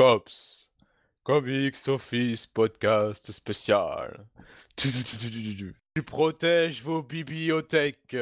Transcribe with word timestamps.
Cops, 0.00 0.70
Comics 1.24 1.88
Office 1.88 2.46
Podcast 2.46 3.32
spécial. 3.32 4.26
Tu 4.74 6.02
protèges 6.02 6.82
vos 6.82 7.02
bibliothèques. 7.02 8.16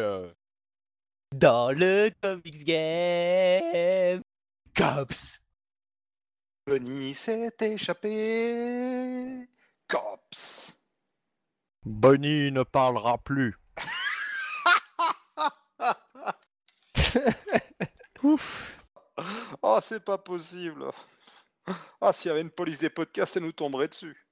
Dans 1.33 1.71
le 1.71 2.11
Comics 2.21 2.65
Game 2.65 4.25
Cops 4.75 5.41
Bunny 6.67 7.15
s'est 7.15 7.53
échappé. 7.61 9.49
Cops. 9.87 10.77
Bonnie 11.85 12.51
ne 12.51 12.65
parlera 12.65 13.19
plus. 13.19 13.57
Ouf 18.25 18.79
Oh, 19.63 19.79
c'est 19.83 20.05
pas 20.05 20.19
possible. 20.19 20.85
Ah, 22.01 22.13
s'il 22.13 22.29
y 22.29 22.33
avait 22.33 22.41
une 22.43 22.51
police 22.51 22.79
des 22.79 22.91
podcasts, 22.91 23.37
elle 23.37 23.45
nous 23.45 23.53
tomberait 23.53 23.89
dessus. 23.89 24.28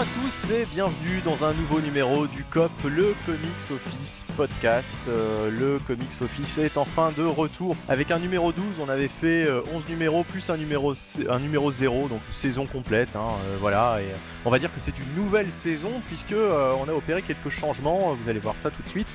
À 0.00 0.04
tous 0.22 0.50
et 0.50 0.64
bienvenue 0.72 1.20
dans 1.26 1.44
un 1.44 1.52
nouveau 1.52 1.78
numéro 1.82 2.26
du 2.26 2.42
COP, 2.44 2.70
le 2.84 3.14
Comics 3.26 3.70
Office 3.70 4.26
podcast. 4.34 4.98
Euh, 5.08 5.50
le 5.50 5.78
Comics 5.78 6.22
Office 6.22 6.56
est 6.56 6.78
enfin 6.78 7.12
de 7.18 7.22
retour 7.22 7.76
avec 7.86 8.10
un 8.10 8.18
numéro 8.18 8.50
12. 8.50 8.80
On 8.80 8.88
avait 8.88 9.08
fait 9.08 9.44
euh, 9.44 9.60
11 9.74 9.86
numéros 9.90 10.24
plus 10.24 10.48
un 10.48 10.56
numéro, 10.56 10.94
un 11.28 11.38
numéro 11.38 11.70
0, 11.70 12.08
donc 12.08 12.22
saison 12.30 12.64
complète. 12.64 13.14
hein, 13.14 13.28
euh, 13.44 13.56
voilà, 13.60 13.98
et 14.00 14.06
on 14.46 14.50
va 14.50 14.58
dire 14.58 14.72
que 14.72 14.80
c'est 14.80 14.98
une 14.98 15.22
nouvelle 15.22 15.52
saison 15.52 15.90
puisque 16.06 16.32
euh, 16.32 16.72
on 16.80 16.88
a 16.88 16.94
opéré 16.94 17.20
quelques 17.20 17.50
changements. 17.50 18.14
Vous 18.14 18.30
allez 18.30 18.40
voir 18.40 18.56
ça 18.56 18.70
tout 18.70 18.82
de 18.82 18.88
suite. 18.88 19.14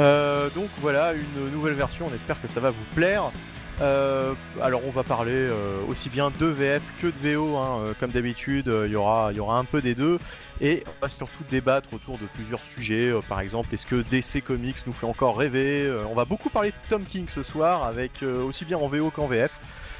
Euh, 0.00 0.50
donc 0.50 0.68
voilà, 0.80 1.14
une 1.14 1.50
nouvelle 1.50 1.74
version. 1.74 2.06
On 2.10 2.14
espère 2.14 2.42
que 2.42 2.48
ça 2.48 2.60
va 2.60 2.68
vous 2.68 2.76
plaire. 2.94 3.32
Euh, 3.80 4.34
alors 4.60 4.82
on 4.86 4.90
va 4.90 5.02
parler 5.02 5.32
euh, 5.32 5.80
aussi 5.88 6.10
bien 6.10 6.30
de 6.38 6.46
VF 6.46 6.82
que 7.00 7.06
de 7.06 7.34
VO, 7.34 7.56
hein, 7.56 7.78
euh, 7.80 7.92
comme 7.98 8.10
d'habitude, 8.10 8.70
il 8.84 8.92
y 8.92 8.96
aura, 8.96 9.30
un 9.30 9.64
peu 9.64 9.80
des 9.80 9.94
deux, 9.94 10.18
et 10.60 10.84
on 10.86 11.02
va 11.02 11.08
surtout 11.08 11.44
débattre 11.50 11.92
autour 11.94 12.18
de 12.18 12.26
plusieurs 12.34 12.62
sujets, 12.62 13.12
par 13.28 13.40
exemple, 13.40 13.72
est-ce 13.74 13.86
que 13.86 14.02
DC 14.02 14.44
Comics 14.44 14.86
nous 14.86 14.92
fait 14.92 15.06
encore 15.06 15.38
rêver 15.38 15.90
On 16.10 16.14
va 16.14 16.24
beaucoup 16.24 16.50
parler 16.50 16.70
de 16.70 16.76
Tom 16.88 17.04
King 17.04 17.26
ce 17.28 17.42
soir, 17.42 17.84
avec 17.84 18.22
aussi 18.22 18.64
bien 18.64 18.78
en 18.78 18.88
VO 18.88 19.10
qu'en 19.10 19.26
VF, 19.26 19.58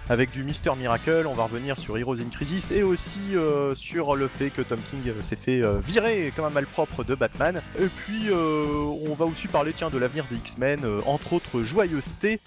avec 0.08 0.30
du 0.30 0.44
Mister 0.44 0.72
Miracle, 0.76 1.26
on 1.26 1.34
va 1.34 1.44
revenir 1.44 1.78
sur 1.78 1.96
Heroes 1.96 2.20
in 2.20 2.28
Crisis, 2.30 2.70
et 2.70 2.82
aussi 2.82 3.34
sur 3.74 4.14
le 4.14 4.28
fait 4.28 4.50
que 4.50 4.62
Tom 4.62 4.78
King 4.90 5.12
s'est 5.20 5.36
fait 5.36 5.62
virer 5.80 6.32
comme 6.36 6.44
un 6.44 6.50
malpropre 6.50 7.04
de 7.04 7.14
Batman, 7.14 7.62
et 7.78 7.86
puis 7.86 8.30
on 8.32 9.14
va 9.14 9.24
aussi 9.24 9.48
parler 9.48 9.72
de 9.72 9.98
l'avenir 9.98 10.26
des 10.30 10.36
X-Men, 10.36 10.80
entre 11.06 11.32
autres 11.32 11.62
joyeusetés, 11.62 12.40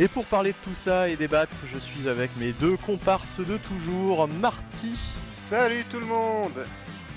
et 0.00 0.08
pour 0.08 0.24
parler 0.24 0.52
de 0.52 0.56
tout 0.64 0.74
ça 0.74 1.08
et 1.08 1.14
débattre, 1.16 1.54
je 1.72 1.78
suis 1.78 2.08
avec 2.08 2.34
mes 2.38 2.52
deux 2.52 2.76
comparses 2.76 3.38
de 3.40 3.56
toujours, 3.58 4.26
Marty 4.26 4.96
Salut 5.44 5.84
tout 5.90 6.00
le 6.00 6.06
monde 6.06 6.64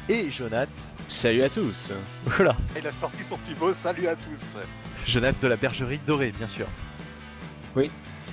et 0.09 0.29
Jonath. 0.29 0.93
Salut 1.07 1.43
à 1.43 1.49
tous 1.49 1.91
Voilà, 2.25 2.55
Il 2.77 2.85
a 2.85 2.91
sorti 2.91 3.23
son 3.23 3.37
plus 3.37 3.55
beau 3.55 3.73
salut 3.73 4.05
à 4.07 4.15
tous. 4.15 4.57
Jonath 5.05 5.39
de 5.41 5.47
la 5.47 5.55
Bergerie 5.55 5.99
Dorée, 6.05 6.33
bien 6.37 6.47
sûr. 6.47 6.67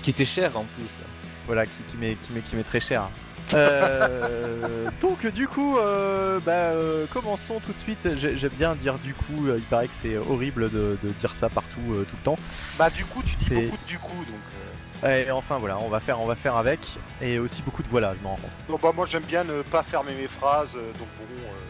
Qui 0.03 0.11
était 0.11 0.25
cher 0.25 0.57
en 0.59 0.65
plus. 0.77 0.99
Voilà, 1.47 1.67
qui, 1.67 1.73
qui 1.89 1.97
m'est 1.97 2.15
qui 2.17 2.33
m'est- 2.33 2.41
qui 2.43 2.57
m'est 2.57 2.63
très 2.65 2.81
cher. 2.81 3.09
Euh, 3.55 4.89
donc 5.01 5.27
du 5.27 5.49
coup, 5.49 5.79
euh, 5.79 6.39
bah, 6.41 6.53
euh, 6.53 7.07
commençons 7.13 7.61
tout 7.61 7.73
de 7.73 7.79
suite. 7.79 8.09
J'ai- 8.17 8.37
J'aime 8.37 8.53
bien 8.57 8.75
dire 8.75 8.99
du 8.99 9.15
coup, 9.15 9.47
il 9.57 9.63
paraît 9.63 9.89
que 9.89 9.95
c'est 9.95 10.17
horrible 10.17 10.71
de, 10.71 10.99
de 11.03 11.09
dire 11.11 11.35
ça 11.35 11.49
partout 11.49 11.81
euh, 11.91 12.05
tout 12.09 12.17
le 12.19 12.25
temps. 12.25 12.39
Bah 12.79 12.91
du 12.91 13.05
coup, 13.05 13.23
tu 13.23 13.35
dis 13.37 13.51
beaucoup 13.55 13.77
de 13.83 13.87
du 13.89 13.99
coup, 13.99 14.25
donc... 14.25 15.05
euh, 15.05 15.25
Et 15.27 15.31
enfin 15.31 15.59
voilà, 15.59 15.79
on 15.79 15.89
va 15.89 16.01
faire, 16.01 16.21
on 16.21 16.27
va 16.27 16.35
faire 16.37 16.57
avec. 16.57 16.81
Et 17.23 17.39
aussi 17.39 17.63
beaucoup 17.63 17.83
de 17.83 17.89
voilà, 17.89 18.15
je 18.19 18.23
m'en 18.23 18.31
rends 18.31 18.37
compte. 18.37 18.59
Donc 18.69 18.81
bah 18.83 18.93
moi 18.95 19.07
j'aime 19.07 19.23
bien 19.25 19.45
ne 19.45 19.63
pas 19.63 19.83
fermer 19.83 20.15
mes 20.15 20.29
phrases, 20.29 20.73
donc 20.73 21.09
bon... 21.19 21.25
euh, 21.47 21.70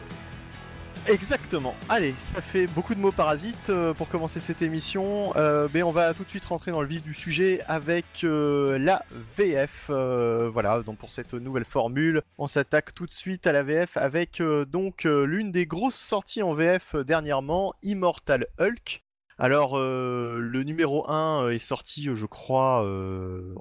Exactement. 1.06 1.74
Allez, 1.88 2.12
ça 2.16 2.40
fait 2.40 2.66
beaucoup 2.68 2.94
de 2.94 3.00
mots 3.00 3.10
parasites 3.10 3.70
euh, 3.70 3.92
pour 3.94 4.08
commencer 4.08 4.38
cette 4.38 4.62
émission. 4.62 5.34
Euh, 5.36 5.66
mais 5.74 5.82
on 5.82 5.90
va 5.90 6.14
tout 6.14 6.22
de 6.24 6.28
suite 6.28 6.44
rentrer 6.44 6.70
dans 6.70 6.82
le 6.82 6.86
vif 6.86 7.02
du 7.02 7.14
sujet 7.14 7.62
avec 7.66 8.04
euh, 8.22 8.78
la 8.78 9.04
VF. 9.36 9.86
Voilà, 9.88 10.82
donc 10.82 10.98
pour 10.98 11.10
cette 11.10 11.34
nouvelle 11.34 11.64
formule, 11.64 12.22
on 12.38 12.46
s'attaque 12.46 12.94
tout 12.94 13.06
de 13.06 13.12
suite 13.12 13.46
à 13.46 13.52
la 13.52 13.62
VF 13.62 13.96
avec 13.96 14.42
donc 14.68 15.04
l'une 15.04 15.50
des 15.52 15.66
grosses 15.66 15.96
sorties 15.96 16.42
en 16.42 16.54
VF 16.54 16.94
dernièrement, 16.96 17.74
Immortal 17.82 18.46
Hulk. 18.58 19.02
Alors, 19.38 19.78
le 19.78 20.62
numéro 20.62 21.10
1 21.10 21.50
est 21.50 21.58
sorti, 21.58 22.08
je 22.14 22.26
crois, 22.26 22.82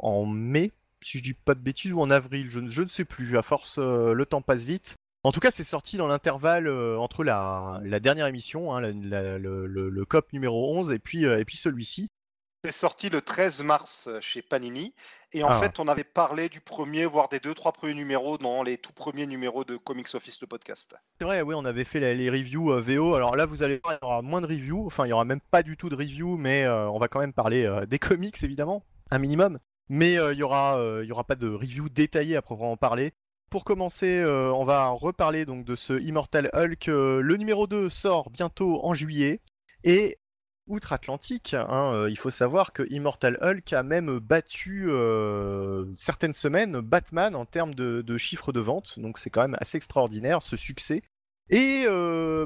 en 0.01 0.25
mai, 0.25 0.71
si 1.01 1.19
je 1.19 1.23
dis 1.23 1.33
pas 1.33 1.55
de 1.55 1.61
bêtises, 1.61 1.93
ou 1.93 2.01
en 2.01 2.09
avril, 2.09 2.47
je, 2.49 2.59
ne- 2.59 2.87
sais 2.87 3.05
plus. 3.05 3.37
À 3.37 3.41
force, 3.41 3.79
le 3.79 4.25
temps 4.25 4.41
passe 4.41 4.65
vite. 4.65 4.95
En 5.23 5.31
tout 5.33 5.39
cas, 5.41 5.51
c'est 5.51 5.63
sorti 5.65 5.97
dans 5.97 6.07
l'intervalle 6.07 6.67
euh, 6.67 6.97
entre 6.97 7.23
la, 7.25 7.81
la 7.83 7.99
dernière 7.99 8.27
émission, 8.27 8.73
hein, 8.73 8.79
la- 8.81 8.91
la- 8.91 9.37
le, 9.37 9.67
le- 9.67 9.89
le 9.89 10.05
COP 10.05 10.31
numéro 10.31 10.73
11, 10.77 10.91
et 10.91 10.99
puis, 10.99 11.25
euh, 11.25 11.39
et 11.39 11.45
puis 11.45 11.57
celui-ci. 11.57 12.07
C'est 12.65 12.71
sorti 12.73 13.09
le 13.09 13.21
13 13.21 13.61
mars 13.63 14.07
euh, 14.07 14.19
chez 14.21 14.41
Panini. 14.41 14.93
Et 15.33 15.43
en 15.43 15.49
Ah. 15.49 15.59
fait, 15.59 15.79
on 15.79 15.87
avait 15.89 16.03
parlé 16.05 16.47
du 16.49 16.61
premier, 16.61 17.05
voire 17.05 17.27
des 17.29 17.39
deux, 17.39 17.53
trois 17.53 17.71
premiers 17.73 17.93
numéros 17.93 18.37
dans 18.37 18.63
les 18.63 18.77
tout 18.77 18.91
premiers 18.93 19.27
numéros 19.27 19.63
de 19.65 19.75
Comics 19.77 20.13
Office, 20.13 20.39
le 20.41 20.47
podcast. 20.47 20.95
C'est 21.19 21.25
vrai, 21.25 21.41
oui, 21.41 21.53
on 21.57 21.65
avait 21.65 21.83
fait 21.85 21.99
les 22.15 22.29
reviews 22.29 22.71
euh, 22.71 22.81
VO. 22.81 23.15
Alors 23.15 23.35
là, 23.35 23.45
vous 23.45 23.61
allez 23.63 23.79
voir, 23.83 23.95
il 24.01 24.05
y 24.05 24.05
aura 24.05 24.21
moins 24.21 24.39
de 24.41 24.47
reviews. 24.47 24.85
Enfin, 24.85 25.05
il 25.05 25.09
y 25.09 25.13
aura 25.13 25.25
même 25.25 25.41
pas 25.51 25.63
du 25.63 25.75
tout 25.77 25.89
de 25.89 25.95
reviews, 25.95 26.37
mais 26.37 26.65
on 26.67 26.97
va 26.97 27.09
quand 27.09 27.19
même 27.19 27.33
parler 27.33 27.69
des 27.87 27.99
comics, 27.99 28.41
évidemment, 28.43 28.83
un 29.11 29.19
minimum. 29.19 29.59
Mais 29.89 30.13
il 30.13 30.37
y 30.37 30.43
aura, 30.43 30.81
y 31.03 31.11
aura 31.11 31.23
pas 31.25 31.35
de 31.35 31.49
review 31.49 31.87
détaillée 31.89 32.35
à 32.37 32.41
proprement 32.41 32.77
parler. 32.77 33.11
Pour 33.49 33.63
commencer, 33.63 34.19
euh, 34.19 34.53
on 34.53 34.63
va 34.63 34.89
reparler 34.89 35.45
donc 35.45 35.65
de 35.65 35.75
ce 35.75 35.99
Immortal 35.99 36.51
Hulk. 36.53 36.87
Euh, 36.87 37.19
le 37.19 37.35
numéro 37.35 37.65
2 37.65 37.89
sort 37.89 38.29
bientôt 38.29 38.85
en 38.85 38.93
juillet. 38.93 39.41
Et 39.83 40.17
outre-Atlantique, 40.67 41.55
hein, 41.55 41.93
euh, 41.95 42.11
il 42.11 42.17
faut 42.17 42.29
savoir 42.29 42.73
que 42.73 42.83
Immortal 42.91 43.39
Hulk 43.41 43.73
a 43.73 43.81
même 43.81 44.19
battu 44.19 44.87
certaines 45.95 46.35
semaines 46.35 46.79
Batman 46.81 47.35
en 47.35 47.45
termes 47.45 47.73
de, 47.73 48.01
de 48.03 48.17
chiffres 48.19 48.51
de 48.51 48.59
vente. 48.59 48.99
Donc 48.99 49.17
c'est 49.17 49.31
quand 49.31 49.41
même 49.41 49.57
assez 49.59 49.77
extraordinaire 49.77 50.43
ce 50.43 50.55
succès. 50.55 51.01
Et 51.49 51.85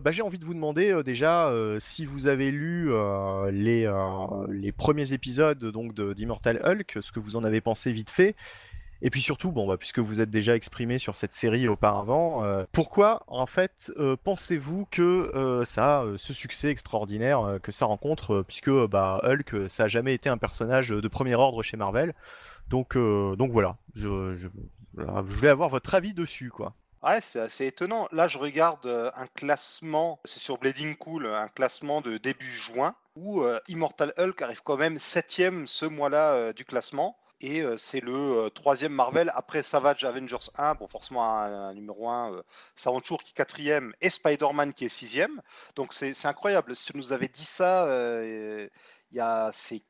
bah, 0.02 0.14
j'ai 0.14 0.22
envie 0.22 0.40
de 0.40 0.46
vous 0.46 0.53
demander 0.53 1.03
déjà 1.03 1.52
si 1.81 2.06
vous 2.06 2.28
avez 2.28 2.50
lu 2.50 2.91
les, 3.52 4.72
premiers 4.72 5.12
épisodes 5.12 5.66
d'Immortal 6.16 6.62
Hulk, 6.64 7.00
ce 7.02 7.12
que 7.12 7.20
vous 7.20 7.35
en 7.35 7.44
avez 7.44 7.59
pensé 7.59 7.91
vite 7.91 8.09
fait. 8.09 8.38
Et 9.06 9.09
puis 9.09 9.22
surtout, 9.22 9.52
bon, 9.52 9.68
bah, 9.68 9.75
puisque 9.75 10.00
vous 10.00 10.22
êtes 10.22 10.30
déjà 10.30 10.56
exprimé 10.56 10.97
sur 10.97 11.18
cette 11.18 11.34
série 11.34 11.68
auparavant, 11.68 12.46
euh, 12.46 12.64
pourquoi 12.72 13.22
en 13.28 13.46
fait 13.46 13.91
euh, 13.97 14.16
pensez-vous 14.16 14.86
que 14.90 15.30
euh, 15.36 15.66
ça 15.66 16.00
a 16.00 16.18
ce 16.18 16.34
succès 16.34 16.69
extraordinaire 16.69 17.59
que 17.62 17.74
ça 17.74 17.86
rencontre, 17.86 18.44
puisque 18.47 18.72
bah, 18.88 19.19
Hulk, 19.24 19.68
ça 19.68 19.84
a 19.84 19.88
jamais 19.88 20.14
été 20.14 20.30
un 20.30 20.38
personnage 20.38 20.90
de 20.90 21.08
premier 21.09 21.36
ordre 21.36 21.62
chez 21.64 21.75
Marvel. 21.75 22.14
Donc, 22.69 22.96
donc 22.96 23.52
voilà, 23.52 23.75
je, 23.94 24.36
je, 24.36 24.47
je 24.97 25.03
voulais 25.03 25.50
avoir 25.50 25.68
votre 25.68 25.94
avis 25.96 26.14
dessus, 26.14 26.50
quoi. 26.50 26.74
Ouais, 27.03 27.20
c'est 27.22 27.41
assez 27.41 27.66
étonnant. 27.66 28.08
Là, 28.14 28.30
je 28.30 28.38
regarde 28.38 28.88
un 29.18 29.28
classement, 29.35 30.22
c'est 30.24 30.40
sur 30.40 30.58
Bleeding 30.58 30.96
Cool, 30.96 31.28
un 31.28 31.50
classement 31.50 32.00
de 32.00 32.18
début 32.18 32.50
juin, 32.50 32.96
où 33.18 33.44
Immortal 33.68 34.14
Hulk 34.18 34.41
arrive 34.41 34.62
quand 34.64 34.78
même 34.78 34.97
septième 34.97 35.68
ce 35.68 35.85
mois-là 35.85 36.53
du 36.53 36.64
classement. 36.64 37.18
Et 37.44 37.62
euh, 37.62 37.76
c'est 37.76 38.00
le 38.00 38.14
euh, 38.14 38.50
troisième 38.50 38.94
Marvel 38.94 39.30
après 39.36 39.64
Savage 39.64 40.06
Avengers 40.06 40.50
1. 40.58 40.76
Bon, 40.76 40.88
forcément, 40.88 41.30
un, 41.30 41.68
un 41.70 41.74
numéro 41.74 42.08
1, 42.08 42.36
euh, 42.36 42.44
Savant 42.78 43.02
Tour 43.02 43.22
qui 43.22 43.32
est 43.32 43.34
quatrième 43.34 43.94
et 44.00 44.09
Spider-Man 44.09 44.73
qui 44.73 44.85
est 44.85 44.90
sixième. 44.90 45.41
Donc, 45.76 45.94
c'est 45.94 46.26
incroyable. 46.26 46.73
Si 46.73 46.85
tu 46.85 46.97
nous 46.97 47.12
avais 47.12 47.28
dit 47.28 47.44
ça 47.44 47.85
il 49.12 49.17
y 49.17 49.20
a 49.20 49.52
ces 49.53 49.84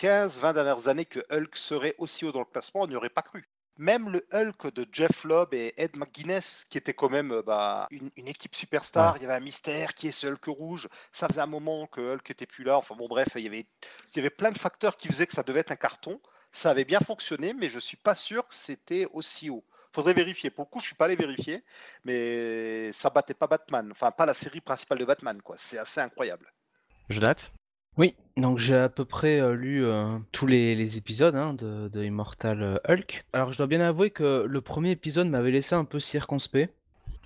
15-20 0.00 0.54
dernières 0.54 0.88
années 0.88 1.04
que 1.04 1.20
Hulk 1.30 1.56
serait 1.56 1.94
aussi 1.98 2.24
haut 2.24 2.32
dans 2.32 2.40
le 2.40 2.44
classement, 2.44 2.82
on 2.82 2.86
n'y 2.88 2.96
aurait 2.96 3.08
pas 3.08 3.22
cru 3.22 3.48
même 3.78 4.08
le 4.08 4.26
Hulk 4.32 4.72
de 4.72 4.86
Jeff 4.90 5.24
Lobb 5.24 5.52
et 5.52 5.74
Ed 5.76 5.96
McGuinness, 5.96 6.64
qui 6.70 6.78
était 6.78 6.94
quand 6.94 7.10
même 7.10 7.42
bah, 7.44 7.86
une, 7.90 8.10
une 8.16 8.26
équipe 8.26 8.54
superstar, 8.54 9.18
il 9.18 9.22
y 9.22 9.26
avait 9.26 9.34
un 9.34 9.44
mystère 9.44 9.92
qui 9.92 10.08
est 10.08 10.12
ce 10.12 10.26
Hulk 10.26 10.46
rouge, 10.46 10.88
ça 11.12 11.28
faisait 11.28 11.42
un 11.42 11.46
moment 11.46 11.86
que 11.86 12.00
Hulk 12.00 12.30
était 12.30 12.46
plus 12.46 12.64
là, 12.64 12.78
enfin 12.78 12.94
bon 12.96 13.06
bref, 13.06 13.28
il 13.36 13.42
y 13.42 13.46
avait, 13.46 13.66
il 14.10 14.16
y 14.16 14.20
avait 14.20 14.30
plein 14.30 14.50
de 14.50 14.56
facteurs 14.56 14.96
qui 14.96 15.08
faisaient 15.08 15.26
que 15.26 15.34
ça 15.34 15.42
devait 15.42 15.60
être 15.60 15.72
un 15.72 15.76
carton, 15.76 16.18
ça 16.56 16.70
avait 16.70 16.84
bien 16.84 17.00
fonctionné, 17.00 17.52
mais 17.52 17.68
je 17.68 17.78
suis 17.78 17.96
pas 17.98 18.14
sûr 18.14 18.46
que 18.48 18.54
c'était 18.54 19.06
aussi 19.12 19.50
haut. 19.50 19.62
Faudrait 19.92 20.14
vérifier. 20.14 20.50
Pour 20.50 20.64
le 20.64 20.70
coup, 20.70 20.80
je 20.80 20.86
suis 20.86 20.94
pas 20.94 21.04
allé 21.06 21.16
vérifier, 21.16 21.62
mais 22.04 22.90
ça 22.92 23.10
battait 23.10 23.34
pas 23.34 23.46
Batman. 23.46 23.88
Enfin, 23.90 24.10
pas 24.10 24.26
la 24.26 24.34
série 24.34 24.60
principale 24.60 24.98
de 24.98 25.04
Batman, 25.04 25.40
quoi. 25.42 25.56
C'est 25.58 25.78
assez 25.78 26.00
incroyable. 26.00 26.52
Jonathan? 27.08 27.44
Oui, 27.98 28.14
donc 28.36 28.58
j'ai 28.58 28.74
à 28.76 28.90
peu 28.90 29.06
près 29.06 29.40
euh, 29.40 29.54
lu 29.54 29.84
euh, 29.86 30.18
tous 30.32 30.46
les, 30.46 30.74
les 30.74 30.98
épisodes 30.98 31.34
hein, 31.34 31.54
de, 31.54 31.88
de 31.88 32.04
Immortal 32.04 32.62
euh, 32.62 32.76
Hulk. 32.86 33.24
Alors 33.32 33.52
je 33.52 33.56
dois 33.58 33.66
bien 33.66 33.80
avouer 33.80 34.10
que 34.10 34.44
le 34.46 34.60
premier 34.60 34.90
épisode 34.90 35.28
m'avait 35.28 35.50
laissé 35.50 35.74
un 35.74 35.86
peu 35.86 35.98
circonspect. 35.98 36.74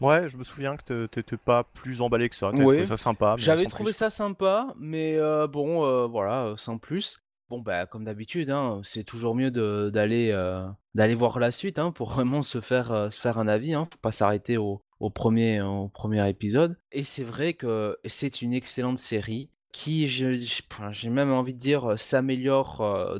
Ouais, 0.00 0.28
je 0.28 0.36
me 0.36 0.44
souviens 0.44 0.76
que 0.76 0.82
t'é- 0.84 1.08
t'étais 1.08 1.36
pas 1.36 1.64
plus 1.64 2.00
emballé 2.02 2.28
que 2.28 2.36
ça. 2.36 2.50
T'avais 2.52 2.62
Ouais. 2.64 2.76
trouvé 2.76 2.84
ça 2.86 2.96
sympa. 2.96 3.34
J'avais 3.36 3.64
trouvé 3.66 3.90
plus. 3.90 3.98
ça 3.98 4.10
sympa, 4.10 4.72
mais 4.78 5.16
euh, 5.16 5.48
bon, 5.48 5.84
euh, 5.84 6.06
voilà, 6.06 6.54
sans 6.56 6.78
plus. 6.78 7.18
Bon, 7.50 7.58
bah, 7.58 7.84
comme 7.84 8.04
d'habitude, 8.04 8.48
hein, 8.50 8.80
c'est 8.84 9.02
toujours 9.02 9.34
mieux 9.34 9.50
euh, 9.56 9.90
d'aller 9.90 11.14
voir 11.16 11.40
la 11.40 11.50
suite 11.50 11.80
hein, 11.80 11.90
pour 11.90 12.10
vraiment 12.10 12.42
se 12.42 12.60
faire, 12.60 12.92
euh, 12.92 13.10
se 13.10 13.20
faire 13.20 13.38
un 13.38 13.48
avis. 13.48 13.74
Hein, 13.74 13.88
faut 13.90 13.98
pas 13.98 14.12
s'arrêter 14.12 14.56
au 14.56 14.80
premier, 15.12 15.60
au 15.60 15.88
premier 15.88 16.28
épisode. 16.28 16.78
Et 16.92 17.02
c'est 17.02 17.24
vrai 17.24 17.54
que 17.54 17.98
c'est 18.04 18.42
une 18.42 18.52
excellente 18.52 18.98
série 18.98 19.50
qui, 19.72 20.08
j'ai 20.08 21.10
même 21.10 21.32
envie 21.32 21.54
de 21.54 21.58
dire, 21.58 21.92
euh, 21.92 21.96
s'améliore 21.96 22.80
euh, 22.80 23.18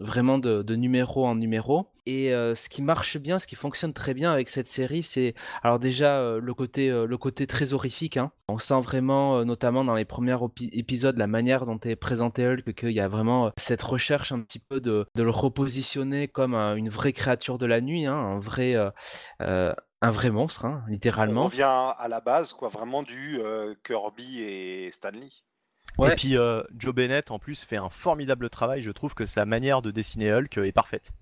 vraiment 0.00 0.38
de, 0.38 0.74
numéro 0.74 1.26
en 1.26 1.34
numéro. 1.34 1.88
Et 2.04 2.34
euh, 2.34 2.56
ce 2.56 2.68
qui 2.68 2.82
marche 2.82 3.16
bien, 3.18 3.38
ce 3.38 3.46
qui 3.46 3.54
fonctionne 3.54 3.92
très 3.92 4.12
bien 4.12 4.32
avec 4.32 4.48
cette 4.48 4.66
série, 4.66 5.04
c'est 5.04 5.34
alors 5.62 5.78
déjà 5.78 6.36
le 6.40 6.54
côté 6.54 6.90
le 6.90 7.16
côté 7.16 7.46
très 7.46 7.74
horrifique. 7.74 8.16
Hein. 8.16 8.32
On 8.48 8.58
sent 8.58 8.80
vraiment, 8.80 9.44
notamment 9.44 9.84
dans 9.84 9.94
les 9.94 10.04
premiers 10.04 10.36
épisodes, 10.72 11.16
la 11.16 11.28
manière 11.28 11.64
dont 11.64 11.78
est 11.78 11.94
présenté 11.94 12.44
Hulk, 12.44 12.74
qu'il 12.74 12.90
y 12.90 12.98
a 12.98 13.06
vraiment 13.06 13.52
cette 13.56 13.82
recherche 13.82 14.32
un 14.32 14.40
petit 14.40 14.58
peu 14.58 14.80
de, 14.80 15.06
le 15.14 15.30
repositionner 15.30 16.26
comme 16.26 16.54
un- 16.54 16.74
une 16.74 16.88
vraie 16.88 17.12
créature 17.12 17.58
de 17.58 17.66
la 17.66 17.80
nuit, 17.80 18.06
hein, 18.06 18.16
un 18.16 18.40
vrai 18.40 18.74
un 19.38 20.10
vrai 20.10 20.30
monstre, 20.30 20.64
hein, 20.64 20.82
On 20.88 20.90
littéralement. 20.90 21.44
revient 21.44 21.92
à 21.96 22.08
la 22.08 22.20
base, 22.20 22.52
quoi, 22.52 22.68
vraiment 22.68 23.04
du 23.04 23.38
Kirby 23.84 24.42
et 24.42 24.90
Stanley. 24.90 25.28
Ouais. 25.98 26.12
Et 26.12 26.14
puis 26.16 26.36
euh, 26.36 26.62
Joe 26.76 26.94
Bennett 26.94 27.30
en 27.30 27.38
plus 27.38 27.64
fait 27.64 27.76
un 27.76 27.90
formidable 27.90 28.50
travail. 28.50 28.82
Je 28.82 28.90
trouve 28.90 29.14
que 29.14 29.26
sa 29.26 29.44
manière 29.44 29.82
de 29.82 29.90
dessiner 29.90 30.32
Hulk 30.32 30.58
est 30.58 30.72
parfaite. 30.72 31.12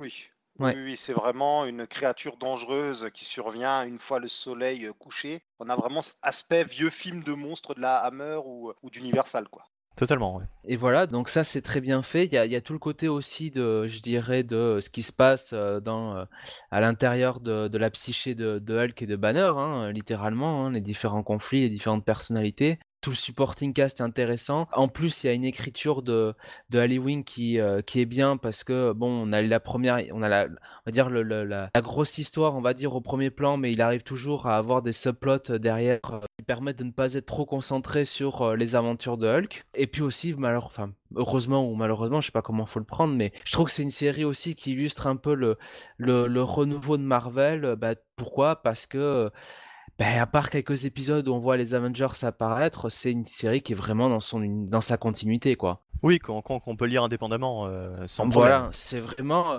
Oui. 0.00 0.28
Ouais. 0.58 0.74
Oui, 0.74 0.82
oui, 0.84 0.96
c'est 0.96 1.12
vraiment 1.12 1.66
une 1.66 1.86
créature 1.86 2.38
dangereuse 2.38 3.10
qui 3.12 3.26
survient 3.26 3.84
une 3.84 3.98
fois 3.98 4.20
le 4.20 4.28
soleil 4.28 4.86
euh, 4.86 4.92
couché. 4.92 5.42
On 5.58 5.68
a 5.68 5.76
vraiment 5.76 6.00
cet 6.00 6.16
aspect 6.22 6.64
vieux 6.64 6.88
film 6.88 7.22
de 7.24 7.34
monstre 7.34 7.74
de 7.74 7.82
la 7.82 7.96
Hammer 7.98 8.38
ou, 8.44 8.72
ou 8.82 8.90
d'Universal, 8.90 9.48
quoi. 9.48 9.66
Totalement. 9.96 10.36
ouais. 10.36 10.44
Et 10.64 10.76
voilà, 10.76 11.06
donc 11.06 11.30
ça 11.30 11.42
c'est 11.42 11.62
très 11.62 11.80
bien 11.80 12.02
fait. 12.02 12.26
Il 12.26 12.32
y 12.32 12.38
a, 12.38 12.44
il 12.44 12.52
y 12.52 12.56
a 12.56 12.60
tout 12.60 12.74
le 12.74 12.78
côté 12.78 13.08
aussi 13.08 13.50
de, 13.50 13.86
je 13.86 14.00
dirais, 14.00 14.42
de 14.42 14.78
ce 14.80 14.90
qui 14.90 15.02
se 15.02 15.12
passe 15.12 15.50
euh, 15.54 15.80
dans, 15.80 16.16
euh, 16.16 16.24
à 16.70 16.80
l'intérieur 16.80 17.40
de, 17.40 17.68
de 17.68 17.78
la 17.78 17.90
psyché 17.90 18.34
de, 18.34 18.58
de 18.58 18.78
Hulk 18.78 19.00
et 19.00 19.06
de 19.06 19.16
Banner, 19.16 19.52
hein, 19.56 19.90
littéralement, 19.92 20.66
hein, 20.66 20.70
les 20.70 20.82
différents 20.82 21.22
conflits, 21.22 21.62
les 21.62 21.70
différentes 21.70 22.04
personnalités. 22.04 22.78
Tout 23.00 23.10
le 23.10 23.16
supporting 23.16 23.72
cast 23.72 24.00
est 24.00 24.02
intéressant. 24.02 24.66
En 24.72 24.88
plus, 24.88 25.22
il 25.22 25.26
y 25.28 25.30
a 25.30 25.32
une 25.32 25.44
écriture 25.44 26.02
de, 26.02 26.34
de 26.70 27.22
qui, 27.22 27.60
euh, 27.60 27.80
qui 27.82 28.00
est 28.00 28.06
bien 28.06 28.36
parce 28.36 28.64
que 28.64 28.92
bon, 28.92 29.08
on 29.08 29.32
a 29.32 29.42
la 29.42 29.60
première, 29.60 30.00
on 30.12 30.22
a 30.22 30.28
la, 30.28 30.46
on 30.46 30.86
va 30.86 30.92
dire 30.92 31.08
le, 31.08 31.22
la, 31.22 31.70
la 31.74 31.82
grosse 31.82 32.18
histoire, 32.18 32.56
on 32.56 32.60
va 32.60 32.74
dire 32.74 32.94
au 32.94 33.00
premier 33.00 33.30
plan, 33.30 33.56
mais 33.58 33.70
il 33.70 33.80
arrive 33.80 34.02
toujours 34.02 34.46
à 34.46 34.56
avoir 34.56 34.82
des 34.82 34.92
subplots 34.92 35.58
derrière 35.58 36.00
euh, 36.10 36.20
qui 36.38 36.44
permettent 36.44 36.78
de 36.78 36.84
ne 36.84 36.90
pas 36.90 37.14
être 37.14 37.26
trop 37.26 37.46
concentré 37.46 38.04
sur 38.04 38.42
euh, 38.42 38.56
les 38.56 38.74
aventures 38.74 39.18
de 39.18 39.28
Hulk. 39.28 39.64
Et 39.74 39.86
puis 39.86 40.02
aussi, 40.02 40.34
malheur, 40.34 40.66
enfin, 40.66 40.90
heureusement 41.14 41.68
ou 41.70 41.74
malheureusement, 41.76 42.20
je 42.20 42.26
sais 42.26 42.32
pas 42.32 42.42
comment 42.42 42.66
faut 42.66 42.80
le 42.80 42.84
prendre, 42.84 43.14
mais 43.14 43.32
je 43.44 43.52
trouve 43.52 43.66
que 43.66 43.72
c'est 43.72 43.82
une 43.84 43.90
série 43.90 44.24
aussi 44.24 44.54
qui 44.56 44.72
illustre 44.72 45.06
un 45.06 45.16
peu 45.16 45.34
le, 45.34 45.58
le, 45.98 46.26
le 46.26 46.42
renouveau 46.42 46.96
de 46.96 47.02
Marvel. 47.02 47.64
Euh, 47.64 47.76
Bah, 47.76 47.94
pourquoi? 48.16 48.56
Parce 48.62 48.86
que 48.86 48.98
euh, 48.98 49.30
ben, 49.98 50.18
à 50.20 50.26
part 50.26 50.50
quelques 50.50 50.84
épisodes 50.84 51.26
où 51.28 51.32
on 51.34 51.38
voit 51.38 51.56
les 51.56 51.74
Avengers 51.74 52.08
apparaître, 52.22 52.90
c'est 52.90 53.12
une 53.12 53.26
série 53.26 53.62
qui 53.62 53.72
est 53.72 53.76
vraiment 53.76 54.08
dans, 54.10 54.20
son, 54.20 54.40
dans 54.40 54.80
sa 54.82 54.96
continuité, 54.96 55.56
quoi. 55.56 55.82
Oui, 56.02 56.18
qu'on 56.18 56.42
qu'on 56.42 56.76
peut 56.76 56.84
lire 56.84 57.02
indépendamment, 57.04 57.66
euh, 57.68 58.06
sans 58.06 58.28
problème. 58.28 58.50
Voilà, 58.52 58.68
c'est 58.70 59.00
vraiment... 59.00 59.52
euh, 59.52 59.58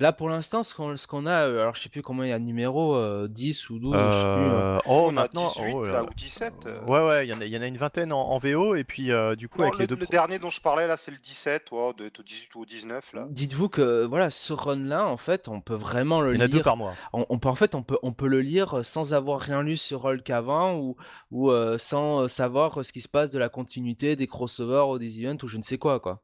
Là, 0.00 0.12
pour 0.12 0.28
l'instant, 0.28 0.62
ce 0.64 0.74
qu'on 0.74 0.98
ce 0.98 1.06
qu'on 1.06 1.24
a, 1.24 1.46
euh, 1.46 1.62
alors 1.62 1.74
je 1.76 1.82
sais 1.82 1.88
plus 1.88 2.02
combien 2.02 2.26
il 2.26 2.28
y 2.28 2.32
a 2.32 2.38
de 2.38 2.44
numéros, 2.44 2.94
euh, 2.94 3.26
10 3.26 3.70
ou 3.70 3.78
12, 3.78 3.94
je 3.94 4.00
sais 4.00 4.04
plus. 4.34 4.50
euh. 4.50 4.76
Euh, 4.76 4.78
oh, 4.86 5.04
On 5.06 5.08
a 5.16 5.22
maintenant, 5.22 5.48
18 5.48 5.72
oh 5.74 5.86
là 5.86 6.02
ou 6.04 6.08
17. 6.14 6.52
euh. 6.66 6.80
Ouais, 6.84 7.06
ouais, 7.06 7.26
il 7.26 7.30
y, 7.30 7.32
en 7.32 7.40
a- 7.40 7.44
il 7.46 7.52
y 7.52 7.56
en 7.56 7.62
a 7.62 7.66
une 7.66 7.78
vingtaine 7.78 8.12
en, 8.12 8.20
en 8.20 8.38
VO, 8.38 8.74
et 8.74 8.84
puis 8.84 9.10
euh, 9.12 9.34
du 9.34 9.48
coup, 9.48 9.60
Non, 9.60 9.68
avec 9.68 9.76
le, 9.78 9.80
les 9.80 9.86
deux. 9.86 9.96
le 9.96 10.06
dernier 10.06 10.38
dont 10.38 10.50
je 10.50 10.60
parlais 10.60 10.86
là, 10.86 10.98
c'est 10.98 11.10
le 11.10 11.16
17, 11.16 11.70
ouais, 11.72 11.92
de, 11.96 12.04
au 12.18 12.22
18 12.22 12.54
ou 12.54 12.60
au 12.62 12.64
19 12.66 13.12
là. 13.14 13.26
Dites-vous 13.30 13.70
que 13.70 14.04
voilà, 14.04 14.28
ce 14.28 14.52
run-là, 14.52 15.06
en 15.06 15.16
fait, 15.16 15.48
on 15.48 15.62
peut 15.62 15.74
vraiment 15.74 16.20
le 16.20 16.34
Il 16.34 16.38
y 16.38 16.42
en 16.42 16.44
a 16.44 16.48
deux 16.48 16.56
lire. 16.56 16.64
par 16.64 16.76
mois. 16.76 16.92
On, 17.14 17.24
on 17.30 17.38
peut 17.38 17.48
en 17.48 17.54
fait, 17.54 17.74
on 17.74 17.82
peut, 17.82 17.98
on 18.02 18.12
peut 18.12 18.28
le 18.28 18.42
lire 18.42 18.78
euh, 18.78 18.82
sans 18.82 19.14
avoir 19.14 19.40
rien 19.40 19.61
lu 19.62 19.76
sur 19.76 20.04
Hulk 20.04 20.28
avant 20.30 20.76
ou, 20.76 20.96
ou 21.30 21.50
euh, 21.50 21.78
sans 21.78 22.22
euh, 22.22 22.28
savoir 22.28 22.80
euh, 22.80 22.82
ce 22.82 22.92
qui 22.92 23.00
se 23.00 23.08
passe 23.08 23.30
de 23.30 23.38
la 23.38 23.48
continuité 23.48 24.16
des 24.16 24.26
crossovers 24.26 24.88
ou 24.88 24.98
des 24.98 25.20
events 25.20 25.42
ou 25.42 25.48
je 25.48 25.56
ne 25.56 25.62
sais 25.62 25.78
quoi, 25.78 26.00
quoi. 26.00 26.22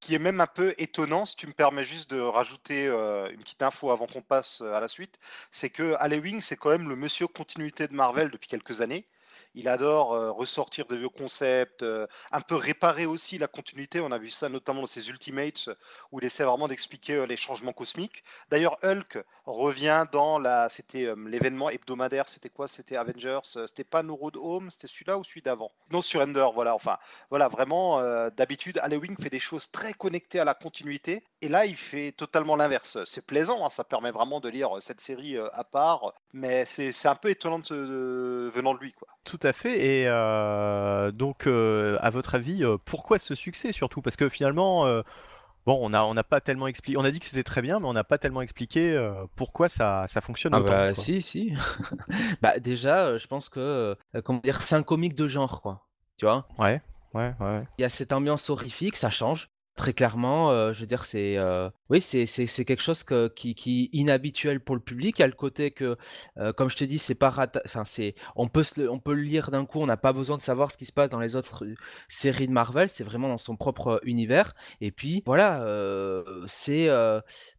Qui 0.00 0.16
est 0.16 0.18
même 0.18 0.40
un 0.40 0.48
peu 0.48 0.74
étonnant, 0.78 1.24
si 1.24 1.36
tu 1.36 1.46
me 1.46 1.52
permets 1.52 1.84
juste 1.84 2.10
de 2.10 2.18
rajouter 2.18 2.86
une 2.86 3.38
petite 3.38 3.62
info 3.62 3.92
avant 3.92 4.06
qu'on 4.06 4.20
passe 4.20 4.60
à 4.60 4.80
la 4.80 4.88
suite, 4.88 5.20
c'est 5.52 5.70
que 5.70 5.96
Wing, 6.20 6.40
c'est 6.40 6.56
quand 6.56 6.70
même 6.70 6.88
le 6.88 6.96
monsieur 6.96 7.28
continuité 7.28 7.86
de 7.86 7.94
Marvel 7.94 8.28
depuis 8.32 8.48
quelques 8.48 8.80
années. 8.80 9.06
Il 9.54 9.68
adore 9.68 10.14
euh, 10.14 10.30
ressortir 10.30 10.86
de 10.86 10.96
vieux 10.96 11.10
concepts, 11.10 11.82
euh, 11.82 12.06
un 12.30 12.40
peu 12.40 12.56
réparer 12.56 13.04
aussi 13.04 13.36
la 13.36 13.48
continuité. 13.48 14.00
On 14.00 14.10
a 14.10 14.18
vu 14.18 14.30
ça 14.30 14.48
notamment 14.48 14.80
dans 14.80 14.86
ses 14.86 15.10
Ultimates, 15.10 15.68
où 16.10 16.20
il 16.20 16.24
essaie 16.24 16.44
vraiment 16.44 16.68
d'expliquer 16.68 17.16
euh, 17.16 17.26
les 17.26 17.36
changements 17.36 17.72
cosmiques. 17.72 18.24
D'ailleurs, 18.50 18.78
Hulk 18.82 19.22
revient 19.44 20.06
dans 20.10 20.38
la, 20.38 20.68
c'était 20.70 21.12
l'événement 21.26 21.68
hebdomadaire. 21.68 22.28
C'était 22.28 22.48
quoi? 22.48 22.66
C'était 22.66 22.96
Avengers. 22.96 23.40
C'était 23.42 23.84
pas 23.84 24.02
No 24.02 24.14
Road 24.14 24.36
Home? 24.36 24.70
C'était 24.70 24.86
celui-là 24.86 25.18
ou 25.18 25.24
celui 25.24 25.42
d'avant? 25.42 25.70
Non, 25.90 26.00
Surrender. 26.00 26.46
Voilà. 26.54 26.74
Enfin, 26.74 26.96
voilà. 27.28 27.48
Vraiment, 27.48 28.00
d'habitude, 28.30 28.80
Wing 28.88 29.16
fait 29.20 29.30
des 29.30 29.40
choses 29.40 29.70
très 29.70 29.92
connectées 29.92 30.38
à 30.38 30.44
la 30.44 30.54
continuité, 30.54 31.24
et 31.40 31.48
là, 31.48 31.66
il 31.66 31.76
fait 31.76 32.12
totalement 32.12 32.56
l'inverse. 32.56 32.98
C'est 33.04 33.26
plaisant. 33.26 33.66
hein, 33.66 33.70
ça 33.70 33.84
permet 33.84 34.12
vraiment 34.12 34.38
de 34.38 34.48
lire 34.48 34.70
cette 34.80 35.00
série 35.00 35.36
à 35.36 35.64
part, 35.64 36.12
mais 36.32 36.64
c'est 36.64 37.06
un 37.06 37.16
peu 37.16 37.30
étonnant 37.30 37.58
de, 37.58 38.50
venant 38.54 38.74
de 38.74 38.78
lui, 38.78 38.92
quoi. 38.92 39.08
À 39.46 39.52
fait. 39.52 39.84
Et 39.84 40.04
euh, 40.08 41.10
donc, 41.12 41.46
euh, 41.46 41.98
à 42.00 42.10
votre 42.10 42.34
avis, 42.34 42.64
euh, 42.64 42.76
pourquoi 42.84 43.18
ce 43.18 43.34
succès 43.34 43.72
surtout? 43.72 44.02
Parce 44.02 44.16
que 44.16 44.28
finalement, 44.28 44.86
euh, 44.86 45.02
bon, 45.66 45.78
on 45.80 45.92
a, 45.92 46.02
on 46.04 46.14
n'a 46.14 46.24
pas 46.24 46.40
tellement 46.40 46.66
expliqué. 46.66 46.98
On 46.98 47.04
a 47.04 47.10
dit 47.10 47.20
que 47.20 47.26
c'était 47.26 47.42
très 47.42 47.62
bien, 47.62 47.80
mais 47.80 47.86
on 47.86 47.92
n'a 47.92 48.04
pas 48.04 48.18
tellement 48.18 48.42
expliqué 48.42 48.96
pourquoi 49.36 49.68
ça, 49.68 50.04
ça 50.08 50.20
fonctionne 50.20 50.54
Ah 50.54 50.60
autant. 50.60 50.72
bah 50.72 50.92
quoi. 50.92 51.02
si, 51.02 51.22
si. 51.22 51.54
bah 52.42 52.58
déjà, 52.58 53.16
je 53.18 53.26
pense 53.26 53.48
que, 53.48 53.96
comment 54.24 54.40
dire, 54.42 54.62
c'est 54.66 54.74
un 54.76 54.82
comique 54.82 55.14
de 55.14 55.26
genre, 55.26 55.60
quoi. 55.62 55.86
Tu 56.18 56.26
vois? 56.26 56.46
Ouais, 56.58 56.80
ouais, 57.14 57.34
ouais. 57.40 57.64
Il 57.78 57.82
y 57.82 57.84
a 57.84 57.88
cette 57.88 58.12
ambiance 58.12 58.50
horrifique, 58.50 58.96
ça 58.96 59.10
change. 59.10 59.48
Très 59.76 59.94
clairement, 59.94 60.72
je 60.72 60.80
veux 60.80 60.86
dire, 60.86 61.04
c'est 61.04 61.36
oui, 61.92 62.00
c'est 62.00 62.64
quelque 62.64 62.82
chose 62.82 63.04
qui 63.36 63.54
qui 63.54 63.84
est 63.84 63.96
inhabituel 63.96 64.60
pour 64.60 64.74
le 64.74 64.80
public. 64.80 65.18
Il 65.18 65.22
y 65.22 65.24
a 65.24 65.28
le 65.28 65.34
côté 65.34 65.70
que, 65.70 65.96
euh, 66.38 66.52
comme 66.54 66.70
je 66.70 66.76
te 66.76 66.84
dis, 66.84 66.98
c'est 66.98 67.14
pas 67.14 67.30
rata- 67.30 67.62
enfin 67.66 67.84
on 68.34 68.48
peut 68.48 68.64
le, 68.78 68.90
on 68.90 68.98
peut 68.98 69.12
le 69.12 69.22
lire 69.22 69.50
d'un 69.50 69.66
coup. 69.66 69.78
On 69.80 69.86
n'a 69.86 69.98
pas 69.98 70.14
besoin 70.14 70.36
de 70.38 70.42
savoir 70.42 70.70
ce 70.70 70.78
qui 70.78 70.86
se 70.86 70.92
passe 70.92 71.10
dans 71.10 71.20
les 71.20 71.36
autres 71.36 71.64
euh, 71.64 71.74
séries 72.08 72.48
de 72.48 72.52
Marvel. 72.52 72.88
C'est 72.88 73.04
vraiment 73.04 73.28
dans 73.28 73.38
son 73.38 73.56
propre 73.56 73.88
euh, 73.88 73.98
univers. 74.04 74.54
Et 74.80 74.90
puis 74.90 75.22
voilà, 75.26 75.64
c'est 76.46 76.88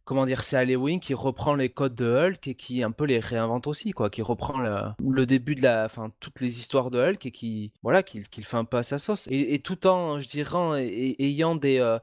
comment 0.04 0.26
dire, 0.26 0.42
c'est 0.42 0.56
Halloween 0.56 1.00
qui 1.00 1.14
reprend 1.14 1.54
les 1.54 1.70
codes 1.70 1.94
de 1.94 2.04
Hulk 2.04 2.46
et 2.48 2.54
qui 2.54 2.82
un 2.82 2.90
peu 2.90 3.04
les 3.04 3.20
réinvente 3.20 3.66
aussi, 3.66 3.92
quoi, 3.92 4.10
qui 4.10 4.20
reprend 4.20 4.58
le, 4.58 4.76
le 5.08 5.26
début 5.26 5.54
de 5.54 5.62
la, 5.62 5.84
enfin 5.86 6.12
toutes 6.20 6.40
les 6.40 6.58
histoires 6.58 6.90
de 6.90 6.98
Hulk 6.98 7.24
et 7.24 7.30
qui, 7.30 7.72
voilà, 7.82 8.02
qui, 8.02 8.22
qui 8.30 8.40
le 8.40 8.46
fait 8.46 8.56
un 8.58 8.64
peu 8.66 8.76
à 8.76 8.82
sa 8.82 8.98
sauce. 8.98 9.28
Et, 9.30 9.60
tout 9.60 9.86
en, 9.86 10.20
je 10.20 10.28
dirais, 10.28 11.14
ayant 11.18 11.54
des, 11.56 11.98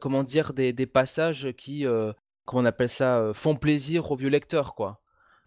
comment 0.00 0.24
dire, 0.24 0.52
des, 0.52 0.72
des 0.72 0.86
passages 0.86 1.52
qui, 1.56 1.73
euh, 1.82 2.12
comment 2.44 2.62
on 2.62 2.66
appelle 2.66 2.88
ça, 2.88 3.18
euh, 3.18 3.34
font 3.34 3.56
plaisir 3.56 4.10
aux 4.10 4.16
vieux 4.16 4.28
lecteurs, 4.30 4.74
quoi. 4.74 5.00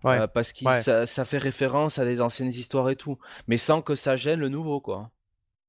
Ouais, 0.04 0.20
Euh, 0.20 0.28
parce 0.28 0.54
que 0.54 0.66
ouais. 0.66 0.82
ça, 0.84 1.08
ça 1.08 1.26
fait 1.26 1.38
référence 1.40 1.98
à 1.98 2.06
des 2.06 2.22
anciennes 2.22 2.50
histoires 2.50 2.90
et 2.90 2.96
tout, 2.96 3.18
mais 3.48 3.58
sans 3.58 3.82
que 3.82 3.96
ça 3.96 4.16
gêne 4.16 4.40
le 4.40 4.50
nouveau, 4.50 4.80
quoi. 4.80 5.10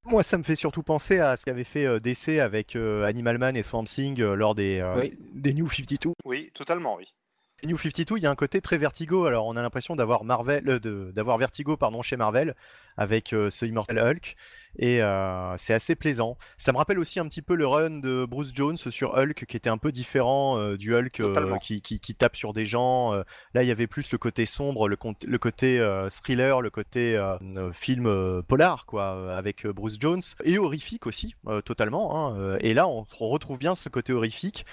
Moi, 0.04 0.22
ça 0.22 0.38
me 0.38 0.42
fait 0.42 0.54
surtout 0.56 0.82
penser 0.82 1.18
à 1.18 1.36
ce 1.36 1.44
qu'avait 1.44 1.64
fait 1.64 1.86
euh, 1.86 1.98
DC 2.00 2.38
avec 2.40 2.76
euh, 2.76 3.04
Animal 3.04 3.38
Man 3.38 3.56
et 3.56 3.62
Swamp 3.62 3.84
Thing 3.84 4.20
euh, 4.20 4.34
lors 4.34 4.54
des, 4.54 4.78
euh, 4.80 4.96
Oui. 5.00 5.12
des 5.34 5.52
New 5.54 5.68
52. 5.68 6.12
Oui, 6.24 6.50
totalement, 6.54 6.96
oui. 6.96 7.04
New 7.64 7.76
52, 7.76 8.16
il 8.18 8.22
y 8.22 8.26
a 8.26 8.30
un 8.30 8.36
côté 8.36 8.60
très 8.60 8.78
vertigo. 8.78 9.26
Alors, 9.26 9.46
on 9.46 9.56
a 9.56 9.62
l'impression 9.62 9.96
d'avoir 9.96 10.22
Marvel, 10.22 10.68
euh, 10.68 10.78
de- 10.78 11.10
d'avoir 11.12 11.38
vertigo, 11.38 11.76
pardon, 11.76 12.02
chez 12.02 12.16
Marvel 12.16 12.54
avec 12.96 13.32
euh, 13.32 13.50
ce 13.50 13.64
Immortal 13.66 13.98
Hulk, 13.98 14.36
et 14.78 15.02
euh, 15.02 15.56
c'est 15.56 15.74
assez 15.74 15.96
plaisant. 15.96 16.36
Ça 16.56 16.72
me 16.72 16.78
rappelle 16.78 16.98
aussi 17.00 17.18
un 17.18 17.26
petit 17.26 17.42
peu 17.42 17.54
le 17.56 17.66
run 17.66 17.98
de 17.98 18.24
Bruce 18.28 18.52
Jones 18.54 18.76
sur 18.76 19.14
Hulk, 19.18 19.44
qui 19.46 19.56
était 19.56 19.70
un 19.70 19.78
peu 19.78 19.90
différent 19.90 20.56
euh, 20.58 20.76
du 20.76 20.94
Hulk 20.94 21.20
qui, 21.58 21.82
qui- 21.82 21.98
qui 22.00 22.14
tape 22.14 22.36
sur 22.36 22.52
des 22.52 22.64
gens. 22.64 23.12
Là, 23.54 23.62
il 23.64 23.66
y 23.66 23.72
avait 23.72 23.86
plus 23.88 24.10
le 24.12 24.18
côté 24.18 24.46
sombre, 24.46 24.88
le, 24.88 24.96
côté 24.96 25.80
thriller, 26.10 26.60
le 26.60 26.70
côté 26.70 27.20
film 27.72 28.42
polar, 28.46 28.86
quoi, 28.86 29.36
avec 29.36 29.66
Bruce 29.66 29.96
Jones, 30.00 30.22
et 30.44 30.58
horrifique 30.58 31.06
aussi, 31.08 31.34
totalement. 31.64 32.28
hein. 32.36 32.56
Et 32.60 32.72
là, 32.74 32.86
on, 32.86 33.04
on 33.20 33.28
retrouve 33.28 33.58
bien 33.58 33.74
ce 33.74 33.88
côté 33.88 34.12
horrifique. 34.12 34.64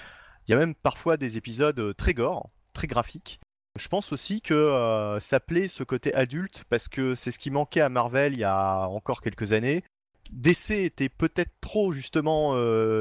Il 0.48 0.52
y 0.52 0.54
a 0.54 0.58
même 0.58 0.74
parfois 0.76 1.16
des 1.16 1.36
épisodes 1.36 1.96
très 1.96 2.14
gore, 2.14 2.50
très 2.76 2.86
graphiques. 2.86 3.40
Je 3.76 3.88
pense 3.88 4.12
aussi 4.12 4.40
que 4.40 4.54
euh, 4.54 5.18
ça 5.20 5.40
plaît 5.40 5.68
ce 5.68 5.82
côté 5.82 6.14
adulte 6.14 6.64
parce 6.68 6.88
que 6.88 7.14
c'est 7.14 7.30
ce 7.30 7.38
qui 7.38 7.50
manquait 7.50 7.80
à 7.80 7.88
Marvel 7.88 8.34
il 8.34 8.40
y 8.40 8.44
a 8.44 8.86
encore 8.88 9.20
quelques 9.20 9.52
années. 9.52 9.82
DC 10.30 10.70
était 10.72 11.08
peut-être 11.08 11.52
trop 11.60 11.92
justement 11.92 12.52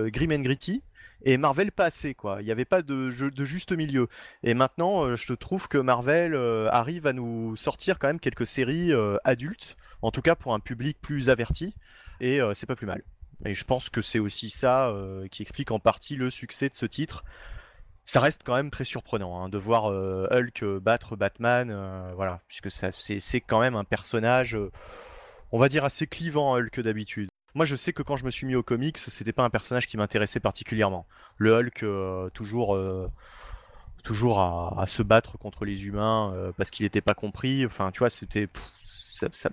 grim 0.10 0.32
and 0.32 0.42
gritty 0.42 0.84
et 1.24 1.38
Marvel 1.38 1.72
pas 1.72 1.86
assez 1.86 2.14
quoi. 2.14 2.38
Il 2.42 2.46
n'y 2.46 2.52
avait 2.52 2.66
pas 2.66 2.82
de, 2.82 3.10
de 3.10 3.46
juste 3.46 3.72
milieu. 3.72 4.08
Et 4.44 4.54
maintenant, 4.54 5.16
je 5.16 5.34
trouve 5.34 5.68
que 5.68 5.80
Marvel 5.80 6.36
arrive 6.72 7.08
à 7.08 7.14
nous 7.14 7.56
sortir 7.56 7.98
quand 7.98 8.08
même 8.08 8.20
quelques 8.20 8.46
séries 8.46 8.92
adultes, 9.24 9.76
en 10.04 10.12
tout 10.12 10.22
cas 10.22 10.36
pour 10.36 10.54
un 10.54 10.60
public 10.60 11.00
plus 11.02 11.30
averti, 11.30 11.74
et 12.22 12.40
c'est 12.54 12.68
pas 12.68 12.76
plus 12.76 12.86
mal. 12.86 13.02
Et 13.44 13.56
je 13.56 13.64
pense 13.64 13.90
que 13.90 14.02
c'est 14.02 14.20
aussi 14.20 14.52
ça 14.52 14.94
qui 15.32 15.42
explique 15.42 15.72
en 15.72 15.80
partie 15.80 16.16
le 16.16 16.30
succès 16.30 16.70
de 16.70 16.76
ce 16.76 16.86
titre 16.86 17.24
ça 18.06 18.20
reste 18.20 18.42
quand 18.46 18.56
même 18.56 18.70
très 18.70 18.84
surprenant 18.84 19.42
hein, 19.42 19.50
de 19.50 19.58
voir 19.58 19.92
euh, 19.92 20.28
Hulk 20.32 20.64
euh, 20.64 20.80
battre 20.80 21.16
Batman, 21.16 21.70
euh, 21.72 22.14
voilà, 22.16 22.42
puisque 22.48 22.70
c'est 22.70 23.42
quand 23.42 23.60
même 23.60 23.76
un 23.76 23.84
personnage, 23.84 24.58
on 25.52 25.60
va 25.60 25.70
dire 25.70 25.84
assez 25.84 26.06
clivant 26.06 26.56
Hulk 26.56 26.80
d'habitude. 26.80 27.30
Moi, 27.56 27.66
je 27.66 27.76
sais 27.76 27.94
que 27.94 28.04
quand 28.04 28.18
je 28.18 28.26
me 28.26 28.32
suis 28.32 28.46
mis 28.46 28.56
au 28.56 28.64
comics, 28.64 28.98
c'était 28.98 29.34
pas 29.34 29.44
un 29.44 29.50
personnage 29.50 29.88
qui 29.88 29.98
m'intéressait 29.98 30.42
particulièrement. 30.42 31.08
Le 31.38 31.54
Hulk, 31.54 31.86
toujours, 32.34 32.78
toujours 34.06 34.40
à, 34.40 34.86
se 34.88 35.04
battre 35.04 35.38
contre 35.38 35.66
les 35.66 35.86
humains 35.86 36.52
parce 36.58 36.70
qu'il 36.70 36.86
n'était 36.86 37.02
pas 37.02 37.14
compris. 37.14 37.66
Enfin, 37.66 37.92
tu 37.92 38.00
vois, 38.00 38.10
c'était 38.10 38.48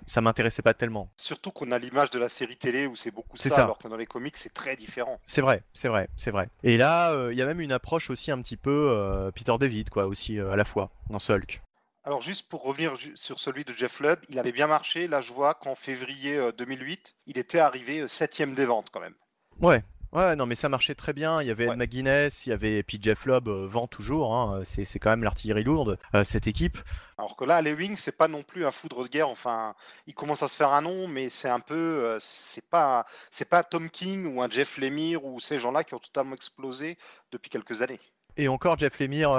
ça, 0.05 0.21
m'intéressait 0.21 0.61
pas 0.61 0.73
tellement. 0.73 1.11
Surtout 1.17 1.51
qu'on 1.51 1.71
a 1.71 1.79
l'image 1.79 2.09
de 2.09 2.19
la 2.19 2.29
série 2.29 2.57
télé 2.57 2.87
où 2.87 2.95
c'est 2.95 3.11
beaucoup 3.11 3.37
ça, 3.37 3.63
alors 3.63 3.77
que 3.77 3.87
dans 3.87 3.97
les 3.97 4.05
comics 4.05 4.35
c'est 4.37 4.53
très 4.53 4.75
différent. 4.75 5.17
C'est 5.25 5.41
vrai, 5.41 5.63
c'est 5.73 5.87
vrai, 5.87 6.09
c'est 6.17 6.31
vrai. 6.31 6.49
Et 6.63 6.77
là, 6.77 7.11
euh, 7.11 7.33
il 7.33 7.39
y 7.39 7.41
a 7.41 7.45
même 7.45 7.61
une 7.61 7.71
approche 7.71 8.09
aussi 8.09 8.31
un 8.31 8.41
petit 8.41 8.57
peu 8.57 8.89
euh, 8.89 9.31
Peter 9.31 9.53
David, 9.59 9.89
quoi, 9.89 10.05
aussi 10.05 10.39
euh, 10.39 10.51
à 10.51 10.55
la 10.55 10.65
fois 10.65 10.91
dans 11.09 11.19
ce 11.19 11.33
Hulk. 11.33 11.61
Alors 12.05 12.21
juste 12.21 12.49
pour 12.49 12.63
revenir 12.63 12.93
sur 13.15 13.39
celui 13.39 13.63
de 13.63 13.71
Jeff 13.71 14.01
Lubb, 14.01 14.19
il 14.27 14.37
avait 14.37 14.51
bien 14.51 14.67
marché. 14.67 15.07
Là, 15.07 15.21
je 15.21 15.31
vois 15.31 15.53
qu'en 15.53 15.75
février 15.75 16.37
2008, 16.57 17.15
il 17.27 17.37
était 17.37 17.59
arrivé 17.59 18.05
septième 18.09 18.55
des 18.55 18.65
ventes 18.65 18.89
quand 18.91 18.99
même. 18.99 19.15
Ouais, 19.61 19.83
Ouais, 20.13 20.35
non, 20.35 20.45
mais 20.45 20.53
ça 20.53 20.69
marchait 20.69 20.93
très 20.93 21.11
bien. 21.11 21.41
Il 21.41 21.47
y 21.47 21.51
avait 21.51 21.65
Ed 21.65 21.75
McGuinness, 21.75 22.45
il 22.45 22.51
y 22.51 22.53
avait 22.53 22.83
puis 22.83 22.99
Jeff 23.01 23.25
Lobb 23.25 23.47
euh, 23.47 23.65
vend 23.67 23.87
toujours. 23.87 24.35
Hein. 24.35 24.61
C'est, 24.63 24.99
quand 24.99 25.09
même 25.09 25.23
l'artillerie 25.23 25.63
lourde, 25.63 25.97
euh, 26.13 26.23
cette 26.23 26.45
équipe. 26.45 26.77
Alors 27.17 27.35
que 27.35 27.45
là, 27.45 27.63
les 27.63 27.73
Wings, 27.73 27.97
c'est 27.97 28.15
pas 28.15 28.27
non 28.27 28.43
plus 28.43 28.63
un 28.63 28.71
foudre 28.71 29.03
de 29.03 29.07
guerre. 29.07 29.29
Enfin, 29.29 29.73
il 30.05 30.13
commence 30.13 30.43
à 30.43 30.47
se 30.47 30.55
faire 30.55 30.69
un 30.69 30.81
nom, 30.81 31.07
mais 31.07 31.31
c'est 31.31 31.49
un 31.49 31.59
peu. 31.59 31.73
Euh, 31.75 32.17
c'est 32.19 32.69
pas, 32.69 33.07
c'est 33.31 33.49
pas 33.49 33.63
Tom 33.63 33.89
King 33.89 34.35
ou 34.35 34.43
un 34.43 34.49
Jeff 34.49 34.77
Lemire 34.77 35.25
ou 35.25 35.39
ces 35.39 35.57
gens-là 35.57 35.83
qui 35.83 35.95
ont 35.95 35.99
totalement 35.99 36.35
explosé 36.35 36.99
depuis 37.31 37.49
quelques 37.49 37.81
années. 37.81 37.99
Et 38.37 38.47
encore, 38.47 38.77
Jeff 38.77 38.99
Lemire, 38.99 39.31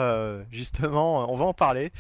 justement, 0.51 1.33
on 1.33 1.37
va 1.37 1.45
en 1.45 1.55
parler. 1.55 1.93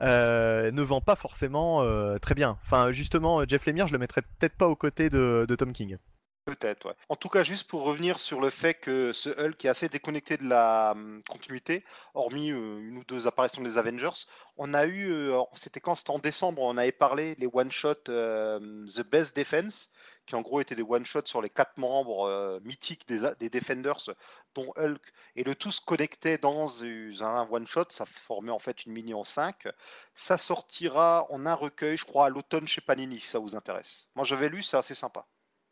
ne 0.00 0.82
vend 0.82 1.00
pas 1.00 1.16
forcément 1.16 1.84
très 2.18 2.34
bien. 2.34 2.58
Enfin, 2.64 2.90
justement, 2.90 3.44
Jeff 3.46 3.66
Lemire, 3.66 3.86
je 3.86 3.92
le 3.92 3.98
mettrais 3.98 4.22
peut-être 4.22 4.56
pas 4.56 4.66
aux 4.66 4.76
côtés 4.76 5.08
de 5.08 5.56
Tom 5.56 5.72
King. 5.72 5.98
Peut-être, 6.44 6.86
ouais. 6.86 6.94
En 7.08 7.14
tout 7.14 7.28
cas, 7.28 7.44
juste 7.44 7.68
pour 7.68 7.84
revenir 7.84 8.18
sur 8.18 8.40
le 8.40 8.50
fait 8.50 8.74
que 8.74 9.12
ce 9.12 9.30
Hulk 9.30 9.64
est 9.64 9.68
assez 9.68 9.88
déconnecté 9.88 10.36
de 10.36 10.48
la 10.48 10.90
hum, 10.90 11.22
continuité, 11.28 11.84
hormis 12.14 12.50
euh, 12.50 12.80
une 12.80 12.98
ou 12.98 13.04
deux 13.04 13.28
apparitions 13.28 13.62
des 13.62 13.78
Avengers, 13.78 14.26
on 14.56 14.74
a 14.74 14.86
eu, 14.86 15.12
euh, 15.12 15.40
c'était 15.52 15.78
quand? 15.78 15.94
C'était 15.94 16.10
en 16.10 16.18
décembre, 16.18 16.62
on 16.62 16.76
avait 16.78 16.90
parlé 16.90 17.36
les 17.38 17.46
one-shots 17.46 18.08
euh, 18.08 18.58
The 18.88 19.08
Best 19.08 19.36
Defense, 19.36 19.90
qui 20.26 20.34
en 20.34 20.40
gros 20.40 20.60
étaient 20.60 20.74
des 20.74 20.82
one-shots 20.82 21.26
sur 21.26 21.42
les 21.42 21.48
quatre 21.48 21.78
membres 21.78 22.60
mythiques 22.64 23.06
des, 23.06 23.20
des, 23.38 23.48
Defenders, 23.48 24.10
dont 24.56 24.72
Hulk, 24.76 25.12
et 25.36 25.44
le 25.44 25.54
tout 25.54 25.70
se 25.70 25.80
connectait 25.80 26.38
dans 26.38 26.82
un 26.84 27.48
one-shot, 27.52 27.86
ça 27.90 28.04
formait 28.04 28.50
en 28.50 28.58
fait 28.58 28.84
une 28.84 28.92
mini 28.92 29.14
en 29.14 29.24
5. 29.24 29.68
Ça 30.16 30.38
sortira 30.38 31.26
en 31.30 31.46
un 31.46 31.54
recueil, 31.54 31.96
je 31.96 32.04
crois, 32.04 32.26
à 32.26 32.30
l'automne 32.30 32.66
chez 32.66 32.80
Panini, 32.80 33.20
si 33.20 33.28
ça 33.28 33.38
vous 33.38 33.54
intéresse. 33.54 34.08
Moi 34.16 34.24
j'avais 34.24 34.48
lu, 34.48 34.62
c'est 34.62 34.76
assez 34.76 34.96
sympa. 34.96 35.24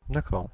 D'accord. 0.09 0.49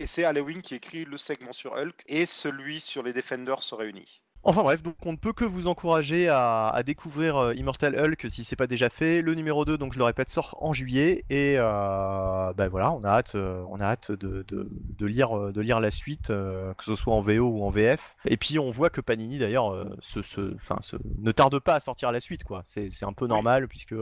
Et 0.00 0.06
c'est 0.06 0.24
Halloween 0.24 0.62
qui 0.62 0.74
écrit 0.74 1.04
le 1.04 1.16
segment 1.16 1.52
sur 1.52 1.72
Hulk 1.74 2.02
et 2.06 2.26
celui 2.26 2.80
sur 2.80 3.02
les 3.02 3.12
Defenders 3.12 3.62
se 3.62 3.74
réunit. 3.74 4.22
Enfin 4.46 4.62
bref, 4.62 4.82
donc 4.82 4.96
on 5.06 5.12
ne 5.12 5.16
peut 5.16 5.32
que 5.32 5.46
vous 5.46 5.68
encourager 5.68 6.28
à, 6.28 6.82
découvrir 6.84 7.38
euh, 7.38 7.54
Immortal 7.54 7.98
Hulk 7.98 8.26
si 8.28 8.44
c'est 8.44 8.56
pas 8.56 8.66
déjà 8.66 8.90
fait. 8.90 9.22
Le 9.22 9.34
numéro 9.34 9.64
2, 9.64 9.78
donc 9.78 9.94
je 9.94 9.98
le 9.98 10.04
répète, 10.04 10.28
sort 10.28 10.58
en 10.60 10.74
juillet 10.74 11.24
et 11.30 11.54
euh, 11.56 12.52
ben 12.52 12.68
voilà, 12.68 12.92
on 12.92 13.00
a 13.04 13.08
hâte, 13.08 13.36
euh, 13.36 13.64
on 13.70 13.80
a 13.80 13.86
hâte 13.86 14.12
de, 14.12 15.06
lire, 15.06 15.50
de 15.50 15.60
lire 15.62 15.80
la 15.80 15.90
suite, 15.90 16.28
que 16.28 16.84
ce 16.84 16.94
soit 16.94 17.14
en 17.14 17.22
VO 17.22 17.48
ou 17.48 17.64
en 17.64 17.70
VF. 17.70 18.16
Et 18.26 18.36
puis 18.36 18.58
on 18.58 18.70
voit 18.70 18.90
que 18.90 19.00
Panini 19.00 19.38
d'ailleurs 19.38 19.86
se, 20.00 20.20
ne 21.18 21.32
tarde 21.32 21.58
pas 21.58 21.76
à 21.76 21.80
sortir 21.80 22.12
la 22.12 22.20
suite, 22.20 22.44
quoi. 22.44 22.64
C'est 22.66 22.90
un 23.02 23.14
peu 23.14 23.26
normal 23.26 23.66
puisque 23.66 23.94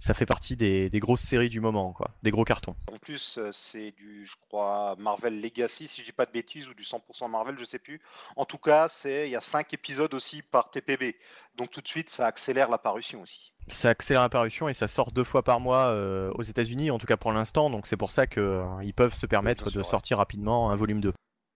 ça 0.00 0.14
fait 0.14 0.26
partie 0.26 0.56
des, 0.56 0.90
grosses 0.94 1.20
séries 1.20 1.48
du 1.48 1.60
moment, 1.60 1.92
quoi, 1.92 2.10
des 2.22 2.30
gros 2.30 2.44
cartons. 2.44 2.74
En 2.92 2.96
plus, 2.96 3.38
euh, 3.38 3.50
c'est 3.52 3.92
du, 3.92 4.26
je 4.26 4.34
crois, 4.48 4.96
Marvel 4.98 5.40
Legacy, 5.40 5.88
si 5.88 6.00
je 6.00 6.06
dis 6.06 6.12
pas 6.12 6.26
de 6.26 6.32
bêtises, 6.32 6.68
ou 6.68 6.74
du 6.74 6.82
100% 6.82 7.30
Marvel, 7.30 7.56
je 7.58 7.64
sais 7.64 7.78
plus. 7.78 8.00
En 8.36 8.44
tout 8.44 8.58
cas, 8.58 8.88
c'est 8.88 9.28
il 9.28 9.32
y 9.32 9.36
a 9.36 9.40
5 9.40 9.72
épisodes 9.74 10.12
aussi 10.14 10.42
par 10.42 10.70
TPB, 10.70 11.16
donc 11.56 11.70
tout 11.70 11.80
de 11.80 11.88
suite, 11.88 12.10
ça 12.10 12.26
accélère 12.26 12.70
la 12.70 12.78
parution 12.78 13.22
aussi. 13.22 13.52
Ça 13.68 13.90
accélère 13.90 14.22
la 14.22 14.28
parution 14.28 14.68
et 14.68 14.72
ça 14.72 14.88
sort 14.88 15.12
deux 15.12 15.24
fois 15.24 15.42
par 15.42 15.60
mois 15.60 15.88
euh, 15.88 16.32
aux 16.34 16.42
États-Unis, 16.42 16.90
en 16.90 16.98
tout 16.98 17.06
cas 17.06 17.16
pour 17.16 17.32
l'instant, 17.32 17.70
donc 17.70 17.86
c'est 17.86 17.96
pour 17.96 18.10
ça 18.10 18.26
qu'ils 18.26 18.42
euh, 18.42 18.92
peuvent 18.96 19.14
se 19.14 19.26
permettre 19.26 19.70
de 19.70 19.82
sortir 19.82 20.18
rapidement 20.18 20.70
un 20.70 20.76
volume 20.76 21.00
2. 21.00 21.12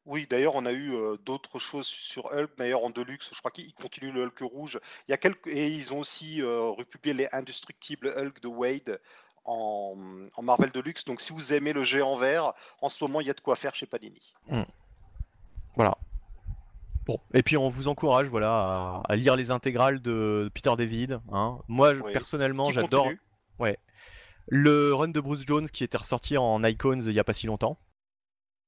Oui, 0.07 0.27
d'ailleurs, 0.29 0.55
on 0.55 0.67
a 0.67 0.73
eu 0.73 0.93
d'autres 1.25 1.59
choses 1.59 1.87
sur 1.87 2.27
Hulk. 2.27 2.51
D'ailleurs, 2.59 2.85
en 2.85 2.91
Deluxe, 2.91 3.31
je 3.33 3.39
crois 3.39 3.51
qu'ils 3.51 3.73
continuent 3.73 4.13
le 4.13 4.25
Hulk 4.25 4.41
rouge. 4.41 4.79
Il 5.09 5.13
y 5.13 5.15
a 5.15 5.17
quelques... 5.17 5.47
Et 5.47 5.69
ils 5.69 5.95
ont 5.95 6.01
aussi 6.01 6.43
republié 6.43 7.15
les 7.15 7.29
Indestructibles 7.33 8.13
Hulk 8.15 8.43
de 8.43 8.49
Wade 8.49 9.01
en... 9.47 9.97
Marvel 10.43 10.71
Deluxe. 10.71 11.07
Donc, 11.07 11.23
si 11.23 11.33
vous 11.33 11.55
aimez 11.55 11.73
le 11.73 11.85
géant 11.85 12.17
vert, 12.17 12.53
en 12.83 12.91
ce 12.91 13.03
moment, 13.03 13.23
il 13.23 13.29
y 13.29 13.31
a 13.31 13.35
de 13.35 13.41
quoi 13.41 13.57
faire 13.57 13.75
chez 13.75 13.87
Panini. 13.87 14.35
Mmh. 14.49 14.63
Voilà. 15.77 15.97
Bon, 17.07 17.19
et 17.35 17.43
puis 17.43 17.57
on 17.57 17.69
vous 17.69 17.89
encourage 17.89 18.29
voilà, 18.29 19.03
à, 19.09 19.17
lire 19.17 19.37
les 19.37 19.51
intégrales 19.51 20.01
de 20.01 20.51
Peter 20.55 20.73
David. 20.77 21.21
Hein. 21.33 21.59
Moi, 21.69 21.93
personnellement, 22.13 22.71
j'adore. 22.71 23.09
Ouais. 23.59 23.79
Le 24.49 24.95
run 24.95 25.09
de 25.09 25.21
Bruce 25.21 25.45
Jones 25.47 25.69
qui 25.69 25.85
était 25.85 25.97
ressorti 25.97 26.37
en 26.37 26.63
Icons 26.65 27.01
il 27.01 27.13
n'y 27.13 27.19
a 27.19 27.25
pas 27.25 27.33
si 27.33 27.47
longtemps. 27.47 27.79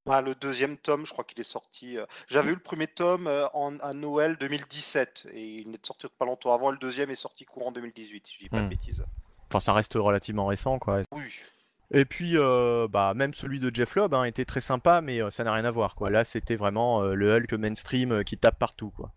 Ah, 0.09 0.23
le 0.23 0.35
deuxième 0.35 0.77
tome, 0.77 1.05
je 1.05 1.13
crois 1.13 1.25
qu'il 1.25 1.41
est 1.41 1.45
sorti. 1.45 1.99
Euh, 1.99 2.07
j'avais 2.29 2.53
eu 2.53 2.55
le 2.55 2.61
premier 2.61 2.87
tome 2.87 3.27
euh, 3.27 3.47
en, 3.55 3.77
à 3.81 3.93
Noël 3.93 4.37
2017 4.39 5.29
et 5.33 5.45
il 5.45 5.71
n'est 5.71 5.81
sorti 5.83 6.07
pas 6.19 6.25
longtemps 6.25 6.55
avant. 6.55 6.71
Le 6.71 6.79
deuxième 6.79 7.11
est 7.11 7.17
sorti 7.17 7.45
courant 7.45 7.73
2018, 7.73 8.27
si 8.27 8.35
je 8.35 8.39
dis 8.45 8.49
pas 8.49 8.61
de 8.61 8.67
hmm. 8.67 8.69
bêtises. 8.69 9.05
Enfin, 9.51 9.61
ça 9.61 9.73
reste 9.73 9.95
relativement 9.95 10.47
récent, 10.47 10.79
quoi. 10.79 11.03
Oui. 11.13 11.23
Et 11.93 12.05
puis, 12.05 12.33
euh, 12.37 12.89
bah, 12.89 13.15
même 13.15 13.35
celui 13.35 13.61
de 13.61 13.75
Jeff 13.75 13.95
Lobb 13.95 14.15
hein, 14.15 14.25
était 14.25 14.45
très 14.45 14.61
sympa, 14.61 15.01
mais 15.01 15.21
ça 15.31 15.45
n'a 15.45 15.53
rien 15.53 15.65
à 15.65 15.71
voir, 15.71 15.95
quoi. 15.95 16.11
Là, 16.11 16.25
c'était 16.25 16.57
vraiment 16.57 17.03
le 17.03 17.37
Hulk 17.37 17.53
mainstream 17.55 18.25
qui 18.25 18.37
tape 18.39 18.59
partout, 18.59 18.91
quoi. 18.91 19.13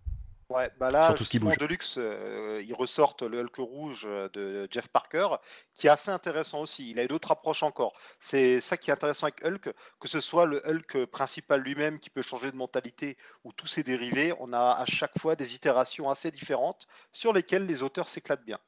Ouais, 0.50 0.72
bah 0.80 0.90
là, 0.90 1.06
Surtout 1.06 1.24
ce 1.24 1.30
qui 1.30 1.38
bouge. 1.38 1.60
Deluxe, 1.60 1.98
euh, 2.00 2.60
ils 2.66 2.74
ressortent 2.74 3.22
le 3.22 3.40
Hulk 3.40 3.56
rouge 3.58 4.06
euh, 4.08 4.30
de 4.34 4.68
Jeff 4.72 4.88
Parker, 4.88 5.28
qui 5.76 5.86
est 5.86 5.92
assez 5.92 6.10
intéressant 6.10 6.62
aussi. 6.62 6.90
Il 6.90 7.00
a 7.00 7.04
eu 7.04 7.08
d'autres 7.08 7.30
approches 7.30 7.62
encore. 7.62 7.94
C'est 8.20 8.60
ça 8.60 8.76
qui 8.76 8.90
est 8.90 8.94
intéressant 8.94 9.28
avec 9.28 9.46
Hulk, 9.46 9.72
que 10.00 10.08
ce 10.08 10.20
soit 10.20 10.46
le 10.46 10.60
Hulk 10.68 11.06
principal 11.06 11.62
lui-même 11.62 12.00
qui 12.00 12.10
peut 12.10 12.24
changer 12.24 12.50
de 12.50 12.56
mentalité 12.56 13.16
ou 13.44 13.54
tous 13.54 13.68
ses 13.68 13.84
dérivés, 13.84 14.34
on 14.40 14.52
a 14.52 14.72
à 14.72 14.86
chaque 14.86 15.20
fois 15.20 15.36
des 15.36 15.54
itérations 15.54 16.10
assez 16.10 16.32
différentes 16.32 16.88
sur 17.12 17.32
lesquelles 17.32 17.68
les 17.68 17.84
auteurs 17.84 18.10
s'éclatent 18.10 18.46
bien. 18.46 18.60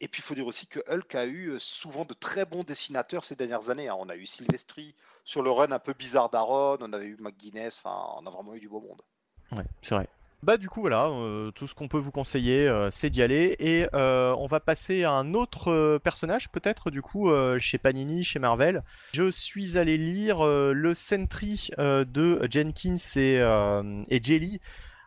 Et 0.00 0.08
puis 0.08 0.20
il 0.20 0.24
faut 0.24 0.34
dire 0.34 0.46
aussi 0.46 0.66
que 0.66 0.80
Hulk 0.88 1.14
a 1.14 1.24
eu 1.24 1.52
euh, 1.52 1.58
souvent 1.58 2.04
de 2.04 2.12
très 2.12 2.44
bons 2.44 2.64
dessinateurs 2.64 3.24
ces 3.24 3.36
dernières 3.36 3.70
années. 3.70 3.88
Hein. 3.88 3.96
On 3.98 4.10
a 4.10 4.16
eu 4.16 4.26
Silvestri 4.26 4.94
sur 5.24 5.42
le 5.42 5.50
run 5.50 5.72
un 5.72 5.78
peu 5.78 5.94
bizarre 5.94 6.28
d'Aaron, 6.28 6.76
on 6.80 6.92
avait 6.92 7.06
eu 7.06 7.16
McGuinness, 7.18 7.80
enfin 7.82 8.14
on 8.18 8.26
a 8.26 8.30
vraiment 8.30 8.54
eu 8.54 8.60
du 8.60 8.68
beau 8.68 8.80
monde. 8.80 9.00
Ouais, 9.52 9.64
c'est 9.80 9.94
vrai. 9.94 10.08
Bah 10.44 10.58
du 10.58 10.68
coup 10.68 10.82
voilà, 10.82 11.06
euh, 11.06 11.50
tout 11.52 11.66
ce 11.66 11.74
qu'on 11.74 11.88
peut 11.88 11.96
vous 11.96 12.10
conseiller, 12.10 12.68
euh, 12.68 12.90
c'est 12.90 13.08
d'y 13.08 13.22
aller. 13.22 13.56
Et 13.60 13.86
euh, 13.94 14.34
on 14.38 14.46
va 14.46 14.60
passer 14.60 15.02
à 15.02 15.12
un 15.12 15.32
autre 15.32 15.96
personnage, 15.96 16.50
peut-être 16.50 16.90
du 16.90 17.00
coup, 17.00 17.30
chez 17.58 17.78
Panini, 17.78 18.24
chez 18.24 18.38
Marvel. 18.38 18.82
Je 19.14 19.30
suis 19.30 19.78
allé 19.78 19.96
lire 19.96 20.44
le 20.44 20.92
Sentry 20.92 21.70
de 21.78 22.46
Jenkins 22.50 22.96
et, 23.16 24.20
Jelly. 24.22 24.60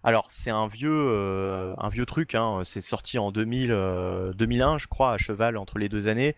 Alors 0.03 0.25
c'est 0.29 0.49
un 0.49 0.65
vieux, 0.65 1.77
truc, 2.07 2.33
hein. 2.33 2.61
c'est 2.63 2.81
sorti 2.81 3.19
en 3.19 3.31
2000, 3.31 4.33
2001 4.35 4.79
je 4.79 4.87
crois, 4.87 5.13
à 5.13 5.17
cheval 5.19 5.55
entre 5.55 5.77
les 5.77 5.87
deux 5.87 6.07
années. 6.07 6.35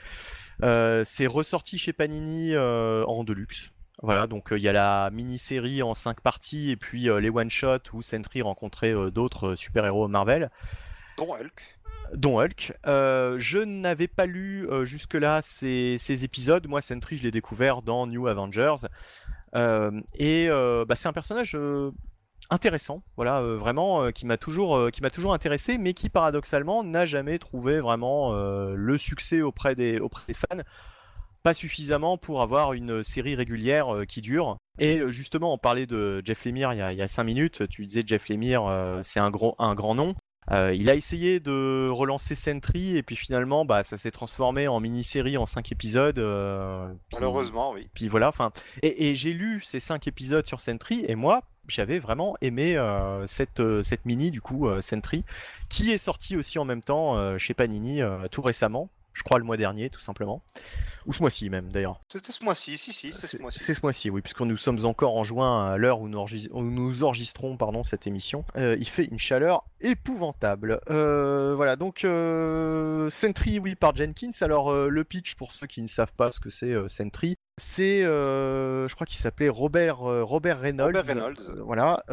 c'est 0.62 1.27
ressorti 1.27 1.77
chez 1.77 1.94
Panini 1.94 2.58
en 2.58 3.24
deluxe. 3.24 3.72
Voilà, 4.01 4.27
donc 4.27 4.51
euh, 4.51 4.58
il 4.58 4.63
y 4.63 4.70
a 4.70 4.74
la 4.74 5.10
mini-série 5.12 5.84
en 5.84 5.94
5 5.94 6.22
parties 6.22 6.72
et 6.72 6.77
puis 6.77 7.10
euh, 7.10 7.20
les 7.20 7.29
one-shots 7.29 7.94
où 7.94 8.01
Sentry 8.01 8.41
rencontrait 8.41 8.94
euh, 8.94 9.12
d'autres 9.12 9.56
super-héros 9.56 10.08
Marvel. 10.08 10.50
Dont 11.18 11.34
Hulk. 11.34 11.79
Dont 12.13 12.39
Hulk. 12.39 12.74
je 12.86 13.60
n'avais 13.60 14.08
pas 14.08 14.25
lu 14.25 14.68
jusque-là 14.84 15.41
ces, 15.44 16.24
épisodes. 16.24 16.65
Moi, 16.68 16.82
Sentry, 16.82 17.18
je 17.18 17.24
l'ai 17.24 17.32
découvert 17.32 17.82
dans 17.82 18.08
New 18.08 18.27
Avengers. 18.27 18.88
et 19.53 20.48
bah, 20.48 20.96
c'est 20.96 21.08
un 21.08 21.13
personnage 21.13 21.58
intéressant, 22.50 23.03
voilà, 23.15 23.41
vraiment, 23.41 24.12
qui 24.12 24.25
m'a 24.25 24.38
toujours, 24.38 24.89
qui 24.91 25.01
m'a 25.01 25.10
toujours 25.10 25.34
intéressé, 25.34 25.77
mais 25.77 25.94
qui 25.94 26.10
paradoxalement 26.10 26.84
n'a 26.84 27.06
jamais 27.06 27.38
trouvé 27.38 27.79
vraiment 27.79 28.34
le 28.34 28.98
succès 28.98 29.41
auprès 29.41 29.75
des, 29.75 30.00
auprès 30.00 30.24
des 30.29 30.34
fans 30.34 30.63
pas 31.43 31.53
suffisamment 31.53 32.17
pour 32.17 32.41
avoir 32.41 32.74
une 32.74 33.03
série 33.03 33.36
régulière 33.36 33.93
euh, 33.93 34.05
qui 34.05 34.22
dure. 34.22 34.58
Et 34.79 35.00
euh, 35.00 35.12
justement, 35.12 35.53
on 35.53 35.58
parlait 35.58 35.86
de 35.86 36.22
Jeff 36.25 36.46
Lemire 36.46 36.74
il 36.74 36.79
y 36.79 36.81
a, 36.81 36.93
il 36.93 37.10
5 37.10 37.24
minutes. 37.24 37.67
Tu 37.69 37.86
disais 37.86 38.03
Jeff 38.05 38.29
Lemire, 38.29 38.65
euh, 38.65 39.00
c'est 39.03 39.19
un, 39.19 39.29
gros, 39.29 39.55
un 39.60 39.75
grand 39.75 39.96
nom. 39.96 40.15
il 40.51 40.89
a 40.89 40.96
essayé 40.96 41.39
de 41.39 41.89
relancer 41.89 42.36
Sentry 42.36 42.98
et 42.98 43.03
puis 43.03 43.15
finalement, 43.15 43.65
bah, 43.65 43.84
ça 43.84 43.98
s'est 43.98 44.12
transformé 44.12 44.67
en 44.67 44.79
mini-série 44.79 45.38
en 45.38 45.46
5 45.46 45.72
épisodes. 45.72 46.19
Malheureusement, 47.13 47.72
oui. 47.72 47.88
Puis 47.93 48.08
voilà, 48.08 48.29
enfin. 48.29 48.51
Et, 48.81 49.15
j'ai 49.15 49.34
lu 49.34 49.62
ces 49.63 49.79
5 49.79 50.08
épisodes 50.08 50.46
sur 50.46 50.62
Sentry 50.62 51.05
et 51.08 51.15
moi, 51.15 51.43
j'avais 51.67 52.00
vraiment 52.00 52.36
aimé 52.41 52.81
cette, 53.27 53.62
cette 53.84 54.05
mini 54.05 54.31
du 54.31 54.41
coup 54.41 54.67
Sentry 54.81 55.24
qui 55.69 55.91
est 55.91 56.00
sortie 56.00 56.36
aussi 56.36 56.58
en 56.58 56.65
même 56.65 56.81
temps 56.81 57.38
chez 57.38 57.53
Panini 57.53 58.01
tout 58.31 58.41
récemment 58.41 58.89
je 59.13 59.24
crois 59.24 59.39
le 59.39 59.46
mois 59.46 59.58
dernier 59.58 59.89
tout 59.89 60.00
simplement, 60.00 60.44
ou 61.06 61.13
ce 61.13 61.22
mois-ci 61.22 61.50
même 61.50 61.72
d'ailleurs. 61.72 62.01
C'était 62.08 62.32
ce 62.32 62.44
mois-ci, 62.44 62.78
si 62.78 62.94
si, 62.94 63.12
c'est 63.12 63.28
ce 63.28 63.38
mois-ci. 63.38 63.60
C'est 63.60 63.74
ce 63.74 63.82
mois-ci, 63.84 64.10
oui, 64.10 64.22
puisque 64.22 64.42
nous 64.42 64.58
sommes 64.58 64.86
encore 64.86 65.18
en 65.18 65.24
juin 65.24 65.66
à 65.68 65.78
l'heure 65.78 66.01
où, 66.01 66.08
nous 66.08 67.04
enregistrons 67.04 67.58
pardon 67.58 67.84
cette 67.84 68.08
émission. 68.08 68.46
Euh, 68.56 68.75
il 68.80 68.88
fait 68.88 69.06
une 69.06 69.20
chaleur 69.20 69.66
épouvantable. 69.82 70.80
Euh, 70.89 71.54
voilà, 71.56 71.75
donc 71.75 72.04
euh, 72.04 73.10
Sentry, 73.10 73.60
oui, 73.60 73.75
par 73.75 73.96
Jenkins. 73.96 74.32
Alors 74.42 74.74
le 74.74 75.04
pitch 75.04 75.36
pour 75.36 75.51
ceux 75.51 75.68
qui 75.68 75.82
ne 75.82 75.88
savent 75.88 76.13
pas 76.13 76.32
ce 76.32 76.39
que 76.39 76.50
c'est 76.50 76.75
Sentry, 76.88 77.36
c'est, 77.58 78.04
je 78.04 78.94
crois 78.94 79.06
qu'il 79.06 79.18
s'appelait 79.18 79.50
Robert, 79.50 79.98
Robert 79.98 80.62
Reynolds. 80.62 80.96
Robert 80.96 81.06
Reynolds. 81.06 81.62
voilà. 81.66 82.04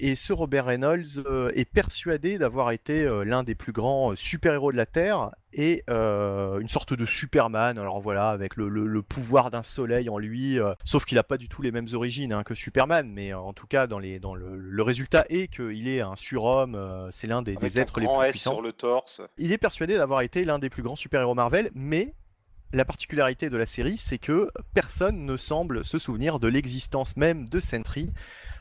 et 0.00 0.14
ce 0.14 0.32
Robert 0.32 0.66
Reynolds 0.66 1.24
est 1.54 1.70
persuadé 1.70 2.38
d'avoir 2.38 2.72
été 2.72 3.04
l'un 3.24 3.42
des 3.42 3.54
plus 3.54 3.72
grands 3.72 4.14
super-héros 4.16 4.72
de 4.72 4.76
la 4.76 4.86
Terre 4.86 5.30
et 5.52 5.82
une 5.88 6.68
sorte 6.68 6.94
de 6.94 7.04
Superman. 7.04 7.78
Alors 7.78 8.00
voilà, 8.00 8.30
avec 8.30 8.56
le, 8.56 9.02
pouvoir 9.02 9.50
d'un 9.50 9.62
soleil 9.62 10.08
en 10.08 10.18
lui, 10.18 10.58
sauf 10.84 11.04
qu'il 11.04 11.16
n'a 11.16 11.22
pas 11.22 11.36
du 11.36 11.48
tout 11.48 11.62
les 11.62 11.72
mêmes 11.72 11.88
origines 11.92 12.32
hein, 12.32 12.42
que 12.42 12.54
Superman, 12.54 13.10
mais 13.10 13.32
en 13.34 13.52
tout 13.52 13.66
cas, 13.66 13.86
dans, 13.86 13.98
les, 13.98 14.18
dans 14.18 14.34
le, 14.34 14.82
résultat 14.82 15.24
est 15.28 15.48
qu'il 15.48 15.88
est 15.88 16.00
un 16.00 16.16
surhomme. 16.16 17.08
c'est 17.12 17.26
l'un 17.26 17.42
des, 17.42 17.52
êtres 17.78 18.00
les 18.00 18.06
plus 18.06 18.30
puissants. 18.30 18.52
sur 18.52 18.62
le 18.62 18.72
torse. 18.72 19.22
Il 19.36 19.52
est 19.52 19.58
persuadé 19.58 19.96
d'avoir 19.96 20.22
été 20.22 20.44
l'un 20.44 20.58
des 20.58 20.70
plus 20.70 20.82
grands 20.82 20.96
super-héros 20.96 21.34
Marvel, 21.34 21.70
mais 21.74 22.14
la 22.72 22.84
particularité 22.84 23.50
de 23.50 23.56
la 23.56 23.66
série, 23.66 23.98
c'est 23.98 24.18
que 24.18 24.48
personne 24.74 25.24
ne 25.26 25.36
semble 25.36 25.84
se 25.84 25.98
souvenir 25.98 26.38
de 26.38 26.46
l'existence 26.46 27.16
même 27.16 27.48
de 27.48 27.58
Sentry. 27.58 28.12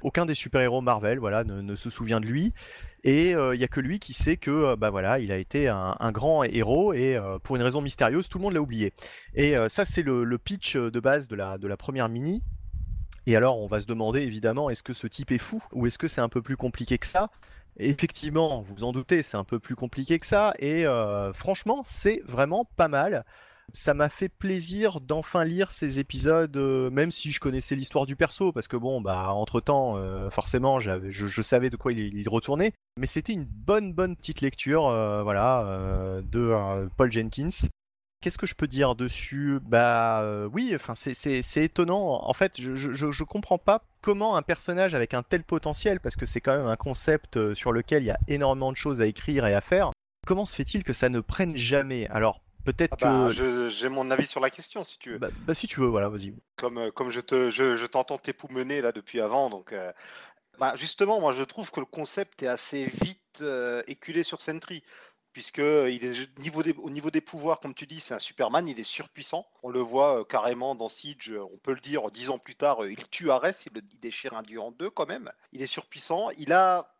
Aucun 0.01 0.25
des 0.25 0.34
super-héros 0.34 0.81
Marvel, 0.81 1.19
voilà, 1.19 1.43
ne, 1.43 1.75
se 1.75 1.89
souvient 1.89 2.19
de 2.19 2.25
lui. 2.25 2.53
Et 3.03 3.29
il 3.29 3.36
euh, 3.36 3.56
n'y 3.56 3.63
a 3.63 3.68
que 3.68 3.79
lui 3.79 4.00
qui 4.00 4.13
sait 4.13 4.38
que, 4.38 4.51
euh, 4.51 4.75
bah 4.75 4.89
voilà, 4.89 5.20
il 5.20 5.32
a 5.32 5.38
été 5.38 5.68
un, 5.68 6.12
grand 6.12 6.44
héros 6.44 6.94
et 6.94 7.15
euh, 7.15 7.39
pour 7.39 7.56
une 7.56 7.62
raison 7.62 7.82
mystérieuse, 7.82 8.27
tout 8.27 8.38
le 8.38 8.44
monde 8.44 8.53
l'a 8.53 8.62
oublié. 8.62 8.94
Et 9.34 9.56
ça, 9.68 9.86
c'est 9.86 10.01
le, 10.01 10.38
pitch 10.38 10.75
de 10.75 11.00
base 11.00 11.27
de 11.27 11.36
la, 11.36 11.58
de 11.58 11.68
la 11.68 11.77
première 11.77 12.10
mini. 12.10 12.41
Et 13.25 13.36
alors, 13.36 13.60
on 13.60 13.68
va 13.68 13.79
se 13.79 13.86
demander 13.86 14.22
évidemment, 14.22 14.70
est-ce 14.70 14.84
que 14.84 14.94
ce 14.94 15.08
type 15.08 15.32
est 15.32 15.38
fou 15.38 15.63
ou 15.72 15.86
est-ce 15.86 15.98
que 15.98 16.08
c'est 16.08 16.22
un 16.22 16.29
peu 16.29 16.41
plus 16.41 16.58
compliqué 16.58 16.98
que 16.98 17.06
ça? 17.06 17.29
Effectivement, 17.77 18.62
vous 18.62 18.84
en 18.84 18.91
doutez, 18.91 19.22
c'est 19.22 19.38
un 19.38 19.44
peu 19.44 19.60
plus 19.60 19.75
compliqué 19.75 20.20
que 20.20 20.25
ça. 20.25 20.53
Et 20.60 20.86
franchement, 21.34 21.82
c'est 21.84 22.22
vraiment 22.25 22.65
pas 22.75 22.88
mal 22.88 23.24
ça 23.73 23.93
m'a 23.93 24.09
fait 24.09 24.29
plaisir 24.29 25.01
d'enfin 25.01 25.43
lire 25.43 25.71
ces 25.71 25.99
épisodes, 25.99 26.55
euh, 26.57 26.89
même 26.89 27.11
si 27.11 27.31
je 27.31 27.39
connaissais 27.39 27.75
l'histoire 27.75 28.05
du 28.05 28.15
perso, 28.15 28.51
parce 28.51 28.67
que 28.67 28.77
bon, 28.77 29.01
bah 29.01 29.29
entre 29.29 29.61
temps, 29.61 29.97
euh, 29.97 30.29
forcément, 30.29 30.79
je, 30.79 31.09
je, 31.09 31.41
savais 31.41 31.69
de 31.69 31.75
quoi 31.75 31.91
il, 31.91 32.29
retournait. 32.29 32.73
Mais 32.97 33.07
c'était 33.07 33.33
une 33.33 33.45
bonne, 33.45 33.93
bonne 33.93 34.15
petite 34.15 34.41
lecture, 34.41 34.88
euh, 34.88 35.23
voilà, 35.23 36.21
de 36.23 36.89
Paul 36.97 37.11
Jenkins. 37.11 37.67
Qu'est-ce 38.21 38.38
que 38.38 38.47
je 38.47 38.55
peux 38.55 38.67
dire 38.67 38.95
dessus? 38.95 39.59
Bah 39.63 40.47
oui, 40.51 40.73
enfin 40.75 40.93
c'est 40.95 41.63
étonnant. 41.63 42.21
En 42.27 42.33
fait, 42.33 42.59
je, 42.59 42.75
je, 42.75 43.11
je, 43.11 43.23
comprends 43.23 43.57
pas 43.57 43.83
comment 44.01 44.35
un 44.35 44.41
personnage 44.41 44.93
avec 44.93 45.13
un 45.13 45.23
tel 45.23 45.43
potentiel, 45.43 45.99
parce 45.99 46.17
que 46.17 46.25
c'est 46.25 46.41
quand 46.41 46.57
même 46.57 46.67
un 46.67 46.75
concept 46.75 47.53
sur 47.53 47.71
lequel 47.71 48.03
il 48.03 48.07
y 48.07 48.11
a 48.11 48.19
énormément 48.27 48.71
de 48.71 48.77
choses 48.77 48.99
à 49.01 49.05
écrire 49.05 49.45
et 49.45 49.53
à 49.53 49.61
faire. 49.61 49.91
Comment 50.27 50.45
se 50.45 50.55
fait-il 50.55 50.83
que 50.83 50.93
ça 50.93 51.09
ne 51.09 51.21
prenne 51.21 51.55
jamais? 51.55 52.07
Alors 52.07 52.41
Peut-être 52.66 52.98
ah 53.01 53.28
bah, 53.28 53.30
que. 53.36 53.70
J'ai 53.70 53.89
mon 53.89 54.12
avis 54.12 54.25
sur 54.25 54.42
la 54.42 54.50
question, 54.50 54.84
si 54.84 54.98
tu 55.00 55.12
veux. 55.12 55.18
Bah, 55.18 55.30
bah 55.42 55.54
si 55.54 55.68
tu 55.68 55.80
veux, 55.80 55.88
voilà, 55.88 56.10
vas-y. 56.10 56.34
Comme, 56.56 56.78
euh, 56.78 56.91
comme 56.91 57.12
je 57.12 57.19
te, 57.19 57.52
je, 57.52 57.78
je 57.78 57.86
t'entends 57.86 58.17
t'époumener 58.17 58.82
là 58.82 58.91
depuis 58.91 59.22
avant, 59.22 59.50
donc. 59.50 59.74
Euh, 59.74 59.91
bah, 60.60 60.76
justement, 60.76 61.22
moi 61.22 61.32
je 61.32 61.43
trouve 61.43 61.72
que 61.72 61.80
le 61.80 61.86
concept 61.86 62.43
est 62.43 62.48
assez 62.48 62.84
vite 62.84 63.39
euh, 63.41 63.82
éculé 63.88 64.24
sur 64.24 64.41
Sentry 64.41 64.84
puisque 65.32 65.60
il 65.60 66.04
est, 66.04 66.39
niveau 66.39 66.63
des, 66.63 66.74
au 66.74 66.89
niveau 66.89 67.12
des 67.12 67.22
pouvoirs, 67.22 67.60
comme 67.62 67.74
tu 67.76 67.86
dis, 67.86 68.02
c'est 68.02 68.15
un 68.15 68.19
Superman, 68.19 68.67
il 68.67 68.80
est 68.80 68.84
surpuissant. 68.84 69.48
On 69.63 69.69
le 69.69 69.80
voit 69.80 70.26
carrément 70.26 70.76
dans 70.76 70.89
Siege, 70.89 71.34
on 71.54 71.58
peut 71.60 71.74
le 71.74 71.80
dire, 71.80 72.10
dix 72.12 72.30
ans 72.30 72.39
plus 72.39 72.56
tard, 72.56 72.86
il 72.86 73.08
tue 73.10 73.32
Ares, 73.32 73.45
il, 73.65 73.72
il 73.93 74.00
déchire 74.00 74.34
un 74.34 74.41
dieu 74.41 74.60
en 74.60 74.72
deux 74.72 74.89
quand 74.89 75.08
même. 75.08 75.32
Il 75.54 75.62
est 75.62 75.67
surpuissant. 75.67 76.30
Il 76.38 76.52
a 76.52 76.91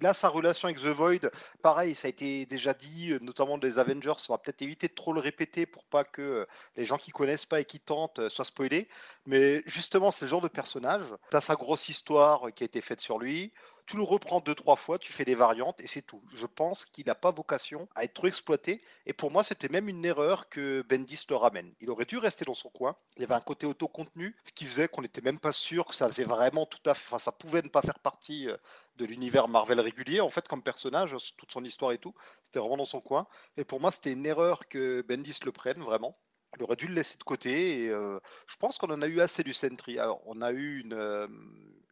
Là, 0.00 0.14
sa 0.14 0.28
relation 0.28 0.68
avec 0.68 0.80
The 0.80 0.86
Void, 0.86 1.30
pareil, 1.62 1.94
ça 1.94 2.06
a 2.06 2.08
été 2.08 2.46
déjà 2.46 2.72
dit, 2.72 3.12
euh, 3.12 3.18
notamment 3.20 3.58
des 3.58 3.78
Avengers, 3.78 4.14
on 4.28 4.32
va 4.32 4.38
peut-être 4.38 4.62
éviter 4.62 4.88
de 4.88 4.94
trop 4.94 5.12
le 5.12 5.20
répéter 5.20 5.66
pour 5.66 5.84
pas 5.84 6.04
que 6.04 6.22
euh, 6.22 6.46
les 6.76 6.86
gens 6.86 6.96
qui 6.96 7.10
connaissent 7.10 7.44
pas 7.44 7.60
et 7.60 7.66
qui 7.66 7.80
tentent 7.80 8.18
euh, 8.18 8.30
soient 8.30 8.46
spoilés. 8.46 8.88
Mais 9.26 9.62
justement, 9.66 10.10
c'est 10.10 10.24
le 10.24 10.30
genre 10.30 10.40
de 10.40 10.48
personnage. 10.48 11.04
Tu 11.30 11.40
sa 11.40 11.54
grosse 11.54 11.90
histoire 11.90 12.52
qui 12.54 12.64
a 12.64 12.66
été 12.66 12.80
faite 12.80 13.00
sur 13.00 13.18
lui 13.18 13.52
tu 13.86 13.96
le 13.96 14.02
reprends 14.02 14.40
deux, 14.40 14.54
trois 14.54 14.76
fois, 14.76 14.98
tu 14.98 15.12
fais 15.12 15.24
des 15.24 15.34
variantes 15.34 15.80
et 15.80 15.86
c'est 15.86 16.02
tout. 16.02 16.22
Je 16.34 16.46
pense 16.46 16.84
qu'il 16.84 17.06
n'a 17.06 17.14
pas 17.14 17.30
vocation 17.30 17.88
à 17.94 18.04
être 18.04 18.14
trop 18.14 18.26
exploité. 18.26 18.82
Et 19.06 19.12
pour 19.12 19.30
moi, 19.30 19.42
c'était 19.44 19.68
même 19.68 19.88
une 19.88 20.04
erreur 20.04 20.48
que 20.48 20.82
Bendis 20.82 21.24
le 21.28 21.36
ramène. 21.36 21.72
Il 21.80 21.90
aurait 21.90 22.04
dû 22.04 22.18
rester 22.18 22.44
dans 22.44 22.54
son 22.54 22.70
coin. 22.70 22.96
Il 23.16 23.22
y 23.22 23.24
avait 23.24 23.34
un 23.34 23.40
côté 23.40 23.66
auto-contenu, 23.66 24.36
ce 24.44 24.52
qui 24.52 24.64
faisait 24.64 24.88
qu'on 24.88 25.02
n'était 25.02 25.20
même 25.20 25.38
pas 25.38 25.52
sûr 25.52 25.86
que 25.86 25.94
ça 25.94 26.08
faisait 26.08 26.24
vraiment 26.24 26.66
tout 26.66 26.78
à 26.86 26.94
fait. 26.94 27.06
Enfin, 27.08 27.18
ça 27.18 27.32
pouvait 27.32 27.62
ne 27.62 27.68
pas 27.68 27.82
faire 27.82 27.98
partie 27.98 28.48
euh, 28.48 28.56
de 28.96 29.04
l'univers 29.04 29.48
Marvel 29.48 29.80
régulier, 29.80 30.20
en 30.20 30.28
fait, 30.28 30.46
comme 30.46 30.62
personnage, 30.62 31.16
toute 31.36 31.52
son 31.52 31.64
histoire 31.64 31.92
et 31.92 31.98
tout. 31.98 32.14
C'était 32.44 32.58
vraiment 32.58 32.76
dans 32.76 32.84
son 32.84 33.00
coin. 33.00 33.26
Et 33.56 33.64
pour 33.64 33.80
moi, 33.80 33.90
c'était 33.90 34.12
une 34.12 34.26
erreur 34.26 34.68
que 34.68 35.02
Bendis 35.02 35.40
le 35.44 35.52
prenne, 35.52 35.80
vraiment. 35.82 36.16
Il 36.56 36.64
aurait 36.64 36.76
dû 36.76 36.86
le 36.86 36.94
laisser 36.94 37.16
de 37.16 37.22
côté 37.22 37.84
et 37.84 37.90
euh, 37.90 38.18
je 38.46 38.56
pense 38.56 38.76
qu'on 38.76 38.90
en 38.90 39.02
a 39.02 39.06
eu 39.06 39.20
assez 39.20 39.42
du 39.42 39.52
Sentry. 39.52 39.98
Alors, 39.98 40.20
on 40.26 40.42
a 40.42 40.52
eu 40.52 40.80
une, 40.80 40.94
euh, 40.94 41.28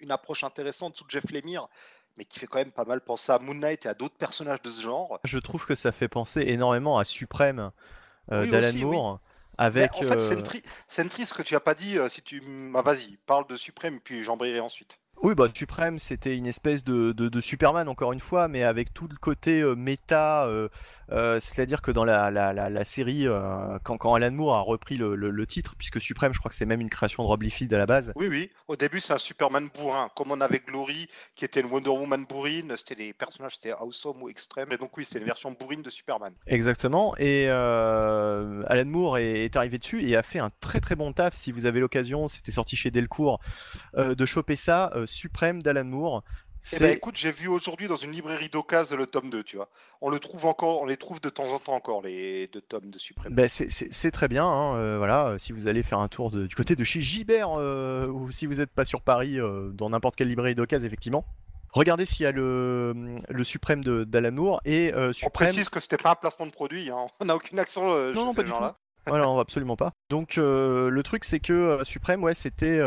une 0.01 0.11
approche 0.11 0.42
intéressante 0.44 0.97
sous 0.97 1.05
Jeff 1.09 1.31
Lemire, 1.31 1.68
mais 2.16 2.25
qui 2.25 2.38
fait 2.38 2.47
quand 2.47 2.59
même 2.59 2.73
pas 2.73 2.85
mal 2.85 3.01
penser 3.01 3.31
à 3.31 3.38
Moon 3.38 3.55
Knight 3.55 3.87
et 3.87 3.88
à 3.88 3.94
d'autres 3.94 4.16
personnages 4.16 4.62
de 4.62 4.71
ce 4.71 4.83
genre. 4.83 5.21
Je 5.25 5.38
trouve 5.38 5.64
que 5.64 5.75
ça 5.75 5.92
fait 5.92 6.09
penser 6.09 6.42
énormément 6.47 6.99
à 6.99 7.05
Suprême 7.05 7.71
euh, 8.33 8.47
d'Alan 8.47 8.79
Moore. 8.79 9.21
Avec, 9.61 9.92
en 9.97 10.03
fait, 10.03 10.21
Sentry, 10.21 10.62
Sentry, 10.87 11.27
ce 11.27 11.35
que 11.35 11.42
tu 11.42 11.57
as 11.57 11.61
pas 11.61 11.75
dit, 11.75 11.99
si 12.11 12.23
tu. 12.23 12.40
Bah, 12.73 12.83
vas-y, 12.83 13.16
parle 13.27 13.44
de 13.49 13.57
Suprême, 13.57 13.99
puis 14.01 14.23
j'embrayerai 14.23 14.61
ensuite. 14.61 15.01
Oui, 15.23 15.35
bah, 15.35 15.49
Suprême, 15.53 15.99
c'était 15.99 16.37
une 16.37 16.47
espèce 16.47 16.85
de, 16.85 17.12
de, 17.12 17.40
Superman, 17.40 17.88
encore 17.88 18.12
une 18.12 18.21
fois, 18.21 18.47
mais 18.49 18.62
avec 18.62 18.94
tout 18.94 19.09
le 19.09 19.16
côté 19.16 19.61
euh, 19.61 19.75
méta. 19.75 20.44
Euh, 20.47 20.68
euh, 21.11 21.40
c'est-à-dire 21.40 21.83
que 21.83 21.90
dans 21.90 22.05
la, 22.05 22.31
la, 22.31 22.53
la, 22.53 22.85
série, 22.85 23.27
quand, 23.83 23.97
quand, 23.99 24.14
Alan 24.14 24.31
Moore 24.31 24.57
a 24.57 24.61
repris 24.61 24.97
le, 24.97 25.14
le, 25.14 25.47
titre, 25.47 25.75
puisque 25.77 26.01
Suprême, 26.01 26.33
je 26.33 26.38
crois 26.38 26.51
que 26.51 26.55
c'est 26.55 26.66
même 26.66 26.81
une 26.81 26.90
création 26.90 27.23
de 27.23 27.29
Rob 27.29 27.42
Liefeld 27.42 27.73
à 27.73 27.79
la 27.79 27.87
base. 27.87 28.12
Oui, 28.16 28.29
oui. 28.29 28.51
Au 28.68 28.77
début, 28.77 29.01
c'est 29.01 29.12
un 29.12 29.18
Superman 29.18 29.68
bourrin, 29.75 30.09
comme 30.16 30.31
on 30.31 30.40
avait 30.40 30.61
Glory, 30.66 31.09
qui 31.35 31.44
était 31.44 31.61
une 31.61 31.66
Wonder 31.66 31.90
Woman 31.90 32.27
bourrine. 32.29 32.75
C'était 32.77 32.94
les 32.94 33.12
personnages, 33.12 33.55
c'était 33.55 33.73
awesome 33.73 34.23
ou 34.23 34.29
extrême. 34.29 34.68
Et 34.73 34.77
donc, 34.77 34.97
oui, 34.97 35.05
c'était 35.05 35.21
une 35.21 35.27
version 35.27 35.53
bourrine 35.53 35.83
de 35.83 35.90
Superman. 35.90 36.33
Exactement. 36.47 37.14
Et 37.18 37.49
Alan 37.49 38.85
Moore 38.87 39.18
est, 39.18 39.44
est, 39.44 39.57
arrivé 39.57 39.79
dessus 39.79 40.07
et 40.07 40.16
a 40.16 40.23
fait 40.23 40.38
un 40.38 40.51
très 40.61 40.81
très 40.81 40.97
bon 40.97 41.12
taf. 41.12 41.35
Si 41.35 41.53
vous 41.53 41.66
avez 41.66 41.81
l'occasion, 41.81 42.29
c'était 42.29 42.53
sorti 42.53 42.77
chez 42.77 42.90
Delcourt, 42.90 43.40
de 43.97 44.27
choper 44.27 44.57
ça 44.57 44.90
suprême 45.07 45.62
d'Alan 45.62 45.85
Moore. 45.85 46.23
Eh 46.73 46.79
ben, 46.81 46.90
écoute, 46.90 47.16
j'ai 47.16 47.33
vu 47.33 47.49
aujourd'hui 47.49 47.88
dans 47.88 47.97
une 47.97 48.12
librairie 48.12 48.49
d'occasion 48.49 48.97
le 48.97 49.07
tome 49.07 49.31
2, 49.31 49.42
tu 49.42 49.57
vois. 49.57 49.68
On 50.01 50.11
le 50.11 50.18
trouve 50.18 50.47
encore, 50.47 50.83
on 50.83 50.87
les 50.87 50.97
trouve 50.97 51.21
de 51.21 51.31
temps 51.31 51.53
en 51.53 51.59
temps 51.59 51.73
encore 51.73 52.03
les 52.03 52.49
deux 52.49 52.61
tomes 52.61 52.90
de 52.90 52.99
Suprême. 52.99 53.33
Ben, 53.33 53.49
c'est 53.49 54.11
très 54.11 54.29
bien, 54.29 54.44
hein, 54.44 54.77
euh, 54.77 54.99
voilà. 54.99 55.37
Si 55.38 55.53
vous 55.53 55.66
allez 55.66 55.83
faire 55.83 55.99
un 55.99 56.09
tour 56.09 56.31
du 56.31 56.55
côté 56.55 56.77
de 56.77 56.85
chez 56.85 57.01
Gibert 57.01 57.51
euh, 57.59 58.07
ou 58.09 58.31
si 58.31 58.47
vous 58.47 58.55
n'êtes 58.55 58.71
pas 58.71 58.85
sur 58.85 59.03
Paris, 59.03 59.40
euh, 59.40 59.71
dans 59.71 59.90
n'importe 59.90 60.16
quelle 60.16 60.29
librairie 60.29 60.55
d'occasion, 60.55 60.87
effectivement. 60.87 61.25
Regardez 61.73 62.07
s'il 62.07 62.25
y 62.25 62.27
a 62.27 62.33
le, 62.33 63.18
le 63.29 63.44
Suprême 63.44 63.85
d'Alan 63.85 64.33
Moore 64.33 64.61
et 64.64 64.88
Suprême. 65.12 65.14
On 65.27 65.31
précise 65.31 65.68
que 65.68 65.81
c'était 65.81 65.99
pas 65.99 66.12
un 66.12 66.14
placement 66.14 66.47
de 66.47 66.51
produit, 66.51 66.90
hein. 66.90 67.07
on 67.21 67.27
n'a 67.27 67.37
aucune 67.37 67.59
action. 67.59 67.87
non, 68.12 68.27
non, 68.27 68.35
pas 68.35 68.42
du 68.42 68.51
tout. 68.51 68.61
Là. 68.61 68.75
non, 69.07 69.38
absolument 69.38 69.77
pas. 69.77 69.92
Donc 70.11 70.37
le 70.37 71.01
truc 71.03 71.25
c'est 71.25 71.40
que 71.40 71.81
Suprême, 71.85 72.23
ouais, 72.23 72.35
c'était 72.35 72.81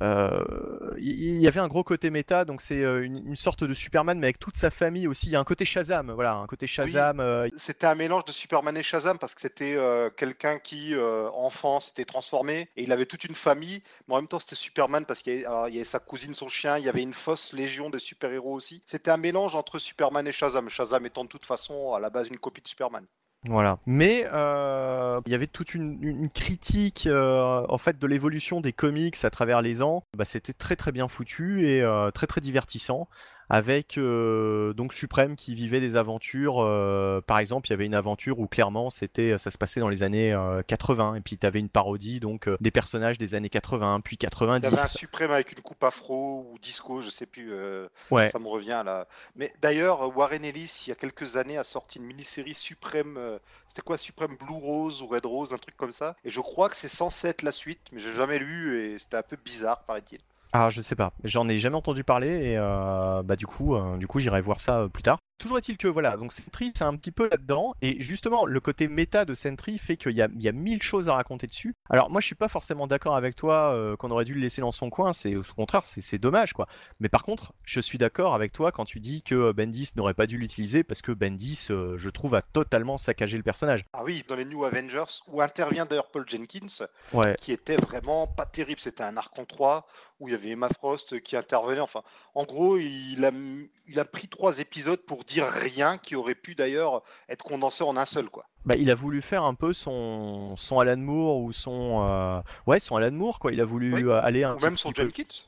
il 0.00 0.06
euh, 0.06 0.94
y, 0.98 1.46
avait 1.46 1.60
un 1.60 1.68
gros 1.68 1.84
côté 1.84 2.08
méta, 2.10 2.44
donc 2.44 2.62
c'est 2.62 2.82
euh, 2.82 3.04
une, 3.04 3.36
sorte 3.36 3.64
de 3.64 3.74
Superman, 3.74 4.18
mais 4.18 4.28
avec 4.28 4.38
toute 4.38 4.56
sa 4.56 4.70
famille 4.70 5.06
aussi. 5.06 5.26
Il 5.26 5.32
y 5.32 5.36
a 5.36 5.40
un 5.40 5.44
côté 5.44 5.64
Shazam, 5.64 6.10
voilà, 6.12 6.34
un 6.36 6.46
côté 6.46 6.66
Shazam. 6.66 7.20
Euh, 7.20 7.48
c'était 7.58 7.86
un 7.86 7.94
mélange 7.94 8.24
de 8.24 8.32
Superman 8.32 8.76
et 8.76 8.82
Shazam 8.82 9.18
parce 9.18 9.34
que 9.34 9.42
c'était 9.42 9.76
quelqu'un 10.16 10.58
qui, 10.58 10.94
enfant, 11.34 11.80
s'était 11.80 12.04
transformé 12.04 12.70
et 12.76 12.84
il 12.84 12.92
avait 12.92 13.06
toute 13.06 13.24
une 13.24 13.34
famille, 13.34 13.82
mais 14.08 14.14
en 14.14 14.18
même 14.18 14.28
temps 14.28 14.38
c'était 14.38 14.54
Superman 14.54 15.04
parce 15.04 15.20
qu'il 15.20 15.40
y, 15.40 15.46
avait 15.46 15.84
sa 15.84 15.98
cousine, 15.98 16.34
son 16.34 16.48
chien, 16.48 16.78
il 16.78 16.84
y 16.84 16.88
avait 16.88 17.02
une 17.02 17.14
fausse 17.14 17.52
légion 17.52 17.90
des 17.90 17.98
super-héros 17.98 18.54
aussi. 18.54 18.82
C'était 18.86 19.10
un 19.10 19.16
mélange 19.16 19.54
entre 19.54 19.78
Superman 19.78 20.26
et 20.26 20.32
Shazam. 20.32 20.68
Shazam 20.68 21.04
étant 21.06 21.24
de 21.24 21.28
toute 21.28 21.44
façon 21.44 21.92
à 21.92 22.00
la 22.00 22.10
base 22.10 22.28
une 22.28 22.38
copie 22.38 22.62
de 22.62 22.68
Superman. 22.68 23.06
Voilà. 23.46 23.78
Mais 23.86 24.26
euh, 24.32 25.20
il 25.26 25.32
y 25.32 25.34
avait 25.34 25.46
toute 25.46 25.74
une, 25.74 26.28
critique 26.30 27.06
euh, 27.06 27.64
en 27.68 27.78
fait 27.78 27.98
de 27.98 28.06
l'évolution 28.06 28.60
des 28.60 28.72
comics 28.72 29.16
à 29.24 29.30
travers 29.30 29.62
les 29.62 29.82
ans. 29.82 30.04
Bah, 30.16 30.24
c'était 30.24 30.52
très 30.52 30.76
très 30.76 30.92
bien 30.92 31.08
foutu 31.08 31.66
et 31.66 31.82
euh, 31.82 32.10
très 32.10 32.26
très 32.26 32.40
divertissant 32.40 33.08
avec 33.50 33.98
euh, 33.98 34.72
donc 34.72 34.94
Suprême 34.94 35.36
qui 35.36 35.54
vivait 35.54 35.80
des 35.80 35.96
aventures. 35.96 36.60
euh, 36.60 37.20
par 37.20 37.38
exemple, 37.38 37.68
il 37.68 37.70
y 37.70 37.74
avait 37.74 37.86
une 37.86 37.94
aventure 37.94 38.38
où 38.40 38.46
clairement 38.46 38.90
c'était, 38.90 39.36
ça 39.38 39.50
se 39.50 39.58
passait 39.58 39.80
dans 39.80 39.88
les 39.88 40.02
années 40.02 40.32
euh, 40.32 40.62
80 40.66 41.16
et 41.16 41.20
puis 41.20 41.36
tu 41.36 41.46
avais 41.46 41.58
une 41.58 41.68
parodie 41.68 42.20
donc 42.20 42.48
euh, 42.48 42.56
des 42.60 42.70
personnages 42.70 43.18
des 43.18 43.34
années 43.34 43.48
80 43.50 44.00
puis 44.00 44.16
Il 44.20 44.22
y 44.22 44.26
avait 44.26 44.36
un 44.36 44.70
90. 44.70 44.98
suprême 44.98 45.30
avec 45.32 45.52
une 45.52 45.60
coupe 45.62 45.82
afro 45.84 46.46
ou 46.52 46.58
disco, 46.60 47.02
je 47.02 47.10
sais 47.10 47.26
plus. 47.26 47.52
euh, 47.52 47.88
Ouais. 48.10 48.30
Ça 48.30 48.38
me 48.38 48.46
revient 48.48 48.82
là. 48.84 49.06
Mais 49.36 49.52
d'ailleurs, 49.60 50.16
Warren 50.16 50.44
Ellis, 50.44 50.82
il 50.86 50.90
y 50.90 50.92
a 50.92 50.96
quelques 50.96 51.36
années, 51.36 51.58
a 51.58 51.64
sorti 51.64 51.98
une 51.98 52.04
mini-série 52.04 52.54
suprême. 52.54 53.16
euh, 53.18 53.38
C'était 53.68 53.82
quoi, 53.82 53.96
suprême 53.98 54.36
Blue 54.36 54.54
Rose 54.58 55.02
ou 55.02 55.06
Red 55.08 55.26
Rose, 55.26 55.52
un 55.52 55.58
truc 55.58 55.76
comme 55.76 55.92
ça. 55.92 56.16
Et 56.24 56.30
je 56.30 56.40
crois 56.40 56.68
que 56.68 56.76
c'est 56.76 56.88
censé 56.88 57.28
être 57.28 57.42
la 57.42 57.52
suite, 57.52 57.80
mais 57.92 58.00
j'ai 58.00 58.14
jamais 58.14 58.38
lu 58.38 58.80
et 58.82 58.98
c'était 58.98 59.16
un 59.16 59.22
peu 59.22 59.36
bizarre, 59.44 59.82
paraît-il. 59.84 60.20
Ah, 60.52 60.70
je 60.70 60.80
sais 60.80 60.96
pas. 60.96 61.12
J'en 61.22 61.48
ai 61.48 61.58
jamais 61.58 61.76
entendu 61.76 62.02
parler 62.02 62.28
et 62.28 62.58
euh, 62.58 63.22
bah 63.22 63.36
du 63.36 63.46
coup, 63.46 63.76
euh, 63.76 63.96
du 63.98 64.06
coup, 64.08 64.18
j'irai 64.18 64.40
voir 64.40 64.58
ça 64.58 64.80
euh, 64.80 64.88
plus 64.88 65.02
tard. 65.02 65.18
Toujours 65.40 65.56
est-il 65.58 65.76
que 65.78 65.88
voilà, 65.88 66.16
donc 66.18 66.32
Sentry, 66.32 66.70
c'est 66.76 66.84
un 66.84 66.94
petit 66.96 67.10
peu 67.12 67.28
là-dedans 67.30 67.74
et 67.80 68.00
justement, 68.02 68.44
le 68.44 68.60
côté 68.60 68.88
méta 68.88 69.24
de 69.24 69.32
Sentry 69.34 69.78
fait 69.78 69.96
qu'il 69.96 70.12
y 70.12 70.20
a, 70.22 70.28
il 70.34 70.42
y 70.42 70.48
a 70.48 70.52
mille 70.52 70.82
choses 70.82 71.08
à 71.08 71.14
raconter 71.14 71.46
dessus. 71.46 71.74
Alors 71.88 72.10
moi, 72.10 72.20
je 72.20 72.26
suis 72.26 72.34
pas 72.34 72.48
forcément 72.48 72.86
d'accord 72.86 73.16
avec 73.16 73.34
toi 73.34 73.74
euh, 73.74 73.96
qu'on 73.96 74.10
aurait 74.10 74.26
dû 74.26 74.34
le 74.34 74.40
laisser 74.40 74.60
dans 74.60 74.70
son 74.70 74.90
coin. 74.90 75.12
C'est 75.14 75.34
au 75.36 75.42
contraire, 75.56 75.86
c'est 75.86 76.02
c'est 76.02 76.18
dommage 76.18 76.52
quoi. 76.52 76.66
Mais 77.00 77.08
par 77.08 77.22
contre, 77.24 77.54
je 77.64 77.80
suis 77.80 77.96
d'accord 77.98 78.34
avec 78.34 78.52
toi 78.52 78.70
quand 78.70 78.84
tu 78.84 79.00
dis 79.00 79.22
que 79.22 79.34
euh, 79.34 79.52
Bendis 79.54 79.90
n'aurait 79.96 80.14
pas 80.14 80.26
dû 80.26 80.36
l'utiliser 80.36 80.84
parce 80.84 81.00
que 81.00 81.12
Bendis, 81.12 81.68
euh, 81.70 81.96
je 81.96 82.10
trouve, 82.10 82.34
a 82.34 82.42
totalement 82.42 82.98
saccagé 82.98 83.36
le 83.38 83.42
personnage. 83.42 83.84
Ah 83.94 84.02
oui, 84.04 84.22
dans 84.28 84.36
les 84.36 84.44
New 84.44 84.64
Avengers, 84.64 85.04
où 85.28 85.40
intervient 85.40 85.86
d'ailleurs 85.86 86.10
Paul 86.10 86.24
Jenkins, 86.28 86.84
Ouais. 87.14 87.34
qui 87.38 87.52
était 87.52 87.76
vraiment 87.76 88.26
pas 88.26 88.44
terrible. 88.44 88.80
C'était 88.80 89.04
un 89.04 89.16
arc 89.16 89.38
en 89.38 89.46
3 89.46 89.86
où 90.20 90.28
il 90.28 90.32
y 90.32 90.34
avait 90.34 90.50
Emma 90.50 90.68
Frost 90.68 91.18
qui 91.22 91.34
intervenait. 91.34 91.80
Enfin, 91.80 92.02
en 92.34 92.44
gros, 92.44 92.76
il 92.76 93.24
a, 93.24 93.30
il 93.88 93.98
a 93.98 94.04
pris 94.04 94.28
trois 94.28 94.58
épisodes 94.58 95.00
pour 95.00 95.24
dire 95.30 95.46
rien 95.46 95.96
qui 95.98 96.16
aurait 96.16 96.34
pu 96.34 96.54
d'ailleurs 96.54 97.02
être 97.28 97.42
condensé 97.44 97.82
en 97.84 97.96
un 97.96 98.06
seul. 98.06 98.28
quoi. 98.28 98.44
Bah, 98.64 98.74
il 98.76 98.90
a 98.90 98.94
voulu 98.94 99.22
faire 99.22 99.42
un 99.44 99.54
peu 99.54 99.72
son, 99.72 100.54
son 100.56 100.78
Alan 100.80 100.96
Moore 100.98 101.38
ou 101.38 101.52
son 101.52 102.04
euh, 102.08 102.40
ouais 102.66 102.78
son 102.78 102.96
Alan 102.96 103.12
Moore 103.12 103.38
quoi. 103.38 103.52
Il 103.52 103.60
a 103.60 103.64
voulu 103.64 103.94
Oui. 103.94 104.04
euh, 104.04 104.20
aller 104.22 104.44
un 104.44 104.56
Ou 104.56 104.60
même 104.60 104.76
son 104.76 104.92
peu- 104.92 105.02
Jenkins. 105.02 105.46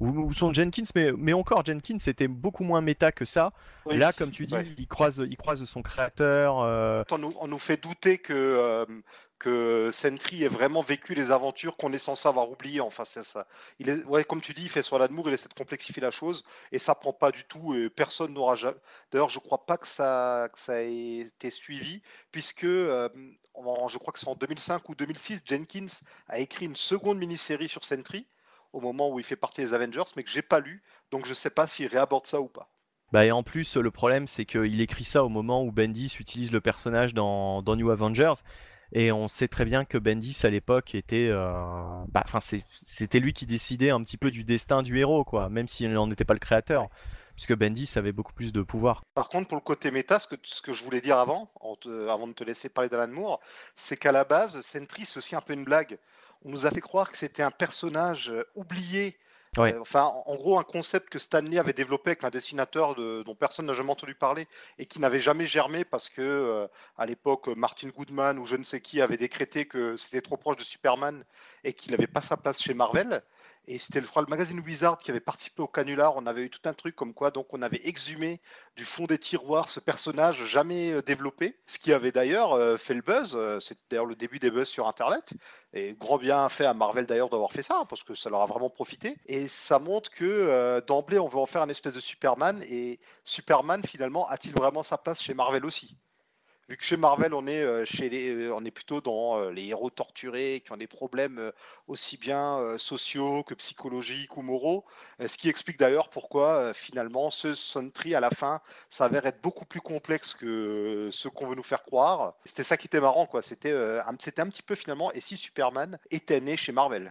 ou, 0.00 0.32
son 0.32 0.52
Jenkins, 0.52 0.82
mais, 0.94 1.10
mais 1.16 1.32
encore 1.32 1.64
Jenkins 1.64 1.98
c'était 1.98 2.28
beaucoup 2.28 2.64
moins 2.64 2.80
méta 2.80 3.10
que 3.12 3.24
ça. 3.24 3.52
Oui. 3.86 3.96
Là, 3.96 4.12
comme 4.12 4.30
tu 4.30 4.46
dis, 4.46 4.54
Ouais. 4.54 4.66
il 4.78 4.86
croise 4.86 5.22
il 5.28 5.36
croise 5.36 5.64
son 5.64 5.82
créateur. 5.82 6.60
euh, 6.60 7.02
On 7.10 7.18
nous, 7.18 7.32
on 7.40 7.48
nous 7.48 7.58
fait 7.58 7.82
douter 7.82 8.18
que, 8.18 8.86
que 9.42 9.90
Sentry 9.92 10.44
ait 10.44 10.48
vraiment 10.48 10.82
vécu 10.82 11.14
les 11.14 11.32
aventures 11.32 11.76
qu'on 11.76 11.92
est 11.92 11.98
censé 11.98 12.28
avoir 12.28 12.48
oubliées. 12.48 12.80
Enfin, 12.80 13.04
c'est 13.04 13.24
ça. 13.24 13.48
Il 13.80 14.04
comme 14.28 14.40
tu 14.40 14.54
dis, 14.54 14.62
il 14.62 14.68
fait 14.68 14.82
sur 14.82 15.00
l'amour, 15.00 15.28
il 15.28 15.34
essaie 15.34 15.48
de 15.48 15.54
complexifier 15.54 16.00
la 16.00 16.12
chose 16.12 16.44
et 16.70 16.78
ça 16.78 16.94
prend 16.94 17.12
pas 17.12 17.32
du 17.32 17.42
tout. 17.44 17.74
Et 17.74 17.90
personne 17.90 18.34
n'aura 18.34 18.54
jamais. 18.54 18.76
D'ailleurs, 19.10 19.30
je 19.30 19.40
crois 19.40 19.66
pas 19.66 19.78
que 19.78 19.88
ça, 19.88 20.48
que 20.52 20.72
ait 20.72 21.18
été 21.22 21.50
suivi, 21.50 22.02
puisque 22.30 22.62
euh, 22.62 23.08
je 23.88 23.98
crois 23.98 24.12
que 24.12 24.20
c'est 24.20 24.28
en 24.28 24.36
2005 24.36 24.88
ou 24.88 24.94
2006, 24.94 25.42
Jenkins 25.44 25.86
a 26.28 26.38
écrit 26.38 26.66
une 26.66 26.76
seconde 26.76 27.18
mini-série 27.18 27.68
sur 27.68 27.84
Sentry 27.84 28.28
au 28.72 28.80
moment 28.80 29.10
où 29.10 29.18
il 29.18 29.24
fait 29.24 29.36
partie 29.36 29.60
des 29.60 29.74
Avengers, 29.74 30.04
mais 30.16 30.22
que 30.22 30.30
j'ai 30.30 30.40
pas 30.40 30.60
lu, 30.60 30.84
donc 31.10 31.26
je 31.26 31.34
sais 31.34 31.50
pas 31.50 31.66
s'il 31.66 31.88
réaborde 31.88 32.26
ça 32.28 32.40
ou 32.40 32.48
pas. 32.48 32.70
Bah, 33.10 33.26
et 33.26 33.32
en 33.32 33.42
plus, 33.42 33.76
le 33.76 33.90
problème, 33.90 34.26
c'est 34.26 34.46
qu'il 34.46 34.80
écrit 34.80 35.04
ça 35.04 35.24
au 35.24 35.28
moment 35.28 35.62
où 35.64 35.72
Bendis 35.72 36.16
utilise 36.18 36.52
le 36.52 36.62
personnage 36.62 37.12
dans 37.12 37.62
New 37.76 37.90
Avengers. 37.90 38.40
Et 38.92 39.10
on 39.10 39.26
sait 39.26 39.48
très 39.48 39.64
bien 39.64 39.84
que 39.84 39.96
Bendis, 39.96 40.38
à 40.44 40.50
l'époque, 40.50 40.94
était. 40.94 41.28
euh, 41.30 41.52
bah, 42.08 42.22
enfin, 42.24 42.40
c'était 42.40 43.20
lui 43.20 43.32
qui 43.32 43.46
décidait 43.46 43.90
un 43.90 44.02
petit 44.02 44.18
peu 44.18 44.30
du 44.30 44.44
destin 44.44 44.82
du 44.82 44.98
héros, 44.98 45.24
quoi, 45.24 45.48
même 45.48 45.66
s'il 45.66 45.90
n'en 45.92 46.10
était 46.10 46.24
pas 46.24 46.34
le 46.34 46.40
créateur. 46.40 46.88
Puisque 47.34 47.54
Bendis 47.54 47.90
avait 47.96 48.12
beaucoup 48.12 48.34
plus 48.34 48.52
de 48.52 48.60
pouvoir. 48.60 49.02
Par 49.14 49.30
contre, 49.30 49.48
pour 49.48 49.56
le 49.56 49.62
côté 49.62 49.90
méta, 49.90 50.18
ce 50.18 50.26
que, 50.26 50.36
ce 50.42 50.60
que 50.60 50.74
je 50.74 50.84
voulais 50.84 51.00
dire 51.00 51.16
avant, 51.16 51.50
avant 52.08 52.28
de 52.28 52.34
te 52.34 52.44
laisser 52.44 52.68
parler 52.68 52.90
d'Alan 52.90 53.10
Moore, 53.10 53.40
c'est 53.74 53.96
qu'à 53.96 54.12
la 54.12 54.24
base, 54.24 54.60
Sentry, 54.60 55.06
c'est 55.06 55.16
aussi 55.16 55.34
un 55.34 55.40
peu 55.40 55.54
une 55.54 55.64
blague. 55.64 55.98
On 56.44 56.50
nous 56.50 56.66
a 56.66 56.70
fait 56.70 56.82
croire 56.82 57.10
que 57.10 57.16
c'était 57.16 57.42
un 57.42 57.50
personnage 57.50 58.30
euh, 58.30 58.44
oublié. 58.54 59.16
Euh, 59.68 59.78
enfin, 59.80 60.04
en, 60.04 60.22
en 60.26 60.36
gros, 60.36 60.58
un 60.58 60.64
concept 60.64 61.10
que 61.10 61.18
Stanley 61.18 61.58
avait 61.58 61.74
développé 61.74 62.10
avec 62.10 62.24
un 62.24 62.30
dessinateur 62.30 62.94
de- 62.94 63.22
dont 63.22 63.34
personne 63.34 63.66
n'a 63.66 63.74
jamais 63.74 63.90
entendu 63.90 64.14
parler 64.14 64.48
et 64.78 64.86
qui 64.86 64.98
n'avait 64.98 65.20
jamais 65.20 65.46
germé 65.46 65.84
parce 65.84 66.08
que, 66.08 66.22
euh, 66.22 66.66
à 66.96 67.04
l'époque, 67.06 67.48
Martin 67.48 67.88
Goodman 67.90 68.38
ou 68.38 68.46
je 68.46 68.56
ne 68.56 68.64
sais 68.64 68.80
qui 68.80 69.00
avait 69.02 69.18
décrété 69.18 69.66
que 69.68 69.96
c'était 69.98 70.22
trop 70.22 70.38
proche 70.38 70.56
de 70.56 70.62
Superman 70.64 71.24
et 71.64 71.74
qu'il 71.74 71.92
n'avait 71.92 72.06
pas 72.06 72.22
sa 72.22 72.36
place 72.38 72.60
chez 72.62 72.72
Marvel. 72.74 73.22
Et 73.68 73.78
c'était 73.78 74.02
crois, 74.02 74.22
le 74.22 74.28
magazine 74.28 74.58
Wizard 74.60 74.98
qui 74.98 75.10
avait 75.10 75.20
participé 75.20 75.62
au 75.62 75.68
canular. 75.68 76.16
On 76.16 76.26
avait 76.26 76.42
eu 76.42 76.50
tout 76.50 76.68
un 76.68 76.72
truc 76.72 76.96
comme 76.96 77.14
quoi, 77.14 77.30
donc 77.30 77.54
on 77.54 77.62
avait 77.62 77.80
exhumé 77.86 78.40
du 78.76 78.84
fond 78.84 79.06
des 79.06 79.18
tiroirs 79.18 79.70
ce 79.70 79.78
personnage 79.78 80.44
jamais 80.44 80.92
euh, 80.92 81.02
développé, 81.02 81.58
ce 81.66 81.78
qui 81.78 81.92
avait 81.92 82.10
d'ailleurs 82.12 82.54
euh, 82.54 82.76
fait 82.76 82.94
le 82.94 83.02
buzz. 83.02 83.34
euh, 83.36 83.60
C'est 83.60 83.78
d'ailleurs 83.88 84.06
le 84.06 84.16
début 84.16 84.38
des 84.40 84.50
buzz 84.50 84.68
sur 84.68 84.88
Internet. 84.88 85.34
Et 85.72 85.94
grand 85.94 86.18
bien 86.18 86.48
fait 86.48 86.66
à 86.66 86.74
Marvel 86.74 87.06
d'ailleurs 87.06 87.30
d'avoir 87.30 87.52
fait 87.52 87.62
ça, 87.62 87.78
hein, 87.78 87.86
parce 87.88 88.02
que 88.04 88.14
ça 88.14 88.30
leur 88.30 88.40
a 88.42 88.46
vraiment 88.46 88.70
profité. 88.70 89.16
Et 89.26 89.48
ça 89.48 89.78
montre 89.78 90.10
que 90.10 90.80
d'emblée, 90.86 91.18
on 91.18 91.28
veut 91.28 91.38
en 91.38 91.46
faire 91.46 91.62
un 91.62 91.68
espèce 91.68 91.94
de 91.94 92.00
Superman. 92.00 92.62
Et 92.68 93.00
Superman, 93.24 93.82
finalement, 93.84 94.28
a-t-il 94.28 94.54
vraiment 94.54 94.82
sa 94.82 94.98
place 94.98 95.22
chez 95.22 95.34
Marvel 95.34 95.64
aussi? 95.64 95.96
Vu 96.68 96.76
que 96.76 96.84
chez 96.84 96.96
Marvel, 96.96 97.34
on 97.34 97.46
est, 97.46 97.62
euh, 97.62 97.84
chez 97.84 98.08
les, 98.08 98.30
euh, 98.30 98.54
on 98.54 98.64
est 98.64 98.70
plutôt 98.70 99.00
dans 99.00 99.38
euh, 99.38 99.50
les 99.50 99.66
héros 99.66 99.90
torturés 99.90 100.62
qui 100.64 100.72
ont 100.72 100.76
des 100.76 100.86
problèmes 100.86 101.52
aussi 101.88 102.16
bien 102.16 102.78
sociaux 102.78 103.42
que 103.42 103.54
psychologiques 103.54 104.36
ou 104.36 104.42
moraux, 104.42 104.84
ce 105.20 105.36
qui 105.36 105.48
explique 105.48 105.78
d'ailleurs 105.78 106.08
pourquoi 106.08 106.72
finalement 106.72 107.30
ce 107.30 107.54
Sentry 107.54 108.14
à 108.14 108.20
la 108.20 108.30
fin 108.30 108.60
s'avère 108.88 109.26
être 109.26 109.42
beaucoup 109.42 109.64
plus 109.64 109.80
complexe 109.80 110.34
que 110.34 111.08
ce 111.10 111.28
qu'on 111.28 111.48
veut 111.48 111.54
nous 111.54 111.62
faire 111.62 111.82
croire. 111.82 112.34
C'était 112.44 112.62
ça 112.62 112.76
qui 112.76 112.86
était 112.86 113.00
marrant, 113.00 113.26
quoi. 113.26 113.42
C'était 113.42 113.72
un, 113.72 114.14
petit 114.14 114.62
peu 114.62 114.74
finalement, 114.74 115.12
et 115.12 115.20
si 115.20 115.36
Superman 115.36 115.98
était 116.10 116.40
né 116.40 116.56
chez 116.56 116.72
Marvel? 116.72 117.10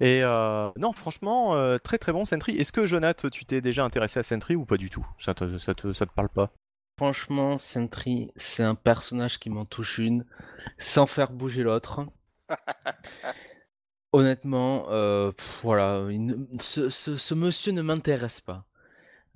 Et 0.00 0.22
euh, 0.22 0.70
non, 0.76 0.92
franchement, 0.92 1.78
très 1.78 1.98
très 1.98 2.12
bon 2.12 2.24
Sentry. 2.24 2.56
Est-ce 2.58 2.72
que 2.72 2.86
Jonath, 2.86 3.30
tu 3.30 3.44
t'es 3.44 3.60
déjà 3.60 3.84
intéressé 3.84 4.20
à 4.20 4.22
Sentry 4.22 4.56
ou 4.56 4.64
pas 4.64 4.76
du 4.76 4.90
tout? 4.90 5.06
Ça, 5.18 5.34
te, 5.34 5.58
ça 5.58 5.74
te 5.74 6.12
parle 6.12 6.28
pas? 6.28 6.50
Franchement, 6.96 7.56
Sentry, 7.56 8.32
c'est 8.34 8.64
un 8.64 8.74
personnage 8.74 9.38
qui 9.38 9.48
m'en 9.48 9.64
touche 9.64 9.98
une, 9.98 10.24
sans 10.78 11.06
faire 11.06 11.30
bouger 11.32 11.62
l'autre. 11.62 12.06
Honnêtement, 14.12 14.86
euh, 14.90 15.32
pff, 15.32 15.60
voilà, 15.62 16.06
il 16.10 16.36
ce, 16.60 16.88
ce- 16.88 17.16
ce 17.16 17.34
monsieur 17.34 17.72
ne 17.72 17.82
m'intéresse 17.82 18.40
pas. 18.40 18.64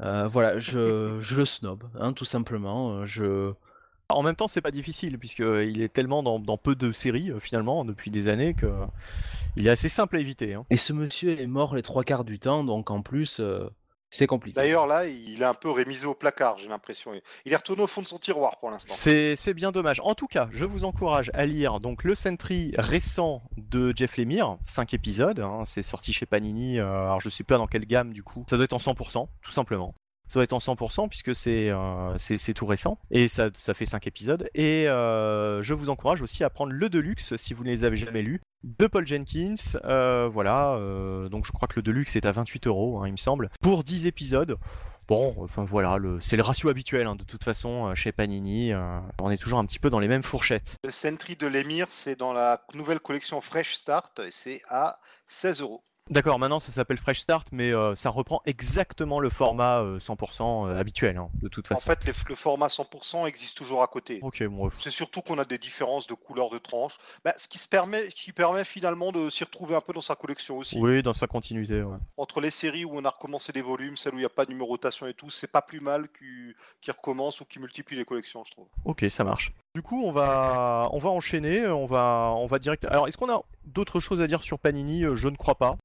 Euh, 0.02 0.28
voilà, 0.28 0.58
je, 0.60 1.18
je 1.22 1.36
le 1.36 1.44
snob, 1.46 1.84
hein, 2.00 2.12
tout 2.14 2.24
simplement. 2.26 2.92
euh, 3.00 3.06
Je... 3.06 3.52
En 4.10 4.22
même 4.22 4.36
temps, 4.36 4.48
c'est 4.48 4.62
pas 4.62 4.70
difficile 4.72 5.18
puisqu'il 5.18 5.82
est 5.82 5.92
tellement 5.92 6.22
dans, 6.22 6.38
dans 6.40 6.58
peu 6.58 6.74
de 6.76 6.92
séries 6.92 7.32
finalement 7.40 7.84
depuis 7.84 8.10
des 8.10 8.28
années 8.28 8.54
que 8.54 8.66
il 9.56 9.66
est 9.66 9.70
assez 9.70 9.88
simple 9.90 10.16
à 10.16 10.20
éviter. 10.20 10.54
hein. 10.54 10.66
Et 10.70 10.78
ce 10.78 10.92
monsieur 10.94 11.38
est 11.40 11.46
mort 11.46 11.74
les 11.74 11.82
trois 11.82 12.04
quarts 12.04 12.24
du 12.24 12.38
temps, 12.38 12.64
donc 12.64 12.90
en 12.90 13.02
plus, 13.02 13.40
euh, 13.40 13.68
c'est 14.10 14.26
compliqué. 14.26 14.54
D'ailleurs, 14.56 14.86
là, 14.86 15.06
il 15.06 15.42
est 15.42 15.44
un 15.44 15.54
peu 15.54 15.70
rémisé 15.70 16.06
au 16.06 16.14
placard, 16.14 16.58
j'ai 16.58 16.68
l'impression. 16.68 17.12
Il 17.44 17.52
est 17.52 17.56
retourné 17.56 17.82
au 17.82 17.86
fond 17.86 18.02
de 18.02 18.06
son 18.06 18.18
tiroir 18.18 18.58
pour 18.58 18.70
l'instant. 18.70 18.92
C'est 18.94 19.36
c'est 19.36 19.54
bien 19.54 19.72
dommage. 19.72 20.00
En 20.04 20.14
tout 20.14 20.26
cas, 20.26 20.48
je 20.52 20.64
vous 20.64 20.84
encourage 20.84 21.30
à 21.34 21.46
lire 21.46 21.80
donc 21.80 22.04
le 22.04 22.14
Sentry 22.14 22.72
récent 22.78 23.42
de 23.56 23.92
Jeff 23.96 24.16
Lemire, 24.16 24.56
5 24.64 24.94
épisodes. 24.94 25.40
hein, 25.40 25.62
c'est 25.66 25.82
sorti 25.82 26.12
chez 26.12 26.26
Panini. 26.26 26.78
euh, 26.78 27.02
alors 27.02 27.20
je 27.20 27.28
sais 27.28 27.44
pas 27.44 27.58
dans 27.58 27.66
quelle 27.66 27.86
gamme 27.86 28.12
du 28.12 28.22
coup. 28.22 28.44
Ça 28.48 28.56
doit 28.56 28.64
être 28.64 28.72
en 28.72 28.78
100%, 28.78 29.28
tout 29.42 29.50
simplement. 29.50 29.94
Ça 30.28 30.34
doit 30.34 30.44
être 30.44 30.52
en 30.52 30.58
100% 30.58 31.08
puisque 31.08 31.34
c'est 31.34 31.70
euh, 31.70 32.14
c'est 32.18 32.54
tout 32.54 32.66
récent 32.66 32.98
et 33.10 33.28
ça, 33.28 33.48
ça 33.54 33.74
fait 33.74 33.86
5 33.86 34.06
épisodes. 34.06 34.48
Et 34.54 34.88
euh, 34.88 35.62
je 35.62 35.74
vous 35.74 35.88
encourage 35.88 36.22
aussi 36.22 36.44
à 36.44 36.50
prendre 36.50 36.72
le 36.72 36.88
Deluxe 36.88 37.36
si 37.36 37.54
vous 37.54 37.64
ne 37.64 37.70
les 37.70 37.84
avez 37.84 37.96
jamais 37.96 38.22
lus 38.22 38.40
de 38.62 38.86
Paul 38.86 39.06
Jenkins. 39.06 39.54
euh, 39.84 40.28
voilà, 40.30 40.78
donc 41.30 41.46
je 41.46 41.52
crois 41.52 41.68
que 41.68 41.76
le 41.76 41.82
Deluxe 41.82 42.16
est 42.16 42.26
à 42.26 42.32
28 42.32 42.66
euros, 42.66 43.00
hein, 43.00 43.06
il 43.06 43.12
me 43.12 43.16
semble, 43.16 43.50
pour 43.62 43.84
10 43.84 44.06
épisodes. 44.06 44.58
Bon, 45.06 45.34
enfin 45.38 45.64
voilà, 45.64 45.96
c'est 46.20 46.36
le 46.36 46.42
ratio 46.42 46.68
habituel 46.68 47.06
hein, 47.06 47.16
de 47.16 47.24
toute 47.24 47.42
façon 47.42 47.94
chez 47.94 48.12
Panini. 48.12 48.72
on 49.22 49.30
est 49.30 49.38
toujours 49.38 49.58
un 49.58 49.64
petit 49.64 49.78
peu 49.78 49.88
dans 49.88 50.00
les 50.00 50.08
mêmes 50.08 50.22
fourchettes. 50.22 50.76
Le 50.84 50.90
Sentry 50.90 51.36
de 51.36 51.46
l'émir, 51.46 51.86
c'est 51.88 52.16
dans 52.16 52.34
la 52.34 52.62
nouvelle 52.74 53.00
collection 53.00 53.40
Fresh 53.40 53.76
Start 53.76 54.18
et 54.18 54.30
c'est 54.30 54.60
à 54.68 54.98
16 55.28 55.62
euros. 55.62 55.82
D'accord, 56.10 56.38
maintenant 56.38 56.58
ça 56.58 56.72
s'appelle 56.72 56.96
Fresh 56.96 57.20
Start, 57.20 57.48
mais 57.52 57.70
euh, 57.72 57.94
ça 57.94 58.08
reprend 58.10 58.40
exactement 58.46 59.20
le 59.20 59.28
format 59.28 59.80
euh, 59.82 59.98
100% 59.98 60.74
habituel, 60.78 61.18
hein, 61.18 61.28
de 61.34 61.48
toute 61.48 61.66
En 61.66 61.74
façon. 61.74 61.84
fait, 61.86 62.04
les- 62.06 62.12
le 62.28 62.34
format 62.34 62.68
100% 62.68 63.26
existe 63.26 63.56
toujours 63.58 63.82
à 63.82 63.86
côté. 63.88 64.18
Ok, 64.22 64.42
bon, 64.44 64.70
C'est 64.78 64.90
surtout 64.90 65.20
qu'on 65.20 65.38
a 65.38 65.44
des 65.44 65.58
différences 65.58 66.06
de 66.06 66.14
couleurs 66.14 66.48
de 66.50 66.58
tranches, 66.58 66.96
Bah, 67.24 67.34
ce 67.36 67.46
qui, 67.46 67.58
se 67.58 67.68
permet, 67.68 68.08
qui 68.08 68.32
permet 68.32 68.64
finalement 68.64 69.12
de 69.12 69.28
s'y 69.28 69.44
retrouver 69.44 69.74
un 69.76 69.80
peu 69.82 69.92
dans 69.92 70.00
sa 70.00 70.14
collection 70.16 70.56
aussi. 70.56 70.78
oui, 70.80 71.02
dans 71.02 71.12
sa 71.12 71.26
continuité. 71.26 71.82
ouais. 71.82 71.96
Entre 72.16 72.40
les 72.40 72.50
séries 72.50 72.84
où 72.86 72.92
on 72.94 73.04
a 73.04 73.10
recommencé 73.10 73.52
des 73.52 73.62
volumes, 73.62 73.96
celles 73.96 74.14
où 74.14 74.16
il 74.16 74.20
n'y 74.20 74.24
a 74.24 74.30
pas 74.30 74.46
de 74.46 74.50
numérotation 74.50 75.06
et 75.06 75.14
tout, 75.14 75.28
c'est 75.30 75.50
pas 75.52 75.62
plus 75.62 75.80
mal 75.80 76.08
qu'ils 76.18 76.54
qu'ils 76.80 76.92
recommencent 76.92 77.40
ou 77.40 77.44
qu'ils 77.44 77.60
multiplient 77.60 77.96
les 77.98 78.04
collections, 78.06 78.44
je 78.44 78.52
trouve. 78.52 78.68
Ok, 78.84 79.04
ça 79.10 79.24
marche. 79.24 79.52
Du 79.74 79.82
coup, 79.82 80.02
on 80.04 80.12
va, 80.12 80.88
on 80.92 80.98
va 80.98 81.10
enchaîner, 81.10 81.66
on 81.66 81.84
va, 81.86 82.32
on 82.36 82.46
va 82.46 82.58
direct. 82.58 82.84
Alors, 82.86 83.06
est-ce 83.08 83.16
qu'on 83.18 83.30
a 83.30 83.42
d'autres 83.64 84.00
choses 84.00 84.22
à 84.22 84.26
dire 84.26 84.42
sur 84.42 84.58
Panini? 84.58 85.04
Euh, 85.04 85.14
Je 85.14 85.28
ne 85.28 85.36
crois 85.36 85.56
pas. 85.56 85.76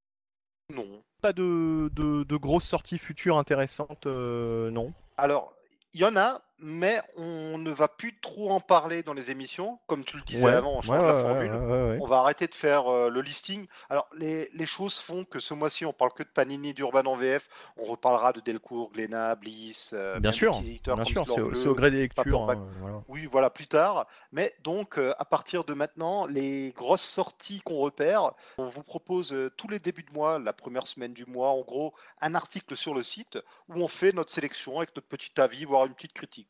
Non. 0.72 0.86
Pas 1.20 1.32
de, 1.32 1.90
de, 1.92 2.24
de 2.24 2.36
grosses 2.36 2.64
sorties 2.64 2.98
futures 2.98 3.38
intéressantes, 3.38 4.06
euh, 4.06 4.70
non. 4.70 4.92
Alors, 5.16 5.54
il 5.92 6.00
y 6.00 6.04
en 6.04 6.16
a, 6.16 6.42
mais 6.60 7.00
on 7.16 7.58
ne 7.58 7.70
va 7.70 7.88
plus 7.88 8.18
trop 8.20 8.50
en 8.50 8.60
parler 8.60 9.02
dans 9.02 9.12
les 9.12 9.30
émissions. 9.30 9.78
Comme 9.86 10.04
tu 10.04 10.16
le 10.16 10.22
disais 10.22 10.44
Ouais, 10.44 10.52
avant, 10.52 10.78
on 10.78 10.82
change 10.82 11.00
ouais, 11.02 11.06
la 11.06 11.20
formule. 11.20 11.52
ouais. 11.52 11.98
On 12.00 12.06
va 12.06 12.18
arrêter 12.18 12.46
de 12.46 12.54
faire 12.54 12.88
euh, 12.88 13.10
le 13.10 13.20
listing. 13.20 13.66
Alors, 13.90 14.08
les, 14.16 14.48
les 14.54 14.66
choses 14.66 14.98
font 14.98 15.24
que 15.24 15.40
ce 15.40 15.52
mois-ci, 15.54 15.84
on 15.84 15.92
parle 15.92 16.12
que 16.12 16.22
de 16.22 16.28
Panini, 16.28 16.74
d'Urban 16.74 17.04
en 17.06 17.16
VF. 17.16 17.48
On 17.76 17.84
reparlera 17.84 18.32
de 18.32 18.40
Delcourt, 18.40 18.92
Glénat, 18.92 19.34
Bliss. 19.34 19.90
euh, 19.94 20.18
Bien 20.20 20.32
sûr, 20.32 20.60
bien 20.60 21.04
sûr, 21.04 21.24
c'est 21.54 21.66
au, 21.68 21.74
gré 21.74 21.90
des 21.90 21.98
lectures. 21.98 22.50
Hein, 22.50 22.68
voilà. 22.80 23.02
Oui, 23.08 23.28
voilà, 23.30 23.50
plus 23.50 23.66
tard. 23.66 24.06
Mais 24.32 24.54
donc, 24.62 24.98
euh, 24.98 25.12
à 25.18 25.24
partir 25.24 25.64
de 25.64 25.74
maintenant, 25.74 26.26
les 26.26 26.72
grosses 26.76 27.02
sorties 27.02 27.60
qu'on 27.64 27.76
repère, 27.78 28.32
on 28.58 28.68
vous 28.68 28.82
propose 28.82 29.32
euh, 29.32 29.50
tous 29.56 29.68
les 29.68 29.78
débuts 29.78 30.02
de 30.04 30.12
mois, 30.12 30.38
la 30.38 30.52
première 30.52 30.86
semaine 30.86 31.12
du 31.12 31.24
mois, 31.26 31.50
en 31.50 31.60
gros, 31.62 31.94
un 32.20 32.34
article 32.34 32.76
sur 32.76 32.94
le 32.94 33.02
site 33.02 33.38
où 33.68 33.82
on 33.82 33.88
fait 33.88 34.12
notre 34.12 34.30
sélection 34.32 34.78
avec 34.78 34.94
notre 34.96 35.08
petit 35.08 35.32
avis, 35.40 35.64
voire 35.64 35.86
une 35.86 35.94
petite 35.94 36.12
critique. 36.12 36.43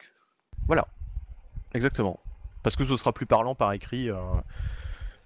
Exactement. 1.74 2.20
Parce 2.62 2.76
que 2.76 2.84
ce 2.84 2.96
sera 2.96 3.12
plus 3.12 3.26
parlant 3.26 3.54
par 3.56 3.72
écrit 3.72 4.08
euh, 4.08 4.16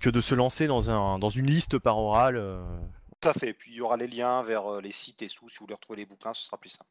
que 0.01 0.09
de 0.09 0.21
se 0.21 0.35
lancer 0.35 0.67
dans, 0.67 0.91
un, 0.91 1.19
dans 1.19 1.29
une 1.29 1.47
liste 1.47 1.79
par 1.79 1.99
oral. 1.99 2.37
euh. 2.37 2.63
Tout 3.21 3.29
à 3.29 3.33
fait. 3.35 3.53
Puis 3.53 3.73
il 3.73 3.77
y 3.77 3.81
aura 3.83 3.97
les 3.99 4.07
liens 4.07 4.43
vers 4.43 4.67
euh, 4.73 4.81
les 4.81 4.93
sites 4.93 5.21
et 5.23 5.29
tout. 5.29 5.49
Si 5.51 5.59
vous 5.59 5.65
voulez 5.67 5.75
retrouver 5.75 5.99
les 5.99 6.07
bouquins, 6.07 6.33
ce 6.33 6.47
sera 6.47 6.57
plus 6.57 6.71
simple. 6.71 6.89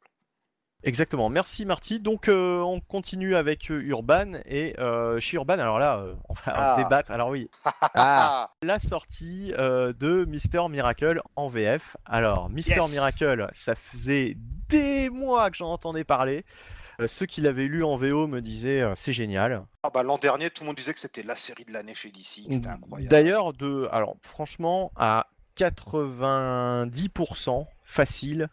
Exactement. 0.83 1.27
Merci 1.29 1.65
Marty. 1.65 1.99
Donc 1.99 2.27
euh, 2.27 2.59
on 2.61 2.79
continue 2.81 3.35
avec 3.35 3.71
euh, 3.71 3.81
Urban 3.81 4.33
et 4.45 4.79
euh, 4.79 5.19
chez 5.19 5.37
Urban. 5.37 5.57
Alors 5.57 5.79
là, 5.79 5.97
euh, 5.97 6.13
on 6.29 6.33
va 6.35 6.41
Ah. 6.45 6.75
débattre. 6.77 7.09
Alors 7.11 7.29
oui, 7.29 7.49
Ah, 7.95 8.51
la 8.61 8.77
sortie 8.77 9.53
euh, 9.57 9.91
de 9.93 10.23
Mister 10.25 10.61
Miracle 10.69 11.19
en 11.35 11.47
VF. 11.47 11.97
Alors 12.05 12.49
Mister 12.51 12.75
Yes. 12.75 12.91
Miracle, 12.91 13.49
ça 13.53 13.73
faisait 13.73 14.37
des 14.69 15.09
mois 15.09 15.49
que 15.49 15.57
j'en 15.57 15.71
entendais 15.71 16.03
parler. 16.03 16.45
Euh, 16.99 17.07
ceux 17.07 17.25
qui 17.25 17.41
l'avaient 17.41 17.67
lu 17.67 17.83
en 17.83 17.97
VO 17.97 18.27
me 18.27 18.41
disaient 18.41 18.81
euh, 18.81 18.93
c'est 18.95 19.13
génial. 19.13 19.63
Ah 19.83 19.91
bah, 19.93 20.03
L'an 20.03 20.17
dernier, 20.17 20.49
tout 20.49 20.63
le 20.63 20.67
monde 20.67 20.75
disait 20.75 20.93
que 20.93 20.99
c'était 20.99 21.23
la 21.23 21.35
série 21.35 21.65
de 21.65 21.73
l'année 21.73 21.93
chez 21.93 22.09
DC. 22.09 22.45
C'était 22.49 22.67
incroyable. 22.67 23.09
D'ailleurs, 23.09 23.53
de, 23.53 23.87
alors 23.91 24.15
franchement, 24.21 24.91
à 24.95 25.27
90% 25.57 27.67
facile, 27.83 28.49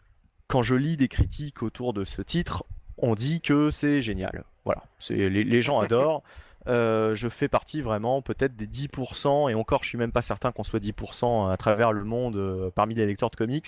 quand 0.47 0.61
je 0.61 0.75
lis 0.75 0.97
des 0.97 1.07
critiques 1.07 1.63
autour 1.63 1.93
de 1.93 2.05
ce 2.05 2.21
titre, 2.21 2.63
on 2.97 3.15
dit 3.15 3.41
que 3.41 3.71
c'est 3.71 4.01
génial. 4.01 4.43
Voilà, 4.63 4.83
les, 5.09 5.29
les 5.29 5.61
gens 5.61 5.79
adorent. 5.79 6.23
Euh, 6.67 7.13
je 7.13 7.29
fais 7.29 7.47
partie 7.47 7.81
vraiment 7.81 8.21
peut-être 8.21 8.55
des 8.55 8.65
10%, 8.65 9.51
et 9.51 9.55
encore 9.55 9.83
je 9.83 9.89
suis 9.89 9.97
même 9.97 10.11
pas 10.11 10.23
certain 10.23 10.51
qu'on 10.51 10.63
soit 10.63 10.79
10% 10.79 11.51
à 11.51 11.57
travers 11.57 11.91
le 11.91 12.03
monde 12.03 12.37
euh, 12.37 12.71
parmi 12.73 12.95
les 12.95 13.05
lecteurs 13.05 13.29
de 13.29 13.35
comics, 13.35 13.67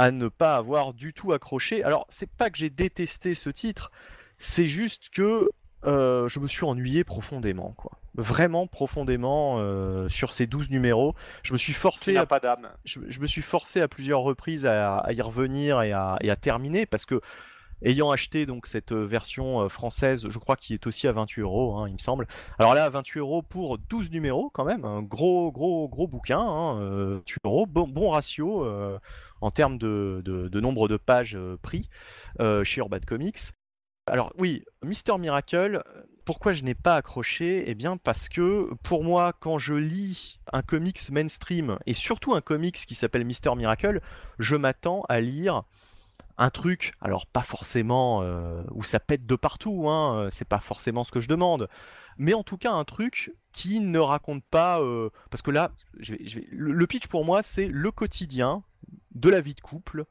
à 0.00 0.12
ne 0.12 0.28
pas 0.28 0.56
avoir 0.56 0.94
du 0.94 1.12
tout 1.12 1.34
accroché. 1.34 1.84
Alors 1.84 2.06
c'est 2.08 2.30
pas 2.30 2.48
que 2.48 2.56
j'ai 2.56 2.70
détesté 2.70 3.34
ce 3.34 3.50
titre, 3.50 3.92
c'est 4.38 4.66
juste 4.66 5.10
que 5.10 5.50
euh, 5.84 6.26
je 6.26 6.40
me 6.40 6.48
suis 6.48 6.64
ennuyé 6.64 7.04
profondément, 7.04 7.74
quoi. 7.76 7.92
Vraiment 8.14 8.66
profondément 8.66 9.58
euh, 9.58 10.08
sur 10.08 10.32
ces 10.32 10.46
12 10.46 10.70
numéros. 10.70 11.14
Je 11.42 11.52
me 11.52 11.58
suis 11.58 11.74
forcé 11.74 12.16
à 12.16 12.24
pas 12.24 12.40
d'âme. 12.40 12.70
je, 12.86 12.98
je 13.08 13.20
me 13.20 13.26
suis 13.26 13.42
forcé 13.42 13.82
à 13.82 13.88
plusieurs 13.88 14.22
reprises 14.22 14.64
à, 14.64 14.96
à 14.96 15.12
y 15.12 15.20
revenir 15.20 15.82
et 15.82 15.92
à, 15.92 16.16
et 16.22 16.30
à 16.30 16.36
terminer 16.36 16.86
parce 16.86 17.04
que 17.04 17.20
ayant 17.82 18.10
acheté 18.10 18.46
donc 18.46 18.66
cette 18.66 18.92
euh, 18.92 19.04
version 19.04 19.60
euh, 19.60 19.68
française, 19.68 20.26
je 20.28 20.38
crois 20.38 20.56
qu'il 20.56 20.74
est 20.74 20.86
aussi 20.86 21.08
à 21.08 21.12
28 21.12 21.42
euros, 21.42 21.76
hein, 21.76 21.88
il 21.88 21.94
me 21.94 21.98
semble. 21.98 22.26
Alors 22.58 22.74
là, 22.74 22.84
à 22.84 22.88
28 22.88 23.20
euros 23.20 23.42
pour 23.42 23.78
12 23.78 24.10
numéros 24.10 24.50
quand 24.50 24.64
même, 24.64 24.84
un 24.84 25.02
gros 25.02 25.50
gros 25.52 25.88
gros 25.88 26.06
bouquin, 26.06 26.40
hein, 26.40 26.80
euh, 26.80 27.16
28 27.18 27.38
euros, 27.44 27.66
bon, 27.66 28.10
ratio 28.10 28.66
en 29.40 29.50
termes 29.50 29.78
de, 29.78 30.60
nombre 30.60 30.88
de 30.88 30.96
pages 30.96 31.38
pris 31.62 31.88
chez 32.64 32.80
Urban 32.80 32.98
Comics. 33.06 33.52
Alors 34.06 34.32
oui, 34.38 34.64
Mister 34.82 35.16
Miracle, 35.18 35.82
pourquoi 36.24 36.52
je 36.52 36.62
n'ai 36.62 36.74
pas 36.74 36.96
accroché? 36.96 37.70
Eh 37.70 37.74
bien 37.74 37.96
parce 37.96 38.28
que 38.28 38.72
pour 38.82 39.04
moi, 39.04 39.32
quand 39.38 39.58
je 39.58 39.74
lis 39.74 40.40
un 40.52 40.62
comics 40.62 41.10
mainstream 41.10 41.78
et 41.86 41.94
surtout 41.94 42.34
un 42.34 42.40
comics 42.40 42.74
qui 42.74 42.94
s'appelle 42.94 43.24
Mister 43.24 43.54
Miracle, 43.54 44.00
je 44.38 44.56
m'attends 44.56 45.04
à 45.08 45.20
lire 45.20 45.64
un 46.40 46.48
truc, 46.48 46.94
alors 47.02 47.26
pas 47.26 47.42
forcément 47.42 48.22
euh, 48.22 48.64
où 48.70 48.82
ça 48.82 48.98
pète 48.98 49.26
de 49.26 49.36
partout, 49.36 49.90
hein, 49.90 50.16
euh, 50.16 50.30
c'est 50.30 50.48
pas 50.48 50.58
forcément 50.58 51.04
ce 51.04 51.12
que 51.12 51.20
je 51.20 51.28
demande, 51.28 51.68
mais 52.16 52.32
en 52.32 52.42
tout 52.42 52.56
cas 52.56 52.72
un 52.72 52.84
truc 52.84 53.34
qui 53.52 53.78
ne 53.80 53.98
raconte 53.98 54.42
pas, 54.44 54.80
euh, 54.80 55.10
parce 55.30 55.42
que 55.42 55.50
là, 55.50 55.70
le 56.50 56.86
pitch 56.86 57.08
pour 57.08 57.26
moi 57.26 57.42
c'est 57.42 57.68
le 57.68 57.90
quotidien 57.90 58.64
de 59.14 59.28
la 59.28 59.42
vie 59.42 59.54
de 59.54 59.60
couple 59.60 60.06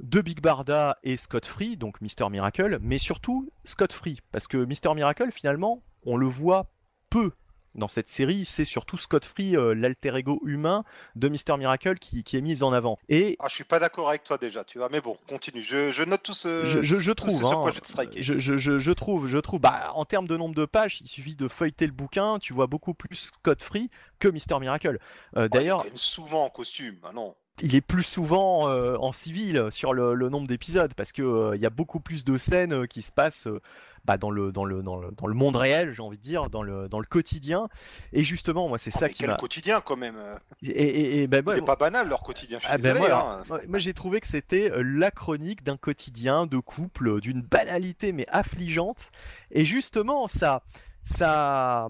de 0.00 0.22
Big 0.22 0.40
Barda 0.40 0.96
et 1.02 1.18
Scott 1.18 1.44
Free, 1.44 1.76
donc 1.76 2.00
Mister 2.00 2.26
Miracle, 2.30 2.78
mais 2.80 2.96
surtout 2.96 3.50
Scott 3.64 3.92
Free, 3.92 4.18
parce 4.32 4.46
que 4.46 4.64
Mister 4.64 4.94
Miracle 4.94 5.30
finalement, 5.30 5.82
on 6.06 6.16
le 6.16 6.26
voit 6.26 6.72
peu 7.10 7.32
dans 7.74 7.88
cette 7.88 8.08
série, 8.08 8.44
c'est 8.44 8.64
surtout 8.64 8.98
Scott 8.98 9.24
Free, 9.24 9.56
euh, 9.56 9.74
l'alter 9.74 10.16
ego 10.16 10.40
humain 10.44 10.84
de 11.16 11.28
Mister 11.28 11.56
Miracle 11.56 11.98
qui, 11.98 12.24
qui 12.24 12.36
est 12.36 12.40
mis 12.40 12.62
en 12.62 12.72
avant. 12.72 12.98
Et 13.08 13.36
Ah, 13.38 13.46
je 13.48 13.54
suis 13.54 13.64
pas 13.64 13.78
d'accord 13.78 14.08
avec 14.08 14.24
toi 14.24 14.38
déjà, 14.38 14.64
tu 14.64 14.78
vois. 14.78 14.88
Mais 14.90 15.00
bon, 15.00 15.16
continue. 15.28 15.62
Je, 15.62 15.92
je 15.92 16.02
note 16.02 16.22
tout 16.22 16.34
ce. 16.34 16.66
je, 16.66 16.82
je- 16.82 16.98
je 16.98 17.12
trouve, 17.12 17.44
hein, 17.44 17.72
je 18.16 18.92
trouve, 18.92 19.26
je 19.26 19.38
trouve, 19.38 19.60
bah, 19.60 19.92
en 19.94 20.04
termes 20.04 20.26
de 20.26 20.36
nombre 20.36 20.54
de 20.54 20.64
pages, 20.64 21.00
il 21.00 21.06
suffit 21.08 21.36
de 21.36 21.48
feuilleter 21.48 21.86
le 21.86 21.92
bouquin, 21.92 22.38
tu 22.38 22.52
vois 22.52 22.66
beaucoup 22.66 22.94
plus 22.94 23.30
Scott 23.34 23.62
Free 23.62 23.88
que 24.18 24.28
Mister 24.28 24.58
Miracle. 24.58 24.98
Euh, 25.36 25.40
Ouais, 25.40 25.42
il 25.42 25.44
est 25.44 25.48
D'ailleurs, 25.48 25.84
souvent 25.94 26.44
en 26.44 26.50
costume. 26.50 26.96
Ah 27.04 27.10
non. 27.14 27.34
Il 27.62 27.74
est 27.74 27.80
plus 27.80 28.02
souvent 28.04 28.68
euh, 28.68 28.96
en 28.98 29.12
civil 29.12 29.66
sur 29.70 29.92
le, 29.92 30.14
le 30.14 30.28
nombre 30.28 30.46
d'épisodes 30.48 30.92
parce 30.94 31.12
que 31.12 31.22
euh, 31.22 31.56
il 31.56 31.60
y 31.62 31.66
a 31.66 31.70
beaucoup 31.70 32.00
plus 32.00 32.24
de 32.24 32.38
scènes 32.38 32.72
euh, 32.72 32.86
qui 32.86 33.02
se 33.02 33.12
passent 33.12 33.46
euh, 33.46 33.60
bah, 34.06 34.16
dans, 34.16 34.30
le, 34.30 34.50
dans, 34.50 34.64
le, 34.64 34.82
dans, 34.82 34.96
le, 34.96 35.10
dans 35.10 35.26
le 35.26 35.34
monde 35.34 35.56
réel, 35.56 35.92
j'ai 35.92 36.00
envie 36.02 36.16
de 36.16 36.22
dire, 36.22 36.48
dans 36.48 36.62
le, 36.62 36.88
dans 36.88 37.00
le 37.00 37.04
quotidien. 37.06 37.68
Et 38.14 38.24
justement, 38.24 38.66
moi, 38.66 38.78
c'est 38.78 38.90
Oh, 38.94 38.98
ça 38.98 39.06
mais 39.08 39.12
qui 39.12 39.18
quel 39.18 39.30
m'a. 39.30 39.36
quotidien 39.36 39.82
quand 39.82 39.96
même. 39.96 40.16
euh. 40.16 40.36
Et, 40.62 41.22
et, 41.22 41.26
bah, 41.26 41.40
C'est 41.54 41.64
pas 41.64 41.76
banal 41.76 42.08
leur 42.08 42.22
quotidien. 42.22 42.58
Ah 42.66 42.78
ben 42.78 42.94
désolé, 42.94 43.00
moi, 43.12 43.42
hein. 43.50 43.58
moi, 43.68 43.78
j'ai 43.78 43.92
trouvé 43.92 44.20
que 44.20 44.26
c'était 44.26 44.70
euh, 44.70 44.82
la 44.82 45.10
chronique 45.10 45.62
d'un 45.64 45.76
quotidien 45.76 46.46
de 46.46 46.58
couple, 46.58 47.20
d'une 47.20 47.42
banalité 47.42 48.12
mais 48.12 48.26
affligeante. 48.30 49.10
Et 49.50 49.66
justement, 49.66 50.28
ça, 50.28 50.62
ça, 51.04 51.88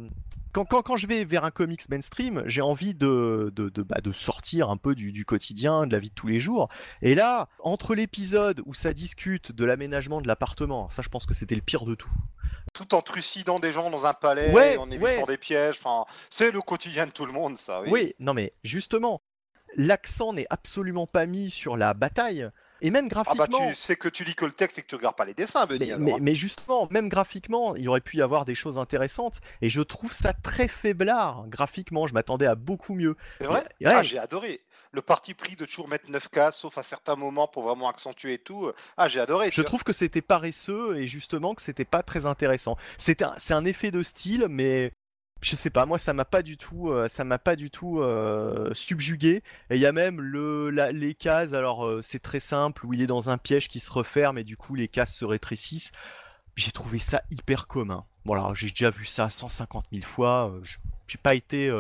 quand, 0.52 0.64
quand, 0.64 0.82
quand 0.82 0.96
je 0.96 1.06
vais 1.06 1.24
vers 1.24 1.44
un 1.44 1.50
comics 1.50 1.88
mainstream, 1.88 2.42
j'ai 2.46 2.60
envie 2.62 2.94
de, 2.94 3.52
de, 3.54 3.68
de, 3.68 3.82
bah, 3.82 4.00
de 4.02 4.12
sortir 4.12 4.70
un 4.70 4.76
peu 4.76 4.94
du, 4.94 5.12
du 5.12 5.24
quotidien, 5.24 5.86
de 5.86 5.92
la 5.92 5.98
vie 5.98 6.10
de 6.10 6.14
tous 6.14 6.26
les 6.26 6.40
jours. 6.40 6.68
Et 7.02 7.14
là, 7.14 7.48
entre 7.60 7.94
l'épisode 7.94 8.62
où 8.66 8.74
ça 8.74 8.92
discute 8.92 9.52
de 9.52 9.64
l'aménagement 9.64 10.20
de 10.20 10.26
l'appartement, 10.28 10.88
ça 10.90 11.02
je 11.02 11.08
pense 11.08 11.26
que 11.26 11.34
c'était 11.34 11.54
le 11.54 11.60
pire 11.62 11.84
de 11.84 11.94
tout. 11.94 12.10
Tout 12.72 12.94
en 12.94 13.02
trucidant 13.02 13.58
des 13.58 13.72
gens 13.72 13.90
dans 13.90 14.06
un 14.06 14.14
palais, 14.14 14.52
Ouais, 14.52 14.76
en 14.76 14.90
évitant 14.90 15.04
ouais. 15.06 15.26
des 15.26 15.36
pièges. 15.38 15.76
Enfin, 15.82 16.04
c'est 16.30 16.50
le 16.50 16.60
quotidien 16.60 17.06
de 17.06 17.10
tout 17.12 17.26
le 17.26 17.32
monde, 17.32 17.56
ça. 17.56 17.80
Oui. 17.82 17.88
Oui, 17.90 18.14
non 18.18 18.34
mais 18.34 18.52
justement, 18.64 19.22
l'accent 19.76 20.32
n'est 20.32 20.46
absolument 20.50 21.06
pas 21.06 21.26
mis 21.26 21.50
sur 21.50 21.76
la 21.76 21.94
bataille. 21.94 22.48
Et 22.82 22.90
même 22.90 23.06
Ah 23.06 23.22
graphiquement. 23.22 23.58
bah 23.60 23.68
tu 23.70 23.74
sais 23.74 23.96
que 23.96 24.08
tu 24.08 24.24
lis 24.24 24.34
que 24.34 24.44
le 24.44 24.52
texte 24.52 24.78
et 24.78 24.82
que 24.82 24.86
tu 24.86 24.94
regardes 24.94 25.16
pas 25.16 25.24
les 25.24 25.34
dessins, 25.34 25.66
Benny. 25.66 25.86
Mais, 25.86 25.92
alors, 25.92 26.04
mais- 26.04 26.12
hein. 26.14 26.18
mais 26.20 26.34
justement, 26.34 26.88
même 26.90 27.08
graphiquement, 27.08 27.74
il 27.76 27.88
aurait 27.88 28.00
pu 28.00 28.18
y 28.18 28.22
avoir 28.22 28.44
des 28.44 28.54
choses 28.54 28.78
intéressantes. 28.78 29.40
Et 29.62 29.68
je 29.68 29.80
trouve 29.80 30.12
ça 30.12 30.32
très 30.32 30.68
faiblard 30.68 31.44
graphiquement. 31.48 32.06
Je 32.06 32.14
m'attendais 32.14 32.46
à 32.46 32.54
beaucoup 32.54 32.94
mieux. 32.94 33.16
C'est 33.40 33.46
vrai 33.46 33.64
Ouais. 33.80 33.90
Ah, 33.92 34.02
j'ai 34.02 34.18
adoré. 34.18 34.60
Le 34.92 35.02
parti 35.02 35.34
pris 35.34 35.54
de 35.56 35.64
toujours 35.66 35.88
mettre 35.88 36.10
9K, 36.10 36.52
sauf 36.52 36.76
à 36.78 36.82
certains 36.82 37.14
moments 37.16 37.46
pour 37.46 37.62
vraiment 37.62 37.88
accentuer 37.88 38.34
et 38.34 38.38
tout. 38.38 38.70
Ah, 38.96 39.06
j'ai 39.08 39.20
adoré. 39.20 39.50
Je 39.52 39.62
trouve 39.62 39.84
que 39.84 39.92
c'était 39.92 40.22
paresseux 40.22 40.96
et 40.98 41.06
justement 41.06 41.54
que 41.54 41.62
c'était 41.62 41.84
pas 41.84 42.02
très 42.02 42.26
intéressant. 42.26 42.76
C'est 42.98 43.22
un, 43.22 43.32
c'est 43.38 43.54
un 43.54 43.64
effet 43.64 43.90
de 43.90 44.02
style, 44.02 44.46
mais 44.48 44.92
je 45.42 45.56
sais 45.56 45.70
pas, 45.70 45.86
moi 45.86 45.98
ça 45.98 46.12
m'a 46.12 46.24
pas 46.24 46.42
du 46.42 46.56
tout, 46.56 46.90
euh, 46.90 47.08
ça 47.08 47.24
m'a 47.24 47.38
pas 47.38 47.56
du 47.56 47.70
tout 47.70 48.00
euh, 48.00 48.72
subjugué. 48.74 49.42
Et 49.70 49.76
il 49.76 49.80
y 49.80 49.86
a 49.86 49.92
même 49.92 50.20
le, 50.20 50.70
la- 50.70 50.92
les 50.92 51.14
cases. 51.14 51.52
Alors 51.54 51.86
euh, 51.86 52.00
c'est 52.02 52.18
très 52.20 52.40
simple 52.40 52.84
où 52.86 52.92
il 52.92 53.00
est 53.02 53.06
dans 53.06 53.30
un 53.30 53.38
piège 53.38 53.68
qui 53.68 53.80
se 53.80 53.90
referme 53.90 54.38
et 54.38 54.44
du 54.44 54.56
coup 54.56 54.74
les 54.74 54.88
cases 54.88 55.14
se 55.14 55.24
rétrécissent. 55.24 55.92
J'ai 56.56 56.72
trouvé 56.72 56.98
ça 56.98 57.22
hyper 57.30 57.66
commun. 57.66 58.04
Bon 58.26 58.54
j'ai 58.54 58.68
déjà 58.68 58.90
vu 58.90 59.06
ça 59.06 59.30
150 59.30 59.86
000 59.92 60.04
fois. 60.04 60.52
J'ai 61.06 61.18
pas 61.18 61.34
été, 61.34 61.70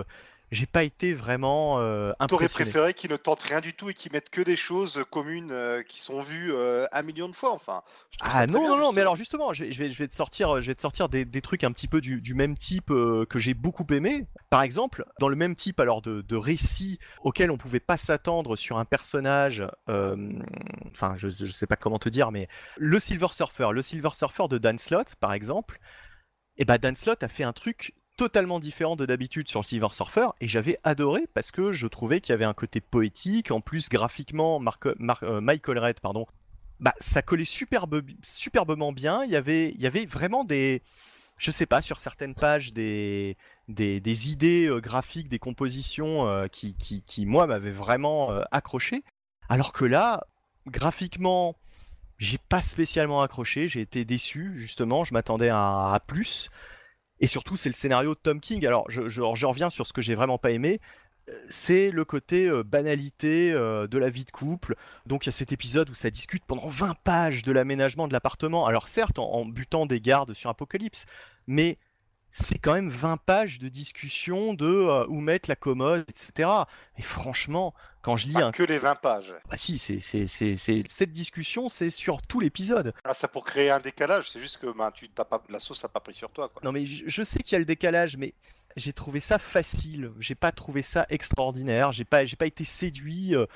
j'ai 0.50 0.66
pas 0.66 0.82
été 0.84 1.14
vraiment 1.14 1.78
euh, 1.78 2.12
T'aurais 2.28 2.48
préféré 2.48 2.94
qu'ils 2.94 3.10
ne 3.10 3.16
tentent 3.16 3.42
rien 3.42 3.60
du 3.60 3.72
tout 3.74 3.90
et 3.90 3.94
qu'ils 3.94 4.12
mettent 4.12 4.30
que 4.30 4.40
des 4.42 4.56
choses 4.56 5.04
communes 5.10 5.52
euh, 5.52 5.82
qui 5.82 6.00
sont 6.00 6.20
vues 6.20 6.52
euh, 6.52 6.86
un 6.92 7.02
million 7.02 7.28
de 7.28 7.34
fois. 7.36 7.52
Enfin, 7.52 7.82
Ah 8.20 8.46
non, 8.46 8.60
bien, 8.60 8.68
non, 8.70 8.76
non, 8.76 8.92
mais 8.92 9.00
alors 9.00 9.16
justement, 9.16 9.52
je 9.52 9.64
vais, 9.64 9.72
je 9.72 9.78
vais, 9.78 9.90
je 9.90 9.98
vais 9.98 10.08
te 10.08 10.14
sortir, 10.14 10.60
je 10.60 10.66
vais 10.66 10.74
te 10.74 10.80
sortir 10.80 11.08
des, 11.08 11.24
des 11.24 11.40
trucs 11.40 11.64
un 11.64 11.72
petit 11.72 11.88
peu 11.88 12.00
du, 12.00 12.20
du 12.20 12.34
même 12.34 12.56
type 12.56 12.90
euh, 12.90 13.24
que 13.26 13.38
j'ai 13.38 13.54
beaucoup 13.54 13.86
aimé. 13.90 14.26
Par 14.50 14.62
exemple, 14.62 15.04
dans 15.18 15.28
le 15.28 15.36
même 15.36 15.54
type 15.56 15.80
alors 15.80 16.02
de, 16.02 16.20
de 16.22 16.36
récit 16.36 16.98
auquel 17.22 17.50
on 17.50 17.56
pouvait 17.56 17.80
pas 17.80 17.96
s'attendre 17.96 18.56
sur 18.56 18.78
un 18.78 18.84
personnage, 18.84 19.64
euh, 19.88 20.16
enfin 20.90 21.14
je, 21.16 21.28
je 21.28 21.46
sais 21.46 21.66
pas 21.66 21.76
comment 21.76 21.98
te 21.98 22.08
dire, 22.08 22.30
mais 22.32 22.48
le 22.76 22.98
Silver 22.98 23.28
Surfer, 23.32 23.68
le 23.72 23.82
Silver 23.82 24.10
Surfer 24.14 24.48
de 24.50 24.58
Dan 24.58 24.78
Slott 24.78 25.14
par 25.20 25.32
exemple, 25.32 25.78
Et 26.56 26.64
bah 26.64 26.78
Dan 26.78 26.94
Slott 26.96 27.22
a 27.22 27.28
fait 27.28 27.44
un 27.44 27.52
truc 27.52 27.94
totalement 28.20 28.60
différent 28.60 28.96
de 28.96 29.06
d'habitude 29.06 29.48
sur 29.48 29.60
le 29.60 29.64
Silver 29.64 29.88
Surfer 29.92 30.26
et 30.42 30.46
j'avais 30.46 30.78
adoré 30.84 31.26
parce 31.32 31.50
que 31.50 31.72
je 31.72 31.86
trouvais 31.86 32.20
qu'il 32.20 32.34
y 32.34 32.34
avait 32.34 32.44
un 32.44 32.52
côté 32.52 32.82
poétique, 32.82 33.50
en 33.50 33.62
plus 33.62 33.88
graphiquement 33.88 34.62
euh, 34.84 35.40
Michael 35.40 35.78
Red 35.78 36.00
pardon, 36.00 36.26
bah 36.80 36.92
ça 36.98 37.22
collait 37.22 37.44
superbe, 37.44 38.02
superbement 38.20 38.92
bien, 38.92 39.24
il 39.24 39.30
y 39.30 39.36
avait 39.36 39.70
il 39.70 39.80
y 39.80 39.86
avait 39.86 40.04
vraiment 40.04 40.44
des 40.44 40.82
je 41.38 41.50
sais 41.50 41.64
pas 41.64 41.80
sur 41.80 41.98
certaines 41.98 42.34
pages 42.34 42.74
des 42.74 43.38
des, 43.68 44.30
idées 44.30 44.66
euh, 44.66 44.80
graphiques, 44.80 45.30
des 45.30 45.38
compositions 45.38 46.28
euh, 46.28 46.46
qui, 46.46 46.74
qui, 46.74 47.02
qui, 47.02 47.24
moi 47.24 47.46
m'avaient 47.46 47.70
vraiment 47.70 48.32
accroché. 48.50 49.02
Alors 49.48 49.72
que 49.72 49.86
là 49.86 50.26
graphiquement 50.66 51.56
j'ai 52.18 52.36
pas 52.36 52.60
spécialement 52.60 53.22
accroché, 53.22 53.66
j'ai 53.66 53.80
été 53.80 54.04
déçu 54.04 54.52
justement, 54.56 55.04
je 55.04 55.14
m'attendais 55.14 55.48
à, 55.50 55.98
plus. 56.06 56.50
Et 57.20 57.26
surtout, 57.26 57.56
c'est 57.56 57.68
le 57.68 57.74
scénario 57.74 58.14
de 58.14 58.20
Tom 58.20 58.40
King. 58.40 58.66
Alors, 58.66 58.90
je, 58.90 59.20
reviens 59.44 59.70
sur 59.70 59.86
ce 59.86 59.92
que 59.92 60.02
j'ai 60.02 60.14
vraiment 60.14 60.38
pas 60.38 60.50
aimé. 60.50 60.80
Euh, 61.28 61.32
c'est 61.50 61.90
le 61.90 62.04
côté 62.06 62.48
euh, 62.48 62.62
banalité 62.64 63.52
euh, 63.52 63.86
de 63.86 63.98
la 63.98 64.08
vie 64.08 64.24
de 64.24 64.30
couple. 64.30 64.74
Donc, 65.06 65.26
il 65.26 65.28
y 65.28 65.30
a 65.30 65.32
cet 65.32 65.52
épisode 65.52 65.90
où 65.90 65.94
ça 65.94 66.10
discute 66.10 66.44
pendant 66.46 66.68
20 66.68 66.94
pages 67.04 67.42
de 67.42 67.52
l'aménagement 67.52 68.08
de 68.08 68.14
l'appartement. 68.14 68.66
Alors, 68.66 68.88
certes, 68.88 69.18
en, 69.18 69.44
butant 69.44 69.84
des 69.84 70.00
gardes 70.00 70.32
sur 70.32 70.48
Apocalypse, 70.48 71.04
mais 71.46 71.78
c'est 72.30 72.58
quand 72.58 72.74
même 72.74 72.90
20 72.90 73.18
pages 73.18 73.58
de 73.58 73.68
discussion 73.68 74.54
de 74.54 75.06
où 75.08 75.20
mettre 75.20 75.50
la 75.50 75.56
commode, 75.56 76.04
etc. 76.08 76.48
Et 76.96 77.02
franchement, 77.02 77.74
quand 78.02 78.16
je 78.16 78.28
lis 78.28 78.36
un... 78.36 78.50
que 78.50 78.62
les 78.62 78.78
20 78.78 78.94
pages. 78.96 79.34
Bah 79.48 79.56
si, 79.56 79.78
c'est, 79.78 79.98
cette 79.98 81.12
discussion, 81.12 81.68
c'est 81.68 81.90
sur 81.90 82.22
tout 82.22 82.40
l'épisode. 82.40 82.94
Ah, 83.04 83.14
ça 83.14 83.28
pour 83.28 83.44
créer 83.44 83.70
un 83.70 83.80
décalage, 83.80 84.30
c'est 84.30 84.40
juste 84.40 84.58
que 84.58 84.66
bah, 84.76 84.90
tu, 84.94 85.08
t'as 85.08 85.24
pas... 85.24 85.42
la 85.48 85.58
sauce 85.58 85.82
n'a 85.82 85.88
pas 85.88 86.00
pris 86.00 86.14
sur 86.14 86.30
toi. 86.30 86.48
Quoi. 86.48 86.62
Non 86.64 86.72
mais 86.72 86.84
je, 86.84 87.22
sais 87.22 87.40
qu'il 87.40 87.52
y 87.52 87.56
a 87.56 87.58
le 87.58 87.64
décalage, 87.64 88.16
mais 88.16 88.34
j'ai 88.76 88.92
trouvé 88.92 89.20
ça 89.20 89.38
facile. 89.38 90.12
J'ai 90.18 90.34
pas 90.34 90.52
trouvé 90.52 90.82
ça 90.82 91.06
extraordinaire. 91.10 91.92
J'ai 91.92 92.04
pas, 92.04 92.24
j'ai 92.24 92.36
pas 92.36 92.46
été 92.46 92.64
séduit 92.64 93.34
euh, 93.34 93.46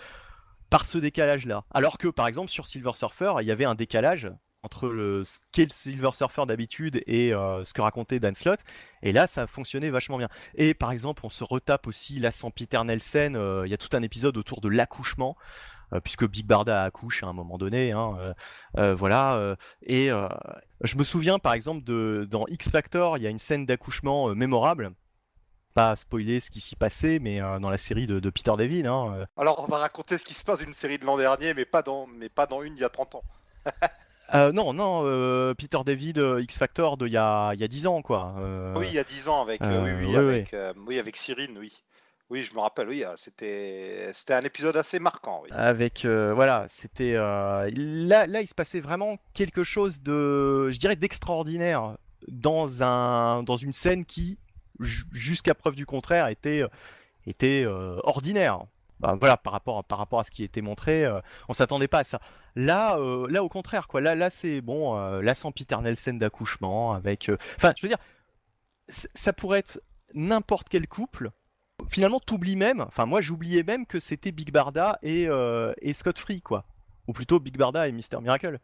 par 0.71 0.87
ce 0.87 0.99
décalage-là. 0.99 1.65
Alors 1.73 1.99
que 1.99 2.09
par 2.09 2.27
exemple 2.27 2.51
sur 2.51 2.67
Silver 2.67 2.93
Surfer, 2.95 3.35
il 3.41 3.47
y 3.47 3.51
avait 3.51 3.65
un 3.65 3.75
décalage 3.75 4.31
entre 4.65 4.89
le, 4.89 5.25
ce 5.25 5.41
qu'est 5.53 5.65
le 5.65 5.71
Silver 5.71 6.11
Surfer 6.15 6.47
d'habitude 6.47 7.03
et 7.07 7.35
euh, 7.35 7.63
ce 7.65 7.75
que 7.75 7.83
racontait 7.83 8.19
Dan 8.19 8.35
Slott. 8.35 8.61
Et 9.03 9.13
là, 9.13 9.27
ça 9.27 9.47
fonctionnait 9.47 9.91
vachement 9.91 10.19
bien. 10.19 10.29
Et 10.55 10.75
par 10.75 10.91
exemple, 10.91 11.25
on 11.25 11.29
se 11.29 11.45
retape 11.45 11.87
aussi 11.87 12.19
là 12.19 12.31
sans 12.31 12.51
Peter 12.51 12.83
Nelson. 12.83 13.35
Euh, 13.37 13.63
il 13.67 13.71
y 13.71 13.75
a 13.75 13.77
tout 13.77 13.95
un 13.95 14.03
épisode 14.03 14.37
autour 14.37 14.61
de 14.61 14.69
l'accouchement. 14.69 15.37
Euh, 15.93 16.01
puisque 16.01 16.27
Big 16.27 16.47
Barda 16.47 16.83
accouche 16.83 17.23
à 17.23 17.27
un 17.27 17.35
moment 17.35 17.59
donné, 17.59 17.93
hein, 17.93 18.35
voilà. 18.75 19.55
et 19.83 20.09
je 20.81 20.97
me 20.97 21.05
souviens 21.05 21.39
par 21.39 21.53
exemple 21.53 21.85
de 21.85 22.27
dans 22.29 22.47
X 22.49 22.71
Factor, 22.71 23.19
il 23.19 23.23
y 23.23 23.27
a 23.27 23.31
une 23.31 23.39
scène 23.39 23.67
d'accouchement 23.67 24.35
mémorable 24.35 24.93
pas 25.75 25.95
spoiler 25.97 26.39
ce 26.39 26.51
qui 26.51 26.61
s'y 26.61 26.77
passait, 26.77 27.19
mais 27.19 27.41
dans 27.41 27.69
la 27.69 27.77
série 27.77 28.07
de, 28.07 28.31
Peter 28.31 28.53
David. 28.57 28.87
Hein, 28.87 29.27
Alors, 29.37 29.63
on 29.63 29.67
va 29.67 29.79
raconter 29.79 30.19
ce 30.19 30.25
qui 30.25 30.33
se 30.33 30.43
passe 30.43 30.61
d'une 30.61 30.73
série 30.73 30.99
de 30.99 31.05
l'an 31.05 31.19
dernier, 31.19 31.53
mais 31.53 31.65
pas 31.65 31.83
dans, 31.83 32.07
mais 32.07 32.29
pas 32.29 32.47
dans 32.47 32.63
une 32.63 32.75
il 32.75 32.81
y 32.81 32.85
a 32.85 32.89
30 32.89 33.17
ans. 33.17 33.25
Euh, 34.33 34.53
non, 34.53 34.73
non, 34.73 35.03
euh, 35.05 35.55
Peter 35.55 35.79
David, 35.85 36.19
euh, 36.19 36.43
X 36.43 36.57
Factor 36.57 36.97
de 36.97 37.07
il 37.07 37.13
y 37.13 37.17
a, 37.17 37.53
y 37.55 37.63
a 37.63 37.69
10 37.69 37.87
ans, 37.87 38.03
quoi. 38.03 38.35
Oui, 38.77 38.87
il 38.89 38.95
y 38.95 38.99
a 38.99 39.05
10 39.05 39.29
ans 39.29 39.43
avec, 39.43 39.61
oui, 39.61 39.91
oui, 40.01 40.17
avec, 40.17 40.57
oui, 40.87 40.99
avec 40.99 41.17
Cyrine, 41.17 41.57
oui. 41.59 41.73
Oui, 42.31 42.43
je 42.43 42.55
me 42.55 42.61
rappelle, 42.61 42.89
oui, 42.89 43.05
c'était 43.17 44.11
c'était 44.15 44.33
un 44.33 44.41
épisode 44.41 44.77
assez 44.79 44.99
marquant. 44.99 45.43
Oui. 45.45 45.51
Avec, 45.53 46.07
voilà, 46.07 46.65
c'était. 46.69 47.13
là, 47.13 47.67
là, 48.27 48.41
il 48.41 48.49
se 48.49 48.55
passait 48.55 48.81
vraiment 48.81 49.19
quelque 49.35 49.63
chose 49.63 50.01
de, 50.01 50.71
je 50.71 50.79
dirais, 50.79 50.97
d'extraordinaire 50.97 51.97
dans, 52.27 52.83
un, 52.83 53.43
dans 53.43 53.57
une 53.57 53.75
scène 53.75 54.07
qui, 54.07 54.39
jusqu'à 54.81 55.55
preuve 55.55 55.75
du 55.75 55.85
contraire, 55.85 56.29
était, 56.29 56.63
était 57.27 57.67
ordinaire. 58.03 58.61
Bah, 59.05 59.19
voilà, 59.21 59.37
par 59.37 59.53
rapport, 59.53 59.77
à, 59.77 59.83
par 59.83 59.99
rapport 59.99 60.21
à 60.21 60.25
ce 60.25 60.31
qui 60.31 60.45
était 60.45 60.63
montré, 60.63 61.05
euh, 61.05 61.21
on 61.51 61.53
s'attendait 61.53 61.89
pas 61.89 61.99
à 61.99 62.05
ça. 62.05 62.21
Là, 62.57 62.97
euh, 62.97 63.27
là 63.29 63.45
au 63.45 63.51
contraire, 63.51 63.87
quoi. 63.87 64.01
Là, 64.01 64.15
là 64.15 64.31
c'est 64.31 64.63
bon, 64.63 64.97
euh, 64.97 65.21
la 65.21 65.35
sempiternelle 65.35 65.99
scène 65.99 66.17
d'accouchement 66.17 66.95
avec. 66.95 67.31
Enfin, 67.57 67.75
je 67.77 67.83
veux 67.83 67.89
dire, 67.89 67.99
ça 68.89 69.35
pourrait 69.35 69.59
être 69.59 69.79
n'importe 70.15 70.71
quel 70.71 70.89
couple. 70.89 71.33
Finalement, 71.87 72.19
t'oublies 72.19 72.57
même. 72.57 72.81
Enfin, 72.81 73.05
moi, 73.05 73.21
j'oubliais 73.21 73.63
même 73.63 73.85
que 73.85 73.99
c'était 73.99 74.33
Big 74.33 74.51
Barda 74.51 74.99
et, 75.03 75.29
et 75.83 75.93
Scott 75.93 76.19
Free, 76.19 76.41
quoi. 76.41 76.65
Ou 77.07 77.13
plutôt 77.13 77.39
Big 77.41 77.59
Barda 77.59 77.87
et 77.87 77.93
Mister 77.93 78.19
Miracle. 78.23 78.59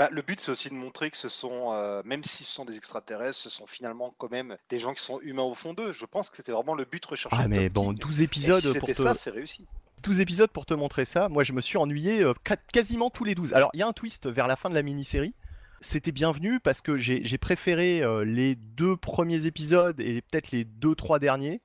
Bah, 0.00 0.08
le 0.10 0.22
but, 0.22 0.40
c'est 0.40 0.50
aussi 0.50 0.70
de 0.70 0.74
montrer 0.74 1.10
que 1.10 1.16
ce 1.16 1.28
sont, 1.28 1.72
euh, 1.72 2.02
même 2.04 2.24
si 2.24 2.42
ce 2.42 2.50
sont 2.50 2.64
des 2.64 2.76
extraterrestres, 2.76 3.36
ce 3.36 3.50
sont 3.50 3.66
finalement 3.66 4.14
quand 4.16 4.30
même 4.30 4.56
des 4.70 4.78
gens 4.78 4.94
qui 4.94 5.02
sont 5.02 5.20
humains 5.20 5.42
au 5.42 5.54
fond 5.54 5.74
d'eux. 5.74 5.92
Je 5.92 6.06
pense 6.06 6.30
que 6.30 6.36
c'était 6.36 6.52
vraiment 6.52 6.74
le 6.74 6.84
but 6.84 7.04
recherché. 7.04 7.36
Ah, 7.38 7.48
mais 7.48 7.68
bon, 7.68 7.92
12 7.92 8.22
épisodes 8.22 8.78
pour 8.78 8.88
te... 8.88 9.02
ça, 9.02 9.14
c'est 9.14 9.30
réussi. 9.30 9.66
12 10.02 10.20
épisodes 10.20 10.50
pour 10.50 10.64
te 10.64 10.72
montrer 10.72 11.04
ça. 11.04 11.28
Moi, 11.28 11.44
je 11.44 11.52
me 11.52 11.60
suis 11.60 11.76
ennuyé 11.76 12.22
euh, 12.22 12.32
quasiment 12.72 13.10
tous 13.10 13.24
les 13.24 13.34
12. 13.34 13.52
Alors, 13.52 13.70
il 13.74 13.80
y 13.80 13.82
a 13.82 13.86
un 13.86 13.92
twist 13.92 14.26
vers 14.26 14.46
la 14.46 14.56
fin 14.56 14.70
de 14.70 14.74
la 14.74 14.82
mini-série. 14.82 15.34
C'était 15.82 16.12
bienvenu 16.12 16.60
parce 16.60 16.80
que 16.80 16.96
j'ai 16.96 17.38
préféré 17.38 18.02
euh, 18.02 18.24
les 18.24 18.54
deux 18.54 18.96
premiers 18.96 19.46
épisodes 19.46 19.98
et 20.00 20.22
peut-être 20.22 20.50
les 20.50 20.64
deux, 20.64 20.94
trois 20.94 21.18
derniers 21.18 21.60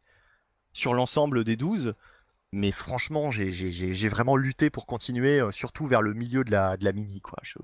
sur 0.73 0.93
l'ensemble 0.93 1.43
des 1.43 1.55
12 1.55 1.95
mais 2.51 2.71
franchement, 2.71 3.31
j'ai 3.31 4.07
vraiment 4.07 4.38
lutté 4.38 4.69
pour 4.69 4.85
continuer, 4.85 5.41
surtout 5.51 5.88
vers 5.88 6.01
le 6.01 6.13
milieu 6.13 6.45
de 6.45 6.51
la, 6.51 6.77
de 6.77 6.85
la 6.85 6.93
mini. 6.93 7.19
Quoi. 7.19 7.38
Je 7.43 7.57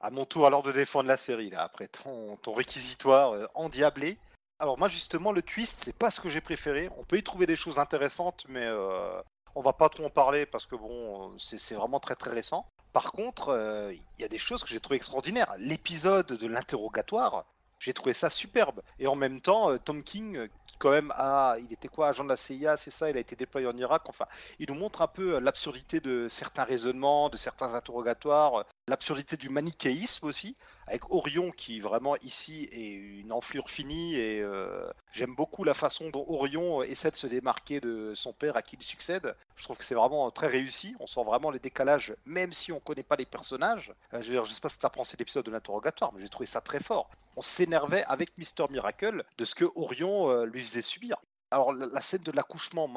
à 0.00 0.10
mon 0.10 0.24
tour 0.24 0.46
alors 0.46 0.62
de 0.62 0.72
défendre 0.72 1.08
la 1.08 1.16
série 1.16 1.50
là 1.50 1.62
après 1.62 1.88
ton, 1.88 2.36
ton 2.36 2.52
réquisitoire 2.54 3.32
euh, 3.32 3.46
endiablé. 3.54 4.18
Alors 4.58 4.78
moi 4.78 4.88
justement 4.88 5.32
le 5.32 5.42
twist 5.42 5.82
c'est 5.84 5.96
pas 5.96 6.10
ce 6.10 6.20
que 6.20 6.28
j'ai 6.28 6.40
préféré. 6.40 6.90
On 6.98 7.04
peut 7.04 7.18
y 7.18 7.22
trouver 7.22 7.46
des 7.46 7.56
choses 7.56 7.78
intéressantes 7.78 8.44
mais 8.48 8.64
euh, 8.64 9.20
on 9.54 9.60
va 9.60 9.72
pas 9.72 9.88
trop 9.88 10.06
en 10.06 10.10
parler 10.10 10.46
parce 10.46 10.66
que 10.66 10.76
bon 10.76 11.36
c'est 11.38 11.74
vraiment 11.74 12.00
très 12.00 12.16
très 12.16 12.30
récent. 12.30 12.66
Par 12.92 13.12
contre 13.12 13.50
euh, 13.50 13.92
il 13.92 14.20
y 14.20 14.24
a 14.24 14.28
des 14.28 14.38
choses 14.38 14.62
que 14.62 14.70
j'ai 14.70 14.80
trouvé 14.80 14.96
extraordinaires. 14.96 15.54
L'épisode 15.58 16.26
de 16.26 16.46
l'interrogatoire 16.46 17.44
j'ai 17.78 17.92
trouvé 17.92 18.14
ça 18.14 18.30
superbe. 18.30 18.82
Et 18.98 19.06
en 19.06 19.14
même 19.14 19.40
temps, 19.40 19.70
euh, 19.70 19.78
Tom 19.78 20.02
King, 20.02 20.36
euh, 20.36 20.48
qui 20.66 20.76
quand 20.78 20.90
même 20.90 21.12
a, 21.16 21.56
il 21.60 21.72
était 21.72 21.88
quoi, 21.88 22.08
agent 22.08 22.24
de 22.24 22.28
la 22.28 22.36
CIA, 22.36 22.76
c'est 22.76 22.90
ça, 22.90 23.10
il 23.10 23.16
a 23.16 23.20
été 23.20 23.36
déployé 23.36 23.66
en 23.66 23.76
Irak. 23.76 24.02
Enfin, 24.08 24.26
il 24.58 24.68
nous 24.68 24.78
montre 24.78 25.02
un 25.02 25.06
peu 25.06 25.34
euh, 25.34 25.40
l'absurdité 25.40 26.00
de 26.00 26.28
certains 26.28 26.64
raisonnements, 26.64 27.28
de 27.28 27.36
certains 27.36 27.74
interrogatoires, 27.74 28.64
l'absurdité 28.88 29.36
du 29.36 29.48
manichéisme 29.48 30.26
aussi, 30.26 30.56
avec 30.86 31.10
Orion 31.10 31.50
qui 31.50 31.80
vraiment 31.80 32.16
ici 32.22 32.68
est 32.72 33.20
une 33.20 33.32
enflure 33.32 33.70
finie. 33.70 34.16
Et 34.16 34.44
j'aime 35.12 35.34
beaucoup 35.34 35.64
la 35.64 35.74
façon 35.74 36.10
dont 36.10 36.24
Orion 36.28 36.82
essaie 36.82 37.10
de 37.10 37.16
se 37.16 37.26
démarquer 37.26 37.80
de 37.80 38.14
son 38.14 38.32
père 38.32 38.56
à 38.56 38.62
qui 38.62 38.76
il 38.80 38.84
succède. 38.84 39.34
Je 39.56 39.64
trouve 39.64 39.76
que 39.76 39.84
c'est 39.84 39.94
vraiment 39.94 40.30
très 40.30 40.48
réussi. 40.48 40.94
On 41.00 41.06
sent 41.06 41.24
vraiment 41.24 41.50
les 41.50 41.58
décalages, 41.58 42.14
même 42.24 42.52
si 42.52 42.72
on 42.72 42.80
connaît 42.80 43.02
pas 43.02 43.16
les 43.16 43.26
personnages. 43.26 43.92
dire, 44.20 44.44
je 44.44 44.52
sais 44.52 44.60
pas 44.60 44.68
que 44.68 44.78
tu 44.78 44.86
as 44.86 44.90
pensé 44.90 45.16
de 45.16 45.20
l'épisode 45.20 45.44
de 45.44 45.50
l'interrogatoire, 45.50 46.12
mais 46.14 46.22
j'ai 46.22 46.28
trouvé 46.28 46.46
ça 46.46 46.60
très 46.60 46.80
fort 46.80 47.10
on 47.38 47.42
s'énervait 47.42 48.04
avec 48.08 48.36
Mister 48.36 48.64
Miracle 48.68 49.24
de 49.38 49.44
ce 49.44 49.54
que 49.54 49.64
Orion 49.76 50.28
euh, 50.28 50.44
lui 50.44 50.60
faisait 50.60 50.82
subir. 50.82 51.16
Alors 51.52 51.72
la, 51.72 52.00
scène 52.00 52.22
de 52.22 52.32
l'accouchement, 52.32 52.90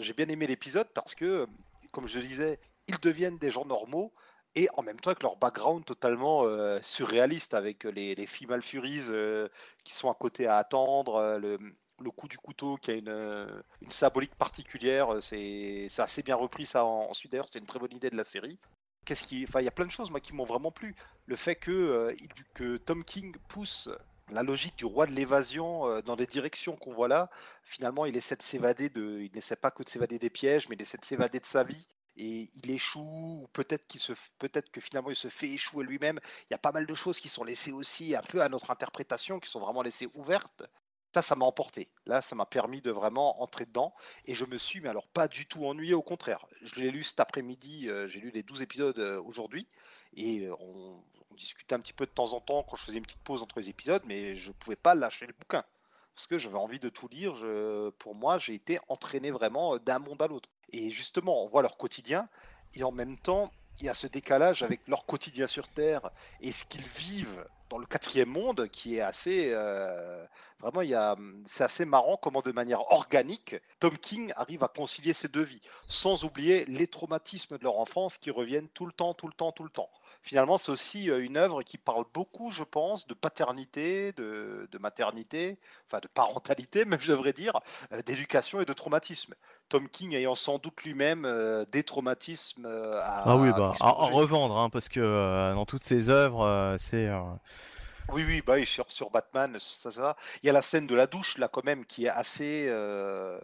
j'ai 0.00 0.12
bien 0.12 0.28
aimé 0.28 0.46
l'épisode 0.48 0.88
parce 0.92 1.14
que, 1.14 1.46
comme 1.92 2.08
je 2.08 2.18
le 2.18 2.26
disais, 2.26 2.58
ils 2.88 2.98
deviennent 2.98 3.38
des 3.38 3.50
gens 3.50 3.64
normaux 3.64 4.12
et 4.56 4.68
en 4.74 4.82
même 4.82 4.98
temps 4.98 5.10
avec 5.10 5.22
leur 5.22 5.36
background 5.36 5.84
totalement 5.84 6.42
euh, 6.44 6.78
surréaliste 6.82 7.54
avec 7.54 7.84
les, 7.84 8.26
filles 8.26 8.48
malfurises 8.48 9.10
euh, 9.10 9.48
qui 9.84 9.94
sont 9.94 10.10
à 10.10 10.14
côté 10.14 10.48
à 10.48 10.56
attendre, 10.56 11.38
le, 11.38 12.10
coup 12.10 12.26
du 12.26 12.38
couteau 12.38 12.76
qui 12.76 12.90
a 12.90 12.94
une, 12.94 13.62
symbolique 13.88 14.34
particulière, 14.34 15.18
c'est 15.20 15.88
assez 15.98 16.22
bien 16.22 16.36
repris 16.36 16.66
ça 16.66 16.84
en, 16.84 17.10
en 17.10 17.12
D'ailleurs, 17.30 17.46
c'était 17.46 17.60
une 17.60 17.66
très 17.66 17.78
bonne 17.78 17.94
idée 17.94 18.10
de 18.10 18.16
la 18.16 18.24
série 18.24 18.58
qu'est-ce 19.06 19.24
qui, 19.24 19.44
enfin, 19.48 19.60
il 19.60 19.64
y 19.64 19.68
a 19.68 19.70
plein 19.70 19.86
de 19.86 19.90
choses 19.90 20.10
moi 20.10 20.20
qui 20.20 20.34
m'ont 20.34 20.44
vraiment 20.44 20.70
plu. 20.70 20.94
Le 21.24 21.36
fait 21.36 21.56
que, 21.56 21.70
euh, 21.70 22.14
que 22.52 22.76
Tom 22.76 23.04
King 23.04 23.34
pousse 23.48 23.88
la 24.30 24.42
logique 24.42 24.76
du 24.76 24.84
roi 24.84 25.06
de 25.06 25.12
l'évasion 25.12 25.86
euh, 25.86 26.02
dans 26.02 26.16
des 26.16 26.26
directions 26.26 26.76
qu'on 26.76 26.92
voit 26.92 27.08
là. 27.08 27.30
Finalement, 27.62 28.04
il 28.04 28.16
essaie 28.16 28.36
de 28.36 28.42
s'évader 28.42 28.90
de, 28.90 29.20
il 29.20 29.30
n'essaie 29.32 29.56
pas 29.56 29.70
que 29.70 29.82
de 29.82 29.88
s'évader 29.88 30.18
des 30.18 30.30
pièges, 30.30 30.68
mais 30.68 30.74
il 30.74 30.82
essaie 30.82 30.98
de 30.98 31.04
s'évader 31.04 31.40
de 31.40 31.46
sa 31.46 31.64
vie. 31.64 31.88
Et 32.16 32.48
il 32.54 32.70
échoue, 32.70 33.42
ou 33.42 33.48
peut-être 33.52 33.86
qu'il 33.86 34.00
se, 34.00 34.12
peut-être 34.38 34.70
que 34.70 34.80
finalement 34.80 35.10
il 35.10 35.16
se 35.16 35.28
fait 35.28 35.48
échouer 35.48 35.84
lui-même. 35.84 36.18
Il 36.48 36.52
y 36.52 36.54
a 36.54 36.58
pas 36.58 36.72
mal 36.72 36.86
de 36.86 36.94
choses 36.94 37.20
qui 37.20 37.28
sont 37.28 37.44
laissées 37.44 37.72
aussi 37.72 38.16
un 38.16 38.22
peu 38.22 38.42
à 38.42 38.48
notre 38.48 38.70
interprétation, 38.70 39.38
qui 39.38 39.50
sont 39.50 39.60
vraiment 39.60 39.82
laissées 39.82 40.08
ouvertes. 40.14 40.62
Ça, 41.14 41.22
ça 41.22 41.34
m'a 41.34 41.46
emporté. 41.46 41.88
Là, 42.04 42.20
ça 42.20 42.36
m'a 42.36 42.44
permis 42.44 42.82
de 42.82 42.90
vraiment 42.90 43.42
entrer 43.42 43.64
dedans. 43.64 43.94
Et 44.26 44.34
je 44.34 44.44
me 44.44 44.58
suis, 44.58 44.80
mais 44.80 44.90
alors 44.90 45.08
pas 45.08 45.28
du 45.28 45.46
tout 45.46 45.64
ennuyé, 45.66 45.94
au 45.94 46.02
contraire. 46.02 46.46
Je 46.62 46.74
l'ai 46.80 46.90
lu 46.90 47.02
cet 47.04 47.20
après-midi, 47.20 47.88
euh, 47.88 48.06
j'ai 48.06 48.20
lu 48.20 48.30
les 48.30 48.42
12 48.42 48.60
épisodes 48.60 48.98
euh, 48.98 49.20
aujourd'hui. 49.22 49.66
Et 50.14 50.40
euh, 50.40 50.54
on, 50.60 51.02
discutait 51.36 51.74
un 51.74 51.80
petit 51.80 51.92
peu 51.92 52.06
de 52.06 52.10
temps 52.10 52.32
en 52.32 52.40
temps 52.40 52.62
quand 52.62 52.76
je 52.76 52.84
faisais 52.84 52.96
une 52.96 53.04
petite 53.04 53.22
pause 53.22 53.42
entre 53.42 53.60
les 53.60 53.68
épisodes, 53.68 54.02
mais 54.06 54.36
je 54.36 54.48
ne 54.48 54.54
pouvais 54.54 54.76
pas 54.76 54.94
lâcher 54.94 55.26
le 55.26 55.34
bouquin. 55.34 55.64
Parce 56.16 56.26
que 56.26 56.38
j'avais 56.38 56.56
envie 56.56 56.80
de 56.80 56.88
tout 56.88 57.08
lire. 57.08 57.34
pour 57.98 58.14
moi, 58.14 58.38
j'ai 58.38 58.54
été 58.54 58.78
entraîné 58.88 59.30
vraiment 59.30 59.76
d'un 59.76 60.00
monde 60.00 60.20
à 60.22 60.26
l'autre. 60.26 60.48
Et 60.72 60.90
justement, 60.90 61.44
on 61.44 61.48
voit 61.48 61.62
leur 61.62 61.76
quotidien. 61.76 62.28
Et 62.74 62.82
en 62.82 62.90
même 62.90 63.16
temps, 63.16 63.52
il 63.80 63.86
y 63.86 63.88
a 63.88 63.94
ce 63.94 64.06
décalage 64.06 64.62
avec 64.62 64.80
leur 64.88 65.04
quotidien 65.04 65.46
sur 65.46 65.68
Terre 65.68 66.10
et 66.40 66.52
ce 66.52 66.64
qu'ils 66.64 66.86
vivent 66.86 67.46
dans 67.68 67.78
le 67.78 67.86
quatrième 67.86 68.28
monde 68.28 68.68
qui 68.68 68.96
est 68.96 69.00
assez 69.00 69.50
euh, 69.52 70.24
vraiment 70.60 70.82
il 70.82 70.90
y 70.90 70.94
a 70.94 71.16
c'est 71.46 71.64
assez 71.64 71.84
marrant 71.84 72.16
comment 72.16 72.40
de 72.40 72.52
manière 72.52 72.92
organique 72.92 73.56
Tom 73.80 73.96
King 73.98 74.32
arrive 74.36 74.62
à 74.62 74.68
concilier 74.68 75.12
ces 75.12 75.28
deux 75.28 75.42
vies 75.42 75.60
sans 75.88 76.24
oublier 76.24 76.64
les 76.66 76.86
traumatismes 76.86 77.58
de 77.58 77.64
leur 77.64 77.78
enfance 77.78 78.16
qui 78.16 78.30
reviennent 78.30 78.68
tout 78.68 78.86
le 78.86 78.92
temps 78.92 79.14
tout 79.14 79.26
le 79.26 79.34
temps 79.34 79.52
tout 79.52 79.64
le 79.64 79.70
temps 79.70 79.90
finalement 80.26 80.58
c'est 80.58 80.70
aussi 80.72 81.10
euh, 81.10 81.24
une 81.24 81.36
œuvre 81.38 81.62
qui 81.62 81.78
parle 81.78 82.04
beaucoup 82.12 82.50
je 82.52 82.64
pense 82.64 83.06
de 83.06 83.14
paternité 83.14 84.12
de, 84.12 84.68
de 84.70 84.78
maternité 84.78 85.58
enfin 85.86 86.00
de 86.02 86.08
parentalité 86.08 86.84
même 86.86 87.00
je 87.00 87.12
devrais 87.12 87.32
dire 87.32 87.60
euh, 87.92 88.02
d'éducation 88.02 88.60
et 88.60 88.66
de 88.66 88.72
traumatisme 88.74 89.34
Tom 89.68 89.88
King 89.88 90.14
ayant 90.14 90.34
sans 90.34 90.58
doute 90.58 90.82
lui-même 90.84 91.24
euh, 91.24 91.64
des 91.72 91.82
traumatismes 91.84 92.66
euh, 92.66 93.00
à, 93.02 93.24
Ah 93.24 93.36
oui, 93.36 93.52
bah, 93.52 93.76
à, 93.80 93.90
à 93.90 94.08
expurger. 94.08 94.12
revendre, 94.12 94.56
hein, 94.58 94.70
parce 94.70 94.88
que 94.88 95.00
euh, 95.00 95.54
dans 95.54 95.66
toutes 95.66 95.84
ses 95.84 96.08
œuvres, 96.10 96.76
c'est. 96.78 97.08
Oui, 98.12 98.22
oui, 98.26 98.42
bah, 98.46 98.54
oui, 98.54 98.66
sur, 98.66 98.90
sur 98.90 99.10
Batman, 99.10 99.56
ça, 99.58 99.90
ça. 99.90 100.16
Il 100.42 100.46
y 100.46 100.50
a 100.50 100.52
la 100.52 100.62
scène 100.62 100.86
de 100.86 100.94
la 100.94 101.06
douche, 101.08 101.38
là, 101.38 101.48
quand 101.48 101.64
même, 101.64 101.84
qui 101.84 102.06
est 102.06 102.08
assez. 102.08 102.66
euh, 102.68 103.40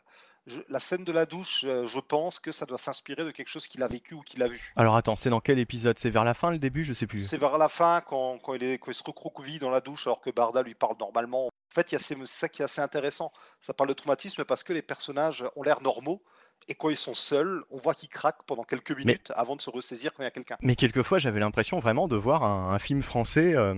je- 0.46 0.60
la 0.68 0.78
scène 0.80 1.04
de 1.04 1.12
la 1.12 1.26
douche, 1.26 1.62
euh, 1.64 1.86
je 1.86 2.00
pense 2.00 2.38
que 2.40 2.52
ça 2.52 2.66
doit 2.66 2.78
s'inspirer 2.78 3.24
de 3.24 3.30
quelque 3.30 3.48
chose 3.48 3.66
qu'il 3.66 3.82
a 3.82 3.88
vécu 3.88 4.14
ou 4.14 4.20
qu'il 4.22 4.42
a 4.42 4.48
vu. 4.48 4.72
Alors 4.76 4.96
attends, 4.96 5.16
c'est 5.16 5.30
dans 5.30 5.40
quel 5.40 5.58
épisode? 5.58 5.98
C'est 5.98 6.10
vers 6.10 6.24
la 6.24 6.34
fin, 6.34 6.50
le 6.50 6.58
début? 6.58 6.82
Je 6.84 6.92
sais 6.92 7.06
plus. 7.06 7.26
C'est 7.26 7.36
vers 7.38 7.58
la 7.58 7.68
fin, 7.68 8.00
quand, 8.00 8.38
quand 8.38 8.54
il, 8.54 8.62
est, 8.64 8.78
quand 8.78 8.90
il 8.90 8.94
se 8.94 9.04
recroqueville 9.04 9.58
dans 9.60 9.70
la 9.70 9.80
douche, 9.80 10.06
alors 10.06 10.20
que 10.20 10.30
Barda 10.30 10.62
lui 10.62 10.74
parle 10.74 10.96
normalement. 10.98 11.46
En 11.46 11.74
fait, 11.74 11.92
il 11.92 11.94
y 11.94 11.96
a 11.96 12.00
ces- 12.00 12.16
c'est 12.24 12.26
ça 12.40 12.48
qui 12.48 12.62
est 12.62 12.64
assez 12.64 12.80
intéressant. 12.80 13.32
Ça 13.60 13.72
parle 13.72 13.88
de 13.88 13.94
traumatisme 13.94 14.44
parce 14.44 14.62
que 14.62 14.72
les 14.72 14.82
personnages 14.82 15.44
ont 15.56 15.62
l'air 15.62 15.80
normaux. 15.82 16.22
Et 16.68 16.74
quand 16.76 16.90
ils 16.90 16.96
sont 16.96 17.14
seuls, 17.14 17.64
on 17.70 17.78
voit 17.78 17.92
qu'ils 17.94 18.08
craquent 18.08 18.44
pendant 18.46 18.62
quelques 18.62 18.96
minutes 18.96 19.32
avant 19.34 19.56
de 19.56 19.60
se 19.62 19.68
ressaisir 19.70 20.12
quand 20.12 20.22
il 20.22 20.26
y 20.26 20.28
a 20.28 20.30
quelqu'un. 20.30 20.56
Mais 20.62 20.76
quelquefois, 20.76 21.18
j'avais 21.18 21.40
l'impression 21.40 21.80
vraiment 21.80 22.06
de 22.06 22.14
voir 22.14 22.44
un, 22.44 22.72
un 22.72 22.78
film 22.78 23.02
français 23.02 23.56
euh, 23.56 23.74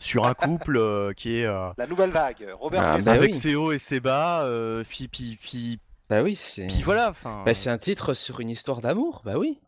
sur 0.00 0.26
un 0.26 0.34
couple 0.34 0.76
euh, 0.76 1.14
qui 1.14 1.38
est 1.38 1.46
euh, 1.46 1.70
La 1.78 1.86
nouvelle 1.86 2.10
vague, 2.10 2.46
Robert 2.60 2.82
Ah, 2.84 2.98
bah 2.98 3.12
avec 3.12 3.32
oui. 3.32 3.40
ses 3.40 3.54
hauts 3.54 3.72
et 3.72 3.78
ses 3.78 4.00
bas, 4.00 4.42
euh, 4.44 4.84
puis, 4.86 5.08
puis, 5.08 5.38
puis, 5.40 5.80
Bah 6.08 6.22
oui, 6.22 6.36
c'est. 6.36 6.66
puis 6.68 6.82
voilà. 6.82 7.10
Enfin, 7.10 7.42
Bah, 7.44 7.54
c'est 7.54 7.70
un 7.70 7.78
titre 7.78 8.14
sur 8.14 8.40
une 8.40 8.50
histoire 8.50 8.80
d'amour, 8.80 9.22
bah 9.24 9.38
oui. 9.38 9.58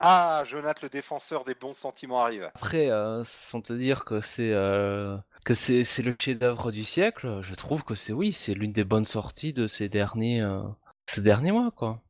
Ah, 0.00 0.44
Jonathan, 0.46 0.80
le 0.84 0.88
défenseur 0.88 1.44
des 1.44 1.54
bons 1.54 1.74
sentiments 1.74 2.20
arrive. 2.20 2.48
Après, 2.54 2.88
euh, 2.88 3.24
sans 3.24 3.60
te 3.60 3.72
dire 3.72 4.04
que 4.04 4.20
c'est 4.20 4.52
euh, 4.52 5.16
que 5.44 5.54
c'est 5.54 5.82
c'est 5.82 6.02
le 6.02 6.14
chef-d'œuvre 6.20 6.70
du 6.70 6.84
siècle, 6.84 7.40
je 7.42 7.54
trouve 7.56 7.82
que 7.82 7.96
c'est 7.96 8.12
oui, 8.12 8.32
c'est 8.32 8.54
l'une 8.54 8.72
des 8.72 8.84
bonnes 8.84 9.04
sorties 9.04 9.52
de 9.52 9.66
ces 9.66 9.88
derniers 9.88 10.40
euh, 10.40 10.62
ces 11.06 11.22
derniers 11.22 11.50
mois, 11.50 11.72
quoi. 11.74 12.00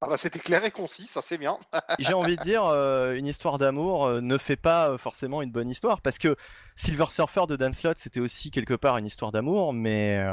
Ah 0.00 0.06
bah 0.06 0.16
c'était 0.16 0.38
clair 0.38 0.64
et 0.64 0.70
concis, 0.70 1.08
ça 1.08 1.20
c'est 1.22 1.38
bien. 1.38 1.58
j'ai 1.98 2.14
envie 2.14 2.36
de 2.36 2.42
dire, 2.42 2.64
euh, 2.64 3.14
une 3.14 3.26
histoire 3.26 3.58
d'amour 3.58 4.06
euh, 4.06 4.20
ne 4.20 4.38
fait 4.38 4.56
pas 4.56 4.90
euh, 4.90 4.98
forcément 4.98 5.42
une 5.42 5.50
bonne 5.50 5.68
histoire, 5.68 6.00
parce 6.02 6.20
que 6.20 6.36
Silver 6.76 7.06
Surfer 7.08 7.46
de 7.48 7.56
Dan 7.56 7.72
Slott, 7.72 7.98
c'était 7.98 8.20
aussi 8.20 8.52
quelque 8.52 8.74
part 8.74 8.96
une 8.98 9.06
histoire 9.06 9.32
d'amour, 9.32 9.72
mais 9.72 10.24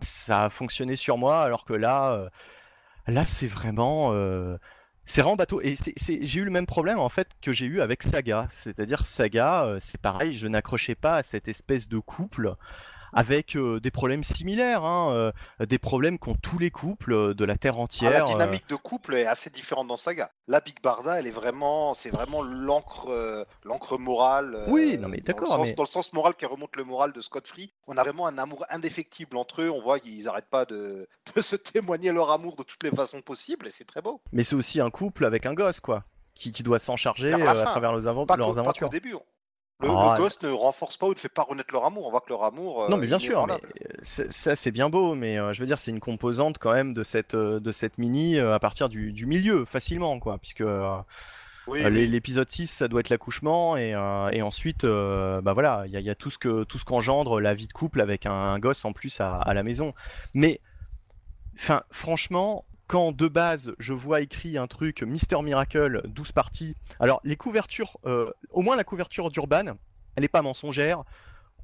ça 0.00 0.44
a 0.44 0.50
fonctionné 0.50 0.96
sur 0.96 1.18
moi, 1.18 1.42
alors 1.42 1.66
que 1.66 1.74
là, 1.74 2.30
là, 3.06 3.26
c'est 3.26 3.46
vraiment, 3.46 4.14
c'est 5.04 5.20
vraiment 5.20 5.36
bateau. 5.36 5.60
Et 5.60 5.74
j'ai 5.76 6.40
eu 6.40 6.44
le 6.44 6.50
même 6.50 6.64
problème 6.64 6.98
en 6.98 7.10
fait 7.10 7.28
que 7.42 7.52
j'ai 7.52 7.66
eu 7.66 7.82
avec 7.82 8.02
Saga, 8.02 8.48
c'est-à-dire 8.50 9.04
Saga, 9.04 9.76
c'est 9.78 10.00
pareil, 10.00 10.32
je 10.32 10.48
n'accrochais 10.48 10.94
pas 10.94 11.16
à 11.16 11.22
cette 11.22 11.48
espèce 11.48 11.86
de 11.86 11.98
couple. 11.98 12.54
Avec 13.12 13.56
euh, 13.56 13.78
des 13.80 13.90
problèmes 13.90 14.24
similaires, 14.24 14.84
hein, 14.84 15.12
euh, 15.60 15.66
des 15.66 15.78
problèmes 15.78 16.18
qu'ont 16.18 16.34
tous 16.34 16.58
les 16.58 16.70
couples 16.70 17.12
euh, 17.12 17.34
de 17.34 17.44
la 17.44 17.56
Terre 17.56 17.74
Ah, 17.76 17.82
entière. 17.82 18.10
la 18.12 18.22
dynamique 18.24 18.68
de 18.68 18.74
couple 18.76 19.14
est 19.14 19.26
assez 19.26 19.50
différente 19.50 19.88
dans 19.88 19.96
Saga. 19.96 20.30
La 20.48 20.60
Big 20.60 20.80
Barda, 20.82 21.18
elle 21.18 21.26
est 21.26 21.30
vraiment, 21.32 21.94
c'est 21.94 22.10
vraiment 22.10 22.42
l'encre, 22.42 23.46
l'encre 23.64 23.98
morale. 23.98 24.64
Oui, 24.68 24.98
non, 24.98 25.08
mais 25.08 25.18
d'accord, 25.18 25.62
mais- 25.62 25.72
Dans 25.72 25.82
le 25.82 25.88
sens 25.88 26.12
moral 26.12 26.34
qui 26.34 26.46
remonte 26.46 26.76
le 26.76 26.84
moral 26.84 27.12
de 27.12 27.20
Scott 27.20 27.46
Free, 27.46 27.72
on 27.86 27.96
a 27.96 28.02
vraiment 28.02 28.26
un 28.26 28.38
amour 28.38 28.64
indéfectible 28.70 29.36
entre 29.36 29.62
eux. 29.62 29.70
On 29.70 29.80
voit 29.82 30.00
qu'ils 30.00 30.24
n'arrêtent 30.24 30.50
pas 30.50 30.64
de, 30.64 31.08
de 31.36 31.40
se 31.40 31.56
témoigner 31.56 32.12
leur 32.12 32.30
amour 32.30 32.56
de 32.56 32.62
toutes 32.62 32.82
les 32.82 32.90
façons 32.90 33.20
possibles, 33.20 33.66
et 33.66 33.70
c'est 33.70 33.84
très 33.84 34.00
beau. 34.02 34.20
Mais 34.32 34.42
c'est 34.42 34.54
aussi 34.54 34.80
un 34.80 34.90
couple 34.90 35.24
avec 35.24 35.46
un 35.46 35.54
gosse, 35.54 35.80
quoi, 35.80 36.04
qui, 36.34 36.52
qui 36.52 36.62
doit 36.62 36.78
s'en 36.78 36.96
charger 36.96 37.32
euh, 37.32 37.46
à 37.46 37.54
travers 37.64 37.92
leurs, 37.92 38.26
Pas, 38.26 38.36
pas 38.36 38.58
aventures. 38.58 38.88
début. 38.88 39.14
Le, 39.82 39.88
Ah, 39.90 40.14
le 40.16 40.22
gosse 40.22 40.40
ne 40.42 40.50
renforce 40.50 40.96
pas 40.96 41.06
ou 41.06 41.10
ne 41.14 41.18
fait 41.18 41.28
pas 41.28 41.42
renaître 41.42 41.72
leur 41.72 41.84
amour. 41.84 42.06
On 42.06 42.10
voit 42.10 42.20
que 42.20 42.28
leur 42.30 42.44
amour. 42.44 42.88
non, 42.88 42.96
euh, 42.96 43.00
mais 43.00 43.06
bien 43.06 43.18
sûr, 43.18 43.46
mais 43.46 43.54
euh, 43.54 43.94
ça 44.02 44.54
c'est 44.56 44.70
bien 44.70 44.88
beau, 44.88 45.14
mais 45.14 45.38
euh, 45.38 45.52
je 45.52 45.60
veux 45.60 45.66
dire, 45.66 45.78
c'est 45.78 45.90
une 45.90 46.00
composante 46.00 46.58
quand 46.58 46.72
même 46.72 46.92
de 46.92 47.02
cette, 47.02 47.34
de 47.36 47.72
cette 47.72 47.98
mini 47.98 48.38
à 48.38 48.58
partir 48.58 48.88
du, 48.88 49.12
du 49.12 49.26
milieu, 49.26 49.64
facilement, 49.64 50.18
quoi, 50.20 50.38
puisque 50.38 50.60
Oui, 50.60 50.66
euh, 50.66 50.98
oui. 51.66 51.82
l'é- 51.90 52.06
l'épisode 52.06 52.48
6, 52.50 52.66
ça 52.68 52.88
doit 52.88 53.00
être 53.00 53.08
l'accouchement, 53.10 53.76
et, 53.76 53.94
euh, 53.94 54.30
et 54.32 54.42
ensuite, 54.42 54.84
euh, 54.84 55.40
bah 55.40 55.52
voilà, 55.52 55.84
il 55.86 55.92
y 55.92 55.96
a, 55.96 56.00
il 56.00 56.06
y 56.06 56.10
a 56.10 56.14
tout 56.14 56.30
ce 56.30 56.38
que 56.38 56.64
tout 56.64 56.78
ce 56.78 56.84
qu'engendre 56.84 57.40
la 57.40 57.54
vie 57.54 57.66
de 57.68 57.72
couple 57.72 58.00
avec 58.00 58.26
un, 58.26 58.32
un 58.32 58.58
gosse 58.58 58.84
en 58.84 58.92
plus 58.92 59.20
à, 59.20 59.36
à 59.36 59.54
la 59.54 59.62
maison. 59.62 59.94
Mais, 60.34 60.60
enfin, 61.58 61.82
franchement. 61.90 62.64
Quand 62.86 63.12
de 63.12 63.28
base 63.28 63.72
je 63.78 63.94
vois 63.94 64.20
écrit 64.20 64.58
un 64.58 64.66
truc 64.66 65.02
Mister 65.02 65.40
Miracle 65.42 66.02
12 66.08 66.32
parties, 66.32 66.74
alors 67.00 67.20
les 67.24 67.36
couvertures, 67.36 67.96
euh, 68.06 68.30
au 68.50 68.60
moins 68.62 68.76
la 68.76 68.84
couverture 68.84 69.30
d'Urban, 69.30 69.76
elle 70.16 70.24
est 70.24 70.28
pas 70.28 70.42
mensongère. 70.42 71.02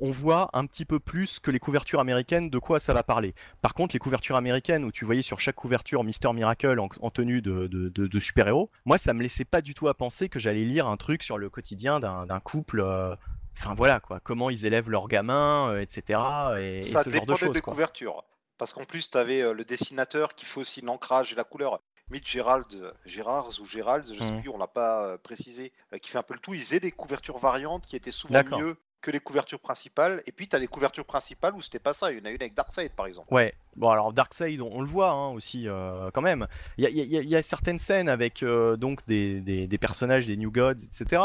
On 0.00 0.12
voit 0.12 0.48
un 0.52 0.64
petit 0.64 0.84
peu 0.84 1.00
plus 1.00 1.40
que 1.40 1.50
les 1.50 1.58
couvertures 1.58 1.98
américaines 1.98 2.50
de 2.50 2.58
quoi 2.60 2.78
ça 2.78 2.94
va 2.94 3.02
parler. 3.02 3.34
Par 3.62 3.74
contre, 3.74 3.96
les 3.96 3.98
couvertures 3.98 4.36
américaines 4.36 4.84
où 4.84 4.92
tu 4.92 5.04
voyais 5.04 5.22
sur 5.22 5.40
chaque 5.40 5.56
couverture 5.56 6.04
Mister 6.04 6.32
Miracle 6.32 6.78
en, 6.78 6.88
en 7.00 7.10
tenue 7.10 7.42
de, 7.42 7.66
de- 7.66 7.88
de- 7.88 8.06
de 8.06 8.20
super-héros, 8.20 8.70
moi 8.84 8.96
ça 8.96 9.12
me 9.12 9.20
laissait 9.22 9.44
pas 9.44 9.60
du 9.60 9.74
tout 9.74 9.88
à 9.88 9.94
penser 9.94 10.28
que 10.28 10.38
j'allais 10.38 10.64
lire 10.64 10.86
un 10.86 10.96
truc 10.96 11.24
sur 11.24 11.36
le 11.36 11.50
quotidien 11.50 11.98
d'un 12.00 12.40
couple. 12.40 12.80
euh, 12.80 13.16
Enfin 13.60 13.74
voilà 13.74 13.98
quoi, 13.98 14.20
comment 14.20 14.50
ils 14.50 14.64
élèvent 14.66 14.88
leurs 14.88 15.08
gamins, 15.08 15.70
euh, 15.72 15.80
etc. 15.80 16.20
Et, 16.60 16.78
et 16.78 16.82
Ça 16.84 17.02
ce 17.02 17.10
genre 17.10 17.26
de 17.26 17.34
choses. 17.34 17.50
des 17.54 17.60
quoi. 17.60 17.72
couvertures. 17.72 18.22
Parce 18.58 18.72
qu'en 18.72 18.84
plus, 18.84 19.10
tu 19.10 19.16
avais 19.16 19.54
le 19.54 19.64
dessinateur 19.64 20.34
qui 20.34 20.44
fait 20.44 20.60
aussi 20.60 20.80
l'ancrage 20.80 21.32
et 21.32 21.36
la 21.36 21.44
couleur. 21.44 21.80
Mitch 22.10 22.30
Gerald, 22.32 22.92
Gérards 23.04 23.60
ou 23.60 23.66
Gérald, 23.66 24.06
je 24.12 24.18
sais 24.18 24.32
Mhm. 24.32 24.40
plus, 24.40 24.48
on 24.50 24.58
l'a 24.58 24.66
pas 24.66 25.04
euh, 25.12 25.18
précisé, 25.18 25.72
euh, 25.92 25.98
qui 25.98 26.08
fait 26.10 26.18
un 26.18 26.22
peu 26.22 26.34
le 26.34 26.40
tout. 26.40 26.54
Ils 26.54 26.62
faisaient 26.62 26.80
des 26.80 26.90
couvertures 26.90 27.38
variantes 27.38 27.86
qui 27.86 27.96
étaient 27.96 28.10
souvent 28.10 28.42
mieux 28.58 28.76
que 29.02 29.10
les 29.12 29.20
couvertures 29.20 29.60
principales. 29.60 30.20
Et 30.26 30.32
puis, 30.32 30.48
tu 30.48 30.56
as 30.56 30.58
les 30.58 30.66
couvertures 30.66 31.04
principales 31.04 31.54
où 31.54 31.60
c'était 31.62 31.78
pas 31.78 31.92
ça. 31.92 32.10
Il 32.10 32.18
y 32.18 32.20
en 32.22 32.24
a 32.24 32.30
une 32.30 32.40
avec 32.40 32.54
Darkseid, 32.54 32.92
par 32.92 33.06
exemple. 33.06 33.32
Ouais, 33.32 33.54
bon 33.76 33.90
alors 33.90 34.12
Darkseid, 34.12 34.60
on, 34.60 34.70
on 34.72 34.80
le 34.80 34.88
voit 34.88 35.10
hein, 35.10 35.28
aussi 35.28 35.68
euh, 35.68 36.10
quand 36.12 36.22
même. 36.22 36.48
Il 36.78 36.84
y 36.84 36.86
a, 36.86 36.90
y 36.90 37.36
y 37.38 37.42
certaines 37.42 37.78
scènes 37.78 38.08
avec 38.08 38.42
euh, 38.42 38.76
donc 38.76 39.06
des, 39.06 39.40
des- 39.42 39.68
des 39.68 39.78
personnages, 39.78 40.26
des 40.26 40.36
New 40.38 40.50
Gods, 40.50 40.82
etc. 40.84 41.22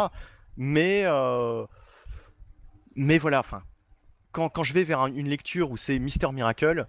Mais, 0.57 1.03
euh, 1.05 1.65
mais 2.95 3.17
voilà, 3.17 3.39
enfin, 3.39 3.63
quand, 4.33 4.49
quand 4.49 4.63
je 4.63 4.73
vais 4.73 4.83
vers 4.83 4.99
un- 4.99 5.13
une 5.13 5.29
lecture 5.29 5.71
où 5.71 5.77
c'est 5.77 5.97
Mister 5.97 6.29
Miracle, 6.31 6.87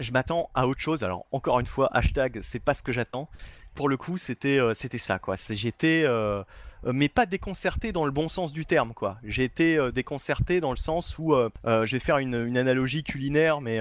je 0.00 0.12
m'attends 0.12 0.50
à 0.54 0.66
autre 0.66 0.80
chose. 0.80 1.04
Alors 1.04 1.26
encore 1.32 1.60
une 1.60 1.66
fois, 1.66 1.88
hashtag, 1.92 2.40
c'est 2.42 2.60
pas 2.60 2.74
ce 2.74 2.82
que 2.82 2.92
j'attends. 2.92 3.28
Pour 3.74 3.88
le 3.88 3.96
coup, 3.96 4.18
c'était 4.18 4.58
euh, 4.58 4.74
c'était 4.74 4.98
ça 4.98 5.18
quoi. 5.18 5.36
J'étais 5.50 6.02
euh, 6.04 6.42
mais 6.84 7.08
pas 7.08 7.26
déconcerté 7.26 7.92
dans 7.92 8.04
le 8.04 8.10
bon 8.10 8.28
sens 8.28 8.52
du 8.52 8.66
terme 8.66 8.94
quoi. 8.94 9.18
J'ai 9.22 9.50
euh, 9.60 9.90
déconcerté 9.90 10.60
dans 10.60 10.70
le 10.70 10.76
sens 10.76 11.18
où 11.18 11.34
je 11.64 11.90
vais 11.90 11.98
faire 11.98 12.18
une, 12.18 12.56
analogie 12.56 13.02
culinaire, 13.02 13.60
mais 13.60 13.80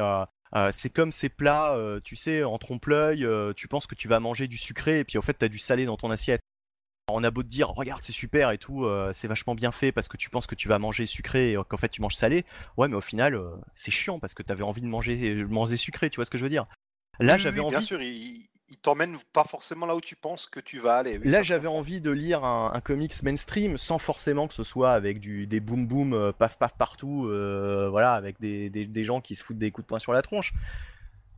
c'est 0.72 0.89
comme 0.89 1.11
ces 1.11 1.30
plats, 1.30 1.78
tu 2.03 2.15
sais, 2.15 2.43
en 2.43 2.57
trompe-l'œil, 2.57 3.28
tu 3.55 3.68
penses 3.68 3.88
que 3.88 3.95
tu 3.95 4.07
vas 4.07 4.20
manger 4.20 4.47
du 4.47 4.57
sucré 4.57 4.99
et 4.99 5.03
puis 5.03 5.18
en 5.18 5.22
fait 5.22 5.34
t'as 5.34 5.47
du 5.47 5.59
salé 5.59 5.86
dans 5.86 5.97
ton 5.97 6.11
assiette. 6.11 6.41
On 7.20 7.24
a 7.24 7.32
beau 7.32 7.41
te 7.41 7.47
dire, 7.47 7.70
regarde, 7.70 8.03
c'est 8.03 8.11
super 8.13 8.51
et 8.51 8.59
tout, 8.59 8.86
euh, 8.86 9.11
c'est 9.11 9.28
vachement 9.28 9.55
bien 9.55 9.72
fait 9.72 9.91
parce 9.91 10.07
que 10.07 10.18
tu 10.18 10.30
penses 10.30 10.45
que 10.45 10.53
tu 10.53 10.68
vas 10.68 10.78
manger 10.78 11.07
sucré 11.07 11.53
et 11.53 11.57
qu'en 11.68 11.78
fait 11.78 11.89
tu 11.89 11.99
manges 11.99 12.13
salé. 12.13 12.45
Ouais, 12.78 12.88
mais 12.88 12.95
au 12.95 13.01
final, 13.01 13.34
euh, 13.34 13.49
c'est 13.74 13.89
chiant 13.89 14.20
parce 14.20 14.36
que 14.36 14.43
t'avais 14.43 14.61
envie 14.63 14.82
de 14.82 14.88
manger, 14.88 15.34
manger 15.45 15.78
sucré, 15.78 16.11
tu 16.11 16.18
vois 16.18 16.26
ce 16.26 16.30
que 16.30 16.38
je 16.38 16.43
veux 16.43 16.49
dire? 16.49 16.68
Là, 17.20 17.34
Oui, 17.36 17.41
j'avais 17.41 17.59
oui, 17.59 17.65
Bien 17.70 17.78
envie. 17.78 17.88
sûr, 17.88 17.99
il, 18.03 18.45
il 18.70 18.78
t'emmène 18.78 19.18
pas 19.34 19.45
forcément 19.45 19.88
là 19.88 19.95
où 19.95 20.01
tu 20.01 20.15
penses 20.15 20.45
que 20.45 20.59
tu 20.59 20.78
vas 20.78 20.97
aller. 20.97 21.18
Oui, 21.18 21.28
Là, 21.28 21.41
j'avais 21.41 21.68
envie 21.68 22.01
de 22.01 22.11
lire 22.11 22.43
un, 22.43 22.72
un 22.72 22.82
comics 22.82 23.24
mainstream 23.24 23.78
sans 23.78 23.97
forcément 23.97 24.47
que 24.47 24.53
ce 24.53 24.63
soit 24.63 24.91
avec 24.93 25.20
du, 25.20 25.47
des 25.47 25.59
boum 25.59 25.88
boum, 25.88 26.13
euh, 26.13 26.32
paf 26.32 26.59
paf 26.59 26.78
partout, 26.78 27.26
euh, 27.26 27.88
voilà, 27.89 28.13
avec 28.13 28.39
des, 28.39 28.70
des- 28.70 28.86
des 28.86 29.03
gens 29.03 29.22
qui 29.22 29.34
se 29.34 29.43
foutent 29.43 29.57
des 29.57 29.72
coups 29.72 29.86
de 29.86 29.88
poing 29.88 29.97
sur 29.99 30.13
la 30.13 30.22
tronche. 30.22 30.53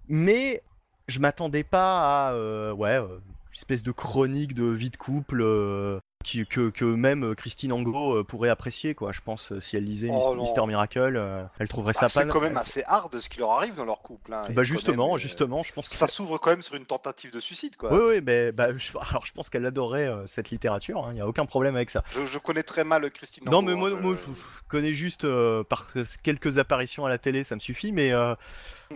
Mais 0.09 0.61
je 1.07 1.19
m'attendais 1.19 1.63
pas 1.63 2.29
à, 2.29 2.33
euh, 2.33 2.73
ouais, 2.73 2.99
euh, 2.99 3.19
espèce 3.59 3.83
de 3.83 3.91
chronique 3.91 4.53
de 4.53 4.63
vie 4.65 4.89
de 4.89 4.95
couple 4.97 5.41
euh, 5.41 5.99
qui- 6.23 6.45
que, 6.45 6.69
que 6.69 6.85
même 6.85 7.35
Christine 7.35 7.73
Angot 7.73 8.15
euh, 8.17 8.23
pourrait 8.23 8.47
apprécier, 8.49 8.95
quoi. 8.95 9.11
Je 9.11 9.19
pense 9.21 9.51
euh, 9.51 9.59
si 9.59 9.75
elle 9.75 9.83
lisait 9.83 10.09
Oh 10.11 10.33
Mister, 10.35 10.61
non. 10.61 10.67
Miracle, 10.67 10.99
euh, 11.17 11.43
elle 11.59 11.67
trouverait 11.67 11.91
Bah, 11.93 11.99
ça 11.99 12.09
c'est 12.09 12.25
pas. 12.25 12.31
quand 12.31 12.39
même 12.41 12.55
assez 12.57 12.83
hard 12.87 13.19
ce 13.19 13.27
qui 13.29 13.39
leur 13.39 13.51
arrive 13.51 13.75
dans 13.75 13.83
leur 13.85 14.01
couple. 14.01 14.33
hein, 14.33 14.47
Bah 14.51 14.63
justement, 14.63 15.09
même, 15.09 15.17
justement, 15.17 15.61
je 15.63 15.73
pense 15.73 15.89
que 15.89 15.95
Ça 15.95 16.07
s'ouvre 16.07 16.37
quand 16.37 16.51
même 16.51 16.61
sur 16.61 16.75
une 16.75 16.85
tentative 16.85 17.31
de 17.31 17.39
suicide, 17.41 17.75
quoi. 17.75 17.93
Oui, 17.93 18.15
oui, 18.15 18.21
mais 18.25 18.51
bah, 18.53 18.69
je- 18.77 18.91
alors 19.09 19.25
je 19.25 19.33
pense 19.33 19.49
qu'elle 19.49 19.65
adorait 19.65 20.09
cette 20.25 20.49
littérature, 20.51 21.05
il 21.11 21.15
n'y 21.15 21.21
a 21.21 21.27
aucun 21.27 21.45
problème 21.45 21.75
avec 21.75 21.89
ça. 21.89 22.03
Je, 22.15 22.25
je 22.25 22.37
connais 22.37 22.63
très 22.63 22.85
mal 22.85 23.09
Christine 23.11 23.43
Non, 23.45 23.57
Angot, 23.57 23.67
mais 23.67 23.71
hein, 23.73 23.75
moi, 23.75 23.89
je- 23.89 23.95
moi, 23.95 24.15
je, 24.15 24.33
je 24.33 24.41
connais 24.69 24.93
juste 24.93 25.27
par 25.69 25.91
quelques 26.23 26.57
apparitions 26.59 27.05
à 27.05 27.09
la 27.09 27.17
télé, 27.17 27.43
ça 27.43 27.55
me 27.55 27.59
suffit, 27.59 27.91
mais 27.91 28.11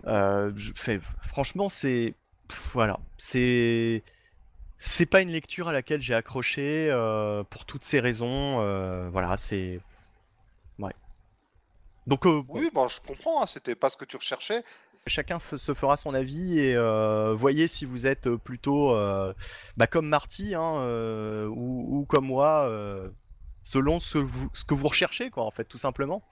je 0.05 0.71
fais, 0.75 0.99
franchement, 1.27 1.67
c'est. 1.69 2.13
Voilà, 2.73 2.99
c'est. 3.17 4.03
C'est 4.85 5.05
pas 5.05 5.21
une 5.21 5.29
lecture 5.29 5.69
à 5.69 5.71
laquelle 5.71 6.01
j'ai 6.01 6.13
accroché 6.13 6.89
euh, 6.91 7.43
pour 7.45 7.63
toutes 7.63 7.85
ces 7.85 8.01
raisons. 8.01 8.59
euh, 8.59 9.07
voilà, 9.09 9.37
c'est. 9.37 9.79
Ouais. 10.77 10.91
Donc, 12.05 12.25
euh, 12.25 12.43
Oui, 12.49 12.69
bon, 12.73 12.89
je 12.89 12.99
comprends, 12.99 13.41
hein, 13.41 13.45
c'était 13.45 13.75
pas 13.75 13.89
ce 13.89 13.95
que 13.95 14.03
tu 14.03 14.17
recherchais. 14.17 14.61
chacun 15.07 15.39
se 15.55 15.73
fera 15.73 15.95
son 15.95 16.13
avis 16.13 16.59
et 16.59 16.75
voyez 17.33 17.69
si 17.69 17.85
vous 17.85 18.07
êtes 18.07 18.29
plutôt 18.35 18.93
bah, 19.77 19.87
comme 19.87 20.09
Marty 20.09 20.53
hein, 20.53 20.73
ou, 21.47 21.99
ou 21.99 22.05
comme 22.05 22.25
moi, 22.25 22.69
selon 23.61 24.01
ce, 24.01 24.17
vous- 24.17 24.49
ce 24.53 24.65
que 24.65 24.73
vous 24.73 24.89
recherchez, 24.89 25.29
quoi, 25.29 25.45
en 25.45 25.51
fait, 25.51 25.63
tout 25.63 25.77
simplement. 25.77 26.23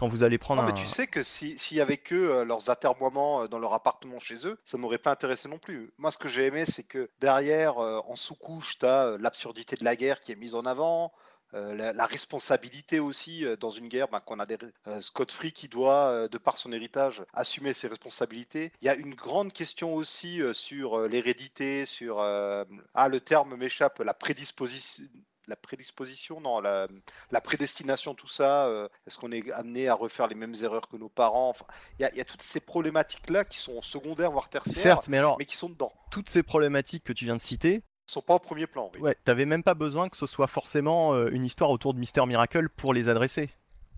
Quand 0.00 0.08
vous 0.08 0.24
allez 0.24 0.38
prendre 0.38 0.62
Non, 0.62 0.66
mais 0.66 0.72
un. 0.72 0.82
tu 0.82 0.86
sais 0.86 1.06
que 1.06 1.22
si- 1.22 1.58
s'il 1.58 1.76
y 1.76 1.80
avait 1.82 1.98
que 1.98 2.14
euh, 2.14 2.42
leurs 2.46 2.70
atermoiements 2.70 3.42
euh, 3.42 3.48
dans 3.48 3.58
leur 3.58 3.74
appartement 3.74 4.18
chez 4.18 4.46
eux, 4.46 4.58
ça 4.64 4.78
m'aurait 4.78 4.96
pas 4.96 5.10
intéressé 5.10 5.46
non 5.46 5.58
plus. 5.58 5.92
Moi, 5.98 6.10
ce 6.10 6.16
que 6.16 6.26
j'ai 6.26 6.46
aimé, 6.46 6.64
c'est 6.66 6.84
que 6.84 7.10
derrière, 7.20 7.76
euh, 7.78 8.00
en 8.08 8.16
sous-couche, 8.16 8.78
tu 8.78 8.86
as 8.86 9.18
l'absurdité 9.18 9.76
de 9.76 9.84
la 9.84 9.96
guerre 9.96 10.22
qui 10.22 10.32
est 10.32 10.36
mise 10.36 10.54
en 10.54 10.64
avant. 10.64 11.12
euh, 11.52 11.74
la, 11.74 11.92
la 11.92 12.06
responsabilité 12.06 13.00
aussi 13.00 13.44
euh, 13.44 13.56
dans 13.56 13.70
une 13.70 13.88
guerre, 13.88 14.06
ben, 14.08 14.20
qu'on 14.20 14.38
a 14.38 14.46
des, 14.46 14.56
euh, 14.86 15.00
Scott 15.02 15.32
Free 15.32 15.50
qui 15.52 15.68
doit, 15.68 16.28
de 16.28 16.38
par 16.38 16.56
son 16.56 16.72
héritage, 16.72 17.22
assumer 17.34 17.74
ses 17.74 17.88
responsabilités. 17.88 18.72
Il 18.80 18.86
y 18.86 18.88
a 18.88 18.94
une 18.94 19.14
grande 19.16 19.52
question 19.52 19.92
aussi 19.94 20.40
sur 20.54 21.08
l'hérédité, 21.08 21.84
sur 21.86 22.20
ah 22.22 23.08
le 23.08 23.20
terme 23.20 23.56
m'échappe, 23.56 23.98
la 23.98 24.14
prédisposition, 24.14 25.04
la 25.48 25.56
prédisposition, 25.56 26.40
non, 26.40 26.60
la, 26.60 26.86
la 27.30 27.40
prédestination, 27.40 28.14
tout 28.14 28.28
ça. 28.28 28.66
euh, 28.66 28.88
Est-ce 29.06 29.18
qu'on 29.18 29.32
est 29.32 29.50
amené 29.52 29.88
à 29.88 29.94
refaire 29.94 30.26
les 30.28 30.34
mêmes 30.34 30.54
erreurs 30.62 30.88
que 30.88 30.96
nos 30.96 31.08
parents? 31.08 31.48
Enfin, 31.50 31.64
il 31.98 32.02
y, 32.02 32.04
a- 32.04 32.10
il 32.12 32.18
y 32.18 32.20
a 32.20 32.24
toutes 32.24 32.42
ces 32.42 32.60
problématiques-là 32.60 33.44
qui 33.44 33.58
sont 33.58 33.82
secondaires, 33.82 34.30
voire 34.30 34.48
tertiaires, 34.48 34.76
Certes, 34.76 35.08
mais 35.08 35.18
alors, 35.18 35.36
mais 35.38 35.44
qui 35.46 35.56
sont 35.56 35.68
dedans. 35.68 35.92
toutes 36.10 36.28
ces 36.28 36.42
problématiques 36.42 37.04
que 37.04 37.12
tu 37.12 37.24
viens 37.24 37.36
de 37.36 37.40
citer, 37.40 37.82
sont 38.06 38.22
pas 38.22 38.34
au 38.34 38.38
premier 38.40 38.66
plan. 38.66 38.90
Oui. 38.94 39.00
ouais, 39.00 39.16
t'avais 39.24 39.46
même 39.46 39.62
pas 39.62 39.74
besoin 39.74 40.08
que 40.08 40.16
ce 40.16 40.26
soit 40.26 40.48
forcément 40.48 41.14
euh, 41.14 41.28
une 41.30 41.44
histoire 41.44 41.70
autour 41.70 41.94
de 41.94 41.98
Mister 42.00 42.24
Miracle 42.26 42.68
pour 42.68 42.92
les 42.92 43.08
adresser. 43.08 43.50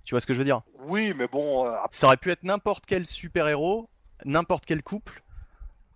Tu 0.05 0.14
vois 0.14 0.20
ce 0.20 0.26
que 0.26 0.34
je 0.34 0.38
veux 0.38 0.45
dire? 0.45 0.61
Oui, 0.80 1.14
mais 1.16 1.28
bon, 1.28 1.66
euh, 1.66 1.74
Ça 1.90 2.07
aurait 2.09 2.16
pu 2.16 2.30
être 2.30 2.43
n'importe 2.43 2.84
quel 2.86 3.07
super-héros, 3.07 3.88
n'importe 4.24 4.66
quel 4.66 4.82
couple. 4.82 5.22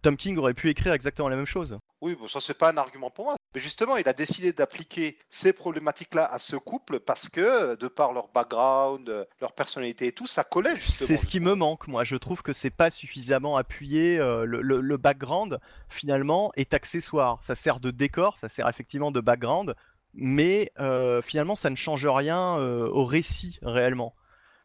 Tom 0.03 0.17
King 0.17 0.37
aurait 0.39 0.55
pu 0.55 0.69
écrire 0.71 0.93
exactement 0.93 1.29
la 1.29 1.37
même 1.37 1.47
chose. 1.47 1.79
oui, 2.01 2.15
bon, 2.15 2.29
ça 2.29 2.41
c'est 2.41 2.55
pas 2.57 2.71
un 2.71 2.77
argument 2.77 3.11
pour 3.11 3.25
moi. 3.27 3.36
Mais 3.57 3.63
justement, 3.63 3.97
il 3.97 4.07
a 4.07 4.13
décidé 4.13 4.53
d'appliquer 4.53 5.17
ces 5.31 5.55
problématiques-là 5.55 6.27
à 6.27 6.39
ce 6.39 6.57
couple 6.57 7.01
parce 7.01 7.31
que, 7.31 7.75
de 7.77 7.89
par 7.89 8.13
leur 8.13 8.29
background, 8.29 9.27
leur 9.41 9.53
personnalité 9.55 10.09
et 10.09 10.13
tout, 10.13 10.27
ça 10.27 10.45
collait 10.45 10.77
justement. 10.77 11.07
C'est 11.09 11.17
ce 11.17 11.27
qui 11.27 11.41
me 11.41 11.55
manque, 11.55 11.89
moi. 11.89 12.05
Je 12.05 12.17
trouve 12.17 12.43
que 12.43 12.53
c'est 12.53 12.69
pas 12.69 12.91
suffisamment 12.91 13.57
appuyé. 13.57 14.19
euh, 14.19 14.45
le, 14.45 14.61
le- 14.61 14.83
le 14.83 14.97
background, 14.99 15.59
finalement, 15.89 16.53
est 16.57 16.75
accessoire. 16.75 17.39
Ça 17.43 17.55
sert 17.55 17.81
de 17.81 17.91
décor, 17.91 18.37
ça 18.37 18.51
sert 18.51 18.69
effectivement 18.69 19.11
de 19.11 19.21
background, 19.21 19.75
mais 20.13 20.71
euh, 20.79 21.23
finalement, 21.23 21.55
ça 21.55 21.71
ne 21.71 21.77
change 21.77 22.07
rien 22.07 22.59
euh, 22.59 22.87
au 22.91 23.07
récit 23.07 23.59
réellement. 23.63 24.15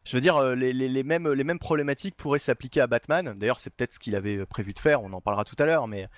Je 0.03 0.17
veux 0.17 0.21
dire, 0.21 0.35
euh, 0.35 0.53
les, 0.53 0.73
les- 0.73 0.89
les 0.89 1.03
mêmes, 1.03 1.31
les 1.31 1.45
mêmes 1.45 1.59
problématiques 1.59 2.17
pourraient 2.17 2.39
s'appliquer 2.39 2.81
à 2.81 2.87
Batman. 2.87 3.35
D'ailleurs, 3.37 3.61
c'est 3.61 3.69
peut-être 3.69 3.93
ce 3.93 3.99
qu'il 3.99 4.17
avait 4.17 4.45
prévu 4.45 4.73
de 4.73 4.79
faire, 4.79 5.01
on 5.01 5.13
en 5.13 5.21
parlera 5.21 5.45
tout 5.45 5.55
à 5.59 5.65
l'heure, 5.65 5.87
mais 5.87 6.09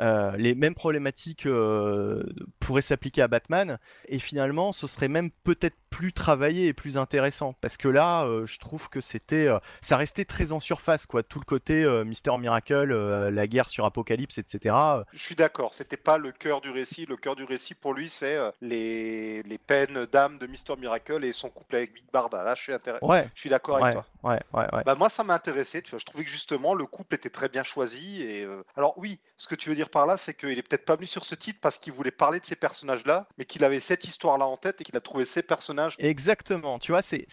euh, 0.00 0.36
les 0.36 0.54
mêmes 0.54 0.74
problématiques 0.74 1.46
euh, 1.46 2.22
pourraient 2.60 2.82
s'appliquer 2.82 3.22
à 3.22 3.28
Batman, 3.28 3.78
et 4.08 4.18
finalement, 4.18 4.72
ce 4.72 4.86
serait 4.86 5.08
même 5.08 5.30
peut-être 5.44 5.76
plus 5.90 6.12
travaillé 6.12 6.66
et 6.66 6.74
plus 6.74 6.98
intéressant, 6.98 7.54
parce 7.60 7.76
que 7.76 7.88
là, 7.88 8.24
euh, 8.24 8.46
je 8.46 8.58
trouve 8.58 8.88
que 8.90 9.00
c'était, 9.00 9.48
ça 9.80 9.96
restait 9.96 10.24
très 10.24 10.52
en 10.52 10.60
surface, 10.60 11.06
quoi, 11.06 11.22
tout 11.22 11.38
le 11.38 11.44
côté 11.44 11.86
Mister 12.04 12.36
Miracle, 12.38 12.84
la 13.30 13.46
guerre 13.46 13.70
sur 13.70 13.84
Apocalypse, 13.84 14.38
etc. 14.38 14.74
Je 15.12 15.18
suis 15.18 15.34
d'accord, 15.34 15.74
c'était 15.74 15.96
pas 15.96 16.18
le 16.18 16.32
cœur 16.32 16.60
du 16.60 16.70
récit. 16.70 17.06
Le 17.06 17.16
cœur 17.16 17.36
du 17.36 17.44
récit 17.44 17.74
pour 17.74 17.94
lui, 17.94 18.08
c'est 18.08 18.38
les, 18.60 19.42
les 19.42 19.58
peines 19.58 20.06
d'âme 20.06 20.38
de 20.38 20.46
Mister 20.46 20.74
Miracle 20.76 21.24
et 21.24 21.32
son 21.32 21.48
couple 21.48 21.76
avec 21.76 21.94
Big 21.94 22.04
Barda. 22.12 22.42
Là, 22.44 22.54
je 22.54 22.62
suis, 22.62 22.72
intér- 22.72 22.98
Ouais, 23.02 23.28
je 23.34 23.40
suis 23.40 23.50
d'accord 23.50 23.76
ouais, 23.76 23.82
avec 23.82 23.94
toi. 23.94 24.06
ouais, 24.22 24.40
ouais, 24.52 24.66
ouais. 24.72 24.82
Bah 24.84 24.94
moi 24.94 25.08
ça 25.08 25.24
m'a 25.24 25.34
intéressé, 25.34 25.82
tu 25.82 25.90
vois, 25.90 25.98
je 25.98 26.04
trouvais 26.04 26.24
que 26.24 26.30
justement 26.30 26.74
le 26.74 26.86
couple 26.86 27.14
était 27.14 27.30
très 27.30 27.48
bien 27.48 27.62
choisi 27.62 28.22
et 28.22 28.46
alors 28.76 28.94
oui, 28.98 29.20
ce 29.36 29.48
que 29.48 29.54
tu 29.54 29.68
veux 29.68 29.74
dire 29.74 29.85
par 29.88 30.06
là 30.06 30.16
c'est 30.18 30.34
qu'il 30.34 30.50
est 30.58 30.62
peut-être 30.62 30.84
pas 30.84 30.96
venu 30.96 31.06
sur 31.06 31.24
ce 31.24 31.34
titre 31.34 31.58
parce 31.60 31.78
qu'il 31.78 31.92
voulait 31.92 32.10
parler 32.10 32.40
de 32.40 32.46
ces 32.46 32.56
personnages 32.56 33.04
là, 33.06 33.26
mais 33.38 33.44
qu'il 33.44 33.64
avait 33.64 33.80
cette 33.80 34.04
histoire 34.04 34.38
là 34.38 34.46
en 34.46 34.56
tête 34.56 34.80
et 34.80 34.84
qu'il 34.84 34.96
a 34.96 35.00
trouvé 35.00 35.24
ces 35.24 35.42
personnages. 35.42 35.94
Exactement, 35.98 36.78
tu 36.78 36.92
vois, 36.92 37.02
c'est- 37.02 37.26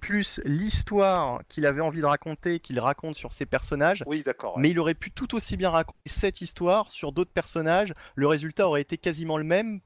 plus 0.00 0.40
l'histoire 0.44 1.40
qu'il 1.48 1.66
avait 1.66 1.80
envie 1.80 2.00
de 2.00 2.06
raconter, 2.06 2.60
qu'il 2.60 2.78
raconte 2.80 3.14
sur 3.14 3.32
ses 3.32 3.46
personnages, 3.46 4.02
Oui, 4.06 4.22
d'accord. 4.22 4.56
ouais. 4.56 4.62
mais 4.62 4.70
il 4.70 4.78
aurait 4.78 4.94
pu 4.94 5.10
tout 5.10 5.34
aussi 5.34 5.56
bien 5.56 5.70
raconter 5.70 5.98
cette 6.06 6.40
histoire 6.40 6.90
sur 6.90 7.12
d'autres 7.12 7.32
personnages. 7.32 7.92
Le 8.14 8.26
résultat 8.26 8.68
aurait 8.68 8.82
été 8.82 8.98
quasiment 8.98 9.38
le 9.38 9.44
même, 9.44 9.80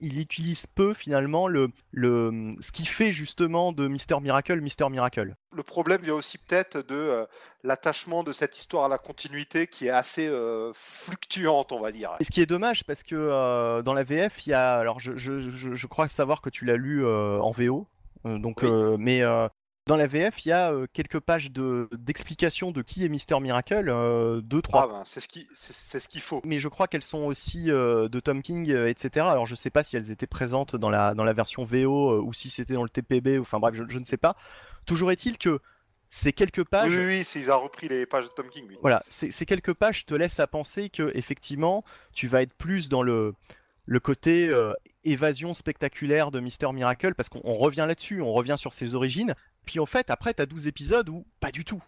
il 0.00 0.18
utilise 0.20 0.66
peu 0.66 0.94
finalement 0.94 1.46
le, 1.48 1.68
le, 1.92 2.54
ce 2.60 2.72
qui 2.72 2.86
fait 2.86 3.12
justement 3.12 3.72
de 3.72 3.88
Mister 3.88 4.16
Miracle 4.20 4.60
Mister 4.60 4.88
Miracle. 4.90 5.34
Le 5.52 5.62
problème 5.62 6.02
vient 6.02 6.14
aussi 6.14 6.38
peut-être 6.38 6.78
de 6.78 6.94
euh, 6.94 7.26
l'attachement 7.62 8.22
de 8.22 8.32
cette 8.32 8.58
histoire 8.58 8.84
à 8.84 8.88
la 8.88 8.98
continuité 8.98 9.66
qui 9.66 9.86
est 9.86 9.90
assez 9.90 10.26
euh, 10.26 10.72
fluctuante, 10.74 11.72
on 11.72 11.80
va 11.80 11.92
dire. 11.92 12.12
Et 12.20 12.24
ce 12.24 12.30
qui 12.30 12.40
est 12.40 12.46
dommage 12.46 12.84
parce 12.84 13.02
que 13.02 13.14
euh, 13.14 13.82
dans 13.82 13.94
la 13.94 14.02
VF, 14.04 14.46
il 14.46 14.50
y 14.50 14.54
a, 14.54 14.74
alors 14.74 14.98
je, 15.00 15.16
je, 15.16 15.40
je, 15.50 15.74
je 15.74 15.86
crois 15.86 16.08
savoir 16.08 16.40
que 16.40 16.50
tu 16.50 16.64
l'as 16.64 16.76
lu 16.76 17.06
en 17.06 17.50
VO, 17.50 17.86
donc, 18.24 18.60
Oui. 18.62 18.68
euh, 18.70 18.96
mais 18.98 19.22
euh, 19.22 19.48
dans 19.86 19.96
la 19.96 20.06
VF, 20.06 20.46
il 20.46 20.48
y 20.48 20.52
a 20.52 20.72
euh, 20.72 20.86
quelques 20.92 21.20
pages 21.20 21.50
de 21.50 21.88
d'explication 21.92 22.70
de 22.70 22.80
qui 22.80 23.04
est 23.04 23.08
Mister 23.08 23.38
Miracle, 23.40 23.88
euh, 23.90 24.40
deux, 24.40 24.62
trois. 24.62 24.88
Ah 24.90 24.94
ben, 24.94 25.02
c'est 25.04 25.20
ce 25.20 26.08
qu'il 26.08 26.20
faut. 26.22 26.40
mais 26.44 26.58
je 26.58 26.68
crois 26.68 26.88
qu'elles 26.88 27.02
sont 27.02 27.24
aussi 27.24 27.70
euh, 27.70 28.08
de 28.08 28.18
Tom 28.20 28.40
King, 28.40 28.70
etc. 28.70 29.26
Alors 29.26 29.46
je 29.46 29.54
sais 29.54 29.70
pas 29.70 29.82
si 29.82 29.96
elles 29.96 30.10
étaient 30.10 30.26
présentes 30.26 30.74
dans 30.76 30.88
la, 30.90 31.14
dans 31.14 31.24
la 31.24 31.34
version 31.34 31.64
VO 31.64 32.22
ou 32.22 32.32
si 32.32 32.48
c'était 32.48 32.74
dans 32.74 32.82
le 32.82 32.88
TPB, 32.88 33.38
enfin 33.40 33.58
bref, 33.58 33.74
je, 33.74 33.84
je 33.86 33.98
ne 33.98 34.04
sais 34.04 34.16
pas. 34.16 34.36
Toujours 34.86 35.10
est-il 35.12 35.36
que 35.36 35.60
ces 36.08 36.32
quelques 36.32 36.58
Oui, 36.58 36.64
pages, 36.70 36.90
oui, 36.90 37.04
oui, 37.06 37.24
c'est- 37.24 37.40
il 37.40 37.50
a 37.50 37.56
repris 37.56 37.88
les 37.88 38.06
pages 38.06 38.24
de 38.26 38.30
Tom 38.34 38.48
King. 38.48 38.64
Oui. 38.68 38.76
voilà, 38.80 39.02
ces, 39.08 39.30
ces 39.30 39.44
quelques 39.44 39.74
pages 39.74 40.06
te 40.06 40.14
laissent 40.14 40.40
à 40.40 40.46
penser 40.46 40.88
que 40.88 41.10
effectivement, 41.14 41.84
tu 42.14 42.26
vas 42.26 42.40
être 42.42 42.54
plus 42.54 42.88
dans 42.88 43.02
le 43.02 43.34
le 43.86 44.00
côté 44.00 44.48
euh, 44.48 44.72
évasion 45.04 45.52
spectaculaire 45.52 46.30
de 46.30 46.40
Mister 46.40 46.72
Miracle, 46.72 47.12
parce 47.14 47.28
qu'on 47.28 47.42
on 47.44 47.58
revient 47.58 47.84
là-dessus, 47.86 48.22
on 48.22 48.32
revient 48.32 48.54
sur 48.56 48.72
ses 48.72 48.94
origines. 48.94 49.34
Puis 49.66 49.78
en 49.80 49.86
fait, 49.86 50.10
après, 50.10 50.34
t'as 50.34 50.46
12 50.46 50.66
épisodes 50.66 51.08
où 51.08 51.24
pas 51.40 51.50
du 51.50 51.64
tout. 51.64 51.82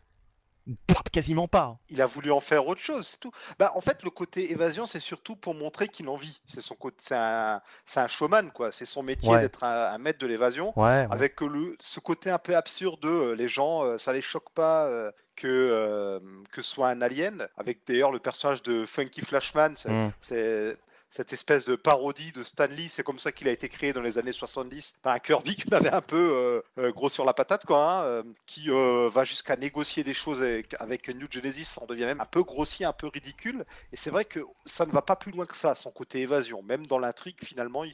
Quasiment 1.12 1.47
pas. 1.49 1.79
Il 1.91 2.03
a 2.03 2.07
voulu 2.07 2.31
en 2.33 2.41
faire 2.41 2.66
autre 2.66 2.81
chose, 2.81 3.07
c'est 3.07 3.20
tout. 3.20 3.31
Bah, 3.59 3.70
en 3.77 3.81
fait, 3.81 4.03
le 4.03 4.11
côté 4.11 4.51
évasion, 4.51 4.85
c'est 4.85 5.01
surtout 5.01 5.37
pour 5.37 5.55
montrer 5.55 5.87
qu'il 5.89 6.09
en 6.09 6.16
vit. 6.16 6.41
C'est 6.45 6.61
son 6.61 6.74
côté, 6.74 6.97
c'est 7.01 7.14
un, 7.14 7.62
c'est 7.87 8.01
un 8.01 8.09
showman, 8.09 8.51
quoi. 8.53 8.72
C'est 8.72 8.85
son 8.85 9.03
métier 9.05 9.31
Ouais. 9.31 9.41
d'être 9.41 9.62
un, 9.64 9.93
un 9.95 9.99
maître 9.99 10.18
de 10.18 10.27
l'évasion. 10.27 10.72
Ouais. 10.79 11.07
Avec 11.11 11.41
le, 11.41 11.77
ce 11.79 12.01
côté 12.01 12.31
un 12.31 12.39
peu 12.39 12.57
absurde 12.57 13.01
de 13.01 13.09
euh, 13.09 13.33
les 13.35 13.49
gens, 13.49 13.85
euh, 13.85 13.97
ça 13.97 14.12
les 14.12 14.20
choque 14.20 14.51
pas 14.51 14.85
euh, 14.87 15.11
que, 15.37 15.47
euh, 15.47 16.18
que 16.51 16.61
ce 16.61 16.68
soit 16.70 16.89
un 16.89 17.01
alien. 17.01 17.47
Avec 17.57 17.87
d'ailleurs 17.87 18.11
le 18.11 18.18
personnage 18.18 18.62
de 18.62 18.85
Funky 18.85 19.20
Flashman, 19.22 19.74
c'est 19.77 19.89
Mm. 19.91 20.12
c'est 20.20 20.77
cette 21.16 21.32
espèce 21.32 21.64
de 21.64 21.76
parodie 21.76 22.30
de 22.32 22.44
Stanley. 22.44 22.88
C'est 22.90 23.02
comme 23.02 23.18
ça 23.18 23.32
qu'il 23.32 23.48
a 23.48 23.50
été 23.50 23.70
créé 23.70 23.94
dans 23.94 24.02
les 24.02 24.18
années 24.18 24.32
70 24.32 24.98
par 25.02 25.14
un 25.14 25.18
Kirby 25.18 25.56
qui 25.56 25.74
avait 25.74 25.92
un 25.92 26.02
peu 26.02 26.16
euh, 26.16 26.60
euh, 26.78 26.92
gros 26.92 27.08
sur 27.08 27.24
la 27.24 27.32
patate, 27.32 27.64
quoi, 27.64 27.80
hein, 27.80 28.02
euh, 28.02 28.22
qui 28.44 28.68
va 28.68 29.24
jusqu'à 29.24 29.56
négocier 29.56 30.04
des 30.04 30.12
choses 30.12 30.42
avec, 30.78 31.08
New 31.08 31.26
Genesis. 31.30 31.78
En 31.80 31.86
devient 31.86 32.04
même 32.04 32.20
un 32.20 32.26
peu 32.26 32.42
grossier, 32.42 32.84
un 32.84 32.92
peu 32.92 33.06
ridicule. 33.06 33.64
Et 33.92 33.96
c'est 33.96 34.10
vrai 34.10 34.26
que 34.26 34.40
ça 34.66 34.84
ne 34.84 34.92
va 34.92 35.00
pas 35.00 35.16
plus 35.16 35.32
loin 35.32 35.46
que 35.46 35.56
ça, 35.56 35.74
son 35.74 35.90
côté 35.90 36.20
évasion. 36.20 36.62
Même 36.62 36.86
dans 36.86 36.98
l'intrigue, 36.98 37.36
finalement, 37.42 37.84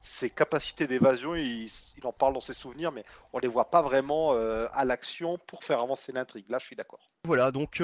ses 0.00 0.30
capacités 0.30 0.86
d'évasion, 0.86 1.34
il, 1.34 1.68
en 2.04 2.12
parle 2.12 2.34
dans 2.34 2.40
ses 2.40 2.54
souvenirs, 2.54 2.92
mais 2.92 3.04
on 3.32 3.38
les 3.40 3.48
voit 3.48 3.70
pas 3.70 3.82
vraiment 3.82 4.32
à 4.32 4.84
l'action 4.84 5.38
pour 5.46 5.64
faire 5.64 5.80
avancer 5.80 6.12
l'intrigue. 6.12 6.44
Là, 6.48 6.58
je 6.60 6.66
suis 6.66 6.76
d'accord. 6.76 7.00
Voilà, 7.24 7.50
donc 7.50 7.82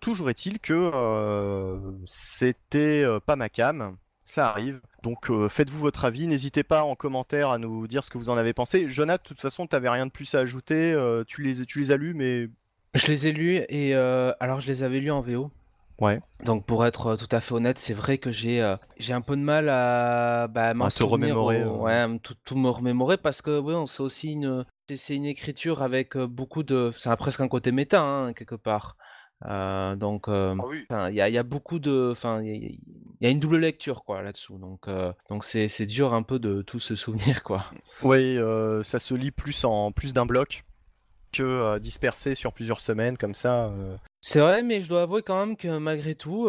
toujours 0.00 0.30
est-il 0.30 0.60
que 0.60 1.80
c'était 2.06 3.04
pas 3.26 3.36
ma 3.36 3.48
cam, 3.54 3.96
ça 4.24 4.48
arrive. 4.48 4.80
Donc 5.02 5.30
euh, 5.30 5.48
faites-vous 5.48 5.78
votre 5.78 6.04
avis, 6.04 6.26
n'hésitez 6.26 6.62
pas 6.62 6.82
en 6.84 6.94
commentaire 6.94 7.50
à 7.50 7.58
nous 7.58 7.86
dire 7.86 8.04
ce 8.04 8.10
que 8.10 8.18
vous 8.18 8.30
en 8.30 8.36
avez 8.36 8.52
pensé. 8.52 8.88
Jonathan, 8.88 9.22
de 9.22 9.28
toute 9.28 9.40
façon, 9.40 9.66
t'avais 9.66 9.88
rien 9.88 10.06
de 10.06 10.10
plus 10.10 10.34
à 10.34 10.40
ajouter, 10.40 10.92
euh, 10.92 11.24
tu, 11.26 11.42
les, 11.42 11.64
tu 11.66 11.78
les 11.78 11.92
as 11.92 11.96
lus, 11.96 12.14
mais 12.14 12.48
Je 12.94 13.06
les 13.08 13.26
ai 13.26 13.32
lus 13.32 13.56
et 13.68 13.94
euh, 13.94 14.32
alors 14.40 14.60
je 14.60 14.68
les 14.68 14.82
avais 14.82 15.00
lus 15.00 15.10
en 15.10 15.20
VO. 15.20 15.50
Ouais. 16.00 16.20
Donc 16.44 16.66
pour 16.66 16.84
être 16.84 17.16
tout 17.16 17.28
à 17.30 17.40
fait 17.40 17.54
honnête, 17.54 17.78
c'est 17.78 17.94
vrai 17.94 18.18
que 18.18 18.32
j'ai 18.32 18.60
euh, 18.60 18.76
j'ai 18.98 19.12
un 19.12 19.20
peu 19.20 19.36
de 19.36 19.42
mal 19.42 19.68
à, 19.68 20.48
bah, 20.48 20.74
m'en 20.74 20.88
remémorer, 20.88 21.60
euh. 21.60 21.70
ouais, 21.70 22.18
tout, 22.18 22.34
tout 22.44 22.56
me 22.56 22.68
remémorer 22.68 23.16
parce 23.16 23.42
que 23.42 23.60
oui, 23.60 23.74
c'est 23.86 24.02
aussi 24.02 24.32
une 24.32 24.64
c'est 24.88 24.96
c'est 24.96 25.14
une 25.14 25.24
écriture 25.24 25.82
avec 25.82 26.16
beaucoup 26.16 26.64
de 26.64 26.90
ça 26.96 27.12
a 27.12 27.16
presque 27.16 27.40
un 27.40 27.48
côté 27.48 27.70
méta 27.70 28.00
hein, 28.00 28.32
quelque 28.32 28.56
part. 28.56 28.96
Euh, 29.46 29.94
donc 29.96 30.28
euh, 30.28 30.54
Ah 30.58 30.64
oui. 30.66 30.86
il 31.10 31.14
y 31.16 31.20
a, 31.20 31.28
y 31.28 31.38
a 31.38 31.42
beaucoup 31.42 31.78
de 31.78 32.08
enfin 32.12 32.40
il 32.42 32.48
y, 32.48 32.52
a- 32.52 32.54
il 32.56 32.78
y 33.20 33.26
a 33.26 33.30
une 33.30 33.40
double 33.40 33.58
lecture 33.58 34.04
quoi 34.04 34.22
là-dessous. 34.22 34.58
Donc 34.58 34.88
euh, 34.88 35.12
donc 35.28 35.44
c'est 35.44 35.68
c'est 35.68 35.86
dur 35.86 36.14
un 36.14 36.22
peu 36.22 36.38
de 36.38 36.62
tout 36.62 36.80
se 36.80 36.96
souvenir 36.96 37.42
quoi. 37.42 37.64
euh, 38.38 38.82
ça 38.82 38.98
se 38.98 39.14
lit 39.14 39.30
plus 39.30 39.64
en 39.64 39.92
plus 39.92 40.12
d'un 40.14 40.26
bloc 40.26 40.62
que 41.32 41.78
dispersé 41.78 42.34
sur 42.34 42.52
plusieurs 42.52 42.80
semaines 42.80 43.18
comme 43.18 43.34
ça. 43.34 43.72
C'est 44.20 44.38
vrai, 44.40 44.62
mais 44.62 44.80
je 44.82 44.88
dois 44.88 45.02
avouer 45.02 45.22
quand 45.22 45.44
même 45.44 45.56
que 45.56 45.78
malgré 45.78 46.14
tout, 46.14 46.48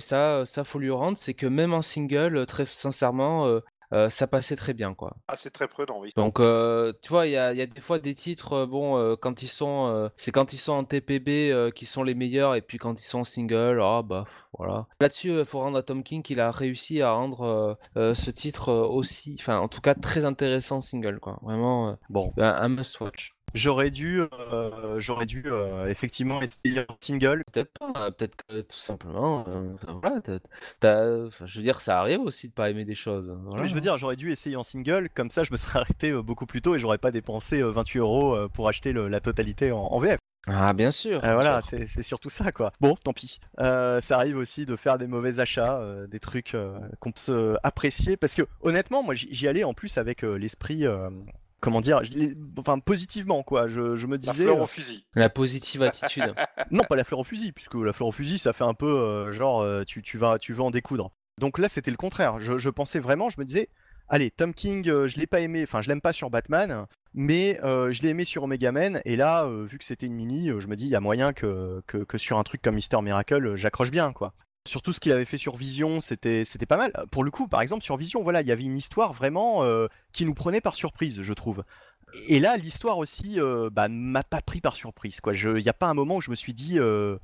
ça, 0.00 0.46
ça 0.46 0.64
faut 0.64 0.78
lui 0.78 0.90
rendre, 0.90 1.18
c'est 1.18 1.34
que 1.34 1.46
même 1.46 1.74
en 1.74 1.82
single, 1.82 2.46
très 2.46 2.64
sincèrement, 2.64 3.60
euh, 3.92 4.10
ça 4.10 4.26
passait 4.26 4.56
très 4.56 4.72
bien, 4.74 4.94
quoi. 4.94 5.16
Ah, 5.28 5.36
c'est 5.36 5.50
très 5.50 5.68
prudent, 5.68 5.98
oui. 6.00 6.10
Donc, 6.16 6.40
euh, 6.40 6.92
tu 7.02 7.10
vois, 7.10 7.26
il 7.26 7.32
y 7.32 7.36
a, 7.36 7.52
il 7.52 7.58
y 7.58 7.62
a 7.62 7.66
des 7.66 7.80
fois 7.80 7.98
des 7.98 8.14
titres, 8.14 8.52
euh, 8.54 8.66
bon, 8.66 8.96
euh, 8.96 9.16
quand 9.16 9.42
ils 9.42 9.48
sont, 9.48 9.88
euh, 9.88 10.08
c'est 10.16 10.32
quand 10.32 10.52
ils 10.52 10.58
sont 10.58 10.72
en 10.72 10.84
TPB 10.84 11.50
euh, 11.50 11.70
qui 11.70 11.86
sont 11.86 12.02
les 12.02 12.14
meilleurs, 12.14 12.54
et 12.54 12.62
puis 12.62 12.78
quand 12.78 13.00
ils 13.00 13.04
sont 13.04 13.20
en 13.20 13.24
single, 13.24 13.80
ah 13.82 14.02
bah 14.02 14.24
voilà. 14.56 14.86
Là-dessus, 15.00 15.30
il 15.38 15.44
faut 15.44 15.60
rendre 15.60 15.78
à 15.78 15.82
Tom 15.82 16.02
King 16.02 16.22
qu'il 16.22 16.40
a 16.40 16.50
réussi 16.50 17.02
à 17.02 17.12
rendre 17.12 17.42
euh, 17.42 17.74
euh, 17.96 18.14
ce 18.14 18.30
titre 18.30 18.72
aussi, 18.72 19.36
enfin, 19.40 19.58
en 19.58 19.68
tout 19.68 19.80
cas, 19.80 19.94
très 19.94 20.24
intéressant 20.24 20.80
single, 20.80 21.20
quoi. 21.20 21.38
Vraiment, 21.42 21.90
euh, 21.90 21.94
Bon, 22.10 22.32
un, 22.38 22.48
un 22.48 22.68
must-watch. 22.68 23.34
J'aurais 23.54 23.90
dû, 23.90 24.20
euh, 24.20 24.98
j'aurais 24.98 25.26
dû 25.26 25.42
euh, 25.46 25.86
effectivement 25.88 26.40
essayer 26.42 26.80
un 26.80 26.86
single. 27.00 27.42
Peut-être 27.52 27.72
pas, 27.78 27.92
euh, 28.06 28.10
peut-être 28.10 28.36
que 28.48 28.60
tout 28.62 28.76
simplement, 28.78 29.44
euh, 29.48 29.72
voilà, 30.00 30.20
t'as- 30.20 30.38
t'as- 30.80 31.26
enfin, 31.26 31.46
je 31.46 31.58
veux 31.58 31.62
dire, 31.64 31.80
ça 31.80 31.98
arrive 31.98 32.20
aussi 32.20 32.48
de 32.48 32.52
pas 32.52 32.70
aimer 32.70 32.84
des 32.84 32.94
choses. 32.94 33.32
Voilà. 33.44 33.62
Mais 33.62 33.68
je 33.68 33.74
veux 33.74 33.80
dire, 33.80 33.96
j'aurais 33.98 34.16
dû 34.16 34.30
essayer 34.32 34.56
en 34.56 34.62
single, 34.62 35.08
comme 35.14 35.30
ça 35.30 35.44
je 35.44 35.52
me 35.52 35.56
serais 35.56 35.78
arrêté 35.80 36.10
euh, 36.10 36.22
beaucoup 36.22 36.46
plus 36.46 36.62
tôt 36.62 36.74
et 36.74 36.78
j'aurais 36.78 36.98
pas 36.98 37.10
dépensé 37.10 37.60
euh, 37.60 37.70
28 37.70 37.98
euros 37.98 38.34
euh, 38.34 38.48
pour 38.48 38.68
acheter 38.68 38.92
le- 38.92 39.08
la 39.08 39.20
totalité 39.20 39.72
en, 39.72 39.78
en 39.80 39.98
VF. 40.00 40.18
Ah, 40.48 40.72
bien 40.72 40.90
sûr. 40.90 41.24
Euh, 41.24 41.34
voilà, 41.34 41.62
c'est 41.62 41.86
c'est 41.86 42.02
surtout 42.02 42.28
ça 42.28 42.50
quoi. 42.50 42.72
Bon, 42.80 42.96
tant 42.96 43.12
pis. 43.12 43.38
Euh, 43.60 44.00
ça 44.00 44.16
arrive 44.16 44.36
aussi 44.36 44.66
de 44.66 44.74
faire 44.74 44.98
des 44.98 45.06
mauvais 45.06 45.38
achats, 45.38 45.78
euh, 45.78 46.08
des 46.08 46.18
trucs 46.18 46.56
euh, 46.56 46.76
qu'on 46.98 47.12
peut 47.12 47.20
se 47.20 47.56
apprécier. 47.62 48.16
Parce 48.16 48.34
que 48.34 48.42
honnêtement, 48.60 49.04
moi 49.04 49.14
j'y 49.14 49.32
j'y 49.32 49.46
allais 49.46 49.62
en 49.62 49.72
plus 49.72 49.98
avec 49.98 50.24
euh, 50.24 50.34
l'esprit, 50.34 50.84
euh, 50.84 51.10
comment 51.62 51.80
dire, 51.80 52.04
je 52.04 52.34
enfin 52.58 52.78
positivement 52.78 53.42
quoi. 53.42 53.66
Je, 53.68 53.94
je 53.94 54.06
me 54.06 54.12
La 54.12 54.18
disais. 54.18 54.42
fleur 54.42 54.58
euh, 54.58 54.64
au 54.64 54.66
fusil. 54.66 55.06
La 55.14 55.30
positive 55.30 55.82
attitude. 55.82 56.34
Non, 56.70 56.82
pas 56.84 56.96
la 56.96 57.04
fleur 57.04 57.20
au 57.20 57.24
fusil, 57.24 57.52
puisque 57.52 57.74
la 57.74 57.92
fleur 57.94 58.08
au 58.08 58.12
fusil, 58.12 58.38
ça 58.38 58.52
fait 58.52 58.64
un 58.64 58.74
peu 58.74 58.86
euh, 58.86 59.32
genre 59.32 59.62
euh, 59.62 59.84
tu, 59.84 60.02
tu 60.02 60.18
vas, 60.18 60.38
tu 60.38 60.52
vas 60.52 60.64
en 60.64 60.70
découdre. 60.70 61.10
Donc 61.40 61.58
là, 61.58 61.68
c'était 61.68 61.90
le 61.90 61.96
contraire. 61.96 62.40
Je, 62.40 62.58
je 62.58 62.68
pensais 62.70 62.98
vraiment, 62.98 63.30
je 63.30 63.40
me 63.40 63.44
disais, 63.46 63.68
allez, 64.08 64.30
Tom 64.30 64.52
King, 64.52 64.88
euh, 64.88 65.06
je 65.06 65.18
l'ai 65.18 65.26
pas 65.26 65.40
aimé, 65.40 65.62
enfin, 65.64 65.80
je 65.82 65.88
l'aime 65.88 66.00
pas 66.02 66.12
sur 66.12 66.28
Batman, 66.30 66.86
mais 67.14 67.58
euh, 67.64 67.90
je 67.92 68.02
l'ai 68.02 68.10
aimé 68.10 68.24
sur 68.24 68.42
Omega 68.44 68.70
Man. 68.72 69.00
Et 69.04 69.16
là, 69.16 69.44
euh, 69.44 69.64
vu 69.64 69.78
que 69.78 69.84
c'était 69.84 70.06
une 70.06 70.14
mini, 70.14 70.50
euh, 70.50 70.60
je 70.60 70.68
me 70.68 70.76
dis, 70.76 70.84
il 70.86 70.90
y 70.90 70.94
a 70.96 71.00
moyen 71.00 71.32
que, 71.32 71.82
que, 71.86 71.98
que 71.98 72.18
sur 72.18 72.38
un 72.38 72.42
truc 72.44 72.60
comme 72.62 72.74
Mister 72.76 73.00
Miracle, 73.02 73.46
euh, 73.46 73.56
j'accroche 73.56 73.90
bien, 73.90 74.12
quoi. 74.12 74.34
Surtout 74.66 74.92
ce 74.92 75.00
qu'il 75.00 75.10
avait 75.10 75.24
fait 75.24 75.38
sur 75.38 75.56
Vision, 75.56 76.00
c'était 76.00 76.44
c'était 76.44 76.66
pas 76.66 76.76
mal. 76.76 76.92
Pour 77.10 77.24
le 77.24 77.30
coup, 77.30 77.48
par 77.48 77.62
exemple, 77.62 77.82
sur 77.82 77.96
Vision, 77.96 78.22
voilà, 78.22 78.42
il 78.42 78.46
y 78.46 78.52
avait 78.52 78.62
une 78.62 78.76
histoire 78.76 79.12
vraiment 79.12 79.64
euh, 79.64 79.88
qui 80.12 80.24
nous 80.24 80.34
prenait 80.34 80.60
par 80.60 80.76
surprise, 80.76 81.20
je 81.20 81.32
trouve. 81.32 81.64
Et 82.28 82.40
là, 82.40 82.56
l'histoire 82.56 82.98
aussi, 82.98 83.40
euh, 83.40 83.70
bah, 83.70 83.88
m'a 83.88 84.22
pas 84.22 84.40
pris 84.40 84.60
par 84.60 84.76
surprise. 84.76 85.20
Quoi. 85.20 85.34
Il 85.34 85.54
n'y 85.54 85.68
a 85.68 85.74
pas 85.74 85.86
un 85.86 85.94
moment 85.94 86.16
où 86.16 86.20
je 86.20 86.30
me 86.30 86.34
suis 86.34 86.52
dit, 86.52 86.78
euh, 86.78 87.18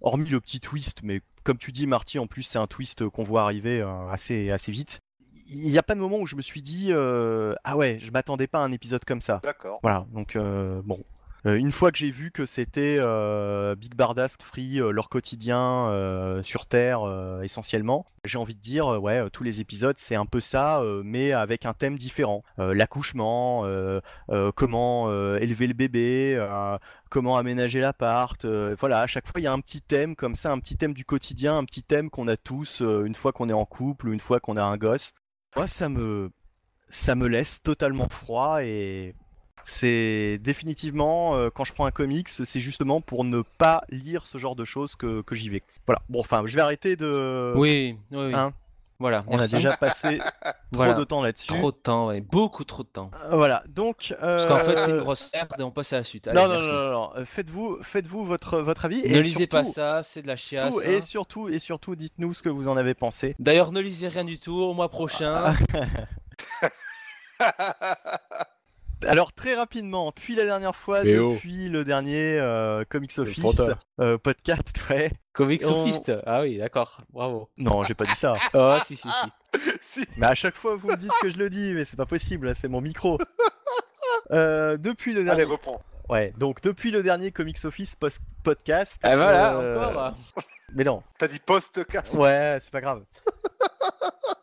hormis 0.00 0.28
le 0.28 0.40
petit 0.40 0.60
twist, 0.60 1.00
mais 1.02 1.20
comme 1.42 1.58
tu 1.58 1.72
dis, 1.72 1.86
Marty, 1.86 2.18
en 2.18 2.26
plus, 2.26 2.42
c'est 2.42 2.58
un 2.58 2.66
twist 2.66 3.08
qu'on 3.08 3.22
voit 3.24 3.42
arriver 3.42 3.80
euh, 3.80 4.08
assez, 4.10 4.50
assez 4.50 4.72
vite. 4.72 5.00
Il 5.48 5.70
n'y 5.70 5.78
a 5.78 5.82
pas 5.82 5.94
de 5.94 6.00
moment 6.00 6.18
où 6.18 6.26
je 6.26 6.36
me 6.36 6.42
suis 6.42 6.60
dit, 6.60 6.92
ah 6.92 7.76
ouais, 7.76 7.98
je 8.00 8.10
m'attendais 8.10 8.48
pas 8.48 8.58
à 8.58 8.62
un 8.62 8.72
épisode 8.72 9.04
comme 9.04 9.20
ça. 9.20 9.40
D'accord. 9.44 9.78
Voilà, 9.82 10.04
donc 10.12 10.36
bon. 10.36 11.04
Euh, 11.46 11.54
une 11.54 11.70
fois 11.70 11.92
que 11.92 11.98
j'ai 11.98 12.10
vu 12.10 12.32
que 12.32 12.44
c'était 12.44 12.96
euh, 12.98 13.76
Big 13.76 13.94
Bardask 13.94 14.42
Free, 14.42 14.80
euh, 14.80 14.90
leur 14.90 15.08
quotidien 15.08 15.56
sur 16.42 16.66
Terre 16.66 17.00
essentiellement, 17.42 18.06
j'ai 18.24 18.38
envie 18.38 18.54
de 18.54 18.60
dire, 18.60 18.86
ouais, 19.00 19.30
tous 19.30 19.42
les 19.44 19.60
épisodes 19.60 19.96
c'est 19.98 20.16
un 20.16 20.26
peu 20.26 20.40
ça, 20.40 20.82
mais 21.04 21.32
avec 21.32 21.66
un 21.66 21.74
thème 21.74 21.96
différent. 21.96 22.42
L'accouchement, 22.58 23.64
comment 24.54 25.10
élever 25.36 25.66
le 25.66 25.74
bébé, 25.74 26.46
comment 27.10 27.36
aménager 27.36 27.80
l'appart. 27.80 28.44
voilà, 28.78 29.00
à 29.00 29.06
chaque 29.06 29.26
fois 29.26 29.40
il 29.40 29.44
y 29.44 29.46
a 29.46 29.52
un 29.52 29.60
petit 29.60 29.82
thème 29.82 30.16
comme 30.16 30.36
ça, 30.36 30.50
un 30.50 30.58
petit 30.58 30.76
thème 30.76 30.94
du 30.94 31.04
quotidien, 31.04 31.58
un 31.58 31.64
petit 31.64 31.82
thème 31.82 32.10
qu'on 32.10 32.28
a 32.28 32.36
tous 32.36 32.80
une 32.80 33.14
fois 33.14 33.32
qu'on 33.32 33.48
est 33.48 33.54
en 33.54 33.66
couple 33.66 34.08
ou 34.08 34.12
une 34.12 34.20
fois 34.20 34.40
qu'on 34.40 34.56
a 34.56 34.64
un 34.64 34.76
gosse. 34.76 35.12
Moi 35.54 35.66
ça 35.66 35.88
me 35.88 36.30
ça 36.88 37.14
me 37.14 37.28
laisse 37.28 37.62
totalement 37.62 38.08
froid 38.08 38.62
et 38.62 39.14
c'est 39.68 40.38
définitivement 40.42 41.36
euh, 41.36 41.50
quand 41.54 41.64
je 41.64 41.72
prends 41.74 41.86
un 41.86 41.90
comics, 41.90 42.28
c'est 42.28 42.60
justement 42.60 43.00
pour 43.00 43.24
ne 43.24 43.42
pas 43.58 43.82
lire 43.90 44.26
ce 44.26 44.38
genre 44.38 44.56
de 44.56 44.64
choses 44.64 44.94
que, 44.96 45.20
que 45.22 45.34
j'y 45.34 45.48
vais. 45.48 45.62
Voilà. 45.86 46.00
Bon, 46.08 46.20
enfin, 46.20 46.42
je 46.46 46.54
vais 46.54 46.62
arrêter 46.62 46.96
de. 46.96 47.52
Oui, 47.56 47.98
oui, 48.12 48.26
oui. 48.28 48.32
Hein 48.34 48.52
Voilà. 48.98 49.24
On 49.26 49.38
a 49.38 49.46
déjà 49.48 49.76
passé 49.76 50.18
trop 50.42 50.52
Voilà. 50.72 50.94
de 50.94 51.04
temps 51.04 51.20
là-dessus. 51.22 51.48
Trop 51.48 51.70
de 51.72 51.76
temps, 51.76 52.06
ouais. 52.06 52.20
Beaucoup 52.20 52.64
trop 52.64 52.82
de 52.84 52.88
temps. 52.88 53.10
Euh, 53.24 53.36
Voilà. 53.36 53.62
Donc. 53.68 54.14
Parce 54.20 54.46
qu'en 54.46 54.56
fait, 54.56 54.76
c'est 54.78 54.90
une 54.90 54.96
euh, 54.98 55.00
grosse 55.02 55.30
merde 55.34 55.52
et 55.58 55.62
on 55.62 55.70
passe 55.72 55.92
à 55.92 55.96
la 55.98 56.04
suite. 56.04 56.28
Allez, 56.28 56.40
Non, 56.40 56.48
non, 56.48 56.60
non, 56.62 56.72
non, 56.72 56.90
non. 56.92 57.10
Euh, 57.16 57.24
Faites-vous, 57.26 57.78
faites-vous 57.82 58.24
votre 58.24 58.58
votre 58.60 58.84
avis. 58.84 59.02
Ne 59.02 59.16
et 59.16 59.22
lisez 59.22 59.46
pas 59.48 59.64
ça, 59.64 60.02
c'est 60.04 60.22
de 60.22 60.26
la 60.28 60.36
chiasse. 60.36 60.72
tout- 60.72 60.80
hein. 60.80 60.88
et 60.88 61.00
surtout, 61.00 61.48
et 61.48 61.58
surtout, 61.58 61.94
dites-nous 61.96 62.34
ce 62.34 62.42
que 62.42 62.48
vous 62.48 62.68
en 62.68 62.76
avez 62.76 62.94
pensé. 62.94 63.34
D'ailleurs, 63.40 63.72
ne 63.72 63.80
lisez 63.80 64.08
rien 64.08 64.24
du 64.24 64.38
tout. 64.38 64.54
Au 64.54 64.72
mois 64.74 64.88
prochain, 64.88 65.54
Alors 69.06 69.32
très 69.32 69.54
rapidement, 69.54 70.06
depuis 70.14 70.34
la 70.36 70.44
dernière 70.44 70.74
fois, 70.74 71.00
oh. 71.02 71.04
depuis 71.34 71.68
le 71.68 71.84
dernier 71.84 72.38
euh, 72.40 72.84
Comics 72.88 73.18
Office 73.18 73.38
fronteurs. 73.40 73.78
euh, 74.00 74.16
podcast, 74.18 74.72
ouais. 74.90 75.10
Comics 75.32 75.62
on- 75.66 75.68
Sophiste. 75.86 76.12
Ah 76.24 76.40
oui, 76.42 76.56
d'accord. 76.58 77.02
Bravo. 77.12 77.50
Non, 77.58 77.82
j'ai 77.82 77.94
pas 77.94 78.06
dit 78.06 78.14
ça. 78.14 78.34
Ah, 78.54 78.80
si, 78.86 78.96
si, 78.96 79.08
si. 79.08 79.70
si. 79.82 80.06
Mais 80.16 80.26
à 80.26 80.34
chaque 80.34 80.54
fois, 80.54 80.76
vous 80.76 80.88
me 80.88 80.96
dites 80.96 81.12
que 81.20 81.28
je 81.28 81.36
le 81.36 81.50
dis, 81.50 81.72
mais 81.74 81.84
c'est 81.84 81.96
pas 81.96 82.06
possible, 82.06 82.54
c'est 82.54 82.68
mon 82.68 82.80
micro. 82.80 83.18
Euh, 84.32 84.76
depuis 84.76 85.12
le 85.12 85.24
dernier, 85.24 85.42
Allez, 85.42 85.50
reprends. 85.52 85.80
ouais, 86.08 86.32
donc 86.38 86.60
depuis 86.62 86.90
le 86.90 87.02
dernier 87.02 87.30
Comics 87.32 87.64
Office 87.64 87.94
post- 87.96 88.22
podcast. 88.42 88.98
Ah 89.04 89.16
voilà, 89.16 89.54
euh, 89.56 89.84
encore. 89.84 90.14
Mais 90.74 90.82
non, 90.84 91.02
T'as 91.18 91.28
dit 91.28 91.38
post-cast. 91.38 92.14
ouais, 92.14 92.58
c'est 92.60 92.72
pas 92.72 92.80
grave. 92.80 93.04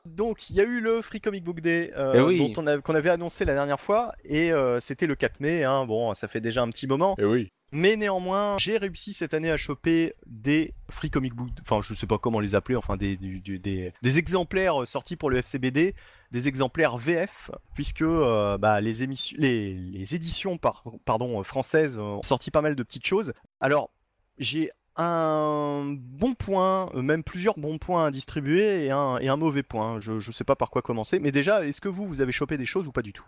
Donc 0.05 0.49
il 0.49 0.55
y 0.57 0.61
a 0.61 0.63
eu 0.63 0.79
le 0.81 1.01
Free 1.01 1.21
Comic 1.21 1.43
Book 1.43 1.61
Day 1.61 1.91
euh, 1.95 2.13
Eh 2.15 2.21
oui. 2.21 2.37
dont 2.37 2.53
on 2.61 2.67
a- 2.67 2.77
qu'on 2.79 2.95
avait 2.95 3.09
annoncé 3.09 3.45
la 3.45 3.53
dernière 3.53 3.79
fois 3.79 4.11
et 4.25 4.51
euh, 4.51 4.79
c'était 4.79 5.07
le 5.07 5.15
4 5.15 5.39
mai. 5.39 5.63
Hein, 5.63 5.85
bon, 5.85 6.13
ça 6.13 6.27
fait 6.27 6.41
déjà 6.41 6.61
un 6.61 6.69
petit 6.69 6.87
moment. 6.87 7.15
Eh 7.17 7.25
oui. 7.25 7.49
Mais 7.71 7.95
néanmoins, 7.95 8.57
j'ai 8.59 8.77
réussi 8.77 9.13
cette 9.13 9.33
année 9.33 9.49
à 9.49 9.57
choper 9.57 10.13
des 10.27 10.75
free 10.91 11.09
comic 11.09 11.33
book, 11.33 11.49
enfin 11.61 11.81
je 11.81 11.93
sais 11.95 12.05
pas 12.05 12.19
comment 12.19 12.39
les 12.39 12.53
appeler, 12.53 12.75
enfin 12.75 12.97
des, 12.97 13.17
du- 13.17 13.39
du- 13.39 13.57
des, 13.57 13.93
des 14.03 14.19
exemplaires 14.19 14.85
sortis 14.85 15.15
pour 15.15 15.31
le 15.31 15.37
FCBD, 15.37 15.95
des 16.31 16.47
exemplaires 16.47 16.97
VF, 16.97 17.49
puisque 17.73 18.03
euh, 18.03 18.59
bah, 18.59 18.79
les, 18.79 19.01
émissions, 19.01 19.37
les, 19.39 19.73
les 19.73 20.13
éditions 20.13 20.57
par- 20.59 20.83
pardon, 21.05 21.39
euh, 21.39 21.43
françaises 21.43 21.97
ont 21.97 22.21
sorti 22.21 22.51
pas 22.51 22.61
mal 22.61 22.75
de 22.75 22.83
petites 22.83 23.07
choses. 23.07 23.33
Alors, 23.59 23.89
j'ai 24.37 24.69
un 24.95 25.95
bon 25.97 26.33
point, 26.35 26.89
euh, 26.95 27.01
même 27.01 27.23
plusieurs 27.23 27.57
bons 27.57 27.77
points 27.77 28.05
à 28.07 28.11
distribuer 28.11 28.85
et 28.85 28.91
un, 28.91 29.17
et 29.17 29.27
un 29.29 29.35
mauvais 29.37 29.63
point. 29.63 29.99
Je, 29.99 30.19
je 30.19 30.31
sais 30.31 30.43
pas 30.43 30.55
par 30.55 30.69
quoi 30.69 30.81
commencer, 30.81 31.19
mais 31.19 31.31
déjà, 31.31 31.65
est-ce 31.65 31.81
que 31.81 31.89
vous, 31.89 32.05
vous 32.07 32.21
avez 32.21 32.31
chopé 32.31 32.57
des 32.57 32.65
choses 32.65 32.87
ou 32.87 32.91
pas 32.91 33.01
du 33.01 33.13
tout? 33.13 33.25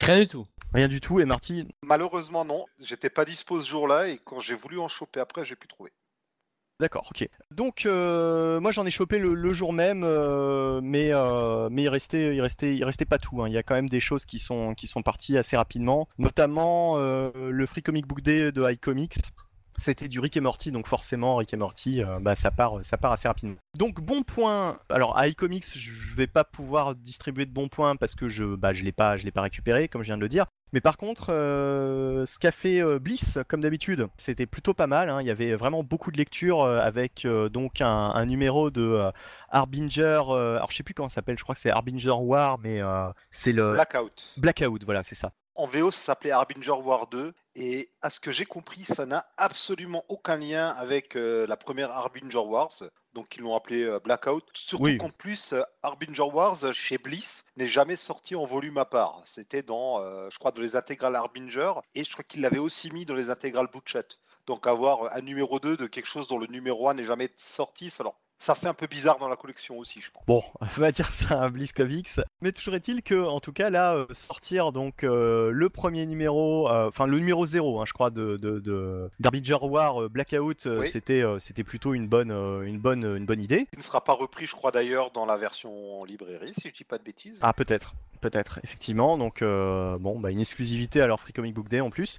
Rien 0.00 0.20
du 0.20 0.28
tout. 0.28 0.46
Rien 0.74 0.88
du 0.88 1.00
tout, 1.00 1.20
et 1.20 1.24
Marty, 1.24 1.68
Malheureusement, 1.84 2.44
non. 2.44 2.64
J'étais 2.82 3.10
pas 3.10 3.24
dispo 3.24 3.60
ce 3.60 3.68
jour-là 3.68 4.08
et 4.08 4.18
quand 4.24 4.40
j'ai 4.40 4.54
voulu 4.54 4.78
en 4.78 4.88
choper 4.88 5.20
après, 5.20 5.44
j'ai 5.44 5.54
pu 5.56 5.68
trouver. 5.68 5.92
D'accord, 6.80 7.06
ok. 7.12 7.28
Donc 7.52 7.86
euh, 7.86 8.58
moi 8.58 8.72
j'en 8.72 8.84
ai 8.84 8.90
chopé 8.90 9.18
le, 9.20 9.34
le 9.34 9.52
jour 9.52 9.72
même, 9.72 10.02
euh, 10.02 10.80
mais 10.82 11.10
euh, 11.12 11.68
mais 11.70 11.82
il 11.82 11.88
restait 11.88 12.34
il 12.34 12.40
restait 12.40 12.74
il 12.74 12.82
restait 12.84 13.04
pas 13.04 13.18
tout. 13.18 13.40
hein. 13.40 13.48
Il 13.48 13.54
y 13.54 13.58
a 13.58 13.62
quand 13.62 13.74
même 13.76 13.88
des 13.88 14.00
choses 14.00 14.24
qui 14.24 14.40
sont 14.40 14.74
qui 14.74 14.88
sont 14.88 15.02
parties 15.02 15.38
assez 15.38 15.56
rapidement, 15.56 16.08
notamment 16.18 16.94
euh, 16.96 17.30
le 17.36 17.66
Free 17.66 17.82
Comic 17.82 18.06
Book 18.08 18.22
Day 18.22 18.50
de 18.50 18.68
iComics. 18.68 19.14
C'était 19.78 20.08
du 20.08 20.20
Rick 20.20 20.36
et 20.36 20.40
Morty, 20.40 20.70
donc 20.70 20.86
forcément 20.86 21.36
Rick 21.36 21.54
et 21.54 21.56
Morty, 21.56 22.02
euh, 22.02 22.18
bah, 22.20 22.36
ça 22.36 22.50
part 22.50 22.82
ça 22.82 22.96
part 22.98 23.12
assez 23.12 23.26
rapidement. 23.28 23.56
Donc 23.76 24.00
bon 24.00 24.22
point. 24.22 24.76
Alors 24.90 25.16
à 25.18 25.26
iComics, 25.28 25.64
je 25.76 26.14
vais 26.14 26.26
pas 26.26 26.44
pouvoir 26.44 26.94
distribuer 26.94 27.46
de 27.46 27.52
bons 27.52 27.68
points 27.68 27.96
parce 27.96 28.14
que 28.14 28.28
je 28.28 28.44
bah 28.56 28.72
je 28.74 28.84
l'ai 28.84 28.92
pas 28.92 29.16
je 29.16 29.24
l'ai 29.24 29.30
pas 29.32 29.42
récupéré 29.42 29.88
comme 29.88 30.02
je 30.02 30.06
viens 30.08 30.16
de 30.16 30.22
le 30.22 30.28
dire. 30.28 30.46
Mais 30.74 30.80
par 30.80 30.96
contre, 30.96 31.26
euh, 31.30 32.24
ce 32.24 32.38
qu'a 32.38 32.50
fait 32.50 32.80
euh, 32.82 32.98
Bliss, 32.98 33.38
comme 33.46 33.60
d'habitude, 33.60 34.08
c'était 34.16 34.46
plutôt 34.46 34.72
pas 34.72 34.86
mal. 34.86 35.10
hein. 35.10 35.20
Il 35.20 35.26
y 35.26 35.30
avait 35.30 35.54
vraiment 35.54 35.82
beaucoup 35.82 36.10
de 36.10 36.16
lectures 36.16 36.62
euh, 36.62 36.80
avec 36.80 37.26
donc 37.52 37.80
un, 37.82 37.86
un 38.14 38.24
numéro 38.26 38.70
de 38.70 39.10
Harbinger. 39.50 40.22
alors 40.28 40.70
je 40.70 40.76
sais 40.76 40.82
plus 40.82 40.94
comment 40.94 41.08
ça 41.08 41.16
s'appelle. 41.16 41.36
Je 41.38 41.42
crois 41.42 41.54
que 41.54 41.60
c'est 41.60 41.70
Harbinger 41.70 42.14
War, 42.18 42.58
mais 42.58 42.80
c'est 43.30 43.52
le 43.52 43.72
Blackout. 43.72 44.34
Blackout. 44.38 44.84
Voilà, 44.84 45.02
c'est 45.02 45.14
ça. 45.14 45.32
En 45.54 45.66
VO, 45.66 45.90
ça 45.90 46.00
s'appelait 46.00 46.30
Harbinger 46.30 46.70
War 46.72 47.06
2. 47.08 47.32
Et 47.54 47.90
à 48.00 48.08
ce 48.08 48.20
que 48.20 48.32
j'ai 48.32 48.46
compris, 48.46 48.84
ça 48.84 49.04
n'a 49.04 49.26
absolument 49.36 50.04
aucun 50.08 50.36
lien 50.36 50.68
avec 50.70 51.16
euh, 51.16 51.46
la 51.46 51.56
première 51.56 51.90
Harbinger 51.90 52.38
Wars. 52.38 52.72
Donc 53.12 53.36
ils 53.36 53.42
l'ont 53.42 53.54
appelé 53.54 53.82
euh, 53.84 54.00
Blackout. 54.00 54.44
Surtout 54.54 54.84
Oui. 54.84 54.98
qu'en 54.98 55.10
plus, 55.10 55.52
euh, 55.52 55.62
Harbinger 55.82 56.22
Wars 56.22 56.64
euh, 56.64 56.72
chez 56.72 56.96
Bliss 56.96 57.44
n'est 57.56 57.66
jamais 57.66 57.96
sorti 57.96 58.34
en 58.34 58.46
volume 58.46 58.78
à 58.78 58.86
part. 58.86 59.20
C'était 59.26 59.62
dans, 59.62 59.98
je 60.30 60.38
crois, 60.38 60.52
dans 60.52 60.62
les 60.62 60.76
intégrales 60.76 61.14
Harbinger. 61.16 61.72
Et 61.94 62.04
je 62.04 62.12
crois 62.12 62.24
qu'il 62.24 62.40
l'avait 62.40 62.58
aussi 62.58 62.90
mis 62.90 63.04
dans 63.04 63.14
les 63.14 63.28
intégrales 63.28 63.68
Butchett. 63.72 64.18
Donc 64.46 64.66
avoir 64.66 65.14
un 65.14 65.20
numéro 65.20 65.60
2 65.60 65.76
de 65.76 65.86
quelque 65.86 66.06
chose 66.06 66.26
dont 66.26 66.38
le 66.38 66.46
numéro 66.46 66.88
1 66.88 66.94
n'est 66.94 67.04
jamais 67.04 67.30
sorti, 67.36 67.90
ça 67.90 68.02
leur 68.02 68.14
ça 68.42 68.56
fait 68.56 68.66
un 68.66 68.74
peu 68.74 68.88
bizarre 68.88 69.18
dans 69.18 69.28
la 69.28 69.36
collection 69.36 69.78
aussi, 69.78 70.00
je 70.00 70.10
pense. 70.10 70.24
Bon, 70.26 70.42
on 70.60 70.80
va 70.80 70.90
dire 70.90 71.08
ça 71.08 71.40
à 71.44 71.48
Bliss 71.48 71.72
Comics. 71.72 72.10
Mais 72.40 72.50
toujours 72.50 72.74
est-il 72.74 73.02
que, 73.04 73.14
en 73.24 73.38
tout 73.38 73.52
cas, 73.52 73.70
là, 73.70 73.94
euh, 73.94 74.06
sortir 74.10 74.72
donc 74.72 75.04
euh, 75.04 75.52
le 75.52 75.68
premier 75.68 76.06
numéro, 76.06 76.68
euh, 76.68 76.88
enfin 76.88 77.06
le 77.06 77.20
numéro 77.20 77.46
0, 77.46 77.80
hein, 77.80 77.84
je 77.86 77.92
crois, 77.92 78.10
de, 78.10 78.36
de, 78.38 78.58
de 78.58 79.54
War 79.62 80.10
Blackout, 80.10 80.66
c'était 80.84 81.22
c'était 81.38 81.62
plutôt 81.62 81.94
une 81.94 82.08
bonne, 82.08 82.32
une, 82.32 82.80
bonne, 82.80 83.04
une 83.04 83.26
bonne 83.26 83.40
idée. 83.40 83.68
Il 83.74 83.78
ne 83.78 83.84
sera 83.84 84.02
pas 84.02 84.14
repris, 84.14 84.48
je 84.48 84.56
crois, 84.56 84.72
d'ailleurs, 84.72 85.12
dans 85.12 85.24
la 85.24 85.36
version 85.36 86.04
librairie, 86.04 86.52
si 86.54 86.68
je 86.68 86.74
dis 86.74 86.84
pas 86.84 86.98
de 86.98 87.04
bêtises. 87.04 87.38
Ah, 87.42 87.52
peut-être, 87.52 87.94
peut-être, 88.20 88.58
effectivement. 88.64 89.18
Donc, 89.18 89.44
bon, 89.44 90.18
bah, 90.18 90.32
une 90.32 90.40
exclusivité 90.40 91.00
à 91.00 91.06
leur 91.06 91.20
Free 91.20 91.32
Comic 91.32 91.54
Book 91.54 91.68
Day 91.68 91.80
en 91.80 91.90
plus. 91.90 92.18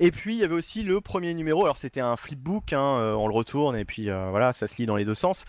Et 0.00 0.10
puis 0.10 0.36
il 0.36 0.40
y 0.40 0.44
avait 0.44 0.54
aussi 0.54 0.82
le 0.82 1.00
premier 1.00 1.34
numéro, 1.34 1.64
alors 1.64 1.76
c'était 1.76 2.00
un 2.00 2.16
flipbook, 2.16 2.72
hein, 2.72 2.98
euh, 2.98 3.14
on 3.14 3.26
le 3.26 3.34
retourne 3.34 3.76
et 3.76 3.84
puis 3.84 4.10
euh, 4.10 4.30
voilà, 4.30 4.52
ça 4.52 4.66
se 4.66 4.76
lit 4.76 4.86
dans 4.86 4.96
les 4.96 5.04
deux 5.04 5.14
sens. 5.14 5.44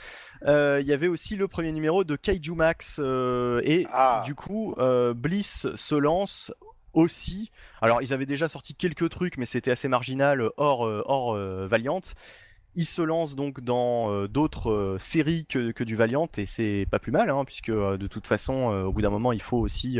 Euh, 0.45 0.79
il 0.81 0.87
y 0.87 0.93
avait 0.93 1.07
aussi 1.07 1.35
le 1.35 1.47
premier 1.47 1.71
numéro 1.71 2.03
de 2.03 2.15
Kaiju 2.15 2.55
Max 2.55 2.99
et 2.99 3.85
ah. 3.91 4.23
du 4.25 4.35
coup 4.35 4.75
Bliss 5.15 5.67
se 5.75 5.95
lance 5.95 6.51
aussi. 6.93 7.51
Alors 7.81 8.01
ils 8.01 8.13
avaient 8.13 8.25
déjà 8.25 8.47
sorti 8.47 8.73
quelques 8.73 9.09
trucs, 9.09 9.37
mais 9.37 9.45
c'était 9.45 9.71
assez 9.71 9.87
marginal 9.87 10.49
hors, 10.57 10.81
hors 10.81 11.35
Valiant 11.67 12.01
il 12.75 12.85
se 12.85 13.01
lance 13.01 13.35
donc 13.35 13.61
dans 13.61 14.11
euh, 14.11 14.27
d'autres 14.27 14.71
euh, 14.71 14.99
séries 14.99 15.45
que, 15.45 15.83
du 15.83 15.95
Valiant 15.95 16.29
et 16.37 16.45
c'est 16.45 16.85
pas 16.91 16.99
plus 16.99 17.11
mal 17.11 17.29
hein, 17.29 17.43
puisque 17.45 17.69
euh, 17.69 17.97
de 17.97 18.07
toute 18.07 18.27
façon 18.27 18.49
au 18.49 18.93
bout 18.93 19.01
d'un 19.01 19.09
moment 19.09 19.31
il 19.31 19.41
faut 19.41 19.57
aussi 19.57 19.99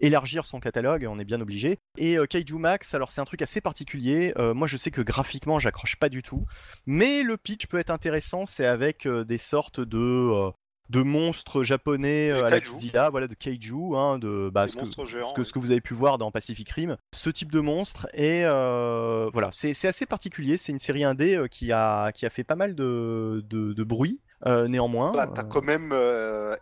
élargir 0.00 0.46
son 0.46 0.60
catalogue, 0.60 1.06
on 1.08 1.18
est 1.18 1.24
bien 1.24 1.40
obligé. 1.40 1.78
Et 1.96 2.16
Kaiju 2.28 2.58
Max, 2.58 2.94
alors 2.94 3.10
c'est 3.10 3.20
un 3.20 3.24
truc 3.24 3.42
assez 3.42 3.60
particulier. 3.60 4.32
moi 4.54 4.66
je 4.66 4.76
sais 4.76 4.90
que 4.90 5.00
graphiquement 5.00 5.58
j'accroche 5.58 5.96
pas 5.96 6.08
du 6.08 6.22
tout, 6.22 6.46
mais 6.86 7.22
le 7.22 7.36
pitch 7.36 7.66
peut 7.66 7.78
être 7.78 7.90
intéressant. 7.90 8.46
C'est 8.46 8.66
avec 8.66 9.06
des 9.06 9.38
sortes 9.38 9.80
de 9.80 10.50
de 10.90 11.02
monstres 11.02 11.62
japonais 11.62 12.30
euh, 12.30 12.44
à 12.44 12.50
la 12.50 12.60
Godzilla, 12.60 13.10
voilà, 13.10 13.28
de 13.28 13.34
kaiju, 13.34 13.94
hein, 13.94 14.18
de 14.18 14.50
bah, 14.50 14.68
ce, 14.68 14.76
que, 14.76 15.44
ce, 15.44 15.52
que, 15.52 15.58
vous 15.58 15.70
avez 15.70 15.80
pu 15.80 15.94
voir 15.94 16.18
dans 16.18 16.30
Pacific 16.30 16.68
Rim, 16.70 16.96
ce 17.12 17.30
type 17.30 17.52
de 17.52 17.60
monstre. 17.60 18.08
Et 18.14 18.42
euh, 18.44 19.28
voilà, 19.32 19.50
c'est 19.52 19.72
assez 19.86 20.06
particulier. 20.06 20.56
C'est 20.56 20.72
une 20.72 20.78
série 20.78 21.04
indé 21.04 21.36
euh, 21.36 21.46
qui 21.46 21.72
a, 21.72 22.12
qui 22.12 22.24
a 22.26 22.30
fait 22.30 22.44
pas 22.44 22.56
mal 22.56 22.74
de, 22.74 23.44
de, 23.48 23.84
bruit. 23.84 24.20
néanmoins. 24.46 25.12
Bah, 25.12 25.30
t'as 25.32 25.44
quand 25.44 25.64
même 25.64 25.94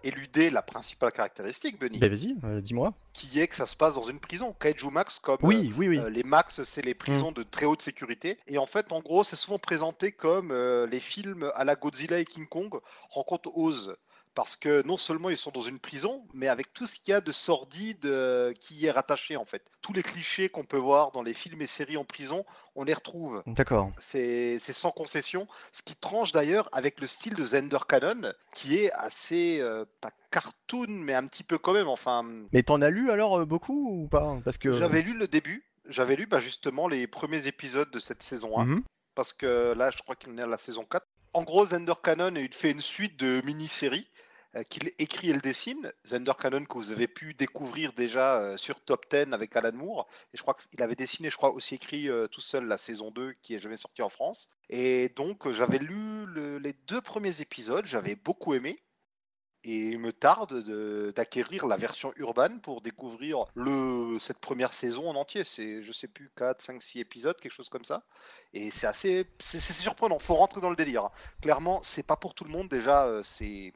éludé 0.03 0.51
la 0.51 0.63
principale 0.63 1.13
caractéristique, 1.13 1.79
Benny. 1.79 1.99
Bah, 1.99 2.09
vas-y, 2.09 2.35
dis-moi. 2.63 2.95
Qui 3.13 3.41
est 3.41 3.47
que 3.47 3.55
ça 3.55 3.67
se 3.67 3.77
passe 3.77 3.95
dans 3.95 4.03
une 4.03 4.19
prison. 4.19 4.55
Kaiju 4.59 4.91
Max, 4.91 5.19
comme 5.19 5.39
oui, 5.43 5.73
oui, 5.77 5.89
oui. 5.89 6.01
les 6.11 6.23
Max, 6.23 6.63
c'est 6.65 6.85
les 6.85 6.95
prisons 6.95 7.31
mm. 7.31 7.35
de 7.35 7.43
très 7.45 7.65
haute 7.65 7.83
sécurité. 7.83 8.39
Et 8.47 8.59
en 8.59 8.67
fait, 8.67 8.93
en 8.93 9.01
gros, 9.01 9.25
c'est 9.25 9.37
souvent 9.37 9.59
présenté 9.59 10.11
comme 10.13 10.53
les 10.91 11.01
films 11.01 11.51
à 11.55 11.65
la 11.65 11.77
Godzilla 11.77 12.19
et 12.19 12.25
King 12.25 12.47
Kong 12.47 12.75
rencontrent 13.11 13.57
Oz 13.57 13.97
parce 14.37 14.55
que 14.55 14.87
non 14.87 14.99
seulement 14.99 15.31
ils 15.31 15.37
sont 15.39 15.51
dans 15.51 15.63
une 15.63 15.81
prison, 15.81 16.23
mais 16.35 16.47
avec 16.47 16.73
tout 16.75 16.87
ce 16.87 17.01
qu'il 17.01 17.13
y 17.13 17.15
a 17.15 17.23
de 17.23 17.33
sordide 17.33 18.05
euh, 18.05 18.53
qui 18.53 18.75
y 18.75 18.87
est 18.87 18.91
rattaché 18.91 19.35
en 19.37 19.47
fait. 19.47 19.65
Tous 19.81 19.95
les 19.95 20.03
clichés 20.03 20.51
qu'on 20.51 20.65
peut 20.65 20.77
voir 20.77 21.11
dans 21.11 21.23
les 21.23 21.33
films 21.33 21.63
et 21.63 21.67
séries 21.67 21.97
en 21.97 22.05
prison, 22.05 22.45
on 22.75 22.85
les 22.85 22.93
retrouve. 22.93 23.43
D'accord. 23.47 23.91
C'est 23.99 24.59
sans 24.59 24.91
concession, 24.91 25.49
ce 25.73 25.81
qui 25.81 25.97
tranche 25.97 26.33
d'ailleurs 26.33 26.69
avec 26.73 27.01
le 27.01 27.07
style 27.07 27.35
de 27.35 27.47
Zender 27.47 27.79
Cannon, 27.89 28.31
qui 28.55 28.77
est 28.77 28.93
assez, 28.93 29.59
euh, 29.61 29.87
pas 30.03 30.11
cartoon, 30.31 30.87
mais 30.89 31.15
un 31.15 31.27
petit 31.27 31.43
peu 31.43 31.57
quand 31.57 31.73
même, 31.73 31.89
enfin... 31.89 32.23
Mais 32.53 32.63
t'en 32.63 32.83
as 32.83 32.91
lu 32.91 33.11
alors 33.11 33.41
euh, 33.41 33.47
beaucoup 33.47 34.03
ou 34.03 34.07
pas? 34.07 34.37
Parce 34.45 34.59
que 34.59 34.71
J'avais 34.73 35.01
lu 35.01 35.17
le 35.17 35.29
début, 35.29 35.65
j'avais 35.89 36.15
lu 36.15 36.27
bah, 36.27 36.41
justement 36.41 36.89
les 36.89 37.07
premiers 37.07 37.47
épisodes 37.47 37.91
de 37.91 37.99
cette 37.99 38.23
saison 38.23 38.59
1, 38.59 38.65
mhm. 38.67 38.83
parce 39.15 39.33
que 39.33 39.73
là 39.73 39.91
je 39.91 40.03
crois 40.03 40.15
qu'il 40.15 40.31
en 40.31 40.37
est 40.37 40.43
à 40.43 40.47
la 40.47 40.59
saison 40.59 40.85
4. 40.85 41.07
En 41.33 41.43
gros, 41.43 41.67
Zender 41.67 41.93
Cannon 42.03 42.35
fait 42.51 42.71
une 42.71 42.81
suite 42.81 43.19
de 43.19 43.43
mini-séries 43.45 44.09
qu'il 44.65 44.91
écrit 44.99 45.31
et 45.31 45.33
le 45.33 45.41
dessine. 45.41 45.93
Zender 46.07 46.33
Cannon 46.39 46.65
que 46.65 46.75
vous 46.75 46.93
avez 46.93 47.09
pu 47.09 47.35
découvrir 47.35 47.93
déjà 47.93 48.39
euh, 48.39 48.57
sur 48.57 48.81
Top 48.81 49.07
10 49.11 49.33
avec 49.33 49.55
Alan 49.57 49.73
Moore. 49.73 50.09
Et 50.33 50.37
je 50.37 50.43
crois 50.43 50.55
qu'il 50.55 50.83
avait 50.83 50.95
dessiné, 50.95 51.31
je 51.31 51.37
crois 51.37 51.51
aussi 51.51 51.75
écrit 51.75 52.09
euh, 52.09 52.27
tout 52.27 52.41
seul 52.41 52.67
la 52.67 52.79
saison 52.79 53.11
2 53.11 53.35
qui 53.43 53.55
est 53.55 53.59
jamais 53.59 53.77
sortie 53.77 54.03
en 54.03 54.09
France. 54.09 54.49
Et 54.69 55.11
donc 55.11 55.51
j'avais 55.51 55.79
lu 55.79 56.27
les 56.61 56.73
deux 56.73 57.01
premiers 57.01 57.41
épisodes, 57.41 57.87
j'avais 57.87 58.17
beaucoup 58.17 58.55
aimé. 58.55 58.83
Et 59.65 59.89
il 59.89 59.99
me 59.99 60.13
tarde 60.13 60.63
d'acquérir 61.13 61.67
la 61.67 61.77
version 61.77 62.13
urbaine 62.17 62.61
pour 62.61 62.83
découvrir 62.83 63.47
cette 64.21 64.39
première 64.39 64.73
saison 64.73 65.09
en 65.09 65.17
entier. 65.17 65.43
C'est, 65.43 65.83
je 65.83 65.93
sais 65.93 66.07
plus, 66.07 66.31
4, 66.37 66.63
5, 66.63 66.81
6 66.81 67.01
épisodes, 67.01 67.37
quelque 67.41 67.53
chose 67.53 67.69
comme 67.69 67.85
ça. 67.85 68.05
Et 68.53 68.71
c'est 68.71 68.87
assez. 68.87 69.27
C'est, 69.41 69.59
surprenant. 69.59 70.21
Faut 70.21 70.37
rentrer 70.37 70.61
dans 70.61 70.71
le 70.71 70.77
délire. 70.77 71.11
Clairement, 71.43 71.81
c'est 71.83 72.07
pas 72.07 72.15
pour 72.15 72.35
tout 72.35 72.45
le 72.45 72.51
monde. 72.51 72.69
Déjà, 72.69 73.11
c'est 73.25 73.73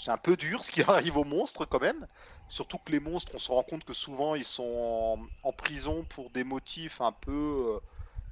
c'est 0.00 0.10
un 0.10 0.16
peu 0.16 0.36
dur 0.36 0.64
ce 0.64 0.70
qui 0.72 0.82
arrive 0.82 1.18
aux 1.18 1.24
monstres 1.24 1.66
quand 1.66 1.80
même. 1.80 2.06
Surtout 2.48 2.78
que 2.78 2.90
les 2.90 3.00
monstres, 3.00 3.32
on 3.34 3.38
se 3.38 3.52
rend 3.52 3.62
compte 3.62 3.84
que 3.84 3.92
souvent 3.92 4.34
ils 4.34 4.44
sont 4.44 5.30
en, 5.42 5.52
prison 5.52 6.04
pour 6.04 6.30
des 6.30 6.42
motifs 6.42 7.00
un 7.00 7.12
peu, 7.12 7.76
euh, 7.76 7.80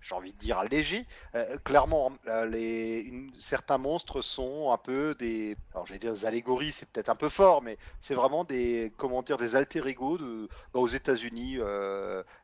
j'ai 0.00 0.14
envie 0.14 0.32
de 0.32 0.38
dire, 0.38 0.62
légers. 0.64 1.06
Euh, 1.34 1.56
clairement, 1.58 2.12
euh, 2.26 3.28
certains 3.38 3.78
monstres 3.78 4.20
sont 4.22 4.72
un 4.72 4.76
peu 4.78 5.14
des, 5.14 5.56
alors 5.72 5.86
j'allais 5.86 5.98
dire 5.98 6.12
des 6.12 6.24
allégories, 6.24 6.72
c'est 6.72 6.88
peut-être 6.88 7.08
un 7.08 7.16
peu 7.16 7.28
fort, 7.28 7.62
mais 7.62 7.78
c'est 8.00 8.14
vraiment 8.14 8.44
des, 8.44 8.92
comment 8.96 9.22
dire, 9.22 9.36
des 9.36 9.56
alter 9.56 9.86
ego 9.86 10.18
de, 10.18 10.48
bah, 10.72 10.80
aux 10.80 10.88
États-Unis, 10.88 11.58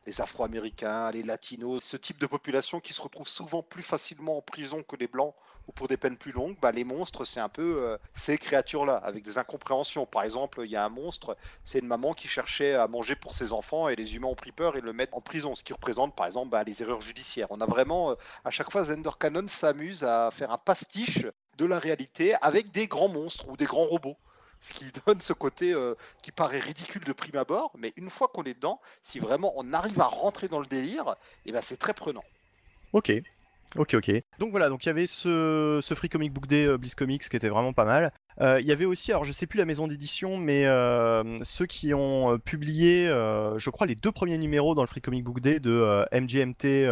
les 0.05 0.21
Afro-Américains, 0.21 1.11
les 1.11 1.23
Latinos, 1.23 1.83
ce 1.83 1.97
type 1.97 2.19
de 2.19 2.27
population 2.27 2.79
qui 2.79 2.93
se 2.93 3.01
retrouve 3.01 3.27
souvent 3.27 3.63
plus 3.63 3.83
facilement 3.83 4.37
en 4.37 4.41
prison 4.41 4.83
que 4.83 4.95
les 4.95 5.07
Blancs 5.07 5.33
ou 5.67 5.71
pour 5.71 5.87
des 5.87 5.97
peines 5.97 6.17
plus 6.17 6.31
longues, 6.31 6.55
bah, 6.61 6.71
les 6.71 6.83
monstres, 6.83 7.25
c'est 7.25 7.39
un 7.39 7.49
peu 7.49 7.83
euh, 7.83 7.97
ces 8.13 8.37
créatures-là, 8.37 8.95
avec 8.97 9.23
des 9.23 9.37
incompréhensions. 9.37 10.05
Par 10.05 10.23
exemple, 10.23 10.61
il 10.63 10.71
y 10.71 10.75
a 10.75 10.85
un 10.85 10.89
monstre, 10.89 11.35
c'est 11.63 11.79
une 11.79 11.87
maman 11.87 12.13
qui 12.13 12.27
cherchait 12.27 12.75
à 12.75 12.87
manger 12.87 13.15
pour 13.15 13.33
ses 13.33 13.53
enfants 13.53 13.89
et 13.89 13.95
les 13.95 14.15
humains 14.15 14.27
ont 14.27 14.35
pris 14.35 14.51
peur 14.51 14.77
et 14.77 14.81
le 14.81 14.93
mettent 14.93 15.13
en 15.13 15.21
prison, 15.21 15.55
ce 15.55 15.63
qui 15.63 15.73
représente 15.73 16.15
par 16.15 16.25
exemple 16.27 16.49
bah, 16.49 16.63
les 16.63 16.81
erreurs 16.81 17.01
judiciaires. 17.01 17.44
On 17.49 17.61
a 17.61 17.65
vraiment, 17.65 18.11
euh, 18.11 18.15
à 18.43 18.49
chaque 18.49 18.71
fois, 18.71 18.83
Zender 18.83 19.11
Cannon 19.19 19.47
s'amuse 19.47 20.03
à 20.03 20.31
faire 20.31 20.51
un 20.51 20.57
pastiche 20.57 21.25
de 21.57 21.65
la 21.65 21.79
réalité 21.79 22.35
avec 22.41 22.71
des 22.71 22.87
grands 22.87 23.07
monstres 23.07 23.47
ou 23.49 23.57
des 23.57 23.65
grands 23.65 23.85
robots. 23.85 24.17
Ce 24.59 24.73
qui 24.73 24.85
donne 25.05 25.21
ce 25.21 25.33
côté 25.33 25.73
euh, 25.73 25.95
qui 26.21 26.31
paraît 26.31 26.59
ridicule 26.59 27.03
de 27.03 27.13
prime 27.13 27.37
abord, 27.37 27.71
mais 27.77 27.93
une 27.97 28.09
fois 28.09 28.27
qu'on 28.27 28.43
est 28.43 28.53
dedans, 28.53 28.81
si 29.03 29.19
vraiment 29.19 29.53
on 29.55 29.73
arrive 29.73 30.01
à 30.01 30.07
rentrer 30.07 30.47
dans 30.47 30.59
le 30.59 30.67
délire, 30.67 31.15
eh 31.45 31.51
ben 31.51 31.61
c'est 31.61 31.77
très 31.77 31.93
prenant. 31.93 32.23
Ok, 32.93 33.11
Ok, 33.77 33.93
ok. 33.95 34.11
Donc 34.39 34.51
voilà, 34.51 34.69
donc 34.69 34.85
il 34.85 34.87
y 34.87 34.89
avait 34.89 35.05
ce, 35.05 35.81
Free 35.95 36.09
Comic 36.09 36.31
Book 36.31 36.47
Day 36.47 36.65
euh, 36.65 36.77
Bliss 36.77 36.95
Comics 36.95 37.27
qui 37.27 37.35
était 37.35 37.49
vraiment 37.49 37.73
pas 37.73 37.85
mal. 37.85 38.13
Euh, 38.41 38.59
il 38.61 38.67
y 38.67 38.71
avait 38.71 38.85
aussi, 38.85 39.11
alors 39.11 39.23
je 39.23 39.31
sais 39.31 39.47
plus 39.47 39.57
la 39.57 39.65
maison 39.65 39.87
d'édition, 39.87 40.37
mais 40.37 40.65
euh, 40.65 41.37
ceux 41.43 41.65
qui 41.65 41.93
ont 41.93 42.37
publié, 42.39 43.07
je 43.07 43.69
crois, 43.69 43.87
les 43.87 43.95
deux 43.95 44.11
premiers 44.11 44.37
numéros 44.37 44.75
dans 44.75 44.81
le 44.81 44.87
Free 44.87 45.01
Comic 45.01 45.23
Book 45.23 45.39
Day 45.39 45.59
de 45.59 46.05
MGMT. 46.13 46.87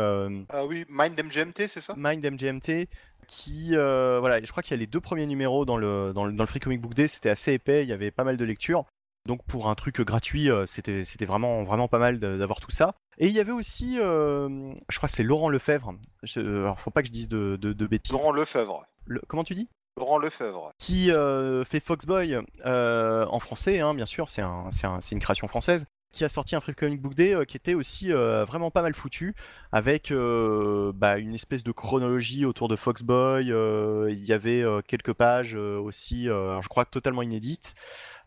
Ah 0.50 0.66
oui, 0.66 0.86
Mind 0.90 1.20
MGMT, 1.20 1.68
c'est 1.68 1.82
ça? 1.82 1.96
Mind 1.98 2.26
MGMT, 2.26 2.88
qui, 3.28 3.76
voilà, 3.76 4.42
je 4.44 4.52
crois 4.52 4.64
qu'il 4.64 4.72
y 4.72 4.80
a 4.80 4.80
les 4.80 4.88
deux 4.88 5.02
premiers 5.02 5.26
numéros 5.26 5.66
dans 5.66 5.78
le, 5.78 6.12
dans 6.14 6.26
le, 6.26 6.34
dans 6.34 6.44
le 6.44 6.48
Free 6.48 6.60
Comic 6.60 6.82
Book 6.82 6.94
Day, 6.94 7.08
c'était 7.08 7.30
assez 7.30 7.54
épais, 7.54 7.84
il 7.84 7.90
y 7.90 7.94
avait 7.94 8.12
pas 8.12 8.24
mal 8.24 8.38
de 8.38 8.46
lectures. 8.46 8.86
Donc 9.26 9.44
pour 9.46 9.70
un 9.70 9.76
truc 9.76 10.02
gratuit, 10.02 10.50
c'était 10.66 11.04
c'était 11.04 11.26
vraiment 11.26 11.64
vraiment 11.64 11.88
pas 11.88 12.00
mal 12.00 12.20
d'avoir 12.20 12.60
tout 12.60 12.72
ça. 12.72 12.96
Et 13.18 13.28
il 13.28 13.34
y 13.34 13.40
avait 13.40 13.52
aussi, 13.52 14.00
euh, 14.00 14.74
je 14.90 14.98
crois 14.98 15.08
que 15.08 15.16
c'est 15.16 15.24
Laurent 15.24 15.50
Lefebvre. 15.50 15.94
Je, 16.24 16.40
alors, 16.40 16.80
faut 16.80 16.92
pas 16.92 17.02
que 17.02 17.08
je 17.08 17.12
dise 17.12 17.30
de, 17.30 17.58
de, 17.58 17.88
bêtises. 17.88 18.12
Laurent 18.12 18.32
Lefebvre. 18.32 18.86
comment 19.28 19.44
tu 19.44 19.54
dis? 19.54 19.70
Laurent 19.98 20.18
Lefebvre. 20.18 20.72
Qui 20.80 21.12
euh, 21.12 21.64
fait 21.64 21.80
Foxboy 21.80 22.40
euh, 22.66 23.26
en 23.28 23.40
français, 23.40 23.80
hein, 23.80 23.94
bien 23.94 24.08
sûr, 24.08 24.30
c'est 24.30 24.42
un, 24.42 24.70
un, 24.84 25.00
une 25.00 25.20
création 25.20 25.48
française. 25.48 25.86
Qui 26.12 26.24
a 26.24 26.30
sorti 26.30 26.56
un 26.56 26.62
Free 26.62 26.76
Comic 26.76 27.02
Book 27.02 27.16
Day 27.16 27.36
qui 27.48 27.58
était 27.58 27.74
aussi 27.74 28.12
vraiment 28.12 28.70
pas 28.70 28.84
mal 28.84 28.94
foutu, 28.94 29.34
avec 29.72 30.14
bah, 30.14 31.18
une 31.18 31.34
espèce 31.34 31.64
de 31.64 31.72
chronologie 31.72 32.46
autour 32.46 32.68
de 32.68 32.76
Foxboy. 32.76 33.46
il 33.48 34.24
y 34.24 34.32
avait 34.32 34.64
quelques 34.86 35.14
pages 35.14 35.56
aussi, 35.56 36.26
je 36.26 36.68
crois 36.68 36.86
totalement 36.86 37.24
inédites. 37.24 37.74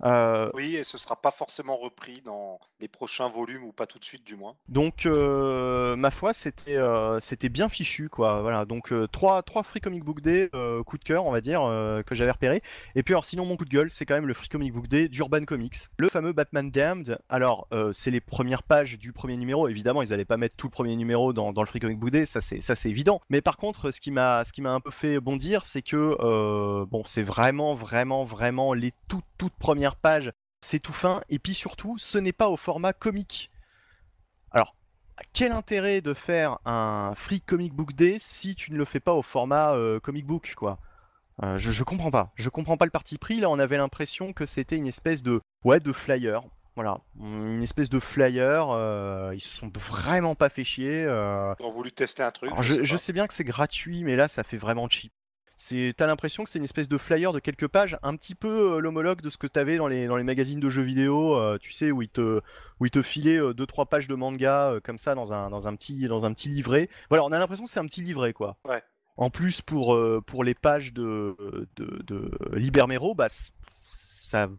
Euh, 0.05 0.51
oui, 0.55 0.77
et 0.77 0.85
ce 0.85 0.99
sera 0.99 1.17
pas 1.17 1.31
forcément 1.31 1.77
repris 1.77 2.21
dans 2.25 2.59
les 2.81 2.89
prochains 2.89 3.29
volumes 3.29 3.65
ou 3.65 3.73
pas 3.73 3.87
tout 3.87 3.99
de 3.99 4.05
suite 4.05 4.25
du 4.25 4.37
moins. 4.37 4.55
Donc, 4.69 5.07
euh, 5.07 5.97
ma 5.97 6.11
foi, 6.11 6.33
c'était 6.33 6.77
euh, 6.77 7.19
c'était 7.21 7.49
bien 7.49 7.69
fichu 7.69 8.09
quoi. 8.09 8.43
Voilà, 8.43 8.65
donc 8.65 8.93
trois 9.11 9.43
trois 9.43 9.63
Free 9.63 9.81
Comic 9.81 10.05
Book 10.05 10.21
Day 10.21 10.51
coup 10.85 10.99
de 10.99 11.05
cœur, 11.05 11.25
on 11.25 11.31
va 11.31 11.41
dire, 11.41 11.61
que 12.07 12.15
j'avais 12.15 12.31
repéré. 12.31 12.63
Et 12.95 13.03
puis 13.03 13.15
alors 13.15 13.25
sinon 13.25 13.45
mon 13.45 13.57
coup 13.57 13.65
de 13.65 13.71
gueule, 13.71 13.91
c'est 13.91 14.05
quand 14.05 14.15
même 14.15 14.27
le 14.27 14.35
Free 14.35 14.49
Comic 14.49 14.73
Book 14.73 14.89
Day 14.89 15.09
d'Urban 15.09 15.45
Comics, 15.45 15.77
le 15.99 16.09
fameux 16.09 16.33
Batman 16.33 16.71
Damned. 16.71 17.19
Alors 17.29 17.69
c'est 17.93 18.11
les 18.11 18.21
premières 18.21 18.63
pages 18.63 18.99
du 18.99 19.13
premier 19.13 19.37
numéro. 19.37 19.69
Évidemment, 19.69 20.03
ils 20.03 20.13
allaient 20.13 20.25
pas 20.25 20.37
mettre 20.37 20.57
tout 20.57 20.67
le 20.67 20.73
premier 20.73 20.97
numéro 20.97 21.33
dans, 21.33 21.53
dans 21.53 21.63
le 21.63 21.67
Free 21.67 21.81
Comic 21.81 21.99
Book 21.99 22.11
Day, 22.11 22.27
ça 22.27 22.41
c'est 22.41 22.61
ça 22.61 22.75
c'est 22.75 22.91
évident. 22.91 23.21
Mais 23.31 23.41
par 23.41 23.57
contre, 23.57 23.91
ce 23.91 24.01
qui 24.01 24.11
m'a 24.11 24.45
ce 24.45 24.53
qui 24.53 24.63
m'a 24.63 24.73
un 24.73 24.81
peu 24.81 24.91
fait 24.91 25.21
bondir, 25.21 25.65
c'est 25.65 25.83
que 25.83 26.85
bon, 26.85 27.03
c'est 27.07 27.23
vraiment 27.23 27.75
vraiment 27.75 28.25
vraiment 28.25 28.75
les 28.75 28.93
toutes 29.09 29.25
toutes 29.39 29.55
premières 29.55 29.86
page, 29.95 30.33
c'est 30.61 30.81
tout 30.81 30.93
fin. 30.93 31.21
Et 31.29 31.39
puis 31.39 31.55
surtout, 31.55 31.97
ce 31.99 32.19
n'est 32.19 32.33
pas 32.33 32.49
au 32.49 32.57
format 32.57 32.93
comique. 32.93 33.53
Alors, 34.51 34.75
quel 35.33 35.53
intérêt 35.53 36.01
de 36.01 36.15
faire 36.15 36.59
un 36.65 37.13
free 37.15 37.41
comic 37.41 37.73
book 37.73 37.93
day 37.93 38.17
si 38.19 38.57
tu 38.57 38.73
ne 38.73 38.79
le 38.79 38.85
fais 38.85 38.99
pas 38.99 39.15
au 39.15 39.23
format 39.23 39.75
euh, 39.75 40.01
comic 40.01 40.27
book, 40.27 40.55
quoi? 40.57 40.81
Je, 41.57 41.71
je 41.71 41.85
comprends 41.85 42.11
pas. 42.11 42.33
Je 42.35 42.49
comprends 42.49 42.79
pas 42.79 42.87
le 42.87 42.91
parti 42.91 43.19
pris. 43.19 43.41
Là, 43.41 43.51
on 43.51 43.59
avait 43.59 43.77
l'impression 43.77 44.33
que 44.33 44.47
c'était 44.47 44.79
une 44.79 44.87
espèce 44.87 45.23
de 45.23 45.43
ouais 45.65 45.81
de 45.81 45.93
flyer. 45.93 46.43
Voilà, 46.77 46.99
une 47.19 47.63
espèce 47.63 47.89
de 47.89 47.99
flyer. 47.99 48.69
Euh, 48.69 49.33
ils 49.35 49.41
se 49.41 49.49
sont 49.49 49.73
vraiment 49.75 50.35
pas 50.35 50.51
fait 50.51 50.63
chier. 50.63 51.07
Euh. 51.07 51.55
Ils 51.59 51.65
ont 51.65 51.73
voulu 51.73 51.91
tester 51.91 52.23
un 52.23 52.31
truc. 52.31 52.53
je, 52.61 52.97
sais 52.99 53.15
bien 53.15 53.27
que 53.27 53.33
c'est 53.33 53.45
gratuit, 53.45 54.05
mais 54.05 54.15
là, 54.15 54.29
ça 54.29 54.45
fait 54.45 54.59
vraiment 54.59 54.87
cheap. 54.87 55.11
T'as 55.97 56.07
l'impression 56.07 56.45
que 56.45 56.51
c'est 56.51 56.59
une 56.59 56.65
espèce 56.65 56.89
de 56.89 56.99
flyer 56.99 57.33
de 57.33 57.39
quelques 57.39 57.69
pages, 57.69 57.99
un 58.03 58.15
petit 58.17 58.35
peu 58.35 58.75
euh, 58.75 58.79
l'homologue 58.79 59.23
de 59.23 59.31
ce 59.31 59.39
que 59.39 59.47
t'avais 59.47 59.79
dans 59.79 59.89
les, 59.89 60.07
dans 60.07 60.17
les 60.17 60.25
magazines 60.25 60.61
de 60.61 60.69
jeux 60.69 60.83
vidéo, 60.83 61.39
tu 61.59 61.73
sais, 61.73 61.91
où 61.91 62.03
ils 62.03 62.09
te, 62.09 62.41
où 62.79 62.87
ils 62.87 62.91
te 62.91 63.03
filaient 63.03 63.41
2-3 63.41 63.89
pages 63.89 64.09
de 64.09 64.15
manga 64.15 64.75
comme 64.85 64.99
ça 64.99 65.15
dans 65.15 65.33
un, 65.33 65.49
dans, 65.49 65.67
un 65.69 65.75
petit, 65.75 66.09
dans 66.09 66.25
un 66.25 66.33
petit 66.33 66.49
livret. 66.49 66.89
Voilà, 67.09 67.25
on 67.25 67.33
a 67.33 67.39
l'impression 67.39 67.65
que 67.65 67.71
c'est 67.71 67.81
un 67.81 67.87
petit 67.87 68.03
livret, 68.03 68.33
quoi. 68.33 68.57
Ouais. 68.65 68.83
En 69.17 69.31
plus, 69.31 69.63
pour, 69.63 69.99
pour 70.27 70.45
les 70.45 70.55
pages 70.55 70.93
de, 70.93 71.35
de, 71.77 72.03
de 72.03 72.31
Libermero, 72.55 73.15
bah, 73.15 73.29
ça 73.31 74.51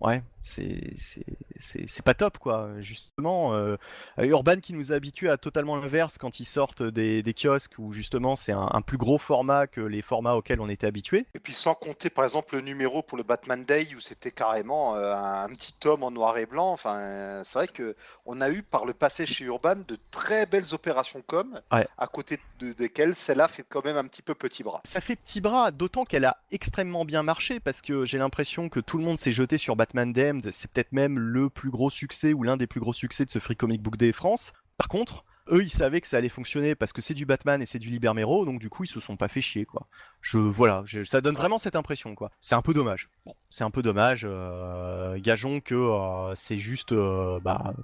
ouais, 0.00 0.22
c'est 0.44 2.04
pas 2.04 2.14
top 2.14 2.38
quoi. 2.38 2.70
Justement, 2.80 3.54
euh, 3.54 3.76
Urban 4.18 4.56
qui 4.56 4.74
nous 4.74 4.92
a 4.92 4.96
habitués 4.96 5.30
à 5.30 5.36
totalement 5.36 5.76
l'inverse 5.76 6.18
quand 6.18 6.40
ils 6.40 6.44
sortent 6.44 6.82
des, 6.82 7.22
des, 7.22 7.34
kiosques 7.34 7.78
où 7.78 7.92
justement 7.92 8.36
c'est 8.36 8.52
un, 8.52 8.82
plus 8.82 8.98
gros 8.98 9.18
format 9.18 9.66
que 9.66 9.80
les 9.80 10.02
formats 10.02 10.34
auxquels 10.34 10.60
on 10.60 10.68
était 10.68 10.86
habitués. 10.86 11.26
Et 11.34 11.40
puis 11.40 11.54
sans 11.54 11.74
compter 11.74 12.10
par 12.10 12.24
exemple 12.24 12.56
le 12.56 12.60
numéro 12.60 13.02
pour 13.02 13.16
le 13.16 13.24
Batman 13.24 13.64
Day 13.64 13.88
où 13.96 14.00
c'était 14.00 14.30
carrément 14.30 14.96
euh, 14.96 15.14
un 15.14 15.48
petit 15.48 15.72
tome 15.72 16.02
en 16.02 16.10
noir 16.10 16.36
et 16.36 16.46
blanc. 16.46 16.72
Enfin, 16.72 17.42
c'est 17.44 17.58
vrai 17.58 17.68
que 17.68 17.96
on 18.26 18.40
a 18.40 18.50
eu 18.50 18.62
par 18.62 18.84
le 18.84 18.92
passé 18.92 19.26
chez 19.26 19.44
Urban 19.44 19.76
de 19.88 19.96
très 20.10 20.46
belles 20.46 20.74
opérations 20.74 21.22
com, 21.26 21.60
à 21.70 22.06
côté 22.06 22.38
de, 22.60 22.72
desquelles 22.72 23.14
celle-là 23.14 23.48
fait 23.48 23.64
quand 23.66 23.84
même 23.84 23.96
un 23.96 24.04
petit 24.04 24.22
peu 24.22 24.34
petit 24.34 24.62
bras. 24.62 24.80
Ça 24.84 25.00
fait 25.00 25.16
petit 25.16 25.40
bras, 25.40 25.70
d'autant 25.70 26.04
qu'elle 26.04 26.24
a 26.24 26.36
extrêmement 26.50 27.04
bien 27.04 27.22
marché 27.22 27.60
parce 27.60 27.80
que 27.80 28.04
j'ai 28.04 28.18
l'impression 28.18 28.68
que 28.68 28.80
tout 28.80 28.98
le 28.98 29.04
monde 29.04 29.18
s'est 29.18 29.32
jeté 29.32 29.56
sur 29.56 29.76
Batman 29.76 29.83
Damned 29.92 30.50
c'est 30.50 30.70
peut-être 30.70 30.92
même 30.92 31.18
le 31.18 31.50
plus 31.50 31.70
gros 31.70 31.90
succès 31.90 32.32
ou 32.32 32.42
l'un 32.42 32.56
des 32.56 32.66
plus 32.66 32.80
gros 32.80 32.92
succès 32.92 33.24
de 33.24 33.30
ce 33.30 33.38
Free 33.38 33.56
Comic 33.56 33.82
Book 33.82 33.96
Day 33.96 34.12
France. 34.12 34.52
Par 34.76 34.88
contre, 34.88 35.24
eux, 35.50 35.62
ils 35.62 35.70
savaient 35.70 36.00
que 36.00 36.06
ça 36.06 36.16
allait 36.16 36.28
fonctionner 36.28 36.74
parce 36.74 36.92
que 36.92 37.02
c'est 37.02 37.14
du 37.14 37.26
Batman 37.26 37.60
et 37.60 37.66
c'est 37.66 37.78
du 37.78 37.90
Libermero, 37.90 38.44
donc 38.44 38.60
du 38.60 38.68
coup, 38.68 38.84
ils 38.84 38.90
se 38.90 39.00
sont 39.00 39.16
pas 39.16 39.28
fait 39.28 39.40
chier, 39.40 39.64
quoi. 39.64 39.86
Je, 40.20 40.38
voilà, 40.38 40.84
ça 41.04 41.20
donne 41.20 41.34
vraiment 41.34 41.58
cette 41.58 41.76
impression, 41.76 42.14
quoi. 42.14 42.30
C'est 42.40 42.54
un 42.54 42.62
peu 42.62 42.72
dommage. 42.72 43.10
c'est 43.50 43.64
un 43.64 43.70
peu 43.70 43.82
dommage. 43.82 44.26
Euh, 44.28 45.18
gageons 45.20 45.60
que 45.60 45.74
euh, 45.74 46.34
c'est 46.34 46.58
juste, 46.58 46.92
euh, 46.92 47.40
bah, 47.40 47.74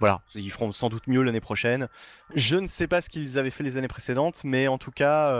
voilà, 0.00 0.22
ils 0.34 0.50
feront 0.50 0.72
sans 0.72 0.88
doute 0.88 1.06
mieux 1.06 1.22
l'année 1.22 1.40
prochaine. 1.40 1.88
Je 2.34 2.56
ne 2.56 2.66
sais 2.66 2.86
pas 2.86 3.00
ce 3.00 3.10
qu'ils 3.10 3.38
avaient 3.38 3.50
fait 3.50 3.64
les 3.64 3.76
années 3.76 3.88
précédentes, 3.88 4.42
mais 4.44 4.68
en 4.68 4.78
tout 4.78 4.90
cas, 4.92 5.30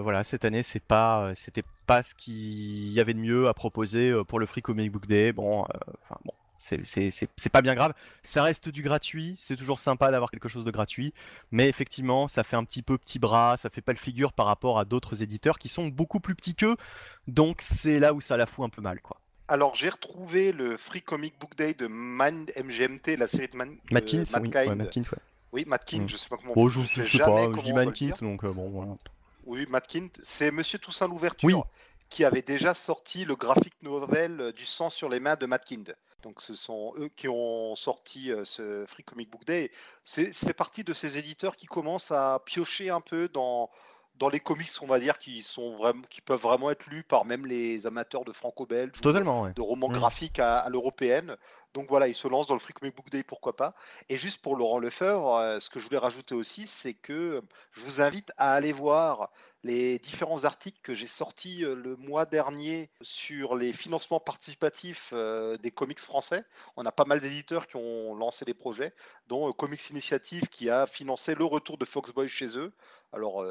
voilà, 0.00 0.24
cette 0.24 0.44
année, 0.44 0.62
c'est 0.62 0.82
pas, 0.82 1.32
c'était 1.34 1.64
pas 1.86 2.02
ce 2.02 2.14
qu'il 2.14 2.92
y 2.92 3.00
avait 3.00 3.14
de 3.14 3.18
mieux 3.18 3.48
à 3.48 3.54
proposer 3.54 4.10
euh, 4.10 4.24
pour 4.24 4.38
le 4.38 4.46
Free 4.46 4.62
Comic 4.62 4.90
Book 4.90 5.06
Day. 5.06 5.32
Bon, 5.32 5.64
euh, 5.64 6.14
bon, 6.24 6.32
c'est 6.58 7.52
pas 7.52 7.62
bien 7.62 7.74
grave. 7.74 7.94
Ça 8.22 8.42
reste 8.42 8.68
du 8.68 8.82
gratuit, 8.82 9.36
c'est 9.38 9.56
toujours 9.56 9.80
sympa 9.80 10.10
d'avoir 10.10 10.30
quelque 10.30 10.48
chose 10.48 10.64
de 10.64 10.70
gratuit, 10.70 11.14
mais 11.50 11.68
effectivement, 11.68 12.28
ça 12.28 12.44
fait 12.44 12.56
un 12.56 12.64
petit 12.64 12.82
peu 12.82 12.98
petit 12.98 13.18
bras, 13.18 13.56
ça 13.56 13.70
fait 13.70 13.80
pas 13.80 13.92
le 13.92 13.98
figure 13.98 14.32
par 14.32 14.46
rapport 14.46 14.78
à 14.78 14.84
d'autres 14.84 15.22
éditeurs 15.22 15.58
qui 15.58 15.68
sont 15.68 15.86
beaucoup 15.86 16.20
plus 16.20 16.34
petits 16.34 16.54
qu'eux, 16.54 16.76
donc 17.28 17.58
c'est 17.60 17.98
là 17.98 18.14
où 18.14 18.20
ça 18.20 18.36
la 18.36 18.46
fout 18.46 18.64
un 18.64 18.70
peu 18.70 18.82
mal, 18.82 19.00
quoi. 19.00 19.20
Alors 19.48 19.74
j'ai 19.74 19.88
retrouvé 19.88 20.52
le 20.52 20.76
Free 20.76 21.02
Comic 21.02 21.38
Book 21.38 21.56
Day 21.56 21.74
de 21.74 21.86
Man 21.86 22.46
MGMT, 22.56 23.16
la 23.16 23.28
série 23.28 23.48
de 23.48 23.56
Man 23.56 23.76
Matkins, 23.90 24.24
oui, 24.40 24.50
ouais, 24.52 25.00
oui, 25.52 25.64
Matkins, 25.66 26.02
mm. 26.02 26.08
je 26.08 26.16
sais 26.16 26.28
pas 26.28 26.36
comment. 26.36 26.52
Oh, 26.56 26.68
je, 26.68 26.80
sais, 26.82 27.04
sais 27.04 27.18
pas, 27.18 27.44
je 27.56 27.62
dis 27.62 27.72
Matkins, 27.72 28.14
donc 28.20 28.44
euh, 28.44 28.52
bon 28.52 28.68
voilà. 28.70 28.92
Oui, 29.44 29.64
Matkins, 29.68 30.08
c'est 30.22 30.50
Monsieur 30.50 30.78
Toussaint 30.78 31.06
l'ouverture 31.06 31.66
qui 32.08 32.24
avait 32.24 32.42
déjà 32.42 32.74
sorti 32.74 33.24
le 33.24 33.34
graphique 33.36 33.82
novel 33.82 34.52
du 34.52 34.64
sang 34.64 34.90
sur 34.90 35.08
les 35.08 35.20
mains 35.20 35.36
de 35.36 35.46
Matkind. 35.46 35.96
Donc 36.22 36.40
ce 36.40 36.54
sont 36.54 36.92
eux 36.98 37.08
qui 37.14 37.28
ont 37.28 37.74
sorti 37.76 38.32
euh, 38.32 38.44
ce 38.44 38.84
Free 38.86 39.04
Comic 39.04 39.30
Book 39.30 39.44
Day. 39.44 39.70
C'est 40.04 40.32
fait 40.32 40.54
partie 40.54 40.82
de 40.82 40.92
ces 40.92 41.18
éditeurs 41.18 41.56
qui 41.56 41.66
commencent 41.66 42.10
à 42.10 42.40
piocher 42.44 42.90
un 42.90 43.00
peu 43.00 43.28
dans, 43.28 43.70
dans 44.18 44.28
les 44.28 44.40
comics, 44.40 44.70
on 44.80 44.86
va 44.86 44.98
dire, 44.98 45.18
qui, 45.18 45.42
sont 45.42 45.76
vraiment, 45.76 46.02
qui 46.08 46.20
peuvent 46.20 46.40
vraiment 46.40 46.70
être 46.70 46.86
lus 46.86 47.02
par 47.02 47.24
même 47.24 47.46
les 47.46 47.86
amateurs 47.86 48.24
de 48.24 48.32
franco-belge, 48.32 49.00
de 49.00 49.60
romans 49.60 49.88
graphiques 49.88 50.38
à, 50.38 50.68
l'européenne. 50.68 51.36
Donc 51.76 51.90
voilà, 51.90 52.08
ils 52.08 52.14
se 52.14 52.26
lancent 52.26 52.46
dans 52.46 52.54
le 52.54 52.60
Free 52.60 52.72
Comic 52.72 52.96
Book 52.96 53.10
Day, 53.10 53.22
pourquoi 53.22 53.54
pas. 53.54 53.74
Et 54.08 54.16
juste 54.16 54.40
pour 54.40 54.56
Laurent 54.56 54.78
Lefebvre, 54.78 55.36
euh, 55.36 55.60
ce 55.60 55.68
que 55.68 55.78
je 55.78 55.84
voulais 55.84 55.98
rajouter 55.98 56.34
aussi, 56.34 56.66
c'est 56.66 56.94
que 56.94 57.42
je 57.72 57.82
vous 57.82 58.00
invite 58.00 58.32
à 58.38 58.54
aller 58.54 58.72
voir 58.72 59.28
les 59.62 59.98
différents 59.98 60.44
articles 60.44 60.78
que 60.82 60.94
j'ai 60.94 61.06
sortis 61.06 61.66
euh, 61.66 61.74
le 61.74 61.96
mois 61.96 62.24
dernier 62.24 62.88
sur 63.02 63.56
les 63.56 63.74
financements 63.74 64.20
participatifs 64.20 65.10
euh, 65.12 65.58
des 65.58 65.70
comics 65.70 66.00
français. 66.00 66.44
On 66.78 66.86
a 66.86 66.92
pas 66.92 67.04
mal 67.04 67.20
d'éditeurs 67.20 67.66
qui 67.66 67.76
ont 67.76 68.14
lancé 68.14 68.46
des 68.46 68.54
projets, 68.54 68.94
dont 69.26 69.52
Comics 69.52 69.90
Initiative 69.90 70.48
qui 70.48 70.70
a 70.70 70.86
financé 70.86 71.34
le 71.34 71.44
retour 71.44 71.76
de 71.76 71.84
Foxboy 71.84 72.26
chez 72.26 72.56
eux. 72.56 72.72
Alors, 73.12 73.44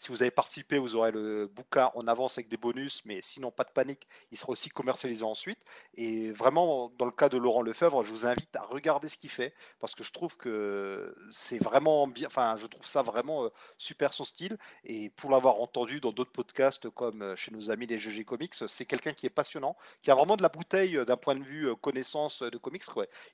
si 0.00 0.08
vous 0.08 0.22
avez 0.22 0.30
participé, 0.30 0.78
vous 0.78 0.96
aurez 0.96 1.10
le 1.10 1.46
bouquin 1.46 1.90
en 1.94 2.06
avance 2.06 2.38
avec 2.38 2.48
des 2.48 2.56
bonus, 2.56 3.02
mais 3.04 3.20
sinon, 3.20 3.50
pas 3.50 3.64
de 3.64 3.70
panique, 3.70 4.08
il 4.30 4.38
sera 4.38 4.52
aussi 4.52 4.70
commercialisé 4.70 5.24
ensuite. 5.24 5.58
Et 5.94 6.32
vraiment, 6.32 6.90
dans 6.96 7.04
le 7.04 7.10
cas 7.10 7.28
de 7.30 7.38
Laurent 7.38 7.62
Lefebvre, 7.62 8.02
je 8.02 8.10
vous 8.10 8.26
invite 8.26 8.54
à 8.56 8.62
regarder 8.62 9.08
ce 9.08 9.16
qu'il 9.16 9.30
fait, 9.30 9.54
parce 9.78 9.94
que 9.94 10.04
je 10.04 10.12
trouve 10.12 10.36
que 10.36 11.14
c'est 11.32 11.58
vraiment 11.58 12.06
bien, 12.06 12.26
enfin, 12.26 12.56
je 12.56 12.66
trouve 12.66 12.86
ça 12.86 13.02
vraiment 13.02 13.44
euh, 13.44 13.48
super 13.78 14.12
son 14.12 14.24
style. 14.24 14.58
Et 14.84 15.10
pour 15.10 15.30
l'avoir 15.30 15.60
entendu 15.60 16.00
dans 16.00 16.12
d'autres 16.12 16.32
podcasts, 16.32 16.90
comme 16.90 17.22
euh, 17.22 17.36
chez 17.36 17.50
nos 17.52 17.70
amis 17.70 17.86
des 17.86 17.98
GG 17.98 18.24
Comics, 18.24 18.54
c'est 18.66 18.84
quelqu'un 18.84 19.12
qui 19.12 19.26
est 19.26 19.30
passionnant, 19.30 19.76
qui 20.02 20.10
a 20.10 20.14
vraiment 20.14 20.36
de 20.36 20.42
la 20.42 20.48
bouteille 20.48 20.98
euh, 20.98 21.04
d'un 21.04 21.16
point 21.16 21.34
de 21.34 21.42
vue 21.42 21.74
connaissance 21.76 22.42
de 22.42 22.58
comics. 22.58 22.84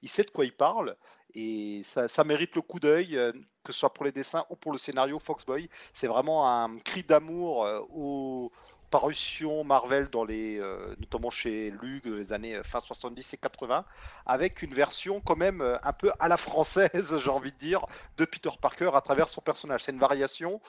Il 0.03 0.09
sait 0.09 0.23
de 0.23 0.31
quoi 0.31 0.45
il 0.45 0.55
parle 0.55 0.97
et 1.35 1.83
ça, 1.85 2.25
mérite 2.25 2.55
le 2.55 2.63
coup 2.63 2.79
d'œil, 2.81 3.19
que 3.65 3.73
ce 3.73 3.81
soit 3.81 3.93
pour 3.93 4.05
les 4.05 4.13
dessins 4.13 4.47
ou 4.49 4.57
pour 4.57 4.73
le 4.73 4.79
scénario 4.79 5.19
Foxboy. 5.19 5.69
C'est 5.93 6.07
vraiment 6.07 6.49
un 6.49 6.79
cri 6.79 7.03
d'amour 7.03 7.67
aux 7.91 8.53
parutions 8.97 9.63
Marvel, 9.63 10.09
dans 10.11 10.25
les, 10.25 10.59
euh, 10.59 10.95
notamment 10.99 11.29
chez 11.29 11.71
Lug, 11.71 12.09
dans 12.09 12.17
les 12.17 12.33
années 12.33 12.59
fin 12.65 12.81
70 12.81 13.35
et 13.35 13.37
80, 13.37 13.85
avec 14.25 14.63
une 14.63 14.73
version 14.73 15.21
quand 15.21 15.37
même 15.37 15.61
un 15.83 15.93
peu 15.93 16.11
à 16.19 16.29
la 16.29 16.39
française, 16.39 17.19
j'ai 17.23 17.31
envie 17.31 17.53
de 17.53 17.59
dire, 17.59 17.85
de 18.17 18.25
Peter 18.25 18.49
Parker 18.59 18.91
à 18.95 19.03
travers 19.03 19.29
son 19.29 19.43
personnage. 19.43 19.85
C'est 19.85 19.93
une 19.93 19.99
variation 19.99 20.63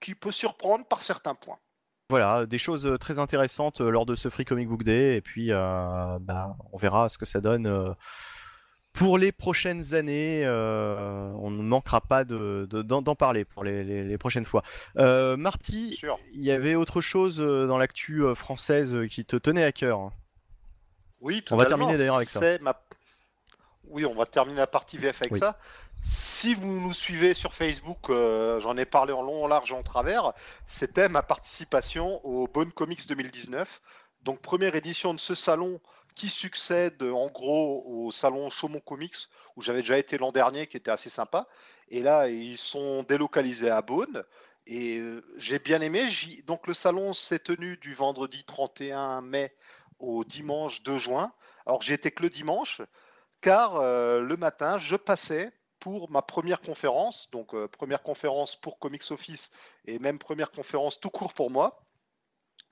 qui 0.00 0.16
peut 0.16 0.32
surprendre 0.32 0.84
par 0.86 1.04
certains 1.04 1.36
points. 1.36 1.58
Voilà, 2.08 2.46
des 2.46 2.58
choses 2.58 2.96
très 2.98 3.20
intéressantes 3.20 3.80
lors 3.80 4.06
de 4.06 4.16
ce 4.16 4.28
Free 4.28 4.44
Comic 4.44 4.68
Book 4.68 4.82
Day, 4.82 5.16
et 5.16 5.20
puis 5.20 5.50
bah, 5.50 6.56
on 6.72 6.78
verra 6.78 7.08
ce 7.08 7.16
que 7.16 7.26
ça 7.26 7.40
donne 7.40 7.94
pour 9.00 9.16
les 9.16 9.32
prochaines 9.32 9.94
années, 9.94 10.42
euh, 10.44 11.32
on 11.38 11.50
ne 11.50 11.62
manquera 11.62 12.02
pas 12.02 12.24
d'en 12.24 13.14
parler 13.14 13.46
pour 13.46 13.64
les, 13.64 14.18
prochaines 14.18 14.44
fois. 14.44 14.62
Euh, 14.98 15.38
Marty, 15.38 15.98
il 16.34 16.42
y 16.44 16.50
avait 16.50 16.74
autre 16.74 17.00
chose 17.00 17.40
euh, 17.40 17.66
dans 17.66 17.78
l'actu 17.78 18.22
française 18.34 18.94
qui 19.10 19.24
te 19.24 19.36
tenait 19.36 19.64
à 19.64 19.72
cœur. 19.72 20.10
Oui, 21.22 21.42
On 21.50 21.56
va 21.56 21.64
terminer 21.64 21.96
d'ailleurs 21.96 22.16
avec 22.16 22.28
ça. 22.28 22.40
Oui, 23.84 24.04
on 24.04 24.14
va 24.14 24.26
terminer 24.26 24.58
la 24.58 24.66
partie 24.66 24.98
VF 24.98 25.22
avec 25.22 25.38
ça. 25.38 25.58
Si 26.02 26.54
vous 26.54 26.78
nous 26.78 26.92
suivez 26.92 27.32
sur 27.32 27.54
Facebook, 27.54 28.10
j'en 28.10 28.76
ai 28.76 28.84
parlé 28.84 29.14
en 29.14 29.22
long, 29.22 29.44
en 29.44 29.48
large 29.48 29.72
en 29.72 29.82
travers, 29.82 30.34
c'était 30.66 31.08
ma 31.08 31.22
participation 31.22 32.20
au 32.26 32.48
Bonne 32.48 32.70
Comics 32.70 33.08
2019. 33.08 33.80
Donc 34.24 34.42
première 34.42 34.74
édition 34.74 35.14
de 35.14 35.20
ce 35.20 35.34
salon 35.34 35.80
qui 36.20 36.28
succède 36.28 37.02
en 37.02 37.28
gros 37.28 37.82
au 37.86 38.12
salon 38.12 38.50
Chaumont 38.50 38.80
Comics 38.80 39.16
où 39.56 39.62
j'avais 39.62 39.80
déjà 39.80 39.96
été 39.96 40.18
l'an 40.18 40.32
dernier 40.32 40.66
qui 40.66 40.76
était 40.76 40.90
assez 40.90 41.08
sympa. 41.08 41.48
Et 41.88 42.02
là, 42.02 42.28
ils 42.28 42.58
sont 42.58 43.04
délocalisés 43.04 43.70
à 43.70 43.80
Beaune. 43.80 44.22
Et 44.66 44.98
euh, 44.98 45.22
j'ai 45.38 45.58
bien 45.58 45.80
aimé. 45.80 46.06
Donc 46.44 46.66
le 46.66 46.74
salon 46.74 47.14
s'est 47.14 47.38
tenu 47.38 47.78
du 47.78 47.94
vendredi 47.94 48.44
31 48.44 49.22
mai 49.22 49.56
au 49.98 50.22
dimanche 50.22 50.82
2 50.82 50.98
juin. 50.98 51.32
Alors 51.64 51.80
j'ai 51.80 51.94
été 51.94 52.10
que 52.10 52.22
le 52.22 52.28
dimanche 52.28 52.82
car 53.40 53.76
euh, 53.76 54.20
le 54.20 54.36
matin, 54.36 54.76
je 54.76 54.96
passais 54.96 55.50
pour 55.78 56.10
ma 56.10 56.20
première 56.20 56.60
conférence, 56.60 57.30
donc 57.30 57.54
euh, 57.54 57.66
première 57.66 58.02
conférence 58.02 58.56
pour 58.56 58.78
Comics 58.78 59.10
Office 59.10 59.50
et 59.86 59.98
même 59.98 60.18
première 60.18 60.50
conférence 60.50 61.00
tout 61.00 61.08
court 61.08 61.32
pour 61.32 61.50
moi 61.50 61.82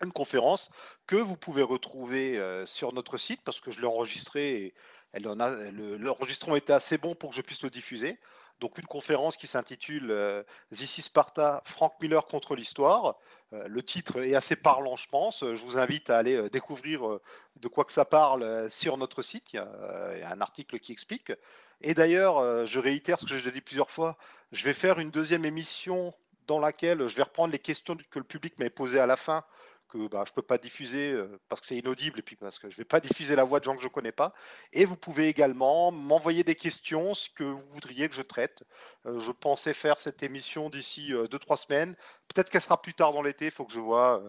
une 0.02 0.12
conférence 0.12 0.70
que 1.06 1.16
vous 1.16 1.36
pouvez 1.36 1.62
retrouver 1.62 2.38
euh, 2.38 2.66
sur 2.66 2.92
notre 2.92 3.16
site 3.16 3.40
parce 3.44 3.60
que 3.60 3.70
je 3.70 3.80
l'ai 3.80 3.86
enregistré 3.86 4.74
et 5.14 5.20
l'enregistrement 5.20 6.56
était 6.56 6.72
assez 6.72 6.98
bon 6.98 7.14
pour 7.14 7.30
que 7.30 7.36
je 7.36 7.42
puisse 7.42 7.62
le 7.62 7.70
diffuser. 7.70 8.18
Donc 8.60 8.76
une 8.78 8.86
conférence 8.86 9.36
qui 9.36 9.46
s'intitule 9.46 10.10
euh, 10.10 10.42
This 10.72 10.98
is 10.98 11.02
Sparta, 11.02 11.62
Frank 11.64 11.94
Miller 12.00 12.26
contre 12.26 12.56
l'histoire. 12.56 13.16
Euh, 13.52 13.66
le 13.68 13.82
titre 13.82 14.20
est 14.22 14.34
assez 14.34 14.56
parlant, 14.56 14.96
je 14.96 15.08
pense. 15.08 15.40
Je 15.40 15.64
vous 15.64 15.78
invite 15.78 16.10
à 16.10 16.18
aller 16.18 16.48
découvrir 16.50 17.18
de 17.56 17.68
quoi 17.68 17.84
que 17.84 17.92
ça 17.92 18.04
parle 18.04 18.70
sur 18.70 18.98
notre 18.98 19.22
site. 19.22 19.52
Il 19.52 19.56
y, 19.56 19.60
a, 19.60 20.30
un 20.30 20.40
article 20.40 20.78
qui 20.80 20.92
explique. 20.92 21.32
Et 21.80 21.94
d'ailleurs, 21.94 22.66
je 22.66 22.78
réitère 22.80 23.20
ce 23.20 23.26
que 23.26 23.36
j'ai 23.36 23.50
dit 23.52 23.60
plusieurs 23.60 23.90
fois. 23.90 24.18
Je 24.50 24.64
vais 24.64 24.74
faire 24.74 24.98
une 24.98 25.10
deuxième 25.10 25.44
émission 25.44 26.12
dans 26.48 26.58
laquelle 26.58 27.06
je 27.06 27.14
vais 27.14 27.22
reprendre 27.22 27.52
les 27.52 27.58
questions 27.60 27.96
que 28.10 28.18
le 28.18 28.24
public 28.24 28.58
m'avait 28.58 28.70
posées 28.70 28.98
à 28.98 29.06
la 29.06 29.16
fin 29.16 29.44
que 29.88 30.08
bah, 30.08 30.22
je 30.26 30.30
ne 30.30 30.34
peux 30.34 30.42
pas 30.42 30.58
diffuser 30.58 31.10
euh, 31.10 31.40
parce 31.48 31.60
que 31.60 31.66
c'est 31.66 31.76
inaudible 31.76 32.18
et 32.18 32.22
puis 32.22 32.36
parce 32.36 32.58
que 32.58 32.68
je 32.68 32.74
ne 32.74 32.78
vais 32.78 32.84
pas 32.84 33.00
diffuser 33.00 33.36
la 33.36 33.44
voix 33.44 33.58
de 33.58 33.64
gens 33.64 33.74
que 33.74 33.82
je 33.82 33.86
ne 33.86 33.92
connais 33.92 34.12
pas. 34.12 34.34
Et 34.72 34.84
vous 34.84 34.96
pouvez 34.96 35.28
également 35.28 35.90
m'envoyer 35.90 36.44
des 36.44 36.54
questions, 36.54 37.14
ce 37.14 37.28
que 37.30 37.44
vous 37.44 37.68
voudriez 37.70 38.08
que 38.08 38.14
je 38.14 38.22
traite. 38.22 38.64
Euh, 39.06 39.18
je 39.18 39.32
pensais 39.32 39.74
faire 39.74 40.00
cette 40.00 40.22
émission 40.22 40.70
d'ici 40.70 41.12
2-3 41.12 41.56
semaines. 41.56 41.96
Peut-être 42.28 42.50
qu'elle 42.50 42.62
sera 42.62 42.80
plus 42.80 42.94
tard 42.94 43.12
dans 43.12 43.22
l'été, 43.22 43.46
il 43.46 43.50
faut 43.50 43.64
que 43.64 43.72
je 43.72 43.80
vois 43.80 44.22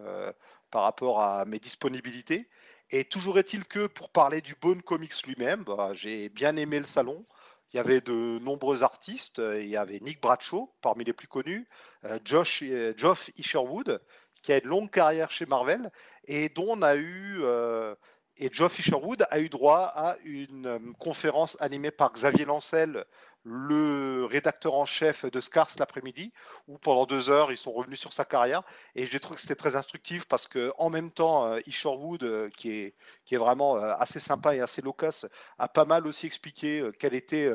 par 0.72 0.84
rapport 0.84 1.22
à 1.22 1.45
mes 1.45 1.60
disponibilités. 1.60 2.49
Et 2.91 3.05
toujours 3.05 3.38
est-il 3.38 3.66
que 3.66 3.88
pour 3.88 4.10
parler 4.10 4.41
du 4.41 4.55
Bone 4.55 4.82
Comics 4.82 5.26
lui-même, 5.28 5.64
bah, 5.64 5.91
j'ai 5.93 6.30
bien 6.30 6.55
aimé 6.55 6.80
le 6.80 6.86
salon. 6.86 7.24
Il 7.72 7.78
y 7.78 7.80
avait 7.80 8.01
de 8.01 8.39
nombreux 8.39 8.82
artistes. 8.82 9.39
Il 9.39 9.70
y 9.70 9.78
avait 9.78 9.99
Nick 9.99 10.22
Bradshaw, 10.22 10.74
parmi 10.82 11.03
les 11.03 11.14
plus 11.14 11.28
connus, 11.28 11.68
euh, 12.05 12.18
Josh, 12.26 12.64
euh, 12.64 12.93
Geoff 12.97 13.30
Isherwood, 13.38 14.01
qui 14.41 14.53
a 14.53 14.57
une 14.57 14.69
longue 14.69 14.89
carrière 14.89 15.31
chez 15.31 15.45
Marvel 15.45 15.91
et 16.25 16.49
dont 16.49 16.67
on 16.69 16.81
a 16.81 16.95
eu 16.95 17.39
euh, 17.41 17.95
et 18.41 18.49
Geoff 18.51 18.79
Isherwood 18.79 19.25
a 19.29 19.39
eu 19.39 19.49
droit 19.49 19.91
à 19.95 20.15
une 20.23 20.93
conférence 20.97 21.57
animée 21.59 21.91
par 21.91 22.13
Xavier 22.13 22.45
Lancel 22.45 23.05
le 23.43 24.25
rédacteur 24.25 24.73
en 24.73 24.85
chef 24.85 25.25
de 25.25 25.41
Scars 25.41 25.71
l'après-midi, 25.77 26.33
où 26.67 26.77
pendant 26.77 27.05
deux 27.05 27.29
heures, 27.29 27.51
ils 27.51 27.57
sont 27.57 27.71
revenus 27.71 27.99
sur 27.99 28.13
sa 28.13 28.25
carrière. 28.25 28.63
Et 28.95 29.05
j'ai 29.05 29.19
trouvé 29.19 29.35
que 29.35 29.41
c'était 29.41 29.55
très 29.55 29.75
instructif 29.75 30.25
parce 30.25 30.47
que 30.47 30.71
en 30.77 30.89
même 30.89 31.11
temps, 31.11 31.45
euh, 31.45 31.59
Isherwood, 31.65 32.23
euh, 32.23 32.49
qui, 32.57 32.71
est, 32.71 32.95
qui 33.25 33.35
est 33.35 33.37
vraiment 33.37 33.77
euh, 33.77 33.93
assez 33.97 34.19
sympa 34.19 34.55
et 34.55 34.61
assez 34.61 34.81
loquace, 34.81 35.25
a 35.57 35.67
pas 35.67 35.85
mal 35.85 36.05
aussi 36.07 36.25
expliqué 36.25 36.89
quelle 36.99 37.13
était 37.13 37.49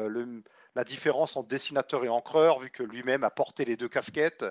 la 0.75 0.85
différence 0.85 1.37
entre 1.37 1.49
dessinateur 1.49 2.05
et 2.05 2.09
encreur, 2.09 2.59
vu 2.59 2.71
que 2.71 2.83
lui-même 2.83 3.25
a 3.25 3.31
porté 3.31 3.65
les 3.65 3.77
deux 3.77 3.89
casquettes. 3.89 4.45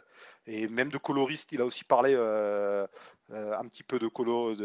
Et 0.48 0.68
même 0.68 0.90
de 0.90 0.98
coloriste, 0.98 1.52
il 1.52 1.62
a 1.62 1.66
aussi 1.66 1.84
parlé 1.84 2.16
un 2.16 3.68
petit 3.68 3.84
peu 3.84 4.00
de, 4.00 4.08
colo, 4.08 4.56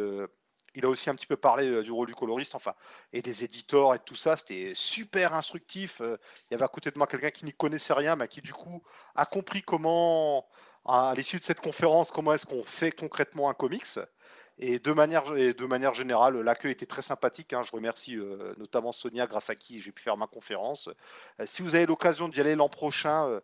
il 0.78 0.84
a 0.84 0.88
aussi 0.88 1.10
un 1.10 1.14
petit 1.14 1.26
peu 1.26 1.36
parlé 1.36 1.68
euh, 1.68 1.82
du 1.82 1.90
rôle 1.90 2.06
du 2.06 2.14
coloriste, 2.14 2.54
enfin, 2.54 2.74
et 3.12 3.20
des 3.20 3.44
éditeurs 3.44 3.94
et 3.94 3.98
tout 3.98 4.14
ça. 4.14 4.36
C'était 4.36 4.72
super 4.74 5.34
instructif. 5.34 6.00
Euh, 6.00 6.16
il 6.44 6.52
y 6.52 6.54
avait 6.54 6.64
à 6.64 6.68
côté 6.68 6.90
de 6.90 6.98
moi 6.98 7.06
quelqu'un 7.06 7.30
qui 7.30 7.44
n'y 7.44 7.52
connaissait 7.52 7.92
rien, 7.92 8.16
mais 8.16 8.28
qui 8.28 8.40
du 8.42 8.52
coup 8.52 8.82
a 9.14 9.26
compris 9.26 9.62
comment, 9.62 10.46
à 10.84 11.14
l'issue 11.16 11.38
de 11.38 11.44
cette 11.44 11.60
conférence, 11.60 12.12
comment 12.12 12.32
est-ce 12.32 12.46
qu'on 12.46 12.62
fait 12.62 12.92
concrètement 12.92 13.50
un 13.50 13.54
comics. 13.54 13.98
Et 14.58 14.78
de 14.78 14.92
manière, 14.92 15.32
de 15.32 15.66
manière 15.66 15.94
générale, 15.94 16.40
l'accueil 16.40 16.72
était 16.72 16.86
très 16.86 17.02
sympathique. 17.02 17.52
Hein. 17.52 17.62
Je 17.62 17.70
remercie 17.72 18.16
euh, 18.16 18.54
notamment 18.58 18.92
Sonia, 18.92 19.26
grâce 19.26 19.50
à 19.50 19.54
qui 19.54 19.80
j'ai 19.80 19.92
pu 19.92 20.02
faire 20.02 20.16
ma 20.16 20.26
conférence. 20.26 20.88
si 21.44 21.62
vous 21.62 21.74
avez 21.74 21.86
l'occasion 21.86 22.28
d'y 22.28 22.40
aller 22.40 22.56
l'an 22.56 22.68
prochain, 22.68 23.40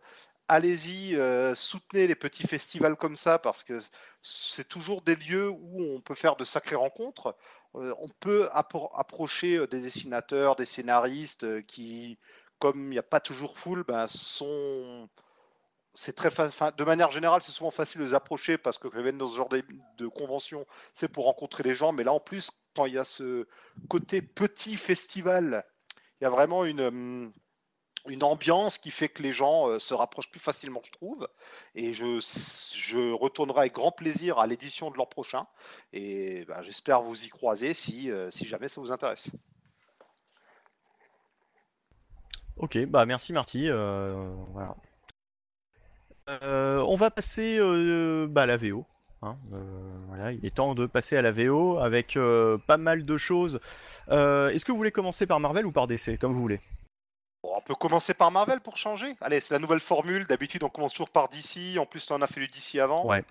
allez-y, 0.49 1.17
euh, 1.17 1.55
soutenez 1.55 2.07
les 2.07 2.15
petits 2.15 2.47
festivals 2.47 2.97
comme 2.97 3.17
ça 3.17 3.39
parce 3.39 3.63
que 3.65 3.81
c'est 4.23 4.69
toujours 4.69 5.03
des 5.03 5.17
lieux 5.17 5.49
où 5.49 5.83
on 5.83 6.01
peut 6.01 6.15
faire 6.15 6.37
de 6.37 6.45
sacrées 6.45 6.77
rencontres. 6.77 7.37
Euh, 7.77 7.95
on 8.01 8.09
peut 8.21 8.49
approcher 8.53 9.57
euh, 9.57 9.67
des 9.67 9.81
dessinateurs, 9.81 10.57
des 10.57 10.67
scénaristes 10.67 11.65
qui, 11.67 12.19
comme 12.59 12.87
il 12.87 12.91
n'y 12.91 12.99
a 12.99 13.03
pas 13.03 13.21
toujours 13.21 13.59
full, 13.59 13.85
ben, 13.85 14.07
sont. 14.07 15.09
C'est 15.95 16.15
très 16.15 16.29
de 16.29 16.85
manière 16.85 17.11
générale, 17.11 17.41
c'est 17.41 17.53
souvent 17.53 17.71
facile 17.71 18.01
de 18.01 18.07
les 18.07 18.15
approcher 18.15 18.59
parce 18.59 18.79
que 18.79 18.89
quand 18.89 18.99
ils 18.99 19.05
viennent 19.05 19.19
dans 19.19 19.29
ce 19.29 19.37
genre 19.37 19.49
de, 19.49 19.63
de 19.97 20.09
convention, 20.09 20.67
c'est 20.93 21.09
pour 21.09 21.25
rencontrer 21.25 21.63
les 21.63 21.75
gens. 21.75 21.93
Mais 21.93 22.03
là, 22.03 22.13
en 22.13 22.21
plus, 22.21 22.51
quand 22.75 22.87
il 22.87 22.95
y 22.95 22.99
a 22.99 23.05
ce 23.05 23.47
côté 23.89 24.21
petit 24.21 24.77
festival, 24.77 25.65
il 26.21 26.25
y 26.25 26.27
a 26.27 26.31
vraiment 26.31 26.65
une 26.65 26.81
hum, 26.81 27.33
une 28.09 28.23
ambiance 28.23 28.79
qui 28.79 28.91
fait 28.91 29.09
que 29.09 29.23
les 29.23 29.33
gens 29.33 29.69
euh, 29.69 29.79
se 29.79 29.95
rapprochent 29.95 30.31
plus 30.31 30.41
facilement, 30.41 30.83
je 30.85 30.93
trouve. 30.93 31.27
Et 31.75 31.95
je, 31.95 32.21
je 32.77 33.13
retournerai 33.13 33.61
avec 33.61 33.73
grand 33.73 33.93
plaisir 33.93 34.39
à 34.39 34.47
l'édition 34.47 34.91
de 34.91 34.97
l'an 34.97 35.07
prochain. 35.07 35.47
Et 35.93 36.45
bah, 36.45 36.63
j'espère 36.63 37.03
vous 37.03 37.25
y 37.25 37.29
croiser 37.29 37.73
si, 37.73 38.11
euh, 38.11 38.31
si 38.31 38.45
jamais 38.45 38.69
ça 38.69 38.81
vous 38.81 38.93
intéresse. 38.93 39.31
Ok, 42.57 42.79
bah 42.87 43.05
merci 43.05 43.33
Marty. 43.33 43.69
Euh. 43.69 44.33
On 46.29 46.97
va 46.97 47.11
passer 47.11 47.59
bah, 48.29 48.43
à 48.43 48.47
la 48.47 48.57
VO. 48.57 48.85
Hein, 49.23 49.37
voilà, 50.09 50.33
il 50.33 50.45
est 50.45 50.55
temps 50.55 50.75
de 50.75 50.87
passer 50.87 51.17
à 51.17 51.23
la 51.23 51.33
VO 51.33 51.79
avec 51.79 52.19
pas 52.67 52.77
mal 52.77 53.05
de 53.05 53.17
choses. 53.17 53.61
Est-ce 54.09 54.65
que 54.65 54.73
vous 54.73 54.79
voulez 54.79 54.93
commencer 54.93 55.27
par 55.27 55.41
Marvel 55.41 55.67
ou 55.67 55.73
par 55.73 55.87
DC, 55.87 56.19
comme 56.19 56.33
vous 56.33 56.43
voulez? 56.43 56.61
On 57.43 57.61
peut 57.61 57.75
commencer 57.75 58.15
par 58.15 58.31
Marvel 58.31 58.61
pour 58.61 58.77
changer. 58.77 59.17
Allez, 59.21 59.41
c'est 59.41 59.55
la 59.55 59.61
nouvelle 59.61 59.81
formule. 59.81 60.27
D'habitude, 60.27 60.65
on 60.65 60.69
commence 60.69 60.93
toujours 60.93 61.11
par 61.11 61.29
DC. 61.29 61.79
En 61.79 61.87
plus, 61.87 62.11
on 62.11 62.21
a 62.21 62.27
fait 62.27 62.41
le 62.41 62.47
DC 62.47 62.81
avant. 62.81 63.07
Ouais. 63.07 63.23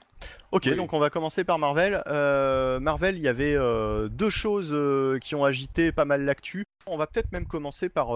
Ok, 0.54 0.70
donc 0.76 0.94
on 0.94 1.00
va 1.00 1.10
commencer 1.10 1.44
par 1.44 1.58
Marvel. 1.58 2.04
Euh, 2.06 2.80
Marvel, 2.80 3.16
il 3.16 3.24
y 3.24 3.28
avait 3.28 3.56
euh, 3.56 4.08
deux 4.08 4.30
choses 4.30 4.70
euh, 4.72 5.18
qui 5.18 5.34
ont 5.34 5.44
agité 5.44 5.92
pas 5.92 6.06
mal 6.06 6.26
l'actu. 6.26 6.64
On 6.86 6.96
va 6.96 7.08
peut-être 7.08 7.32
même 7.32 7.48
commencer 7.48 7.90
par, 7.90 8.10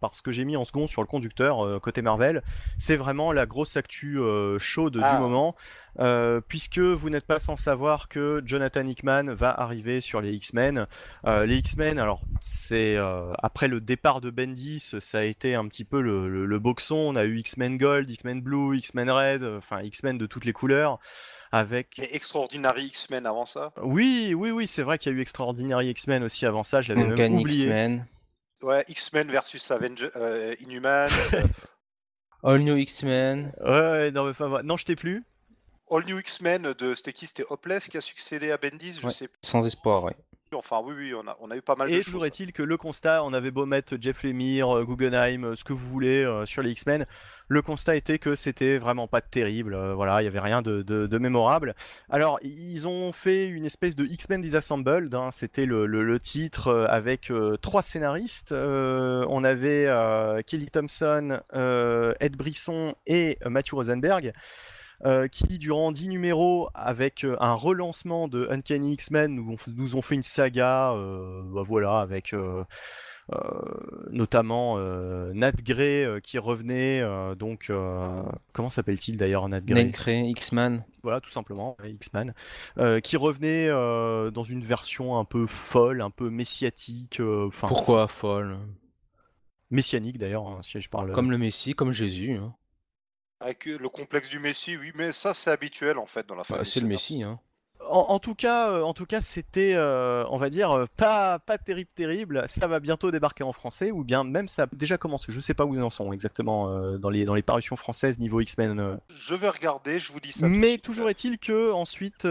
par 0.00 0.16
ce 0.16 0.22
que 0.22 0.32
j'ai 0.32 0.44
mis 0.44 0.56
en 0.56 0.64
second 0.64 0.88
sur 0.88 1.02
le 1.02 1.06
conducteur 1.06 1.80
côté 1.80 2.02
Marvel. 2.02 2.42
C'est 2.76 2.96
vraiment 2.96 3.30
la 3.30 3.46
grosse 3.46 3.76
actu 3.76 4.18
chaude 4.58 4.94
du 4.94 5.04
ah. 5.04 5.20
moment, 5.20 5.54
puisque 6.48 6.80
vous 6.80 7.10
n'êtes 7.10 7.28
pas 7.28 7.38
sans 7.38 7.56
savoir 7.56 8.08
que 8.08 8.42
Jonathan 8.44 8.84
Hickman 8.84 9.34
va 9.34 9.50
arriver 9.50 10.00
sur 10.00 10.20
les 10.20 10.32
X-Men. 10.32 10.88
les 11.24 11.58
X-Men, 11.58 12.00
alors 12.00 12.22
c'est 12.40 12.96
après 13.40 13.68
le 13.68 13.80
départ 13.80 14.20
de 14.20 14.30
Bendis, 14.30 14.96
ça 14.98 15.18
a 15.18 15.22
été 15.22 15.54
un 15.54 15.68
petit 15.68 15.84
peu 15.84 16.00
le, 16.00 16.44
le 16.44 16.58
boxon. 16.58 16.96
On 16.96 17.14
a 17.14 17.24
eu 17.24 17.38
X-Men 17.38 17.78
Gold, 17.78 18.10
X-Men 18.10 18.40
Blue, 18.40 18.76
X-Men 18.78 19.12
Red, 19.12 19.44
enfin 19.44 19.82
X-Men 19.82 20.18
de 20.18 20.26
toutes 20.26 20.44
les 20.44 20.52
couleurs 20.52 20.98
avec. 21.52 21.98
Et 21.98 22.14
Extraordinary 22.14 22.86
X-Men 22.86 23.26
avant 23.26 23.46
ça? 23.46 23.72
Oui, 23.82 24.34
oui, 24.36 24.50
oui, 24.50 24.66
c'est 24.66 24.82
vrai 24.82 24.98
qu'il 24.98 25.12
y 25.12 25.14
a 25.14 25.18
eu 25.18 25.20
Extraordinary 25.20 25.88
X-Men 25.90 26.22
aussi 26.22 26.46
avant 26.46 26.62
ça, 26.62 26.80
je 26.80 26.92
l'avais 26.92 27.14
même 27.14 27.34
oublié. 27.34 28.00
Ouais, 28.62 28.84
X-Men 28.88 29.30
versus 29.30 29.70
Avenger, 29.70 30.10
euh, 30.16 30.54
Inhuman. 30.60 31.08
All 32.42 32.60
New 32.60 32.76
X-Men. 32.76 33.52
Ouais, 33.60 34.10
non, 34.10 34.24
mais 34.24 34.30
enfin, 34.30 34.62
non, 34.62 34.76
je 34.76 34.84
t'ai 34.84 34.96
plus. 34.96 35.24
All 35.90 36.04
New 36.04 36.18
X-Men 36.18 36.74
de 36.74 36.94
c'était 36.94 37.12
qui? 37.12 37.26
C'était 37.26 37.44
Hopeless 37.48 37.88
qui 37.88 37.96
a 37.96 38.00
succédé 38.00 38.50
à 38.50 38.58
Bendis, 38.58 39.00
je 39.02 39.08
sais 39.08 39.28
Sans 39.42 39.66
espoir, 39.66 40.04
oui. 40.04 40.12
Enfin, 40.54 40.80
oui, 40.84 40.94
oui, 40.96 41.14
on 41.14 41.26
a, 41.28 41.36
on 41.40 41.50
a 41.50 41.56
eu 41.56 41.62
pas 41.62 41.74
mal 41.76 41.92
et 41.92 41.98
de 41.98 42.02
toujours 42.02 42.24
est-il 42.24 42.52
que 42.52 42.62
le 42.62 42.76
constat, 42.76 43.22
on 43.24 43.32
avait 43.32 43.50
beau 43.50 43.66
mettre 43.66 43.96
Jeff 44.00 44.22
Lemire, 44.22 44.76
euh, 44.76 44.84
Guggenheim, 44.84 45.44
euh, 45.44 45.56
ce 45.56 45.64
que 45.64 45.72
vous 45.72 45.86
voulez 45.86 46.24
euh, 46.24 46.46
sur 46.46 46.62
les 46.62 46.70
X-Men, 46.70 47.06
le 47.48 47.62
constat 47.62 47.96
était 47.96 48.18
que 48.18 48.34
c'était 48.34 48.78
vraiment 48.78 49.08
pas 49.08 49.20
terrible. 49.20 49.76
voilà, 49.94 50.22
il 50.22 50.24
y 50.24 50.28
avait 50.28 50.40
rien 50.40 50.62
de, 50.62 51.18
mémorable. 51.18 51.74
Alors, 52.10 52.38
ils 52.42 52.86
ont 52.86 53.12
fait 53.12 53.46
une 53.46 53.64
espèce 53.64 53.96
de 53.96 54.04
X-Men 54.04 54.42
Disassembled. 54.42 55.14
Hein, 55.14 55.30
c'était 55.32 55.64
le, 55.66 56.18
titre 56.20 56.86
avec 56.90 57.32
trois 57.62 57.82
scénaristes. 57.82 58.52
on 58.52 59.44
avait 59.44 59.86
Kelly 60.46 60.70
Thompson, 60.70 61.40
Ed 62.20 62.36
Brisson 62.36 62.94
et 63.06 63.38
Matthew 63.46 63.74
Rosenberg. 63.74 64.32
Euh, 65.04 65.28
qui 65.28 65.58
durant 65.58 65.92
10 65.92 66.08
numéros, 66.08 66.70
avec 66.74 67.24
euh, 67.24 67.36
un 67.38 67.54
relancement 67.54 68.26
de 68.26 68.48
Uncanny 68.50 68.94
X-Men, 68.94 69.32
nous, 69.32 69.56
nous, 69.68 69.94
ont 69.94 70.02
fait 70.02 70.16
une 70.16 70.24
saga, 70.24 70.92
euh, 70.92 71.42
bah 71.44 71.62
voilà, 71.64 72.00
avec 72.00 72.34
notamment 74.10 74.78
Nat 75.34 75.52
Grey 75.62 76.06
qui 76.22 76.38
revenait, 76.38 77.04
donc 77.36 77.70
comment 78.52 78.70
s'appelle-t-il 78.70 79.18
d'ailleurs 79.18 79.48
Nat 79.48 79.60
Grey 79.60 79.84
Nat 79.84 79.90
Grey, 79.90 80.30
X-Man. 80.30 80.84
Voilà, 81.02 81.20
tout 81.20 81.30
simplement, 81.30 81.76
X-Man, 81.84 82.32
qui 83.02 83.16
revenait 83.18 83.68
dans 83.68 84.44
une 84.44 84.64
version 84.64 85.18
un 85.18 85.24
peu 85.24 85.46
folle, 85.46 86.00
un 86.00 86.10
peu 86.10 86.30
messiatique. 86.30 87.20
Pourquoi 87.52 88.08
folle? 88.08 88.58
Messianique 89.70 90.16
d'ailleurs, 90.16 90.48
hein, 90.48 90.60
si 90.62 90.80
je 90.80 90.88
parle. 90.88 91.12
Comme 91.12 91.30
le 91.30 91.36
Messie, 91.36 91.74
comme 91.74 91.92
Jésus. 91.92 92.32
Hein. 92.32 92.54
Avec 93.40 93.66
le 93.66 93.88
complexe 93.88 94.28
du 94.28 94.40
Messi, 94.40 94.76
oui, 94.76 94.90
mais 94.94 95.12
ça 95.12 95.32
c'est 95.32 95.50
habituel 95.50 95.98
en 95.98 96.06
fait 96.06 96.26
dans 96.26 96.34
la 96.34 96.42
bah, 96.48 96.64
C'est 96.64 96.80
le 96.80 96.86
Messi, 96.86 97.22
hein. 97.22 97.40
En, 97.86 98.18
tout 98.18 98.34
cas, 98.34 98.70
euh, 98.70 98.82
en 98.82 98.92
tout 98.92 99.06
cas, 99.06 99.20
c'était, 99.20 99.72
euh, 99.74 100.24
on 100.30 100.36
va 100.36 100.50
dire, 100.50 100.72
euh, 100.72 100.86
pas, 100.96 101.38
pas 101.38 101.58
terrible, 101.58 101.90
terrible. 101.94 102.44
Ça 102.46 102.66
va 102.66 102.80
bientôt 102.80 103.10
débarquer 103.10 103.44
en 103.44 103.52
français, 103.52 103.90
ou 103.90 104.04
bien 104.04 104.24
même 104.24 104.48
ça 104.48 104.64
a 104.64 104.66
déjà 104.72 104.98
commencé. 104.98 105.32
Je 105.32 105.40
sais 105.40 105.54
pas 105.54 105.64
où 105.64 105.74
ils 105.74 105.82
en 105.82 105.90
sont 105.90 106.12
exactement 106.12 106.98
dans 106.98 107.10
les 107.10 107.24
dans 107.24 107.34
les 107.34 107.42
parutions 107.42 107.76
françaises 107.76 108.18
niveau 108.18 108.40
X-Men. 108.40 108.98
Je 109.08 109.34
vais 109.34 109.48
regarder, 109.48 109.98
je 109.98 110.12
vous 110.12 110.20
dis 110.20 110.32
ça. 110.32 110.48
Mais 110.48 110.78
toujours 110.78 111.08
est-il 111.08 111.38
que 111.38 111.72
ensuite, 111.72 112.26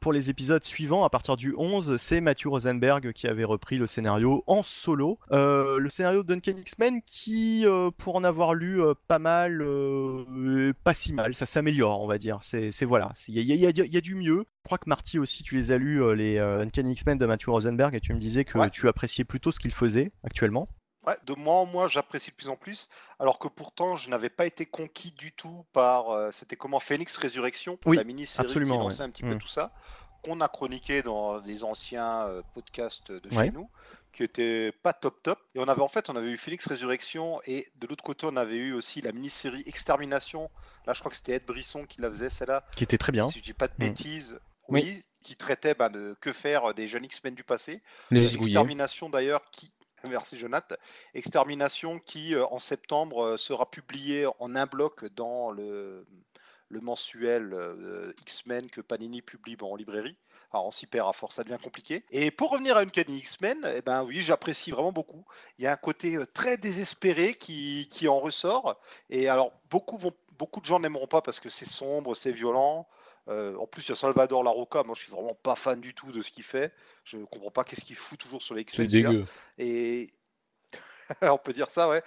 pour 0.00 0.12
les 0.12 0.30
épisodes 0.30 0.64
suivants, 0.64 1.04
à 1.04 1.10
partir 1.10 1.36
du 1.36 1.54
11, 1.56 1.96
c'est 1.96 2.20
Matthew 2.20 2.46
Rosenberg 2.46 3.12
qui 3.12 3.26
avait 3.26 3.44
repris 3.44 3.78
le 3.78 3.86
scénario 3.86 4.42
en 4.46 4.62
solo. 4.62 5.18
le 5.30 5.88
scénario 5.90 6.22
de 6.22 6.34
Duncan 6.34 6.58
X-Men, 6.58 7.02
qui, 7.02 7.64
pour 7.98 8.16
en 8.16 8.24
avoir 8.24 8.54
lu 8.54 8.80
pas 9.06 9.18
mal, 9.18 9.64
pas 10.82 10.94
si 10.94 11.12
mal. 11.12 11.34
Ça 11.34 11.46
s'améliore, 11.46 12.00
on 12.00 12.06
va 12.06 12.18
dire. 12.18 12.38
C'est 12.42 12.84
voilà, 12.84 13.12
il 13.28 13.38
y 13.38 13.54
y 13.54 13.96
a 13.96 14.00
du 14.00 14.14
mieux. 14.14 14.46
Je 14.62 14.68
crois 14.68 14.78
que 14.78 14.88
Marty 14.88 15.18
aussi, 15.18 15.42
tu 15.42 15.56
les 15.56 15.72
as 15.72 15.78
lus, 15.78 16.00
euh, 16.02 16.14
les 16.14 16.38
euh, 16.38 16.60
Uncanny 16.62 16.92
X-Men 16.92 17.18
de 17.18 17.26
Matthew 17.26 17.48
Rosenberg, 17.48 17.94
et 17.96 18.00
tu 18.00 18.14
me 18.14 18.18
disais 18.20 18.44
que 18.44 18.68
tu 18.68 18.86
appréciais 18.86 19.24
plutôt 19.24 19.50
ce 19.50 19.58
qu'il 19.58 19.72
faisait 19.72 20.12
actuellement. 20.24 20.68
Ouais, 21.04 21.16
de 21.26 21.34
moi 21.34 21.54
en 21.56 21.66
moi, 21.66 21.88
j'apprécie 21.88 22.30
de 22.30 22.36
plus 22.36 22.48
en 22.48 22.54
plus, 22.54 22.88
alors 23.18 23.40
que 23.40 23.48
pourtant, 23.48 23.96
je 23.96 24.08
n'avais 24.08 24.30
pas 24.30 24.46
été 24.46 24.64
conquis 24.64 25.10
du 25.10 25.32
tout 25.32 25.64
par. 25.72 26.10
euh, 26.10 26.30
C'était 26.32 26.54
comment 26.54 26.78
Phoenix 26.78 27.16
Résurrection, 27.16 27.76
Oui, 27.86 27.96
la 27.96 28.04
mini-série 28.04 28.46
qui 28.46 28.60
lançait 28.60 28.98
ouais. 29.00 29.04
un 29.04 29.10
petit 29.10 29.24
peu 29.24 29.34
Mm. 29.34 29.38
tout 29.38 29.48
ça, 29.48 29.72
qu'on 30.22 30.40
a 30.40 30.46
chroniqué 30.46 31.02
dans 31.02 31.40
des 31.40 31.64
anciens 31.64 32.28
podcasts 32.54 33.10
de 33.10 33.34
Ouais. 33.34 33.46
chez 33.46 33.50
nous, 33.50 33.68
qui 34.12 34.22
étaient 34.22 34.70
pas 34.84 34.92
top 34.92 35.20
top. 35.24 35.40
Et 35.56 35.58
on 35.58 35.66
avait 35.66 35.82
en 35.82 35.88
fait, 35.88 36.08
on 36.08 36.14
avait 36.14 36.30
eu 36.30 36.36
Phoenix 36.36 36.68
Résurrection, 36.68 37.40
et 37.46 37.66
de 37.80 37.88
l'autre 37.88 38.04
côté, 38.04 38.28
on 38.30 38.36
avait 38.36 38.58
eu 38.58 38.72
aussi 38.74 39.00
la 39.00 39.10
mini-série 39.10 39.64
Extermination. 39.66 40.48
Là, 40.86 40.92
je 40.92 41.00
crois 41.00 41.10
que 41.10 41.16
c'était 41.16 41.32
Ed 41.32 41.46
Brisson 41.46 41.84
qui 41.84 42.00
la 42.00 42.08
faisait, 42.10 42.30
celle-là. 42.30 42.64
Qui 42.76 42.84
était 42.84 42.98
très 42.98 43.10
bien. 43.10 43.28
Si 43.28 43.40
je 43.40 43.42
dis 43.42 43.54
pas 43.54 43.66
de 43.66 43.74
Mm. 43.74 43.88
bêtises. 43.88 44.38
Oui, 44.68 45.02
qui 45.22 45.36
traitait 45.36 45.74
bah, 45.74 45.88
de 45.88 46.16
que 46.20 46.32
faire 46.32 46.74
des 46.74 46.88
jeunes 46.88 47.04
X-Men 47.04 47.34
du 47.34 47.44
passé. 47.44 47.82
Les 48.10 48.34
Euh. 48.34 48.38
Extermination 48.38 49.08
d'ailleurs 49.08 49.42
qui 49.50 49.72
merci 50.08 50.36
Jonathan 50.36 50.74
Extermination 51.14 51.98
qui 52.00 52.34
euh, 52.34 52.44
en 52.46 52.58
septembre 52.58 53.24
euh, 53.24 53.36
sera 53.36 53.70
publié 53.70 54.26
en 54.40 54.56
un 54.56 54.66
bloc 54.66 55.04
dans 55.14 55.50
le 55.50 56.04
le 56.72 56.80
mensuel 56.80 57.52
euh, 57.52 58.12
X-Men 58.22 58.70
que 58.70 58.80
Panini 58.80 59.22
publie 59.22 59.56
bon, 59.56 59.72
en 59.72 59.76
librairie. 59.76 60.16
Alors 60.52 60.66
on 60.66 60.70
s'y 60.70 60.86
perd 60.86 61.08
à 61.08 61.12
force, 61.12 61.36
ça 61.36 61.44
devient 61.44 61.62
compliqué. 61.62 62.04
Et 62.10 62.30
pour 62.30 62.50
revenir 62.50 62.76
à 62.76 62.82
une 62.82 62.88
Uncanny 62.88 63.18
X-Men, 63.18 63.58
eh 63.76 63.82
ben 63.82 64.02
oui, 64.04 64.22
j'apprécie 64.22 64.70
vraiment 64.70 64.92
beaucoup. 64.92 65.24
Il 65.58 65.64
y 65.64 65.66
a 65.66 65.72
un 65.72 65.76
côté 65.76 66.16
euh, 66.16 66.24
très 66.26 66.56
désespéré 66.56 67.34
qui, 67.34 67.88
qui 67.90 68.08
en 68.08 68.18
ressort. 68.18 68.80
Et 69.10 69.28
alors 69.28 69.52
beaucoup 69.70 69.98
vont, 69.98 70.12
beaucoup 70.38 70.60
de 70.60 70.66
gens 70.66 70.80
n'aimeront 70.80 71.06
pas 71.06 71.20
parce 71.20 71.40
que 71.40 71.50
c'est 71.50 71.68
sombre, 71.68 72.16
c'est 72.16 72.32
violent. 72.32 72.88
Euh, 73.28 73.56
en 73.56 73.66
plus, 73.66 73.86
il 73.86 73.88
y 73.90 73.92
a 73.92 73.96
Salvador 73.96 74.42
Larocca. 74.42 74.82
Moi, 74.82 74.94
je 74.96 75.02
suis 75.02 75.12
vraiment 75.12 75.34
pas 75.34 75.54
fan 75.54 75.80
du 75.80 75.94
tout 75.94 76.10
de 76.10 76.22
ce 76.22 76.30
qu'il 76.30 76.44
fait. 76.44 76.72
Je 77.04 77.18
comprends 77.18 77.50
pas 77.50 77.64
qu'est-ce 77.64 77.84
qu'il 77.84 77.96
fout 77.96 78.18
toujours 78.18 78.42
sur 78.42 78.54
les 78.54 78.62
X-Men. 78.62 78.86
dégueu. 78.86 79.24
Et 79.58 80.10
on 81.22 81.38
peut 81.38 81.52
dire 81.52 81.70
ça, 81.70 81.88
ouais. 81.88 82.02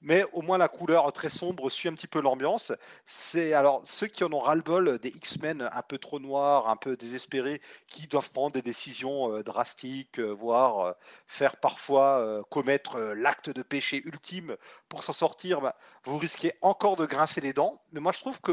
Mais 0.00 0.24
au 0.34 0.42
moins 0.42 0.58
la 0.58 0.68
couleur 0.68 1.10
très 1.14 1.30
sombre 1.30 1.70
suit 1.70 1.88
un 1.88 1.94
petit 1.94 2.06
peu 2.06 2.20
l'ambiance. 2.20 2.72
C'est 3.06 3.54
alors 3.54 3.80
ceux 3.84 4.06
qui 4.06 4.22
en 4.22 4.32
ont 4.34 4.40
ras-le-bol 4.40 4.98
des 4.98 5.08
X-Men 5.08 5.66
un 5.72 5.82
peu 5.82 5.96
trop 5.96 6.18
noirs, 6.18 6.68
un 6.68 6.76
peu 6.76 6.94
désespérés, 6.94 7.62
qui 7.86 8.06
doivent 8.06 8.30
prendre 8.30 8.52
des 8.52 8.60
décisions 8.60 9.34
euh, 9.34 9.42
drastiques, 9.42 10.18
euh, 10.18 10.30
voire 10.30 10.94
faire 11.26 11.56
parfois 11.56 12.44
commettre 12.50 13.00
l'acte 13.00 13.48
de 13.48 13.62
péché 13.62 14.02
ultime 14.04 14.56
pour 14.90 15.02
s'en 15.02 15.14
sortir. 15.14 15.62
bah, 15.62 15.76
vous 16.04 16.18
risquez 16.18 16.52
encore 16.60 16.96
de 16.96 17.06
grincer 17.06 17.40
les 17.40 17.54
dents. 17.54 17.82
Mais 17.92 18.00
moi, 18.00 18.12
je 18.12 18.20
trouve 18.20 18.40
que 18.42 18.52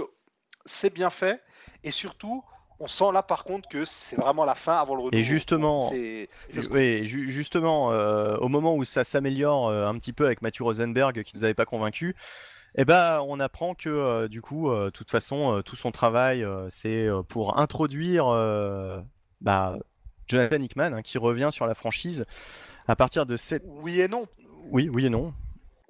c'est 0.65 0.93
bien 0.93 1.09
fait 1.09 1.41
et 1.83 1.91
surtout. 1.91 2.43
On 2.83 2.87
sent 2.87 3.11
là 3.13 3.21
par 3.21 3.43
contre 3.43 3.69
que 3.69 3.85
c'est 3.85 4.15
vraiment 4.15 4.43
la 4.43 4.55
fin 4.55 4.77
avant 4.77 4.95
le 4.95 5.01
renouveau. 5.01 5.15
Et 5.15 5.23
justement, 5.23 5.89
C'est- 5.89 6.29
c'est 6.49 6.63
ce 6.63 6.69
Oui, 6.69 7.05
ju- 7.05 7.31
justement, 7.31 7.91
euh, 7.91 8.37
au 8.37 8.47
moment 8.47 8.75
où 8.75 8.83
ça 8.85 9.03
s'améliore 9.03 9.67
euh, 9.69 9.85
un 9.87 9.93
petit 9.99 10.13
peu 10.13 10.25
avec 10.25 10.41
Matthew 10.41 10.61
Rosenberg 10.63 11.21
qui 11.21 11.35
nous 11.35 11.43
avait 11.43 11.53
pas 11.53 11.65
convaincus, 11.65 12.15
eh 12.73 12.83
ben, 12.83 13.21
on 13.27 13.39
apprend 13.39 13.75
que 13.75 13.87
euh, 13.89 14.27
du 14.27 14.41
coup, 14.41 14.71
de 14.71 14.89
toute 14.89 15.11
façon, 15.11 15.61
tout 15.63 15.75
son 15.75 15.91
travail, 15.91 16.43
c'est 16.69 17.07
pour 17.29 17.59
introduire 17.59 18.25
bah, 19.41 19.77
Jonathan 20.27 20.59
Hickman 20.61 20.93
hein, 20.93 21.01
qui 21.03 21.17
revient 21.19 21.49
sur 21.51 21.67
la 21.67 21.75
franchise 21.75 22.25
à 22.87 22.95
partir 22.95 23.25
de 23.27 23.37
cette. 23.37 23.63
Oui 23.67 24.01
et 24.01 24.07
non. 24.07 24.25
Oui, 24.71 24.89
oui 24.89 25.05
et 25.05 25.09
non. 25.09 25.33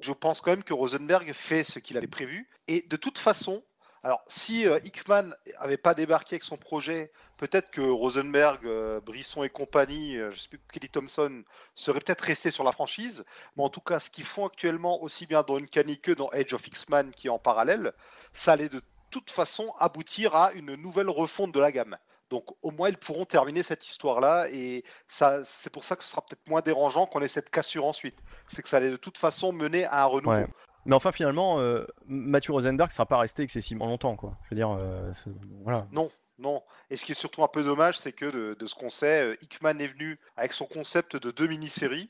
je 0.02 0.12
pense 0.12 0.42
quand 0.42 0.52
même 0.52 0.64
que 0.64 0.74
Rosenberg 0.74 1.32
fait 1.34 1.64
ce 1.64 1.80
qu'il 1.80 1.96
avait 1.98 2.08
prévu. 2.08 2.50
Et 2.68 2.86
de 2.90 2.98
toute 2.98 3.18
façon, 3.18 3.64
alors 4.04 4.24
si 4.28 4.68
euh, 4.68 4.80
Hickman 4.84 5.30
avait 5.58 5.78
pas 5.78 5.94
débarqué 5.94 6.36
avec 6.36 6.44
son 6.44 6.58
projet, 6.58 7.12
peut-être 7.38 7.70
que 7.70 7.82
Rosenberg, 7.82 8.66
euh, 8.66 9.00
Brisson 9.00 9.44
et 9.44 9.50
compagnie, 9.50 10.18
euh, 10.18 10.32
je 10.32 10.40
sais 10.40 10.50
plus 10.50 10.60
Kelly 10.74 10.90
Thompson, 10.90 11.44
seraient 11.76 12.00
peut-être 12.00 12.22
restés 12.22 12.50
sur 12.50 12.64
la 12.64 12.72
franchise. 12.72 13.24
Mais 13.56 13.64
en 13.64 13.70
tout 13.70 13.82
cas, 13.82 14.00
ce 14.00 14.10
qu'ils 14.10 14.24
font 14.26 14.48
actuellement, 14.48 15.04
aussi 15.04 15.28
bien 15.28 15.44
dans 15.44 15.58
Uncanny 15.58 16.00
que 16.00 16.12
dans 16.12 16.30
Age 16.30 16.54
of 16.54 16.66
X-Man 16.66 17.12
qui 17.12 17.28
est 17.28 17.32
en 17.32 17.38
parallèle, 17.38 17.94
ça 18.34 18.54
allait 18.54 18.70
de 18.70 18.82
toute 19.12 19.30
façon 19.30 19.72
aboutir 19.78 20.36
à 20.36 20.52
une 20.54 20.74
nouvelle 20.76 21.10
refonte 21.10 21.54
de 21.54 21.60
la 21.60 21.72
gamme. 21.72 21.98
Donc 22.32 22.46
au 22.64 22.72
moins 22.72 22.90
ils 22.90 22.98
pourront 22.98 23.26
terminer 23.26 23.62
cette 23.62 23.86
histoire-là 23.86 24.48
et 24.50 24.84
ça, 25.10 25.44
c'est 25.44 25.70
pour 25.70 25.84
ça 25.84 25.98
que 25.98 26.04
ce 26.04 26.10
sera 26.10 26.22
peut-être 26.22 26.48
moins 26.48 26.62
dérangeant 26.62 27.06
qu'on 27.06 27.22
ait 27.22 27.28
cette 27.28 27.50
cassure 27.50 27.86
ensuite. 27.86 28.18
C'est 28.48 28.64
que 28.64 28.70
ça 28.70 28.78
allait 28.78 28.90
de 28.90 28.96
toute 28.96 29.18
façon 29.18 29.52
mener 29.52 29.86
à 29.86 30.04
un 30.04 30.06
renouveau. 30.06 30.48
Mais 30.86 30.96
enfin, 30.96 31.12
finalement, 31.12 31.60
euh, 31.60 31.86
Matthew 32.06 32.52
Rosenberg 32.52 32.90
ne 32.90 32.94
sera 32.94 33.06
pas 33.06 33.20
resté 33.20 33.44
excessivement 33.44 33.86
longtemps, 33.86 34.16
quoi. 34.16 34.38
Je 34.44 34.50
veux 34.52 34.56
dire, 34.56 34.72
euh, 34.72 35.12
voilà. 35.64 35.88
Non, 35.92 36.10
non. 36.40 36.64
Et 36.90 36.98
ce 36.98 37.06
qui 37.06 37.12
est 37.12 37.20
surtout 37.20 37.44
un 37.44 37.48
peu 37.48 37.64
dommage, 37.64 37.98
c'est 38.00 38.14
que 38.14 38.56
de, 38.56 38.66
ce 38.66 38.76
qu'on 38.76 38.90
sait, 38.90 39.22
euh, 39.22 39.36
Hickman 39.42 39.80
est 39.80 39.88
venu 39.88 40.20
avec 40.36 40.54
son 40.54 40.66
concept 40.66 41.16
de 41.16 41.32
deux 41.32 41.48
mini-séries. 41.48 42.10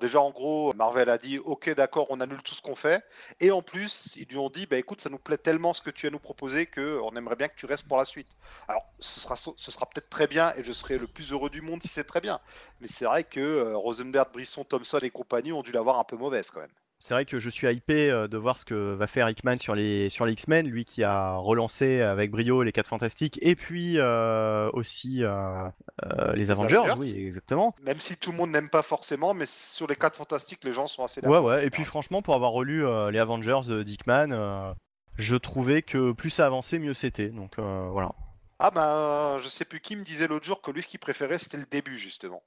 Déjà, 0.00 0.20
en 0.20 0.30
gros, 0.30 0.72
Marvel 0.72 1.10
a 1.10 1.18
dit 1.18 1.38
Ok, 1.38 1.68
d'accord, 1.74 2.06
on 2.08 2.20
annule 2.20 2.42
tout 2.42 2.54
ce 2.54 2.62
qu'on 2.62 2.74
fait. 2.74 3.04
Et 3.38 3.50
en 3.50 3.60
plus, 3.60 4.16
ils 4.16 4.26
lui 4.26 4.38
ont 4.38 4.48
dit 4.48 4.66
bah, 4.66 4.78
Écoute, 4.78 5.00
ça 5.00 5.10
nous 5.10 5.18
plaît 5.18 5.36
tellement 5.36 5.74
ce 5.74 5.82
que 5.82 5.90
tu 5.90 6.06
as 6.06 6.10
nous 6.10 6.18
proposé 6.18 6.66
qu'on 6.66 7.14
aimerait 7.16 7.36
bien 7.36 7.48
que 7.48 7.54
tu 7.54 7.66
restes 7.66 7.86
pour 7.86 7.98
la 7.98 8.06
suite. 8.06 8.30
Alors, 8.66 8.82
ce 8.98 9.20
sera, 9.20 9.36
ce 9.36 9.70
sera 9.70 9.86
peut-être 9.86 10.08
très 10.08 10.26
bien 10.26 10.54
et 10.56 10.64
je 10.64 10.72
serai 10.72 10.96
le 10.96 11.06
plus 11.06 11.32
heureux 11.32 11.50
du 11.50 11.60
monde 11.60 11.82
si 11.82 11.88
c'est 11.88 12.04
très 12.04 12.22
bien. 12.22 12.40
Mais 12.80 12.86
c'est 12.86 13.04
vrai 13.04 13.24
que 13.24 13.40
euh, 13.40 13.76
Rosenberg, 13.76 14.32
Brisson, 14.32 14.64
Thompson 14.64 15.00
et 15.02 15.10
compagnie 15.10 15.52
ont 15.52 15.62
dû 15.62 15.70
l'avoir 15.70 15.98
un 15.98 16.04
peu 16.04 16.16
mauvaise 16.16 16.50
quand 16.50 16.60
même. 16.60 16.70
C'est 17.00 17.14
vrai 17.14 17.24
que 17.24 17.38
je 17.38 17.50
suis 17.50 17.66
hypé 17.66 18.10
euh, 18.10 18.28
de 18.28 18.36
voir 18.36 18.58
ce 18.58 18.64
que 18.64 18.94
va 18.94 19.06
faire 19.06 19.28
Hickman 19.28 19.58
sur 19.58 19.74
les, 19.74 20.10
sur 20.10 20.26
les 20.26 20.32
X-Men, 20.34 20.68
lui 20.68 20.84
qui 20.84 21.02
a 21.02 21.34
relancé 21.34 22.02
avec 22.02 22.30
brio 22.30 22.62
les 22.62 22.72
4 22.72 22.86
Fantastiques 22.86 23.38
et 23.42 23.56
puis 23.56 23.94
euh, 23.98 24.70
aussi 24.74 25.24
euh, 25.24 25.68
euh, 26.04 26.32
les, 26.34 26.50
Avengers, 26.50 26.76
Avengers. 26.76 26.94
oui, 26.98 27.14
exactement. 27.16 27.74
Même 27.82 28.00
si 28.00 28.16
tout 28.16 28.30
le 28.30 28.36
monde 28.36 28.50
n'aime 28.50 28.68
pas 28.68 28.82
forcément, 28.82 29.34
mais 29.34 29.46
sur 29.46 29.86
les 29.86 29.96
4 29.96 30.14
fantastiques, 30.14 30.60
les 30.62 30.72
gens 30.72 30.86
sont 30.86 31.02
assez 31.02 31.20
Ouais, 31.20 31.28
d'accord. 31.28 31.44
ouais, 31.46 31.66
et 31.66 31.70
puis 31.70 31.84
franchement, 31.84 32.22
pour 32.22 32.34
avoir 32.34 32.52
relu 32.52 32.84
les 33.10 33.18
Avengers 33.18 33.60
de 33.66 33.82
Dickman, 33.82 34.32
euh, 34.32 34.72
je 35.16 35.36
trouvais 35.36 35.82
que 35.82 36.12
plus 36.12 36.30
ça 36.30 36.46
avançait, 36.46 36.78
mieux 36.78 36.94
c'était. 36.94 37.28
Donc 37.28 37.58
euh, 37.58 37.88
voilà. 37.90 38.12
Ah 38.58 38.70
ben, 38.70 39.40
je 39.42 39.48
sais 39.48 39.64
plus 39.64 39.80
qui 39.80 39.96
me 39.96 40.04
disait 40.04 40.26
l'autre 40.28 40.44
jour 40.44 40.60
que 40.60 40.70
lui, 40.70 40.82
ce 40.82 40.88
qu'il 40.88 41.00
préférait, 41.00 41.38
c'était 41.38 41.56
le 41.56 41.64
début, 41.70 41.98
justement. 41.98 42.42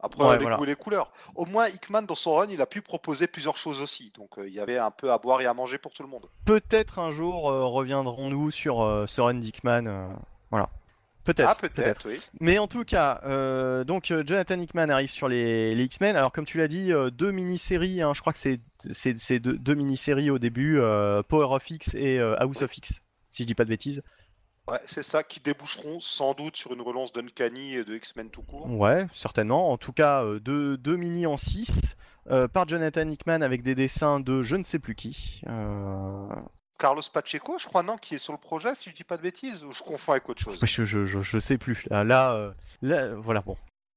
Après, 0.00 0.22
Ouais, 0.24 0.36
les 0.36 0.42
voilà. 0.42 0.58
les 0.64 0.74
couleurs. 0.76 1.10
Au 1.34 1.46
moins, 1.46 1.68
Hickman, 1.68 2.02
dans 2.02 2.14
son 2.14 2.34
run, 2.34 2.48
il 2.50 2.60
a 2.60 2.66
pu 2.66 2.82
proposer 2.82 3.26
plusieurs 3.26 3.56
choses 3.56 3.80
aussi. 3.80 4.12
Donc, 4.14 4.38
euh, 4.38 4.46
il 4.46 4.52
y 4.54 4.60
avait 4.60 4.76
un 4.78 4.90
peu 4.90 5.10
à 5.10 5.18
boire 5.18 5.40
et 5.40 5.46
à 5.46 5.54
manger 5.54 5.78
pour 5.78 5.92
tout 5.92 6.02
le 6.02 6.08
monde. 6.08 6.26
Peut-être 6.44 6.98
un 6.98 7.10
jour 7.10 7.50
euh, 7.50 7.64
reviendrons-nous 7.64 8.50
sur 8.50 8.82
euh, 8.82 9.06
ce 9.06 9.20
run 9.22 9.34
Dickman. 9.34 9.86
euh, 9.86 10.06
voilà. 10.50 10.68
Peut-être. 11.24 11.48
ah, 11.48 11.54
peut-être, 11.56 12.08
oui. 12.08 12.20
Mais 12.40 12.58
en 12.58 12.68
tout 12.68 12.84
cas, 12.84 13.20
donc 13.84 14.04
Jonathan 14.06 14.60
Hickman 14.60 14.90
arrive 14.90 15.10
sur 15.10 15.26
les, 15.26 15.74
les 15.74 15.82
X-Men. 15.84 16.14
Alors 16.14 16.30
comme 16.30 16.44
tu 16.44 16.56
l'as 16.58 16.68
dit, 16.68 16.92
deux 17.12 17.32
mini-séries. 17.32 18.00
hein, 18.00 18.12
je 18.14 18.20
crois 18.20 18.32
que 18.32 18.38
c'est 18.38 19.38
deux, 19.40 19.54
deux 19.58 19.74
mini-séries 19.74 20.30
au 20.30 20.38
début, 20.38 20.78
Power 21.28 21.48
of 21.56 21.68
X 21.68 21.94
et 21.96 22.20
House 22.20 22.62
of 22.62 22.76
X, 22.78 23.00
si 23.28 23.42
je 23.42 23.46
dis 23.48 23.56
pas 23.56 23.64
de 23.64 23.70
bêtises. 23.70 24.04
Ouais, 24.68 24.80
c'est 24.86 25.02
ça 25.02 25.22
qui 25.22 25.40
déboucheront 25.40 26.00
sans 26.00 26.34
doute 26.34 26.56
sur 26.56 26.72
une 26.72 26.82
relance 26.82 27.12
d'Uncanny 27.12 27.74
et 27.74 27.84
de 27.84 27.94
X-Men 27.94 28.30
tout 28.30 28.42
court. 28.42 28.68
Ouais, 28.68 29.06
certainement. 29.12 29.70
En 29.70 29.78
tout 29.78 29.92
cas, 29.92 30.24
euh, 30.24 30.40
deux, 30.40 30.76
deux 30.76 30.96
mini 30.96 31.26
en 31.26 31.36
6 31.36 31.96
par 32.52 32.66
Jonathan 32.68 33.08
Hickman 33.08 33.40
avec 33.42 33.62
des 33.62 33.76
dessins 33.76 34.18
de 34.18 34.42
je 34.42 34.56
ne 34.56 34.64
sais 34.64 34.80
plus 34.80 34.96
qui. 34.96 35.40
Euh, 35.46 36.26
Carlos 36.78 37.02
Pacheco, 37.12 37.58
je 37.58 37.66
crois, 37.66 37.82
non, 37.82 37.96
qui 37.96 38.14
est 38.16 38.18
sur 38.18 38.32
le 38.32 38.38
projet, 38.38 38.74
si 38.74 38.90
je 38.90 38.94
dis 38.94 39.04
pas 39.04 39.16
de 39.16 39.22
bêtises, 39.22 39.64
ou 39.64 39.72
je 39.72 39.82
confonds 39.82 40.12
avec 40.12 40.28
autre 40.28 40.42
chose? 40.42 40.58
je, 40.62 40.84
je, 40.84 41.04
je, 41.06 41.20
je 41.20 41.38
sais 41.38 41.58
plus. 41.58 41.86
Là, 41.90 42.04
là, 42.04 42.34
euh, 42.34 42.52
là, 42.82 43.14
voilà, 43.14 43.40
bon. 43.40 43.56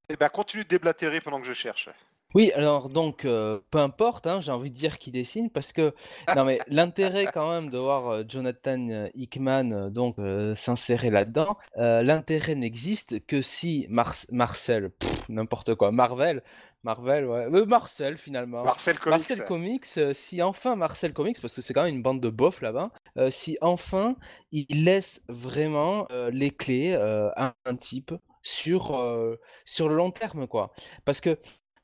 Eh 0.09 0.15
ben, 0.15 0.29
continue 0.29 0.63
de 0.63 0.69
déblatérer 0.69 1.21
pendant 1.21 1.39
que 1.39 1.47
je 1.47 1.53
cherche. 1.53 1.89
Oui, 2.35 2.51
alors 2.53 2.89
donc, 2.89 3.25
euh, 3.25 3.59
peu 3.71 3.79
importe, 3.79 4.27
hein, 4.27 4.39
j'ai 4.39 4.51
envie 4.51 4.69
de 4.69 4.75
dire 4.75 4.99
qui 4.99 5.09
dessine, 5.09 5.49
parce 5.49 5.73
que, 5.73 5.95
non 6.35 6.45
mais 6.45 6.59
l'intérêt 6.67 7.25
quand 7.25 7.49
même 7.49 7.71
de 7.71 7.77
voir 7.79 8.07
euh, 8.07 8.23
Jonathan 8.27 8.87
euh, 8.89 9.07
Hickman 9.15 9.71
euh, 9.71 9.89
donc 9.89 10.17
s'insérer 10.55 11.09
là-dedans, 11.09 11.57
l'intérêt 11.75 12.53
n'existe 12.53 13.25
que 13.25 13.41
si 13.41 13.87
Mar- 13.89 14.13
Marcel, 14.31 14.91
n'importe 15.27 15.73
quoi, 15.73 15.91
Marvel, 15.91 16.43
Marvel, 16.83 17.25
ouais, 17.25 17.65
Marcel 17.65 18.17
finalement. 18.19 18.63
Marcel 18.63 18.99
Comics. 18.99 19.17
Marcel 19.29 19.45
Comics, 19.45 19.99
si 20.13 20.41
enfin 20.43 20.75
Marcel 20.75 21.13
Comics, 21.13 21.41
parce 21.41 21.55
que 21.55 21.61
c'est 21.61 21.73
quand 21.73 21.83
même 21.83 21.95
une 21.95 22.03
bande 22.03 22.21
de 22.21 22.29
bofs 22.29 22.61
là-bas, 22.61 22.91
si 23.31 23.57
enfin 23.61 24.15
il 24.51 24.85
laisse 24.85 25.23
vraiment 25.29 26.07
les 26.31 26.51
clés 26.51 26.93
à 26.93 27.55
un 27.65 27.75
type 27.75 28.13
sur, 28.41 28.95
euh, 28.97 29.35
sur 29.65 29.89
le 29.89 29.95
long 29.95 30.11
terme, 30.11 30.47
quoi. 30.47 30.71
Parce 31.03 31.19
que, 31.19 31.37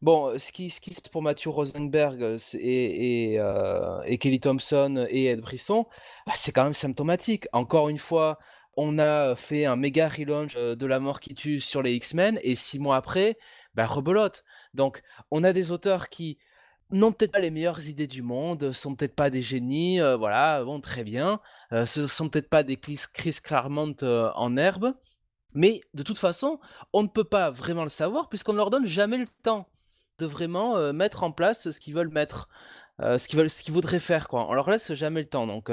bon, 0.05 0.37
ce 0.37 0.51
qui, 0.51 0.69
ce 0.69 0.79
qui 0.79 0.93
se 0.93 1.01
passe 1.01 1.09
pour 1.09 1.23
Matthew 1.23 1.47
Rosenberg 1.47 2.21
euh, 2.21 2.37
euh, 2.53 4.01
et 4.05 4.17
Kelly 4.19 4.39
Thompson 4.39 5.05
et 5.09 5.25
Ed 5.25 5.41
Brisson, 5.41 5.85
bah, 6.27 6.33
c'est 6.35 6.51
quand 6.51 6.63
même 6.63 6.73
symptomatique. 6.73 7.47
Encore 7.53 7.89
une 7.89 7.97
fois, 7.97 8.37
on 8.77 8.99
a 8.99 9.35
fait 9.35 9.65
un 9.65 9.75
méga 9.75 10.07
relaunch 10.07 10.55
euh, 10.55 10.75
de 10.75 10.85
la 10.85 10.99
mort 10.99 11.19
qui 11.19 11.33
tue 11.33 11.59
sur 11.59 11.81
les 11.81 11.93
X-Men, 11.93 12.39
et 12.43 12.55
six 12.55 12.77
mois 12.79 12.97
après, 12.97 13.37
bah, 13.73 13.87
rebelote. 13.87 14.45
Donc, 14.75 15.01
on 15.31 15.43
a 15.43 15.53
des 15.53 15.71
auteurs 15.71 16.09
qui 16.09 16.37
n'ont 16.91 17.11
peut-être 17.11 17.31
pas 17.31 17.39
les 17.39 17.49
meilleures 17.49 17.87
idées 17.89 18.07
du 18.07 18.21
monde, 18.21 18.71
sont 18.73 18.95
peut-être 18.95 19.15
pas 19.15 19.31
des 19.31 19.41
génies, 19.41 19.99
euh, 20.01 20.15
voilà, 20.17 20.63
bon, 20.63 20.81
très 20.81 21.03
bien, 21.03 21.41
euh, 21.73 21.87
ce 21.87 22.07
sont 22.07 22.29
peut-être 22.29 22.49
pas 22.49 22.63
des 22.63 22.77
Chris, 22.77 23.37
Claremont 23.43 23.95
euh, 24.03 24.29
en 24.35 24.55
herbe, 24.55 24.93
mais 25.53 25.81
de 25.95 26.03
toute 26.03 26.19
façon, 26.19 26.59
on 26.93 27.03
ne 27.03 27.07
peut 27.07 27.23
pas 27.23 27.49
vraiment 27.49 27.83
le 27.83 27.89
savoir 27.89 28.29
puisqu'on 28.29 28.53
ne 28.53 28.57
leur 28.57 28.69
donne 28.69 28.85
jamais 28.85 29.17
le 29.17 29.27
temps. 29.43 29.67
De 30.19 30.25
vraiment 30.25 30.93
mettre 30.93 31.23
en 31.23 31.31
place 31.31 31.69
ce 31.71 31.79
qu'ils 31.79 31.93
veulent 31.95 32.09
mettre. 32.09 32.47
ce 32.99 33.27
qu'ils 33.27 33.37
veulent, 33.37 33.49
ce 33.49 33.63
qu'ils 33.63 33.73
voudraient 33.73 33.99
faire 33.99 34.27
quoi. 34.27 34.49
On 34.49 34.53
leur 34.53 34.69
laisse 34.69 34.93
jamais 34.93 35.19
le 35.21 35.27
temps. 35.27 35.47
Donc, 35.47 35.69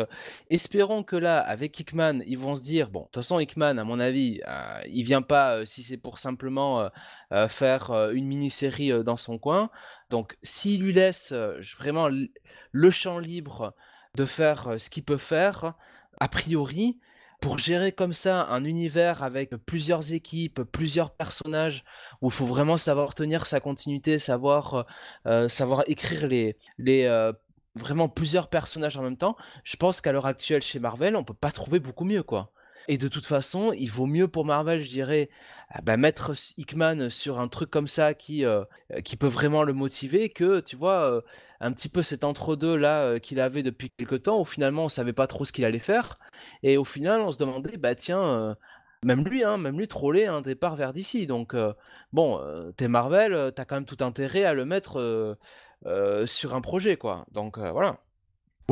espérons 0.51 1.03
que 1.03 1.17
là, 1.17 1.41
avec 1.41 1.79
Hickman, 1.79 2.21
ils 2.27 2.39
vont 2.39 2.55
se 2.57 2.63
dire 2.63 2.91
bon, 2.91 3.01
de 3.01 3.05
toute 3.07 3.17
façon, 3.17 3.39
Hickman, 3.39 3.79
à 3.79 3.85
mon 3.85 4.01
avis, 4.01 4.41
il 4.89 5.05
vient 5.05 5.23
pas 5.23 5.65
si 5.65 5.83
c'est 5.83 5.97
pour 5.97 6.19
simplement 6.19 6.89
faire 7.49 8.11
une 8.13 8.27
mini-série 8.27 9.05
dans 9.05 9.17
son 9.17 9.39
coin. 9.39 9.71
Donc, 10.11 10.37
s'il 10.43 10.83
lui 10.83 10.93
laisse 10.93 11.33
vraiment 11.79 12.09
le 12.73 12.91
champ 12.91 13.19
libre 13.19 13.75
de 14.17 14.27
faire 14.27 14.75
ce 14.79 14.91
qu'il 14.91 15.05
peut 15.05 15.17
faire, 15.17 15.75
a 16.19 16.29
priori, 16.29 16.99
pour 17.43 17.59
gérer 17.59 17.91
comme 17.91 18.13
ça 18.13 18.47
un 18.47 18.65
univers 18.65 19.25
avec 19.25 19.51
plusieurs 19.57 20.13
équipes, 20.13 20.63
plusieurs 20.63 21.11
personnages, 21.11 21.85
où 22.23 22.29
il 22.29 22.33
faut 22.33 22.47
vraiment 22.47 22.77
savoir 22.77 23.15
tenir 23.15 23.47
sa 23.47 23.61
continuité, 23.61 24.19
savoir, 24.19 24.75
euh, 24.75 24.83
euh, 25.27 25.49
savoir 25.49 25.83
écrire 25.89 26.29
les, 26.29 26.57
les 26.79 27.05
euh, 27.05 27.33
vraiment 27.75 28.09
plusieurs 28.09 28.49
personnages 28.49 28.97
en 28.97 29.03
même 29.03 29.17
temps, 29.17 29.37
je 29.65 29.77
pense 29.77 30.01
qu'à 30.01 30.13
l'heure 30.13 30.27
actuelle 30.27 30.63
chez 30.63 30.79
Marvel, 30.79 31.17
on 31.17 31.25
peut 31.25 31.35
pas 31.35 31.51
trouver 31.51 31.81
beaucoup 31.81 32.05
mieux 32.05 32.23
quoi. 32.23 32.53
Et 32.89 32.99
de 32.99 33.09
toute 33.09 33.27
façon, 33.27 33.73
il 33.73 33.91
vaut 33.91 34.07
mieux 34.07 34.29
pour 34.29 34.45
Marvel, 34.45 34.83
je 34.83 34.89
dirais, 34.91 35.31
ah 35.71 35.81
bah, 35.83 35.97
mettre 35.97 36.33
Hickman 36.57 37.11
sur 37.11 37.41
un 37.41 37.49
truc 37.49 37.71
comme 37.71 37.87
ça 37.87 38.15
qui, 38.15 38.45
euh, 38.45 38.65
qui 39.05 39.17
peut 39.17 39.29
vraiment 39.29 39.63
le 39.63 39.73
motiver 39.73 40.31
que, 40.31 40.61
tu 40.61 40.77
vois, 40.77 41.11
euh, 41.11 41.21
un 41.61 41.73
petit 41.73 41.89
peu 41.89 42.03
cet 42.03 42.25
entre-deux 42.25 42.77
là 42.77 43.03
euh, 43.03 43.19
qu'il 43.19 43.41
avait 43.41 43.63
depuis 43.63 43.91
quelques 43.91 44.25
temps 44.25 44.41
où 44.41 44.45
finalement 44.45 44.85
on 44.85 44.89
savait 44.89 45.13
pas 45.13 45.27
trop 45.27 45.45
ce 45.45 45.53
qu'il 45.53 45.65
allait 45.65 45.79
faire. 45.79 46.19
Et 46.63 46.77
au 46.77 46.85
final, 46.85 47.21
on 47.21 47.31
se 47.31 47.39
demandait, 47.39 47.77
bah 47.77 47.95
tiens, 47.95 48.57
même 49.05 49.25
lui, 49.25 49.45
hein, 49.45 49.59
même 49.59 49.79
lui 49.79 49.89
trollait 49.89 50.27
un 50.27 50.43
départ 50.43 50.77
vers 50.77 50.93
d'ici. 50.93 51.27
Donc, 51.27 51.55
bon, 52.13 52.41
t'es 52.77 52.89
Marvel, 52.89 53.53
t'as 53.55 53.65
quand 53.65 53.77
même 53.77 53.87
tout 53.87 54.03
intérêt 54.05 54.45
à 54.45 54.55
le 54.55 54.65
mettre 54.65 55.37
sur 56.27 56.55
un 56.55 56.61
projet, 56.61 56.97
quoi. 56.97 57.27
Donc, 57.33 57.59
voilà. 57.59 57.99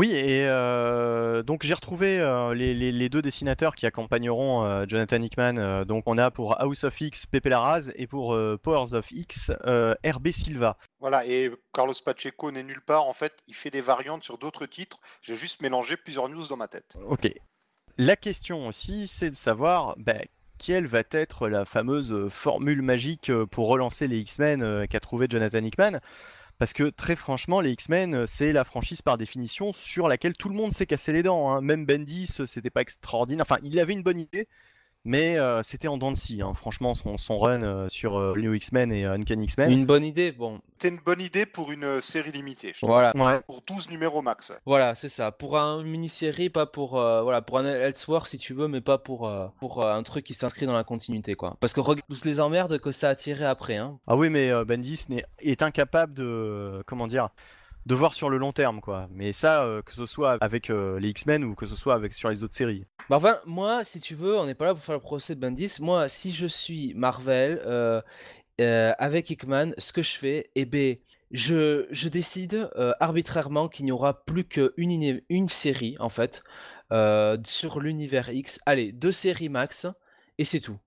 Oui, 0.01 0.12
et 0.14 0.47
euh, 0.48 1.43
donc 1.43 1.62
j'ai 1.62 1.74
retrouvé 1.74 2.18
euh, 2.18 2.55
les, 2.55 3.09
deux 3.10 3.20
dessinateurs 3.20 3.74
qui 3.74 3.85
accompagneront 3.85 4.64
euh, 4.64 4.86
Jonathan 4.89 5.20
Hickman. 5.20 5.85
donc 5.85 6.05
on 6.06 6.16
a 6.16 6.31
pour 6.31 6.59
House 6.59 6.85
of 6.85 6.98
X 6.98 7.27
Pepe 7.27 7.51
Larraz 7.51 7.90
et 7.97 8.06
pour 8.06 8.35
Powers 8.62 8.94
of 8.94 9.10
X 9.10 9.52
RB 9.62 10.31
Silva. 10.31 10.78
Voilà, 11.01 11.27
et 11.27 11.51
Carlos 11.74 11.93
Pacheco 12.02 12.51
n'est 12.51 12.62
nulle 12.62 12.81
part 12.81 13.05
en 13.05 13.12
fait, 13.12 13.35
il 13.47 13.55
fait 13.55 13.68
des 13.68 13.82
variantes 13.82 14.24
sur 14.24 14.39
d'autres 14.39 14.64
titres. 14.64 15.01
J'ai 15.20 15.36
juste 15.36 15.60
mélangé 15.60 15.98
plusieurs 15.98 16.31
news 16.31 16.47
dans 16.47 16.56
ma 16.56 16.68
tête. 16.68 16.97
Ok. 17.05 17.31
La 17.98 18.16
question 18.16 18.68
aussi, 18.68 19.06
c'est 19.06 19.28
de 19.28 19.36
savoir 19.36 19.97
bah, 19.98 20.14
quelle 20.56 20.86
va 20.86 21.02
être 21.10 21.47
la 21.47 21.66
fameuse 21.66 22.27
formule 22.31 22.81
magique 22.81 23.31
pour 23.51 23.68
relancer 23.68 24.09
les 24.09 24.20
X-Men 24.20 24.86
qu'a 24.89 25.01
trouvé 25.01 25.27
Jonathan 25.28 25.62
Hickman. 25.62 26.01
Parce 26.60 26.74
que 26.74 26.90
très 26.90 27.16
franchement, 27.16 27.62
les 27.62 27.70
X-Men, 27.70 28.14
euh, 28.14 28.26
c'est 28.26 28.52
la 28.52 28.64
franchise 28.64 29.00
par 29.00 29.16
définition 29.16 29.72
sur 29.72 30.08
laquelle 30.08 30.34
tout 30.34 30.50
le 30.50 30.54
monde 30.54 30.72
s'est 30.72 30.84
cassé 30.84 31.10
les 31.10 31.22
dents. 31.22 31.50
Hein. 31.50 31.62
Même 31.62 31.86
Bendis, 31.86 32.36
euh, 32.38 32.44
c'était 32.44 32.68
pas 32.68 32.82
extraordinaire. 32.82 33.46
Enfin, 33.48 33.58
il 33.62 33.80
avait 33.80 33.94
une 33.94 34.02
bonne 34.02 34.18
idée, 34.18 34.46
mais 35.05 35.39
euh, 35.39 35.62
c'était 35.62 35.89
en 35.89 35.97
dents 35.97 36.12
de 36.12 36.16
scie, 36.16 36.43
hein. 36.43 36.52
franchement, 36.55 36.94
son, 36.94 37.39
run 37.39 37.62
euh, 37.62 37.89
sur 37.89 38.18
euh, 38.18 38.35
New 38.36 38.52
X-Men 38.52 38.93
et 38.93 39.05
Uncanny 39.05 39.44
X-Men. 39.44 39.70
Une 39.70 39.86
bonne 39.86 40.05
idée, 40.05 40.31
bon. 40.31 40.60
C'était 40.72 40.94
une 40.94 41.01
bonne 41.01 41.20
idée 41.20 41.47
pour 41.47 41.72
une 41.72 42.01
série 42.01 42.32
limitée, 42.32 42.72
je 42.74 42.85
Voilà. 42.85 43.12
Pour 43.47 43.62
12 43.62 43.90
numéros 43.90 44.22
max. 44.22 44.52
Voilà, 44.66 44.94
c'est 44.94 45.09
ça. 45.09 45.32
Pour 45.32 45.59
un 45.59 45.82
mini-série, 45.82 46.51
pas 46.51 46.66
pour, 46.66 46.93
voilà, 46.93 47.43
pour 47.43 47.59
un 47.59 47.64
Elseworld 47.64 48.27
si 48.27 48.39
tu 48.39 48.55
veux, 48.55 48.68
mais 48.68 48.81
pas 48.81 48.98
pour, 48.98 49.31
pour 49.59 49.86
un 49.86 50.02
truc 50.02 50.24
qui 50.24 50.35
s'inscrit 50.35 50.66
dans 50.66 50.74
la 50.74 50.85
continuité, 50.85 51.35
quoi. 51.35 51.56
Parce 51.60 51.72
que 51.72 51.81
regarde 51.81 52.06
toutes 52.09 52.24
les 52.24 52.40
emmerdes 52.40 52.78
que 52.78 52.93
ça 52.93 53.10
a 53.10 53.14
tiré 53.14 53.44
après, 53.44 53.77
hein. 53.77 53.98
Ah 54.06 54.16
oui, 54.16 54.31
mais 54.31 54.52
Bendis 54.64 55.06
est 55.40 55.62
incapable 55.62 56.14
de. 56.14 56.82
Comment 56.86 57.06
dire 57.06 57.28
de 57.86 57.94
voir 57.94 58.15
sur 58.15 58.31
le 58.31 58.39
long 58.39 58.52
terme, 58.52 58.81
quoi. 58.81 59.09
Mais 59.12 59.32
ça, 59.32 59.65
euh, 59.65 59.82
que 59.82 59.93
ce 59.93 60.07
soit 60.07 60.39
avec 60.40 60.70
euh, 60.70 60.98
les 61.01 61.09
X-Men 61.11 61.44
ou 61.44 61.55
que 61.55 61.66
ce 61.66 61.74
soit 61.74 61.94
avec 61.94 62.15
sur 62.15 62.28
les 62.28 62.43
autres 62.43 62.55
séries. 62.55 62.85
Bah 63.09 63.16
enfin, 63.16 63.39
moi, 63.47 63.85
si 63.85 64.01
tu 64.01 64.15
veux, 64.15 64.39
on 64.39 64.47
n'est 64.47 64.55
pas 64.55 64.66
là 64.66 64.74
pour 64.74 64.85
faire 64.85 64.94
le 64.94 65.01
procès 65.01 65.35
de 65.35 65.40
Bendis. 65.40 65.77
Moi, 65.81 66.09
si 66.09 66.32
je 66.32 66.47
suis 66.47 66.94
Marvel 66.94 67.61
euh, 67.65 68.02
avec 68.59 69.31
Hickman, 69.31 69.73
ce 69.78 69.93
que 69.93 70.02
je 70.02 70.19
fais, 70.19 70.51
eh 70.55 70.65
ben, 70.65 70.97
je, 71.31 71.86
je 71.90 72.09
décide 72.09 72.70
arbitrairement 72.98 73.69
qu'il 73.69 73.86
n'y 73.86 73.93
aura 73.93 74.24
plus 74.24 74.44
qu'une 74.44 75.20
une 75.28 75.48
série, 75.48 75.97
en 75.98 76.11
fait, 76.11 76.43
sur 77.44 77.81
l'univers 77.81 78.31
X. 78.31 78.61
Allez, 78.66 78.93
deux 78.93 79.12
séries 79.12 79.48
max, 79.48 79.86
et 80.39 80.44
c'est 80.44 80.61
tout 80.61 80.78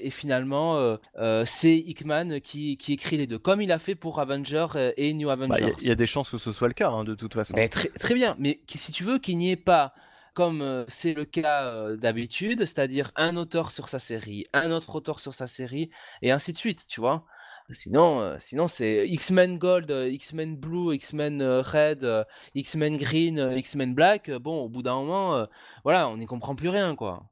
et 0.00 0.10
finalement 0.10 0.76
euh, 0.76 0.96
euh, 1.18 1.44
c'est 1.44 1.76
Hickman 1.76 2.40
qui, 2.40 2.78
écrit 2.88 3.16
les 3.16 3.26
deux, 3.26 3.38
comme 3.38 3.62
il 3.62 3.72
a 3.72 3.78
fait 3.78 3.94
pour 3.94 4.20
Avengers 4.20 4.66
euh, 4.74 4.92
et 4.96 5.12
New 5.14 5.28
bah, 5.28 5.34
Avengers. 5.34 5.74
Il 5.80 5.88
y, 5.88 5.90
a 5.90 5.94
des 5.94 6.06
chances 6.06 6.30
que 6.30 6.38
ce 6.38 6.52
soit 6.52 6.68
le 6.68 6.74
cas, 6.74 6.90
hein, 6.90 7.04
de 7.04 7.14
toute 7.14 7.34
façon. 7.34 7.54
très, 7.68 7.88
très, 7.88 8.14
bien, 8.14 8.36
mais 8.38 8.60
si 8.68 8.92
tu 8.92 9.04
veux 9.04 9.18
qu'il 9.18 9.38
n'y 9.38 9.50
ait 9.50 9.56
pas, 9.56 9.94
comme 10.34 10.84
c'est 10.88 11.14
le 11.14 11.24
cas 11.24 11.96
d'habitude, 11.96 12.60
c'est-à-dire 12.60 13.10
un 13.16 13.36
auteur 13.36 13.72
sur 13.72 13.88
sa 13.88 13.98
série, 13.98 14.46
un 14.52 14.70
autre 14.70 14.94
auteur 14.94 15.20
sur 15.20 15.34
sa 15.34 15.48
série, 15.48 15.90
et 16.22 16.30
ainsi 16.30 16.52
de 16.52 16.56
suite, 16.56 16.86
tu 16.88 17.00
vois. 17.00 17.24
Sinon, 17.70 18.36
sinon 18.38 18.66
c'est 18.66 19.06
X-Men 19.08 19.58
Gold, 19.58 19.90
X-Men 19.90 20.56
Blue, 20.56 20.94
X-Men 20.94 21.42
Red, 21.42 22.24
X-Men 22.54 22.96
Green, 22.96 23.52
X-Men 23.56 23.94
Black. 23.94 24.30
Bon, 24.30 24.62
au 24.62 24.68
bout 24.68 24.82
d'un 24.82 24.94
moment, 24.94 25.46
voilà, 25.82 26.08
on 26.08 26.16
n'y 26.16 26.26
comprend 26.26 26.54
plus 26.54 26.68
rien, 26.68 26.94
quoi. 26.94 27.28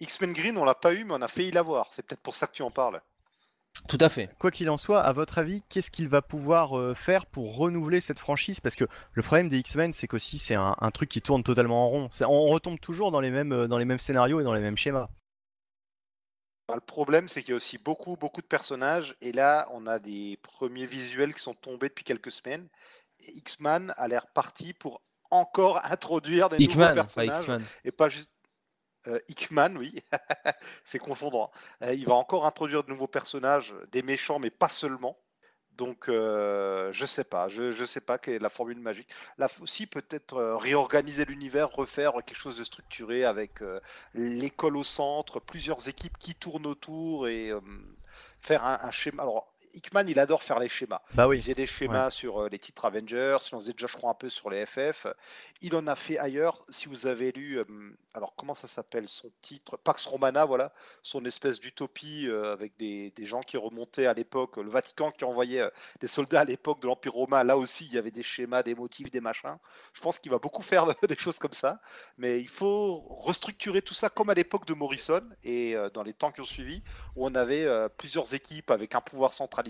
X-Men 0.00 0.32
Green, 0.32 0.56
on 0.56 0.64
l'a 0.64 0.74
pas 0.74 0.94
eu, 0.94 1.04
mais 1.04 1.14
on 1.14 1.22
a 1.22 1.28
failli 1.28 1.50
l'avoir. 1.50 1.88
C'est 1.92 2.06
peut-être 2.06 2.22
pour 2.22 2.34
ça 2.34 2.46
que 2.46 2.52
tu 2.52 2.62
en 2.62 2.70
parles. 2.70 3.00
Tout 3.86 3.98
à 4.00 4.08
fait. 4.08 4.30
Quoi 4.38 4.50
qu'il 4.50 4.68
en 4.70 4.76
soit, 4.76 5.00
à 5.00 5.12
votre 5.12 5.38
avis, 5.38 5.62
qu'est-ce 5.68 5.90
qu'il 5.90 6.08
va 6.08 6.20
pouvoir 6.20 6.78
euh, 6.78 6.94
faire 6.94 7.26
pour 7.26 7.56
renouveler 7.56 8.00
cette 8.00 8.18
franchise? 8.18 8.60
Parce 8.60 8.74
que 8.74 8.86
le 9.12 9.22
problème 9.22 9.48
des 9.48 9.58
X-Men, 9.58 9.92
c'est 9.92 10.08
qu'aussi 10.08 10.38
c'est 10.38 10.56
un, 10.56 10.90
truc 10.92 11.08
qui 11.08 11.22
tourne 11.22 11.42
totalement 11.42 11.86
en 11.86 11.88
rond. 11.88 12.10
On 12.22 12.46
retombe 12.46 12.80
toujours 12.80 13.12
dans 13.12 13.20
les, 13.20 13.30
mêmes, 13.30 13.52
euh, 13.52 13.68
dans 13.68 13.78
les 13.78 13.84
mêmes 13.84 13.98
scénarios 13.98 14.40
et 14.40 14.44
dans 14.44 14.54
les 14.54 14.60
mêmes 14.60 14.76
schémas. 14.76 15.08
Bah, 16.68 16.74
le 16.74 16.80
problème, 16.80 17.28
c'est 17.28 17.42
qu'il 17.42 17.50
y 17.50 17.54
a 17.54 17.56
aussi 17.56 17.78
beaucoup, 17.78 18.16
beaucoup 18.16 18.40
de 18.40 18.46
personnages. 18.46 19.16
Et 19.20 19.32
là, 19.32 19.68
on 19.72 19.86
a 19.86 19.98
des 19.98 20.38
premiers 20.42 20.86
visuels 20.86 21.34
qui 21.34 21.40
sont 21.40 21.54
tombés 21.54 21.88
depuis 21.88 22.04
quelques 22.04 22.32
semaines. 22.32 22.68
X-Men 23.20 23.94
a 23.96 24.08
l'air 24.08 24.26
parti 24.26 24.72
pour 24.72 25.02
encore 25.30 25.80
introduire 25.90 26.48
des 26.48 26.66
nouveaux 26.66 26.92
personnages. 26.92 27.46
et 27.84 27.92
pas 27.92 28.08
juste 28.08 28.30
euh, 29.06 29.18
Hickman, 29.28 29.76
oui, 29.76 29.94
c'est 30.84 30.98
confondant. 30.98 31.50
Euh, 31.82 31.94
il 31.94 32.06
va 32.06 32.14
encore 32.14 32.46
introduire 32.46 32.84
de 32.84 32.90
nouveaux 32.90 33.06
personnages, 33.06 33.74
des 33.92 34.02
méchants, 34.02 34.38
mais 34.38 34.50
pas 34.50 34.68
seulement. 34.68 35.18
Donc, 35.72 36.08
euh, 36.08 36.90
je 36.92 37.06
sais 37.06 37.22
pas, 37.22 37.48
je, 37.48 37.70
je 37.70 37.84
sais 37.84 38.00
pas 38.00 38.18
quelle 38.18 38.34
est 38.34 38.38
la 38.40 38.50
formule 38.50 38.80
magique. 38.80 39.08
Là 39.38 39.48
aussi, 39.60 39.86
peut-être 39.86 40.36
réorganiser 40.54 41.24
l'univers, 41.24 41.70
refaire 41.70 42.14
quelque 42.26 42.36
chose 42.36 42.58
de 42.58 42.64
structuré 42.64 43.24
avec 43.24 43.60
l'école 44.12 44.76
au 44.76 44.82
centre, 44.82 45.38
plusieurs 45.38 45.86
équipes 45.88 46.18
qui 46.18 46.34
tournent 46.34 46.66
autour 46.66 47.28
et 47.28 47.52
faire 48.40 48.64
un, 48.64 48.78
un, 48.82 48.90
schéma. 48.90 49.22
Alors, 49.22 49.54
Hickman, 49.74 50.04
il 50.08 50.18
adore 50.18 50.42
faire 50.42 50.58
les 50.58 50.68
schémas. 50.68 51.00
Bah 51.14 51.28
oui. 51.28 51.36
Il 51.36 51.42
faisait 51.42 51.54
des 51.54 51.66
schémas 51.66 52.10
sur 52.10 52.42
euh, 52.42 52.48
les 52.48 52.58
titres 52.58 52.84
Avengers, 52.84 53.38
il 53.50 53.54
en 53.54 53.60
faisait 53.60 53.72
déjà, 53.72 53.86
je 53.86 53.96
crois, 53.96 54.10
un 54.10 54.14
peu 54.14 54.28
sur 54.28 54.50
les 54.50 54.66
FF. 54.66 55.06
Il 55.60 55.74
en 55.76 55.86
a 55.86 55.94
fait 55.94 56.18
ailleurs. 56.18 56.64
Si 56.68 56.88
vous 56.88 57.06
avez 57.06 57.32
lu, 57.32 57.58
euh, 57.58 57.64
alors 58.18 58.34
comment 58.36 58.54
ça 58.54 58.66
s'appelle 58.66 59.08
son 59.08 59.30
titre? 59.42 59.76
Pax 59.76 60.06
Romana, 60.06 60.44
voilà, 60.44 60.72
son 61.02 61.24
espèce 61.24 61.60
d'utopie 61.60 62.26
euh, 62.28 62.52
avec 62.52 62.76
des, 62.76 63.12
gens 63.20 63.40
qui 63.40 63.56
remontaient 63.56 64.06
à 64.06 64.14
l'époque, 64.14 64.56
le 64.56 64.70
Vatican 64.70 65.10
qui 65.10 65.24
envoyait 65.24 65.62
des 66.00 66.06
soldats 66.06 66.40
à 66.40 66.44
l'époque 66.44 66.80
de 66.80 66.86
l'Empire 66.86 67.12
romain. 67.12 67.44
Là 67.44 67.56
aussi, 67.56 67.86
il 67.86 67.94
y 67.94 67.98
avait 67.98 68.10
des 68.10 68.22
schémas, 68.22 68.62
des 68.62 68.74
motifs, 68.74 69.10
des 69.10 69.20
machins. 69.20 69.58
Je 69.92 70.00
pense 70.00 70.18
qu'il 70.18 70.30
va 70.30 70.38
beaucoup 70.38 70.62
faire 70.62 70.86
des 71.08 71.16
choses 71.16 71.38
comme 71.38 71.52
ça. 71.52 71.80
Mais 72.16 72.40
il 72.40 72.48
faut 72.48 73.00
restructurer 73.08 73.82
tout 73.82 73.94
ça 73.94 74.08
comme 74.08 74.30
à 74.30 74.34
l'époque 74.34 74.66
de 74.66 74.74
Morrison 74.74 75.22
et 75.44 75.76
dans 75.94 76.02
les 76.02 76.14
temps 76.14 76.30
qui 76.32 76.40
ont 76.40 76.44
suivi, 76.44 76.82
où 77.16 77.26
on 77.26 77.34
avait 77.34 77.68
plusieurs 77.98 78.34
équipes 78.34 78.70
avec 78.70 78.94
un 78.94 79.00
pouvoir 79.00 79.32
central 79.32 79.68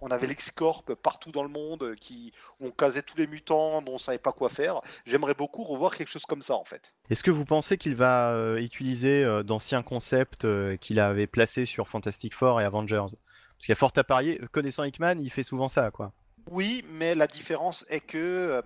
on 0.00 0.10
avait 0.10 0.26
l'X-Corp 0.26 0.94
partout 0.94 1.32
dans 1.32 1.42
le 1.42 1.48
monde 1.48 1.82
euh, 1.82 1.94
qui 1.94 2.32
on 2.60 2.70
casait 2.70 3.02
tous 3.02 3.16
les 3.16 3.26
mutants 3.26 3.82
dont 3.82 3.94
on 3.94 3.98
savait 3.98 4.18
pas 4.18 4.32
quoi 4.32 4.48
faire. 4.48 4.80
J'aimerais 5.04 5.34
beaucoup 5.34 5.64
revoir 5.64 5.96
quelque 5.96 6.08
chose 6.08 6.26
comme 6.26 6.42
ça 6.42 6.54
en 6.54 6.64
fait. 6.64 6.94
Est-ce 7.10 7.22
que 7.22 7.30
vous 7.30 7.44
pensez 7.44 7.78
qu'il 7.78 7.94
va 7.94 8.32
euh, 8.32 8.56
utiliser 8.58 9.24
euh, 9.24 9.42
d'anciens 9.42 9.82
concepts 9.82 10.46
qu'il 10.78 11.00
avait 11.00 11.26
placés 11.26 11.66
sur 11.66 11.88
Fantastic 11.88 12.34
Four 12.34 12.60
et 12.60 12.64
Avengers? 12.64 12.96
Parce 12.96 13.66
qu'il 13.66 13.70
y 13.70 13.72
a 13.72 13.76
fort 13.76 13.92
à 13.96 14.04
parier, 14.04 14.40
connaissant 14.52 14.84
Hickman, 14.84 15.18
il 15.18 15.30
fait 15.30 15.42
souvent 15.42 15.68
ça 15.68 15.90
quoi. 15.90 16.12
Oui, 16.50 16.84
mais 16.90 17.16
la 17.16 17.26
différence 17.26 17.84
est 17.88 18.00
que 18.00 18.62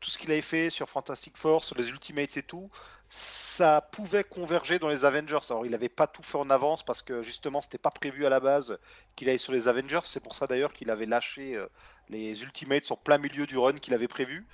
tout 0.00 0.10
ce 0.10 0.18
qu'il 0.18 0.30
avait 0.30 0.42
fait 0.42 0.68
sur 0.68 0.90
Fantastic 0.90 1.36
Four, 1.36 1.64
sur 1.64 1.76
les 1.76 1.88
Ultimates 1.88 2.36
et 2.36 2.42
tout, 2.42 2.70
ça 3.08 3.80
pouvait 3.80 4.24
converger 4.24 4.78
dans 4.78 4.88
les 4.88 5.04
Avengers. 5.04 5.38
Alors, 5.50 5.64
il 5.64 5.70
n'avait 5.70 5.88
pas 5.88 6.06
tout 6.06 6.22
fait 6.22 6.38
en 6.38 6.50
avance 6.50 6.84
parce 6.84 7.02
que 7.02 7.22
justement, 7.22 7.62
c'était 7.62 7.78
pas 7.78 7.90
prévu 7.90 8.26
à 8.26 8.30
la 8.30 8.40
base 8.40 8.78
qu'il 9.14 9.28
aille 9.28 9.38
sur 9.38 9.52
les 9.52 9.68
Avengers. 9.68 10.00
C'est 10.04 10.22
pour 10.22 10.34
ça 10.34 10.46
d'ailleurs 10.46 10.72
qu'il 10.72 10.90
avait 10.90 11.06
lâché 11.06 11.56
euh, 11.56 11.66
les 12.08 12.42
Ultimates 12.42 12.90
en 12.90 12.96
plein 12.96 13.18
milieu 13.18 13.46
du 13.46 13.58
run 13.58 13.74
qu'il 13.74 13.94
avait 13.94 14.08
prévu. 14.08 14.46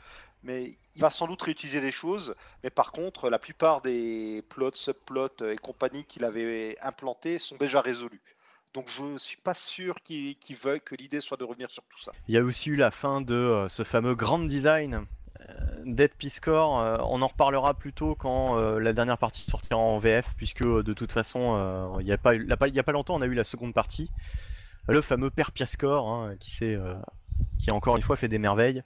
Mais 0.45 0.73
il 0.97 1.01
va 1.01 1.11
sans 1.11 1.27
doute 1.27 1.43
réutiliser 1.43 1.81
des 1.81 1.93
choses. 1.93 2.35
Mais 2.65 2.71
par 2.71 2.91
contre, 2.93 3.31
la 3.31 3.39
plupart 3.39 3.81
des 3.81 4.43
plots, 4.49 4.73
subplots 4.75 5.29
et 5.49 5.57
compagnie 5.57 6.05
qu'il 6.05 6.25
avait 6.25 6.77
implantés 6.83 7.39
sont 7.39 7.57
déjà 7.57 7.81
résolus. 7.81 8.21
Donc 8.75 8.89
je 8.89 9.19
suis 9.19 9.37
pas 9.37 9.55
sûr 9.55 9.97
qu'ils 10.03 10.37
veuillent 10.61 10.81
que 10.81 10.95
l'idée 10.95 11.21
soit 11.21 11.37
de 11.37 11.45
revenir 11.45 11.71
sur 11.71 11.83
tout 11.85 11.99
ça. 11.99 12.11
Il 12.27 12.35
y 12.35 12.39
a 12.39 12.43
aussi 12.43 12.71
eu 12.71 12.77
la 12.77 12.91
fin 12.91 13.21
de 13.21 13.35
euh, 13.35 13.69
ce 13.69 13.85
fameux 13.85 14.15
grand 14.15 14.39
design 14.39 15.07
euh, 15.41 15.45
Dead 15.85 16.11
Peace 16.15 16.41
Corps. 16.41 16.81
euh, 16.81 16.97
on 17.07 17.21
en 17.21 17.27
reparlera 17.27 17.75
plus 17.75 17.93
tôt 17.93 18.15
quand 18.15 18.57
euh, 18.59 18.81
la 18.81 18.93
dernière 18.95 19.19
partie 19.19 19.43
sortira 19.49 19.79
en 19.79 19.99
VF, 19.99 20.35
puisque 20.37 20.63
euh, 20.63 20.83
de 20.83 20.95
toute 20.95 21.13
façon, 21.13 21.55
euh, 21.57 22.01
il 22.01 22.07
n'y 22.07 22.13
a, 22.13 22.19
pas 22.19 22.35
y 22.35 22.79
a 22.79 22.83
pas 22.83 22.93
longtemps, 22.93 23.15
on 23.15 23.21
a 23.21 23.27
eu 23.27 23.35
la 23.35 23.45
seconde 23.45 23.75
partie. 23.75 24.11
Le 24.89 25.03
fameux 25.03 25.31
Père 25.31 25.53
Piascore, 25.53 26.09
hein, 26.09 26.35
qui, 26.41 26.51
s'est, 26.51 26.75
euh, 26.75 26.95
qui 27.59 27.71
a 27.71 27.75
encore 27.75 27.97
une 27.97 28.03
fois 28.03 28.17
fait 28.17 28.29
des 28.29 28.39
merveilles. 28.39 28.83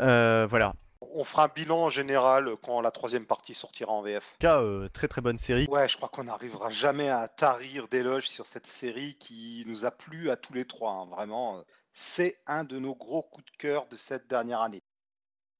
Euh, 0.00 0.46
voilà. 0.48 0.74
On 1.00 1.24
fera 1.24 1.44
un 1.44 1.48
bilan 1.48 1.84
en 1.84 1.90
général 1.90 2.56
quand 2.62 2.80
la 2.80 2.90
troisième 2.90 3.26
partie 3.26 3.54
sortira 3.54 3.92
en 3.92 4.02
VF. 4.02 4.16
En 4.16 4.32
tout 4.32 4.38
cas, 4.40 4.60
euh, 4.62 4.88
très 4.88 5.06
très 5.08 5.20
bonne 5.20 5.38
série. 5.38 5.66
Ouais, 5.68 5.88
je 5.88 5.96
crois 5.96 6.08
qu'on 6.08 6.24
n'arrivera 6.24 6.70
jamais 6.70 7.08
à 7.08 7.28
tarir 7.28 7.88
d'éloges 7.88 8.28
sur 8.28 8.46
cette 8.46 8.66
série 8.66 9.14
qui 9.14 9.64
nous 9.66 9.84
a 9.84 9.90
plu 9.90 10.30
à 10.30 10.36
tous 10.36 10.52
les 10.54 10.64
trois. 10.64 10.92
hein. 10.92 11.06
Vraiment, 11.06 11.58
euh, 11.58 11.62
c'est 11.92 12.40
un 12.46 12.64
de 12.64 12.78
nos 12.78 12.94
gros 12.94 13.22
coups 13.22 13.46
de 13.52 13.56
cœur 13.58 13.86
de 13.86 13.96
cette 13.96 14.26
dernière 14.28 14.60
année. 14.60 14.82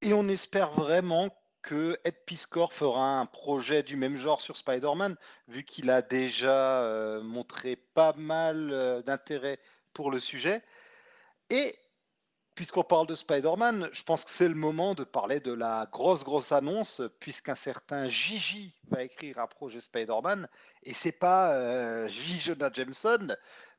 Et 0.02 0.12
on 0.12 0.28
espère 0.28 0.70
vraiment 0.70 1.30
que 1.62 1.98
Ed 2.04 2.24
Piscor 2.24 2.72
fera 2.72 3.18
un 3.18 3.26
projet 3.26 3.82
du 3.82 3.96
même 3.96 4.16
genre 4.16 4.40
sur 4.40 4.56
Spider-Man, 4.56 5.16
vu 5.48 5.64
qu'il 5.64 5.90
a 5.90 6.02
déjà 6.02 6.82
euh, 6.82 7.20
montré 7.22 7.76
pas 7.76 8.12
mal 8.16 8.70
euh, 8.72 9.02
d'intérêt 9.02 9.58
pour 9.92 10.10
le 10.10 10.20
sujet. 10.20 10.62
Et 11.50 11.74
puisqu'on 12.58 12.82
parle 12.82 13.06
de 13.06 13.14
Spider-Man, 13.14 13.88
je 13.92 14.02
pense 14.02 14.24
que 14.24 14.32
c'est 14.32 14.48
le 14.48 14.56
moment 14.56 14.96
de 14.96 15.04
parler 15.04 15.38
de 15.38 15.52
la 15.52 15.86
grosse, 15.92 16.24
grosse 16.24 16.50
annonce, 16.50 17.00
puisqu'un 17.20 17.54
certain 17.54 18.08
Gigi 18.08 18.74
va 18.90 19.04
écrire 19.04 19.38
un 19.38 19.46
projet 19.46 19.78
Spider-Man, 19.78 20.48
et 20.82 20.92
c'est 20.92 21.16
pas 21.16 21.52
euh, 21.52 22.08
J. 22.08 22.40
Jonah 22.40 22.70
Jameson, 22.74 23.28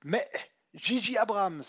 mais 0.06 0.26
Gigi 0.74 1.18
Abrams. 1.18 1.62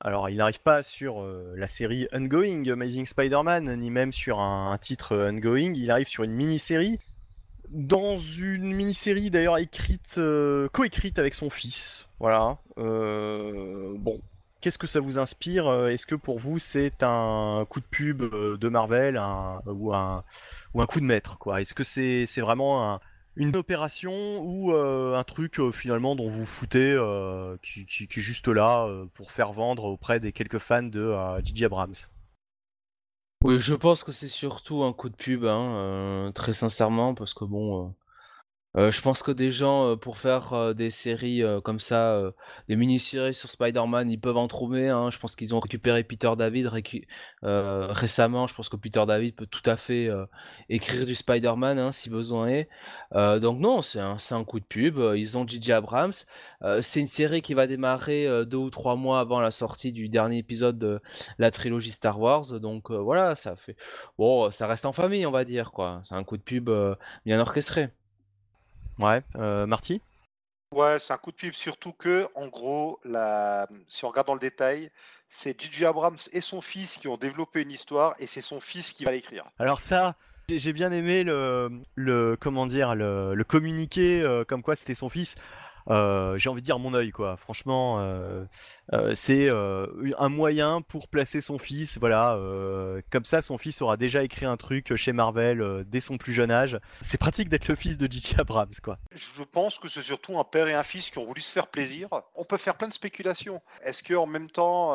Alors, 0.00 0.30
il 0.30 0.38
n'arrive 0.38 0.58
pas 0.58 0.82
sur 0.82 1.22
euh, 1.22 1.54
la 1.56 1.68
série 1.68 2.08
Ongoing 2.12 2.64
Amazing 2.66 3.06
Spider-Man, 3.06 3.76
ni 3.76 3.90
même 3.92 4.12
sur 4.12 4.40
un, 4.40 4.76
titre 4.78 5.12
euh, 5.12 5.30
Ongoing. 5.30 5.74
Il 5.76 5.92
arrive 5.92 6.08
sur 6.08 6.24
une 6.24 6.32
mini-série. 6.32 6.98
Dans 7.68 8.16
une 8.16 8.74
mini-série 8.74 9.30
d'ailleurs 9.30 9.58
écrite, 9.58 10.16
euh, 10.18 10.68
coécrite 10.70 11.20
avec 11.20 11.34
son 11.34 11.50
fils. 11.50 12.08
Voilà. 12.18 12.58
Euh, 12.78 13.94
bon. 13.96 14.20
Qu'est-ce 14.62 14.78
que 14.78 14.86
ça 14.86 15.00
vous 15.00 15.18
inspire 15.18 15.66
Euh, 15.66 15.88
Est-ce 15.88 16.06
que 16.06 16.14
pour 16.14 16.38
vous 16.38 16.58
c'est 16.58 17.02
un 17.02 17.66
coup 17.68 17.80
de 17.80 17.84
pub 17.86 18.22
euh, 18.22 18.56
de 18.56 18.68
Marvel 18.68 19.16
un- 19.18 19.60
ou, 19.66 19.92
un, 19.94 20.24
ou 20.74 20.80
un 20.80 20.86
coup 20.86 21.00
de 21.00 21.04
maître 21.04 21.38
Est-ce 21.58 21.74
que 21.74 21.84
c'est 21.84 22.40
vraiment 22.40 22.94
un- 22.94 23.00
une 23.36 23.56
opération 23.56 24.40
ou 24.40 24.72
euh, 24.72 25.16
un 25.16 25.24
truc 25.24 25.58
euh, 25.58 25.72
finalement 25.72 26.14
dont 26.16 26.28
vous 26.28 26.46
foutez, 26.46 26.92
euh, 26.92 27.56
qui, 27.62 27.86
est 28.04 28.20
juste 28.20 28.48
là 28.48 28.86
euh, 28.86 29.06
pour 29.14 29.32
faire 29.32 29.52
vendre 29.52 29.84
auprès 29.84 30.20
des 30.20 30.32
quelques 30.32 30.58
fans 30.58 30.82
de 30.82 31.00
euh, 31.00 31.40
J.J. 31.44 31.64
Abrams? 31.66 31.94
Oui, 33.44 33.58
je 33.60 33.74
pense 33.74 34.04
que 34.04 34.12
c'est 34.12 34.28
surtout 34.28 34.84
un 34.84 34.92
coup 34.92 35.08
de 35.08 35.16
pub, 35.16 35.44
hein, 35.44 35.74
euh, 35.76 36.32
très 36.32 36.52
sincèrement, 36.52 37.14
parce 37.14 37.34
que 37.34 37.44
bon, 37.44 37.92
euh, 38.76 38.90
je 38.90 39.02
pense 39.02 39.22
que 39.22 39.30
des 39.32 39.50
gens, 39.50 39.88
euh, 39.90 39.96
pour 39.96 40.16
faire 40.18 40.52
euh, 40.54 40.72
des 40.74 40.90
séries 40.90 41.42
comme 41.64 41.78
ça, 41.78 42.20
des 42.68 42.76
mini-séries 42.76 43.34
sur 43.34 43.48
Spider-Man, 43.50 44.10
ils 44.10 44.20
peuvent 44.20 44.36
en 44.36 44.48
trouver. 44.48 44.88
hein. 44.88 45.10
Je 45.10 45.18
pense 45.18 45.36
qu'ils 45.36 45.54
ont 45.54 45.60
récupéré 45.60 46.04
Peter 46.04 46.30
David 46.36 46.68
récemment. 47.42 48.46
Je 48.46 48.54
pense 48.54 48.68
que 48.68 48.76
Peter 48.76 49.04
David 49.06 49.34
peut 49.36 49.46
tout 49.46 49.68
à 49.68 49.76
fait 49.76 50.08
écrire 50.68 51.04
du 51.06 51.14
Spider-Man 51.14 51.78
hein, 51.78 51.92
si 51.92 52.10
besoin 52.10 52.48
est. 52.48 52.68
Donc 53.12 53.58
non, 53.60 53.82
c'est 53.82 54.00
un, 54.00 54.16
un 54.30 54.44
coup 54.44 54.60
de 54.60 54.64
pub. 54.64 54.98
Ils 55.16 55.36
ont 55.38 55.46
J.J. 55.46 55.72
Abrams. 55.72 56.12
C'est 56.80 57.00
une 57.00 57.06
série 57.06 57.42
qui 57.42 57.54
va 57.54 57.66
démarrer 57.66 58.26
deux 58.46 58.56
ou 58.56 58.70
trois 58.70 58.96
mois 58.96 59.20
avant 59.20 59.40
la 59.40 59.50
sortie 59.50 59.92
du 59.92 60.08
dernier 60.08 60.38
épisode 60.38 60.78
de 60.78 61.00
la 61.38 61.50
trilogie 61.50 61.90
Star 61.90 62.18
Wars. 62.20 62.60
Donc 62.60 62.90
voilà, 62.90 63.36
ça 63.36 63.56
fait 63.56 63.76
bon, 64.18 64.50
ça 64.50 64.66
reste 64.66 64.86
en 64.86 64.92
famille, 64.92 65.26
on 65.26 65.30
va 65.32 65.44
dire 65.44 65.72
quoi. 65.72 66.00
C'est 66.04 66.14
un 66.14 66.24
coup 66.24 66.36
de 66.36 66.42
pub 66.42 66.70
bien 67.26 67.40
orchestré. 67.40 67.90
Ouais, 68.98 69.22
euh, 69.36 69.66
Marty? 69.66 70.00
Ouais, 70.74 70.98
c'est 71.00 71.12
un 71.12 71.18
coup 71.18 71.30
de 71.32 71.36
pub, 71.36 71.52
surtout 71.52 71.92
que, 71.92 72.28
en 72.34 72.48
gros, 72.48 72.98
la... 73.04 73.68
si 73.88 74.04
on 74.04 74.08
regarde 74.08 74.26
dans 74.26 74.34
le 74.34 74.40
détail, 74.40 74.90
c'est 75.28 75.58
J.J. 75.60 75.84
Abrams 75.84 76.16
et 76.32 76.40
son 76.40 76.62
fils 76.62 76.96
qui 76.96 77.08
ont 77.08 77.16
développé 77.18 77.62
une 77.62 77.70
histoire, 77.70 78.14
et 78.18 78.26
c'est 78.26 78.40
son 78.40 78.60
fils 78.60 78.92
qui 78.92 79.04
va 79.04 79.10
l'écrire. 79.10 79.44
Alors 79.58 79.80
ça, 79.80 80.14
j'ai- 80.48 80.58
j'ai 80.58 80.72
bien 80.72 80.90
aimé 80.92 81.24
le, 81.24 81.70
le 81.94 82.36
comment 82.40 82.66
dire, 82.66 82.94
le, 82.94 83.34
le 83.34 83.44
communiqué 83.44 84.22
euh, 84.22 84.44
comme 84.44 84.62
quoi 84.62 84.74
c'était 84.74 84.94
son 84.94 85.10
fils. 85.10 85.36
Euh, 85.88 86.38
j'ai 86.38 86.48
envie 86.48 86.60
de 86.60 86.64
dire 86.64 86.78
mon 86.78 86.94
œil 86.94 87.10
quoi. 87.10 87.36
Franchement, 87.36 88.00
euh, 88.00 88.44
euh, 88.92 89.12
c'est 89.14 89.48
un 89.50 90.28
moyen 90.28 90.80
pour 90.82 91.08
placer 91.08 91.40
son 91.40 91.58
fils. 91.58 91.98
Voilà, 91.98 92.38
comme 93.10 93.24
ça, 93.24 93.42
son 93.42 93.58
fils 93.58 93.82
aura 93.82 93.96
déjà 93.96 94.22
écrit 94.22 94.46
un 94.46 94.56
truc 94.56 94.94
chez 94.96 95.12
Marvel 95.12 95.84
dès 95.86 96.00
son 96.00 96.18
plus 96.18 96.32
jeune 96.32 96.50
âge. 96.50 96.78
C'est 97.02 97.18
pratique 97.18 97.48
d'être 97.48 97.68
le 97.68 97.74
fils 97.74 97.96
de 97.96 98.10
J.J. 98.10 98.36
Abrams 98.38 98.68
quoi. 98.82 98.98
Je 99.12 99.42
pense 99.42 99.78
que 99.78 99.88
c'est 99.88 100.02
surtout 100.02 100.38
un 100.38 100.44
père 100.44 100.68
et 100.68 100.74
un 100.74 100.82
fils 100.82 101.10
qui 101.10 101.18
ont 101.18 101.26
voulu 101.26 101.40
se 101.40 101.52
faire 101.52 101.66
plaisir. 101.66 102.08
On 102.34 102.44
peut 102.44 102.56
faire 102.56 102.76
plein 102.76 102.88
de 102.88 102.94
spéculations. 102.94 103.60
Est-ce 103.82 104.02
qu'en 104.02 104.26
même 104.26 104.50
temps, 104.50 104.94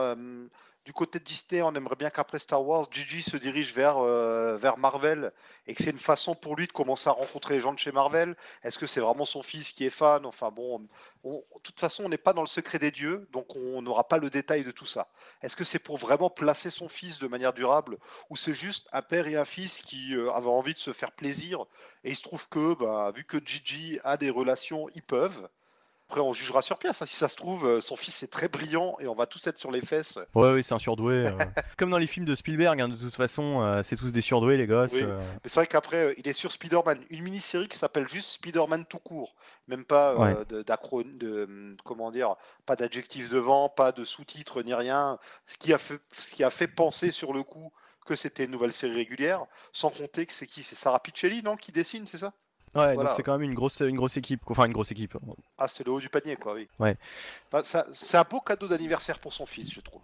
du 0.88 0.94
côté 0.94 1.20
de 1.20 1.24
Disney, 1.26 1.62
on 1.62 1.76
aimerait 1.76 1.98
bien 1.98 2.10
qu'après 2.10 2.40
Star 2.40 2.66
Wars, 2.66 2.88
Gigi 2.90 3.22
se 3.22 3.38
dirige 3.38 3.74
vers, 3.74 3.98
euh, 3.98 4.58
vers 4.58 4.78
Marvel 4.80 5.32
et 5.68 5.76
que 5.76 5.84
c'est 5.84 5.92
une 5.92 6.00
façon 6.00 6.34
pour 6.34 6.56
lui 6.56 6.66
de 6.66 6.72
commencer 6.72 7.10
à 7.10 7.12
rencontrer 7.12 7.56
les 7.56 7.60
gens 7.60 7.74
de 7.74 7.80
chez 7.80 7.92
Marvel 7.92 8.36
Est-ce 8.64 8.80
que 8.80 8.88
c'est 8.88 9.02
vraiment 9.02 9.26
son 9.26 9.44
fils 9.44 9.72
qui 9.74 9.86
est 9.86 9.90
fan? 9.92 10.26
Enfin 10.26 10.50
bon, 10.50 10.88
on- 11.26 11.34
de 11.34 11.62
toute 11.62 11.80
façon, 11.80 12.06
on 12.06 12.10
n'est 12.10 12.18
pas 12.18 12.34
dans 12.34 12.42
le 12.42 12.48
secret 12.48 12.80
des 12.80 12.90
dieux, 12.92 13.28
donc 13.34 13.56
on 13.56 13.82
n'aura 13.84 14.08
pas 14.08 14.18
le 14.18 14.30
détail 14.32 14.64
de 14.64 14.72
tout 14.72 14.86
ça. 14.86 15.10
Est-ce 15.44 15.56
que 15.58 15.66
c'est 15.66 15.80
pour 15.80 15.98
vraiment 15.98 16.30
placer 16.30 16.70
son 16.70 16.88
fils 16.90 17.20
de 17.20 17.28
manière 17.28 17.54
durable 17.54 17.98
ou 18.30 18.36
c'est 18.38 18.54
juste 18.56 18.88
un 18.94 19.02
père 19.04 19.28
et 19.28 19.36
un 19.36 19.46
fils 19.46 19.82
qui 19.82 20.16
euh, 20.16 20.32
avaient 20.32 20.48
envie 20.48 20.74
de 20.74 20.80
se 20.80 20.94
faire 20.94 21.12
plaisir? 21.12 21.66
Et 22.06 22.12
il 22.12 22.16
se 22.16 22.24
trouve 22.24 22.48
que, 22.50 22.74
bah, 22.76 23.12
vu 23.14 23.26
que 23.26 23.38
Gigi 23.46 24.00
a 24.06 24.18
des 24.18 24.30
relations, 24.30 24.88
ils 24.96 25.04
peuvent. 25.04 25.48
Après, 26.10 26.22
on 26.22 26.32
jugera 26.32 26.62
sur 26.62 26.78
place. 26.78 27.02
hein. 27.02 27.06
Si 27.06 27.16
ça 27.18 27.28
se 27.28 27.36
trouve, 27.36 27.66
euh, 27.68 27.82
son 27.82 27.98
fils 27.98 28.24
est 28.24 28.28
très 28.32 28.48
brillant 28.48 28.96
et 29.02 29.08
on 29.08 29.14
va 29.14 29.26
tous 29.26 29.46
être 29.46 29.58
sur 29.58 29.72
les 29.72 29.82
fesses. 29.82 30.18
Ouais, 30.36 30.52
oui, 30.54 30.64
c'est 30.64 30.74
un 30.74 30.80
surdoué. 30.80 31.26
euh. 31.28 31.32
Comme 31.78 31.90
dans 31.90 31.98
les 31.98 32.08
films 32.08 32.26
de 32.26 32.34
Spielberg, 32.34 32.80
hein, 32.80 32.88
de 32.88 32.96
toute 32.96 33.14
façon, 33.16 33.62
euh, 33.62 33.84
c'est 33.84 33.98
tous 33.98 34.14
des 34.14 34.22
surdoués 34.22 34.56
les 34.56 34.68
gosses. 34.68 34.94
Oui. 34.94 35.02
euh. 35.04 35.20
Mais 35.44 35.50
c'est 35.50 35.60
vrai 35.60 35.68
qu'après, 35.68 35.98
euh, 35.98 36.14
il 36.18 36.26
est 36.26 36.32
sur 36.34 36.54
Spider-Man. 36.54 37.04
Une 37.10 37.24
mini-série 37.24 37.68
qui 37.68 37.78
s'appelle 37.78 38.08
juste 38.08 38.30
Spider-Man 38.30 38.86
tout 38.86 39.00
court. 39.00 39.36
Même 39.68 39.84
pas 39.84 40.12
euh, 40.14 40.16
Ouais. 40.18 40.46
de- 40.48 40.62
d'acro- 40.64 41.04
de, 41.04 41.44
hum, 41.44 41.76
comment 41.84 42.10
dire, 42.10 42.36
pas 42.66 42.78
d'adjectif 42.78 43.28
devant, 43.28 43.68
pas 43.68 43.92
de 43.92 44.06
sous-titres 44.06 44.62
ni 44.64 44.74
rien. 44.74 45.20
Ce 45.46 45.58
qui 45.58 45.74
a 45.74 45.78
fait, 45.78 46.00
ce 46.18 46.32
qui 46.32 46.44
a 46.46 46.50
fait 46.50 46.68
penser 46.70 47.12
sur 47.12 47.34
le 47.34 47.44
coup 47.44 47.74
que 48.06 48.16
c'était 48.16 48.46
une 48.46 48.52
nouvelle 48.52 48.72
série 48.72 48.94
régulière. 48.96 49.44
Sans 49.74 49.90
compter 49.90 50.26
que 50.26 50.32
c'est 50.32 50.48
qui? 50.48 50.64
C'est 50.64 50.76
Sarah 50.76 51.02
Piccelli, 51.02 51.44
non? 51.44 51.58
Qui 51.58 51.74
dessine, 51.74 52.08
c'est 52.08 52.20
ça? 52.20 52.32
Ouais, 52.78 52.94
Voilà. 52.94 53.10
donc 53.10 53.12
c'est 53.16 53.24
quand 53.24 53.34
même 53.38 53.50
une 53.50 53.56
grosse, 53.56 53.80
une 53.82 53.96
grosse 53.98 54.18
équipe. 54.18 54.42
Enfin, 54.48 54.66
une 54.66 54.74
grosse 54.74 54.92
équipe. 54.92 55.18
Ah, 55.58 55.68
c'est 55.68 55.86
le 55.86 55.92
haut 55.92 56.00
du 56.00 56.10
panier, 56.10 56.36
quoi, 56.36 56.54
oui. 56.54 56.68
Ouais. 56.80 56.96
Bah, 57.52 57.62
c'est 57.64 58.18
un 58.18 58.24
beau 58.24 58.40
cadeau 58.40 58.68
d'anniversaire 58.68 59.20
pour 59.20 59.34
son 59.34 59.46
fils, 59.46 59.72
je 59.74 59.82
trouve. 59.82 60.02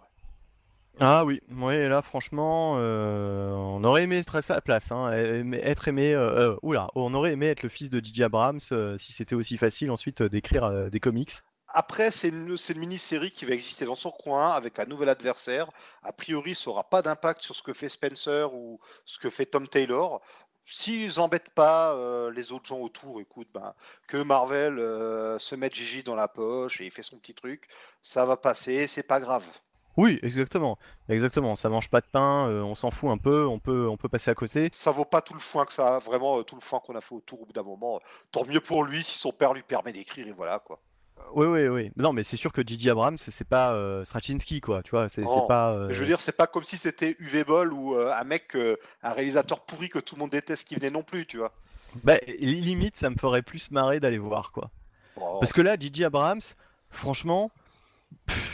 Ah 1.00 1.24
oui, 1.24 1.40
ouais, 1.50 1.88
là 1.88 2.02
franchement, 2.02 2.76
euh, 2.78 3.50
on 3.50 3.82
aurait 3.82 4.04
aimé 4.04 4.18
être 4.18 4.36
à 4.36 4.42
sa 4.42 4.60
place, 4.60 4.92
hein, 4.92 5.10
être 5.12 5.88
aimé, 5.88 6.14
euh, 6.14 6.52
euh, 6.52 6.56
oula, 6.62 6.88
on 6.94 7.12
aurait 7.14 7.32
aimé 7.32 7.48
être 7.48 7.64
le 7.64 7.68
fils 7.68 7.90
de 7.90 7.98
J.J. 7.98 8.22
Abrams 8.22 8.60
euh, 8.70 8.96
si 8.96 9.12
c'était 9.12 9.34
aussi 9.34 9.56
facile 9.56 9.90
ensuite 9.90 10.22
d'écrire 10.22 10.88
des 10.90 11.00
comics. 11.00 11.32
Après, 11.66 12.12
c'est 12.12 12.28
une, 12.28 12.56
c'est 12.56 12.74
une 12.74 12.78
mini-série 12.78 13.32
qui 13.32 13.44
va 13.44 13.54
exister 13.54 13.84
dans 13.86 13.96
son 13.96 14.12
coin 14.12 14.52
avec 14.52 14.78
un 14.78 14.84
nouvel 14.84 15.08
adversaire. 15.08 15.68
A 16.04 16.12
priori, 16.12 16.54
ça 16.54 16.70
n'aura 16.70 16.84
pas 16.84 17.02
d'impact 17.02 17.42
sur 17.42 17.56
ce 17.56 17.64
que 17.64 17.72
fait 17.72 17.88
Spencer 17.88 18.54
ou 18.54 18.78
ce 19.04 19.18
que 19.18 19.30
fait 19.30 19.46
Tom 19.46 19.66
Taylor. 19.66 20.20
S'ils 20.64 21.20
embêtent 21.20 21.50
pas 21.50 21.92
euh, 21.94 22.30
les 22.30 22.52
autres 22.52 22.66
gens 22.66 22.80
autour, 22.80 23.20
écoute, 23.20 23.48
ben, 23.52 23.74
que 24.06 24.16
Marvel 24.16 24.78
euh, 24.78 25.38
se 25.38 25.54
mette 25.54 25.74
Gigi 25.74 26.02
dans 26.02 26.14
la 26.14 26.26
poche 26.26 26.80
et 26.80 26.86
il 26.86 26.90
fait 26.90 27.02
son 27.02 27.18
petit 27.18 27.34
truc, 27.34 27.68
ça 28.02 28.24
va 28.24 28.36
passer, 28.36 28.86
c'est 28.86 29.02
pas 29.02 29.20
grave. 29.20 29.44
Oui, 29.96 30.18
exactement, 30.22 30.76
exactement. 31.08 31.54
Ça 31.54 31.68
mange 31.68 31.88
pas 31.88 32.00
de 32.00 32.06
pain, 32.06 32.48
euh, 32.48 32.62
on 32.62 32.74
s'en 32.74 32.90
fout 32.90 33.10
un 33.10 33.18
peu, 33.18 33.46
on 33.46 33.58
peut, 33.58 33.86
on 33.88 33.96
peut 33.96 34.08
passer 34.08 34.30
à 34.30 34.34
côté. 34.34 34.68
Ça 34.72 34.90
vaut 34.90 35.04
pas 35.04 35.20
tout 35.22 35.34
le 35.34 35.40
foin 35.40 35.66
que 35.66 35.72
ça, 35.72 35.96
a, 35.96 35.98
vraiment 35.98 36.42
tout 36.42 36.56
le 36.56 36.62
foin 36.62 36.80
qu'on 36.80 36.96
a 36.96 37.00
fait 37.00 37.14
autour 37.14 37.42
au 37.42 37.46
bout 37.46 37.52
d'un 37.52 37.62
moment. 37.62 38.00
Tant 38.32 38.44
mieux 38.46 38.60
pour 38.60 38.84
lui 38.84 39.02
si 39.04 39.18
son 39.18 39.32
père 39.32 39.52
lui 39.52 39.62
permet 39.62 39.92
d'écrire 39.92 40.26
et 40.26 40.32
voilà 40.32 40.58
quoi. 40.58 40.80
Oui, 41.34 41.46
oui, 41.46 41.66
oui. 41.66 41.90
Non, 41.96 42.12
mais 42.12 42.22
c'est 42.22 42.36
sûr 42.36 42.52
que 42.52 42.62
J.J. 42.64 42.90
Abrams, 42.90 43.16
c'est 43.16 43.46
pas 43.48 43.72
euh, 43.72 44.04
Straczynski, 44.04 44.60
quoi. 44.60 44.82
Tu 44.84 44.90
vois, 44.92 45.08
c'est 45.08 45.22
Non, 45.22 45.46
pas. 45.48 45.72
euh, 45.72 45.88
je 45.90 45.98
veux 46.00 46.06
dire, 46.06 46.20
c'est 46.20 46.36
pas 46.36 46.46
comme 46.46 46.62
si 46.62 46.76
c'était 46.78 47.16
UV 47.18 47.42
Ball 47.44 47.72
ou 47.72 47.96
euh, 47.96 48.12
un 48.14 48.22
mec, 48.24 48.54
euh, 48.54 48.76
un 49.02 49.12
réalisateur 49.12 49.60
pourri 49.64 49.88
que 49.88 49.98
tout 49.98 50.14
le 50.14 50.20
monde 50.20 50.30
déteste 50.30 50.66
qui 50.66 50.76
venait 50.76 50.90
non 50.90 51.02
plus, 51.02 51.26
tu 51.26 51.38
vois. 51.38 51.52
Bah, 52.04 52.18
limite, 52.38 52.96
ça 52.96 53.10
me 53.10 53.16
ferait 53.16 53.42
plus 53.42 53.70
marrer 53.72 53.98
d'aller 53.98 54.18
voir, 54.18 54.52
quoi. 54.52 54.70
Bon, 55.16 55.38
Parce 55.40 55.52
que 55.52 55.60
là, 55.60 55.76
J.J. 55.78 56.04
Abrams, 56.04 56.40
franchement, 56.90 57.50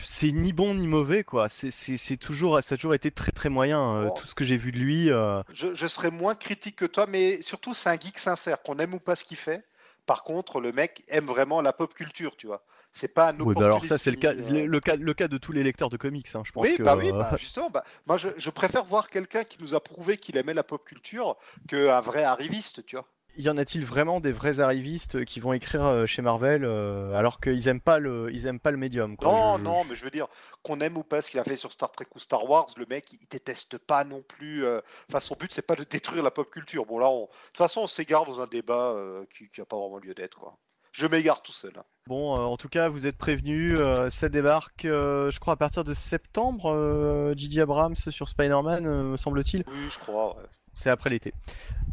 c'est 0.02 0.30
ni 0.32 0.54
bon 0.54 0.74
ni 0.74 0.86
mauvais, 0.86 1.22
quoi. 1.22 1.48
C'est 1.50 2.16
toujours, 2.16 2.62
ça 2.62 2.74
a 2.74 2.78
toujours 2.78 2.94
été 2.94 3.10
très 3.10 3.32
très 3.32 3.50
moyen. 3.50 4.04
Bon. 4.04 4.10
Tout 4.14 4.26
ce 4.26 4.34
que 4.34 4.44
j'ai 4.44 4.56
vu 4.56 4.72
de 4.72 4.78
lui. 4.78 5.06
je, 5.52 5.74
je 5.74 5.86
serais 5.86 6.10
moins 6.10 6.34
critique 6.34 6.76
que 6.76 6.86
toi, 6.86 7.06
mais 7.06 7.42
surtout, 7.42 7.74
c'est 7.74 7.90
un 7.90 7.98
geek 7.98 8.18
sincère, 8.18 8.62
qu'on 8.62 8.78
aime 8.78 8.94
ou 8.94 9.00
pas 9.00 9.16
ce 9.16 9.24
qu'il 9.24 9.36
fait. 9.36 9.62
Par 10.10 10.24
contre, 10.24 10.60
le 10.60 10.72
mec 10.72 11.04
aime 11.06 11.26
vraiment 11.26 11.60
la 11.60 11.72
pop 11.72 11.94
culture, 11.94 12.36
tu 12.36 12.48
vois. 12.48 12.64
C'est 12.92 13.14
pas 13.14 13.28
un 13.28 13.38
Oui, 13.38 13.54
bah 13.54 13.66
alors 13.66 13.86
ça, 13.86 13.96
c'est 13.96 14.10
le 14.10 14.16
cas, 14.16 14.32
euh, 14.32 14.66
le, 14.66 14.80
cas, 14.80 14.96
le 14.96 15.14
cas 15.14 15.28
de 15.28 15.38
tous 15.38 15.52
les 15.52 15.62
lecteurs 15.62 15.88
de 15.88 15.96
comics. 15.96 16.26
hein, 16.34 16.42
Je 16.44 16.50
pense 16.50 16.66
Oui, 16.66 16.76
que, 16.76 16.82
bah 16.82 16.96
oui, 16.96 17.10
euh, 17.10 17.12
bah 17.12 17.30
justement, 17.38 17.70
bah, 17.70 17.84
moi 18.06 18.16
je, 18.16 18.28
je 18.36 18.50
préfère 18.50 18.84
voir 18.84 19.08
quelqu'un 19.08 19.44
qui 19.44 19.58
nous 19.62 19.76
a 19.76 19.80
prouvé 19.80 20.16
qu'il 20.16 20.36
aimait 20.36 20.52
la 20.52 20.64
pop 20.64 20.84
culture 20.84 21.36
qu'un 21.68 22.00
vrai 22.00 22.24
arriviste, 22.24 22.84
tu 22.86 22.96
vois. 22.96 23.06
Y 23.36 23.48
en 23.48 23.56
a-t-il 23.56 23.84
vraiment 23.84 24.20
des 24.20 24.32
vrais 24.32 24.60
arrivistes 24.60 25.24
qui 25.24 25.40
vont 25.40 25.52
écrire 25.52 25.84
euh, 25.84 26.06
chez 26.06 26.22
Marvel 26.22 26.64
euh, 26.64 27.14
alors 27.14 27.40
qu'ils 27.40 27.68
aiment 27.68 27.80
pas 27.80 27.98
le, 27.98 28.28
ils 28.32 28.46
aiment 28.46 28.60
pas 28.60 28.70
le 28.70 28.76
médium 28.76 29.16
quoi? 29.16 29.28
Non, 29.32 29.54
Je- 29.54 29.58
je- 29.60 29.64
non, 29.64 29.84
mais 29.88 29.94
je 29.94 30.04
veux 30.04 30.10
dire, 30.10 30.26
qu'on 30.62 30.80
aime 30.80 30.96
ou 30.96 31.02
pas 31.02 31.22
ce 31.22 31.30
qu'il 31.30 31.40
a 31.40 31.44
fait 31.44 31.56
sur 31.56 31.72
Star 31.72 31.90
Trek 31.92 32.06
ou 32.14 32.18
Star 32.18 32.48
Wars, 32.48 32.66
le 32.76 32.86
mec, 32.86 33.12
il 33.12 33.26
déteste 33.30 33.78
pas 33.78 34.04
non 34.04 34.22
plus. 34.22 34.64
euh, 34.64 34.80
Enfin, 35.08 35.20
son 35.20 35.34
but, 35.38 35.52
c'est 35.52 35.66
pas 35.66 35.76
de 35.76 35.84
détruire 35.84 36.22
la 36.22 36.30
pop 36.30 36.50
culture. 36.50 36.86
Bon, 36.86 36.98
là, 36.98 37.08
on... 37.08 37.22
de 37.22 37.26
toute 37.48 37.56
façon, 37.58 37.82
on 37.82 37.86
s'égare 37.86 38.24
dans 38.26 38.40
un 38.40 38.46
débat 38.46 38.92
euh, 38.92 39.24
qui, 39.36 39.48
qui 39.48 39.60
a 39.60 39.64
pas 39.64 39.76
vraiment 39.76 39.98
lieu 39.98 40.14
d'être, 40.14 40.38
quoi. 40.38 40.56
Je 40.92 41.06
m'égare 41.06 41.40
tout 41.42 41.52
seul. 41.52 41.72
Bon, 42.08 42.34
euh, 42.36 42.40
en 42.40 42.56
tout 42.56 42.68
cas, 42.68 42.88
vous 42.88 43.06
êtes 43.06 43.16
prévenus. 43.16 43.76
euh, 43.78 44.10
ça 44.10 44.28
débarque, 44.28 44.84
euh, 44.86 45.30
je 45.30 45.38
crois, 45.38 45.52
à 45.52 45.56
partir 45.56 45.84
de 45.84 45.94
septembre. 45.94 46.66
euh, 46.66 47.32
J.J. 47.36 47.60
Abrams 47.60 47.94
sur 47.94 48.28
Spider-Man, 48.28 48.86
euh, 48.86 49.02
me 49.04 49.16
semble-t-il. 49.16 49.62
Oui, 49.68 49.88
je 49.92 49.98
crois. 50.00 50.36
ouais. 50.36 50.42
C'est 50.80 50.88
après 50.88 51.10
l'été. 51.10 51.34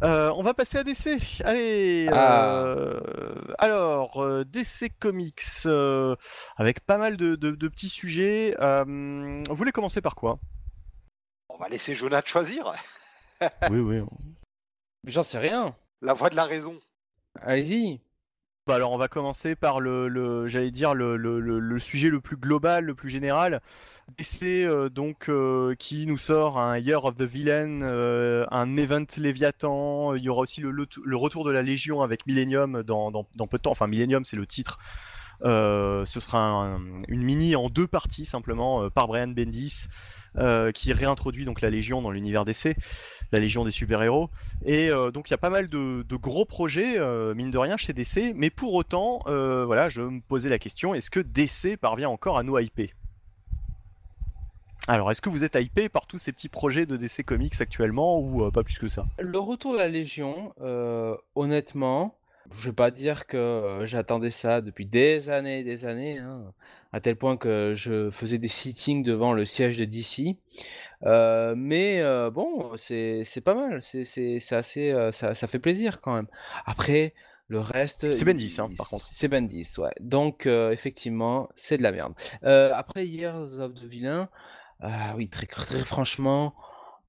Euh, 0.02 0.32
on 0.34 0.42
va 0.42 0.54
passer 0.54 0.78
à 0.78 0.82
DC. 0.82 1.42
Allez. 1.44 2.08
Ah. 2.10 2.54
euh, 2.64 2.98
alors, 3.58 4.22
euh, 4.24 4.44
DC 4.46 4.90
Comics, 4.98 5.42
euh, 5.66 6.16
avec 6.56 6.80
pas 6.80 6.96
mal 6.96 7.18
de, 7.18 7.36
de- 7.36 7.50
de 7.50 7.68
petits 7.68 7.90
sujets. 7.90 8.56
Euh, 8.60 9.42
vous 9.46 9.54
voulez 9.54 9.72
commencer 9.72 10.00
par 10.00 10.14
quoi? 10.14 10.38
On 11.50 11.58
va 11.58 11.68
laisser 11.68 11.94
Jonathan 11.94 12.26
choisir. 12.26 12.72
Oui, 13.70 13.78
oui. 13.80 14.00
J'en 15.04 15.22
sais 15.22 15.38
rien. 15.38 15.76
La 16.00 16.14
voix 16.14 16.30
de 16.30 16.36
la 16.36 16.44
raison. 16.44 16.74
Allez-y. 17.42 18.00
Bah 18.68 18.74
alors, 18.74 18.92
on 18.92 18.98
va 18.98 19.08
commencer 19.08 19.56
par 19.56 19.80
le, 19.80 20.46
j'allais 20.46 20.70
dire 20.70 20.92
le, 20.92 21.78
sujet 21.78 22.10
le 22.10 22.20
plus 22.20 22.36
global, 22.36 22.84
le 22.84 22.94
plus 22.94 23.08
général. 23.08 23.62
DC 24.18 24.42
euh, 24.42 24.90
donc 24.90 25.30
euh, 25.30 25.74
qui 25.74 26.04
nous 26.04 26.18
sort 26.18 26.58
un 26.58 26.76
Year 26.76 27.02
of 27.02 27.16
the 27.16 27.22
Villain, 27.22 27.80
euh, 27.80 28.44
un 28.50 28.76
event 28.76 29.06
Léviathan. 29.16 30.14
Il 30.16 30.22
y 30.22 30.28
aura 30.28 30.42
aussi 30.42 30.60
le, 30.60 31.16
retour 31.16 31.44
de 31.44 31.50
la 31.50 31.62
Légion 31.62 32.02
avec 32.02 32.26
Millennium 32.26 32.82
dans 32.82 33.24
peu 33.50 33.56
de 33.56 33.62
temps. 33.62 33.70
Enfin, 33.70 33.86
Millennium, 33.86 34.26
c'est 34.26 34.36
le 34.36 34.46
titre. 34.46 34.78
Euh, 35.44 36.04
ce 36.04 36.18
sera 36.20 36.40
un- 36.40 36.80
une 37.06 37.22
mini 37.22 37.54
en 37.54 37.68
deux 37.68 37.86
parties 37.86 38.24
simplement 38.24 38.82
euh, 38.82 38.90
par 38.90 39.06
Brian 39.06 39.28
Bendis 39.28 39.86
euh, 40.36 40.72
qui 40.72 40.92
réintroduit 40.92 41.44
donc 41.44 41.60
la 41.60 41.70
Légion 41.70 42.02
dans 42.02 42.10
l'univers 42.10 42.44
DC, 42.44 42.74
la 43.32 43.38
Légion 43.38 43.64
des 43.64 43.70
super-héros. 43.70 44.30
Et 44.64 44.90
donc 45.12 45.28
il 45.28 45.32
y 45.32 45.34
a 45.34 45.38
pas 45.38 45.50
mal 45.50 45.68
de, 45.68 46.04
gros 46.16 46.44
projets 46.44 46.98
mine 47.34 47.50
de 47.50 47.58
rien 47.58 47.76
chez 47.76 47.92
DC, 47.92 48.32
mais 48.34 48.50
pour 48.50 48.74
autant, 48.74 49.20
voilà, 49.26 49.88
je 49.88 50.02
me 50.02 50.20
posais 50.20 50.48
la 50.48 50.58
question 50.58 50.94
est-ce 50.94 51.10
que 51.10 51.20
DC 51.20 51.76
parvient 51.80 52.08
encore 52.08 52.38
à 52.38 52.42
nous 52.42 52.58
hyper? 52.58 52.88
Alors, 54.86 55.10
est-ce 55.10 55.20
que 55.20 55.28
vous 55.28 55.44
êtes 55.44 55.54
hypé 55.54 55.90
par 55.90 56.06
tous 56.06 56.16
ces 56.16 56.32
petits 56.32 56.48
projets 56.48 56.86
de 56.86 56.96
DC 56.96 57.22
Comics 57.22 57.60
actuellement 57.60 58.18
ou 58.18 58.50
pas 58.50 58.62
plus 58.62 58.78
que 58.78 58.88
ça? 58.88 59.04
Le 59.18 59.38
retour 59.38 59.72
de 59.74 59.78
la 59.78 59.88
Légion, 59.88 60.54
honnêtement, 61.34 62.17
je 62.52 62.68
vais 62.68 62.74
pas 62.74 62.90
dire 62.90 63.26
que 63.26 63.36
euh, 63.36 63.86
j'attendais 63.86 64.30
ça 64.30 64.60
depuis 64.60 64.86
des 64.86 65.30
années 65.30 65.60
et 65.60 65.64
des 65.64 65.84
années, 65.84 66.18
hein, 66.18 66.52
à 66.92 67.00
tel 67.00 67.16
point 67.16 67.36
que 67.36 67.74
je 67.76 68.10
faisais 68.10 68.38
des 68.38 68.48
sittings 68.48 69.02
devant 69.02 69.32
le 69.32 69.44
siège 69.44 69.76
de 69.76 69.84
DC. 69.84 70.36
Euh, 71.04 71.54
mais 71.56 72.00
euh, 72.00 72.30
bon, 72.30 72.72
c'est 72.76 73.40
pas 73.44 73.54
mal, 73.54 73.80
c'est 73.82 74.40
assez, 74.52 74.90
euh, 74.90 75.12
ça, 75.12 75.34
ça 75.34 75.46
fait 75.46 75.58
plaisir 75.58 76.00
quand 76.00 76.14
même. 76.14 76.26
Après, 76.66 77.14
le 77.46 77.60
reste. 77.60 78.12
C'est 78.12 78.24
Bendis, 78.24 78.56
hein, 78.58 78.68
par 78.76 78.88
contre. 78.88 79.06
C'est 79.06 79.28
Bendis, 79.28 79.74
ouais. 79.78 79.92
Donc, 80.00 80.46
effectivement, 80.46 81.48
c'est 81.54 81.78
de 81.78 81.82
la 81.82 81.92
merde. 81.92 82.14
Après 82.42 83.06
Years 83.06 83.58
of 83.58 83.74
the 83.74 83.84
Villain, 83.84 84.28
oui, 85.16 85.28
très, 85.28 85.46
très 85.46 85.84
franchement, 85.84 86.54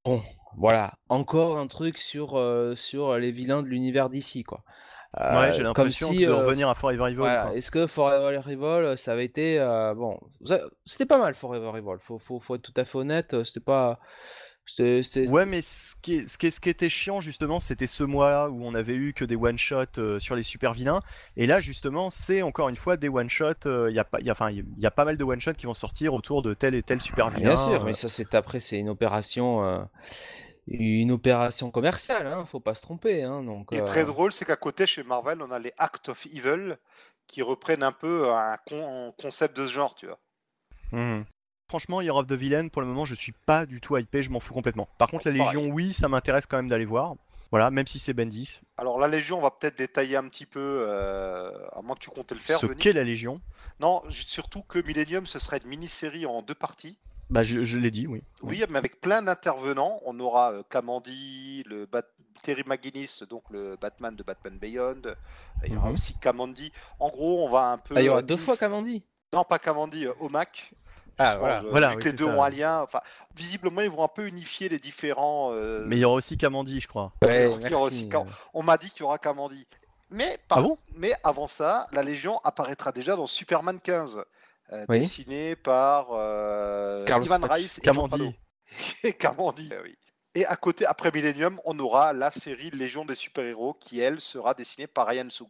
bon, 0.05 0.21
voilà, 0.57 0.97
encore 1.09 1.57
un 1.57 1.67
truc 1.67 1.97
sur, 1.97 2.41
sur 2.75 3.17
les 3.17 3.31
vilains 3.31 3.63
de 3.63 3.67
l'univers 3.67 4.09
d'ici, 4.09 4.43
quoi. 4.43 4.63
Euh, 5.19 5.39
Ouais, 5.39 5.51
j'ai 5.53 5.57
comme 5.59 5.67
l'impression 5.67 6.11
si, 6.11 6.19
de 6.19 6.27
euh, 6.27 6.35
revenir 6.35 6.69
à 6.69 6.75
Forever 6.75 7.07
Evil. 7.07 7.15
voilà, 7.17 7.53
est-ce 7.55 7.71
que 7.71 7.87
Forever 7.87 8.41
Evil, 8.47 8.95
ça 8.97 9.13
avait 9.13 9.25
été, 9.25 9.59
euh, 9.59 9.93
bon, 9.95 10.19
c'était 10.85 11.07
pas 11.07 11.17
mal 11.17 11.33
Forever 11.33 11.71
Evil, 11.77 11.97
faut, 11.99 12.19
faut, 12.19 12.39
faut 12.39 12.55
être 12.55 12.61
tout 12.61 12.73
à 12.75 12.85
fait 12.85 12.97
honnête, 12.97 13.33
euh, 13.33 13.43
c'était 13.43 13.59
pas, 13.59 13.99
Ouais, 15.31 15.47
mais 15.47 15.61
ce 15.61 15.95
qui, 15.99 16.27
ce, 16.29 16.37
qui 16.37 16.51
ce 16.51 16.59
qui 16.59 16.69
était 16.69 16.89
chiant 16.89 17.21
justement, 17.21 17.59
c'était 17.59 17.87
ce 17.87 18.03
mois 18.03 18.49
où 18.49 18.63
on 18.63 18.75
avait 18.75 18.93
eu 18.93 19.13
que 19.13 19.25
des 19.25 19.35
one 19.35 19.57
shots 19.57 20.19
sur 20.19 20.35
les 20.35 20.43
super 20.43 20.73
vilains. 20.73 21.01
Et 21.37 21.47
là, 21.47 21.59
justement, 21.59 22.11
c'est 22.11 22.43
encore 22.43 22.69
une 22.69 22.75
fois 22.75 22.95
des 22.95 23.09
one 23.09 23.29
shots. 23.31 23.65
Il 23.65 23.95
y 23.95 23.99
a 23.99 24.03
pas, 24.03 24.19
y 24.21 24.29
a- 24.29 24.31
enfin, 24.33 24.51
il 24.51 24.63
y 24.77 24.85
a 24.85 24.91
pas 24.91 25.05
mal 25.05 25.17
de 25.17 25.23
one 25.23 25.39
shots 25.39 25.53
qui 25.53 25.65
vont 25.65 25.73
sortir 25.73 26.13
autour 26.13 26.43
de 26.43 26.53
tel 26.53 26.75
et 26.75 26.83
tel 26.83 27.01
super 27.01 27.31
vilain. 27.31 27.49
Bien 27.49 27.57
sûr, 27.57 27.81
euh, 27.81 27.85
mais 27.85 27.95
ça 27.95 28.09
c'est 28.09 28.33
après 28.35 28.59
c'est 28.59 28.77
une 28.77 28.89
opération 28.89 29.65
euh, 29.65 29.79
une 30.71 31.11
opération 31.11 31.71
commerciale, 31.71 32.27
hein, 32.27 32.45
faut 32.45 32.59
pas 32.59 32.75
se 32.75 32.81
tromper, 32.81 33.23
hein, 33.23 33.43
donc. 33.43 33.67
Ce 33.71 33.75
qui 33.75 33.81
est 33.81 33.83
euh, 33.83 33.87
très 33.87 34.05
drôle, 34.05 34.31
c'est 34.31 34.45
qu'à 34.45 34.55
côté, 34.55 34.85
chez 34.85 35.03
Marvel, 35.03 35.41
on 35.41 35.51
a 35.51 35.59
les 35.59 35.73
Act 35.77 36.09
of 36.09 36.25
Evil 36.27 36.77
qui 37.27 37.41
reprennent 37.41 37.83
un 37.83 37.91
peu 37.91 38.31
un, 38.31 38.57
con- 38.67 39.07
un 39.07 39.11
concept 39.21 39.55
de 39.57 39.65
ce 39.65 39.71
genre, 39.73 39.95
tu 39.95 40.07
vois. 40.07 40.19
Mhm. 40.91 41.25
Franchement, 41.69 42.01
Year 42.01 42.15
of 42.15 42.25
the 42.25 42.33
Villain, 42.33 42.67
pour 42.67 42.81
le 42.81 42.87
moment, 42.87 43.05
je 43.05 43.13
suis 43.13 43.31
pas 43.45 43.65
du 43.67 43.79
tout 43.79 43.95
hypé, 43.95 44.23
je 44.23 44.31
m'en 44.31 44.39
fous 44.39 44.55
complètement. 44.55 44.89
Par 44.97 45.07
contre, 45.07 45.29
la 45.29 45.37
Pareil. 45.37 45.55
Légion, 45.55 45.73
oui, 45.73 45.93
ça 45.93 46.07
m'intéresse 46.07 46.47
quand 46.47 46.57
même 46.57 46.67
d'aller 46.67 46.85
voir. 46.85 47.13
Voilà, 47.51 47.71
même 47.71 47.87
si 47.87 47.97
c'est 47.99 48.13
Bendis. 48.13 48.61
Alors, 48.77 48.99
la 48.99 49.07
Légion, 49.07 49.37
on 49.39 49.41
va 49.41 49.51
peut-être 49.51 49.77
détailler 49.77 50.15
un 50.17 50.27
petit 50.27 50.45
peu, 50.45 50.59
euh, 50.87 51.51
à 51.73 51.81
moins 51.81 51.95
que 51.95 51.99
tu 52.01 52.09
comptes 52.11 52.31
le 52.31 52.39
faire, 52.39 52.59
Ce 52.59 52.65
qu'est 52.67 52.93
la 52.93 53.03
Légion. 53.03 53.41
Non, 53.79 54.03
surtout 54.09 54.61
que 54.63 54.79
Millennium, 54.79 55.25
ce 55.25 55.39
serait 55.39 55.57
une 55.57 55.69
mini-série 55.69 56.25
en 56.25 56.41
deux 56.41 56.55
parties. 56.55 56.97
Bah, 57.29 57.43
je, 57.43 57.63
je 57.63 57.77
l'ai 57.77 57.91
dit, 57.91 58.07
oui. 58.07 58.23
Oui, 58.41 58.63
mais 58.69 58.77
avec 58.79 58.99
plein 59.01 59.21
d'intervenants. 59.21 59.99
On 60.05 60.19
aura 60.19 60.51
euh, 60.51 60.63
Kamandi, 60.69 61.63
le 61.67 61.85
Bat- 61.85 62.01
Terry 62.41 62.63
McGuinness, 62.65 63.21
donc 63.23 63.43
le 63.51 63.75
Batman 63.79 64.15
de 64.15 64.23
Batman 64.23 64.57
Beyond. 64.57 65.01
Il 65.65 65.73
y 65.73 65.77
aura 65.77 65.89
Mhm. 65.89 65.93
aussi 65.93 66.15
Kamandi. 66.15 66.71
En 66.99 67.09
gros, 67.09 67.45
on 67.45 67.49
va 67.49 67.65
un 67.71 67.77
peu. 67.77 67.95
Ah, 67.97 68.01
il 68.01 68.05
y 68.05 68.09
aura 68.09 68.19
euh, 68.19 68.23
deux 68.23 68.37
fois 68.37 68.57
Kamandi. 68.57 69.03
Non, 69.31 69.43
pas 69.43 69.59
Kamandi, 69.59 70.07
euh, 70.07 70.13
Omak. 70.19 70.71
Ah 71.19 71.37
voilà. 71.37 71.57
je- 71.61 71.67
Voilà, 71.67 71.89
vu 71.89 71.95
oui, 71.97 72.01
que 72.03 72.09
les 72.09 72.13
deux 72.15 72.25
ça. 72.25 72.31
ont 72.35 72.41
un 72.41 72.49
lien. 72.49 72.81
Enfin, 72.81 73.01
visiblement, 73.35 73.81
ils 73.81 73.89
vont 73.91 74.03
un 74.03 74.07
peu 74.07 74.25
unifier 74.25 74.69
les 74.69 74.79
différents. 74.79 75.51
euh, 75.53 75.83
Mais 75.85 75.97
il 75.97 75.99
y 75.99 76.05
aura 76.05 76.15
aussi 76.15 76.35
Kamandi, 76.37 76.79
je 76.79 76.87
crois. 76.87 77.11
Ouais, 77.23 77.41
il 77.43 77.43
y 77.43 77.45
aura 77.47 77.57
merci. 77.59 77.75
aussi 77.75 78.09
On 78.55 78.63
m'a 78.63 78.77
dit 78.77 78.89
qu'il 78.89 79.01
y 79.01 79.03
aura 79.03 79.19
Kamandi. 79.19 79.67
Mais, 80.11 80.39
par- 80.47 80.57
Ah 80.57 80.61
bon? 80.63 80.77
mais 80.95 81.13
avant 81.23 81.47
ça, 81.47 81.87
la 81.91 82.01
Légion 82.01 82.39
apparaîtra 82.43 82.91
déjà 82.91 83.15
dans 83.15 83.27
Superman 83.27 83.79
15, 83.79 84.17
euh, 84.17 84.23
Oui. 84.87 84.99
dessiné 84.99 85.55
par 85.55 86.09
euh, 86.11 87.05
Carlos 87.05 87.25
Ivan 87.25 87.39
Pac- 87.39 87.51
Rice 87.53 87.79
et 87.79 87.81
Kamandi, 89.13 89.69
eh 89.71 89.83
oui. 89.83 89.95
Et 90.35 90.45
à 90.45 90.55
côté, 90.55 90.85
après 90.85 91.11
Millennium, 91.11 91.59
on 91.65 91.77
aura 91.79 92.13
la 92.13 92.29
série 92.29 92.69
Légion 92.69 93.03
des 93.03 93.15
super-héros 93.15 93.73
qui, 93.73 93.99
elle, 93.99 94.19
sera 94.19 94.53
dessinée 94.53 94.85
par 94.85 95.07
Ryan 95.07 95.29
Sook. 95.29 95.49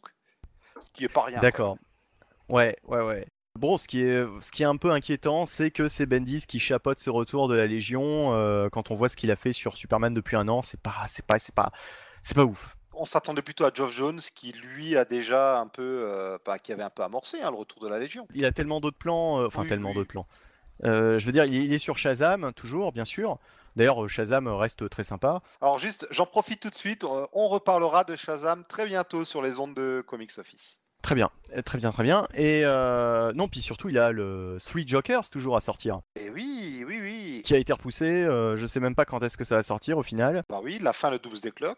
Qui 0.94 1.04
est 1.04 1.10
pas 1.10 1.24
rien. 1.24 1.40
D'accord. 1.40 1.78
Ouais, 2.48 2.78
ouais, 2.88 3.02
ouais. 3.02 3.28
Bon, 3.60 3.78
ce 3.78 3.88
qui 3.88 4.02
est, 4.02 4.26
ce 4.40 4.52
qui 4.52 4.64
est 4.64 4.68
un 4.68 4.78
peu 4.78 4.92
inquiétant, 4.92 5.46
c'est 5.46 5.70
que 5.70 5.90
c'est 5.90 6.06
Bendis 6.06 6.46
qui 6.48 6.60
chapeaute 6.60 7.00
ce 7.00 7.10
retour 7.10 7.50
de 7.50 7.56
la 7.56 7.68
Légion. 7.68 8.34
euh, 8.34 8.70
quand 8.70 8.90
on 8.90 8.96
voit 8.96 9.10
ce 9.10 9.18
qu'il 9.18 9.32
a 9.32 9.36
fait 9.36 9.52
sur 9.52 9.76
Superman 9.76 10.14
depuis 10.14 10.38
un 10.38 10.48
an, 10.48 10.62
c'est 10.62 10.80
pas, 10.80 11.06
c'est 11.08 11.26
pas, 11.26 11.40
c'est 11.40 11.54
pas, 11.54 11.72
c'est 12.24 12.36
pas 12.36 12.46
ouf. 12.46 12.78
On 13.02 13.06
s'attendait 13.06 13.42
plutôt 13.42 13.64
à 13.64 13.72
Geoff 13.74 13.92
Jones 13.94 14.20
qui, 14.36 14.52
lui, 14.52 14.98
a 14.98 15.06
déjà 15.06 15.58
un 15.60 15.68
peu. 15.68 16.10
euh, 16.12 16.38
bah, 16.46 16.60
qui 16.60 16.74
avait 16.74 16.84
un 16.84 16.90
peu 16.90 17.02
amorcé 17.04 17.42
hein, 17.42 17.50
le 17.50 17.56
retour 17.58 17.82
de 17.82 17.88
la 17.88 17.98
Légion. 17.98 18.28
Il 18.34 18.44
a 18.46 18.52
tellement 18.52 18.82
d'autres 18.82 18.98
plans, 18.98 19.40
euh, 19.40 19.48
enfin 19.48 19.62
Oui, 19.62 19.70
tellement 19.70 19.90
oui. 19.90 19.96
d'autres 19.96 20.10
plans. 20.10 20.28
Euh, 20.84 21.18
je 21.18 21.26
veux 21.26 21.32
dire, 21.32 21.46
il 21.46 21.56
est, 21.56 21.64
il 21.64 21.74
est 21.74 21.78
sur 21.80 21.98
Shazam 21.98 22.52
toujours, 22.54 22.92
bien 22.92 23.06
sûr. 23.06 23.38
D'ailleurs, 23.78 24.10
Shazam 24.10 24.48
reste 24.50 24.90
très 24.90 25.04
sympa. 25.04 25.42
Alors, 25.62 25.80
juste, 25.80 26.08
j'en 26.12 26.26
profite 26.26 26.60
tout 26.62 26.70
de 26.70 26.76
suite. 26.76 27.06
On 27.06 27.48
reparlera 27.48 28.04
de 28.04 28.16
Shazam 28.18 28.66
très 28.68 28.86
bientôt 28.86 29.24
sur 29.24 29.42
les 29.42 29.60
ondes 29.60 29.74
de 29.76 30.04
Comics 30.06 30.38
Office. 30.38 30.80
Très 31.02 31.16
bien, 31.16 31.30
très 31.66 31.78
bien, 31.78 31.94
très 31.94 32.04
bien. 32.04 32.28
Et 32.34 32.62
euh, 32.66 33.32
non, 33.34 33.48
puis 33.48 33.62
surtout, 33.62 33.88
il 33.88 33.98
a 33.98 34.12
le 34.12 34.58
Three 34.62 34.86
Jokers 34.86 35.30
toujours 35.30 35.56
à 35.56 35.62
sortir, 35.62 36.02
Et 36.18 36.30
oui, 36.30 36.84
oui, 36.86 37.00
oui. 37.02 37.42
qui 37.46 37.54
a 37.54 37.58
été 37.58 37.72
repoussé. 37.72 38.06
euh, 38.26 38.58
je 38.58 38.66
sais 38.66 38.82
même 38.82 38.96
pas 38.96 39.06
quand 39.06 39.24
est-ce 39.24 39.38
que 39.38 39.46
ça 39.46 39.56
va 39.56 39.64
sortir 39.64 39.98
au 39.98 40.04
final. 40.04 40.44
Bah 40.50 40.60
oui, 40.62 40.78
la 40.82 40.92
fin, 40.92 41.10
le 41.10 41.18
Doomsday 41.20 41.52
Clock. 41.52 41.78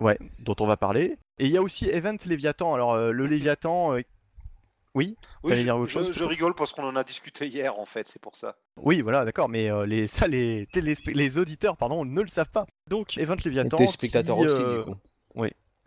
Ouais, 0.00 0.18
dont 0.40 0.56
on 0.60 0.66
va 0.66 0.76
parler. 0.76 1.16
Et 1.38 1.46
il 1.46 1.50
y 1.50 1.56
a 1.56 1.62
aussi 1.62 1.88
Event 1.88 2.16
Léviathan. 2.26 2.74
Alors, 2.74 2.92
euh, 2.94 3.10
le 3.12 3.26
Léviathan, 3.26 3.94
euh, 3.94 4.02
oui, 4.94 5.16
Oui, 5.42 5.56
je, 5.56 5.62
dire 5.62 5.76
autre 5.76 5.88
je- 5.88 5.92
chose, 5.92 6.06
je 6.08 6.12
plutôt? 6.12 6.28
rigole 6.28 6.54
parce 6.54 6.72
qu'on 6.72 6.84
en 6.84 6.96
a 6.96 7.04
discuté 7.04 7.46
hier, 7.48 7.78
en 7.78 7.84
fait, 7.86 8.06
c'est 8.06 8.20
pour 8.22 8.36
ça. 8.36 8.56
oui, 8.80 9.00
voilà, 9.00 9.24
d'accord, 9.24 9.48
mais 9.48 9.70
euh, 9.70 9.86
les, 9.86 10.06
ça, 10.06 10.26
les, 10.28 10.68
les 10.74 11.38
auditeurs, 11.38 11.76
pardon, 11.76 12.04
ne 12.04 12.20
le 12.20 12.28
savent 12.28 12.50
pas. 12.50 12.66
Donc, 12.88 13.18
Event 13.18 13.36
Léviathan. 13.44 13.76
tes 13.76 13.86
spectateurs 13.88 14.36
qui, 14.36 14.46
aussi, 14.46 14.56
du 14.56 14.84
coup. 14.84 14.94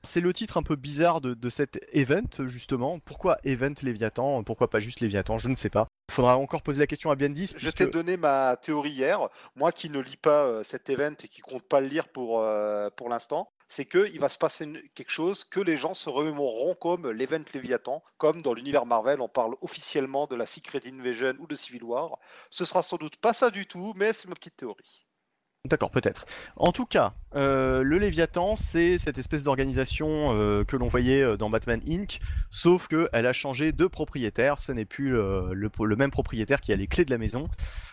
C'est 0.04 0.22
le 0.22 0.32
titre 0.32 0.58
un 0.58 0.64
peu 0.64 0.76
bizarre 0.76 1.20
de, 1.22 1.34
de 1.34 1.50
cet 1.50 1.84
event, 1.92 2.22
justement. 2.46 3.00
Pourquoi 3.00 3.40
Event 3.44 3.74
Léviathan? 3.82 4.44
Pourquoi 4.44 4.70
pas 4.70 4.80
juste 4.80 5.02
Léviathan? 5.02 5.38
Je 5.38 5.50
ne 5.50 5.56
sais 5.56 5.72
pas. 5.72 5.88
Faudra 6.12 6.38
encore 6.38 6.62
poser 6.62 6.80
la 6.80 6.88
question 6.88 7.10
à 7.12 7.16
Bendis. 7.16 7.48
Je 7.48 7.56
puisque- 7.56 7.78
t'ai 7.78 7.88
donné 7.88 8.16
ma 8.16 8.56
théorie 8.56 8.92
hier. 8.92 9.20
Moi 9.56 9.72
qui 9.74 9.90
ne 9.90 10.00
lis 10.00 10.16
pas 10.16 10.46
euh, 10.46 10.64
cet 10.64 10.90
event 10.90 11.12
et 11.22 11.28
qui 11.28 11.42
compte 11.42 11.64
pas 11.64 11.82
le 11.82 11.88
lire 11.88 12.08
pour, 12.10 12.40
euh, 12.40 12.90
pour 12.96 13.10
l'instant, 13.10 13.50
c'est 13.70 13.86
qu'il 13.86 14.20
va 14.20 14.30
se 14.30 14.38
passer 14.38 14.90
quelque 14.96 15.12
chose 15.12 15.44
que 15.44 15.60
les 15.60 15.78
gens 15.78 15.94
se 15.94 16.10
remémoreront 16.10 16.76
comme 16.76 17.10
l'event 17.10 17.44
Léviathan, 17.54 18.04
comme 18.18 18.42
dans 18.42 18.54
l'univers 18.54 18.86
Marvel, 18.86 19.22
on 19.22 19.30
parle 19.30 19.56
officiellement 19.62 20.28
de 20.28 20.36
la 20.36 20.46
Secret 20.46 20.82
Invasion 20.86 21.34
ou 21.40 21.48
de 21.48 21.56
Civil 21.56 21.84
War. 21.84 22.20
Ce 22.50 22.66
sera 22.66 22.84
sans 22.84 22.98
doute 22.98 23.18
pas 23.18 23.34
ça 23.34 23.50
du 23.50 23.66
tout, 23.68 23.94
mais 23.96 24.14
c'est 24.14 24.28
ma 24.28 24.36
petite 24.36 24.58
théorie. 24.58 25.07
D'accord, 25.68 25.92
peut-être. 25.92 26.26
En 26.56 26.72
tout 26.72 26.86
cas, 26.86 27.14
euh, 27.36 27.84
le 27.84 27.98
Léviathan, 27.98 28.56
c'est 28.56 28.98
cette 28.98 29.18
espèce 29.18 29.44
d'organisation 29.44 30.34
euh, 30.34 30.64
que 30.64 30.78
l'on 30.78 30.88
voyait 30.88 31.22
euh, 31.22 31.36
dans 31.36 31.50
Batman 31.50 31.82
Inc., 31.90 32.20
sauf 32.50 32.88
qu'elle 32.88 33.26
a 33.26 33.34
changé 33.34 33.74
de 33.74 33.86
propriétaire. 33.86 34.60
Ce 34.60 34.72
n'est 34.72 34.86
plus 34.86 35.12
le, 35.12 35.96
même 35.98 36.12
propriétaire 36.12 36.62
qui 36.62 36.72
a 36.72 36.78
les 36.78 36.88
clés 36.88 37.04
de 37.04 37.12
la 37.12 37.18
maison. 37.18 37.50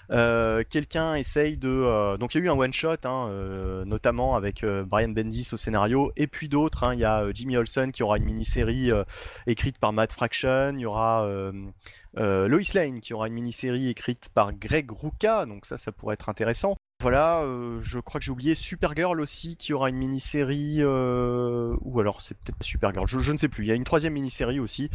Quelqu'un 0.08 1.16
essaye 1.16 1.56
de... 1.56 2.16
donc 2.16 2.34
il 2.34 2.38
y 2.38 2.40
a 2.42 2.44
eu 2.44 2.50
un 2.50 2.58
one-shot, 2.58 3.04
hein, 3.04 3.84
notamment 3.86 4.36
avec 4.36 4.64
Brian 4.64 5.08
Bendis 5.08 5.48
au 5.52 5.56
scénario, 5.56 6.12
et 6.16 6.26
puis 6.26 6.48
d'autres. 6.48 6.84
hein. 6.84 6.94
Il 6.94 7.00
y 7.00 7.04
a 7.04 7.26
Jimmy 7.32 7.56
Olsen 7.56 7.90
qui 7.90 8.02
aura 8.02 8.18
une 8.18 8.24
mini-série 8.24 8.90
écrite 9.46 9.78
par 9.78 9.92
Matt 9.92 10.12
Fraction. 10.12 10.74
Il 10.74 10.80
y 10.80 10.86
aura... 10.86 11.28
Lois 12.16 12.74
Lane 12.74 13.00
qui 13.00 13.14
aura 13.14 13.26
une 13.26 13.34
mini-série 13.34 13.88
écrite 13.88 14.28
par 14.32 14.52
Greg 14.52 14.90
Rucka, 14.92 15.46
donc 15.46 15.66
ça, 15.66 15.76
ça 15.76 15.90
pourrait 15.90 16.14
être 16.14 16.28
intéressant. 16.28 16.76
Voilà, 17.00 17.42
euh, 17.42 17.80
je 17.82 17.98
crois 17.98 18.18
que 18.18 18.24
j'ai 18.24 18.30
oublié 18.30 18.54
Supergirl 18.54 19.20
aussi 19.20 19.56
qui 19.56 19.74
aura 19.74 19.90
une 19.90 19.96
mini-série, 19.96 20.76
euh, 20.78 21.76
ou 21.82 22.00
alors 22.00 22.22
c'est 22.22 22.34
peut-être 22.34 22.62
Supergirl, 22.62 23.06
je, 23.06 23.32
ne 23.32 23.36
sais 23.36 23.48
plus. 23.48 23.64
Il 23.64 23.68
y 23.68 23.72
a 23.72 23.74
une 23.74 23.84
troisième 23.84 24.14
mini-série 24.14 24.58
aussi, 24.58 24.88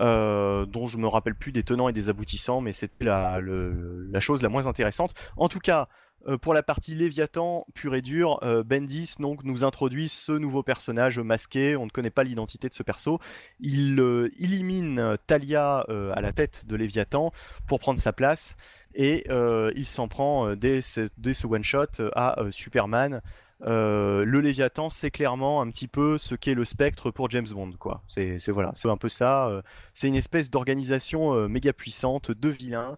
euh, 0.00 0.64
dont 0.64 0.86
je 0.86 0.96
me 0.96 1.06
rappelle 1.06 1.34
plus 1.34 1.52
des 1.52 1.62
tenants 1.62 1.88
et 1.88 1.92
des 1.92 2.08
aboutissants, 2.08 2.60
mais 2.60 2.72
c'était 2.72 3.04
la, 3.04 3.40
chose 4.20 4.42
la 4.42 4.48
moins 4.48 4.68
intéressante. 4.68 5.12
En 5.36 5.48
tout 5.48 5.58
cas, 5.58 5.88
pour 6.40 6.54
la 6.54 6.62
partie 6.62 6.94
Léviathan 6.94 7.64
pur 7.74 7.94
et 7.94 8.02
dur, 8.02 8.38
euh, 8.42 8.62
Bendis 8.62 9.14
donc 9.18 9.44
nous 9.44 9.64
introduit 9.64 10.08
ce 10.08 10.32
nouveau 10.32 10.62
personnage 10.62 11.18
masqué. 11.18 11.76
On 11.76 11.86
ne 11.86 11.90
connaît 11.90 12.10
pas 12.10 12.24
l'identité 12.24 12.68
de 12.68 12.74
ce 12.74 12.82
perso. 12.82 13.18
Il 13.60 13.98
euh, 14.00 14.28
élimine 14.38 15.16
Talia 15.26 15.84
euh, 15.88 16.12
à 16.14 16.20
la 16.20 16.32
tête 16.32 16.66
de 16.66 16.76
Léviathan 16.76 17.32
pour 17.66 17.78
prendre 17.78 17.98
sa 17.98 18.12
place 18.12 18.56
et 18.94 19.24
euh, 19.30 19.72
il 19.76 19.86
s'en 19.86 20.08
prend 20.08 20.48
euh, 20.48 20.56
dès 20.56 20.82
ce, 20.82 21.08
dès 21.16 21.34
ce 21.34 21.46
one 21.46 21.64
shot 21.64 21.86
euh, 22.00 22.10
à 22.14 22.40
euh, 22.40 22.50
Superman. 22.50 23.22
Euh, 23.62 24.24
le 24.24 24.40
Léviathan, 24.40 24.88
c'est 24.88 25.10
clairement 25.10 25.60
un 25.60 25.70
petit 25.70 25.86
peu 25.86 26.16
ce 26.16 26.34
qu'est 26.34 26.54
le 26.54 26.64
Spectre 26.64 27.10
pour 27.10 27.28
James 27.30 27.46
Bond, 27.52 27.72
quoi. 27.78 28.02
C'est 28.08 28.38
voilà, 28.48 28.72
c'est 28.74 28.88
un 28.88 28.96
peu 28.96 29.10
ça. 29.10 29.48
euh, 29.48 29.60
c'est 29.92 30.08
une 30.08 30.14
espèce 30.14 30.50
d'organisation 30.50 31.34
euh, 31.34 31.46
méga 31.46 31.74
puissante 31.74 32.30
de 32.30 32.48
vilains 32.48 32.96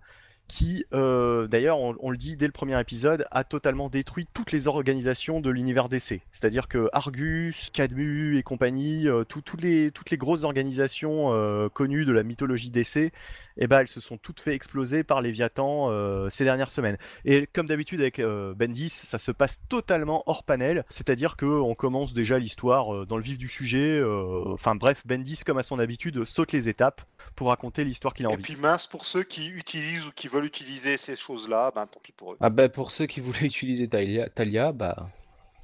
qui, 0.53 0.85
euh, 0.93 1.47
d'ailleurs, 1.47 1.79
on, 1.79 1.97
on 2.01 2.11
le 2.11 2.19
dit 2.19 2.37
dès 2.37 2.45
le 2.45 2.53
premier 2.53 2.79
épisode, 2.79 3.24
a 3.31 3.43
totalement 3.43 3.89
détruit 3.89 4.29
toutes 4.35 4.53
les 4.53 4.69
organisations 4.69 5.41
de 5.41 5.49
l'univers 5.49 5.89
DC. 5.89 6.20
C'est-à-dire 6.31 6.69
que 6.69 6.91
Argus, 6.93 7.70
Cadmu 7.73 8.37
et 8.37 8.43
compagnie, 8.43 9.09
euh, 9.09 9.24
tout- 9.24 9.41
tous 9.41 9.57
les, 9.57 9.91
toutes 9.91 10.11
les 10.11 10.19
grosses 10.19 10.45
organisations 10.45 11.33
euh, 11.33 11.70
connues 11.70 12.05
de 12.05 12.12
la 12.12 12.23
mythologie 12.23 12.70
DC, 12.70 13.12
eh 13.57 13.66
ben, 13.66 13.81
elles 13.81 13.89
se 13.89 14.01
sont 14.03 14.19
toutes 14.19 14.41
fait 14.41 14.53
exploser 14.55 15.05
par 15.05 15.23
Léviathan 15.23 15.91
ces 16.31 16.45
dernières 16.45 16.70
semaines. 16.70 16.97
Et 17.24 17.47
comme 17.53 17.66
d'habitude 17.66 18.01
avec 18.01 18.20
Bendis, 18.20 18.89
ça 18.91 19.19
se 19.19 19.31
passe 19.31 19.61
totalement 19.69 20.23
hors 20.27 20.43
panel, 20.45 20.85
c'est-à-dire 20.91 21.37
que 21.37 21.47
on 21.47 21.74
commence 21.74 22.12
déjà 22.15 22.39
l'histoire 22.39 23.07
dans 23.07 23.16
le 23.19 23.23
vif 23.23 23.37
du 23.39 23.49
sujet. 23.49 24.03
Enfin 24.47 24.74
bref, 24.74 25.03
Bendis, 25.07 25.41
comme 25.45 25.59
à 25.59 25.62
son 25.62 25.79
habitude, 25.79 26.24
saute 26.24 26.53
les 26.53 26.69
étapes 26.70 27.03
pour 27.37 27.49
raconter 27.49 27.85
l'histoire 27.85 28.15
qu'il 28.15 28.24
a 28.27 28.31
Et 28.31 28.33
envie. 28.33 28.43
puis 28.43 28.57
mince 28.57 28.87
pour 28.87 29.05
ceux 29.05 29.23
qui 29.23 29.49
utilisent 29.51 30.07
ou 30.07 30.11
qui 30.15 30.29
veulent 30.29 30.41
utiliser 30.44 30.97
ces 30.97 31.16
choses-là, 31.16 31.73
ben 31.74 31.86
tant 31.86 32.01
pis 32.02 32.12
pour 32.12 32.32
eux. 32.32 32.36
Ah 32.40 32.51
bah 32.51 32.69
pour 32.69 32.90
ceux 32.90 33.06
qui 33.06 33.20
voulaient 33.20 33.40
utiliser 33.47 33.89
Talia, 33.89 34.28
Talia 34.28 34.73
bah 34.73 35.09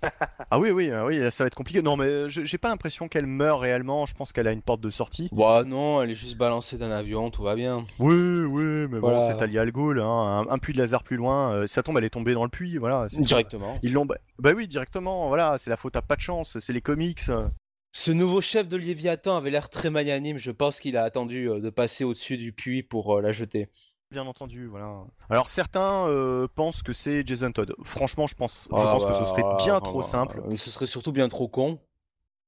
Ah 0.50 0.60
oui, 0.60 0.70
oui, 0.70 0.90
euh, 0.90 1.04
oui, 1.06 1.18
ça 1.32 1.42
va 1.42 1.48
être 1.48 1.56
compliqué. 1.56 1.82
Non, 1.82 1.96
mais 1.96 2.04
euh, 2.06 2.28
j'ai 2.28 2.56
pas 2.58 2.68
l'impression 2.68 3.08
qu'elle 3.08 3.26
meurt 3.26 3.60
réellement. 3.60 4.06
Je 4.06 4.14
pense 4.14 4.32
qu'elle 4.32 4.46
a 4.46 4.52
une 4.52 4.62
porte 4.62 4.80
de 4.80 4.90
sortie. 4.90 5.28
bah 5.32 5.64
non, 5.66 6.00
elle 6.00 6.10
est 6.10 6.14
juste 6.14 6.36
balancée 6.36 6.78
d'un 6.78 6.92
avion, 6.92 7.30
tout 7.32 7.42
va 7.42 7.56
bien. 7.56 7.84
Oui, 7.98 8.14
oui, 8.14 8.62
mais 8.62 8.86
bon, 8.86 9.00
Voilà. 9.00 9.18
c'est 9.20 9.36
Talia 9.36 9.62
al 9.62 9.72
Ghul, 9.72 9.98
hein, 10.00 10.06
un, 10.06 10.48
un 10.48 10.58
puits 10.58 10.72
de 10.72 10.78
laser 10.78 11.02
plus 11.02 11.16
loin. 11.16 11.52
euh, 11.52 11.66
ça 11.66 11.82
tombe, 11.82 11.98
elle 11.98 12.04
est 12.04 12.10
tombée 12.10 12.32
dans 12.34 12.44
le 12.44 12.48
puits, 12.48 12.76
voilà. 12.78 13.08
c'est- 13.08 13.20
Directement. 13.22 13.76
Ils 13.82 13.92
l'ont. 13.92 14.06
Bah, 14.06 14.18
bah 14.38 14.52
oui, 14.54 14.68
directement. 14.68 15.26
Voilà, 15.28 15.58
c'est 15.58 15.70
la 15.70 15.76
faute 15.76 15.96
à 15.96 16.02
pas 16.02 16.14
de 16.14 16.20
chance. 16.20 16.58
C'est 16.60 16.72
les 16.72 16.80
comics. 16.80 17.22
Ce 17.92 18.10
nouveau 18.12 18.40
chef 18.40 18.68
de 18.68 18.76
Léviathan 18.76 19.36
avait 19.38 19.50
l'air 19.50 19.68
très 19.70 19.90
magnanime, 19.90 20.38
je 20.38 20.50
pense 20.52 20.78
qu'il 20.78 20.96
a 20.96 21.02
attendu 21.02 21.48
euh, 21.50 21.58
de 21.58 21.70
passer 21.70 22.04
au-dessus 22.04 22.36
du 22.36 22.52
puits 22.52 22.82
pour 22.84 23.16
euh, 23.16 23.20
la 23.22 23.32
jeter. 23.32 23.68
Bien 24.10 24.26
entendu, 24.26 24.66
voilà. 24.66 25.04
Alors 25.28 25.50
certains 25.50 26.08
euh, 26.08 26.48
pensent 26.54 26.82
que 26.82 26.94
c'est 26.94 27.26
Jason 27.26 27.52
Todd. 27.52 27.74
Franchement, 27.84 28.26
je 28.26 28.34
pense, 28.34 28.66
je 28.70 28.74
Ah 28.74 28.84
pense 28.84 29.04
que 29.04 29.10
bah, 29.10 29.18
ce 29.18 29.24
serait 29.26 29.42
ah, 29.44 29.56
bien 29.58 29.74
ah, 29.76 29.80
trop 29.82 30.00
bah, 30.00 30.06
simple, 30.06 30.40
euh, 30.48 30.56
Ce 30.56 30.70
serait 30.70 30.86
surtout 30.86 31.12
bien 31.12 31.28
trop 31.28 31.46
con, 31.46 31.78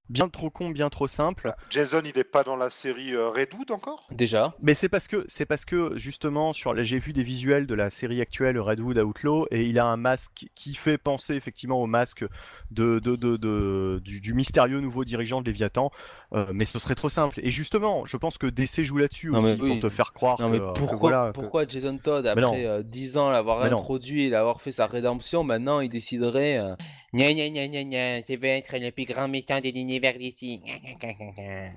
bien 0.08 0.30
trop 0.30 0.48
con, 0.48 0.70
bien 0.70 0.88
trop 0.88 1.06
simple. 1.06 1.52
Jason, 1.68 2.00
il 2.02 2.18
est 2.18 2.24
pas 2.24 2.44
dans 2.44 2.56
la 2.56 2.70
série 2.70 3.14
euh, 3.14 3.28
Redwood 3.28 3.72
encore? 3.72 4.06
Déjà. 4.10 4.54
Mais 4.62 4.72
c'est 4.72 4.88
parce 4.88 5.06
que 5.06 5.22
c'est 5.28 5.44
parce 5.44 5.66
que 5.66 5.98
justement 5.98 6.54
sur 6.54 6.74
j'ai 6.82 6.98
vu 6.98 7.12
des 7.12 7.22
visuels 7.22 7.66
de 7.66 7.74
la 7.74 7.90
série 7.90 8.22
actuelle 8.22 8.58
Redwood 8.58 8.96
Outlaw 8.96 9.46
et 9.50 9.66
il 9.66 9.78
a 9.78 9.84
un 9.84 9.98
masque 9.98 10.46
qui 10.54 10.72
fait 10.74 10.96
penser 10.96 11.34
effectivement 11.34 11.82
au 11.82 11.86
masque 11.86 12.24
de, 12.70 13.00
de, 13.00 13.16
de, 13.16 13.36
de- 13.36 14.00
du, 14.02 14.22
du 14.22 14.32
mystérieux 14.32 14.80
nouveau 14.80 15.04
dirigeant 15.04 15.42
de 15.42 15.46
Léviathan. 15.46 15.90
Euh, 16.32 16.46
mais 16.52 16.64
ce 16.64 16.78
serait 16.78 16.94
trop 16.94 17.08
simple. 17.08 17.40
Et 17.42 17.50
justement, 17.50 18.04
je 18.04 18.16
pense 18.16 18.38
que 18.38 18.46
DC 18.46 18.84
joue 18.84 18.98
là-dessus 18.98 19.30
aussi 19.30 19.52
mais 19.56 19.60
oui. 19.60 19.68
pour 19.80 19.90
te 19.90 19.94
faire 19.94 20.12
croire 20.12 20.40
Non 20.40 20.46
que, 20.46 20.52
mais 20.52 20.58
que 20.60 20.78
pourquoi, 20.78 20.96
voilà, 20.98 21.26
que- 21.28 21.40
pourquoi 21.40 21.66
Jason 21.66 21.98
Todd, 21.98 22.24
après 22.26 22.66
euh, 22.66 22.82
10 22.84 23.16
ans 23.16 23.30
l'avoir 23.30 23.62
introduit 23.62 24.26
et 24.26 24.30
l'avoir 24.30 24.60
fait 24.60 24.70
sa 24.72 24.86
rédemption, 24.86 25.42
maintenant 25.42 25.80
il 25.80 25.88
déciderait 25.90 26.58
euh, 26.58 26.76
Gna 27.12 27.32
gna 27.34 27.48
gna 27.50 27.66
gna 27.66 27.82
gna, 27.82 28.20
je 28.28 28.34
vais 28.36 28.58
être 28.58 28.78
le 28.78 28.92
plus 28.92 29.04
grand 29.06 29.26
méchant 29.26 29.60
de 29.60 29.68
l'univers 29.68 30.16
d'ici. 30.16 30.62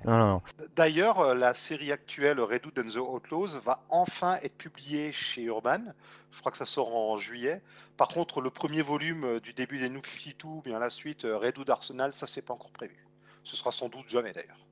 Non, 0.04 0.18
non, 0.18 0.26
non. 0.28 0.42
D'ailleurs, 0.76 1.18
euh, 1.20 1.34
la 1.34 1.54
série 1.54 1.90
actuelle 1.90 2.40
Redwood 2.40 2.78
and 2.78 2.90
the 2.90 2.96
Outlaws 2.96 3.58
va 3.64 3.80
enfin 3.88 4.38
être 4.42 4.56
publiée 4.56 5.10
chez 5.12 5.42
Urban. 5.42 5.80
Je 6.30 6.38
crois 6.40 6.52
que 6.52 6.58
ça 6.58 6.66
sort 6.66 6.94
en 6.94 7.16
juillet. 7.16 7.60
Par 7.96 8.08
contre, 8.08 8.40
le 8.40 8.50
premier 8.50 8.82
volume 8.82 9.24
euh, 9.24 9.40
du 9.40 9.52
début 9.52 9.78
des 9.78 9.88
New 9.88 10.02
52, 10.04 10.62
bien 10.62 10.78
la 10.78 10.90
suite, 10.90 11.24
euh, 11.24 11.38
Redwood 11.38 11.70
Arsenal, 11.70 12.12
ça 12.12 12.26
c'est 12.28 12.42
pas 12.42 12.54
encore 12.54 12.70
prévu. 12.70 13.04
Ce 13.44 13.56
sera 13.56 13.70
sans 13.72 13.88
doute 13.88 14.08
jamais 14.08 14.32
d'ailleurs. 14.32 14.66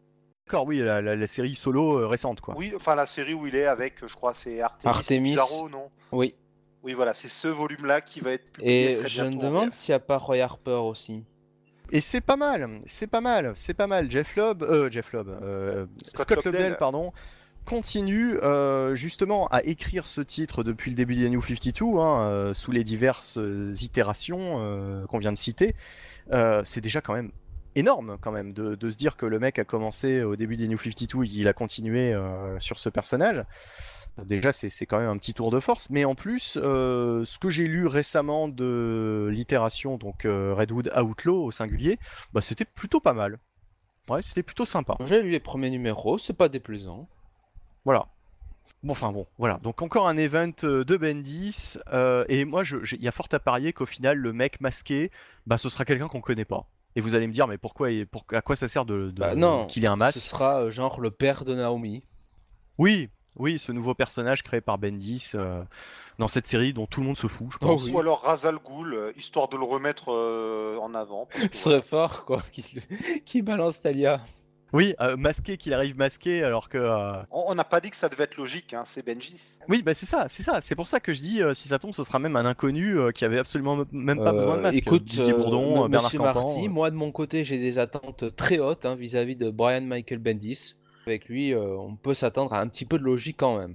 D'accord, 0.46 0.66
oui, 0.66 0.78
la, 0.80 1.00
la- 1.00 1.14
la 1.14 1.26
série 1.28 1.54
solo 1.54 1.98
euh, 2.00 2.06
récente 2.08 2.40
quoi. 2.40 2.54
Oui, 2.58 2.72
enfin 2.74 2.94
la 2.96 3.06
série 3.06 3.32
où 3.34 3.46
il 3.46 3.54
est 3.54 3.66
avec, 3.66 4.04
je 4.06 4.14
crois, 4.14 4.34
c'est 4.34 4.60
Artemis, 4.60 4.90
Artemis. 4.94 5.30
Pizarro, 5.30 5.68
non? 5.68 5.88
Oui. 6.10 6.34
Oui, 6.82 6.94
voilà, 6.94 7.14
c'est 7.14 7.28
ce 7.30 7.46
volume-là 7.46 8.00
qui 8.00 8.18
va 8.20 8.32
être 8.32 8.50
publié 8.50 8.90
Et 8.90 8.94
très 8.94 9.08
je 9.08 9.22
me 9.22 9.30
demande 9.36 9.72
s'il 9.72 9.92
n'y 9.92 9.96
a 9.96 10.00
pas 10.00 10.16
Roy 10.18 10.38
Harper 10.40 10.80
aussi. 10.82 11.22
Et 11.92 12.00
c'est 12.00 12.20
pas 12.22 12.36
mal, 12.36 12.80
c'est 12.86 13.06
pas 13.06 13.20
mal, 13.20 13.52
c'est 13.54 13.74
pas 13.74 13.86
mal. 13.86 14.10
Jeff 14.10 14.34
Lobb, 14.34 14.62
euh, 14.64 14.90
Jeff 14.90 15.12
Lobb, 15.12 15.28
euh, 15.28 15.86
Scott 16.06 16.22
Scott, 16.22 16.44
Lobdell. 16.44 16.60
Lobdell, 16.62 16.76
pardon, 16.78 17.12
continue 17.66 18.36
euh, 18.42 18.94
justement 18.96 19.46
à 19.48 19.62
écrire 19.62 20.08
ce 20.08 20.20
titre 20.22 20.64
depuis 20.64 20.90
le 20.90 20.96
début 20.96 21.14
des 21.14 21.30
New 21.30 21.40
52, 21.42 21.84
hein, 21.98 22.26
euh, 22.26 22.54
sous 22.54 22.72
les 22.72 22.82
diverses 22.82 23.38
itérations 23.80 24.56
euh, 24.58 25.06
qu'on 25.06 25.18
vient 25.18 25.32
de 25.32 25.38
citer. 25.38 25.76
Euh, 26.32 26.62
c'est 26.64 26.80
déjà 26.80 27.00
quand 27.00 27.14
même 27.14 27.30
énorme 27.74 28.18
quand 28.20 28.32
même 28.32 28.52
de, 28.52 28.74
de 28.74 28.90
se 28.90 28.96
dire 28.96 29.16
que 29.16 29.26
le 29.26 29.38
mec 29.38 29.58
a 29.58 29.64
commencé 29.64 30.22
au 30.22 30.36
début 30.36 30.56
des 30.56 30.68
New 30.68 30.78
52, 30.78 31.24
il 31.24 31.48
a 31.48 31.52
continué 31.52 32.12
euh, 32.12 32.58
sur 32.60 32.78
ce 32.78 32.88
personnage. 32.88 33.44
Déjà, 34.18 34.52
c'est 34.52 34.84
quand 34.84 34.98
même 34.98 35.08
un 35.08 35.16
petit 35.16 35.32
tour 35.32 35.50
de 35.50 35.58
force, 35.58 35.88
mais 35.88 36.04
en 36.04 36.14
plus, 36.14 36.58
euh, 36.60 37.24
ce 37.24 37.38
que 37.38 37.48
j'ai 37.48 37.66
lu 37.66 37.86
récemment 37.86 38.46
de 38.46 39.28
l'itération, 39.32 39.96
donc 39.96 40.26
euh, 40.26 40.54
Redwood 40.54 40.92
Outlaw 40.94 41.44
au 41.44 41.50
singulier, 41.50 41.98
bah, 42.34 42.42
c'était 42.42 42.66
plutôt 42.66 43.00
pas 43.00 43.14
mal. 43.14 43.38
Ouais, 44.10 44.20
c'était 44.20 44.42
plutôt 44.42 44.66
sympa. 44.66 44.96
J'ai 45.06 45.22
lu 45.22 45.30
les 45.30 45.40
premiers 45.40 45.70
numéros, 45.70 46.18
c'est 46.18 46.34
pas 46.34 46.50
déplaisant. 46.50 47.08
Voilà. 47.86 48.08
Bon, 48.82 48.92
enfin 48.92 49.12
bon, 49.12 49.26
voilà. 49.38 49.58
Donc 49.62 49.80
encore 49.80 50.06
un 50.06 50.18
event 50.18 50.52
de 50.62 50.96
Bendis, 50.96 51.78
euh, 51.92 52.24
et 52.28 52.44
moi, 52.44 52.64
il 52.92 53.02
y 53.02 53.08
a 53.08 53.12
fort 53.12 53.28
à 53.32 53.38
parier 53.38 53.72
qu'au 53.72 53.86
final, 53.86 54.18
le 54.18 54.32
mec 54.34 54.60
masqué, 54.60 55.10
bah, 55.46 55.56
ce 55.56 55.70
sera 55.70 55.86
quelqu'un 55.86 56.08
qu'on 56.08 56.20
connaît 56.20 56.44
pas. 56.44 56.66
Et 56.96 57.00
vous 57.00 57.14
allez 57.14 57.26
me 57.26 57.32
dire, 57.32 57.48
mais 57.48 57.58
pourquoi, 57.58 57.90
il- 57.90 58.06
pour- 58.06 58.24
à 58.32 58.42
quoi 58.42 58.54
ça 58.56 58.68
sert 58.68 58.84
de, 58.84 59.10
de- 59.10 59.20
Bah 59.20 59.34
non, 59.34 59.66
qu'il 59.66 59.84
ait 59.84 59.88
un 59.88 59.94
ce 59.94 59.98
masque 59.98 60.20
sera 60.20 60.62
euh, 60.62 60.70
genre 60.70 61.00
le 61.00 61.10
père 61.10 61.44
de 61.44 61.54
Naomi. 61.54 62.02
Oui, 62.78 63.08
oui, 63.36 63.58
ce 63.58 63.72
nouveau 63.72 63.94
personnage 63.94 64.42
créé 64.42 64.60
par 64.60 64.76
Bendis 64.78 65.30
euh, 65.34 65.62
dans 66.18 66.28
cette 66.28 66.46
série 66.46 66.72
dont 66.74 66.86
tout 66.86 67.00
le 67.00 67.06
monde 67.06 67.16
se 67.16 67.26
fout, 67.28 67.46
je 67.50 67.56
Oh 67.62 67.66
pense. 67.66 67.84
oui. 67.84 67.92
Ou 67.92 68.00
alors 68.00 68.20
Razal 68.22 68.56
Ghoul, 68.58 68.92
euh, 68.94 69.12
histoire 69.16 69.48
de 69.48 69.56
le 69.56 69.64
remettre 69.64 70.12
euh, 70.12 70.76
en 70.78 70.94
avant. 70.94 71.26
parce 71.32 71.46
que 71.48 71.56
Ce 71.56 71.62
serait 71.64 71.82
fort 71.82 72.24
quoi, 72.26 72.42
qui, 72.52 72.64
qui 73.24 73.40
balance 73.42 73.80
Talia. 73.80 74.20
Oui, 74.72 74.94
euh, 75.00 75.16
masqué, 75.18 75.58
qu'il 75.58 75.74
arrive 75.74 75.96
masqué, 75.98 76.42
alors 76.42 76.68
que. 76.70 76.78
euh, 76.78 77.22
On 77.30 77.54
n'a 77.54 77.64
pas 77.64 77.80
dit 77.80 77.90
que 77.90 77.96
ça 77.96 78.08
devait 78.08 78.24
être 78.24 78.36
logique, 78.38 78.72
hein, 78.72 78.84
c'est 78.86 79.04
Benjis. 79.04 79.58
Oui, 79.68 79.82
bah 79.82 79.92
c'est 79.92 80.06
ça, 80.06 80.26
c'est 80.28 80.42
ça. 80.42 80.60
C'est 80.62 80.74
pour 80.74 80.88
ça 80.88 80.98
que 80.98 81.12
je 81.12 81.20
dis, 81.20 81.42
euh, 81.42 81.52
si 81.52 81.68
ça 81.68 81.78
tombe, 81.78 81.92
ce 81.92 82.02
sera 82.04 82.18
même 82.18 82.36
un 82.36 82.46
inconnu 82.46 82.98
euh, 82.98 83.10
qui 83.10 83.24
avait 83.26 83.38
absolument 83.38 83.74
m- 83.74 83.84
même 83.92 84.18
pas 84.18 84.30
Euh, 84.30 84.38
besoin 84.38 84.56
de 84.56 84.62
masque. 84.62 84.78
Écoute, 84.78 85.04
Didier 85.04 85.34
Bourdon, 85.34 85.84
euh, 85.84 85.88
Bernard 85.88 86.04
Monsieur 86.04 86.18
Campan. 86.18 86.44
Marty, 86.46 86.66
euh. 86.66 86.70
moi 86.70 86.90
de 86.90 86.96
mon 86.96 87.12
côté 87.12 87.44
j'ai 87.44 87.58
des 87.58 87.78
attentes 87.78 88.34
très 88.34 88.58
hautes 88.58 88.86
hein, 88.86 88.94
vis-à-vis 88.94 89.36
de 89.36 89.50
Brian 89.50 89.82
Michael 89.82 90.18
Bendis. 90.20 90.76
Avec 91.06 91.28
lui, 91.28 91.52
euh, 91.52 91.76
on 91.76 91.94
peut 91.96 92.14
s'attendre 92.14 92.52
à 92.54 92.60
un 92.60 92.68
petit 92.68 92.84
peu 92.86 92.96
de 92.98 93.04
logique 93.04 93.36
quand 93.38 93.58
même. 93.58 93.74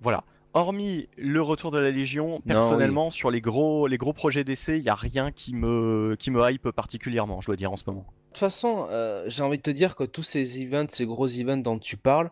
Voilà. 0.00 0.24
Hormis 0.58 1.08
le 1.16 1.40
retour 1.40 1.70
de 1.70 1.78
la 1.78 1.90
Légion, 1.90 2.40
personnellement, 2.46 3.10
sur 3.10 3.30
les 3.30 3.40
gros, 3.40 3.86
les 3.86 3.98
gros 3.98 4.12
projets 4.12 4.44
d'essai, 4.44 4.78
il 4.78 4.82
n'y 4.82 4.90
a 4.90 4.94
rien 4.94 5.30
qui 5.30 5.54
me, 5.54 6.16
qui 6.18 6.30
me 6.30 6.50
hype 6.50 6.70
particulièrement, 6.70 7.40
je 7.40 7.46
dois 7.46 7.56
dire, 7.56 7.72
en 7.72 7.76
ce 7.76 7.84
moment. 7.86 8.04
De 8.28 8.32
toute 8.32 8.38
façon, 8.38 8.86
euh, 8.90 9.24
j'ai 9.26 9.42
envie 9.42 9.58
de 9.58 9.62
te 9.62 9.70
dire 9.70 9.96
que 9.96 10.04
tous 10.04 10.22
ces 10.22 10.60
events, 10.60 10.88
ces 10.90 11.06
gros 11.06 11.26
events 11.26 11.56
dont 11.56 11.78
tu 11.78 11.96
parles, 11.96 12.30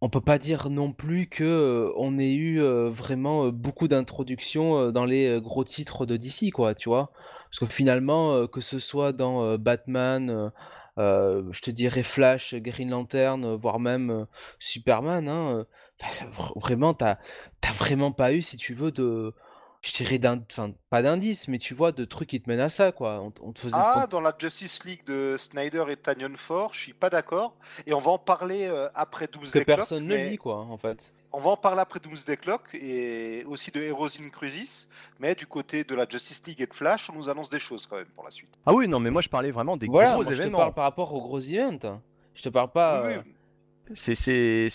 on 0.00 0.08
peut 0.08 0.20
pas 0.20 0.38
dire 0.38 0.70
non 0.70 0.92
plus 0.92 1.28
que 1.28 1.44
euh, 1.44 1.92
on 1.96 2.18
ait 2.18 2.32
eu 2.32 2.60
euh, 2.60 2.90
vraiment 2.90 3.48
beaucoup 3.48 3.88
d'introductions 3.88 4.90
dans 4.90 5.04
les 5.04 5.40
gros 5.40 5.64
titres 5.64 6.06
de 6.06 6.16
DC, 6.16 6.50
quoi, 6.52 6.74
tu 6.74 6.88
vois. 6.88 7.12
Parce 7.50 7.58
que 7.60 7.66
finalement, 7.66 8.46
que 8.46 8.60
ce 8.60 8.78
soit 8.78 9.12
dans 9.12 9.58
Batman, 9.58 10.50
je 10.96 11.60
te 11.60 11.70
dirais 11.70 12.02
Flash, 12.02 12.54
Green 12.54 12.90
Lantern, 12.90 13.54
voire 13.56 13.78
même 13.78 14.26
Superman, 14.58 15.28
hein, 15.28 15.66
vraiment, 16.56 16.94
t'as 16.94 17.18
vraiment 17.74 18.12
pas 18.12 18.32
eu, 18.32 18.42
si 18.42 18.56
tu 18.56 18.74
veux, 18.74 18.90
de 18.90 19.34
je 19.82 19.92
dirais 19.94 20.18
d'un, 20.18 20.40
enfin 20.50 20.72
pas 20.90 21.02
d'indice, 21.02 21.48
mais 21.48 21.58
tu 21.58 21.74
vois 21.74 21.90
de 21.90 22.04
trucs 22.04 22.28
qui 22.28 22.40
te 22.40 22.48
mènent 22.48 22.60
à 22.60 22.68
ça 22.68 22.92
quoi. 22.92 23.20
On, 23.20 23.52
te 23.52 23.60
faisait 23.60 23.76
ah, 23.76 24.06
dans 24.08 24.20
la 24.20 24.32
Justice 24.38 24.84
League 24.84 25.04
de 25.06 25.36
Snyder 25.36 25.84
et 25.88 25.96
Tanyon 25.96 26.36
Ford, 26.36 26.72
je 26.72 26.78
suis 26.78 26.92
pas 26.92 27.10
d'accord. 27.10 27.56
Et 27.86 27.92
on 27.92 27.98
va 27.98 28.12
en 28.12 28.18
parler 28.18 28.68
euh, 28.68 28.88
après 28.94 29.26
Doomsday 29.26 29.64
Clock. 29.64 29.76
personne 29.76 30.06
ne 30.06 30.14
lit 30.14 30.36
quoi 30.36 30.58
en 30.58 30.78
fait. 30.78 31.12
On 31.32 31.40
va 31.40 31.50
en 31.50 31.56
parler 31.56 31.80
après 31.80 31.98
Doomsday 31.98 32.36
Clock 32.36 32.74
et 32.74 33.44
aussi 33.46 33.72
de 33.72 33.80
Heroes 33.80 34.20
in 34.20 34.28
Crisis, 34.28 34.88
mais 35.18 35.34
du 35.34 35.46
côté 35.46 35.82
de 35.82 35.94
la 35.96 36.06
Justice 36.08 36.42
League 36.46 36.60
et 36.60 36.66
de 36.66 36.74
Flash, 36.74 37.10
on 37.10 37.14
nous 37.14 37.28
annonce 37.28 37.48
des 37.48 37.58
choses 37.58 37.86
quand 37.88 37.96
même 37.96 38.06
pour 38.14 38.24
la 38.24 38.30
suite. 38.30 38.52
Ah 38.66 38.72
oui, 38.72 38.86
non, 38.86 39.00
mais 39.00 39.10
moi 39.10 39.22
je 39.22 39.28
parlais 39.28 39.50
vraiment 39.50 39.76
des 39.76 39.88
gros 39.88 39.98
événements. 39.98 40.28
Je 40.30 40.42
te 40.44 40.56
parle 40.56 40.74
par 40.74 40.84
rapport 40.84 41.12
aux 41.12 41.22
gros 41.22 41.40
events. 41.40 42.00
Je 42.34 42.42
te 42.42 42.48
parle 42.48 42.70
pas. 42.70 43.04
Oui, 43.04 43.14
oui. 43.16 43.32
C'est 43.94 44.68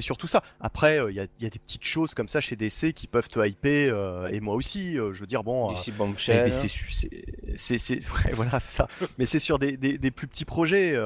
surtout 0.00 0.26
ça. 0.26 0.42
Après, 0.60 0.98
il 1.10 1.14
y, 1.14 1.20
a, 1.20 1.26
des 1.26 1.58
petites 1.58 1.84
choses 1.84 2.14
comme 2.14 2.28
ça 2.28 2.40
chez 2.40 2.56
DC 2.56 2.92
qui 2.94 3.06
peuvent 3.06 3.28
te 3.28 3.44
hyper, 3.46 3.94
euh, 3.94 4.28
et 4.28 4.40
moi 4.40 4.54
aussi. 4.54 4.94
je 4.94 5.20
veux 5.20 5.26
dire, 5.26 5.42
bon. 5.42 5.72
DC 5.72 5.92
Bombshell. 5.96 6.52
c'est 6.52 8.00
voilà 8.32 8.60
ça. 8.60 8.88
mais 9.18 9.26
c'est 9.26 9.38
sur 9.38 9.58
des, 9.58 9.76
des, 9.76 10.10
plus 10.10 10.28
petits 10.28 10.44
projets. 10.44 10.96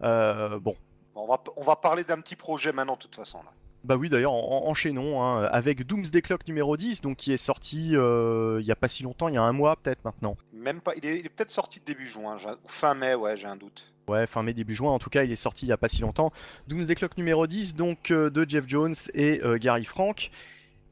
bon. 0.00 0.76
On 1.16 1.28
va, 1.28 1.40
on 1.56 1.62
va 1.62 1.76
parler 1.76 2.02
d'un 2.02 2.20
petit 2.20 2.34
projet 2.34 2.72
maintenant, 2.72 2.94
de 2.94 2.98
toute 2.98 3.14
façon. 3.14 3.38
Là. 3.38 3.52
Bah 3.84 3.96
oui, 3.96 4.08
d'ailleurs, 4.08 4.32
enchaînons 4.32 5.22
hein, 5.22 5.42
avec 5.44 5.86
Doomsday 5.86 6.22
Clock 6.22 6.46
numéro 6.48 6.76
10, 6.76 7.02
donc 7.02 7.16
qui 7.16 7.32
est 7.32 7.36
sorti 7.36 7.90
il 7.90 8.64
y 8.64 8.70
a 8.72 8.76
pas 8.76 8.88
si 8.88 9.02
longtemps, 9.02 9.28
il 9.28 9.34
y 9.34 9.38
a 9.38 9.42
un 9.42 9.52
mois 9.52 9.76
peut-être 9.76 10.04
maintenant. 10.04 10.36
Même 10.52 10.80
pas, 10.80 10.92
il 10.96 11.04
est, 11.04 11.18
est 11.18 11.28
peut-être 11.28 11.50
sorti 11.50 11.80
début 11.84 12.06
juin, 12.06 12.38
fin 12.66 12.94
mai, 12.94 13.14
ouais, 13.14 13.36
j'ai 13.36 13.46
un 13.46 13.56
doute. 13.56 13.94
Ouais, 14.08 14.26
fin 14.26 14.42
mai, 14.42 14.52
début 14.52 14.74
juin. 14.74 14.90
En 14.90 14.98
tout 14.98 15.10
cas, 15.10 15.24
il 15.24 15.32
est 15.32 15.36
sorti 15.36 15.64
il 15.64 15.68
n'y 15.68 15.72
a 15.72 15.76
pas 15.76 15.88
si 15.88 16.02
longtemps. 16.02 16.32
Doomsday 16.68 16.94
Clock 16.94 17.16
numéro 17.16 17.46
10, 17.46 17.74
donc 17.76 18.10
euh, 18.10 18.28
de 18.30 18.48
Jeff 18.48 18.64
Jones 18.66 18.94
et 19.14 19.42
euh, 19.42 19.56
Gary 19.58 19.84
Frank. 19.84 20.30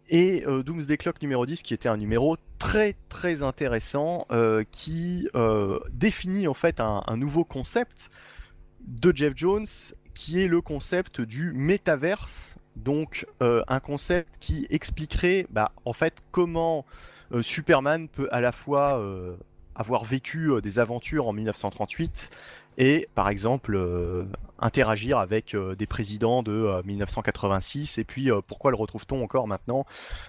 Et 0.08 0.44
euh, 0.46 0.62
Doomsday 0.62 0.96
Clock 0.96 1.20
numéro 1.20 1.44
10, 1.44 1.62
qui 1.62 1.74
était 1.74 1.88
un 1.88 1.96
numéro 1.96 2.36
très 2.58 2.94
très 3.08 3.42
intéressant, 3.42 4.26
qui 4.70 5.28
définit 5.90 6.48
en 6.48 6.54
fait 6.54 6.80
un, 6.80 7.16
nouveau 7.16 7.44
concept 7.44 8.10
de 8.80 9.14
Jeff 9.14 9.32
Jones, 9.36 9.66
qui 10.14 10.42
est 10.42 10.48
le 10.48 10.60
concept 10.60 11.20
du 11.20 11.52
métaverse. 11.52 12.56
Donc 12.76 13.26
un 13.40 13.80
concept 13.80 14.36
qui 14.40 14.66
expliquerait 14.70 15.46
bah, 15.50 15.72
en 15.84 15.92
fait 15.92 16.22
comment 16.30 16.86
Superman 17.40 18.08
peut 18.08 18.28
à 18.32 18.40
la 18.40 18.50
fois 18.50 18.98
avoir 19.74 20.04
vécu 20.04 20.50
des 20.62 20.78
aventures 20.78 21.28
en 21.28 21.32
1938 21.32 22.30
et 22.78 23.08
par 23.14 23.28
exemple 23.28 23.74
euh, 23.74 24.24
interagir 24.58 25.18
avec 25.18 25.54
euh, 25.54 25.74
des 25.74 25.86
présidents 25.86 26.42
de 26.42 26.82
1986 26.84 27.98
euh, 27.98 28.00
et 28.00 28.04
puis 28.04 28.30
pourquoi 28.46 28.70
le 28.70 28.76
retrouve-t-on 28.76 29.22
encore 29.22 29.48
maintenant 29.48 29.84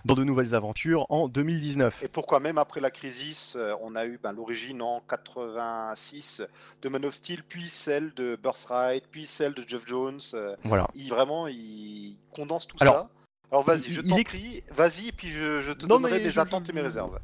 dans 0.05 0.15
de 0.15 0.23
nouvelles 0.23 0.55
aventures 0.55 1.05
en 1.09 1.27
2019 1.27 2.03
Et 2.03 2.07
pourquoi 2.07 2.39
même 2.39 2.57
après 2.57 2.81
la 2.81 2.91
crise 2.91 3.57
on 3.81 3.95
a 3.95 4.05
eu 4.05 4.19
ben, 4.21 4.33
l'origine 4.33 4.81
en 4.81 5.01
86 5.07 6.41
de 6.81 6.89
Man 6.89 7.05
of 7.05 7.13
Steel 7.13 7.43
puis 7.47 7.69
celle 7.69 8.13
de 8.13 8.37
Birthright 8.41 9.05
puis 9.09 9.25
celle 9.25 9.53
de 9.53 9.63
Jeff 9.67 9.85
Jones 9.85 10.21
voilà. 10.63 10.87
il 10.95 11.09
vraiment 11.09 11.47
il 11.47 12.17
condense 12.31 12.67
tout 12.67 12.77
ça? 12.77 13.09
Alors 13.51 13.63
vas-y 13.63 13.93
je 13.93 14.01
t'en 14.01 14.21
prie 14.23 14.63
vas-y 14.75 15.11
puis 15.11 15.29
je, 15.29 15.71
te 15.71 15.85
donnerai 15.85 16.19
mes 16.19 16.39
attentes 16.39 16.69
et 16.69 16.73
mes 16.73 16.81
réserves 16.81 17.19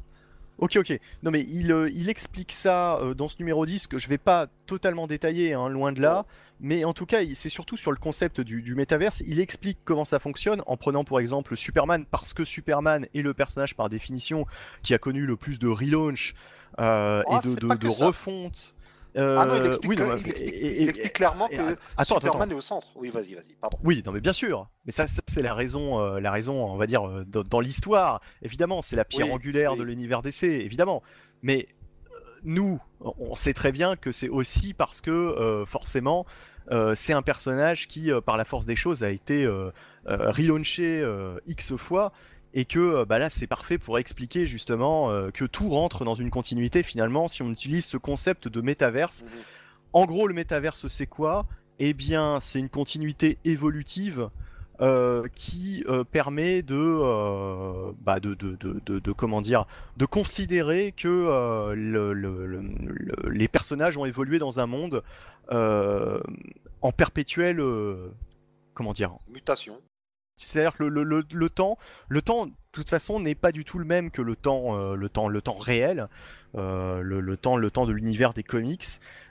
Ok, 0.60 0.76
ok. 0.76 0.98
Non, 1.22 1.30
mais 1.30 1.40
il, 1.48 1.72
euh, 1.72 1.90
explique 2.08 2.52
ça 2.52 2.98
euh, 2.98 3.14
dans 3.14 3.28
ce 3.28 3.36
numéro 3.38 3.64
10 3.64 3.86
que 3.86 3.98
je 3.98 4.08
vais 4.08 4.18
pas 4.18 4.46
totalement 4.66 5.06
détailler, 5.06 5.54
hein, 5.54 5.68
loin 5.68 5.90
de 5.90 6.00
là. 6.00 6.26
Mais 6.60 6.84
en 6.84 6.92
tout 6.92 7.06
cas, 7.06 7.20
c'est 7.34 7.48
surtout 7.48 7.78
sur 7.78 7.90
le 7.90 7.96
concept 7.96 8.42
du, 8.42 8.60
du 8.60 8.74
métaverse. 8.74 9.22
Il 9.26 9.40
explique 9.40 9.78
comment 9.84 10.04
ça 10.04 10.18
fonctionne 10.18 10.62
en 10.66 10.76
prenant 10.76 11.02
pour 11.02 11.18
exemple 11.18 11.56
Superman, 11.56 12.04
parce 12.04 12.34
que 12.34 12.44
Superman 12.44 13.06
est 13.14 13.22
le 13.22 13.32
personnage 13.32 13.74
par 13.74 13.88
définition 13.88 14.46
qui 14.82 14.92
a 14.92 14.98
connu 14.98 15.24
le 15.24 15.36
plus 15.36 15.58
de 15.58 15.68
relaunch 15.68 16.34
euh, 16.78 17.22
et 17.22 17.48
de, 17.48 17.54
de, 17.54 17.74
de 17.74 17.88
refonte. 17.88 18.74
Euh, 19.16 19.36
ah 19.38 19.46
non, 19.46 19.56
il 19.56 19.66
explique, 19.66 21.12
clairement 21.12 21.48
que 21.48 21.76
Superman 22.04 22.50
est 22.50 22.54
au 22.54 22.60
centre. 22.60 22.88
Oui, 22.96 23.10
vas-y, 23.10 23.34
vas-y, 23.34 23.54
pardon. 23.60 23.78
Oui, 23.82 24.02
non, 24.04 24.12
mais 24.12 24.20
bien 24.20 24.32
sûr. 24.32 24.68
Mais 24.86 24.92
ça, 24.92 25.06
c'est 25.06 25.42
la 25.42 25.54
raison, 25.54 26.00
euh, 26.00 26.20
la 26.20 26.30
raison, 26.30 26.64
on 26.64 26.76
va 26.76 26.86
dire, 26.86 27.06
euh, 27.06 27.24
dans, 27.24 27.60
l'histoire. 27.60 28.20
Évidemment, 28.42 28.82
c'est 28.82 28.96
la 28.96 29.04
pierre 29.04 29.32
angulaire 29.32 29.76
de 29.76 29.82
l'univers 29.82 30.22
DC, 30.22 30.44
évidemment. 30.44 31.02
Mais 31.42 31.68
nous, 32.44 32.80
on 33.00 33.34
sait 33.34 33.52
très 33.52 33.72
bien 33.72 33.96
que 33.96 34.12
c'est 34.12 34.28
aussi 34.28 34.74
parce 34.74 35.00
que, 35.00 35.64
forcément, 35.66 36.26
c'est 36.94 37.12
un 37.12 37.22
personnage 37.22 37.88
qui, 37.88 38.10
par 38.24 38.36
la 38.36 38.44
force 38.44 38.66
des 38.66 38.76
choses, 38.76 39.02
a 39.02 39.10
été 39.10 39.46
relaunché 40.06 41.04
X 41.46 41.76
fois 41.76 42.12
et 42.54 42.64
que 42.64 42.78
euh, 42.78 43.04
bah 43.04 43.18
là 43.18 43.30
c'est 43.30 43.46
parfait 43.46 43.78
pour 43.78 43.98
expliquer 43.98 44.46
justement 44.46 45.10
euh, 45.10 45.30
que 45.30 45.44
tout 45.44 45.68
rentre 45.68 46.04
dans 46.04 46.14
une 46.14 46.30
continuité 46.30 46.82
finalement 46.82 47.28
si 47.28 47.42
on 47.42 47.50
utilise 47.50 47.86
ce 47.86 47.96
concept 47.96 48.48
de 48.48 48.60
métaverse. 48.60 49.22
Mhm. 49.24 49.30
En 49.92 50.06
gros 50.06 50.26
le 50.26 50.34
métaverse 50.34 50.88
c'est 50.88 51.06
quoi? 51.06 51.46
Eh 51.78 51.94
bien 51.94 52.40
c'est 52.40 52.58
une 52.58 52.68
continuité 52.68 53.38
évolutive 53.44 54.30
euh, 54.80 55.26
qui 55.34 55.84
permet 56.10 56.62
de, 56.62 57.92
bah 58.02 58.18
de, 58.18 58.34
de, 58.34 58.56
de, 58.56 59.12
comment 59.12 59.42
dire 59.42 59.66
de 59.96 60.06
considérer 60.06 60.92
que 60.92 61.74
les 63.30 63.48
personnages 63.48 63.98
ont 63.98 64.06
évolué 64.06 64.38
dans 64.38 64.60
un 64.60 64.66
monde 64.66 65.02
en 65.50 66.92
comment 68.74 68.92
dire? 68.92 69.16
Mutation 69.28 69.78
c'est-à-dire 70.46 70.74
que 70.74 70.84
le, 70.84 71.48
temps, 71.50 71.76
de 72.10 72.52
toute 72.72 72.88
façon, 72.88 73.20
n'est 73.20 73.34
pas 73.34 73.52
du 73.52 73.64
tout 73.64 73.78
le 73.78 73.84
même 73.84 74.10
que 74.10 74.22
le 74.22 74.36
temps, 74.36 74.76
euh, 74.76 74.94
le 74.94 75.08
temps, 75.08 75.28
le 75.28 75.40
temps 75.40 75.56
réel, 75.56 76.08
euh, 76.56 77.00
le, 77.02 77.36
temps, 77.36 77.56
le 77.56 77.70
temps 77.70 77.86
de 77.86 77.92
l'univers 77.92 78.32
des 78.32 78.42
comics. 78.42 78.86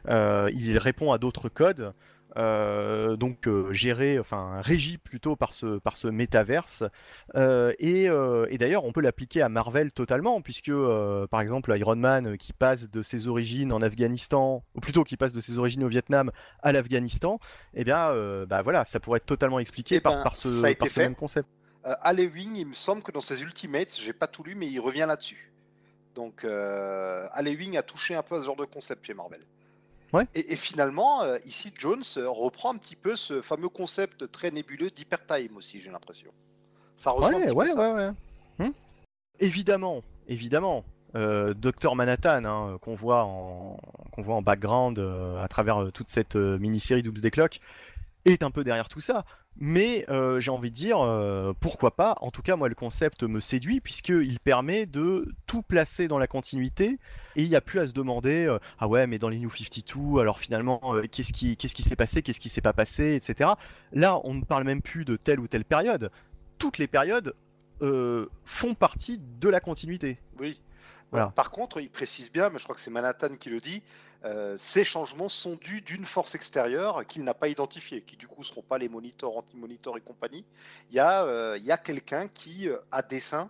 Euh, 0.07 0.49
il 0.53 0.77
répond 0.77 1.11
à 1.11 1.17
d'autres 1.17 1.49
codes. 1.49 1.93
Euh, 2.37 3.15
donc 3.15 3.47
euh, 3.47 3.73
géré, 3.73 4.19
enfin 4.19 4.61
régi 4.61 4.99
plutôt 4.99 5.35
par 5.35 5.53
ce, 5.53 5.79
par 5.79 5.95
ce 5.95 6.07
métaverse. 6.07 6.83
Euh, 7.35 7.73
et, 7.79 8.05
et 8.05 8.57
d'ailleurs, 8.57 8.85
on 8.85 8.91
peut 8.91 9.01
l'appliquer 9.01 9.41
à 9.41 9.49
Marvel 9.49 9.91
totalement, 9.91 10.41
puisque 10.41 10.71
par 11.29 11.41
exemple 11.41 11.75
Iron 11.75 11.95
Man 11.95 12.37
qui 12.37 12.53
passe 12.53 12.89
de 12.89 13.01
ses 13.01 13.27
origines 13.27 13.71
en 13.73 13.81
Afghanistan, 13.81 14.63
ou 14.75 14.79
plutôt 14.79 15.03
qui 15.03 15.17
passe 15.17 15.33
de 15.33 15.41
ses 15.41 15.57
origines 15.57 15.83
au 15.83 15.87
Vietnam 15.87 16.31
à 16.61 16.71
l'Afghanistan, 16.71 17.39
et 17.73 17.81
eh 17.81 17.83
bien, 17.83 18.13
bah 18.45 18.61
voilà, 18.61 18.85
ça 18.85 18.99
pourrait 18.99 19.17
être 19.17 19.25
totalement 19.25 19.59
expliqué 19.59 19.95
eh 19.95 20.01
par, 20.01 20.17
ben, 20.17 20.23
par, 20.23 20.35
ce, 20.35 20.73
par 20.73 20.89
ce 20.89 20.99
même 20.99 21.15
concept. 21.15 21.47
Wing, 21.85 22.55
il 22.55 22.67
me 22.67 22.73
semble 22.73 23.01
que 23.01 23.11
dans 23.11 23.21
ses 23.21 23.41
Ultimates, 23.41 23.95
j'ai 23.99 24.13
pas 24.13 24.27
tout 24.27 24.43
lu, 24.43 24.55
mais 24.55 24.67
il 24.67 24.79
revient 24.79 25.05
là-dessus. 25.07 25.51
Donc, 26.15 26.43
Wing 26.43 27.77
a 27.77 27.81
touché 27.81 28.15
un 28.15 28.23
peu 28.23 28.35
à 28.35 28.41
ce 28.41 28.45
genre 28.45 28.55
de 28.55 28.65
concept 28.65 29.05
chez 29.05 29.13
Marvel. 29.13 29.41
Et, 30.33 30.55
finalement, 30.55 31.21
euh, 31.21 31.37
ici, 31.45 31.71
Jones 31.77 32.03
euh, 32.17 32.29
reprend 32.29 32.73
un 32.73 32.77
petit 32.77 32.95
peu 32.95 33.15
ce 33.15 33.41
fameux 33.41 33.69
concept 33.69 34.31
très 34.31 34.51
nébuleux 34.51 34.89
d'hypertime 34.89 35.57
aussi, 35.57 35.81
j'ai 35.81 35.91
l'impression. 35.91 36.31
Ça 36.95 37.11
rejoint 37.11 37.31
ouais, 37.33 37.51
ouais, 37.51 37.73
ouais, 37.73 37.91
ouais, 37.91 38.11
hmm. 38.59 38.71
Évidemment, 39.39 40.03
évidemment. 40.27 40.83
Euh, 41.15 41.55
Docteur 41.55 41.95
Manhattan, 41.95 42.45
hein, 42.45 42.77
qu'on 42.81 42.93
voit 42.93 43.23
en 43.23 43.79
qu'on 44.11 44.21
voit 44.21 44.35
en 44.35 44.43
background 44.43 44.99
à 44.99 45.47
travers 45.47 45.91
toute 45.91 46.09
cette 46.09 46.35
mini-série 46.35 47.01
Doomsday 47.01 47.31
Clock, 47.31 47.59
est 48.25 48.43
un 48.43 48.51
peu 48.51 48.63
derrière 48.63 48.89
tout 48.89 48.99
ça. 48.99 49.25
Mais 49.61 50.05
euh, 50.09 50.39
j'ai 50.39 50.51
envie 50.51 50.69
de 50.69 50.75
dire, 50.75 51.01
euh, 51.01 51.51
pourquoi 51.59 51.95
pas 51.95 52.15
En 52.21 52.31
tout 52.31 52.41
cas, 52.41 52.55
moi, 52.55 52.69
le 52.69 52.75
concept 52.75 53.23
me 53.23 53.41
séduit 53.41 53.81
puisqu'il 53.81 54.39
permet 54.39 54.85
de 54.85 55.33
tout 55.47 55.63
placer 55.63 56.07
dans 56.07 56.17
la 56.17 56.27
continuité 56.27 56.97
et 57.35 57.43
il 57.43 57.49
n'y 57.49 57.57
a 57.57 57.61
plus 57.61 57.79
à 57.79 57.87
se 57.87 57.91
demander 57.91 58.45
euh, 58.45 58.57
ah 58.79 58.87
ouais, 58.87 59.05
mais 59.05 59.19
dans 59.19 59.27
les 59.27 59.37
New 59.37 59.49
52, 59.49 60.21
alors 60.21 60.39
finalement, 60.39 60.79
qu'est-ce 61.11 61.33
qui 61.33 61.83
s'est 61.83 61.95
passé, 61.97 62.21
qu'est-ce 62.21 62.39
qui 62.39 62.49
s'est 62.49 62.61
pas 62.61 62.73
passé, 62.73 63.15
etc. 63.15 63.51
Là, 63.91 64.19
on 64.23 64.33
ne 64.33 64.43
parle 64.43 64.63
même 64.63 64.81
plus 64.81 65.03
de 65.03 65.17
telle 65.17 65.41
ou 65.41 65.47
telle 65.47 65.65
période. 65.65 66.09
Toutes 66.57 66.77
les 66.77 66.87
périodes 66.87 67.33
font 67.81 68.75
partie 68.75 69.17
de 69.17 69.49
la 69.49 69.59
continuité. 69.59 70.19
Oui. 70.39 70.59
Voilà. 71.11 71.27
Par 71.35 71.49
contre, 71.51 71.79
il 71.81 71.89
précise 71.89 72.31
bien, 72.31 72.49
mais 72.49 72.59
je 72.59 72.63
crois 72.63 72.75
que 72.75 72.81
c'est 72.81 72.91
Manhattan 72.91 73.35
qui 73.39 73.49
le 73.49 73.59
dit, 73.59 73.81
euh, 74.25 74.55
ces 74.59 74.83
changements 74.83 75.29
sont 75.29 75.55
dus 75.55 75.81
d'une 75.81 76.05
force 76.05 76.35
extérieure 76.35 77.05
qu'il 77.07 77.23
n'a 77.23 77.33
pas 77.33 77.47
identifiée, 77.47 78.01
qui 78.01 78.15
du 78.15 78.27
coup 78.27 78.41
ne 78.41 78.45
seront 78.45 78.61
pas 78.61 78.77
les 78.77 78.89
moniteurs, 78.89 79.35
anti-moniteurs 79.35 79.97
et 79.97 80.01
compagnie. 80.01 80.45
Il 80.91 80.95
y 80.97 80.99
a, 80.99 81.23
euh, 81.23 81.57
il 81.59 81.65
y 81.65 81.71
a 81.71 81.77
quelqu'un 81.77 82.27
qui, 82.27 82.69
euh, 82.69 82.77
à 82.91 83.01
dessein, 83.01 83.49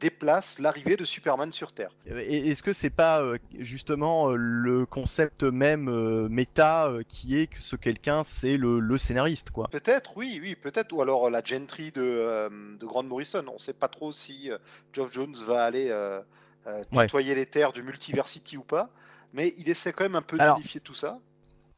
déplace 0.00 0.58
l'arrivée 0.58 0.96
de 0.96 1.04
Superman 1.04 1.52
sur 1.52 1.70
Terre. 1.70 1.92
Est-ce 2.04 2.64
que 2.64 2.72
c'est 2.72 2.90
pas 2.90 3.22
justement 3.60 4.32
le 4.32 4.86
concept 4.86 5.44
même 5.44 6.26
méta 6.26 6.90
qui 7.08 7.38
est 7.38 7.46
que 7.46 7.62
ce 7.62 7.76
quelqu'un 7.76 8.24
c'est 8.24 8.56
le, 8.56 8.80
le 8.80 8.98
scénariste 8.98 9.50
quoi? 9.52 9.68
Peut-être, 9.68 10.16
oui, 10.16 10.40
oui, 10.42 10.56
peut-être, 10.56 10.92
ou 10.92 11.00
alors 11.00 11.30
la 11.30 11.44
Gentry 11.44 11.92
de, 11.92 12.48
de 12.76 12.86
Grant 12.86 13.04
Morrison. 13.04 13.44
On 13.46 13.52
ne 13.52 13.58
sait 13.58 13.72
pas 13.72 13.86
trop 13.86 14.10
si 14.10 14.50
Geoff 14.92 15.12
Jones 15.12 15.36
va 15.46 15.62
aller 15.62 15.92
euh, 16.66 16.82
Ouais. 16.92 17.06
tutoyer 17.06 17.34
les 17.34 17.46
terres 17.46 17.72
du 17.72 17.82
Multiversity 17.82 18.56
ou 18.56 18.62
pas, 18.64 18.90
mais 19.32 19.54
il 19.58 19.68
essaie 19.68 19.92
quand 19.92 20.04
même 20.04 20.16
un 20.16 20.22
peu 20.22 20.38
d'unifier 20.38 20.80
tout 20.80 20.94
ça. 20.94 21.18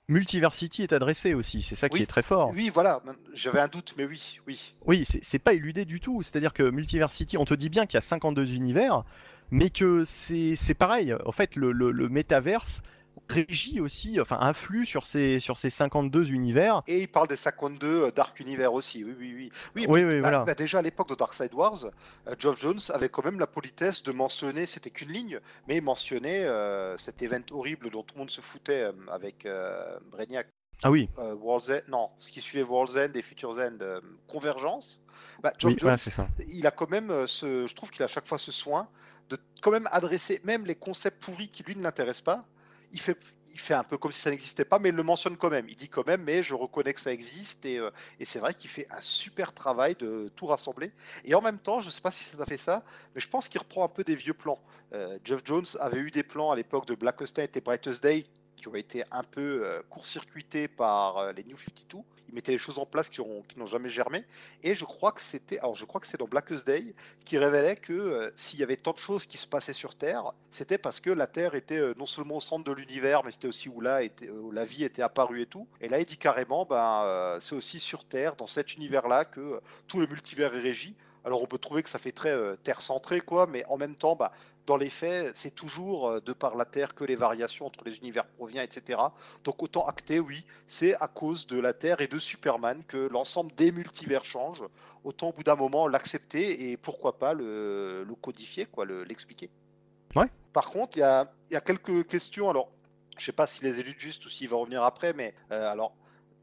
Multiversity 0.08 0.82
est 0.82 0.92
adressé 0.92 1.34
aussi, 1.34 1.62
c'est 1.62 1.76
ça 1.76 1.88
qui 1.88 2.02
est 2.02 2.06
très 2.06 2.22
fort. 2.24 2.50
Oui, 2.52 2.68
voilà, 2.74 3.00
j'avais 3.32 3.60
un 3.60 3.68
doute, 3.68 3.94
mais 3.96 4.04
oui, 4.04 4.40
oui. 4.48 4.74
Oui, 4.84 5.04
c'est 5.04 5.38
pas 5.38 5.52
éludé 5.52 5.84
du 5.84 6.00
tout. 6.00 6.22
C'est-à-dire 6.22 6.52
que 6.52 6.68
Multiversity, 6.68 7.36
on 7.38 7.44
te 7.44 7.54
dit 7.54 7.68
bien 7.68 7.86
qu'il 7.86 7.94
y 7.94 7.98
a 7.98 8.00
52 8.00 8.52
univers, 8.52 9.04
mais 9.52 9.70
que 9.70 10.02
c'est 10.02 10.56
c'est 10.56 10.74
pareil. 10.74 11.14
En 11.26 11.30
fait, 11.32 11.54
le, 11.54 11.70
le, 11.70 11.92
le 11.92 12.08
métaverse 12.08 12.82
régit 13.28 13.80
aussi, 13.80 14.20
enfin, 14.20 14.38
influe 14.40 14.84
sur 14.86 15.06
ces, 15.06 15.40
sur 15.40 15.56
ces 15.56 15.70
52 15.70 16.30
univers. 16.32 16.82
Et 16.86 17.00
il 17.02 17.08
parle 17.08 17.28
des 17.28 17.36
52 17.36 17.86
euh, 17.86 18.10
Dark 18.10 18.38
Universe 18.40 18.72
aussi, 18.74 19.04
oui, 19.04 19.14
oui, 19.18 19.32
oui. 19.36 19.52
Oui, 19.76 19.86
Oui, 19.88 20.04
bah, 20.04 20.20
voilà. 20.20 20.44
bah, 20.44 20.54
déjà 20.54 20.78
à 20.80 20.82
l'époque 20.82 21.08
de 21.10 21.14
Dark 21.14 21.34
Side 21.34 21.54
Wars, 21.54 21.84
euh, 21.84 22.34
Geoff 22.38 22.60
Jones 22.60 22.80
avait 22.90 23.08
quand 23.08 23.24
même 23.24 23.38
la 23.38 23.46
politesse 23.46 24.02
de 24.02 24.12
mentionner, 24.12 24.66
c'était 24.66 24.90
qu'une 24.90 25.10
ligne, 25.12 25.40
mais 25.68 25.76
il 25.76 25.82
mentionnait 25.82 26.44
euh, 26.44 26.96
cet 26.98 27.22
événement 27.22 27.46
horrible 27.52 27.90
dont 27.90 28.02
tout 28.02 28.14
le 28.14 28.20
monde 28.20 28.30
se 28.30 28.40
foutait 28.40 28.82
euh, 28.84 28.92
avec 29.10 29.46
euh, 29.46 29.98
Brainiac. 30.10 30.48
Ah 30.82 30.90
oui, 30.90 31.08
euh, 31.18 31.34
World's 31.34 31.68
End, 31.68 31.80
non, 31.88 32.10
ce 32.18 32.30
qui 32.30 32.40
suivait 32.40 32.64
World's 32.64 32.96
End 32.96 33.12
et 33.14 33.22
Future's 33.22 33.58
End, 33.58 33.76
euh, 33.82 34.00
Convergence. 34.26 35.02
Bah, 35.42 35.52
oui 35.62 35.76
Jones, 35.78 35.96
ça. 35.96 36.26
il 36.48 36.66
a 36.66 36.70
quand 36.70 36.90
même 36.90 37.26
ce, 37.26 37.66
je 37.66 37.74
trouve 37.74 37.90
qu'il 37.90 38.02
a 38.02 38.06
à 38.06 38.08
chaque 38.08 38.26
fois 38.26 38.38
ce 38.38 38.50
soin 38.50 38.88
de 39.28 39.38
quand 39.60 39.70
même 39.70 39.88
adresser 39.92 40.40
même 40.44 40.64
les 40.66 40.74
concepts 40.74 41.22
pourris 41.22 41.48
qui 41.48 41.62
lui 41.62 41.76
ne 41.76 41.82
l'intéressent 41.82 42.22
pas. 42.24 42.44
Il 42.92 43.00
fait, 43.00 43.16
un 43.70 43.84
peu 43.84 43.98
comme 43.98 44.10
si 44.10 44.20
ça 44.20 44.30
n'existait 44.30 44.64
pas, 44.64 44.78
mais 44.78 44.88
il 44.88 44.94
le 44.94 45.02
mentionne 45.02 45.36
quand 45.36 45.50
même. 45.50 45.68
Il 45.68 45.76
dit 45.76 45.88
quand 45.88 46.06
même, 46.06 46.22
mais 46.22 46.42
je 46.42 46.54
reconnais 46.54 46.94
que 46.94 47.00
ça 47.00 47.12
existe 47.12 47.64
et, 47.64 47.78
euh, 47.78 47.90
c'est 48.24 48.38
vrai 48.38 48.54
qu'il 48.54 48.70
fait 48.70 48.86
un 48.90 49.00
super 49.00 49.52
travail 49.52 49.94
de 49.96 50.30
tout 50.34 50.46
rassembler. 50.46 50.92
Et 51.24 51.34
en 51.34 51.40
même 51.40 51.58
temps, 51.58 51.80
je 51.80 51.86
ne 51.86 51.90
sais 51.90 52.00
pas 52.00 52.10
si 52.10 52.24
ça 52.24 52.46
fait 52.46 52.56
ça, 52.56 52.82
mais 53.14 53.20
je 53.20 53.28
pense 53.28 53.48
qu'il 53.48 53.60
reprend 53.60 53.84
un 53.84 53.88
peu 53.88 54.02
des 54.02 54.14
vieux 54.14 54.34
plans. 54.34 54.60
Euh, 54.92 55.18
Jeff 55.24 55.42
Jones 55.44 55.66
avait 55.78 56.00
eu 56.00 56.10
des 56.10 56.22
plans 56.22 56.50
à 56.50 56.56
l'époque 56.56 56.86
de 56.86 56.94
Blackest 56.94 57.38
Night 57.38 57.56
et 57.56 57.60
Brightest 57.60 58.02
Day 58.02 58.26
qui 58.60 58.68
ont 58.68 58.74
été 58.74 59.02
un 59.10 59.24
peu 59.24 59.62
euh, 59.64 59.80
court-circuités 59.88 60.68
par 60.68 61.16
euh, 61.16 61.32
les 61.32 61.44
New 61.44 61.56
52. 61.56 61.98
Il 62.28 62.34
mettait 62.34 62.52
les 62.52 62.58
choses 62.58 62.78
en 62.78 62.84
place 62.84 63.08
qui 63.08 63.20
ont- 63.22 63.42
qui 63.48 63.58
n'ont 63.58 63.66
jamais 63.66 63.88
germé. 63.88 64.24
Et 64.62 64.74
je 64.74 64.84
crois 64.84 65.12
que 65.12 65.22
c'était, 65.22 65.58
alors 65.60 65.74
je 65.74 65.84
crois 65.86 66.00
que 66.00 66.06
c'est 66.06 66.18
dans 66.18 66.26
Blackest 66.28 66.66
Day 66.66 66.94
qui 67.24 67.38
révélait 67.38 67.76
que 67.76 67.92
euh, 67.94 68.30
s'il 68.36 68.60
y 68.60 68.62
avait 68.62 68.76
tant 68.76 68.92
de 68.92 68.98
choses 68.98 69.24
qui 69.24 69.38
se 69.38 69.46
passaient 69.46 69.72
sur 69.72 69.94
Terre, 69.94 70.32
c'était 70.50 70.76
parce 70.78 71.00
que 71.00 71.08
la 71.10 71.26
Terre 71.26 71.54
était 71.54 71.80
non 71.96 72.06
seulement 72.06 72.36
au 72.36 72.40
centre 72.40 72.64
de 72.64 72.72
l'univers, 72.72 73.24
mais 73.24 73.30
c'était 73.30 73.48
aussi 73.48 73.68
où, 73.70 73.80
là 73.80 74.02
où 74.42 74.50
la 74.52 74.64
vie 74.66 74.84
était 74.84 75.02
apparue 75.02 75.40
et 75.40 75.46
tout. 75.46 75.66
Et 75.80 75.88
là, 75.88 75.98
il 75.98 76.04
dit 76.04 76.18
carrément, 76.18 76.66
ben, 76.66 77.38
c'est 77.40 77.54
aussi 77.54 77.80
sur 77.80 78.04
Terre, 78.04 78.36
dans 78.36 78.46
cet 78.46 78.74
univers-là, 78.74 79.24
que 79.24 79.60
tout 79.88 80.00
le 80.00 80.06
multivers 80.06 80.54
est 80.54 80.60
régi. 80.60 80.94
Alors 81.24 81.42
on 81.42 81.46
peut 81.46 81.58
trouver 81.58 81.82
que 81.82 81.90
ça 81.90 81.98
fait 81.98 82.12
très 82.12 82.34
Terre 82.62 82.80
centré, 82.80 83.20
quoi, 83.20 83.46
mais 83.46 83.64
en 83.66 83.76
même 83.76 83.94
temps, 83.96 84.16
bah, 84.16 84.32
dans 84.70 84.76
les 84.76 84.88
faits, 84.88 85.32
c'est 85.34 85.52
toujours 85.52 86.08
euh, 86.08 86.20
de 86.20 86.32
par 86.32 86.54
la 86.54 86.64
Terre 86.64 86.94
que 86.94 87.02
les 87.02 87.16
variations 87.16 87.66
entre 87.66 87.82
les 87.84 87.96
univers 87.96 88.24
proviennent, 88.24 88.62
etc. 88.64 89.00
Donc 89.42 89.64
autant 89.64 89.84
acter, 89.84 90.20
oui, 90.20 90.44
c'est 90.68 90.94
à 91.02 91.08
cause 91.08 91.48
de 91.48 91.58
la 91.58 91.72
Terre 91.72 92.00
et 92.00 92.06
de 92.06 92.20
Superman 92.20 92.84
que 92.86 93.08
l'ensemble 93.08 93.52
des 93.56 93.72
multivers 93.72 94.24
change. 94.24 94.62
Autant 95.02 95.30
au 95.30 95.32
bout 95.32 95.42
d'un 95.42 95.56
moment 95.56 95.88
l'accepter 95.88 96.70
et 96.70 96.76
pourquoi 96.76 97.18
pas 97.18 97.34
le, 97.34 98.04
le 98.04 98.14
codifier, 98.14 98.66
quoi, 98.66 98.84
le- 98.84 99.02
l'expliquer. 99.02 99.50
Ouais. 100.14 100.26
Par 100.52 100.70
contre, 100.70 100.96
il 100.96 101.00
y 101.00 101.02
a, 101.02 101.28
il 101.48 101.54
y 101.54 101.56
a 101.56 101.60
quelques 101.60 102.06
questions. 102.06 102.48
Alors, 102.48 102.70
je 103.18 103.24
sais 103.24 103.32
pas 103.32 103.48
s'il 103.48 103.64
les 103.64 103.80
élude 103.80 103.98
juste 103.98 104.24
ou 104.24 104.28
s'il 104.28 104.48
va 104.48 104.56
revenir 104.56 104.84
après, 104.84 105.12
mais 105.14 105.34
euh, 105.50 105.68
alors. 105.72 105.96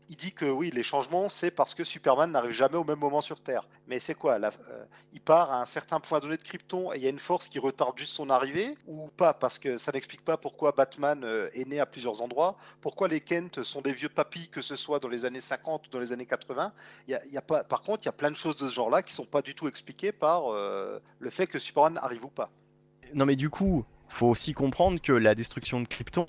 Il 0.10 0.16
dit 0.16 0.32
que 0.32 0.46
oui, 0.46 0.72
les 0.74 0.84
changements, 0.84 1.28
c'est 1.28 1.52
parce 1.52 1.76
que 1.76 1.84
Superman 1.84 2.32
n'arrive 2.32 2.52
jamais 2.52 2.78
au 2.78 2.86
même 2.86 3.00
moment 3.00 3.22
sur 3.22 3.42
Terre. 3.42 3.68
Mais 3.88 4.00
c'est 4.00 4.16
quoi 4.16 4.40
euh, 4.40 4.86
Il 5.12 5.20
part 5.20 5.52
à 5.52 5.62
un 5.62 5.66
certain 5.66 6.00
point 6.00 6.20
donné 6.20 6.38
de 6.38 6.42
Krypton 6.42 6.94
et 6.94 6.98
il 6.98 7.04
y 7.04 7.08
a 7.08 7.10
une 7.10 7.20
force 7.20 7.50
qui 7.50 7.60
retarde 7.60 7.98
juste 7.98 8.14
son 8.14 8.30
arrivée 8.30 8.78
Ou 8.88 9.10
pas? 9.10 9.34
Parce 9.34 9.60
que 9.60 9.78
ça 9.78 9.92
n'explique 9.92 10.24
pas 10.24 10.38
pourquoi 10.38 10.72
Batman 10.72 11.24
euh, 11.26 11.50
est 11.54 11.68
né 11.68 11.82
à 11.82 11.86
plusieurs 11.86 12.22
endroits, 12.22 12.56
pourquoi 12.80 13.10
les 13.10 13.20
Kent 13.20 13.64
sont 13.64 13.82
des 13.82 13.92
vieux 13.92 14.10
papis, 14.10 14.48
que 14.48 14.62
ce 14.62 14.78
soit 14.78 15.00
dans 15.00 15.10
les 15.10 15.26
années 15.26 15.42
50 15.42 15.88
ou 15.88 15.90
dans 15.90 16.00
les 16.00 16.14
années 16.14 16.26
80. 16.26 16.72
Il 17.08 17.12
y 17.12 17.16
a, 17.16 17.26
il 17.26 17.34
y 17.34 17.38
a 17.38 17.42
pas, 17.42 17.66
par 17.66 17.82
contre, 17.82 18.04
il 18.04 18.06
y 18.06 18.10
a 18.10 18.14
plein 18.14 18.32
de 18.32 18.38
choses 18.38 18.56
de 18.56 18.70
ce 18.70 18.74
genre-là 18.74 19.04
qui 19.04 19.14
sont 19.14 19.26
pas 19.26 19.42
du 19.42 19.56
tout 19.56 19.68
expliquées 19.68 20.14
par 20.14 20.54
euh, 20.54 21.00
le 21.20 21.30
fait 21.30 21.48
que 21.48 21.60
Superman 21.60 22.00
arrive 22.02 22.24
ou 22.24 22.30
pas. 22.30 22.50
Non 23.14 23.26
mais 23.26 23.36
du 23.36 23.50
coup, 23.50 23.86
faut 24.08 24.28
aussi 24.28 24.54
comprendre 24.54 25.02
que 25.02 25.12
la 25.12 25.36
destruction 25.36 25.82
de 25.82 25.88
Krypton, 25.88 26.28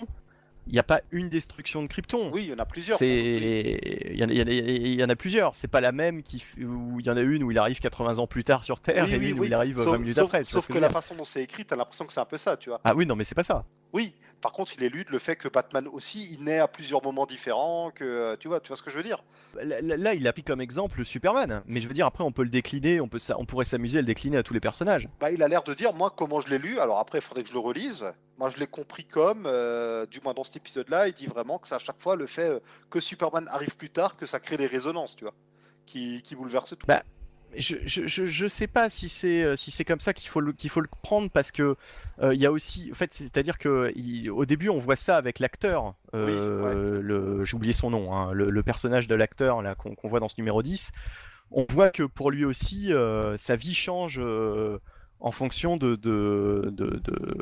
il 0.69 0.73
n'y 0.73 0.79
a 0.79 0.83
pas 0.83 1.01
une 1.11 1.29
destruction 1.29 1.81
de 1.83 1.87
Krypton. 1.87 2.29
Oui, 2.31 2.43
il 2.43 2.49
y 2.49 2.53
en 2.53 2.57
a 2.59 2.65
plusieurs. 2.65 2.97
C'est, 2.97 3.79
il 4.11 4.17
y, 4.17 4.23
en 4.23 4.29
a- 4.29 4.31
y 4.33 4.41
en 4.41 4.47
a- 4.47 4.51
il 4.51 4.99
y 4.99 5.03
en 5.03 5.09
a 5.09 5.15
plusieurs. 5.15 5.55
C'est 5.55 5.67
pas 5.67 5.81
la 5.81 5.91
même 5.91 6.21
qui, 6.23 6.43
où 6.61 6.99
il 6.99 7.05
y 7.05 7.09
en 7.09 7.17
a 7.17 7.21
une 7.21 7.43
où 7.43 7.51
il 7.51 7.57
arrive 7.57 7.79
80 7.79 8.19
ans 8.19 8.27
plus 8.27 8.43
tard 8.43 8.63
sur 8.63 8.79
Terre 8.79 9.05
Oui, 9.07 9.13
et 9.15 9.17
oui, 9.17 9.29
une 9.31 9.39
où 9.39 9.43
il 9.43 9.53
arrive 9.53 9.77
Sauf, 9.77 9.91
20 9.93 9.97
minutes 9.97 10.15
sauf- 10.15 10.25
après. 10.25 10.43
sauf 10.43 10.67
que, 10.67 10.73
veux 10.73 10.79
la 10.79 10.89
façon 10.89 11.15
dont 11.15 11.25
c'est 11.25 11.43
écrit, 11.43 11.65
t'as 11.65 11.75
l'impression 11.75 12.05
que 12.05 12.13
c'est 12.13 12.19
un 12.19 12.25
peu 12.25 12.37
ça, 12.37 12.55
tu 12.55 12.69
vois. 12.69 12.79
Ah 12.85 12.93
oui, 12.95 13.05
non 13.05 13.15
mais 13.15 13.23
c'est 13.23 13.35
pas 13.35 13.43
ça. 13.43 13.65
Oui, 13.93 14.13
par 14.41 14.53
contre, 14.53 14.73
il 14.77 14.83
élude 14.83 15.09
le 15.09 15.19
fait 15.19 15.35
que 15.35 15.47
Batman 15.47 15.87
aussi, 15.87 16.33
il 16.33 16.43
naît 16.43 16.59
à 16.59 16.67
plusieurs 16.67 17.03
moments 17.03 17.25
différents, 17.25 17.91
que 17.91 18.03
euh, 18.03 18.35
tu 18.39 18.47
vois, 18.47 18.59
tu 18.59 18.69
vois 18.69 18.77
ce 18.77 18.83
que 18.83 18.91
je 18.91 18.97
veux 18.97 19.03
dire? 19.03 19.23
Là, 19.61 20.13
il 20.13 20.27
a 20.27 20.33
pris 20.33 20.43
comme 20.43 20.61
exemple 20.61 21.03
Superman, 21.03 21.63
mais 21.65 21.81
je 21.81 21.87
veux 21.87 21.93
dire 21.93 22.05
après 22.05 22.23
on 22.23 22.31
peut 22.31 22.43
le 22.43 22.49
décliner, 22.49 23.01
on 23.01 23.07
peut 23.07 23.19
ça, 23.19 23.35
on 23.39 23.45
pourrait 23.45 23.65
s'amuser 23.65 23.97
à 23.97 24.01
le 24.01 24.07
décliner 24.07 24.37
à 24.37 24.43
tous 24.43 24.53
les 24.53 24.59
personnages. 24.59 25.09
Bah, 25.19 25.31
il 25.31 25.41
a 25.41 25.47
l'air 25.47 25.63
de 25.63 25.73
dire, 25.73 25.93
moi, 25.93 26.13
comment 26.15 26.39
je 26.39 26.49
l'ai 26.49 26.59
lu. 26.59 26.79
Alors 26.79 26.99
après, 26.99 27.17
il 27.17 27.21
faudrait 27.21 27.43
que 27.43 27.49
je 27.49 27.53
le 27.53 27.59
relise. 27.59 28.05
Moi, 28.37 28.49
je 28.49 28.57
l'ai 28.57 28.67
compris 28.67 29.05
comme, 29.05 29.43
euh, 29.45 30.05
du 30.05 30.21
moins 30.21 30.33
dans 30.33 30.43
cet 30.43 30.55
épisode-là, 30.55 31.07
il 31.07 31.13
dit 31.13 31.25
vraiment 31.25 31.57
que 31.57 31.67
c'est 31.67 31.75
à 31.75 31.79
chaque 31.79 31.99
fois 32.01 32.15
le 32.15 32.27
fait 32.27 32.49
euh, 32.49 32.59
que 32.89 32.99
Superman 32.99 33.47
arrive 33.49 33.75
plus 33.75 33.89
tard 33.89 34.15
que 34.15 34.25
ça 34.25 34.39
crée 34.39 34.55
des 34.55 34.67
résonances, 34.67 35.15
tu 35.15 35.25
vois, 35.25 35.33
qui, 35.85 36.21
qui 36.21 36.35
bouleversent 36.35 36.77
tout. 36.77 36.87
Bah, 36.87 37.03
Je, 37.57 37.77
je, 37.83 38.05
je, 38.07 38.25
je 38.27 38.47
sais 38.47 38.67
pas 38.67 38.89
si 38.91 39.09
c'est 39.09 39.43
euh, 39.43 39.55
si 39.55 39.71
c'est 39.71 39.83
comme 39.83 39.99
ça 39.99 40.13
qu'il 40.13 40.29
faut 40.29 40.39
le 40.39 40.53
qu'il 40.53 40.69
faut 40.69 40.81
le 40.81 40.87
prendre 41.01 41.29
parce 41.31 41.51
que 41.51 41.75
euh, 42.21 42.33
il 42.33 42.39
y 42.39 42.45
a 42.45 42.51
aussi 42.51 42.89
en 42.91 42.93
fait 42.95 43.11
c'est-à-dire 43.13 43.57
que 43.57 43.91
il- 43.95 44.29
au 44.29 44.45
début 44.45 44.69
on 44.69 44.77
voit 44.77 44.95
ça 44.95 45.17
avec 45.17 45.39
l'acteur 45.39 45.95
euh, 46.13 47.01
le 47.01 47.43
j'ai 47.45 47.55
oublié 47.55 47.73
son 47.73 47.89
nom 47.89 48.13
hein, 48.13 48.31
le, 48.33 48.51
le 48.51 48.63
personnage 48.63 49.07
de 49.07 49.15
l'acteur 49.15 49.63
là 49.63 49.73
qu'on 49.73 49.95
voit 50.07 50.19
dans 50.19 50.29
ce 50.29 50.35
numéro 50.37 50.61
10 50.61 50.91
on 51.51 51.65
voit 51.69 51.89
que 51.89 52.03
pour 52.03 52.29
lui 52.29 52.45
aussi 52.45 52.93
euh, 52.93 53.35
sa 53.37 53.55
vie 53.55 53.73
change 53.73 54.19
euh, 54.23 54.77
en 55.19 55.31
fonction 55.31 55.75
de 55.75 55.95
de, 55.95 56.69
de, 56.71 56.85
de, 57.03 57.37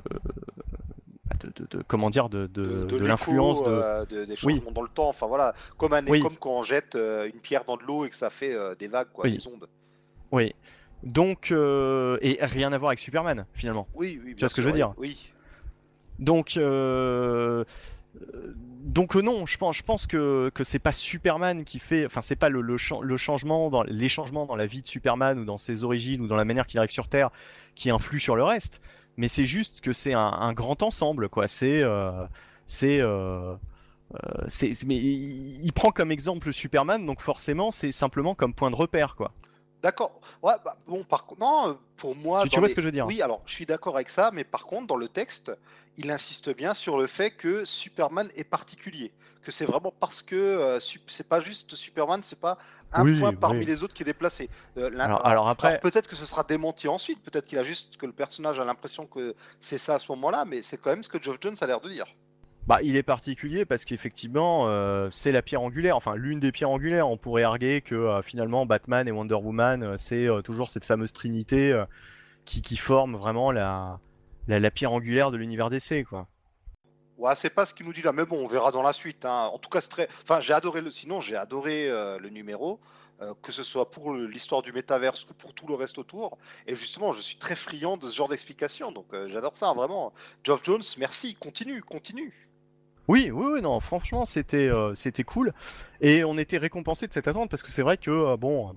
bah, 1.26 1.36
de- 1.44 1.52
de- 1.64 1.78
de- 1.78 1.84
comment 1.86 2.10
dire 2.10 2.30
de, 2.30 2.50
l'influence 2.98 3.62
euh, 3.68 4.06
de- 4.06 4.24
des 4.26 4.36
Oui. 4.44 4.56
changements 4.56 4.72
dans 4.72 4.82
le 4.82 4.90
temps. 4.90 5.10
Enfin 5.10 5.28
voilà, 5.28 5.54
comme, 5.78 5.94
un, 5.94 6.06
Oui. 6.08 6.22
comme 6.22 6.38
quand 6.38 6.60
on 6.60 6.64
jette 6.64 6.96
euh, 6.96 7.28
une 7.28 7.40
pierre 7.42 7.66
dans 7.66 7.76
de 7.78 7.84
l'eau 7.84 8.06
et 8.06 8.10
que 8.10 8.16
ça 8.16 8.30
fait 8.30 8.54
euh, 8.54 8.74
des 8.76 8.88
vagues, 8.88 9.10
quoi, 9.14 9.26
Oui. 9.26 9.34
des 9.38 9.48
ondes. 9.48 9.68
Oui 10.32 10.54
donc 11.04 11.52
euh, 11.52 12.18
et 12.22 12.38
rien 12.41 12.72
à 12.74 12.78
voir 12.78 12.90
avec 12.90 12.99
Superman 12.99 13.45
finalement 13.54 13.88
Oui, 13.94 14.20
oui. 14.24 14.34
Tu 14.36 14.40
vois 14.40 14.49
ce 14.49 14.56
que 14.56 14.62
je 14.62 14.68
veux 14.68 14.74
dire 14.74 14.94
Oui. 14.98 15.32
Donc, 16.20 16.58
euh, 16.58 17.64
euh, 18.34 18.54
donc 18.82 19.14
non, 19.16 19.45
je 19.45 19.58
pense, 19.60 19.78
je 19.78 19.84
pense 19.84 20.08
que, 20.08 20.49
que 20.56 20.64
c'est 20.64 20.80
pas 20.80 20.91
Superman 20.91 21.64
qui 21.64 21.78
fait, 21.78 22.08
enfin 22.08 22.24
c'est 22.24 22.36
pas 22.36 22.49
le, 22.49 22.62
le, 22.62 22.78
chan- 22.80 23.02
le 23.02 23.16
changement 23.18 23.70
dans 23.70 23.84
les 23.84 24.10
changements 24.10 24.48
dans 24.48 24.56
la 24.56 24.66
vie 24.66 24.82
de 24.82 24.88
Superman 24.88 25.38
ou 25.38 25.45
dans 25.45 25.60
ses 25.60 25.84
origines 25.84 26.22
ou 26.22 26.28
dans 26.28 26.36
la 26.36 26.45
manière 26.45 26.66
qu'il 26.66 26.80
arrive 26.80 26.90
sur 26.90 27.08
Terre 27.08 27.30
qui 27.76 27.91
influe 27.91 28.20
sur 28.20 28.36
le 28.36 28.44
reste, 28.44 28.82
mais 29.18 29.28
c'est 29.28 29.45
juste 29.45 29.82
que 29.82 29.94
c'est 29.94 30.14
un, 30.14 30.20
un 30.20 30.54
grand 30.54 30.82
ensemble 30.82 31.30
quoi. 31.30 31.48
C'est, 31.48 31.84
euh, 31.84 32.26
c'est, 32.66 32.99
euh, 32.99 33.54
mais 34.88 34.95
il, 34.95 35.64
il 35.66 35.74
prend 35.74 35.91
comme 35.91 36.12
exemple 36.12 36.52
Superman, 36.52 37.06
donc 37.06 37.22
forcément 37.22 37.70
c'est 37.70 37.91
simplement 37.91 38.34
comme 38.34 38.56
point 38.56 38.72
de 38.72 38.76
repère 38.76 39.16
quoi. 39.16 39.34
D'accord. 39.84 40.20
Ouais, 40.41 40.54
bah, 40.66 40.76
bon, 40.88 41.04
par 41.04 41.26
contre, 41.26 41.41
non, 41.41 41.70
euh, 41.70 41.74
pour 41.98 42.16
moi. 42.16 42.44
Tu- 42.44 42.58
vois 42.58 42.62
les- 42.68 42.72
ce 42.72 42.76
que 42.76 42.82
je 42.82 42.88
veux 42.88 42.91
dire 42.91 43.06
Oui, 43.06 43.22
alors, 43.22 43.41
je 43.45 43.54
suis 43.54 43.66
d'accord 43.66 43.95
avec 43.95 44.10
ça, 44.10 44.32
mais 44.34 44.44
par 44.44 44.66
contre, 44.66 44.88
dans 44.88 44.95
le 44.95 45.08
texte, 45.08 45.52
il 45.98 46.10
insiste 46.12 46.54
bien 46.56 46.74
sur 46.74 46.98
le 46.98 47.08
fait 47.08 47.32
que 47.32 47.64
Superman 47.66 48.28
est 48.36 48.44
particulier. 48.44 49.12
Que 49.44 49.52
c'est 49.52 49.66
vraiment 49.66 49.94
parce 49.98 50.22
que 50.22 50.36
euh, 50.36 50.80
c'est 51.08 51.30
pas 51.30 51.40
juste 51.40 51.74
Superman, 51.76 52.22
c'est 52.22 52.40
pas 52.40 52.58
un 52.91 53.06
Oui, 53.06 53.18
point 53.20 53.32
parmi 53.34 53.60
oui. 53.60 53.66
les 53.66 53.82
autres 53.84 53.94
qui 53.94 54.04
est 54.04 54.06
déplacé. 54.06 54.49
Euh, 54.78 54.90
Alors, 54.99 55.26
alors 55.26 55.48
après, 55.48 55.80
peut-être 55.80 56.08
que 56.10 56.18
ce 56.18 56.26
sera 56.26 56.44
démenti 56.44 56.88
ensuite, 56.90 57.24
peut-être 57.24 57.48
qu'il 57.48 57.58
a 57.58 57.64
juste 57.64 57.95
que 57.98 58.06
le 58.06 58.12
personnage 58.12 58.60
a 58.60 58.66
l'impression 58.66 59.06
que 59.06 59.36
c'est 59.62 59.78
ça 59.78 59.95
à 59.95 59.99
ce 59.99 60.12
moment-là, 60.12 60.44
mais 60.45 60.64
c'est 60.64 60.78
quand 60.78 60.90
même 60.90 61.04
ce 61.04 61.08
que 61.10 61.22
Geoff 61.22 61.38
Jones 61.40 61.56
a 61.62 61.66
l'air 61.68 61.80
de 61.80 61.90
dire. 61.90 62.08
Bah, 62.68 62.80
il 62.84 62.98
est 62.98 63.03
particulier 63.03 63.65
parce 63.65 63.85
qu'effectivement, 63.85 64.68
euh, 64.68 65.07
c'est 65.10 65.31
la 65.31 65.41
pierre 65.41 65.61
angulaire, 65.61 65.95
enfin 65.95 66.15
l'une 66.15 66.41
des 66.41 66.52
pierres 66.52 66.69
angulaires. 66.69 67.07
On 67.07 67.15
pourrait 67.15 67.44
arguer 67.44 67.80
que 67.80 67.95
euh, 67.95 68.22
finalement 68.22 68.65
Batman 68.65 69.07
et 69.07 69.11
Wonder 69.11 69.35
Woman, 69.35 69.84
euh, 69.84 69.95
c'est 69.95 70.27
toujours 70.44 70.69
cette 70.69 70.84
fameuse 70.84 71.14
trinité 71.14 71.81
qui, 72.44 72.61
qui 72.61 72.76
forme 72.76 73.15
vraiment 73.15 73.53
la, 73.53 74.02
la, 74.49 74.69
pierre 74.69 74.91
angulaire 74.91 75.31
de 75.31 75.38
l'univers 75.38 75.69
d'essai, 75.69 76.03
quoi. 76.03 76.27
Ouais, 77.18 77.35
c'est 77.38 77.49
pas 77.49 77.65
ce 77.65 77.73
qu'il 77.73 77.85
nous 77.85 77.94
dit 77.94 78.02
là, 78.02 78.11
mais 78.11 78.26
bon, 78.26 78.44
on 78.44 78.48
verra 78.48 78.72
dans 78.72 78.84
la 78.84 78.94
suite. 78.94 79.23
hein. 79.23 79.49
En 79.53 79.57
tout 79.60 79.69
cas, 79.69 79.80
très. 79.81 80.10
Enfin, 80.23 80.41
j'ai 80.41 80.53
adoré 80.53 80.81
le. 80.81 80.91
Sinon, 80.91 81.22
j'ai 81.22 81.38
adoré 81.38 81.89
le 82.19 82.30
numéro, 82.30 82.81
que 83.41 83.53
ce 83.53 83.64
soit 83.64 83.89
pour 83.89 84.14
l'histoire 84.14 84.61
du 84.61 84.73
métaverse 84.73 85.26
ou 85.30 85.34
pour 85.34 85.53
tout 85.53 85.68
le 85.68 85.73
reste 85.73 85.98
autour. 85.98 86.38
Et 86.68 86.76
justement, 86.76 87.14
je 87.14 87.22
suis 87.22 87.38
très 87.38 87.56
friand 87.56 87.95
de 87.95 88.07
ce 88.10 88.14
genre 88.14 88.27
d'explication, 88.27 88.91
donc 88.91 89.07
j'adore 89.27 89.56
ça, 89.56 89.72
vraiment. 89.73 90.14
Geoff 90.44 90.64
Jones, 90.64 90.84
merci, 90.98 91.34
continue, 91.35 91.81
continue. 91.81 92.47
Oui, 93.08 93.32
oui, 93.32 93.62
non, 93.62 93.80
franchement, 93.80 94.26
c'était 94.26 94.68
euh, 94.68 94.94
cool. 95.26 95.54
Et 96.02 96.24
on 96.24 96.38
était 96.38 96.58
récompensé 96.58 97.08
de 97.08 97.14
cette 97.14 97.28
attente 97.28 97.50
parce 97.50 97.64
que 97.64 97.72
c'est 97.72 97.82
vrai 97.82 97.98
que, 97.98 98.12
euh, 98.12 98.38
bon, 98.38 98.76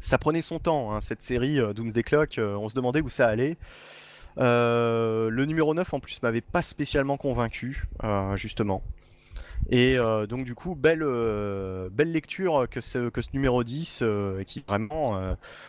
ça 0.00 0.18
prenait 0.18 0.42
son 0.42 0.58
temps, 0.58 0.92
hein, 0.92 1.00
cette 1.00 1.22
série 1.22 1.58
euh, 1.58 1.72
Doomsday 1.72 2.02
Clock. 2.02 2.38
on 2.38 2.68
se 2.68 2.74
demandait 2.74 3.00
où 3.00 3.08
ça 3.08 3.26
allait. 3.26 3.56
Le 4.36 5.44
numéro 5.44 5.72
9 5.74 5.94
en 5.94 6.00
plus 6.00 6.22
m'avait 6.22 6.42
pas 6.42 6.62
spécialement 6.62 7.16
convaincu, 7.16 7.86
justement. 8.36 8.82
Et 9.70 9.96
donc, 10.28 10.44
du 10.44 10.54
coup, 10.54 10.76
belle, 10.76 11.02
lecture 11.96 12.68
que 12.70 12.80
ce, 12.80 13.10
numéro 13.32 13.64
10 13.64 14.00
euh, 14.02 14.44
qui 14.44 14.62
vraiment 14.68 15.18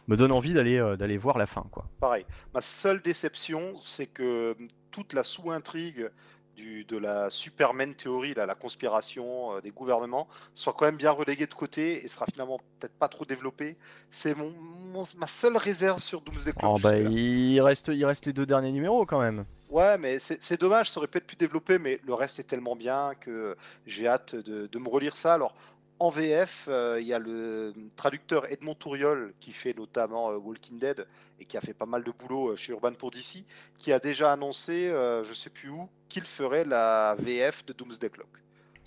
me 0.08 0.16
donne 0.16 0.32
envie 0.32 0.54
d'aller 0.54 0.78
d'aller 1.00 1.18
voir 1.18 1.40
la 1.40 1.48
fin, 1.48 1.66
quoi. 1.72 1.86
Pareil. 2.00 2.26
Ma 2.54 2.62
seule 2.62 3.02
déception, 3.02 3.74
c'est 3.82 4.06
que 4.06 4.52
hum, 4.60 4.68
toute 4.92 5.14
la 5.14 5.24
sous-intrigue 5.24 6.10
du- 6.60 6.84
de 6.84 6.98
la 6.98 7.30
Superman 7.30 7.94
théorie, 7.95 8.34
la 8.34 8.53
conspiration 8.56 9.56
euh, 9.56 9.61
des 9.61 9.72
gouvernements, 9.72 10.27
soit 10.53 10.73
quand 10.73 10.86
même 10.86 10.98
bien 10.98 11.11
reléguée 11.11 11.48
de 11.48 11.53
côté 11.53 12.03
et 12.03 12.07
sera 12.07 12.26
finalement 12.26 12.60
peut-être 12.80 12.94
pas 12.94 13.07
trop 13.07 13.26
développée. 13.26 13.77
C'est 14.11 14.36
mon, 14.36 14.52
mon- 14.94 15.03
ma 15.18 15.27
seule 15.27 15.56
réserve 15.57 16.02
sur 16.02 16.22
Doomsday 16.22 16.52
Clock. 16.53 16.72
Oh, 16.76 16.80
bah, 16.81 16.98
il 16.98 17.61
reste, 17.61 17.90
il 17.94 18.06
reste 18.06 18.26
les 18.26 18.34
deux 18.34 18.45
derniers 18.45 18.72
numéros 18.72 19.06
quand 19.06 19.19
même. 19.22 19.45
Ouais, 19.69 19.98
mais 19.99 20.18
c'est 20.19 20.60
dommage, 20.60 20.90
ça 20.90 20.98
aurait 20.99 21.07
pu 21.07 21.19
être 21.19 21.27
plus 21.27 21.38
développé, 21.38 21.77
mais 21.77 21.99
le 22.03 22.14
reste 22.15 22.40
est 22.40 22.44
tellement 22.44 22.76
bien 22.76 23.14
que 23.19 23.56
j'ai 23.86 24.07
hâte 24.07 24.36
de, 24.36 24.65
de 24.65 24.80
me 24.80 24.90
relire 24.90 25.15
ça. 25.15 25.36
Alors, 25.36 25.53
en 26.00 26.10
VF, 26.10 26.66
euh, 26.70 26.98
il 27.02 27.08
y 27.08 27.14
a 27.14 27.20
le 27.20 27.74
traducteur 27.96 28.50
Edmond 28.52 28.76
Touriol, 28.76 29.34
qui 29.40 29.52
fait 29.52 29.78
notamment 29.78 30.32
euh, 30.32 30.38
Walking 30.38 30.80
Dead 30.80 31.06
et 31.40 31.46
qui 31.46 31.58
a 31.58 31.62
fait 31.62 31.74
pas 31.74 31.86
mal 31.86 32.04
de 32.04 32.12
boulot 32.12 32.52
euh, 32.52 32.56
chez 32.56 32.72
Urban 32.72 32.94
pour 32.94 33.12
DC, 33.12 33.44
qui 33.78 33.92
a 33.92 34.00
déjà 34.00 34.32
annoncé, 34.34 34.90
je 34.90 35.34
sais 35.34 35.50
plus 35.50 35.70
où, 35.70 35.90
qu'il 36.08 36.24
ferait 36.24 36.66
la 36.66 37.16
VF 37.20 37.66
de 37.66 37.74
Doomsday 37.74 38.10
Clock. 38.10 38.30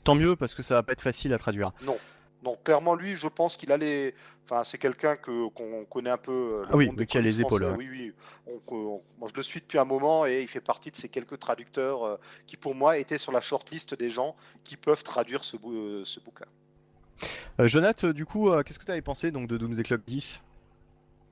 Tant 0.05 0.15
mieux 0.15 0.35
parce 0.37 0.55
que 0.55 0.63
ça 0.63 0.75
va 0.75 0.83
pas 0.83 0.93
être 0.93 1.03
facile 1.03 1.33
à 1.33 1.39
traduire. 1.39 1.71
Donc, 2.43 2.65
clairement, 2.65 2.97
lui, 2.97 3.15
je 3.15 3.29
pense 3.29 3.57
qu'il 3.57 3.71
a 3.71 3.77
les. 3.77 4.17
Enfin, 4.45 4.65
c'est 4.65 4.77
quelqu'un 4.77 5.15
que 5.15 5.47
qu'on 5.51 5.85
connaît 5.85 6.11
un 6.11 6.17
peu. 6.17 6.63
Ah 6.69 6.77
oui, 6.77 6.91
des 6.91 7.07
qui 7.07 7.17
a 7.17 7.21
les 7.21 7.41
épaules. 7.41 7.73
Oui, 7.79 7.87
oui. 7.89 8.13
On- 8.49 8.61
on- 8.75 9.03
moi, 9.21 9.29
je 9.31 9.37
le 9.37 9.45
suis 9.45 9.61
depuis 9.61 9.79
un 9.79 9.85
moment 9.85 10.27
et 10.27 10.43
il 10.43 10.49
fait 10.49 10.61
partie 10.61 10.91
de 10.91 10.97
ces 10.97 11.09
quelques 11.09 11.39
traducteurs 11.39 12.19
qui, 12.49 12.57
pour 12.57 12.75
moi, 12.75 12.99
étaient 12.99 13.19
sur 13.19 13.31
la 13.31 13.41
shortlist 13.41 13.95
des 13.95 14.11
gens 14.11 14.35
qui 14.65 14.77
peuvent 14.77 15.05
traduire 15.05 15.45
ce, 15.45 15.57
bou- 15.57 16.05
ce 16.05 16.19
bouquin. 16.19 16.47
Euh, 17.61 17.67
Jonath, 17.67 18.05
du 18.07 18.27
coup, 18.27 18.51
euh, 18.51 18.63
qu'est-ce 18.63 18.79
que 18.79 18.85
tu 18.85 18.91
avais 18.91 19.03
pensé 19.03 19.31
donc 19.31 19.49
de 19.49 19.57
Doomsday 19.57 19.83
Clock 19.83 20.03
10 20.07 20.43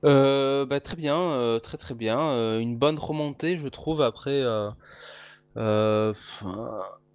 Euh, 0.03 0.65
bah, 0.65 0.79
très 0.79 0.95
bien, 0.95 1.59
très 1.61 1.77
très 1.77 1.93
bien. 1.93 2.59
une 2.59 2.75
bonne 2.77 2.97
remontée, 2.97 3.57
je 3.57 3.67
trouve, 3.67 4.01
après 4.01 4.43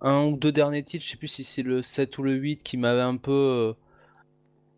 un- 0.00 0.24
ou 0.26 0.36
deux 0.36 0.52
derniers 0.52 0.82
titres, 0.82 1.04
je 1.04 1.10
sais 1.10 1.16
plus 1.16 1.28
si 1.28 1.44
c'est 1.44 1.62
le 1.62 1.82
7 1.82 2.18
ou 2.18 2.22
le 2.22 2.32
8 2.34 2.62
qui 2.62 2.76
m'avait 2.76 3.00
un 3.02 3.16
peu, 3.16 3.74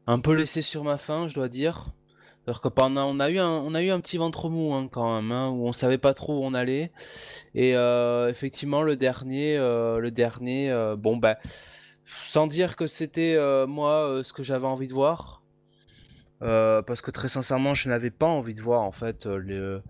un 0.07 0.21
peu 0.21 0.33
laissé 0.33 0.63
sur 0.63 0.85
ma 0.85 0.99
faim, 0.99 1.29
je 1.29 1.35
dois 1.35 1.49
dire. 1.49 1.87
Alors 2.47 2.61
que 2.63 2.69
pendant, 2.69 3.07
on 3.07 3.21
a 3.21 3.31
eu 3.31 3.39
un, 3.39 3.49
on 3.51 3.75
a 3.75 3.83
eu 3.83 3.91
un 3.91 4.01
petit 4.01 4.17
ventre 4.17 4.49
mou 4.49 4.73
hein, 4.73 4.89
quand 4.91 5.17
même, 5.17 5.33
hein, 5.33 5.51
où 5.51 5.67
on 5.67 5.73
savait 5.73 5.99
pas 5.99 6.15
trop 6.15 6.39
où 6.39 6.45
on 6.45 6.55
allait. 6.55 6.91
Et 7.55 7.73
effectivement, 8.31 8.83
le 8.83 8.97
dernier, 8.97 9.57
le 9.59 10.11
dernier, 10.11 10.95
bon 10.99 11.17
bah, 11.17 11.39
sans 12.27 12.47
dire 12.47 12.77
que 12.77 12.87
c'était 12.87 13.35
euh, 13.35 13.67
moi 13.67 14.09
euh, 14.09 14.23
ce 14.23 14.33
que 14.33 14.43
j'avais 14.43 14.67
envie 14.67 14.87
de 14.87 14.95
voir. 14.95 15.43
Euh, 16.43 16.83
parce 16.83 17.01
que 17.01 17.11
très 17.11 17.29
sincèrement, 17.29 17.75
je 17.75 17.89
n'avais 17.89 18.11
pas 18.11 18.27
envie 18.27 18.55
de 18.55 18.63
voir 18.63 18.83
en 18.83 18.93
fait 18.93 19.27
le, 19.27 19.83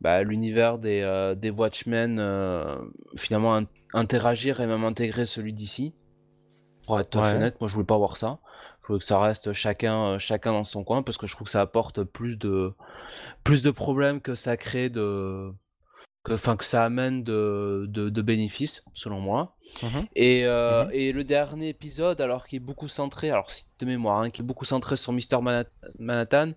bah, 0.00 0.22
l'univers 0.24 0.78
des, 0.78 1.34
des 1.36 1.50
Watchmen 1.50 2.20
finalement 3.16 3.54
in- 3.56 3.66
interagir 3.94 4.60
et 4.60 4.66
même 4.66 4.84
intégrer 4.84 5.26
celui 5.26 5.52
d'ici. 5.52 5.94
Pour 6.86 6.98
être 6.98 7.16
Ouais. 7.16 7.34
honnête, 7.36 7.60
moi 7.60 7.68
je 7.68 7.74
voulais 7.74 7.86
pas 7.86 7.96
voir 7.96 8.16
ça. 8.16 8.40
Je 8.82 8.88
voulais 8.88 8.98
que 8.98 9.04
ça 9.04 9.20
reste 9.20 9.52
chacun, 9.52 10.18
chacun 10.18 10.52
dans 10.52 10.64
son 10.64 10.82
coin 10.82 11.04
parce 11.04 11.16
que 11.16 11.28
je 11.28 11.36
trouve 11.36 11.44
que 11.44 11.52
ça 11.52 11.60
apporte 11.60 12.02
plus 12.02 12.36
de, 12.36 12.72
plus 13.44 13.62
de 13.62 13.70
problèmes 13.70 14.20
que 14.20 14.34
ça 14.34 14.56
crée 14.56 14.90
de, 14.90 15.52
que, 16.24 16.36
ça 16.36 16.84
amène 16.84 17.24
de, 17.24 17.86
de, 17.88 18.08
de 18.08 18.22
bénéfices 18.22 18.84
selon 18.94 19.20
moi. 19.20 19.56
Mhm. 19.82 20.06
Et, 20.14 20.46
euh, 20.46 20.84
Mhm. 20.84 20.90
et 20.92 21.12
le 21.12 21.24
dernier 21.24 21.68
épisode, 21.68 22.20
alors 22.20 22.46
qui 22.46 22.56
est 22.56 22.60
beaucoup 22.60 22.88
centré, 22.88 23.30
alors 23.30 23.50
si- 23.50 23.66
de 23.78 23.86
mémoire, 23.86 24.20
hein, 24.20 24.30
qui 24.30 24.42
est 24.42 24.44
beaucoup 24.44 24.64
centré 24.64 24.96
sur 24.96 25.12
Mister 25.12 25.36
Manhat- 25.40 25.70
Manhattan, 25.98 26.52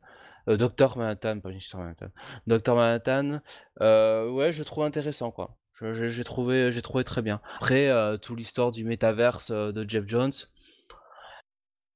euh, 0.48 0.58
Docteur 0.58 0.98
Manhattan, 0.98 1.40
pas 1.40 1.50
Mister 1.50 1.78
Manhattan, 1.78 2.08
Docteur 2.48 2.76
Manhattan, 2.76 3.40
euh, 3.82 4.30
ouais, 4.30 4.52
je 4.52 4.64
trouve 4.64 4.84
intéressant 4.84 5.32
quoi. 5.32 5.58
J'ai 5.82 6.24
trouvé, 6.24 6.72
j'ai 6.72 6.82
trouvé 6.82 7.04
très 7.04 7.22
bien. 7.22 7.42
Après, 7.58 7.90
euh, 7.90 8.18
toute 8.18 8.38
l'histoire 8.38 8.72
du 8.72 8.86
métaverse 8.86 9.52
de 9.52 9.86
Jeff 9.90 10.06
Jones, 10.08 10.32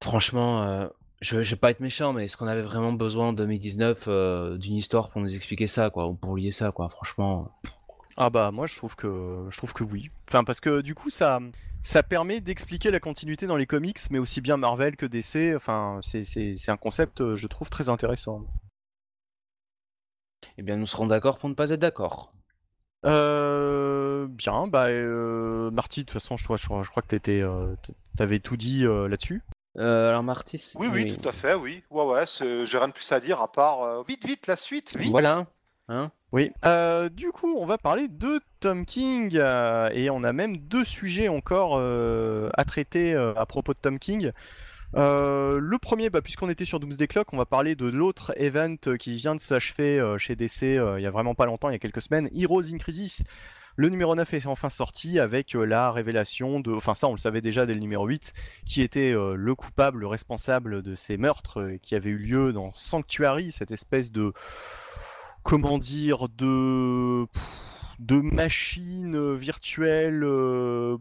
franchement, 0.03 0.89
je, 1.21 1.43
je 1.43 1.49
vais 1.51 1.59
pas 1.59 1.71
être 1.71 1.79
méchant, 1.79 2.13
mais 2.13 2.25
est-ce 2.25 2.37
qu'on 2.37 2.47
avait 2.47 2.61
vraiment 2.61 2.93
besoin 2.93 3.29
en 3.29 3.33
2019 3.33 4.05
euh, 4.07 4.57
d'une 4.57 4.75
histoire 4.75 5.09
pour 5.09 5.21
nous 5.21 5.35
expliquer 5.35 5.67
ça, 5.67 5.89
quoi, 5.89 6.07
ou 6.07 6.13
pour 6.15 6.35
lier 6.37 6.51
ça, 6.51 6.71
quoi, 6.71 6.89
franchement? 6.89 7.51
Ah 8.17 8.29
bah 8.29 8.51
moi 8.51 8.67
je 8.67 8.75
trouve 8.75 8.95
que 8.95 9.47
je 9.49 9.57
trouve 9.57 9.73
que 9.73 9.83
oui. 9.83 10.11
Enfin 10.27 10.43
parce 10.43 10.59
que 10.59 10.81
du 10.81 10.93
coup 10.93 11.09
ça 11.09 11.39
ça 11.81 12.03
permet 12.03 12.41
d'expliquer 12.41 12.91
la 12.91 12.99
continuité 12.99 13.47
dans 13.47 13.55
les 13.55 13.65
comics, 13.65 13.99
mais 14.11 14.19
aussi 14.19 14.41
bien 14.41 14.57
Marvel 14.57 14.97
que 14.97 15.05
DC. 15.05 15.53
Enfin 15.55 15.99
c'est 16.03 16.69
un 16.69 16.77
concept 16.77 17.21
euh, 17.21 17.35
je 17.37 17.47
trouve 17.47 17.69
très 17.69 17.87
intéressant. 17.89 18.45
Eh 20.59 20.61
bien, 20.61 20.77
nous 20.77 20.85
serons 20.85 21.07
d'accord 21.07 21.39
pour 21.39 21.49
ne 21.49 21.55
pas 21.55 21.71
être 21.71 21.79
d'accord. 21.79 22.33
Euh, 23.05 24.27
bien 24.27 24.67
bah 24.67 24.87
euh, 24.87 25.71
Marty 25.71 26.01
de 26.01 26.05
toute 26.05 26.13
façon 26.13 26.35
je 26.35 26.43
crois 26.43 26.57
je, 26.57 26.65
crois- 26.65 26.83
je 26.83 26.89
crois 26.89 27.01
que 27.01 27.07
t'étais 27.07 27.41
euh, 27.41 27.73
t'avais 28.17 28.39
tout 28.39 28.57
dit 28.57 28.85
euh, 28.85 29.07
là-dessus. 29.07 29.41
Euh, 29.77 30.09
alors 30.09 30.23
Martis. 30.23 30.73
Oui, 30.75 30.87
oui, 30.91 31.15
tout 31.15 31.27
à 31.27 31.31
fait, 31.31 31.53
oui. 31.53 31.83
Ouais, 31.89 32.03
ouais, 32.03 32.23
j'ai 32.65 32.77
rien 32.77 32.87
de 32.87 32.93
plus 32.93 33.11
à 33.11 33.19
dire 33.19 33.41
à 33.41 33.51
part. 33.51 33.83
euh, 33.83 34.03
vite, 34.07 34.25
vite, 34.25 34.47
la 34.47 34.55
suite, 34.55 34.97
vite 34.97 35.11
Voilà. 35.11 35.45
Hein 35.87 36.11
Oui. 36.31 36.51
Euh, 36.65 37.09
du 37.09 37.31
coup, 37.31 37.55
on 37.57 37.65
va 37.65 37.77
parler 37.77 38.07
de 38.07 38.39
Tom 38.59 38.85
King 38.85 39.35
euh, 39.35 39.89
et 39.93 40.09
on 40.09 40.23
a 40.23 40.33
même 40.33 40.57
deux 40.57 40.85
sujets 40.85 41.27
encore 41.29 41.77
euh, 41.77 42.49
à 42.57 42.65
traiter 42.65 43.13
euh, 43.13 43.33
à 43.35 43.45
propos 43.45 43.73
de 43.73 43.79
Tom 43.79 43.99
King. 43.99 44.31
Euh, 44.95 45.59
le 45.59 45.77
premier, 45.77 46.09
bah, 46.09 46.21
puisqu'on 46.21 46.49
était 46.49 46.65
sur 46.65 46.79
Doomsday 46.79 47.07
Clock, 47.07 47.31
on 47.33 47.37
va 47.37 47.45
parler 47.45 47.75
de 47.75 47.87
l'autre 47.87 48.33
event 48.37 48.75
qui 48.99 49.15
vient 49.15 49.35
de 49.35 49.39
s'achever 49.39 49.99
euh, 49.99 50.17
chez 50.17 50.35
DC 50.35 50.63
euh, 50.63 50.99
il 50.99 51.03
y 51.03 51.05
a 51.07 51.11
vraiment 51.11 51.35
pas 51.35 51.45
longtemps, 51.45 51.69
il 51.69 51.73
y 51.73 51.75
a 51.75 51.79
quelques 51.79 52.01
semaines, 52.01 52.27
Heroes 52.35 52.73
in 52.73 52.77
Crisis. 52.79 53.23
Le 53.79 53.87
numéro 53.87 54.13
9 54.13 54.33
est 54.33 54.45
enfin 54.45 54.69
sorti 54.69 55.19
avec 55.19 55.55
euh, 55.55 55.63
la 55.63 55.89
révélation 55.93 56.59
de, 56.59 56.73
enfin 56.73 56.95
ça 56.95 57.07
on 57.07 57.13
le 57.13 57.17
savait 57.17 57.39
déjà 57.39 57.65
dès 57.65 57.73
le 57.73 57.79
numéro 57.79 58.05
8, 58.05 58.33
qui 58.65 58.81
était 58.81 59.13
euh, 59.13 59.35
le 59.35 59.55
coupable, 59.55 60.01
le 60.01 60.07
responsable 60.07 60.81
de 60.81 60.95
ces 60.95 61.15
meurtres 61.15 61.61
euh, 61.61 61.77
qui 61.81 61.95
avaient 61.95 62.09
eu 62.09 62.17
lieu 62.17 62.51
dans 62.51 62.73
Sanctuary, 62.73 63.53
cette 63.53 63.71
espèce 63.71 64.11
de, 64.11 64.33
comment 65.43 65.77
dire, 65.77 66.27
de 66.27 67.25
de 67.99 68.19
machines 68.19 69.35
virtuelles 69.35 70.25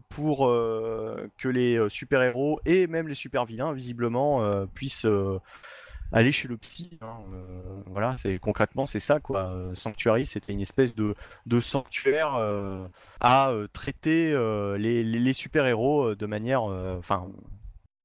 pour 0.07 0.47
que 0.47 1.47
les 1.47 1.89
super-héros 1.89 2.59
et 2.65 2.87
même 2.87 3.07
les 3.09 3.13
super-vilains 3.13 3.71
visiblement 3.71 4.65
puissent 4.73 5.07
aller 6.11 6.31
chez 6.31 6.47
le 6.47 6.57
psy. 6.57 6.97
hein, 7.01 7.17
euh, 7.33 7.81
voilà, 7.87 8.15
c'est 8.17 8.39
concrètement 8.39 8.85
c'est 8.85 8.99
ça 8.99 9.19
quoi. 9.19 9.49
Euh, 9.51 9.75
Sanctuary, 9.75 10.25
c'était 10.25 10.53
une 10.53 10.61
espèce 10.61 10.95
de, 10.95 11.15
de 11.45 11.59
sanctuaire 11.59 12.35
euh, 12.35 12.87
à 13.19 13.49
euh, 13.51 13.67
traiter 13.71 14.31
les, 14.77 15.03
les- 15.03 15.19
les 15.19 15.33
super-héros 15.33 16.09
euh, 16.09 16.15
de 16.15 16.25
manière, 16.25 16.63
enfin, 16.63 17.27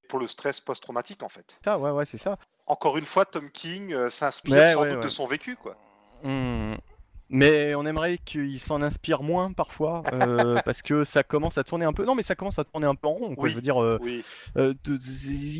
Pour 0.08 0.18
le 0.18 0.26
stress 0.28 0.60
post-traumatique, 0.60 1.22
en 1.22 1.28
fait. 1.28 1.58
ça, 1.64 1.78
ouais, 1.78 1.90
ouais, 1.90 2.04
c'est 2.04 2.18
ça. 2.18 2.38
Encore 2.66 2.96
une 2.98 3.04
fois, 3.04 3.24
Tom 3.26 3.50
King 3.50 3.94
s'inspire 4.10 4.54
Ouais, 4.54 4.72
sans 4.74 4.82
ouais, 4.82 4.94
doute 4.94 5.02
de 5.04 5.08
son 5.08 5.26
vécu, 5.26 5.56
quoi. 5.56 5.76
Hmm. 6.22 6.74
Mais 7.36 7.74
on 7.74 7.84
aimerait 7.84 8.18
qu'il 8.24 8.60
s'en 8.60 8.80
inspire 8.80 9.24
moins 9.24 9.50
parfois, 9.52 10.04
euh, 10.12 10.56
parce 10.64 10.82
que 10.82 11.02
ça 11.02 11.24
commence 11.24 11.58
à 11.58 11.64
tourner 11.64 11.84
un 11.84 11.92
peu. 11.92 12.04
Non, 12.04 12.14
mais 12.14 12.22
ça 12.22 12.36
commence 12.36 12.60
à 12.60 12.64
tourner 12.64 12.86
un 12.86 12.94
peu 12.94 13.08
en 13.08 13.14
rond. 13.14 13.34
Quoi. 13.34 13.44
Oui. 13.44 13.50
Je 13.50 13.56
veux 13.56 13.60
dire, 13.60 13.82
euh, 13.82 13.98
Oui. 14.02 14.22
euh, 14.56 14.72
de- 14.84 14.98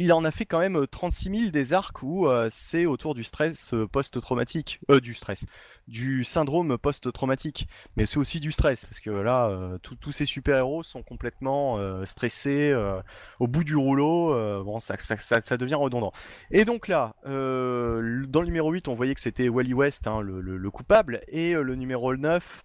il 0.00 0.12
en 0.12 0.24
a 0.24 0.30
fait 0.30 0.44
quand 0.44 0.60
même 0.60 0.86
36 0.86 1.36
000 1.36 1.50
des 1.50 1.72
arcs 1.72 2.00
où 2.04 2.28
c'est 2.48 2.86
autour 2.86 3.14
du 3.16 3.24
stress 3.24 3.74
post-traumatique, 3.90 4.78
du 5.02 5.14
stress, 5.14 5.46
du 5.86 6.24
syndrome 6.24 6.78
post-traumatique, 6.78 7.68
mais 7.96 8.06
c'est 8.06 8.18
aussi 8.18 8.40
du 8.40 8.52
stress 8.52 8.84
parce 8.84 9.00
que 9.00 9.10
là, 9.10 9.48
euh, 9.48 9.78
tous- 9.78 10.12
ces 10.12 10.24
super-héros 10.24 10.82
sont 10.82 11.02
complètement 11.02 11.78
euh, 11.78 12.04
stressés, 12.04 12.70
euh, 12.72 13.00
au 13.40 13.46
bout 13.48 13.64
du 13.64 13.76
rouleau. 13.76 14.30
bon, 14.64 14.80
ça, 14.80 14.96
ça, 14.98 15.16
ça, 15.18 15.40
ça 15.40 15.56
devient 15.56 15.74
redondant. 15.74 16.12
Et 16.50 16.64
donc 16.64 16.88
là, 16.88 17.14
dans 17.24 18.40
le 18.40 18.44
numéro 18.46 18.70
8, 18.70 18.88
on 18.88 18.94
voyait 18.94 19.14
que 19.14 19.20
c'était 19.20 19.48
Wally 19.48 19.74
West, 19.74 20.06
hein, 20.06 20.20
le, 20.20 20.40
le- 20.40 20.56
le 20.56 20.70
coupable, 20.70 21.20
et 21.28 21.54
le 21.54 21.74
numéro 21.74 22.14
9, 22.16 22.62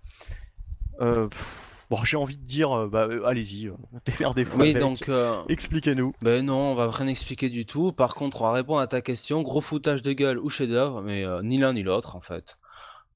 Euh, 1.01 1.27
pff, 1.29 1.85
bon, 1.89 1.97
j'ai 2.03 2.17
envie 2.17 2.35
de 2.37 2.43
dire, 2.45 2.87
bah, 2.89 3.07
euh, 3.09 3.23
allez-y, 3.25 3.67
euh, 3.67 3.73
démerdez-vous 4.05 4.59
Oui, 4.59 4.73
donc. 4.73 5.07
euh, 5.07 5.41
Expliquez-nous. 5.47 6.13
Ben 6.21 6.45
non, 6.45 6.71
on 6.71 6.75
va 6.75 6.91
rien 6.91 7.07
expliquer 7.07 7.49
du 7.49 7.65
tout. 7.65 7.93
Par 7.93 8.15
contre, 8.15 8.41
on 8.41 8.45
va 8.45 8.51
répondre 8.51 8.81
à 8.81 8.87
ta 8.87 9.01
question. 9.01 9.41
Gros 9.41 9.61
foutage 9.61 10.03
de 10.03 10.11
gueule 10.13 10.39
ou 10.39 10.49
chef-d'œuvre, 10.49 11.01
mais 11.01 11.23
ni 11.43 11.57
l'un 11.57 11.71
ni 11.73 11.83
l'autre 11.83 12.15
en 12.17 12.21
fait. 12.21 12.57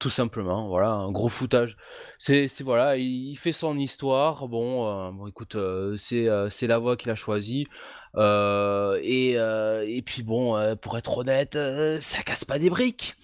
Tout 0.04 0.10
simplement, 0.10 0.68
voilà, 0.68 0.90
un 0.90 1.10
gros 1.10 1.30
foutage. 1.30 1.78
C'est, 2.18 2.46
c'est 2.46 2.62
voilà, 2.62 2.98
il, 2.98 3.30
il 3.30 3.36
fait 3.36 3.52
son 3.52 3.78
histoire. 3.78 4.48
Bon, 4.48 4.86
euh, 4.86 5.10
bon 5.12 5.26
écoute, 5.28 5.54
euh, 5.54 5.96
c'est, 5.96 6.28
euh, 6.28 6.50
c'est 6.50 6.66
la 6.66 6.76
voie 6.76 6.98
qu'il 6.98 7.10
a 7.10 7.14
choisie. 7.14 7.66
Et, 8.14 9.32
et 9.32 10.02
puis 10.04 10.22
bon, 10.22 10.76
pour 10.82 10.98
être 10.98 11.16
honnête, 11.16 11.56
ça 12.02 12.22
casse 12.22 12.44
pas 12.44 12.58
des 12.58 12.68
briques. 12.68 13.16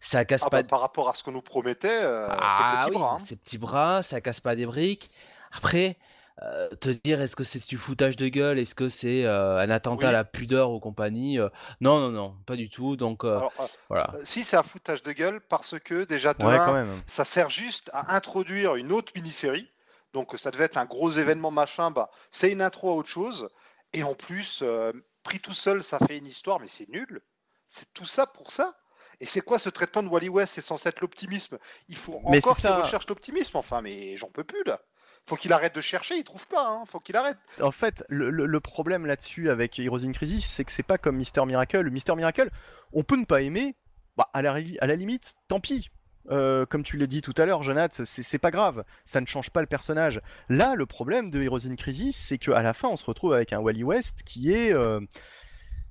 Ça 0.00 0.24
casse 0.24 0.42
Ah 0.44 0.50
pas. 0.50 0.62
bah, 0.62 0.68
par 0.68 0.80
rapport 0.80 1.08
à 1.08 1.14
ce 1.14 1.22
qu'on 1.22 1.30
nous 1.30 1.42
promettait, 1.42 2.00
Ah 2.02 2.70
c'est 2.72 2.76
petit 2.86 2.90
oui, 2.90 2.96
bras. 3.00 3.12
hein. 3.14 3.18
ses 3.24 3.36
petits 3.36 3.58
bras, 3.58 4.02
ça 4.02 4.20
casse 4.20 4.40
pas 4.40 4.56
des 4.56 4.66
briques. 4.66 5.12
Après, 5.52 5.96
euh, 6.42 6.68
te 6.76 6.90
dire 6.90 7.20
est-ce 7.22 7.34
que 7.34 7.44
c'est 7.44 7.66
du 7.66 7.78
foutage 7.78 8.16
de 8.16 8.28
gueule, 8.28 8.58
est-ce 8.58 8.74
que 8.74 8.88
c'est 8.88 9.24
euh, 9.24 9.58
un 9.58 9.70
attentat 9.70 10.10
à 10.10 10.12
la 10.12 10.24
pudeur 10.24 10.70
ou 10.70 10.80
compagnie 10.80 11.38
euh, 11.38 11.48
Non, 11.80 11.98
non, 11.98 12.10
non, 12.10 12.36
pas 12.46 12.56
du 12.56 12.68
tout. 12.68 12.96
Donc 12.96 13.24
euh, 13.24 13.36
Alors, 13.38 13.52
euh, 13.60 13.66
voilà. 13.88 14.12
si 14.24 14.44
c'est 14.44 14.56
un 14.56 14.62
foutage 14.62 15.02
de 15.02 15.12
gueule, 15.12 15.40
parce 15.40 15.78
que 15.78 16.04
déjà 16.04 16.34
de 16.34 16.44
Ouais, 16.44 16.56
un, 16.58 16.64
quand 16.64 16.74
même. 16.74 16.88
ça 17.06 17.24
sert 17.24 17.48
juste 17.48 17.90
à 17.94 18.14
introduire 18.14 18.74
une 18.76 18.92
autre 18.92 19.12
mini-série. 19.16 19.70
Donc 20.12 20.34
ça 20.38 20.50
devait 20.50 20.64
être 20.64 20.78
un 20.78 20.84
gros 20.86 21.10
événement 21.10 21.50
machin, 21.50 21.90
bah 21.90 22.10
c'est 22.30 22.50
une 22.50 22.62
intro 22.62 22.90
à 22.90 22.94
autre 22.94 23.08
chose. 23.08 23.48
Et 23.92 24.02
en 24.02 24.14
plus, 24.14 24.60
euh, 24.62 24.92
pris 25.22 25.40
tout 25.40 25.52
seul, 25.54 25.82
ça 25.82 25.98
fait 25.98 26.18
une 26.18 26.26
histoire, 26.26 26.60
mais 26.60 26.68
c'est 26.68 26.88
nul. 26.88 27.22
C'est 27.66 27.92
tout 27.94 28.06
ça 28.06 28.26
pour 28.26 28.50
ça. 28.50 28.74
Et 29.20 29.26
c'est 29.26 29.40
quoi 29.40 29.58
ce 29.58 29.70
traitement 29.70 30.02
de 30.02 30.08
Wally 30.08 30.28
West? 30.28 30.54
C'est 30.54 30.60
censé 30.60 30.88
être 30.90 31.00
l'optimisme. 31.00 31.58
Il 31.88 31.96
faut 31.96 32.20
Mais 32.28 32.38
encore 32.38 32.56
qu'il 32.56 32.68
recherche 32.68 33.06
l'optimisme. 33.08 33.56
Enfin, 33.56 33.80
mais 33.80 34.16
j'en 34.18 34.28
peux 34.28 34.44
plus 34.44 34.62
là. 34.64 34.80
Faut 35.26 35.34
qu'il 35.36 35.52
arrête 35.52 35.74
de 35.74 35.80
chercher. 35.80 36.16
Il 36.16 36.24
trouve 36.24 36.46
pas. 36.46 36.68
Hein. 36.68 36.84
Faut 36.86 37.00
qu'il 37.00 37.16
arrête. 37.16 37.36
En 37.60 37.72
fait, 37.72 38.04
le, 38.08 38.60
problème 38.60 39.06
là-dessus 39.06 39.50
avec 39.50 39.78
Heroes 39.78 40.06
in 40.06 40.12
Crisis, 40.12 40.46
c'est 40.46 40.64
que 40.64 40.70
c'est 40.70 40.84
pas 40.84 40.98
comme 40.98 41.16
Mister 41.16 41.44
Miracle. 41.44 41.90
Mister 41.90 42.14
Miracle, 42.14 42.50
on 42.92 43.02
peut 43.02 43.16
ne 43.16 43.24
pas 43.24 43.42
aimer, 43.42 43.74
bah, 44.16 44.30
à, 44.32 44.42
la, 44.42 44.96
limite, 44.96 45.34
tant 45.48 45.60
pis. 45.60 45.90
Euh, 46.30 46.66
comme 46.66 46.82
tu 46.82 46.96
l'as 46.96 47.06
dit 47.06 47.22
tout 47.22 47.34
à 47.36 47.46
l'heure, 47.46 47.62
Jonathan, 47.62 48.02
c'est 48.04 48.38
pas 48.38 48.50
grave, 48.50 48.84
ça 49.04 49.20
ne 49.20 49.26
change 49.26 49.50
pas 49.50 49.60
le 49.60 49.66
personnage. 49.68 50.20
Là, 50.48 50.74
le 50.74 50.84
problème 50.84 51.30
de 51.30 51.40
Heroes 51.40 51.68
in 51.68 51.76
Crisis, 51.76 52.16
c'est 52.16 52.38
qu'à 52.38 52.62
la 52.62 52.74
fin, 52.74 52.88
on 52.88 52.96
se 52.96 53.04
retrouve 53.04 53.32
avec 53.32 53.52
un 53.52 53.60
Wally 53.60 53.84
West 53.84 54.22
qui 54.24 54.52
est, 54.52 54.72
euh, 54.72 55.00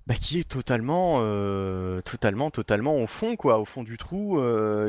bah, 0.08 0.16
qui 0.16 0.40
est 0.40 0.50
totalement, 0.50 1.20
euh, 1.20 2.02
totalement, 2.02 2.52
totalement 2.52 2.98
au 2.98 3.08
fond, 3.08 3.38
quoi, 3.38 3.60
au 3.60 3.66
fond 3.66 3.84
du 3.84 3.98
trou, 3.98 4.42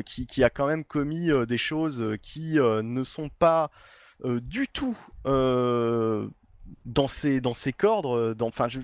qui, 0.05 0.43
a 0.43 0.51
quand 0.51 0.67
même 0.67 0.85
commis 0.85 1.31
des 1.47 1.59
choses 1.59 2.17
qui 2.23 2.59
ne 2.59 3.05
sont 3.05 3.29
pas 3.29 3.71
du 4.25 4.69
tout 4.69 4.97
euh, 5.27 6.29
dans 6.85 7.09
ses 7.09 7.41
dans 7.41 7.53
cordes. 7.77 8.07
euh, 8.07 8.35
enfin, 8.41 8.69
je, 8.69 8.81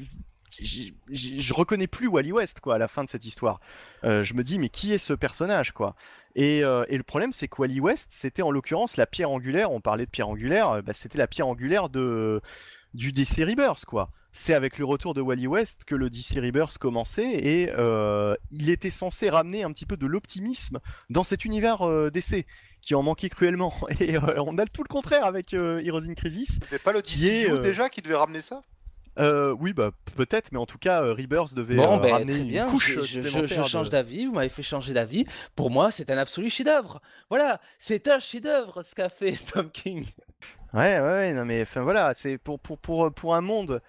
je, 0.60 1.54
reconnais 1.54 1.86
plus 1.86 2.06
Wally 2.06 2.32
West 2.32 2.60
quoi 2.60 2.74
à 2.74 2.78
la 2.78 2.88
fin 2.88 3.04
de 3.04 3.08
cette 3.08 3.24
histoire. 3.24 3.60
Euh, 4.04 4.22
je 4.22 4.34
me 4.34 4.42
dis 4.44 4.58
mais 4.58 4.68
qui 4.68 4.92
est 4.92 4.98
ce 4.98 5.12
personnage 5.12 5.72
quoi? 5.72 5.94
Et, 6.34 6.64
euh, 6.64 6.84
et 6.88 6.96
le 6.96 7.02
problème 7.02 7.32
c'est 7.32 7.48
que 7.48 7.60
Wally 7.60 7.80
West 7.80 8.08
c'était 8.12 8.42
en 8.42 8.50
l'occurrence 8.50 8.96
la 8.96 9.06
pierre 9.06 9.30
angulaire. 9.30 9.72
On 9.72 9.80
parlait 9.80 10.06
de 10.06 10.10
pierre 10.10 10.28
angulaire, 10.28 10.70
euh, 10.70 10.82
bah, 10.82 10.92
c'était 10.92 11.18
la 11.18 11.26
pierre 11.26 11.46
angulaire 11.46 11.88
de 11.88 12.40
du 12.94 13.12
DC 13.12 13.44
Rebirth 13.44 13.84
quoi. 13.84 14.10
C'est 14.34 14.54
avec 14.54 14.78
le 14.78 14.86
retour 14.86 15.12
de 15.12 15.20
Wally 15.20 15.46
West 15.46 15.84
que 15.84 15.94
le 15.94 16.08
DC 16.08 16.36
Rebirth 16.40 16.78
commençait 16.78 17.30
et 17.34 17.70
euh, 17.76 18.34
il 18.50 18.70
était 18.70 18.88
censé 18.90 19.28
ramener 19.28 19.62
un 19.62 19.70
petit 19.72 19.84
peu 19.84 19.98
de 19.98 20.06
l'optimisme 20.06 20.78
dans 21.10 21.22
cet 21.22 21.44
univers 21.44 21.82
euh, 21.82 22.10
DC 22.10 22.46
qui 22.80 22.94
en 22.94 23.02
manquait 23.02 23.28
cruellement. 23.28 23.74
Et 24.00 24.16
euh, 24.16 24.42
on 24.44 24.56
a 24.56 24.64
tout 24.66 24.82
le 24.82 24.88
contraire 24.88 25.24
avec 25.26 25.52
euh, 25.52 25.82
Heroes 25.84 26.08
in 26.08 26.14
Crisis. 26.14 26.60
Mais 26.72 26.78
pas 26.78 26.92
le 26.92 27.00
euh, 27.00 27.58
déjà 27.58 27.90
qui 27.90 28.00
devait 28.00 28.14
ramener 28.14 28.40
ça? 28.40 28.62
Euh, 29.18 29.54
oui, 29.60 29.74
bah 29.74 29.90
peut-être, 30.16 30.50
mais 30.52 30.58
en 30.58 30.64
tout 30.64 30.78
cas, 30.78 31.02
euh, 31.02 31.12
Rebirth 31.12 31.54
devait 31.54 31.76
Bon, 31.76 31.98
euh, 31.98 32.00
ben 32.00 32.12
ramener 32.12 32.32
très 32.32 32.40
une 32.40 32.48
bien. 32.48 32.66
couche 32.66 32.92
je, 33.02 33.02
je- 33.02 33.46
change 33.46 33.84
de- 33.84 33.90
d'avis. 33.90 34.24
Vous 34.24 34.32
m'avez 34.32 34.48
fait 34.48 34.62
changer 34.62 34.94
d'avis. 34.94 35.26
Pour 35.54 35.70
moi, 35.70 35.90
c'est 35.90 36.10
un 36.10 36.16
absolu 36.16 36.48
chef-d'œuvre. 36.48 37.02
Voilà, 37.28 37.60
c'est 37.78 38.08
un 38.08 38.18
chef-d'œuvre 38.18 38.82
ce 38.82 38.94
qu'a 38.94 39.10
fait 39.10 39.32
Tom 39.52 39.70
King. 39.70 40.06
Ouais, 40.72 40.98
ouais, 40.98 41.02
ouais, 41.02 41.32
non 41.34 41.44
mais 41.44 41.60
enfin 41.60 41.82
voilà, 41.82 42.14
c'est 42.14 42.38
pour 42.38 42.58
pour 42.58 42.78
pour 42.78 43.12
pour 43.12 43.34
un 43.34 43.42
monde. 43.42 43.82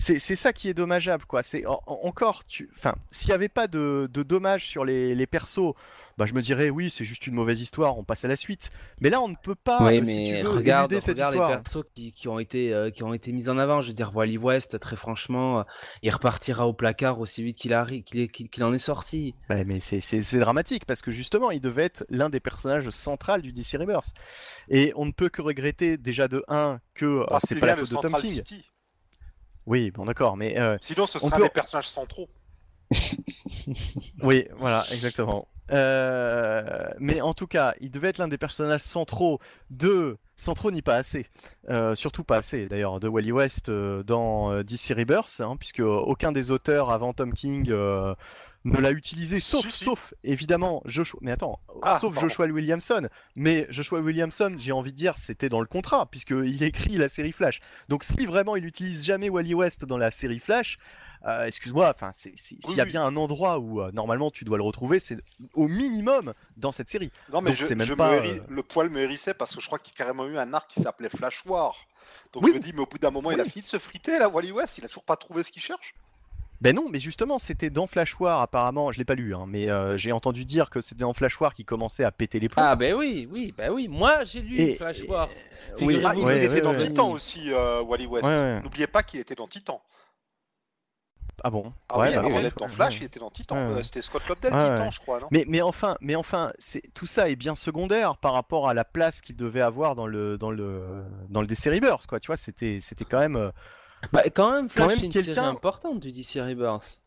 C'est 0.00 0.18
c'est 0.18 0.34
ça 0.34 0.52
qui 0.52 0.68
est 0.68 0.74
dommageable, 0.74 1.26
quoi. 1.26 1.42
C'est 1.42 1.66
en- 1.66 1.82
en- 1.86 2.00
encore, 2.04 2.44
tu, 2.46 2.70
enfin, 2.76 2.94
s'il 3.12 3.28
n'y 3.28 3.34
avait 3.34 3.48
pas 3.50 3.66
de, 3.68 4.08
de 4.12 4.22
dommages 4.22 4.66
sur 4.66 4.84
les, 4.84 5.14
les 5.14 5.26
persos, 5.26 5.74
bah 6.18 6.24
je 6.26 6.32
me 6.34 6.40
dirais 6.42 6.70
oui, 6.70 6.90
c'est 6.90 7.04
juste 7.04 7.26
une 7.26 7.34
mauvaise 7.34 7.60
histoire, 7.60 7.96
on 7.98 8.04
passe 8.04 8.24
à 8.24 8.28
la 8.28 8.36
suite. 8.36 8.70
Mais 9.00 9.10
là, 9.10 9.20
on 9.20 9.28
ne 9.28 9.34
peut 9.42 9.54
pas, 9.54 9.86
oui, 9.90 10.06
si 10.06 10.24
tu 10.36 10.42
veux, 10.42 10.48
regarde, 10.48 10.90
cette 11.00 11.16
regarde 11.16 11.32
les 11.34 11.38
histoire. 11.38 11.62
persos 11.62 11.84
qui, 11.94 12.12
qui 12.12 12.28
ont 12.28 12.38
été 12.38 12.72
euh, 12.72 12.90
qui 12.90 13.02
ont 13.04 13.12
été 13.12 13.30
mis 13.32 13.48
en 13.50 13.58
avant. 13.58 13.82
Je 13.82 13.88
veux 13.88 13.92
dire, 13.94 14.10
Wally 14.16 14.38
West, 14.38 14.80
très 14.80 14.96
franchement, 14.96 15.60
euh, 15.60 15.62
il 16.02 16.10
repartira 16.10 16.66
au 16.66 16.72
placard 16.72 17.20
aussi 17.20 17.42
vite 17.42 17.56
qu'il 17.58 17.76
qu'il 18.06 18.20
est- 18.20 18.28
qu'il 18.28 18.48
qu'il 18.48 18.64
en 18.64 18.72
est 18.72 18.78
sorti. 18.78 19.34
Bah, 19.50 19.64
mais 19.64 19.80
c'est 19.80 20.00
c'est- 20.00 20.20
c'est 20.22 20.38
dramatique 20.38 20.86
parce 20.86 21.02
que 21.02 21.10
justement, 21.10 21.50
il 21.50 21.60
devait 21.60 21.84
être 21.84 22.04
l'un 22.08 22.30
des 22.30 22.40
personnages 22.40 22.88
centraux 22.90 23.38
du 23.38 23.52
DC 23.52 23.76
Rebirth. 23.76 24.12
Et 24.70 24.92
on 24.96 25.04
ne 25.04 25.12
peut 25.12 25.28
que 25.28 25.42
regretter 25.42 25.98
déjà 25.98 26.26
de 26.26 26.42
1 26.48 26.80
que 26.94 27.24
Parce 27.28 27.44
c'est 27.46 27.56
pas 27.60 27.66
la 27.66 27.76
faute 27.76 27.90
de 27.90 27.96
Tom 27.96 28.16
King. 28.20 28.34
City. 28.36 28.64
Oui, 29.66 29.90
bon 29.90 30.04
d'accord, 30.04 30.36
mais 30.36 30.58
euh, 30.58 30.76
Sinon, 30.80 31.06
ce 31.06 31.18
On 31.18 31.28
serait 31.28 31.36
peut- 31.38 31.42
des 31.44 31.50
personnages 31.50 31.88
centraux. 31.88 32.28
oui, 34.22 34.48
voilà, 34.58 34.84
exactement. 34.90 35.46
Euh, 35.70 36.88
mais 36.98 37.20
en 37.20 37.32
tout 37.34 37.46
cas, 37.46 37.74
il 37.80 37.90
devait 37.92 38.08
être 38.08 38.18
l'un 38.18 38.26
des 38.26 38.38
personnages 38.38 38.80
centraux 38.80 39.38
de 39.70 40.16
centraux 40.34 40.70
ni 40.72 40.82
pas 40.82 40.96
assez, 40.96 41.26
Euh, 41.68 41.94
surtout 41.94 42.24
pas 42.24 42.38
assez 42.38 42.66
d'ailleurs 42.66 42.98
de 42.98 43.06
Wally 43.06 43.30
West 43.30 43.68
euh, 43.68 44.02
dans 44.02 44.62
DC 44.64 44.92
Rebirth, 44.96 45.40
hein, 45.40 45.56
puisque 45.56 45.80
aucun 45.80 46.32
des 46.32 46.50
auteurs 46.50 46.90
avant 46.90 47.12
Tom 47.12 47.32
King 47.32 47.72
ne 48.64 48.78
l'a 48.78 48.90
utilisé, 48.90 49.40
sauf, 49.40 49.64
Si, 49.66 49.70
si. 49.78 49.84
sauf 49.84 50.12
évidemment 50.22 50.82
Joshua. 50.84 51.18
Mais 51.22 51.32
attends, 51.32 51.58
Ah, 51.82 51.98
sauf 51.98 52.12
pardon. 52.14 52.28
Joshua 52.28 52.46
Williamson. 52.46 53.08
Mais 53.34 53.66
Joshua 53.70 54.00
Williamson, 54.00 54.54
j'ai 54.58 54.72
envie 54.72 54.92
de 54.92 54.96
dire, 54.96 55.16
c'était 55.16 55.48
dans 55.48 55.60
le 55.60 55.66
contrat, 55.66 56.06
puisqu'il 56.10 56.62
écrit 56.62 56.96
la 56.98 57.08
série 57.08 57.32
Flash. 57.32 57.60
Donc 57.88 58.04
si 58.04 58.26
vraiment 58.26 58.56
il 58.56 58.66
utilise 58.66 59.04
jamais 59.04 59.28
Wally 59.30 59.54
West 59.54 59.84
dans 59.86 59.96
la 59.98 60.10
série 60.10 60.40
Flash, 60.40 60.78
euh, 61.26 61.44
excuse-moi, 61.46 61.90
enfin, 61.94 62.10
s'il 62.14 62.32
Oui, 62.64 62.74
y 62.76 62.80
a 62.80 62.84
oui. 62.84 62.90
bien 62.90 63.04
un 63.04 63.14
endroit 63.16 63.58
où 63.58 63.82
euh, 63.82 63.90
normalement 63.92 64.30
tu 64.30 64.44
dois 64.44 64.56
le 64.56 64.62
retrouver, 64.62 64.98
c'est 65.00 65.18
au 65.54 65.68
minimum 65.68 66.32
dans 66.56 66.72
cette 66.72 66.88
série. 66.88 67.10
Non, 67.32 67.40
mais 67.42 67.50
Donc, 67.50 67.60
je, 67.62 67.74
même 67.74 67.86
je 67.86 67.94
pas, 67.94 68.12
euh, 68.14 68.38
le 68.48 68.62
poil 68.62 68.88
me 68.88 69.00
hérissait 69.00 69.34
parce 69.34 69.54
que 69.54 69.60
je 69.60 69.66
crois 69.66 69.78
qu'il 69.78 69.92
y 69.92 69.96
a 69.96 69.98
carrément 69.98 70.26
eu 70.26 70.38
un 70.38 70.52
arc 70.54 70.70
qui 70.70 70.82
s'appelait 70.82 71.10
Flash 71.10 71.44
War. 71.46 71.76
Donc 72.32 72.44
Oui. 72.44 72.50
je 72.52 72.58
me 72.58 72.62
dis, 72.62 72.72
mais 72.74 72.80
au 72.80 72.86
bout 72.86 72.98
d'un 72.98 73.10
moment, 73.10 73.30
il 73.32 73.40
a 73.40 73.44
fini 73.44 73.62
de 73.62 73.68
se 73.68 73.78
friter, 73.78 74.18
là, 74.18 74.28
Wally 74.28 74.52
West, 74.52 74.78
il 74.78 74.84
a 74.84 74.88
toujours 74.88 75.04
pas 75.04 75.16
trouvé 75.16 75.42
ce 75.42 75.50
qu'il 75.50 75.62
cherche. 75.62 75.94
Ben 76.60 76.76
non, 76.76 76.88
mais 76.90 76.98
justement, 76.98 77.38
c'était 77.38 77.70
dans 77.70 77.86
Flash 77.86 78.20
War 78.20 78.42
apparemment, 78.42 78.92
je 78.92 78.98
l'ai 78.98 79.04
pas 79.06 79.14
lu, 79.14 79.34
hein, 79.34 79.46
mais 79.48 79.70
euh, 79.70 79.96
j'ai 79.96 80.12
entendu 80.12 80.44
dire 80.44 80.68
que 80.68 80.82
c'était 80.82 81.00
dans 81.00 81.14
Flash 81.14 81.40
War 81.40 81.54
qui 81.54 81.64
commençait 81.64 82.04
à 82.04 82.12
péter 82.12 82.38
les 82.38 82.50
plombs. 82.50 82.62
Ah 82.62 82.76
ben 82.76 82.94
oui, 82.94 83.26
oui, 83.32 83.54
ben 83.56 83.72
oui. 83.72 83.88
Moi, 83.88 84.24
j'ai 84.24 84.42
lu 84.42 84.58
Et- 84.58 84.74
Flash 84.76 85.00
War. 85.08 85.28
oui, 85.80 85.94
Figurez-vous 85.96 86.06
Ah, 86.06 86.14
il, 86.16 86.24
Ouais, 86.24 86.44
était 86.44 86.54
ouais, 86.54 86.60
dans 86.60 86.72
ouais. 86.72 86.86
Titan 86.88 87.10
aussi, 87.12 87.50
euh, 87.52 87.80
Wally 87.82 88.06
West. 88.06 88.24
Ouais, 88.26 88.30
ouais. 88.36 88.60
N'oubliez 88.62 88.86
pas 88.86 89.02
qu'il 89.02 89.20
était 89.20 89.34
dans 89.34 89.46
Titan. 89.46 89.80
Ah 91.42 91.48
bon? 91.48 91.72
Ah 91.88 91.98
Ouais, 91.98 92.08
oui, 92.08 92.12
bah, 92.14 92.20
avant 92.20 92.36
ouais, 92.36 92.42
d'être 92.42 92.58
dans 92.58 92.68
Flash, 92.68 92.92
ouais. 92.94 92.98
il 93.00 93.04
était 93.06 93.20
dans 93.20 93.30
Titan. 93.30 93.56
Ouais. 93.56 93.78
Euh, 93.78 93.82
C'était 93.82 94.02
Scott 94.02 94.22
Lobdell, 94.28 94.52
Ouais, 94.52 94.58
Titan, 94.60 94.84
ouais. 94.84 94.90
je 94.92 95.00
crois, 95.00 95.20
non? 95.20 95.28
Mais, 95.30 95.44
mais 95.48 95.62
enfin, 95.62 95.96
mais 96.02 96.14
enfin, 96.14 96.52
c'est 96.58 96.82
tout 96.92 97.06
ça 97.06 97.30
est 97.30 97.36
bien 97.36 97.56
secondaire 97.56 98.18
par 98.18 98.34
rapport 98.34 98.68
à 98.68 98.74
la 98.74 98.84
place 98.84 99.22
qu'il 99.22 99.36
devait 99.36 99.62
avoir 99.62 99.94
dans 99.94 100.06
le 100.06 100.36
dans 100.36 100.50
le 100.50 101.02
dans 101.30 101.40
le 101.40 101.46
DC 101.46 101.70
Rebirth, 101.70 102.06
quoi. 102.06 102.20
Tu 102.20 102.26
vois, 102.26 102.36
c'était 102.36 102.80
c'était 102.80 103.06
quand 103.06 103.20
même. 103.20 103.50
Bah 104.12 104.22
quand 104.34 104.52
même, 104.52 104.68
Quand 104.68 104.74
Flash, 104.74 104.88
même 104.88 104.98
c'est 104.98 105.06
une 105.06 105.12
série 105.12 105.24
quelqu'un- 105.26 105.48
importante 105.48 106.00
du 106.00 106.10
DC 106.12 106.40
Rebirth. 106.40 107.00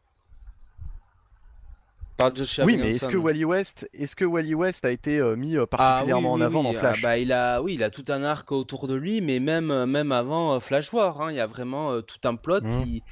Par 2.17 2.35
Joshua 2.35 2.65
Oui, 2.65 2.77
mais 2.77 2.91
est-ce 2.91 3.07
que. 3.07 3.17
Wally 3.17 3.43
West, 3.43 3.89
est-ce 3.93 4.15
que 4.15 4.23
Wally 4.25 4.53
West 4.53 4.85
a 4.85 4.91
été 4.91 5.17
euh, 5.17 5.35
mis 5.35 5.57
euh, 5.57 5.63
Ah 5.63 5.67
particulièrement 5.77 6.33
oui, 6.33 6.41
en 6.41 6.45
avant 6.45 6.59
oui, 6.59 6.65
dans 6.65 6.77
ah 6.77 6.79
Flash 6.79 7.01
bah, 7.01 7.17
il 7.17 7.31
a, 7.31 7.61
oui, 7.61 7.73
il 7.73 7.83
a 7.83 7.89
tout 7.89 8.05
un 8.09 8.23
arc 8.23 8.51
autour 8.51 8.87
de 8.87 8.93
lui, 8.93 9.19
mais 9.21 9.39
même, 9.39 9.71
euh, 9.71 9.87
même 9.87 10.11
avant 10.11 10.53
euh, 10.53 10.59
Flash 10.59 10.93
War, 10.93 11.21
hein, 11.21 11.31
il 11.31 11.35
y 11.37 11.39
a 11.39 11.47
vraiment 11.47 11.91
euh, 11.91 12.01
tout 12.01 12.19
un 12.27 12.35
plot 12.35 12.61
Mhm. 12.61 12.83
qui, 12.85 13.03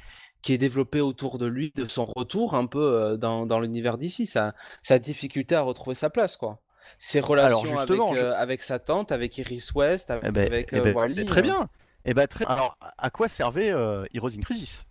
qui 0.42 0.52
est 0.52 0.58
développé 0.58 1.00
autour 1.00 1.38
de 1.38 1.46
lui, 1.46 1.72
de 1.74 1.88
son 1.88 2.04
retour 2.04 2.54
un 2.54 2.66
peu 2.66 2.80
euh, 2.80 3.16
dans, 3.16 3.44
dans 3.44 3.58
l'univers 3.58 3.98
d'ici, 3.98 4.26
sa, 4.26 4.54
sa 4.84 5.00
difficulté 5.00 5.56
à 5.56 5.62
retrouver 5.62 5.96
sa 5.96 6.08
place, 6.08 6.36
quoi. 6.36 6.60
Ses 7.00 7.18
relations 7.20 7.64
justement, 7.64 8.10
avec, 8.10 8.20
je- 8.20 8.26
avec 8.26 8.62
sa 8.62 8.78
tante, 8.78 9.10
avec 9.10 9.36
Iris 9.38 9.72
West, 9.74 10.10
avec, 10.12 10.24
Eh 10.28 10.30
ben, 10.30 10.46
avec, 10.46 10.68
eh 10.72 10.80
ben, 10.80 10.94
Wally, 10.94 11.24
très 11.24 11.42
bien. 11.42 11.68
Eh 12.04 12.14
ben, 12.14 12.26
très. 12.26 12.44
Alors, 12.46 12.76
à 12.98 13.10
quoi 13.10 13.28
servait 13.28 13.70
euh, 13.70 14.04
Heroes 14.12 14.36
in 14.38 14.42
Crisis? 14.42 14.84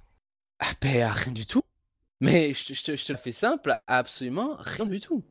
Ah 0.60 0.72
ben, 0.82 1.02
à 1.04 1.12
rien 1.12 1.34
du 1.34 1.46
tout. 1.46 1.64
Mais 2.20 2.54
je, 2.54 2.68
te- 2.68 2.74
je 2.74 2.84
te- 2.84 2.96
je 2.96 3.06
te 3.06 3.12
le 3.12 3.18
fais 3.18 3.32
simple, 3.32 3.72
à 3.72 3.98
absolument 3.98 4.56
rien 4.60 4.86
du 4.86 5.00
tout. 5.00 5.24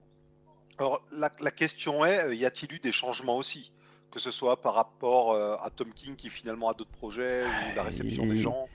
Alors, 0.78 1.02
la, 1.12 1.30
la 1.40 1.50
question 1.50 2.04
est, 2.04 2.24
euh, 2.26 2.34
y 2.34 2.44
a-t-il 2.44 2.72
eu 2.74 2.78
des 2.80 2.92
changements 2.92 3.36
aussi? 3.36 3.72
Que 4.10 4.18
ce 4.18 4.30
soit 4.32 4.60
par 4.60 4.74
rapport 4.74 5.32
euh, 5.32 5.56
à 5.62 5.70
Tom 5.70 5.92
King 5.94 6.16
qui 6.16 6.30
finalement 6.30 6.68
a 6.68 6.74
d'autres 6.74 6.90
projets 6.90 7.44
ou 7.44 7.76
la 7.76 7.82
réception 7.84 8.26
des 8.26 8.36
Et- 8.36 8.40
gens? 8.40 8.66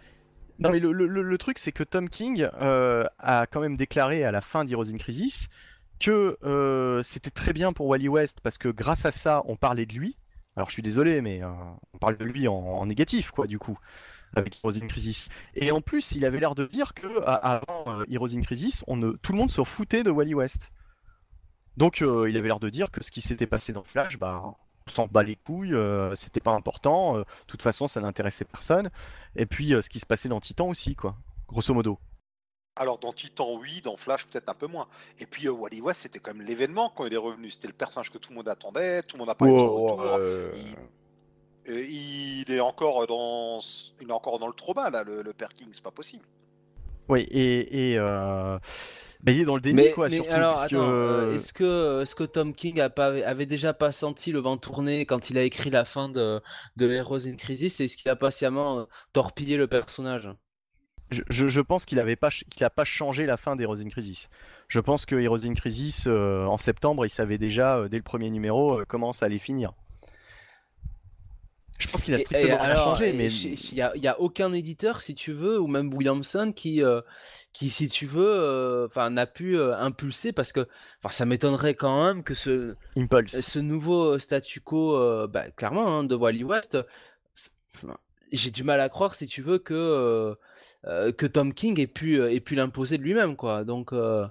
Non, 0.60 0.70
mais 0.72 0.80
le, 0.80 0.94
le- 0.94 1.08
le- 1.08 1.22
le 1.22 1.38
truc, 1.38 1.60
c'est 1.60 1.74
que 1.74 1.84
Tom 1.84 2.08
King 2.08 2.48
euh, 2.62 3.04
a 3.20 3.46
quand 3.46 3.60
même 3.60 3.76
déclaré 3.76 4.24
à 4.24 4.32
la 4.32 4.40
fin 4.40 4.64
d'Heroes 4.64 4.94
in 4.94 4.98
Crisis 4.98 5.50
que 6.00 6.38
euh, 6.44 7.04
c'était 7.04 7.30
très 7.32 7.52
bien 7.52 7.74
pour 7.74 7.88
Wally 7.88 8.08
West 8.08 8.40
parce 8.42 8.58
que 8.58 8.70
grâce 8.70 9.06
à 9.06 9.12
ça, 9.12 9.42
on 9.48 9.58
parlait 9.58 9.86
de 9.86 9.94
lui. 9.94 10.16
Alors 10.56 10.70
je 10.70 10.74
suis 10.74 10.82
désolé, 10.82 11.22
mais 11.22 11.42
on 11.44 11.98
parle 11.98 12.18
de 12.18 12.26
lui 12.26 12.48
en, 12.48 12.86
négatif, 12.86 13.32
quoi, 13.32 13.48
du 13.48 13.60
coup, 13.60 13.78
avec 14.36 14.58
Heroes 14.64 14.78
in 14.82 14.88
Crisis. 14.88 15.30
Et 15.54 15.72
en 15.72 15.82
plus, 15.82 16.14
il 16.14 16.26
avait 16.26 16.40
l'air 16.40 16.56
de 16.56 16.66
dire 16.66 16.94
que 16.94 17.22
avant 17.26 18.04
Heroes 18.10 18.36
in 18.38 18.42
Crisis, 18.42 18.84
tout 19.22 19.32
le 19.32 19.38
monde 19.38 19.52
se 19.52 19.64
foutait 19.64 20.04
de 20.04 20.12
Wally 20.12 20.34
West. 20.34 20.72
Donc 21.78 22.00
il 22.00 22.38
avait 22.38 22.48
l'air 22.48 22.60
de 22.60 22.70
dire 22.70 22.90
que 22.90 23.04
ce 23.04 23.12
qui 23.12 23.22
s'était 23.22 23.48
passé 23.48 23.74
dans 23.74 23.84
Flash, 23.84 24.18
bah, 24.18 24.42
on 24.88 24.90
s'en 24.90 25.08
bat 25.08 25.24
les 25.24 25.36
couilles, 25.36 25.76
c'était 26.14 26.40
pas 26.40 26.54
important, 26.54 27.20
de 27.20 27.26
toute 27.48 27.62
façon 27.62 27.88
ça 27.88 28.00
n'intéressait 28.00 28.46
personne. 28.46 28.90
Et 29.36 29.46
puis 29.46 29.72
ce 29.82 29.90
qui 29.90 30.00
se 30.00 30.06
passait 30.06 30.30
dans 30.30 30.40
Titan 30.40 30.70
aussi, 30.70 30.96
quoi, 30.96 31.18
grosso 31.48 31.74
modo. 31.74 32.00
Alors 32.78 32.98
dans 32.98 33.14
Titan, 33.14 33.58
oui, 33.58 33.82
dans 33.84 33.96
Flash, 33.96 34.28
peut-être 34.28 34.50
un 34.50 34.54
peu 34.54 34.68
moins. 34.68 34.88
Et 35.20 35.26
puis 35.26 35.48
euh, 35.48 35.52
Wally 35.52 35.80
West, 35.80 36.02
c'était 36.02 36.20
quand 36.20 36.34
même 36.34 36.46
l'événement 36.46 36.92
quand 36.94 37.06
il 37.06 37.14
est 37.14 37.18
revenu. 37.18 37.50
C'était 37.50 37.68
le 37.68 37.74
personnage 37.74 38.12
que 38.12 38.18
tout 38.18 38.32
le 38.32 38.36
monde 38.36 38.50
attendait, 38.50 39.02
tout 39.04 39.16
le 39.16 39.20
monde 39.20 39.30
a 39.30 39.36
parlé 39.36 39.54
de 39.54 39.60
son 39.60 39.74
retour. 39.74 40.02
Euh, 40.04 40.52
il... 41.68 42.52
est 42.52 42.60
encore 42.60 43.08
dans, 43.08 43.60
il 44.02 44.10
est 44.10 44.14
encore 44.14 44.40
dans 44.40 44.48
le 44.48 44.54
trauma 44.54 44.90
là, 44.90 45.04
le, 45.04 45.22
le 45.22 45.34
Perking, 45.34 45.70
c'est 45.72 45.84
pas 45.84 45.92
possible. 45.92 46.26
Oui, 47.08 47.22
et, 47.32 47.92
et 47.92 47.98
euh, 47.98 48.58
bah, 49.22 49.32
il 49.32 49.40
est 49.40 49.46
dans 49.46 49.56
le 49.56 49.62
déni 49.62 49.92
quoi. 49.92 50.10
Mais 50.10 50.28
alors, 50.28 50.64
est-ce 50.66 51.54
que, 51.54 52.02
est-ce 52.02 52.14
que 52.14 52.24
Tom 52.24 52.54
King 52.54 52.82
a 52.82 52.90
pas, 52.90 53.08
avait 53.08 53.46
déjà 53.46 53.74
pas 53.74 53.92
senti 53.92 54.32
le 54.32 54.40
vent 54.40 54.58
tourner 54.58 55.06
quand 55.06 55.30
il 55.30 55.38
a 55.38 55.44
écrit 55.44 55.70
la 55.70 55.86
fin 55.86 56.10
de, 56.10 56.42
de 56.76 56.92
Heroes 56.92 57.26
in 57.26 57.36
Crisis 57.36 57.80
Est-ce 57.80 57.96
qu'il 57.96 58.12
a 58.12 58.16
patiemment 58.16 58.88
torpillé 59.14 59.56
le 59.56 59.68
personnage? 59.68 60.30
Je, 61.12 61.62
pense 61.62 61.86
qu'il 61.86 61.98
n'a 61.98 62.16
pas, 62.16 62.30
pas 62.76 62.86
changé 62.86 63.26
la 63.26 63.38
fin 63.38 63.56
d'Heroes 63.56 63.82
in 63.82 63.90
Crisis. 63.90 64.30
Je 64.68 64.80
pense 64.80 65.06
que 65.06 65.16
Heroes 65.16 65.46
in 65.46 65.54
Crisis, 65.54 66.06
euh, 66.08 66.46
en 66.46 66.58
septembre, 66.58 67.06
il 67.06 67.10
savait 67.10 67.38
déjà, 67.38 67.78
euh, 67.78 67.88
dès 67.88 67.98
le 67.98 68.04
premier 68.04 68.30
numéro, 68.30 68.80
euh, 68.80 68.86
comment 68.88 69.14
ça 69.14 69.28
allait 69.28 69.40
finir. 69.40 69.74
Je 71.78 71.88
pense 71.88 72.04
qu'il 72.04 72.14
a 72.14 72.20
strictement 72.20 72.58
rien 72.58 72.78
changé, 72.78 73.14
mais 73.14 73.28
il 73.28 73.74
n'y 73.74 74.08
a, 74.08 74.20
aucun 74.20 74.54
éditeur, 74.54 75.02
si 75.02 75.14
tu 75.14 75.34
veux, 75.34 75.60
ou 75.60 75.68
même 75.68 75.94
Williamson 75.94 76.54
qui, 76.56 76.82
qui 77.52 77.70
si 77.70 77.90
tu 77.90 78.06
veux, 78.06 78.86
enfin 78.90 79.10
n'a 79.10 79.26
pu 79.26 79.60
impulser 79.60 80.32
parce 80.32 80.54
que, 80.54 80.70
ça 81.10 81.26
m'étonnerait 81.26 81.74
quand 81.74 82.06
même 82.06 82.24
que 82.24 82.34
ce, 82.34 82.76
ce 83.28 83.60
nouveau 83.60 84.18
statu 84.20 84.62
quo, 84.62 85.28
bah, 85.28 85.52
clairement, 85.52 86.00
hein, 86.00 86.06
de 86.06 86.16
Wally 86.16 86.46
West, 86.46 86.78
j'ai 88.32 88.52
du 88.52 88.64
mal 88.64 88.80
à 88.80 88.88
croire, 88.88 89.14
si 89.14 89.28
tu 89.28 89.42
veux, 89.42 89.60
que 89.60 90.38
euh, 90.88 91.12
que 91.12 91.26
Tom 91.26 91.54
King 91.54 91.80
ait 91.80 91.88
pu, 91.88 92.20
euh, 92.20 92.32
ait 92.32 92.40
pu 92.40 92.56
l'imposer 92.56 92.98
de 92.98 93.04
lui-même, 93.04 93.36
quoi. 93.36 93.64
Donc, 93.64 93.92
euh, 93.92 94.28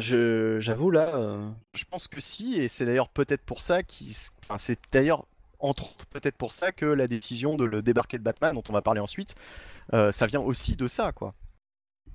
je, 0.00 0.58
j'avoue 0.60 0.90
là. 0.90 1.38
Je 1.74 1.84
pense 1.84 2.08
que 2.08 2.20
si, 2.20 2.58
et 2.58 2.68
c'est 2.68 2.86
d'ailleurs 2.86 3.10
peut-être 3.10 3.42
pour 3.42 3.60
ça 3.60 3.82
qui, 3.82 4.16
enfin, 4.42 4.56
c'est 4.56 4.78
d'ailleurs 4.92 5.26
entre 5.60 5.84
autres 5.84 6.06
peut-être 6.06 6.36
pour 6.36 6.52
ça 6.52 6.72
que 6.72 6.84
la 6.84 7.06
décision 7.06 7.56
de 7.56 7.64
le 7.64 7.80
débarquer 7.80 8.18
de 8.18 8.22
Batman, 8.22 8.54
dont 8.54 8.62
on 8.68 8.72
va 8.72 8.82
parler 8.82 9.00
ensuite, 9.00 9.34
ça 9.92 10.26
vient 10.26 10.40
aussi 10.40 10.76
de 10.76 10.86
ça, 10.86 11.12
quoi. 11.12 11.34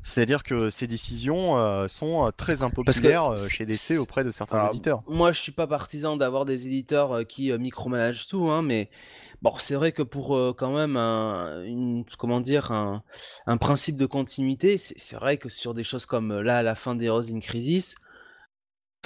C'est-à-dire 0.01 0.43
que 0.43 0.69
ces 0.69 0.87
décisions 0.87 1.87
sont 1.87 2.31
très 2.35 2.63
impopulaires 2.63 3.37
chez 3.37 3.65
DC 3.65 3.97
auprès 3.99 4.23
de 4.23 4.29
certains 4.29 4.67
éditeurs. 4.67 5.01
Moi, 5.07 5.31
je 5.31 5.41
suis 5.41 5.51
pas 5.51 5.67
partisan 5.67 6.15
d'avoir 6.15 6.45
des 6.45 6.65
éditeurs 6.65 7.25
qui 7.27 7.51
micromanagent 7.51 8.27
tout, 8.27 8.49
hein, 8.49 8.61
mais 8.61 8.89
Bon, 9.41 9.53
c'est 9.57 9.75
vrai 9.75 9.93
que 9.93 10.01
pour 10.01 10.35
euh, 10.35 10.53
quand 10.57 10.75
même 10.75 10.97
un, 10.97 12.03
comment 12.17 12.41
dire, 12.41 12.71
un, 12.71 13.57
principe 13.57 13.95
de 13.95 14.05
continuité, 14.05 14.77
c'est 14.77 15.15
vrai 15.15 15.37
que 15.37 15.47
sur 15.47 15.73
des 15.73 15.83
choses 15.83 16.05
comme 16.05 16.31
euh, 16.31 16.41
là, 16.41 16.61
la 16.61 16.75
fin 16.75 16.95
des 16.95 17.07
in 17.09 17.39
Crisis, 17.39 17.95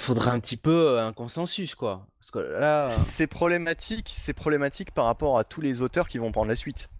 faudrait 0.00 0.30
un 0.30 0.40
petit 0.40 0.56
peu 0.56 0.88
euh, 0.88 1.06
un 1.06 1.12
consensus, 1.12 1.76
quoi. 1.76 2.08
Parce 2.18 2.32
que 2.32 2.40
là... 2.40 2.88
C'est 2.88 3.28
problématique, 3.28 4.08
c'est 4.08 4.32
problématique 4.32 4.90
par 4.90 5.04
rapport 5.04 5.38
à 5.38 5.44
tous 5.44 5.60
les 5.60 5.82
auteurs 5.82 6.08
qui 6.08 6.18
vont 6.18 6.32
prendre 6.32 6.48
la 6.48 6.56
suite. 6.56 6.90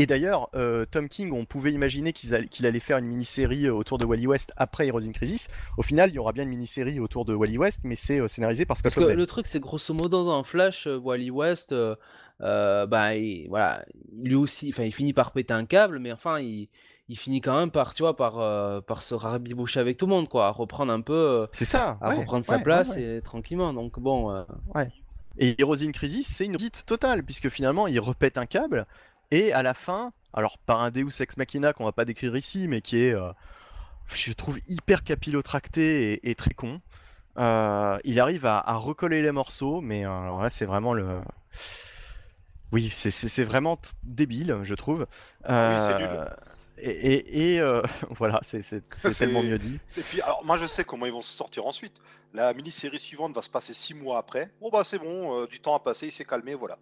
Et 0.00 0.06
d'ailleurs, 0.06 0.48
euh, 0.54 0.86
Tom 0.90 1.10
King, 1.10 1.30
on 1.34 1.44
pouvait 1.44 1.72
imaginer 1.72 2.14
qu'il 2.14 2.64
allait, 2.64 2.80
faire 2.80 2.96
une 2.96 3.04
mini-série 3.04 3.66
euh, 3.66 3.74
autour 3.74 3.98
de 3.98 4.06
Wally 4.06 4.26
West 4.26 4.50
après 4.56 4.86
Heroes 4.86 5.06
in 5.06 5.12
Crisis. 5.12 5.48
Au 5.76 5.82
final, 5.82 6.08
il 6.08 6.14
y 6.14 6.18
aura 6.18 6.32
bien 6.32 6.44
une 6.44 6.48
mini-série 6.48 6.98
autour 6.98 7.26
de 7.26 7.34
Wally 7.34 7.58
West, 7.58 7.82
mais 7.84 7.96
c'est 7.96 8.18
euh, 8.18 8.26
scénarisé 8.26 8.64
par 8.64 8.78
Scott 8.78 8.94
Parce 8.94 9.06
que 9.06 9.12
le 9.12 9.26
truc, 9.26 9.46
c'est 9.46 9.60
grosso 9.60 9.92
modo 9.92 10.24
dans 10.24 10.42
Flash, 10.42 10.86
Wally 10.86 11.30
West, 11.30 11.74
bah, 12.40 13.10
voilà, 13.50 13.84
lui 14.16 14.36
aussi, 14.36 14.70
enfin, 14.70 14.84
il 14.84 14.92
finit 14.92 15.12
par 15.12 15.32
péter 15.32 15.52
un 15.52 15.66
câble, 15.66 15.98
mais 15.98 16.12
enfin, 16.12 16.40
il, 16.40 16.68
finit 17.14 17.42
quand 17.42 17.58
même 17.58 17.70
par, 17.70 17.92
tu 17.92 18.02
vois, 18.02 18.16
par, 18.16 18.82
par 18.84 19.02
se 19.02 19.14
rabiboucher 19.14 19.80
avec 19.80 19.98
tout 19.98 20.06
le 20.06 20.14
monde, 20.14 20.30
quoi, 20.30 20.46
à 20.46 20.50
reprendre 20.50 20.94
un 20.94 21.02
peu. 21.02 21.46
c'est 21.52 21.66
ça. 21.66 21.98
À 22.00 22.14
reprendre 22.14 22.46
sa 22.46 22.58
place 22.58 22.96
et 22.96 23.20
tranquillement. 23.22 23.74
Donc 23.74 24.00
bon. 24.00 24.46
Ouais. 24.74 24.88
Et 25.38 25.60
Heroes 25.60 25.82
in 25.84 25.92
Crisis, 25.92 26.26
c'est 26.26 26.46
une 26.46 26.56
dite 26.56 26.84
totale, 26.86 27.22
puisque 27.22 27.48
finalement, 27.48 27.86
il 27.86 28.00
repète 28.00 28.38
un 28.38 28.46
câble. 28.46 28.86
Et 29.30 29.52
à 29.52 29.62
la 29.62 29.74
fin, 29.74 30.12
alors 30.32 30.58
par 30.58 30.80
un 30.80 30.90
Deus 30.90 31.20
Ex 31.20 31.36
Machina 31.36 31.72
qu'on 31.72 31.84
va 31.84 31.92
pas 31.92 32.04
décrire 32.04 32.36
ici, 32.36 32.66
mais 32.68 32.80
qui 32.80 33.02
est, 33.02 33.14
euh, 33.14 33.32
je 34.12 34.32
trouve, 34.32 34.58
hyper 34.68 35.04
capillotracté 35.04 36.28
et, 36.28 36.34
très 36.34 36.54
con, 36.54 36.80
euh, 37.38 37.98
il 38.04 38.18
arrive 38.18 38.46
à, 38.46 38.74
recoller 38.74 39.22
les 39.22 39.32
morceaux, 39.32 39.80
mais 39.80 40.04
euh, 40.04 40.10
alors 40.10 40.42
là 40.42 40.50
c'est 40.50 40.66
vraiment 40.66 40.94
le... 40.94 41.20
Oui, 42.72 42.88
c'est 42.92 43.44
vraiment 43.44 43.76
débile, 44.04 44.60
je 44.62 44.74
trouve. 44.76 45.00
oui, 45.48 45.76
c'est 45.78 45.98
nul. 45.98 46.28
Et, 46.82 47.54
et, 47.56 47.80
voilà, 48.10 48.40
c'est 48.42 48.62
tellement 49.18 49.42
mieux 49.42 49.58
dit. 49.58 49.80
Et 49.96 50.02
puis, 50.02 50.22
alors, 50.22 50.44
moi, 50.44 50.56
je 50.56 50.66
sais 50.66 50.84
comment 50.84 51.04
ils 51.04 51.12
vont 51.12 51.20
se 51.20 51.36
sortir 51.36 51.66
ensuite. 51.66 51.92
La 52.32 52.54
mini-série 52.54 53.00
suivante 53.00 53.34
va 53.34 53.42
se 53.42 53.50
passer 53.50 53.74
six 53.74 53.92
mois 53.92 54.18
après. 54.18 54.52
Bon, 54.60 54.70
bah, 54.70 54.84
c'est 54.84 55.00
bon, 55.00 55.44
du 55.46 55.58
temps 55.58 55.74
a 55.74 55.80
passé, 55.80 56.06
il 56.06 56.12
s'est 56.12 56.24
calmé, 56.24 56.54
voilà. 56.54 56.78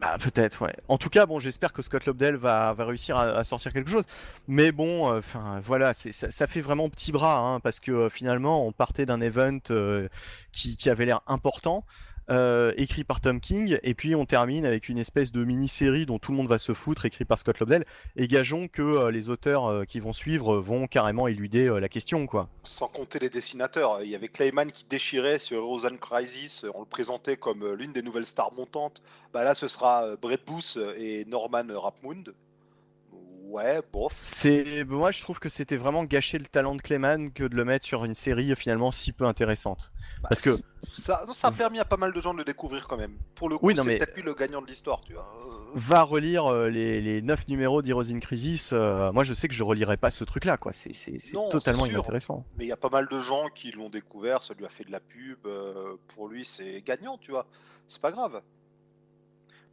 Bah, 0.00 0.18
peut-être, 0.20 0.62
ouais. 0.62 0.74
En 0.88 0.98
tout 0.98 1.08
cas, 1.08 1.24
bon, 1.24 1.38
j'espère 1.38 1.72
que 1.72 1.80
Scott 1.80 2.04
Lobdell 2.04 2.36
va, 2.36 2.74
va 2.74 2.84
réussir 2.84 3.16
à, 3.16 3.42
sortir 3.44 3.72
quelque 3.72 3.90
chose. 3.90 4.04
Mais 4.46 4.70
bon, 4.70 5.10
euh, 5.10 5.18
enfin, 5.20 5.60
voilà, 5.64 5.94
ça, 5.94 6.30
ça, 6.30 6.46
fait 6.46 6.60
vraiment 6.60 6.90
petit 6.90 7.12
bras, 7.12 7.38
hein, 7.38 7.60
parce 7.60 7.80
que 7.80 7.92
euh, 7.92 8.10
finalement, 8.10 8.66
on 8.66 8.72
partait 8.72 9.06
d'un 9.06 9.22
event 9.22 9.58
euh, 9.70 10.08
qui, 10.52 10.76
qui, 10.76 10.90
avait 10.90 11.06
l'air 11.06 11.22
important. 11.26 11.84
Euh, 12.28 12.72
écrit 12.76 13.04
par 13.04 13.20
Tom 13.20 13.38
King, 13.38 13.78
et 13.84 13.94
puis 13.94 14.16
on 14.16 14.26
termine 14.26 14.66
avec 14.66 14.88
une 14.88 14.98
espèce 14.98 15.30
de 15.30 15.44
mini-série 15.44 16.06
dont 16.06 16.18
tout 16.18 16.32
le 16.32 16.36
monde 16.36 16.48
va 16.48 16.58
se 16.58 16.74
foutre, 16.74 17.04
écrit 17.04 17.24
par 17.24 17.38
Scott 17.38 17.60
Lobdell, 17.60 17.84
et 18.16 18.26
gageons 18.26 18.66
que 18.66 18.82
euh, 18.82 19.10
les 19.12 19.28
auteurs 19.28 19.66
euh, 19.66 19.84
qui 19.84 20.00
vont 20.00 20.12
suivre 20.12 20.56
vont 20.56 20.88
carrément 20.88 21.28
éluder 21.28 21.68
la 21.80 21.88
question, 21.88 22.26
quoi. 22.26 22.48
Sans 22.64 22.88
compter 22.88 23.20
les 23.20 23.30
dessinateurs, 23.30 24.02
il 24.02 24.08
y 24.08 24.16
avait 24.16 24.26
Clayman 24.26 24.72
qui 24.72 24.84
déchirait 24.90 25.38
sur 25.38 25.58
Heroes 25.58 25.96
Crisis, 26.00 26.66
on 26.74 26.80
le 26.80 26.86
présentait 26.86 27.36
comme 27.36 27.64
l'une 27.74 27.92
des 27.92 28.02
nouvelles 28.02 28.26
stars 28.26 28.52
montantes, 28.54 29.02
bah 29.32 29.44
là 29.44 29.54
ce 29.54 29.68
sera 29.68 30.16
Brett 30.16 30.44
Booth 30.44 30.78
et 30.96 31.24
Norman 31.26 31.64
Rapmund, 31.70 32.34
ouais, 33.48 33.80
bof. 33.92 34.18
C'est 34.22 34.84
moi 34.84 35.10
je 35.10 35.20
trouve 35.20 35.38
que 35.38 35.48
c'était 35.48 35.76
vraiment 35.76 36.04
gâcher 36.04 36.38
le 36.38 36.46
talent 36.46 36.74
de 36.74 36.82
Clayman 36.82 37.32
que 37.32 37.44
de 37.44 37.54
le 37.54 37.64
mettre 37.64 37.86
sur 37.86 38.04
une 38.04 38.14
série 38.14 38.54
finalement 38.56 38.90
si 38.90 39.12
peu 39.12 39.24
intéressante. 39.24 39.92
Bah, 40.22 40.28
Parce 40.30 40.40
que 40.40 40.58
ça, 40.88 41.24
ça, 41.34 41.48
a 41.48 41.52
permis 41.52 41.78
à 41.80 41.84
pas 41.84 41.96
mal 41.96 42.12
de 42.12 42.20
gens 42.20 42.32
de 42.32 42.38
le 42.38 42.44
découvrir 42.44 42.86
quand 42.86 42.96
même. 42.96 43.16
Pour 43.34 43.48
le 43.48 43.58
coup, 43.58 43.70
c'est 43.74 43.84
peut-être 43.84 44.14
lui 44.14 44.22
le 44.22 44.34
gagnant 44.34 44.62
de 44.62 44.66
l'histoire, 44.66 45.00
tu 45.00 45.14
vois. 45.14 45.26
Va 45.74 46.02
relire 46.02 46.46
euh, 46.46 46.68
les, 46.68 47.00
les 47.00 47.22
9 47.22 47.48
numéros 47.48 47.82
d'Heroes 47.82 48.10
in 48.10 48.20
Crisis. 48.20 48.70
Euh, 48.72 49.12
moi, 49.12 49.24
je 49.24 49.34
sais 49.34 49.48
que 49.48 49.54
je 49.54 49.62
relirai 49.62 49.96
pas 49.96 50.10
ce 50.10 50.24
truc-là, 50.24 50.56
quoi. 50.56 50.72
C'est 50.72 50.92
totalement 51.50 51.86
inintéressant. 51.86 52.44
Mais 52.56 52.64
il 52.64 52.68
y 52.68 52.72
a 52.72 52.76
pas 52.76 52.88
mal 52.88 53.08
de 53.08 53.20
gens 53.20 53.48
qui 53.54 53.72
l'ont 53.72 53.90
découvert, 53.90 54.42
ça 54.42 54.54
lui 54.54 54.64
a 54.64 54.68
fait 54.68 54.84
de 54.84 54.92
la 54.92 55.00
pub. 55.00 55.38
Euh, 55.46 55.96
pour 56.08 56.28
lui, 56.28 56.44
c'est 56.44 56.82
gagnant, 56.82 57.18
tu 57.18 57.32
vois. 57.32 57.46
C'est 57.88 58.00
pas 58.00 58.10
grave. 58.10 58.42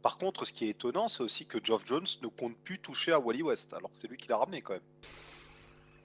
Par 0.04 0.18
contre, 0.18 0.44
ce 0.44 0.52
qui 0.52 0.66
est 0.66 0.68
étonnant, 0.68 1.08
c'est 1.08 1.22
aussi 1.22 1.46
que 1.46 1.56
Geoff 1.64 1.86
Jones 1.86 2.04
ne 2.22 2.28
compte 2.28 2.54
plus 2.58 2.78
toucher 2.78 3.12
à 3.12 3.18
Wally 3.18 3.42
West, 3.42 3.72
alors 3.72 3.90
que 3.90 3.96
c'est 3.96 4.06
lui 4.06 4.18
qui 4.18 4.28
l'a 4.28 4.36
ramené 4.36 4.60
quand 4.60 4.74
même. 4.74 4.82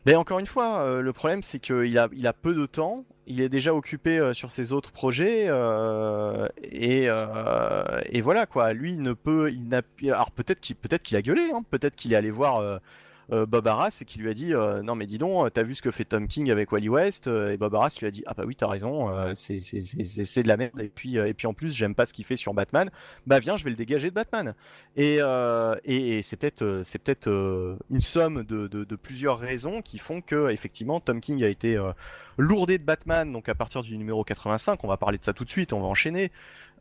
Mais 0.06 0.16
encore 0.16 0.40
une 0.40 0.48
fois, 0.48 0.80
euh, 0.80 1.02
le 1.02 1.12
problème 1.12 1.44
c'est 1.44 1.60
qu'il 1.60 1.98
a, 2.00 2.08
il 2.14 2.26
a 2.26 2.32
peu 2.32 2.54
de 2.54 2.66
temps, 2.66 3.04
il 3.28 3.42
est 3.42 3.50
déjà 3.50 3.76
occupé 3.76 4.18
euh, 4.18 4.32
sur 4.32 4.52
ses 4.52 4.72
autres 4.72 4.94
projets 4.94 5.48
euh, 5.50 6.48
et, 6.64 7.10
et, 8.06 8.22
voilà 8.22 8.46
quoi. 8.46 8.72
Lui, 8.72 8.94
il 8.94 9.02
ne 9.02 9.12
peut, 9.12 9.52
il 9.52 9.68
n'a, 9.68 9.82
alors 10.04 10.32
peut-être 10.32 10.62
qu'il, 10.62 10.78
peut-être 10.78 11.04
qu'il 11.04 11.18
a 11.18 11.22
gueulé, 11.22 11.52
hein, 11.54 11.62
peut-être 11.70 11.98
qu'il 11.98 12.14
est 12.14 12.16
allé 12.16 12.32
voir 12.32 12.80
euh, 13.32 13.46
Bob 13.46 13.68
Arras 13.68 14.00
et 14.02 14.06
qui 14.06 14.20
lui 14.20 14.30
a 14.30 14.34
dit 14.34 14.54
euh, 14.54 14.82
non 14.82 14.96
mais 14.96 15.06
dis 15.06 15.18
donc 15.18 15.52
t'as 15.54 15.64
vu 15.64 15.76
ce 15.76 15.82
que 15.82 15.92
fait 15.92 16.06
Tom 16.06 16.28
King 16.28 16.50
avec 16.50 16.72
Wally 16.72 16.90
West 16.90 17.28
euh, 17.28 17.52
et 17.52 17.58
Bob 17.58 17.76
Arras 17.76 17.96
lui 18.00 18.08
a 18.08 18.12
dit 18.12 18.24
ah 18.26 18.34
bah 18.36 18.44
oui 18.46 18.56
t'as 18.56 18.68
raison 18.68 19.10
c'est 19.36 20.44
de 20.44 20.48
la 20.48 20.58
merde 20.58 20.80
et 20.80 20.90
puis 20.90 21.18
et 21.18 21.34
puis 21.34 21.48
en 21.48 21.54
plus 21.54 21.74
j'aime 21.74 21.96
pas 21.96 22.06
ce 22.06 22.14
qu'il 22.14 22.26
fait 22.26 22.36
sur 22.36 22.54
Batman. 22.54 22.90
Bah 23.28 23.40
viens 23.40 23.58
je 23.58 23.64
vais 23.64 23.70
le 23.70 23.76
dégager 23.76 24.10
de 24.10 24.16
Batman. 24.16 24.56
Et, 24.96 25.20
et, 25.84 26.22
c'est 26.22 26.38
peut-être 26.38 26.82
c'est 26.84 27.00
peut-être 27.00 27.30
une 27.90 28.02
somme 28.02 28.44
de, 28.44 28.68
de, 28.68 28.96
plusieurs 28.96 29.38
raisons 29.40 29.82
qui 29.82 29.98
font 29.98 30.22
que 30.22 30.50
effectivement 30.50 31.00
Tom 31.00 31.22
King 31.22 31.44
a 31.44 31.48
été 31.48 31.78
lourdé 32.40 32.78
de 32.78 32.84
Batman 32.84 33.32
donc 33.32 33.50
à 33.50 33.56
partir 33.56 33.82
du 33.82 33.98
numéro 33.98 34.24
85 34.24 34.84
on 34.84 34.88
va 34.88 34.98
parler 34.98 35.18
de 35.18 35.24
ça 35.24 35.34
tout 35.34 35.46
de 35.46 35.50
suite 35.50 35.74
on 35.74 35.82
va 35.82 35.88
enchaîner 35.88 36.32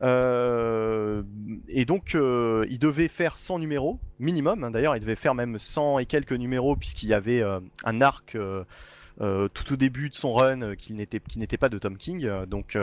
euh, 0.02 1.22
et 1.68 1.85
donc, 1.85 2.14
euh, 2.14 2.66
il 2.70 2.78
devait 2.78 3.09
faire 3.09 3.39
100 3.39 3.59
numéros, 3.59 3.98
minimum. 4.18 4.64
Hein, 4.64 4.70
d'ailleurs, 4.70 4.97
il 4.97 5.01
devait 5.01 5.16
faire 5.16 5.35
même 5.35 5.59
100 5.59 5.98
et 5.98 6.06
quelques 6.06 6.32
numéros, 6.32 6.76
puisqu'il 6.76 7.09
y 7.09 7.14
avait 7.14 7.43
euh, 7.43 7.60
un 7.85 8.01
arc 8.01 8.36
tout 9.52 9.72
au 9.72 9.76
début 9.76 10.10
de 10.10 10.14
son 10.14 10.32
run 10.32 10.76
qui 10.76 10.93
n'était 10.93 11.56
pas 11.56 11.68
de 11.68 11.78
Tom 11.78 11.97
King. 11.97 12.30
Donc 12.47 12.76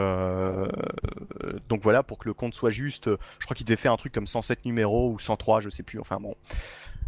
voilà 1.82 2.04
pour 2.04 2.18
que 2.18 2.28
le 2.28 2.34
compte 2.34 2.54
soit 2.56 2.72
juste. 2.72 3.10
Je 3.40 3.46
crois 3.46 3.56
qu'il 3.56 3.66
devait 3.66 3.78
faire 3.78 3.94
un 3.94 3.98
truc 3.98 4.14
comme 4.14 4.28
107 4.28 4.66
numéros 4.66 5.12
ou 5.12 5.18
103, 5.20 5.62
je 5.62 5.70
sais 5.70 5.84
plus. 5.84 5.98
Enfin 5.98 6.18
bon, 6.20 6.36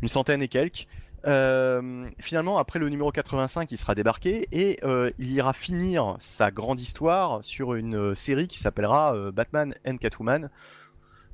une 0.01 0.07
centaine 0.07 0.41
et 0.41 0.47
quelques. 0.47 0.87
Euh, 1.27 2.07
finalement, 2.19 2.57
après 2.57 2.79
le 2.79 2.87
numéro 2.89 3.11
85, 3.11 3.69
il 3.71 3.77
sera 3.77 3.95
débarqué 3.95 4.47
et 4.51 4.79
euh, 4.83 5.11
il 5.19 5.31
ira 5.31 5.51
finir 5.53 6.15
sa 6.19 6.51
grande 6.51 6.79
histoire 6.79 7.43
sur 7.43 7.73
une 7.73 7.97
euh, 7.97 8.15
série 8.15 8.47
qui 8.47 8.59
s'appellera 8.59 9.13
euh, 9.13 9.31
Batman 9.31 9.73
and 9.85 9.97
Catwoman. 9.97 10.49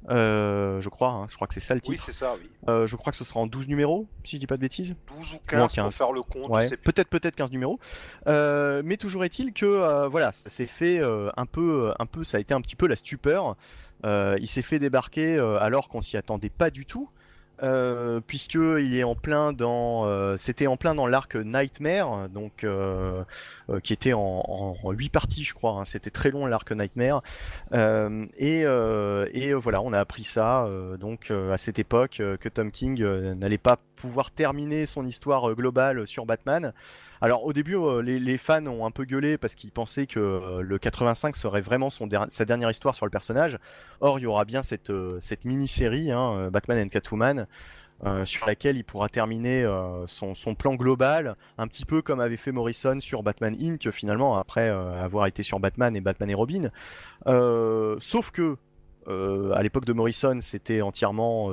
Je 0.10 0.90
crois, 0.90 1.10
hein, 1.12 1.26
je 1.30 1.36
crois 1.36 1.48
que 1.48 1.54
c'est 1.54 1.60
ça 1.60 1.76
le 1.76 1.82
Oui, 1.88 1.96
titre. 1.96 2.06
c'est 2.06 2.12
ça, 2.12 2.36
oui. 2.42 2.50
Je 2.88 2.96
crois 2.96 3.12
que 3.12 3.18
ce 3.18 3.24
sera 3.24 3.40
en 3.40 3.48
12 3.48 3.68
numéros, 3.68 4.08
si 4.24 4.36
je 4.36 4.40
dis 4.42 4.48
pas 4.48 4.58
de 4.58 4.62
bêtises. 4.62 4.96
12 5.08 5.34
ou 5.34 5.36
Ou 5.36 5.40
15, 5.48 5.62
en 5.62 5.68
pour 5.68 5.76
15. 5.76 5.96
faire 5.96 6.12
le 6.12 6.22
compte. 6.24 6.50
Ouais, 6.50 6.70
peut-être 6.76 7.08
peut-être 7.10 7.36
15 7.36 7.52
numéros. 7.52 7.80
Mais 8.26 8.98
toujours 8.98 9.24
est-il 9.24 9.54
que 9.54 10.08
voilà, 10.08 10.32
ça 10.34 10.50
s'est 10.50 10.68
fait 10.68 11.00
un 11.02 11.46
peu 11.46 11.94
un 12.00 12.06
peu 12.06 12.24
ça 12.24 12.38
a 12.38 12.40
été 12.42 12.54
un 12.54 12.62
petit 12.62 12.76
peu 12.76 12.88
la 12.88 12.96
stupeur. 12.98 13.56
Il 14.04 14.48
s'est 14.48 14.62
fait 14.62 14.80
débarquer 14.80 15.38
alors 15.62 15.88
qu'on 15.88 16.02
s'y 16.02 16.18
attendait 16.18 16.50
pas 16.50 16.70
du 16.70 16.86
tout. 16.86 17.08
Euh, 17.62 18.20
puisque 18.26 18.56
il 18.56 18.96
est 18.98 19.04
en 19.04 19.14
plein 19.14 19.54
dans, 19.54 20.06
euh, 20.06 20.38
c'était 20.38 20.66
en 20.66 20.76
plein 20.76 20.96
dans 20.96 21.06
l'arc 21.06 21.36
Nightmare, 21.36 22.28
donc 22.30 22.64
euh, 22.64 23.24
qui 23.84 23.94
était 23.94 24.14
en, 24.14 24.76
8 24.84 25.10
parties, 25.10 25.44
je 25.44 25.54
crois. 25.54 25.74
hein. 25.74 25.86
C'était 25.86 26.10
très 26.10 26.32
long 26.32 26.48
l'arc 26.48 26.72
Nightmare, 26.72 27.22
et, 27.72 28.64
voilà, 29.54 29.82
on 29.82 29.94
a 29.94 30.00
appris 30.00 30.24
ça 30.24 30.68
donc 31.00 31.32
à 31.32 31.58
cette 31.58 31.78
époque 31.78 32.22
que 32.40 32.50
Tom 32.50 32.72
King 32.72 33.04
n'allait 33.36 33.58
pas 33.58 33.78
pouvoir 33.96 34.32
terminer 34.32 34.86
son 34.86 35.06
histoire 35.06 35.54
globale 35.54 36.08
sur 36.08 36.26
Batman. 36.26 36.74
Alors 37.22 37.46
au 37.46 37.54
début, 37.54 37.78
les, 38.02 38.38
fans 38.38 38.66
ont 38.66 38.86
un 38.86 38.92
peu 38.92 39.06
gueulé 39.06 39.38
parce 39.38 39.56
qu'ils 39.56 39.72
pensaient 39.72 40.08
que 40.08 40.60
le 40.60 40.78
85 40.78 41.36
serait 41.36 41.62
vraiment 41.62 41.90
son 41.90 42.10
sa 42.30 42.46
dernière 42.46 42.70
histoire 42.70 42.96
sur 42.96 43.06
le 43.06 43.12
personnage. 43.12 43.58
Or, 44.02 44.20
il 44.20 44.24
y 44.24 44.26
aura 44.26 44.44
bien 44.44 44.62
cette, 44.62 44.92
cette 45.20 45.46
mini-série, 45.46 46.12
hein, 46.12 46.50
Batman 46.52 46.86
and 46.86 46.90
Catwoman, 46.90 47.43
euh, 48.06 48.26
sur 48.26 48.46
laquelle 48.46 48.76
il 48.76 48.84
pourra 48.84 49.08
terminer 49.08 49.64
euh, 49.64 50.06
son, 50.08 50.56
plan 50.56 50.76
global, 50.76 51.38
un 51.58 51.68
petit 51.68 51.86
peu 51.86 52.02
comme 52.02 52.20
avait 52.20 52.36
fait 52.36 52.52
Morrison 52.52 53.00
sur 53.00 53.24
Batman 53.24 53.56
Inc. 53.58 53.90
finalement, 53.92 54.38
après 54.38 54.70
euh, 54.70 55.02
avoir 55.02 55.26
été 55.26 55.42
sur 55.42 55.60
Batman 55.62 55.96
et 55.96 56.02
Batman 56.02 56.30
et 56.30 56.34
Robin. 56.34 56.70
Sauf 58.00 58.32
que 58.32 58.58
à 59.08 59.62
l'époque 59.62 59.86
de 59.86 59.94
Morrison, 59.94 60.40
c'était 60.42 60.82
entièrement 60.82 61.50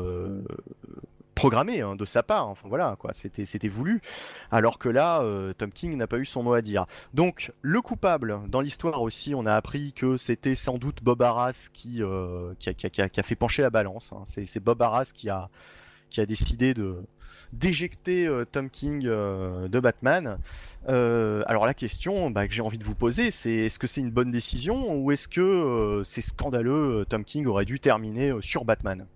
programmé 1.36 1.82
hein, 1.82 1.94
de 1.94 2.04
sa 2.04 2.24
part. 2.24 2.48
Enfin 2.48 2.68
voilà, 2.68 2.96
quoi, 2.98 3.12
c'était 3.12 3.68
voulu. 3.68 4.00
Alors 4.50 4.78
que 4.80 4.88
là, 4.88 5.22
Tom 5.56 5.70
King 5.70 5.96
n'a 5.96 6.08
pas 6.08 6.18
eu 6.18 6.26
son 6.26 6.42
mot 6.42 6.54
à 6.54 6.62
dire. 6.62 6.86
Donc 7.14 7.52
le 7.62 7.80
coupable 7.80 8.40
dans 8.48 8.60
l'histoire 8.60 9.02
aussi, 9.02 9.36
on 9.36 9.46
a 9.46 9.54
appris 9.54 9.92
que 9.92 10.16
c'était 10.16 10.56
sans 10.56 10.78
doute 10.78 11.02
Bob 11.02 11.22
Arras 11.22 11.68
qui 11.72 12.02
a 12.02 13.22
fait 13.22 13.36
pencher 13.36 13.62
la 13.62 13.70
balance. 13.70 14.12
hein. 14.12 14.22
C'est 14.26 14.46
c'est 14.46 14.60
Bob 14.60 14.82
Arras 14.82 15.12
qui 15.14 15.28
a 15.28 15.48
qui 16.10 16.20
a 16.20 16.26
décidé 16.26 16.74
de 16.74 16.96
d'éjecter 17.52 18.26
euh, 18.28 18.44
Tom 18.44 18.70
King 18.70 19.04
euh, 19.06 19.68
de 19.68 19.80
Batman. 19.80 20.38
Euh, 20.88 21.42
alors 21.46 21.66
la 21.66 21.74
question 21.74 22.30
bah, 22.30 22.46
que 22.46 22.54
j'ai 22.54 22.62
envie 22.62 22.78
de 22.78 22.84
vous 22.84 22.94
poser, 22.94 23.30
c'est 23.32 23.50
est-ce 23.52 23.78
que 23.78 23.86
c'est 23.88 24.00
une 24.00 24.10
bonne 24.12 24.30
décision 24.30 24.94
ou 24.96 25.10
est-ce 25.12 25.28
que 25.28 26.02
c'est 26.04 26.20
scandaleux 26.22 27.04
Tom 27.08 27.24
King 27.24 27.46
aurait 27.46 27.64
dû 27.64 27.80
terminer 27.80 28.32
sur 28.40 28.64
Batman? 28.64 29.06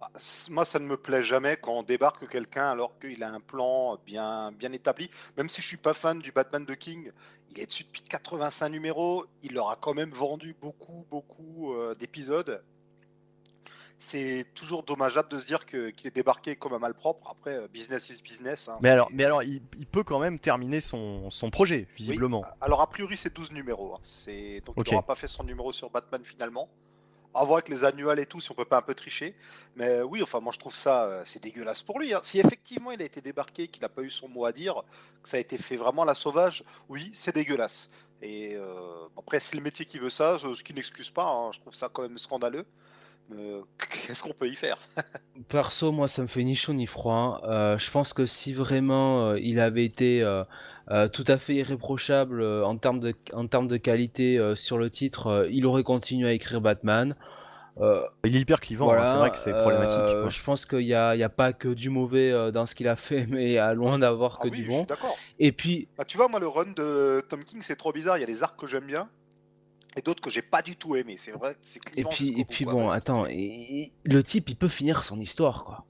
Ah, 0.00 0.10
c- 0.16 0.50
Moi, 0.52 0.64
ça 0.64 0.78
ne 0.78 0.86
me 0.86 0.96
plaît 0.96 1.22
jamais 1.22 1.56
quand 1.56 1.72
on 1.78 1.82
débarque 1.82 2.28
quelqu'un 2.28 2.70
alors 2.70 2.98
qu'il 2.98 3.22
a 3.24 3.30
un 3.32 3.40
plan 3.40 3.98
bien, 4.06 4.52
bien 4.52 4.72
établi. 4.72 5.10
Même 5.36 5.48
si 5.48 5.60
je 5.62 5.66
suis 5.66 5.76
pas 5.76 5.94
fan 5.94 6.20
du 6.20 6.30
Batman 6.32 6.64
de 6.64 6.74
King, 6.74 7.10
il 7.50 7.58
est 7.60 7.66
dessus 7.66 7.84
depuis 7.84 8.02
85 8.02 8.68
numéros. 8.70 9.24
Il 9.42 9.54
leur 9.54 9.70
a 9.70 9.76
quand 9.76 9.94
même 9.94 10.10
vendu 10.12 10.54
beaucoup, 10.60 11.04
beaucoup 11.10 11.74
d'épisodes. 11.98 12.62
C'est 14.00 14.46
toujours 14.54 14.84
dommageable 14.84 15.28
de 15.28 15.38
se 15.40 15.44
dire 15.44 15.66
qu'il 15.66 15.92
est 16.04 16.14
débarqué 16.14 16.54
comme 16.54 16.72
un 16.72 16.78
malpropre. 16.78 17.28
Après, 17.30 17.56
euh, 17.56 17.68
business 17.68 18.08
is 18.10 18.22
business. 18.22 18.68
hein, 18.68 18.78
Mais 18.80 18.90
alors, 18.90 19.08
mais 19.12 19.24
alors 19.24 19.42
il, 19.42 19.60
il 19.76 19.86
peut 19.86 20.04
quand 20.04 20.20
même 20.20 20.38
terminer 20.38 20.80
son, 20.80 21.30
son 21.30 21.50
projet, 21.50 21.88
visiblement. 21.96 22.44
Alors, 22.60 22.80
a 22.80 22.88
priori, 22.88 23.16
c'est 23.16 23.34
12 23.34 23.50
numéros. 23.52 23.94
hein. 23.96 23.98
C'est... 24.02 24.60
Donc, 24.64 24.76
il 24.76 24.92
n'aura 24.94 25.06
pas 25.06 25.16
fait 25.16 25.26
son 25.26 25.42
numéro 25.42 25.72
sur 25.72 25.90
Batman 25.90 26.20
finalement. 26.24 26.68
À 27.34 27.44
voir 27.44 27.58
avec 27.58 27.68
les 27.68 27.84
annuels 27.84 28.18
et 28.20 28.26
tout, 28.26 28.40
si 28.40 28.50
on 28.50 28.54
peut 28.54 28.64
pas 28.64 28.78
un 28.78 28.82
peu 28.82 28.94
tricher. 28.94 29.34
Mais 29.76 30.00
oui, 30.00 30.22
enfin, 30.22 30.40
moi, 30.40 30.52
je 30.52 30.58
trouve 30.58 30.74
ça, 30.74 31.04
euh, 31.04 31.22
c'est 31.26 31.42
dégueulasse 31.42 31.82
pour 31.82 31.98
lui. 31.98 32.14
hein. 32.14 32.20
Si 32.22 32.38
effectivement 32.40 32.90
il 32.92 33.02
a 33.02 33.04
été 33.04 33.20
débarqué, 33.20 33.68
qu'il 33.68 33.82
n'a 33.82 33.88
pas 33.88 34.02
eu 34.02 34.10
son 34.10 34.28
mot 34.28 34.44
à 34.46 34.52
dire, 34.52 34.82
que 35.22 35.28
ça 35.28 35.36
a 35.36 35.40
été 35.40 35.58
fait 35.58 35.76
vraiment 35.76 36.02
à 36.02 36.06
la 36.06 36.14
sauvage, 36.14 36.64
oui, 36.88 37.10
c'est 37.12 37.34
dégueulasse. 37.34 37.90
Et 38.22 38.54
euh, 38.54 39.06
après, 39.16 39.40
c'est 39.40 39.56
le 39.56 39.62
métier 39.62 39.84
qui 39.84 39.98
veut 39.98 40.10
ça, 40.10 40.38
ce 40.40 40.54
ce 40.54 40.64
qui 40.64 40.72
n'excuse 40.72 41.10
pas. 41.10 41.26
hein. 41.26 41.50
Je 41.52 41.60
trouve 41.60 41.74
ça 41.74 41.88
quand 41.92 42.02
même 42.02 42.16
scandaleux. 42.18 42.64
Mais 43.30 43.52
qu'est-ce 44.06 44.22
qu'on 44.22 44.32
peut 44.32 44.48
y 44.48 44.54
faire? 44.54 44.78
Perso, 45.48 45.92
moi, 45.92 46.08
ça 46.08 46.22
me 46.22 46.26
fait 46.28 46.44
ni 46.44 46.54
chaud 46.54 46.72
ni 46.72 46.86
froid. 46.86 47.40
Euh, 47.44 47.76
je 47.78 47.90
pense 47.90 48.12
que 48.12 48.26
si 48.26 48.52
vraiment 48.52 49.28
euh, 49.30 49.38
il 49.40 49.60
avait 49.60 49.84
été 49.84 50.22
euh, 50.22 50.44
euh, 50.90 51.08
tout 51.08 51.24
à 51.28 51.38
fait 51.38 51.54
irréprochable 51.56 52.40
euh, 52.40 52.64
en 52.64 52.76
termes 52.76 53.00
de, 53.00 53.14
en 53.32 53.46
termes 53.46 53.66
de 53.68 53.76
qualité 53.76 54.38
euh, 54.38 54.56
sur 54.56 54.78
le 54.78 54.90
titre, 54.90 55.26
euh, 55.28 55.48
il 55.50 55.66
aurait 55.66 55.82
continué 55.84 56.28
à 56.28 56.32
écrire 56.32 56.60
Batman. 56.60 57.14
Euh, 57.80 58.02
Il 58.24 58.34
est 58.34 58.40
hyper 58.40 58.58
clivant, 58.60 58.86
voilà, 58.86 59.02
hein, 59.02 59.04
c'est 59.04 59.16
vrai 59.18 59.30
que 59.30 59.38
c'est 59.38 59.52
problématique. 59.52 59.98
euh, 60.00 60.22
quoi. 60.22 60.30
je 60.30 60.42
pense 60.42 60.66
qu'il 60.66 60.80
n'y 60.80 60.94
a, 60.94 61.28
pas 61.28 61.52
que 61.52 61.68
du 61.68 61.90
mauvais 61.90 62.32
euh, 62.32 62.50
dans 62.50 62.66
ce 62.66 62.74
qu'il 62.74 62.88
a 62.88 62.96
fait, 62.96 63.26
mais 63.30 63.44
il 63.44 63.52
y 63.52 63.58
a 63.58 63.72
loin 63.72 64.00
d'avoir 64.00 64.38
Ah 64.40 64.42
que 64.44 64.48
oui, 64.48 64.56
du 64.62 64.66
je 64.66 64.72
suis 64.72 64.84
bon. 64.84 64.86
Et 65.38 65.52
puis, 65.52 65.86
Bah, 65.96 66.04
tu 66.04 66.16
vois, 66.16 66.26
moi, 66.26 66.40
le 66.40 66.48
run 66.48 66.72
de 66.74 67.24
Tom 67.28 67.44
King, 67.44 67.60
c'est 67.62 67.76
trop 67.76 67.92
bizarre. 67.92 68.16
Il 68.18 68.20
y 68.20 68.24
a 68.24 68.26
des 68.26 68.42
arcs 68.42 68.58
que 68.58 68.66
j'aime 68.66 68.86
bien 68.86 69.08
et 69.98 70.02
d'autres 70.02 70.22
que 70.22 70.30
j'ai 70.30 70.42
pas 70.42 70.62
du 70.62 70.76
tout 70.76 70.96
aimé. 70.96 71.16
C'est 71.18 71.32
vrai, 71.32 71.54
c'est 71.60 71.80
Et 71.98 72.04
puis, 72.04 72.34
et 72.38 72.64
bon, 72.64 72.88
attends, 72.88 73.22
continue. 73.24 73.38
et- 73.40 73.82
et- 73.82 73.92
le 74.04 74.22
type, 74.22 74.48
il 74.48 74.56
peut 74.56 74.68
finir 74.68 75.02
son 75.02 75.20
histoire, 75.20 75.64
quoi. 75.64 75.84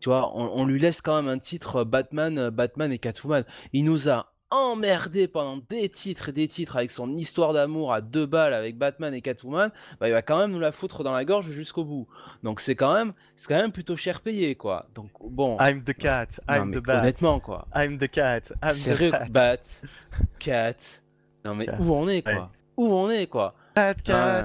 Tu 0.00 0.08
vois, 0.10 0.36
on, 0.36 0.50
on 0.60 0.66
lui 0.66 0.78
laisse 0.80 1.00
quand 1.00 1.16
même 1.16 1.28
un 1.28 1.38
titre 1.38 1.76
euh, 1.76 1.84
Batman, 1.84 2.38
euh, 2.38 2.50
Batman 2.50 2.92
et 2.92 2.98
Catwoman. 2.98 3.44
Il 3.72 3.84
nous 3.84 4.08
a 4.10 4.30
emmerdé 4.50 5.26
pendant 5.26 5.56
des 5.68 5.88
titres 5.88 6.28
et 6.28 6.32
des 6.32 6.46
titres 6.46 6.76
avec 6.76 6.90
son 6.90 7.16
histoire 7.16 7.52
d'amour 7.54 7.92
à 7.92 8.00
deux 8.02 8.26
balles 8.26 8.52
avec 8.54 8.76
Batman 8.76 9.12
et 9.14 9.22
Catwoman. 9.22 9.72
Bah, 9.98 10.08
il 10.08 10.12
va 10.12 10.20
quand 10.22 10.38
même 10.38 10.52
nous 10.52 10.60
la 10.60 10.72
foutre 10.72 11.02
dans 11.04 11.12
la 11.12 11.24
gorge 11.24 11.50
jusqu'au 11.50 11.84
bout. 11.84 12.06
Donc 12.42 12.60
c'est 12.60 12.74
quand 12.76 12.92
même, 12.94 13.14
c'est 13.36 13.48
quand 13.48 13.56
même 13.56 13.72
plutôt 13.72 13.96
cher 13.96 14.20
payé, 14.20 14.54
quoi. 14.54 14.86
Donc 14.94 15.10
bon, 15.22 15.56
I'm 15.58 15.82
the 15.82 15.94
cat, 15.94 16.26
non, 16.48 16.54
I'm 16.54 16.72
the 16.74 16.78
bat. 16.84 17.00
honnêtement, 17.00 17.40
quoi. 17.40 17.66
I'm 17.74 17.98
the 17.98 18.08
cat, 18.08 18.42
I'm 18.62 18.70
Sérieux, 18.72 19.08
the 19.08 19.12
cat. 19.12 19.28
Bat, 19.30 19.56
Cat. 20.38 20.76
Non 21.44 21.54
mais 21.54 21.66
Cat, 21.66 21.78
où 21.80 21.92
on 21.96 22.06
est, 22.08 22.22
quoi. 22.22 22.32
ouais. 22.34 22.40
Où 22.76 22.86
on 22.92 23.10
est, 23.10 23.26
quoi. 23.26 23.54
Cat. 23.74 23.94
Ah. 24.08 24.44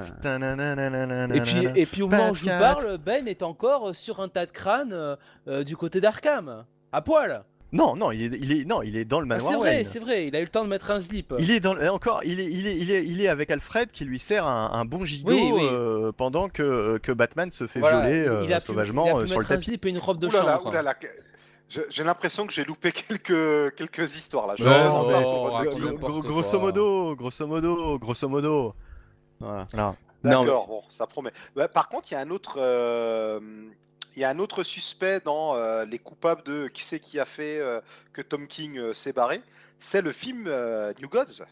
Et 1.34 1.40
puis, 1.40 1.66
et 1.76 1.86
puis 1.86 2.02
au 2.02 2.08
moment 2.08 2.30
où 2.30 2.34
je 2.34 2.42
vous 2.42 2.48
parle, 2.48 2.98
Ben 2.98 3.26
est 3.28 3.42
encore 3.42 3.94
sur 3.94 4.20
un 4.20 4.28
tas 4.28 4.46
de 4.46 4.50
crânes 4.50 4.92
euh, 4.92 5.16
euh, 5.48 5.62
du 5.64 5.76
côté 5.76 6.00
d'Arkham, 6.00 6.64
à 6.92 7.00
poil. 7.02 7.44
Non, 7.72 7.94
non, 7.94 8.10
il 8.10 8.22
est, 8.34 8.38
il 8.40 8.50
est, 8.52 8.64
non, 8.64 8.82
il 8.82 8.96
est 8.96 9.04
dans 9.04 9.20
le 9.20 9.26
Ah, 9.26 9.36
manoir 9.36 9.52
c'est 9.52 9.56
vrai, 9.58 9.84
c'est 9.84 9.98
vrai, 10.00 10.26
il 10.26 10.34
a 10.34 10.40
eu 10.40 10.44
le 10.44 10.48
temps 10.48 10.64
de 10.64 10.68
mettre 10.68 10.90
un 10.90 10.98
slip. 10.98 11.32
Il 11.38 11.52
est 11.52 11.60
dans 11.60 11.74
le- 11.74 11.88
encore, 11.88 12.20
il 12.24 12.40
est, 12.40 12.50
il 12.50 12.66
est, 12.66 12.76
il 12.76 12.90
est, 12.90 13.06
il 13.06 13.20
est 13.20 13.28
avec 13.28 13.48
Alfred 13.52 13.92
qui 13.92 14.04
lui 14.04 14.18
sert 14.18 14.44
un, 14.44 14.72
un 14.72 14.84
bon 14.84 15.04
gigot 15.04 15.30
Oui, 15.30 15.50
oui. 15.54 15.62
euh, 15.70 16.10
pendant 16.10 16.48
que, 16.48 16.98
que 16.98 17.12
Batman 17.12 17.48
se 17.50 17.68
fait 17.68 17.78
Voilà, 17.78 18.00
violer 18.00 18.22
il- 18.24 18.28
euh, 18.28 18.42
il 18.44 18.52
a 18.52 18.58
pu- 18.58 18.64
sauvagement 18.66 19.04
il 19.06 19.10
a 19.10 19.12
pu 19.12 19.18
euh, 19.20 19.26
sur 19.26 19.36
le 19.38 19.42
mettre 19.42 19.52
un 19.52 19.54
tapis. 19.54 19.64
slip 19.66 19.86
et 19.86 19.88
une 19.90 19.98
robe 19.98 20.18
de 20.18 20.28
chambre. 20.30 20.72
J'ai 21.88 22.02
l'impression 22.04 22.46
que 22.46 22.52
j'ai 22.52 22.64
loupé 22.64 22.90
quelques, 22.92 23.74
quelques 23.76 24.16
histoires 24.16 24.46
là. 24.48 24.54
Non, 24.64 25.06
mais- 25.06 25.12
oh, 26.02 26.20
grosso 26.28 26.58
modo, 26.60 27.16
grosso 27.16 27.46
modo, 27.46 27.98
grosso 27.98 28.28
modo. 28.28 28.74
Voilà. 29.38 29.66
D'accord, 30.22 30.66
bon, 30.66 30.82
ça 30.88 31.06
promet. 31.06 31.30
Bah, 31.56 31.68
par 31.68 31.88
contre, 31.88 32.10
il 32.10 32.14
y 32.14 32.16
a 32.16 32.20
un 32.20 32.30
autre, 32.30 32.56
euh, 32.58 33.40
il 34.16 34.20
y 34.20 34.24
a 34.24 34.28
un 34.30 34.38
autre 34.38 34.62
suspect 34.64 35.20
dans 35.20 35.54
euh, 35.54 35.84
les 35.86 35.98
coupables 35.98 36.42
de 36.42 36.66
qui 36.68 36.82
c'est 36.84 37.00
qui 37.00 37.18
a 37.20 37.24
fait 37.24 37.58
euh, 37.60 37.80
que 38.12 38.20
Tom 38.20 38.46
King 38.46 38.76
euh, 38.76 38.92
s'est 38.92 39.12
barré. 39.14 39.40
C'est 39.78 40.02
le 40.02 40.12
film 40.12 40.44
euh, 40.48 40.92
New 41.00 41.08
Gods. 41.08 41.44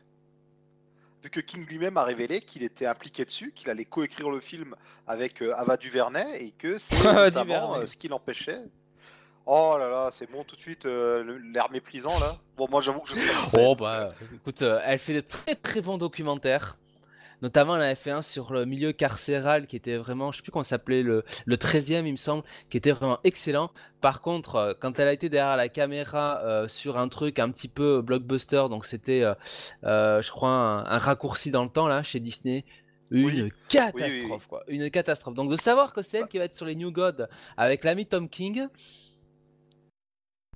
Vu 1.23 1.31
que 1.31 1.41
King 1.41 1.65
lui-même 1.67 1.97
a 1.97 2.05
révélé 2.05 2.41
qu'il 2.41 2.63
était 2.63 2.87
impliqué 2.87 3.25
dessus, 3.25 3.53
qu'il 3.53 3.71
allait 3.71 3.85
coécrire 3.85 4.31
le 4.31 4.41
film 4.41 4.75
avec 5.07 5.43
euh, 5.43 5.55
Ava 5.57 5.77
DuVernay 5.77 6.45
et 6.45 6.51
que 6.51 6.77
c'est 6.79 6.95
notamment 7.35 7.75
euh, 7.77 7.87
ce 7.87 7.97
qui 7.97 8.09
l'empêchait. 8.09 8.61
Oh 9.51 9.77
là 9.79 9.89
là, 9.89 10.11
c'est 10.13 10.31
bon 10.31 10.45
tout 10.45 10.57
de 10.57 10.61
suite 10.61 10.85
euh, 10.85 11.39
l'air 11.55 11.71
méprisant 11.71 12.19
là. 12.19 12.37
Bon, 12.59 12.67
moi 12.71 12.83
j'avoue 12.83 13.01
que 13.01 13.09
je 13.09 13.15
sais 13.15 13.27
pas. 13.27 13.49
Oh 13.55 13.75
bah, 13.75 14.11
écoute, 14.35 14.61
euh, 14.61 14.79
elle 14.85 14.99
fait 14.99 15.15
de 15.15 15.21
très 15.23 15.55
très 15.55 15.81
bons 15.81 15.97
documentaires. 15.97 16.77
Notamment, 17.41 17.77
elle 17.77 17.83
avait 17.83 17.95
fait 17.95 18.11
un 18.11 18.21
sur 18.21 18.53
le 18.53 18.67
milieu 18.67 18.93
carcéral 18.93 19.67
qui 19.69 19.77
était 19.77 19.97
vraiment, 19.97 20.33
je 20.33 20.39
sais 20.39 20.43
plus 20.43 20.51
comment 20.51 20.65
s'appelait, 20.65 21.03
le, 21.03 21.25
le 21.47 21.57
13e, 21.57 22.05
il 22.05 22.11
me 22.11 22.17
semble, 22.17 22.43
qui 22.69 22.77
était 22.77 22.91
vraiment 22.91 23.21
excellent. 23.25 23.71
Par 24.01 24.21
contre, 24.21 24.57
euh, 24.57 24.75
quand 24.79 24.99
elle 24.99 25.07
a 25.09 25.13
été 25.13 25.29
derrière 25.29 25.57
la 25.57 25.69
caméra 25.69 26.41
euh, 26.43 26.67
sur 26.69 26.99
un 26.99 27.09
truc 27.09 27.39
un 27.39 27.49
petit 27.51 27.69
peu 27.69 28.03
blockbuster, 28.03 28.65
donc 28.69 28.85
c'était, 28.85 29.23
euh, 29.85 30.21
je 30.21 30.31
crois, 30.31 30.51
un, 30.51 30.85
un 30.85 30.99
raccourci 30.99 31.51
dans 31.53 31.63
le 31.65 31.71
temps 31.71 31.87
là 31.87 32.03
chez 32.03 32.21
Disney. 32.21 32.65
Une 33.13 33.25
Oui. 33.25 33.53
catastrophe, 33.69 34.03
Oui, 34.11 34.21
oui, 34.21 34.29
oui. 34.31 34.39
quoi. 34.49 34.65
Une 34.69 34.91
catastrophe. 34.91 35.35
Donc 35.35 35.49
de 35.51 35.57
savoir 35.57 35.95
que 35.95 36.03
c'est 36.03 36.19
elle 36.19 36.29
qui 36.29 36.37
va 36.39 36.45
être 36.45 36.53
sur 36.55 36.67
les 36.67 36.75
New 36.75 36.91
Gods 36.91 37.27
avec 37.57 37.85
l'ami 37.85 38.05
Tom 38.05 38.29
King. 38.29 38.67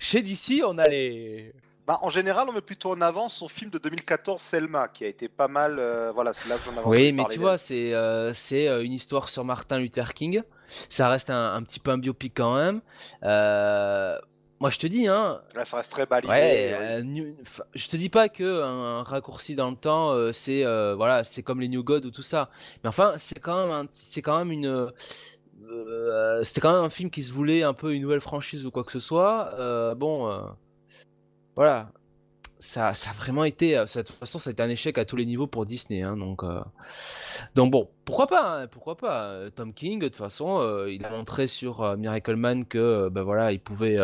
Chez 0.02 0.20
DC, 0.20 0.62
on 0.66 0.78
a 0.78 0.88
les. 0.88 1.52
Bah, 1.86 1.98
en 2.02 2.10
général, 2.10 2.48
on 2.48 2.52
met 2.52 2.60
plutôt 2.60 2.90
en 2.90 3.00
avant 3.00 3.28
son 3.28 3.46
film 3.48 3.70
de 3.70 3.78
2014, 3.78 4.40
Selma, 4.40 4.88
qui 4.88 5.04
a 5.04 5.06
été 5.06 5.28
pas 5.28 5.46
mal. 5.48 5.78
euh, 5.78 6.10
voilà, 6.12 6.32
c'est 6.32 6.48
là 6.48 6.56
que 6.58 6.64
j'en 6.64 6.76
avais 6.76 6.86
Oui, 6.88 7.12
mais 7.12 7.22
parler 7.22 7.34
tu 7.34 7.38
d'elle. 7.38 7.48
vois, 7.48 7.56
c'est 7.58 7.94
euh, 7.94 8.32
c'est 8.34 8.66
euh, 8.68 8.82
une 8.84 8.92
histoire 8.92 9.28
sur 9.28 9.44
Martin 9.44 9.78
Luther 9.78 10.12
King. 10.12 10.42
Ça 10.88 11.08
reste 11.08 11.30
un, 11.30 11.54
un 11.54 11.62
petit 11.62 11.78
peu 11.80 11.92
un 11.92 11.98
biopic 11.98 12.32
quand 12.36 12.56
même. 12.56 12.80
Euh, 13.22 14.18
moi, 14.58 14.70
je 14.70 14.78
te 14.78 14.86
dis, 14.86 15.06
hein, 15.08 15.40
Là, 15.56 15.64
ça 15.64 15.76
reste 15.78 15.90
très 15.92 16.06
balisé. 16.06 16.32
Ouais, 16.32 16.70
euh, 16.72 17.32
je 17.74 17.88
te 17.88 17.96
dis 17.96 18.08
pas 18.08 18.28
que 18.28 18.62
un 18.62 19.02
raccourci 19.02 19.54
dans 19.56 19.70
le 19.70 19.76
temps, 19.76 20.12
euh, 20.12 20.32
c'est 20.32 20.64
euh, 20.64 20.94
voilà, 20.94 21.24
c'est 21.24 21.42
comme 21.42 21.60
les 21.60 21.68
New 21.68 21.82
God 21.82 22.06
ou 22.06 22.10
tout 22.12 22.22
ça. 22.22 22.48
Mais 22.82 22.88
enfin, 22.88 23.14
c'est 23.18 23.40
quand 23.40 23.60
même, 23.66 23.72
un- 23.72 23.86
c'est 23.90 24.22
quand 24.22 24.38
même 24.38 24.52
une, 24.52 24.90
euh, 25.70 26.44
c'était 26.44 26.60
quand 26.60 26.72
même 26.72 26.84
un 26.84 26.90
film 26.90 27.10
qui 27.10 27.22
se 27.22 27.32
voulait 27.32 27.62
un 27.62 27.74
peu 27.74 27.94
une 27.94 28.02
nouvelle 28.02 28.20
franchise 28.20 28.66
ou 28.66 28.70
quoi 28.70 28.84
que 28.84 28.92
ce 28.92 29.00
soit. 29.00 29.54
Euh, 29.58 29.94
bon, 29.94 30.30
euh, 30.30 30.40
voilà, 31.56 31.90
ça, 32.58 32.94
ça 32.94 33.10
a 33.10 33.12
vraiment 33.14 33.44
été, 33.44 33.74
de 33.74 34.02
toute 34.02 34.10
façon, 34.10 34.38
ça 34.38 34.50
a 34.50 34.52
été 34.52 34.62
un 34.62 34.68
échec 34.68 34.98
à 34.98 35.04
tous 35.04 35.16
les 35.16 35.26
niveaux 35.26 35.46
pour 35.46 35.66
Disney, 35.66 36.02
hein, 36.02 36.16
donc, 36.16 36.42
donc 37.54 37.70
bon, 37.70 37.90
pourquoi 38.04 38.26
pas, 38.26 38.62
hein, 38.62 38.66
pourquoi 38.68 38.96
pas. 38.96 39.50
Tom 39.50 39.74
King, 39.74 40.00
de 40.00 40.08
toute 40.08 40.16
façon, 40.16 40.86
il 40.86 41.04
a 41.04 41.10
montré 41.10 41.46
sur 41.46 41.96
Miracle 41.96 42.36
Man 42.36 42.64
que, 42.64 43.08
ben 43.08 43.22
voilà, 43.22 43.52
il 43.52 43.60
pouvait. 43.60 43.98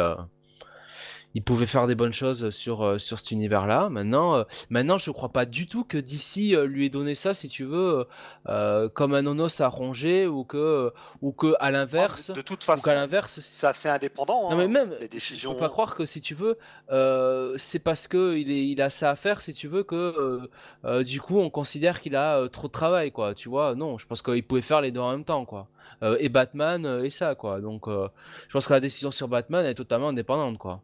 Euh, 1.29 1.35
il 1.35 1.43
pouvait 1.43 1.67
faire 1.67 1.87
des 1.87 1.95
bonnes 1.95 2.13
choses 2.13 2.51
sur, 2.51 2.83
euh, 2.83 2.99
sur 2.99 3.21
cet 3.21 3.31
univers-là. 3.31 3.89
Maintenant, 3.91 4.37
euh, 4.37 4.45
maintenant, 4.71 4.99
je 4.99 5.11
crois 5.11 5.29
pas 5.29 5.47
du 5.47 5.67
tout 5.67 5.85
que 5.85 5.99
DC 5.99 6.55
euh, 6.55 6.65
lui 6.65 6.87
ait 6.87 6.91
donné 6.91 7.15
ça, 7.15 7.35
si 7.35 7.49
tu 7.49 7.65
veux, 7.65 8.07
euh, 8.49 8.89
comme 8.89 9.15
un 9.15 9.27
onos 9.27 9.61
à 9.61 9.69
ronger, 9.69 10.27
ou 10.27 10.45
que, 10.45 10.93
ou 11.23 11.33
que 11.33 11.55
à 11.61 11.71
l'inverse, 11.71 12.31
de, 12.31 12.41
toute 12.41 12.63
ou 12.63 12.67
façon, 12.67 12.91
l'inverse, 12.91 13.41
c'est 13.41 13.67
assez 13.67 13.89
indépendant. 13.89 14.51
non 14.51 14.57
mais 14.57 14.65
hein, 14.65 14.69
même, 14.69 14.91
les 15.01 15.07
je 15.07 15.11
décisions. 15.11 15.55
peux 15.55 15.61
pas 15.61 15.69
croire 15.69 15.95
que 15.95 16.07
si 16.07 16.21
tu 16.21 16.35
veux, 16.35 16.59
euh, 16.91 17.55
c'est 17.57 17.79
parce 17.79 18.09
que 18.09 18.37
il, 18.37 18.51
est, 18.51 18.67
il 18.67 18.81
a 18.83 18.91
ça 18.91 19.11
à 19.11 19.17
faire, 19.17 19.43
si 19.43 19.53
tu 19.55 19.69
veux, 19.69 19.83
que 19.85 19.95
euh, 19.95 20.51
euh, 20.85 21.05
du 21.05 21.21
coup 21.21 21.39
on 21.39 21.51
considère 21.51 22.01
qu'il 22.01 22.17
a 22.17 22.39
euh, 22.39 22.49
trop 22.49 22.67
de 22.69 22.73
travail, 22.73 23.13
quoi. 23.13 23.35
Tu 23.35 23.49
vois, 23.49 23.75
non, 23.75 23.99
je 23.99 24.07
pense 24.07 24.23
qu'il 24.23 24.43
pouvait 24.45 24.63
faire 24.63 24.81
les 24.81 24.93
deux 24.93 25.01
en 25.01 25.13
même 25.13 25.25
temps, 25.25 25.45
quoi. 25.45 25.69
Euh, 26.03 26.17
et 26.21 26.29
Batman 26.29 26.85
euh, 26.87 27.05
et 27.05 27.11
ça, 27.11 27.35
quoi. 27.35 27.61
Donc, 27.61 27.89
euh, 27.89 28.09
je 28.49 28.53
pense 28.53 28.67
que 28.67 28.73
la 28.73 28.81
décision 28.81 29.11
sur 29.11 29.29
Batman 29.29 29.65
est 29.67 29.75
totalement 29.75 30.09
indépendante, 30.09 30.59
quoi. 30.59 30.83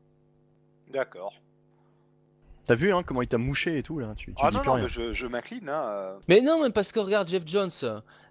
D'accord. 0.95 1.35
T'as 2.66 2.77
vu 2.77 2.95
hein, 2.95 3.03
comment 3.03 3.21
il 3.21 3.29
t'a 3.29 3.37
mouché 3.37 3.77
et 3.77 3.83
tout 3.83 3.99
là 3.99 4.15
Tu, 4.16 4.33
tu 4.33 4.43
Ah 4.43 4.49
dis 4.49 4.57
non, 4.57 4.62
plus 4.62 4.69
non, 4.69 4.75
rien. 4.77 4.85
mais 4.85 4.89
je, 4.89 5.12
je 5.12 5.27
m'incline. 5.27 5.69
Hein. 5.69 5.83
euh. 5.87 6.16
Mais 6.29 6.41
non, 6.41 6.62
mais 6.62 6.71
parce 6.71 6.93
que 6.93 7.01
regarde 7.01 7.29
Jeff 7.29 7.43
Jones. 7.45 7.69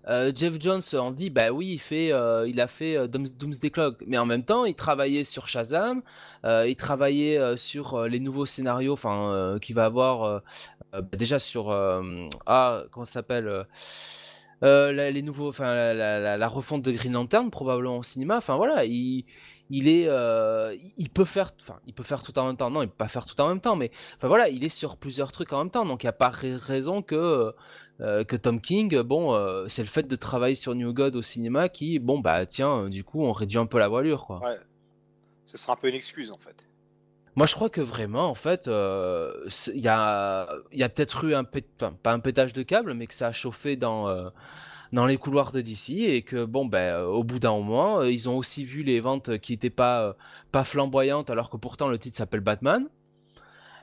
Euh, 0.10 0.32
Jeff 0.36 0.56
Jones, 0.60 0.82
on 0.94 1.12
dit, 1.12 1.30
bah 1.30 1.52
oui, 1.52 1.68
il 1.74 1.78
fait, 1.80 2.12
euh, 2.12 2.46
il 2.48 2.60
a 2.60 2.68
fait 2.68 2.98
euh, 2.98 3.08
Dooms- 3.08 3.38
Doomsday 3.38 3.70
Clock, 3.70 4.04
mais 4.08 4.18
en 4.18 4.26
même 4.26 4.44
temps, 4.44 4.66
il 4.66 4.76
travaillait 4.76 5.24
sur 5.24 5.48
Shazam, 5.48 6.02
euh, 6.44 6.68
il 6.68 6.76
travaillait 6.76 7.38
euh, 7.38 7.56
sur 7.56 7.94
euh, 7.94 8.08
les 8.10 8.20
nouveaux 8.20 8.46
scénarios, 8.46 8.92
enfin, 8.94 9.32
euh, 9.32 9.60
qu'il 9.60 9.76
va 9.76 9.86
avoir 9.86 10.24
euh, 10.24 10.40
euh, 10.96 11.02
bah, 11.02 11.16
déjà 11.18 11.40
sur, 11.40 11.70
euh, 11.72 12.28
ah, 12.48 12.84
comment 12.92 13.06
ça 13.06 13.14
s'appelle, 13.14 13.48
euh, 13.48 13.64
la- 14.64 15.12
les 15.12 15.22
nouveaux, 15.22 15.50
enfin, 15.50 15.94
la, 15.94 16.48
refonte 16.48 16.82
de 16.82 16.92
Green 16.92 17.14
Lantern 17.14 17.50
probablement 17.52 17.98
au 17.98 18.04
cinéma. 18.04 18.38
Enfin 18.38 18.56
voilà, 18.56 18.86
il, 18.86 19.26
il 19.70 19.88
est, 19.88 20.08
euh, 20.08 20.76
il- 20.98 21.10
peut 21.10 21.26
faire, 21.26 21.52
enfin, 21.62 21.80
il 21.86 21.94
peut 21.94 22.04
faire 22.04 22.24
tout 22.24 22.38
en 22.40 22.48
même 22.48 22.58
temps. 22.58 22.70
Non, 22.70 22.82
il 22.82 22.88
peut 22.88 22.96
pas 22.98 23.08
faire 23.08 23.26
tout 23.26 23.40
en 23.42 23.48
même 23.50 23.60
temps, 23.62 23.76
mais 23.76 23.92
enfin 24.18 24.28
voilà, 24.28 24.50
il 24.50 24.64
est 24.64 24.70
sur 24.70 24.98
plusieurs 24.98 25.32
trucs 25.32 25.52
en 25.54 25.60
même 25.60 25.70
temps. 25.72 25.86
Donc 25.86 26.04
il 26.04 26.06
n'y 26.06 26.10
a 26.12 26.14
pas 26.14 26.30
ra- 26.30 26.58
raison 26.62 27.02
que 27.02 27.54
euh, 28.02 28.24
que 28.24 28.36
Tom 28.36 28.60
King, 28.60 29.02
bon, 29.02 29.34
euh, 29.34 29.66
c'est 29.68 29.84
le 29.84 29.88
fait 29.88 30.08
de 30.08 30.16
travailler 30.16 30.56
sur 30.56 30.74
New 30.76 30.94
God 30.94 31.16
au 31.16 31.22
cinéma 31.22 31.70
qui, 31.70 32.00
bon 32.00 32.20
bah 32.20 32.46
tiens, 32.46 32.86
euh, 32.86 32.90
du 32.90 33.04
coup, 33.04 33.24
on 33.24 33.32
réduit 33.32 33.60
un 33.60 33.66
peu 33.68 33.78
la 33.80 33.88
voilure 33.88 34.26
quoi. 34.26 34.40
Ouais. 34.44 34.58
Ce 35.46 35.58
sera 35.58 35.74
un 35.74 35.76
peu 35.76 35.90
une 35.90 35.96
excuse 35.96 36.32
en 36.32 36.38
fait. 36.38 36.66
Moi, 37.36 37.48
je 37.48 37.56
crois 37.56 37.70
que 37.70 37.82
vraiment, 37.82 38.30
en 38.30 38.36
fait, 38.36 38.68
euh, 38.68 39.34
il 39.74 39.82
y 39.82 39.88
a, 39.88 40.48
peut-être 40.72 41.24
eu 41.24 41.34
un 41.34 41.44
pas 41.44 42.12
un 42.12 42.20
pétage 42.20 42.54
de 42.54 42.62
câble, 42.62 42.94
mais 42.94 43.08
que 43.08 43.16
ça 43.16 43.28
a 43.28 43.32
chauffé 43.32 43.76
dans, 43.76 44.08
euh, 44.08 44.30
dans 44.92 45.08
les 45.08 45.18
couloirs 45.18 45.52
de 45.52 45.62
DC 45.62 45.92
et 45.92 46.22
que, 46.22 46.46
bon, 46.46 46.66
ben, 46.66 46.96
euh, 46.96 47.06
au 47.06 47.24
bout 47.24 47.40
d'un 47.40 47.54
moment, 47.54 48.04
ils 48.04 48.30
ont 48.30 48.38
aussi 48.38 48.66
vu 48.66 48.84
les 48.84 49.00
ventes 49.00 49.40
qui 49.40 49.54
n'étaient 49.54 49.72
pas, 49.72 50.16
pas 50.52 50.64
flamboyantes, 50.64 51.32
alors 51.32 51.50
que 51.50 51.58
pourtant 51.58 51.88
le 51.88 51.98
titre 51.98 52.18
s'appelle 52.18 52.42
Batman. 52.42 52.88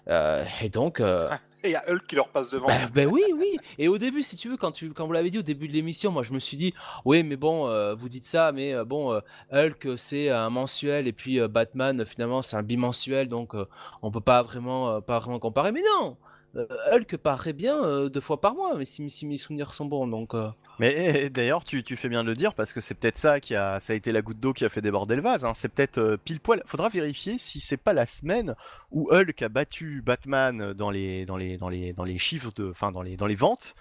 Et 0.09 0.69
donc, 0.71 1.01
euh, 1.01 1.29
Et 1.65 1.69
il 1.69 1.73
y 1.73 1.77
a 1.77 1.83
Hulk 1.91 2.07
qui 2.07 2.17
leur 2.17 2.29
passe 2.29 2.51
devant. 2.51 2.67
ben, 2.67 2.91
ben 2.93 3.09
oui, 3.11 3.23
oui. 3.35 3.57
Et 3.79 3.89
au 3.89 3.99
début, 3.99 4.23
si 4.23 4.37
tu 4.37 4.49
veux, 4.49 4.57
quand, 4.57 4.73
tu, 4.73 4.91
quand 4.91 5.07
vous 5.07 5.13
l'avez 5.13 5.31
dit 5.31 5.39
au 5.39 5.43
début 5.43 5.69
de 5.69 5.73
l'émission, 5.73 6.11
moi 6.11 6.23
je 6.23 6.33
me 6.33 6.39
suis 6.39 6.57
dit, 6.57 6.75
oui, 7.05 7.23
mais 7.23 7.37
bon, 7.37 7.69
euh, 7.69 7.95
vous 7.95 8.09
dites 8.09 8.25
ça, 8.25 8.53
mais 8.53 8.75
euh, 8.75 8.85
bon, 8.85 9.13
euh, 9.13 9.21
Hulk 9.53 9.99
c'est 9.99 10.31
un 10.31 10.51
mensuel 10.51 11.07
et 11.07 11.13
puis 11.13 11.41
Batman 11.49 12.05
finalement 12.05 12.43
c'est 12.43 12.57
un 12.57 12.63
bimensuel, 12.63 13.29
donc 13.29 13.55
on 14.03 14.11
peut 14.11 14.21
pas 14.21 14.43
vraiment, 14.43 15.01
pas 15.01 15.19
vraiment 15.19 15.39
comparer. 15.39 15.73
Mais 15.73 15.83
non, 15.83 16.17
Hulk 16.55 17.17
paraît 17.19 17.53
bien 17.53 17.83
euh, 17.85 18.09
deux 18.09 18.21
fois 18.21 18.41
par 18.41 18.55
mois, 18.55 18.75
mais 18.77 18.85
si, 18.85 19.09
si 19.11 19.27
mes 19.27 19.37
souvenirs 19.37 19.73
sont 19.73 19.85
bons, 19.87 20.07
donc. 20.07 20.35
euh, 20.35 20.49
Mais 20.79 20.93
eh, 20.97 21.25
eh, 21.25 21.31
d'ailleurs, 21.31 21.63
tu, 21.65 21.83
fais 21.97 22.09
bien 22.09 22.25
de 22.25 22.29
le 22.29 22.35
dire 22.35 22.55
parce 22.55 22.73
que 22.73 22.81
c'est 22.81 22.95
peut-être 22.95 23.19
ça 23.19 23.41
qui 23.41 23.55
a, 23.55 23.79
ça 23.81 23.93
a 23.93 23.97
été 23.97 24.11
la 24.13 24.23
goutte 24.23 24.41
d'eau 24.41 24.53
qui 24.53 24.65
a 24.65 24.69
fait 24.69 24.81
déborder 24.81 25.17
le 25.17 25.23
vase. 25.23 25.45
hein. 25.45 25.55
C'est 25.55 25.69
peut-être 25.69 25.99
euh, 25.99 26.17
pile 26.17 26.41
poil. 26.41 26.63
Faudra 26.67 26.89
vérifier 26.89 27.39
si 27.39 27.61
c'est 27.61 27.77
pas 27.77 27.93
la 27.93 28.07
semaine 28.07 28.55
où 28.91 29.09
Hulk 29.13 29.41
a 29.43 29.49
battu 29.49 30.03
Batman 30.05 30.73
dans 30.73 30.91
les, 30.91 31.25
dans 31.25 31.37
les, 31.37 31.57
dans 31.57 31.69
les, 31.69 31.93
dans 31.93 32.05
les 32.05 32.19
chiffres 32.19 32.51
de, 32.57 32.71
enfin 32.71 32.91
dans 32.91 33.03
les, 33.03 33.17
dans 33.17 33.27
les 33.27 33.37
ventes 33.37 33.75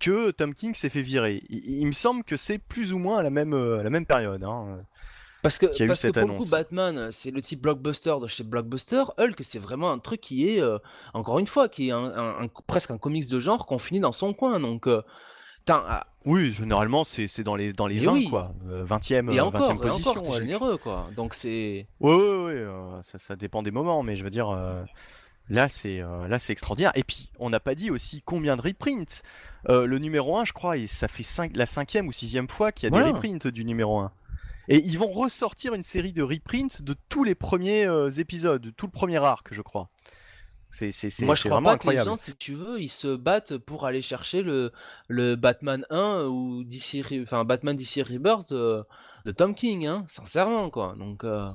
que 0.00 0.30
Tom 0.30 0.54
King 0.54 0.74
s'est 0.74 0.90
fait 0.90 1.02
virer. 1.02 1.42
Il, 1.50 1.86
me 1.86 1.92
semble 1.92 2.24
que 2.24 2.36
c'est 2.36 2.58
plus 2.58 2.92
ou 2.92 2.98
moins 2.98 3.22
la 3.22 3.30
même, 3.30 3.54
euh, 3.54 3.82
la 3.82 3.90
même 3.90 4.06
période. 4.06 4.42
hein. 4.44 4.80
Parce 5.44 5.58
que, 5.58 5.66
Qui 5.66 5.82
a 5.82 5.84
eu 5.84 5.88
parce 5.88 6.02
que 6.02 6.08
pour 6.08 6.22
le 6.22 6.24
annonce. 6.32 6.44
coup, 6.46 6.50
Batman, 6.50 7.08
c'est 7.12 7.30
le 7.30 7.40
type 7.40 7.60
blockbuster 7.62 8.14
de 8.20 8.26
chez 8.26 8.42
Blockbuster. 8.42 9.04
Hulk, 9.18 9.36
c'est 9.42 9.58
vraiment 9.60 9.92
un 9.92 9.98
truc 10.00 10.20
qui 10.20 10.48
est, 10.48 10.60
euh, 10.60 10.78
encore 11.12 11.38
une 11.38 11.46
fois, 11.46 11.68
qui 11.68 11.88
est 11.88 11.92
un, 11.92 12.02
un- 12.02 12.44
un- 12.44 12.48
presque 12.66 12.90
un 12.90 12.98
comics 12.98 13.28
de 13.28 13.38
genre 13.38 13.66
qu'on 13.66 13.78
finit 13.78 14.00
dans 14.00 14.10
son 14.12 14.32
coin. 14.34 14.58
Donc, 14.58 14.86
euh, 14.88 15.02
ah, 15.68 16.06
Oui, 16.24 16.50
généralement 16.50 17.04
c'est, 17.04 17.42
dans 17.42 17.56
les, 17.56 17.72
dans 17.74 17.86
les 17.86 18.00
Mais 18.00 18.06
20 18.06 18.12
oui. 18.14 18.28
quoi, 18.30 18.54
Euh, 18.68 18.84
20e, 18.84 19.30
et 19.30 19.38
euh, 19.38 19.44
encore, 19.44 19.60
20e 19.70 19.76
et 19.76 19.78
position. 19.80 20.10
encore, 20.12 20.22
t'es 20.24 20.28
Hulk. 20.30 20.38
généreux, 20.40 20.76
quoi. 20.78 21.06
Donc, 21.14 21.34
c'est. 21.34 21.86
Ouais, 22.00 22.14
ouais, 22.14 22.54
euh, 22.54 23.02
ça, 23.02 23.18
ça 23.18 23.36
dépend 23.36 23.62
des 23.62 23.70
moments, 23.70 24.02
mais 24.02 24.16
je 24.16 24.24
veux 24.24 24.30
dire, 24.30 24.48
euh, 24.48 24.82
là, 25.50 25.68
c'est 25.68 26.00
euh, 26.00 26.26
là, 26.26 26.38
c'est 26.38 26.52
extraordinaire. 26.52 26.92
Et 26.94 27.04
puis, 27.04 27.28
on 27.38 27.50
n'a 27.50 27.60
pas 27.60 27.74
dit 27.74 27.90
aussi 27.90 28.22
combien 28.22 28.56
de 28.56 28.62
reprints. 28.62 29.22
Euh, 29.68 29.84
le 29.86 29.98
numéro 29.98 30.36
1, 30.38 30.44
je 30.44 30.52
crois, 30.54 30.76
et 30.78 30.86
ça 30.86 31.06
fait 31.08 31.22
cinq- 31.22 31.54
la 31.56 31.66
cinquième 31.66 32.06
ou 32.08 32.12
sixième 32.12 32.48
fois 32.48 32.72
qu'il 32.72 32.84
y 32.84 32.86
a 32.86 32.90
Voilà. 32.90 33.06
des 33.06 33.12
reprints 33.12 33.46
du 33.46 33.64
numéro 33.66 33.98
1. 33.98 34.10
Et 34.68 34.78
ils 34.84 34.98
vont 34.98 35.10
ressortir 35.10 35.74
une 35.74 35.82
série 35.82 36.12
de 36.12 36.22
reprints 36.22 36.82
de 36.82 36.94
tous 37.08 37.24
les 37.24 37.34
premiers 37.34 37.84
euh, 37.86 38.10
épisodes, 38.10 38.62
de 38.62 38.70
tout 38.70 38.86
le 38.86 38.92
premier 38.92 39.18
arc, 39.18 39.48
je 39.52 39.62
crois. 39.62 39.88
C'est 40.70 40.90
c'est- 40.90 41.10
c'est- 41.10 41.24
Moi, 41.24 41.34
je 41.36 41.42
crois 41.44 41.58
pas 41.58 41.62
que 41.62 41.68
les 41.68 41.74
incroyable. 41.98 42.06
gens, 42.10 42.16
si 42.16 42.34
tu 42.34 42.54
veux, 42.54 42.80
ils 42.80 42.88
se 42.88 43.14
battent 43.14 43.56
pour 43.58 43.86
aller 43.86 44.02
chercher 44.02 44.42
le, 44.42 44.72
le 45.08 45.36
Batman 45.36 45.86
1 45.90 46.24
ou 46.24 46.64
DC, 46.64 47.04
enfin, 47.22 47.44
Batman 47.44 47.76
DC 47.76 48.02
Rebirth 48.02 48.52
de, 48.52 48.84
de 49.24 49.30
Tom 49.32 49.54
King, 49.54 49.86
hein, 49.86 50.04
sincèrement, 50.08 50.70
quoi. 50.70 50.96
Donc, 50.98 51.22
euh, 51.22 51.48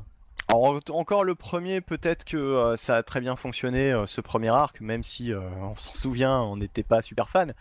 Alors, 0.47 0.79
encore 0.91 1.25
le 1.25 1.35
premier, 1.35 1.81
peut-être 1.81 2.23
que 2.23 2.37
euh, 2.37 2.75
ça 2.77 2.95
a 2.95 3.03
très 3.03 3.19
bien 3.19 3.35
fonctionné, 3.35 3.91
euh, 3.91 4.07
ce 4.07 4.21
premier 4.21 4.49
arc, 4.49 4.79
même 4.79 5.03
si 5.03 5.33
euh, 5.33 5.41
on 5.61 5.75
s'en 5.75 5.93
souvient, 5.93 6.39
on 6.41 6.55
n'était 6.55 6.83
pas 6.83 7.01
super 7.01 7.29
fan. 7.29 7.53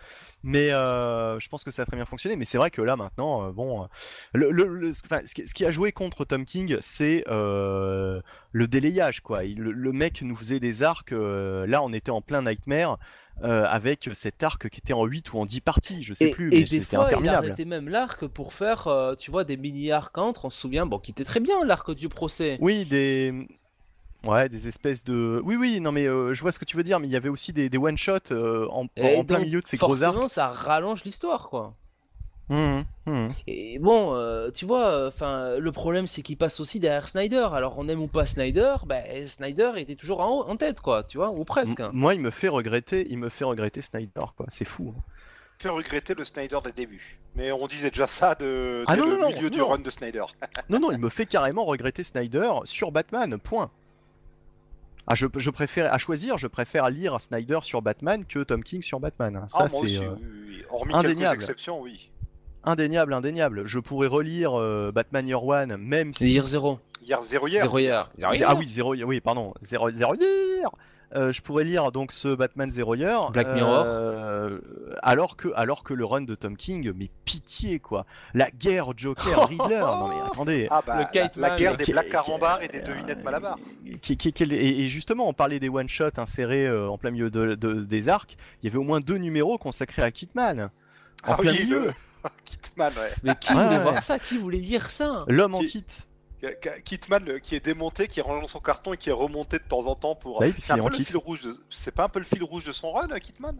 Mais 0.44 0.70
euh, 0.72 1.40
je 1.40 1.48
pense 1.48 1.64
que 1.64 1.70
ça 1.70 1.82
a 1.82 1.84
très 1.84 1.96
bien 1.96 2.04
fonctionné. 2.06 2.36
Mais 2.36 2.44
c'est 2.44 2.58
vrai 2.58 2.70
que 2.70 2.80
là, 2.80 2.96
maintenant, 2.96 3.46
euh, 3.48 3.52
bon, 3.52 3.82
euh, 3.82 3.86
le, 4.34 4.50
le- 4.50 4.68
le- 4.68 4.90
enfin, 5.04 5.20
ce, 5.26 5.34
qui, 5.34 5.64
a 5.64 5.70
joué 5.70 5.90
contre 5.92 6.24
Tom 6.24 6.44
King, 6.44 6.76
c'est 6.80 7.24
euh, 7.28 8.20
le 8.52 8.68
délayage, 8.68 9.20
quoi. 9.20 9.44
Il- 9.44 9.58
le, 9.58 9.92
mec 9.92 10.22
nous 10.22 10.36
faisait 10.36 10.60
des 10.60 10.82
arcs. 10.82 11.10
là, 11.12 11.82
on 11.82 11.92
était 11.92 12.10
en 12.12 12.20
plein 12.22 12.42
Nightmare. 12.42 12.98
avec 13.42 14.10
cet 14.14 14.42
arc 14.42 14.68
qui 14.68 14.78
était 14.80 14.92
en 14.92 15.04
8 15.04 15.32
ou 15.32 15.38
en 15.38 15.46
10 15.46 15.60
parties, 15.60 16.02
je 16.02 16.12
sais 16.14 16.28
et, 16.28 16.30
plus, 16.32 16.48
et 16.48 16.58
mais 16.58 16.64
des 16.64 16.66
c'était 16.80 16.96
il 16.96 17.00
interminable. 17.00 17.46
arrêtait 17.46 17.64
même 17.64 17.88
l'arc 17.88 18.26
pour 18.26 18.52
faire, 18.52 18.88
tu 19.18 19.30
vois, 19.30 19.44
des 19.44 19.56
mini-arcs 19.56 20.18
entre, 20.18 20.44
on 20.46 20.50
se 20.50 20.58
souvient, 20.60 20.86
bon, 20.86 20.98
qui 20.98 21.12
était 21.12 21.24
très 21.24 21.38
bien, 21.40 21.64
l'arc 21.64 21.92
du 21.94 22.08
procès. 22.08 22.58
Oui, 22.60 22.84
des. 22.84 23.46
Ouais, 24.24 24.48
des 24.48 24.66
espèces 24.68 25.04
de. 25.04 25.40
Oui, 25.44 25.56
oui, 25.56 25.80
non, 25.80 25.92
mais 25.92 26.06
euh, 26.06 26.34
je 26.34 26.40
vois 26.42 26.50
ce 26.52 26.58
que 26.58 26.64
tu 26.64 26.76
veux 26.76 26.82
dire, 26.82 26.98
mais 27.00 27.06
il 27.06 27.10
y 27.12 27.16
avait 27.16 27.28
aussi 27.28 27.52
des, 27.52 27.68
des 27.70 27.78
one-shots 27.78 28.32
euh, 28.32 28.66
en, 28.70 28.86
plein 28.88 29.38
milieu 29.38 29.60
de 29.60 29.66
ces 29.66 29.76
gros 29.76 30.02
arcs. 30.02 30.12
Forcément, 30.14 30.28
ça 30.28 30.48
rallonge 30.48 31.04
l'histoire, 31.04 31.48
quoi. 31.48 31.74
Mhm, 32.50 32.84
mhm. 33.06 33.28
Et 33.46 33.78
bon, 33.78 34.14
euh, 34.14 34.50
tu 34.50 34.64
vois, 34.64 35.06
enfin, 35.06 35.58
le 35.58 35.70
problème 35.70 36.06
c'est 36.06 36.22
qu'il 36.22 36.38
passe 36.38 36.60
aussi 36.60 36.80
derrière 36.80 37.06
Snyder. 37.06 37.46
Alors 37.52 37.74
on 37.76 37.86
aime 37.90 38.00
ou 38.00 38.06
pas 38.06 38.24
Snyder, 38.24 38.76
ben 38.86 39.26
Snyder 39.26 39.72
était 39.76 39.96
toujours 39.96 40.20
en, 40.20 40.30
haut- 40.30 40.44
en 40.48 40.56
tête, 40.56 40.80
quoi, 40.80 41.04
tu 41.04 41.18
vois, 41.18 41.28
ou 41.30 41.44
presque. 41.44 41.78
M- 41.78 41.90
Moi, 41.92 42.14
il 42.14 42.20
me 42.22 42.30
fait 42.30 42.48
regretter, 42.48 43.06
il 43.10 43.18
me 43.18 43.28
fait 43.28 43.44
regretter 43.44 43.82
Snyder, 43.82 44.24
quoi. 44.34 44.46
C'est 44.48 44.64
fou. 44.64 44.94
hein. 44.96 45.02
fait 45.58 45.68
regretter 45.68 46.14
le 46.14 46.24
Snyder 46.24 46.58
des 46.64 46.72
débuts. 46.72 47.18
Mais 47.36 47.52
on 47.52 47.66
disait 47.66 47.90
déjà 47.90 48.06
ça 48.06 48.34
de, 48.34 48.82
Ah 48.86 48.94
dès 48.94 49.00
non, 49.02 49.06
le 49.08 49.12
non, 49.16 49.20
non, 49.20 49.28
milieu 49.28 49.50
du 49.50 49.58
non. 49.58 49.68
run 49.68 49.78
de 49.80 49.90
Snyder. 49.90 50.24
Non, 50.70 50.80
non, 50.80 50.90
il 50.90 50.98
me 51.00 51.10
fait 51.10 51.26
carrément 51.26 51.66
regretter 51.66 52.02
Snyder 52.02 52.50
sur 52.64 52.92
Batman. 52.92 53.36
Point. 53.38 53.70
Ah, 55.10 55.14
je, 55.14 55.26
je 55.36 55.50
préfère, 55.50 55.92
à 55.92 55.96
choisir, 55.96 56.36
je 56.36 56.46
préfère 56.46 56.90
lire 56.90 57.18
Snyder 57.18 57.60
sur 57.62 57.80
Batman 57.80 58.26
que 58.26 58.40
Tom 58.40 58.62
King 58.62 58.82
sur 58.82 59.00
Batman. 59.00 59.46
Ça, 59.48 59.60
ah, 59.60 59.62
moi 59.62 59.68
c'est 59.70 59.78
aussi, 59.78 59.98
euh, 60.04 60.10
oui, 60.10 60.20
oui, 60.20 60.38
oui. 60.48 60.62
Hormis 60.68 60.94
indéniable. 60.94 61.38
quelques 61.38 61.42
exceptions, 61.44 61.80
oui. 61.80 62.10
indéniable, 62.64 63.14
indéniable. 63.14 63.64
Je 63.64 63.78
pourrais 63.78 64.08
relire 64.08 64.52
euh, 64.58 64.92
Batman 64.92 65.26
Year 65.26 65.42
One, 65.42 65.78
même 65.78 66.12
si 66.12 66.38
Zéro. 67.22 67.46
Hier, 67.48 67.62
zéro 67.62 67.78
hier. 67.78 68.08
Zéro 68.18 68.32
hier. 68.34 68.48
Ah 68.50 68.54
oui, 68.56 68.66
zéro, 68.66 68.94
oui, 68.94 69.20
pardon, 69.20 69.54
zéro, 69.60 69.88
zéro 69.90 70.14
hier. 70.14 70.68
euh, 71.16 71.32
je 71.32 71.40
pourrais 71.40 71.64
lire 71.64 71.90
donc 71.90 72.12
ce 72.12 72.34
Batman 72.34 72.70
Zero 72.70 72.94
Year. 72.94 73.30
Black 73.30 73.48
Mirror. 73.54 73.82
euh, 73.86 74.58
alors 75.02 75.36
que, 75.38 75.48
alors 75.56 75.82
que 75.82 75.94
le 75.94 76.04
run 76.04 76.20
de 76.22 76.34
Tom 76.34 76.54
King, 76.56 76.92
mais 76.94 77.08
pitié 77.24 77.78
quoi. 77.78 78.04
La 78.34 78.50
guerre 78.50 78.90
Joker 78.96 79.44
Riddler. 79.48 79.78
non 79.78 80.08
mais 80.08 80.20
attendez. 80.26 80.68
Ah 80.70 80.82
bah, 80.86 81.08
Le 81.14 81.18
la, 81.40 81.48
la 81.48 81.56
guerre 81.56 81.76
des 81.78 81.84
Black 81.90 82.10
Carambars 82.10 82.62
et 82.62 82.68
des 82.68 82.82
devinettes 82.82 83.24
Malabar. 83.24 83.56
Qui- 84.02 84.16
qui- 84.18 84.32
qui- 84.34 84.44
et, 84.44 84.84
et 84.84 84.88
justement, 84.90 85.28
on 85.28 85.32
parlait 85.32 85.60
des 85.60 85.70
one 85.70 85.88
shot 85.88 86.10
insérés 86.18 86.66
euh, 86.66 86.88
en 86.90 86.98
plein 86.98 87.10
milieu 87.10 87.30
de- 87.30 87.54
de- 87.54 87.84
des 87.84 88.08
arcs. 88.10 88.36
Il 88.62 88.66
y 88.66 88.68
avait 88.68 88.78
au 88.78 88.82
moins 88.84 89.00
deux 89.00 89.16
numéros 89.16 89.56
consacrés 89.56 90.02
à 90.02 90.10
Kitman. 90.10 90.70
En 91.26 91.32
Ah 91.32 91.36
plein 91.38 91.52
oui, 91.52 91.64
milieu. 91.64 91.86
le 91.86 91.92
Kitman, 92.44 92.92
ouais. 92.98 93.10
Mais 93.22 93.34
qui 93.40 93.54
Ouais, 93.54 93.64
voulait 93.64 93.76
ouais. 93.78 93.82
voir 93.82 94.02
ça? 94.02 94.18
Qui 94.18 94.36
voulait 94.36 94.58
lire 94.58 94.90
ça? 94.90 95.24
L'homme 95.26 95.54
en 95.54 95.60
kit. 95.60 95.84
Kitman 96.84 97.24
le- 97.24 97.38
qui 97.40 97.54
est 97.56 97.64
démonté, 97.64 98.06
qui 98.08 98.20
est 98.20 98.22
rangé 98.22 98.40
dans 98.42 98.48
son 98.48 98.60
carton 98.60 98.92
et 98.92 98.96
qui 98.96 99.08
est 99.08 99.12
remonté 99.12 99.58
de 99.58 99.64
temps 99.64 99.86
en 99.86 99.94
temps 99.94 100.14
pour. 100.14 100.40
Bah 100.40 100.46
oui, 100.46 100.54
c'est 100.58 100.72
un 100.72 100.78
peu 100.78 100.90
le 100.96 101.04
fil 101.04 101.16
rouge. 101.16 101.42
de- 101.42 101.56
C'est 101.70 101.90
pas 101.90 102.04
un 102.04 102.08
peu 102.08 102.20
le 102.20 102.24
fil 102.24 102.42
rouge 102.44 102.64
de 102.64 102.72
son 102.72 102.92
run, 102.92 103.08
Kitman? 103.18 103.56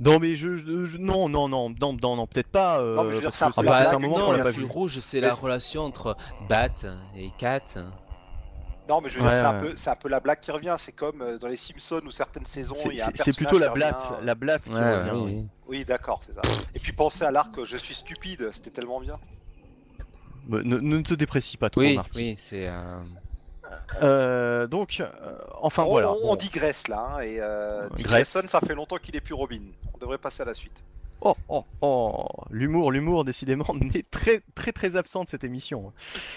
Non 0.00 0.18
mais 0.18 0.34
je, 0.34 0.56
je- 0.56 0.84
je- 0.86 0.98
non 0.98 1.28
non 1.28 1.48
non 1.48 1.68
non 1.70 1.92
non, 1.92 2.16
non, 2.16 2.26
peut-être 2.26 2.48
pas. 2.48 2.80
euh, 2.80 2.96
Non, 2.96 3.04
mais 3.04 3.10
je 3.10 3.14
veux 3.16 3.20
dire, 3.20 3.24
parce 3.30 3.36
c'est 3.36 3.44
un 3.44 3.50
que 3.50 3.94
un 3.94 3.98
moment 3.98 4.18
non, 4.18 4.32
l'a 4.32 4.42
pas 4.42 4.52
fil 4.52 4.62
vu. 4.64 4.68
rouge, 4.68 4.98
c'est 5.00 5.20
la 5.20 5.32
relation 5.32 5.82
entre 5.84 6.16
Bat 6.48 6.70
et 7.14 7.30
Cat 7.38 7.60
Non, 8.88 9.00
mais 9.00 9.10
je 9.10 9.16
veux 9.16 9.20
dire, 9.20 9.30
Ouais, 9.30 9.36
c'est 9.36 9.42
un, 9.42 9.60
peu- 9.60 9.76
c'est 9.76 9.90
un 9.90 9.94
peu 9.96 10.08
la 10.08 10.18
blague 10.18 10.40
qui 10.40 10.50
revient. 10.50 10.74
C'est 10.78 10.90
comme 10.92 11.22
euh, 11.22 11.38
dans 11.38 11.46
les 11.46 11.56
Simpsons 11.56 12.00
où 12.04 12.10
certaines 12.10 12.46
saisons, 12.46 12.74
C'est- 12.76 12.88
il 12.88 12.98
y 12.98 13.00
a 13.00 13.06
un 13.06 13.10
C'est 13.14 13.22
c'est 13.30 13.36
plutôt 13.36 13.58
la 13.58 13.68
blatte, 13.68 14.02
revient. 14.02 14.26
la 14.26 14.34
blatte 14.34 14.62
qui 14.64 14.70
Ouais, 14.72 14.98
revient. 14.98 15.10
oui, 15.14 15.46
oui. 15.68 15.84
d'accord, 15.84 16.20
c'est 16.26 16.32
ça. 16.34 16.40
Et 16.74 16.80
puis 16.80 16.92
pensez 16.92 17.22
à 17.24 17.30
l'arc 17.30 17.62
Je 17.64 17.76
suis 17.76 17.94
stupide, 17.94 18.50
c'était 18.52 18.70
tellement 18.70 18.98
bien. 19.00 19.20
Bah, 20.46 20.58
Ne, 20.64 20.78
ne 20.78 21.00
te 21.02 21.14
déprécie 21.14 21.56
pas 21.56 21.70
trop, 21.70 21.80
Oui, 21.82 21.94
Marty. 21.96 22.18
oui, 22.18 22.36
c'est. 22.38 22.66
euh, 22.68 22.98
Euh, 24.02 24.66
donc, 24.66 24.98
euh, 25.00 25.08
enfin 25.60 25.84
on, 25.84 25.88
voilà. 25.88 26.12
on- 26.12 26.32
on 26.32 26.36
digresse 26.36 26.88
là. 26.88 27.14
hein, 27.16 27.20
et 27.20 27.40
euh, 27.40 27.88
ça 28.24 28.60
fait 28.60 28.74
longtemps 28.74 28.96
qu'il 28.98 29.16
est 29.16 29.20
plus 29.20 29.34
Robin. 29.34 29.62
On 29.94 29.98
devrait 29.98 30.18
passer 30.18 30.42
à 30.42 30.46
la 30.46 30.54
suite. 30.54 30.82
Oh, 31.24 31.36
oh, 31.48 31.64
oh, 31.80 32.26
l'humour, 32.50 32.90
l'humour, 32.90 33.24
décidément, 33.24 33.64
est 33.94 34.10
très, 34.10 34.42
très, 34.54 34.72
très 34.72 34.96
absent 34.96 35.22
de 35.24 35.28
cette 35.28 35.44
émission. 35.44 35.92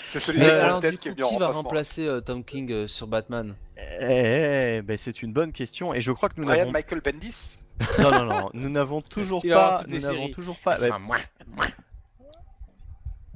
C'est 0.07 0.19
celui 0.19 0.39
de 0.39 0.45
alors, 0.45 0.67
la 0.67 0.73
du 0.75 0.79
tête 0.81 0.99
qui 0.99 1.07
est 1.09 1.11
venu 1.11 1.23
en 1.23 1.29
qui 1.29 1.37
va 1.37 1.47
remplacer 1.47 2.05
euh, 2.05 2.21
Tom 2.21 2.43
King 2.43 2.71
euh, 2.71 2.87
sur 2.87 3.07
Batman? 3.07 3.55
Eh, 3.77 4.77
eh, 4.77 4.81
ben, 4.83 4.95
c'est 4.95 5.21
une 5.23 5.33
bonne 5.33 5.51
question, 5.51 5.93
et 5.93 6.01
je 6.01 6.11
crois 6.11 6.29
que 6.29 6.39
nous 6.39 6.45
Brian 6.45 6.71
Michael 6.71 7.01
Bendis? 7.01 7.57
Non, 7.99 8.11
non, 8.11 8.23
non, 8.25 8.49
nous 8.53 8.69
n'avons 8.69 9.01
toujours 9.01 9.41
pas, 9.41 9.83
nous 9.87 9.99
n'avons 9.99 10.29
toujours 10.29 10.59
pas. 10.59 10.77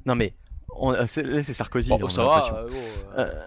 Non 0.06 0.14
mais, 0.14 0.32
c'est 1.06 1.22
là, 1.22 1.42
c'est 1.42 1.54
Sarkozy. 1.54 1.90
Bon, 1.90 1.98
on 2.02 2.06
a 2.06 2.10
ça 2.10 2.24
va. 2.24 2.58
euh, 2.58 2.68
bon, 2.68 2.76
euh. 3.18 3.24
Euh, 3.26 3.40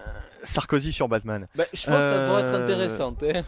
Sarkozy 0.44 0.92
sur 0.92 1.08
Batman. 1.08 1.48
Bah, 1.56 1.64
je 1.74 1.86
pense 1.86 1.96
que 1.96 2.02
ça 2.02 2.26
pourrait 2.28 2.42
être 2.42 2.48
euh, 2.54 2.64
intéressant. 2.64 3.16
hein. 3.34 3.44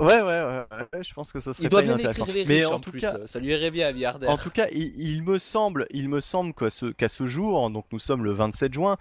Ouais, 0.00 0.20
ouais, 0.20 0.22
ouais, 0.22 0.64
ouais, 0.92 1.02
je 1.02 1.12
pense 1.14 1.32
que 1.32 1.38
ce 1.40 1.52
serait 1.52 1.64
Il 1.64 1.68
doit 1.70 1.80
pas 1.80 1.86
bien 1.86 1.94
inintéressant. 1.94 2.24
écrire 2.26 2.46
Mais 2.48 2.64
en 2.64 2.74
en 2.74 2.80
tout 2.80 2.90
plus. 2.90 3.00
cas, 3.00 3.18
Ça 3.26 3.38
lui 3.38 3.50
irait 3.52 3.70
bien 3.70 3.88
à 3.88 3.92
Milliardaire. 3.92 4.30
En 4.30 4.38
tout 4.38 4.50
cas, 4.50 4.66
il, 4.72 4.92
il 5.00 5.22
me 5.22 5.38
semble, 5.38 5.86
il 5.90 6.08
me 6.08 6.20
semble 6.20 6.52
qu'à 6.54 6.70
ce, 7.08 7.26
jour, 7.26 7.68
donc 7.70 7.84
nous 7.92 7.98
sommes 7.98 8.24
le 8.24 8.32
27 8.32 8.72
juin, 8.72 8.96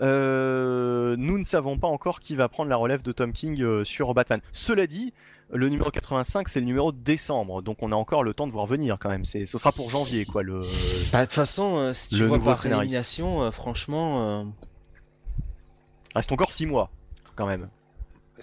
euh, 0.00 1.16
nous 1.18 1.38
ne 1.38 1.44
savons 1.44 1.78
pas 1.78 1.88
encore 1.88 2.20
qui 2.20 2.34
va 2.36 2.48
prendre 2.48 2.68
la 2.70 2.76
relève 2.76 3.02
de 3.02 3.12
Tom 3.12 3.32
King 3.32 3.60
euh, 3.62 3.84
sur 3.84 4.12
Batman. 4.14 4.40
Cela 4.52 4.86
dit, 4.86 5.12
le 5.52 5.68
numéro 5.68 5.90
85, 5.90 6.48
c'est 6.48 6.60
le 6.60 6.66
numéro 6.66 6.90
de 6.92 6.98
décembre, 6.98 7.62
donc 7.62 7.78
on 7.82 7.92
a 7.92 7.96
encore 7.96 8.22
le 8.24 8.34
temps 8.34 8.46
de 8.46 8.52
voir 8.52 8.66
venir 8.66 8.96
quand 8.98 9.08
même. 9.10 9.24
C'est, 9.24 9.46
ce 9.46 9.58
sera 9.58 9.72
pour 9.72 9.90
janvier, 9.90 10.24
quoi. 10.24 10.42
Le... 10.42 10.62
Bah, 11.12 11.20
de 11.20 11.24
toute 11.26 11.34
façon, 11.34 11.76
euh, 11.76 11.92
si 11.94 12.10
tu 12.10 12.16
Le 12.16 12.26
vois 12.26 12.38
nouveau 12.38 12.50
par 12.50 12.56
scénariste. 12.56 12.84
élimination, 12.90 13.42
euh, 13.44 13.50
franchement. 13.50 14.40
euh, 14.40 14.44
Reste 16.14 16.32
encore 16.32 16.52
6 16.52 16.66
mois, 16.66 16.90
quand 17.34 17.46
même. 17.46 17.68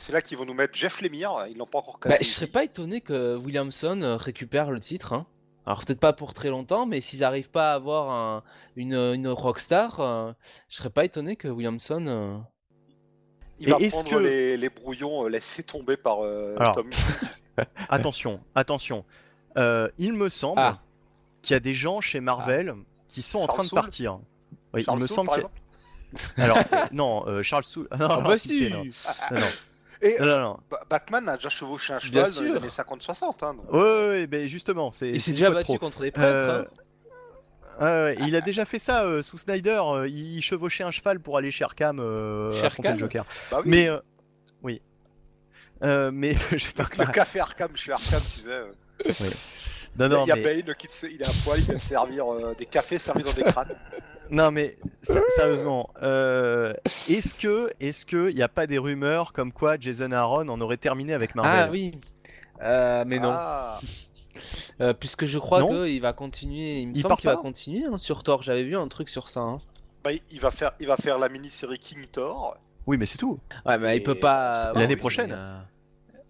C'est 0.02 0.14
là 0.14 0.22
qu'ils 0.22 0.36
vont 0.36 0.46
nous 0.46 0.56
mettre 0.56 0.74
Jeff 0.76 1.00
Lemire, 1.02 1.46
ils 1.48 1.56
l'ont 1.58 1.68
pas 1.68 1.78
encore 1.78 2.00
Bah, 2.04 2.18
casé. 2.18 2.24
je 2.24 2.30
serais 2.30 2.48
pas 2.48 2.64
étonné 2.64 3.02
que 3.02 3.36
Williamson 3.38 4.02
euh, 4.02 4.16
récupère 4.16 4.72
le 4.72 4.80
titre. 4.80 5.14
hein. 5.14 5.28
Alors 5.68 5.86
peut-être 5.86 6.00
pas 6.00 6.12
pour 6.12 6.34
très 6.34 6.50
longtemps, 6.50 6.88
mais 6.88 7.02
s'ils 7.02 7.24
arrivent 7.24 7.52
pas 7.52 7.74
à 7.74 7.76
avoir 7.76 8.10
un- 8.10 8.44
une, 8.76 8.96
une 8.96 9.28
rockstar, 9.28 10.00
euh, 10.00 10.32
je 10.70 10.78
serais 10.78 10.90
pas 10.90 11.06
étonné 11.06 11.36
que 11.36 11.48
Williamson. 11.48 12.04
euh, 12.08 12.38
Il 13.60 13.70
va 13.70 13.78
Et 13.80 13.90
prendre 13.90 14.10
que- 14.10 14.16
les, 14.16 14.58
les 14.58 14.70
brouillons 14.70 15.26
euh, 15.26 15.30
laissés 15.30 15.62
tomber 15.62 15.98
par 15.98 16.26
euh, 16.26 16.56
Alors. 16.60 16.74
Tom. 16.78 16.90
Attention, 17.90 18.40
attention. 18.56 19.06
Euh, 19.58 19.88
il 20.00 20.14
me 20.14 20.30
semble 20.30 20.62
Ah. 20.62 20.80
qu'il 21.44 21.54
y 21.54 21.58
a 21.58 21.60
des 21.60 21.76
gens 21.76 22.02
chez 22.02 22.22
Marvel 22.22 22.74
qui 23.08 23.22
sont 23.22 23.38
en 23.38 23.46
train 23.48 23.64
de 23.66 23.70
partir. 23.70 24.18
Oui, 24.74 24.84
Charles 24.84 24.98
il 24.98 25.02
me 25.04 25.08
semble 25.08 25.28
par 25.30 25.36
qu'il 25.38 25.48
y 26.38 26.42
a- 26.42 26.44
Alors, 26.44 26.58
non, 26.92 27.24
euh, 27.28 27.44
Charles 27.44 27.66
Soule. 27.66 27.88
Non, 28.00 28.08
Ah 28.10 28.22
bah 28.22 28.38
si 28.38 28.68
non. 28.72 28.84
Non, 28.84 29.40
non. 29.40 29.48
Et 30.02 30.18
Non, 30.20 30.26
non, 30.26 30.40
non. 30.42 30.58
Ba- 30.70 30.82
Batman 30.90 31.30
a 31.30 31.36
déjà 31.38 31.50
chevauché 31.50 31.94
un 31.94 31.98
Bien 31.98 32.26
cheval 32.26 32.34
dans 32.34 32.42
les 32.42 32.56
années 32.56 32.68
50-60. 32.68 33.46
Hein, 33.46 33.54
donc. 33.54 33.72
Ouais, 33.72 33.80
ouais, 33.80 34.08
ouais, 34.10 34.28
ben 34.28 34.48
justement, 34.48 34.92
c'est. 34.92 35.10
Il 35.10 35.22
s'est 35.22 35.32
déjà 35.32 35.50
battu 35.52 35.66
trop. 35.66 35.78
contre 35.78 36.02
des 36.02 36.12
prêtres. 36.12 36.28
Euh, 36.28 36.64
hein. 37.80 37.86
ouais, 37.86 37.86
ouais, 37.86 38.28
il 38.28 38.36
a 38.36 38.42
déjà 38.42 38.66
fait 38.66 38.80
ça 38.80 39.04
euh, 39.04 39.22
sous 39.22 39.38
Snyder. 39.38 39.80
euh, 39.84 40.08
il 40.08 40.42
chevauchait 40.42 40.84
un 40.84 40.92
cheval 40.92 41.20
pour 41.20 41.38
aller 41.38 41.52
chez 41.52 41.64
Arkham 41.64 42.00
euh, 42.00 42.50
affronter 42.64 42.90
le 42.90 42.94
Arkham 42.96 43.00
Joker. 43.00 43.26
Bah 43.52 43.58
oui, 43.64 43.72
Mais 43.72 43.88
euh, 43.90 44.00
oui. 44.64 44.82
Euh, 45.84 46.12
mais 46.14 46.36
je 46.56 46.72
pas. 46.72 46.86
le 46.98 47.12
café 47.12 47.40
Arkham, 47.40 47.70
je 47.76 47.80
suis 47.82 47.92
Arkham, 47.92 48.22
tu 48.34 48.42
sais. 48.42 48.50
euh. 48.50 48.72
Non, 50.00 50.08
non, 50.08 50.24
il 50.26 50.30
y 50.30 50.32
a 50.32 50.36
mais, 50.38 50.42
Bane 50.64 50.76
qui 50.76 50.88
se- 50.90 51.06
il 51.06 51.22
est 51.22 51.26
à 51.26 51.32
poil, 51.44 51.60
il 51.60 51.66
vient 51.66 51.76
de 51.76 51.82
servir 51.82 52.32
euh, 52.32 52.56
des 52.58 52.66
cafés 52.66 52.98
servis 52.98 53.24
dans 53.24 53.34
des 53.34 53.44
crânes. 53.44 53.76
non, 54.32 54.50
mais 54.52 54.78
sé- 55.02 55.22
sérieusement, 55.36 55.90
euh, 56.02 56.74
est-ce 57.10 57.36
que, 57.36 57.70
est-ce 57.80 58.06
que 58.06 58.30
il 58.30 58.36
n'y 58.36 58.42
a 58.44 58.48
pas 58.48 58.68
des 58.68 58.78
rumeurs 58.78 59.34
comme 59.34 59.52
quoi 59.52 59.76
Jason 59.80 60.12
Aaron 60.12 60.48
en 60.48 60.62
aurait 60.62 60.78
terminé 60.78 61.14
avec 61.14 61.36
Marvel? 61.36 61.66
Ah 61.68 61.70
oui. 61.70 61.98
Euh, 62.62 63.04
mais 63.06 63.20
non. 63.20 63.32
Ah, 63.34 63.80
Euh, 64.80 64.94
puisque 64.94 65.26
je 65.26 65.38
crois 65.38 65.62
qu'il 65.68 66.02
va 66.02 66.14
continuer. 66.14 66.80
Il 66.80 66.88
me 66.88 66.96
Il 66.96 67.02
semble 67.02 67.16
qu'il 67.18 67.30
va 67.30 67.36
continuer 67.36 67.86
hein, 67.86 67.98
sur 67.98 68.24
Thor. 68.24 68.42
J'avais 68.42 68.64
vu 68.64 68.78
un 68.78 68.88
truc 68.88 69.10
sur 69.10 69.28
ça. 69.30 69.42
hein. 69.42 69.58
bah, 70.04 70.12
il 70.32 70.40
va 70.40 70.50
faire, 70.52 70.72
il 70.80 70.88
va 70.88 70.96
faire 70.96 71.20
la 71.20 71.30
mini-série 71.30 71.78
King 71.78 72.08
Thor. 72.12 72.56
Oui, 72.88 72.98
mais 72.98 73.06
c'est 73.06 73.18
tout. 73.20 73.40
Ouais, 73.66 73.78
mais 73.78 73.98
il 73.98 74.02
peut 74.04 74.16
pas. 74.16 74.72
l'année 74.74 74.94
oui, 74.96 75.00
prochaine. 75.00 75.30
mais, 75.30 75.66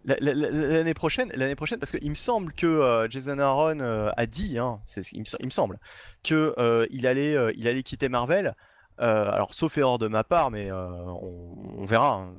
L'année 0.03 0.93
prochaine, 0.93 1.31
l'année 1.35 1.55
prochaine, 1.55 1.79
parce 1.79 1.91
qu'il 1.91 2.09
me 2.09 2.15
semble 2.15 2.53
que 2.53 2.65
euh, 2.65 3.07
Jason 3.09 3.37
Aaron 3.37 3.79
euh, 3.81 4.09
a 4.17 4.25
dit, 4.25 4.57
hein, 4.57 4.79
il, 5.11 5.19
me, 5.19 5.25
il 5.39 5.45
me 5.45 5.51
semble, 5.51 5.79
que 6.23 6.55
euh, 6.57 6.87
il 6.89 7.05
allait, 7.05 7.35
il 7.55 7.67
allait 7.67 7.83
quitter 7.83 8.09
Marvel. 8.09 8.55
Alors, 8.97 9.53
sauf 9.55 9.77
erreur 9.79 9.97
de 9.97 10.07
ma 10.07 10.23
part, 10.23 10.51
mais 10.51 10.71
on, 10.71 11.85
verra. 11.85 12.17
hein. 12.17 12.35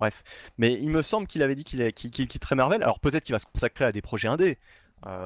Bref, 0.00 0.22
mais 0.56 0.72
il 0.72 0.88
me 0.88 1.02
semble 1.02 1.26
qu'il 1.26 1.42
avait 1.42 1.54
dit 1.54 1.64
qu'il 1.64 1.92
qu'il- 1.92 2.10
qu'il 2.10 2.26
quitterait 2.28 2.54
Marvel. 2.54 2.82
Alors 2.82 2.98
peut-être 2.98 3.24
qu'il 3.24 3.34
va 3.34 3.38
se 3.38 3.46
consacrer 3.46 3.84
à 3.84 3.92
des 3.92 4.00
projets 4.00 4.28
indés. 4.28 4.58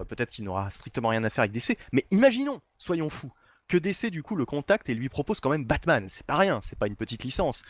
Peut-être 0.08 0.30
qu'il 0.30 0.44
n'aura 0.44 0.70
strictement 0.70 1.10
rien 1.10 1.22
à 1.22 1.30
faire 1.30 1.42
avec 1.42 1.52
DC. 1.52 1.78
Mais 1.92 2.04
imaginons, 2.10 2.60
soyons 2.78 3.10
fous, 3.10 3.30
que 3.68 3.76
DC 3.76 4.10
du 4.10 4.24
coup 4.24 4.34
le 4.34 4.44
contacte 4.44 4.88
et 4.88 4.94
lui 4.94 5.08
propose 5.08 5.38
quand 5.38 5.50
même 5.50 5.64
Batman. 5.64 6.06
C'est 6.08 6.26
pas 6.26 6.36
rien, 6.36 6.60
c'est 6.60 6.76
pas 6.78 6.88
une 6.88 6.96
petite 6.96 7.22
licence. 7.22 7.62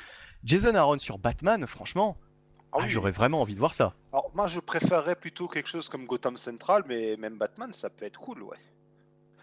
Jason 0.42 0.74
Aaron 0.74 0.98
sur 0.98 1.18
Batman, 1.18 1.66
franchement, 1.66 2.16
Ah 2.72 2.78
ah, 2.78 2.84
oui. 2.84 2.88
j'aurais 2.88 3.10
vraiment 3.10 3.40
envie 3.42 3.54
de 3.54 3.58
voir 3.58 3.74
ça. 3.74 3.92
Alors 4.12 4.30
moi 4.34 4.46
je 4.46 4.60
préférerais 4.60 5.14
plutôt 5.14 5.46
quelque 5.48 5.68
chose 5.68 5.88
comme 5.88 6.06
Gotham 6.06 6.36
Central, 6.36 6.84
mais 6.88 7.16
même 7.18 7.36
Batman 7.36 7.72
ça 7.72 7.90
peut 7.90 8.04
être 8.06 8.18
cool, 8.18 8.42
ouais. 8.42 8.56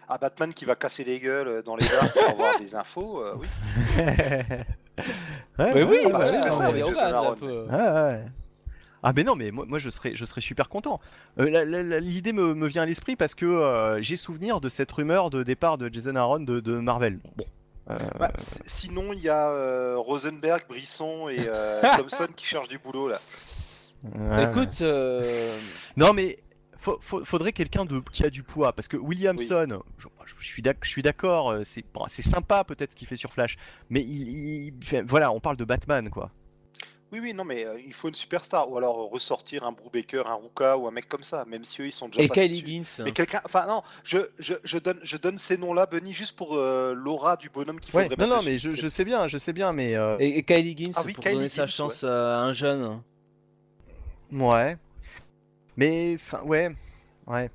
Ah 0.08 0.18
Batman 0.18 0.52
qui 0.52 0.64
va 0.64 0.74
casser 0.74 1.04
les 1.04 1.20
gueules 1.20 1.48
euh, 1.48 1.62
dans 1.62 1.76
les 1.76 1.86
bars 1.88 2.12
pour 2.12 2.24
avoir 2.24 2.58
des 2.58 2.74
infos, 2.74 3.22
euh, 3.22 3.34
oui. 3.38 3.46
Ouais, 5.58 5.74
Mais 5.74 5.82
ouais, 5.82 6.04
oui, 6.04 6.12
bah, 6.12 6.18
bah, 6.18 6.70
oui, 7.40 7.48
ouais. 7.48 8.24
Ah 9.02 9.12
mais 9.14 9.24
non 9.24 9.34
mais 9.34 9.50
moi, 9.50 9.64
moi, 9.66 9.78
je 9.78 9.88
serais 9.88 10.14
je 10.14 10.24
serais 10.24 10.40
super 10.40 10.68
content. 10.68 11.00
Euh, 11.38 12.00
L'idée 12.00 12.32
me, 12.32 12.54
me 12.54 12.66
vient 12.68 12.82
à 12.82 12.86
l'esprit 12.86 13.16
parce 13.16 13.34
que 13.34 13.46
euh, 13.46 14.00
j'ai 14.02 14.16
souvenir 14.16 14.60
de 14.60 14.68
cette 14.68 14.92
rumeur 14.92 15.30
de 15.30 15.42
départ 15.42 15.78
de 15.78 15.88
Jason 15.92 16.16
Aaron 16.16 16.40
de, 16.40 16.60
de 16.60 16.78
Marvel. 16.78 17.18
Bon. 17.36 17.44
Euh, 17.90 17.96
Bah, 18.18 18.32
sinon 18.66 19.12
il 19.12 19.20
y 19.20 19.28
a 19.28 19.48
euh, 19.50 19.96
Rosenberg, 19.98 20.62
Brisson 20.68 21.28
et 21.28 21.38
euh, 21.48 21.80
Thompson 21.96 22.28
qui 22.36 22.46
cherchent 22.46 22.68
du 22.68 22.78
boulot 22.78 23.08
là. 23.08 23.20
ouais. 24.04 24.44
Écoute, 24.50 24.80
euh, 24.82 25.56
Non 25.96 26.12
mais 26.12 26.38
faut- 26.78 26.98
faut- 27.02 27.24
faudrait 27.24 27.52
quelqu'un 27.52 27.84
de 27.84 28.00
qui 28.10 28.24
a 28.24 28.30
du 28.30 28.42
poids 28.42 28.72
parce 28.72 28.88
que 28.88 28.96
Williamson, 28.96 29.82
je, 29.98 30.08
je 30.38 30.46
suis 30.46 30.62
d'ac- 30.62 30.78
je 30.82 30.88
suis 30.88 31.02
d'accord, 31.02 31.54
c'est 31.64 32.22
sympa 32.22 32.64
peut-être 32.64 32.92
ce 32.92 32.96
qu'il 32.96 33.06
fait 33.08 33.16
sur 33.16 33.32
Flash, 33.32 33.56
mais 33.90 34.00
il, 34.00 34.28
il- 34.28 34.74
enfin, 34.82 35.02
voilà 35.04 35.30
on 35.32 35.40
parle 35.40 35.56
de 35.56 35.64
Batman 35.64 36.08
quoi. 36.10 36.30
Oui 37.12 37.18
oui 37.20 37.34
non 37.34 37.44
mais 37.44 37.64
euh, 37.66 37.76
il 37.84 37.92
faut 37.92 38.08
une 38.08 38.14
superstar 38.14 38.70
ou 38.70 38.76
alors 38.78 39.00
euh, 39.00 39.04
ressortir 39.06 39.64
un 39.64 39.72
Brubaker, 39.72 40.28
un 40.28 40.34
Ruka 40.36 40.78
ou 40.78 40.86
un 40.86 40.92
mec 40.92 41.08
comme 41.08 41.24
ça, 41.24 41.44
même 41.44 41.64
si 41.64 41.82
eux 41.82 41.86
ils 41.86 41.92
sont 41.92 42.08
déjà 42.08 42.22
et 42.22 42.28
passés 42.28 42.42
Kylie 42.48 42.62
dessus. 42.62 42.84
Gins. 42.98 43.04
Mais 43.04 43.10
quelqu'un, 43.12 43.40
enfin 43.44 43.66
non, 43.66 43.82
je, 44.04 44.18
je, 44.38 44.54
je 44.62 44.78
donne, 44.78 44.98
je 45.02 45.16
donne 45.16 45.36
ces 45.36 45.56
noms-là, 45.58 45.86
Benny, 45.86 46.12
juste 46.12 46.36
pour 46.36 46.54
euh, 46.54 46.94
l'aura 46.94 47.36
du 47.36 47.50
bonhomme 47.50 47.80
qu'il 47.80 47.94
Ouais, 47.96 48.04
faudrait 48.04 48.16
non 48.26 48.34
mettre 48.36 48.44
non 48.44 48.50
mais 48.50 48.58
je, 48.58 48.70
je 48.70 48.88
sais 48.88 49.04
bien 49.04 49.26
je 49.26 49.38
sais 49.38 49.52
bien 49.52 49.72
mais 49.72 49.96
euh, 49.96 50.16
Et, 50.20 50.38
et 50.38 50.42
Kylie 50.44 50.76
Gins 50.76 50.92
Ah 50.94 51.02
oui, 51.04 51.14
pour 51.14 51.24
Kylie 51.24 51.34
donner 51.36 51.48
sa 51.48 51.66
chance 51.66 52.04
à 52.04 52.38
un 52.42 52.52
jeune. 52.52 53.00
ouais 54.32 54.76
mais 55.76 56.14
enfin 56.16 56.42
ouais 56.44 56.70
ouais 57.26 57.50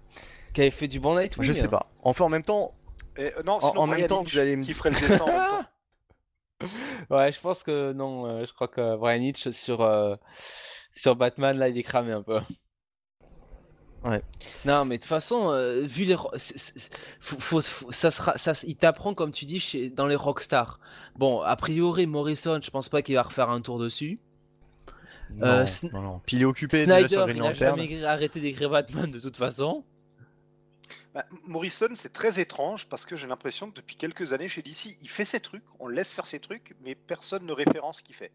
Qui 0.54 0.62
avait 0.62 0.72
fait 0.72 0.88
du 0.88 1.00
bon 1.00 1.16
Nightwing. 1.16 1.46
je 1.48 1.54
sais 1.54 1.68
pas. 1.68 1.88
Enfin 2.04 2.26
en 2.26 2.30
même 2.30 2.44
temps 2.44 2.74
Et, 3.18 3.26
euh, 3.38 3.44
non, 3.46 3.54
En- 3.54 3.60
sinon, 3.62 3.82
en 3.84 3.88
même 3.88 3.96
Brian 3.96 4.08
temps, 4.08 4.24
allez 4.40 4.56
me 4.58 4.64
qui 4.64 4.68
dire- 4.68 4.76
ferait 4.78 4.90
le 4.90 5.00
dessin 5.00 5.20
en 5.24 5.28
même 5.28 5.50
temps. 5.50 5.55
Ouais, 7.10 7.32
je 7.32 7.40
pense 7.40 7.64
que 7.64 7.94
non. 7.94 8.26
euh, 8.28 8.46
je 8.46 8.54
crois 8.54 8.68
que 8.68 8.96
Brian 8.98 9.22
Hitch 9.22 9.50
sur, 9.50 9.82
euh, 9.82 10.16
sur 10.96 11.16
Batman, 11.16 11.58
là, 11.58 11.70
il 11.70 11.78
est 11.78 11.84
cramé 11.84 12.12
un 12.12 12.22
peu. 12.24 12.40
Ouais. 14.04 14.22
Non, 14.66 14.86
mais 14.86 14.98
de 14.98 15.02
toute 15.02 15.10
façon, 15.10 15.50
euh, 15.52 15.82
vu 15.82 16.04
les. 16.06 16.14
ro- 16.14 16.30
c'est- 16.38 16.58
c'est- 16.60 16.94
faut- 17.20 17.40
faut- 17.40 17.62
faut- 17.62 17.92
ça 17.92 18.12
sera, 18.12 18.38
ça, 18.38 18.54
il 18.64 18.76
t'apprend, 18.76 19.16
comme 19.16 19.32
tu 19.32 19.46
dis, 19.46 19.60
chez, 19.60 19.90
dans 19.90 20.06
les 20.06 20.16
Rockstar. 20.16 20.80
Bon, 21.16 21.42
a 21.42 21.56
priori, 21.56 22.06
Morrison, 22.06 22.60
je 22.62 22.70
pense 22.70 22.88
pas 22.88 23.02
qu'il 23.02 23.16
va 23.16 23.24
refaire 23.24 23.50
un 23.50 23.62
tour 23.62 23.80
dessus. 23.80 24.20
Non, 25.32 25.48
Euh, 25.48 25.64
Sn- 25.66 25.92
non, 25.92 26.02
non. 26.02 26.22
Puis 26.24 26.38
il 26.38 26.44
est 26.44 26.46
occupé 26.46 26.86
déjà 26.86 27.00
sur 27.00 27.08
Snyder, 27.08 27.24
Green 27.26 27.38
il 27.38 27.42
a 27.42 27.50
Lantern. 27.52 27.80
jamais 27.80 28.04
arrêté 28.06 28.40
d'écrire 28.40 28.70
Batman 28.70 29.10
de 29.10 29.20
toute 29.20 29.36
façon. 29.38 29.84
Bah, 31.16 31.26
Morrison, 31.48 31.88
c'est 31.96 32.12
très 32.14 32.40
étrange 32.40 32.88
parce 32.88 33.06
que 33.06 33.16
j'ai 33.16 33.26
l'impression 33.26 33.72
que 33.72 33.76
depuis 33.76 33.96
quelques 33.96 34.34
années 34.34 34.50
chez 34.50 34.62
DC, 34.62 34.98
il 35.02 35.10
fait 35.10 35.26
ses 35.26 35.40
trucs, 35.40 35.64
on 35.80 35.88
le 35.88 35.96
laisse 35.96 36.12
faire 36.14 36.28
ses 36.28 36.40
trucs, 36.40 36.76
mais 36.84 36.94
personne 36.94 37.46
ne 37.46 37.54
référence 37.54 37.98
ce 38.00 38.04
qu'il 38.04 38.16
fait. 38.16 38.32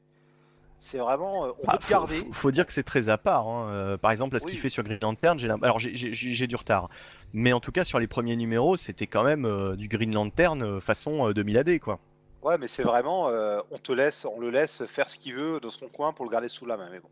C'est 0.78 0.96
vraiment, 0.96 1.44
euh, 1.44 1.50
on 1.62 1.64
Ah, 1.68 1.78
faut, 1.78 1.90
garder. 1.90 2.18
faut- 2.20 2.32
faut 2.32 2.50
dire 2.50 2.64
que 2.66 2.72
c'est 2.72 2.82
très 2.82 3.10
à 3.10 3.18
part. 3.18 3.46
hein. 3.46 3.68
Euh, 3.70 3.96
par 3.98 4.10
exemple, 4.12 4.32
là, 4.32 4.40
ce 4.40 4.46
qu'il 4.46 4.58
fait 4.58 4.70
sur 4.70 4.82
Green 4.82 4.98
Lantern, 5.02 5.38
j'ai 5.38 5.50
alors 5.50 5.78
j'ai- 5.78 6.46
du 6.46 6.56
retard, 6.56 6.88
mais 7.34 7.52
en 7.52 7.60
tout 7.60 7.70
cas 7.70 7.84
sur 7.84 7.98
les 7.98 8.06
premiers 8.06 8.34
numéros, 8.34 8.76
c'était 8.76 9.06
quand 9.06 9.22
même 9.24 9.44
euh, 9.44 9.76
du 9.76 9.86
Green 9.88 10.14
Lantern 10.14 10.80
façon 10.80 11.28
euh, 11.28 11.34
2000 11.34 11.58
AD 11.58 11.78
quoi. 11.80 11.98
Ouais, 12.42 12.56
mais 12.56 12.66
c'est 12.66 12.82
vraiment, 12.82 13.28
euh, 13.28 13.60
on 13.70 13.76
te 13.76 13.92
laisse, 13.92 14.24
on 14.24 14.40
le 14.40 14.48
laisse 14.48 14.86
faire 14.86 15.10
ce 15.10 15.18
qu'il 15.18 15.34
veut 15.34 15.60
dans 15.60 15.68
son 15.68 15.88
coin 15.88 16.14
pour 16.14 16.24
le 16.24 16.30
garder 16.30 16.48
sous 16.48 16.64
la 16.64 16.78
main. 16.78 16.88
Mais 16.90 17.00
bon. 17.00 17.08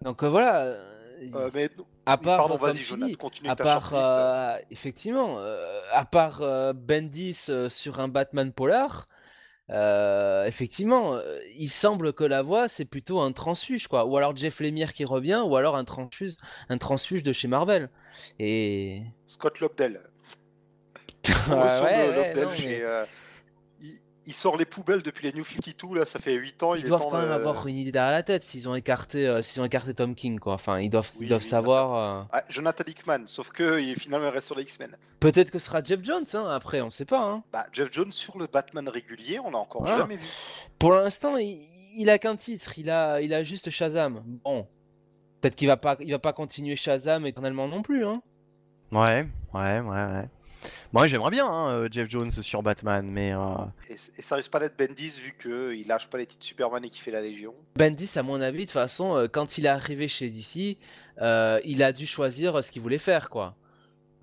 Donc 0.00 0.22
euh, 0.22 0.30
voilà. 0.30 0.74
mais 1.52 1.68
à 2.08 2.16
part, 2.16 2.38
pardon, 2.38 2.56
vas-y, 2.56 2.78
Jonathan, 2.82 3.14
continue 3.14 3.50
à 3.50 3.56
ta 3.56 3.64
part, 3.64 3.92
euh, 3.94 4.56
effectivement, 4.70 5.38
euh, 5.38 5.80
à 5.92 6.04
part 6.04 6.40
euh, 6.42 6.72
Bendis 6.72 7.46
euh, 7.48 7.68
sur 7.68 8.00
un 8.00 8.08
Batman 8.08 8.52
polar, 8.52 9.08
euh, 9.70 10.46
effectivement, 10.46 11.14
euh, 11.14 11.38
il 11.56 11.68
semble 11.68 12.14
que 12.14 12.24
la 12.24 12.40
voix 12.40 12.68
c'est 12.68 12.86
plutôt 12.86 13.20
un 13.20 13.32
transfuge 13.32 13.86
quoi, 13.86 14.06
ou 14.06 14.16
alors 14.16 14.34
Jeff 14.34 14.60
Lemire 14.60 14.94
qui 14.94 15.04
revient, 15.04 15.42
ou 15.44 15.56
alors 15.56 15.76
un 15.76 15.84
transfuge, 15.84 16.32
un 16.70 16.78
transfuge 16.78 17.22
de 17.22 17.32
chez 17.32 17.48
Marvel. 17.48 17.90
Et 18.38 19.02
Scott 19.26 19.60
Lobdell. 19.60 20.00
Ouais, 21.48 21.54
ouais, 21.54 21.58
de 21.58 22.10
ouais, 22.10 22.16
Lobdell 22.16 22.44
non, 22.44 22.54
chez, 22.54 22.68
mais 22.68 22.82
il, 24.28 24.34
sort 24.34 24.56
les 24.56 24.64
poubelles 24.64 25.02
depuis 25.02 25.24
les 25.26 25.32
New 25.36 25.44
52, 25.44 25.98
là, 25.98 26.06
ça 26.06 26.18
fait 26.20 26.34
8 26.34 26.62
ans. 26.62 26.74
ils 26.74 26.80
il 26.80 26.84
est 26.86 26.88
doivent 26.88 27.00
quand 27.10 27.18
même 27.18 27.28
de- 27.28 27.32
avoir 27.32 27.66
une 27.66 27.76
idée 27.76 27.90
derrière 27.90 28.12
la 28.12 28.22
tête 28.22 28.44
s'ils 28.44 28.68
ont 28.68 28.74
écarté, 28.76 29.26
euh, 29.26 29.42
s'ils 29.42 29.60
ont 29.60 29.64
écarté 29.64 29.94
Tom 29.94 30.14
King 30.14 30.38
quoi. 30.38 30.54
Enfin, 30.54 30.78
ils 30.78 30.90
doivent, 30.90 31.10
ils 31.20 31.28
doivent 31.28 31.40
oui, 31.42 31.46
savoir. 31.48 31.94
euh, 31.94 32.36
Ouais, 32.36 32.44
Jonathan 32.48 32.84
Hickman, 32.86 33.22
sauf 33.26 33.50
que 33.50 33.80
il, 33.80 33.94
finalement 33.96 34.26
il 34.28 34.30
reste 34.32 34.46
sur 34.46 34.56
les 34.56 34.62
X-Men. 34.62 34.96
Peut-être 35.20 35.50
que 35.50 35.58
ce 35.58 35.66
sera 35.66 35.82
Jeff 35.82 36.00
Jones, 36.02 36.24
hein, 36.34 36.46
après, 36.50 36.80
on 36.80 36.90
sait 36.90 37.04
pas. 37.04 37.20
Hein. 37.22 37.42
Bah, 37.52 37.66
Jeff 37.72 37.92
Jones 37.92 38.12
sur 38.12 38.38
le 38.38 38.46
Batman 38.46 38.88
régulier, 38.88 39.38
on 39.40 39.50
l'a 39.50 39.58
encore 39.58 39.82
Voilà. 39.82 39.98
jamais 39.98 40.16
vu. 40.16 40.26
Pour 40.78 40.92
l'instant, 40.92 41.36
il, 41.36 41.58
il 41.96 42.08
a 42.10 42.18
qu'un 42.18 42.36
titre, 42.36 42.78
il 42.78 42.90
a, 42.90 43.20
il 43.20 43.34
a 43.34 43.42
juste 43.42 43.70
Shazam. 43.70 44.22
Bon, 44.44 44.66
peut-être 45.40 45.56
qu'il 45.56 45.66
va 45.68 45.76
pas, 45.76 45.96
il 46.00 46.10
va 46.12 46.18
pas 46.18 46.32
continuer 46.32 46.76
Shazam 46.76 47.26
éternellement 47.26 47.66
non 47.66 47.82
plus. 47.82 48.04
Hein. 48.06 48.22
Ouais, 48.92 49.24
ouais, 49.54 49.80
ouais, 49.80 50.04
ouais. 50.04 50.28
Moi 50.92 51.06
j'aimerais 51.06 51.30
bien 51.30 51.46
hein, 51.46 51.70
euh, 51.72 51.88
Jeff 51.90 52.08
Jones 52.10 52.30
sur 52.30 52.62
Batman, 52.62 53.06
mais 53.06 53.32
euh, 53.32 53.38
Et, 53.90 53.94
et 53.94 54.22
ça 54.22 54.36
risque 54.36 54.50
pas 54.50 54.60
d'être 54.60 54.76
Bendis 54.78 55.20
vu 55.20 55.36
qu'il 55.40 55.86
lâche 55.86 56.08
pas 56.08 56.18
les 56.18 56.26
titres 56.26 56.44
Superman 56.44 56.84
et 56.84 56.90
qu'il 56.90 57.00
fait 57.02 57.10
la 57.10 57.20
Légion. 57.20 57.54
Bendis, 57.76 58.10
à 58.16 58.22
mon 58.22 58.40
avis, 58.40 58.60
de 58.60 58.64
toute 58.64 58.72
façon, 58.72 59.16
euh, 59.16 59.28
quand 59.28 59.58
il 59.58 59.66
est 59.66 59.70
arrivé 59.70 60.08
chez 60.08 60.28
DC, 60.30 60.76
euh, 61.20 61.60
il 61.64 61.82
a 61.82 61.92
dû 61.92 62.06
choisir 62.06 62.62
ce 62.62 62.70
qu'il 62.70 62.82
voulait 62.82 62.98
faire, 62.98 63.30
quoi. 63.30 63.54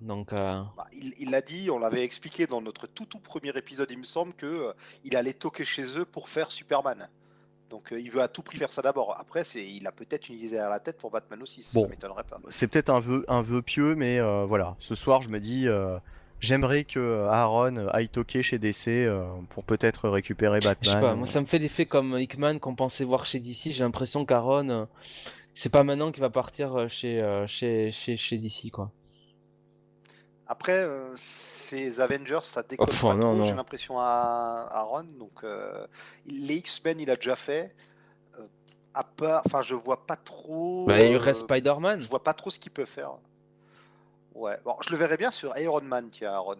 Donc, 0.00 0.32
euh, 0.32 0.60
Bah, 0.76 0.86
il 0.92 1.30
l'a 1.30 1.40
dit, 1.40 1.70
on 1.70 1.78
l'avait 1.78 2.02
expliqué 2.04 2.46
dans 2.46 2.60
notre 2.60 2.86
tout 2.86 3.06
tout 3.06 3.18
premier 3.18 3.50
épisode, 3.56 3.90
il 3.90 3.98
me 3.98 4.04
semble 4.04 4.34
que 4.34 4.44
euh, 4.46 4.72
il 5.04 5.16
allait 5.16 5.32
toquer 5.32 5.64
chez 5.64 5.98
eux 5.98 6.04
pour 6.04 6.28
faire 6.28 6.50
Superman. 6.50 7.08
Donc 7.70 7.92
euh, 7.92 7.98
il 7.98 8.10
veut 8.12 8.20
à 8.22 8.28
tout 8.28 8.42
prix 8.42 8.58
faire 8.58 8.72
ça 8.72 8.80
d'abord. 8.82 9.18
Après, 9.18 9.42
c'est, 9.42 9.66
il 9.66 9.86
a 9.88 9.92
peut-être 9.92 10.28
une 10.28 10.38
idée 10.38 10.58
à 10.58 10.68
la 10.68 10.78
tête 10.78 10.98
pour 10.98 11.10
Batman 11.10 11.40
aussi, 11.42 11.62
ça 11.64 11.70
Bon. 11.74 11.88
m'étonnerait 11.88 12.22
pas. 12.24 12.38
c'est 12.48 12.68
peut-être 12.68 12.90
un 12.90 13.00
vœu, 13.00 13.24
un 13.26 13.42
vœu 13.42 13.60
pieux, 13.62 13.94
mais 13.96 14.20
euh, 14.20 14.44
voilà. 14.44 14.76
Ce 14.78 14.94
soir 14.94 15.22
je 15.22 15.30
me 15.30 15.40
dis, 15.40 15.66
euh, 15.66 15.98
j'aimerais 16.40 16.84
que 16.84 17.26
Aaron 17.28 17.88
aille 17.88 18.08
toquer 18.08 18.42
chez 18.42 18.58
DC 18.58 18.88
euh, 18.88 19.24
pour 19.50 19.64
peut-être 19.64 20.08
récupérer 20.08 20.60
je 20.60 20.68
sais 20.68 20.74
Batman. 20.74 21.00
pas, 21.00 21.14
moi 21.14 21.26
ça 21.26 21.40
me 21.40 21.46
fait 21.46 21.58
l'effet 21.58 21.86
comme 21.86 22.18
Hickman 22.18 22.58
qu'on 22.58 22.74
pensait 22.74 23.04
voir 23.04 23.24
chez 23.26 23.40
DC. 23.40 23.70
J'ai 23.70 23.84
l'impression 23.84 24.24
qu'Aaron, 24.24 24.68
euh, 24.68 24.84
c'est 25.54 25.70
pas 25.70 25.82
maintenant 25.84 26.12
qu'il 26.12 26.20
va 26.20 26.30
partir 26.30 26.74
euh, 26.76 26.88
chez, 26.88 27.20
euh, 27.22 27.46
chez, 27.46 27.92
chez, 27.92 28.16
chez 28.16 28.38
DC, 28.38 28.70
quoi. 28.70 28.90
Après, 30.48 30.78
euh, 30.78 31.12
ces 31.16 32.00
Avengers, 32.00 32.38
ça 32.44 32.62
décolle 32.62 32.86
Enfin, 32.90 33.08
pas 33.08 33.14
non, 33.14 33.20
trop, 33.22 33.34
non. 33.36 33.44
j'ai 33.46 33.54
l'impression 33.54 33.98
à 33.98 34.68
Aaron. 34.70 35.04
Donc 35.18 35.42
euh, 35.42 35.86
les 36.26 36.56
X-Men, 36.58 37.00
il 37.00 37.10
a 37.10 37.16
déjà 37.16 37.34
fait. 37.34 37.74
Euh, 38.38 38.46
à 38.94 39.02
part, 39.02 39.42
enfin, 39.44 39.62
je 39.62 39.74
vois 39.74 40.06
pas 40.06 40.14
trop. 40.14 40.86
Bah, 40.86 41.00
il 41.00 41.14
euh, 41.14 41.18
reste 41.18 41.40
Spider-Man. 41.40 41.98
Je 42.00 42.08
vois 42.08 42.22
pas 42.22 42.32
trop 42.32 42.50
ce 42.50 42.60
qu'il 42.60 42.70
peut 42.70 42.84
faire. 42.84 43.10
Ouais, 44.36 44.58
bon, 44.64 44.76
je 44.84 44.90
le 44.90 44.96
verrais 44.96 45.16
bien 45.16 45.30
sur 45.30 45.56
Iron 45.58 45.80
Man, 45.82 46.08
tiens, 46.10 46.32
Aaron. 46.32 46.58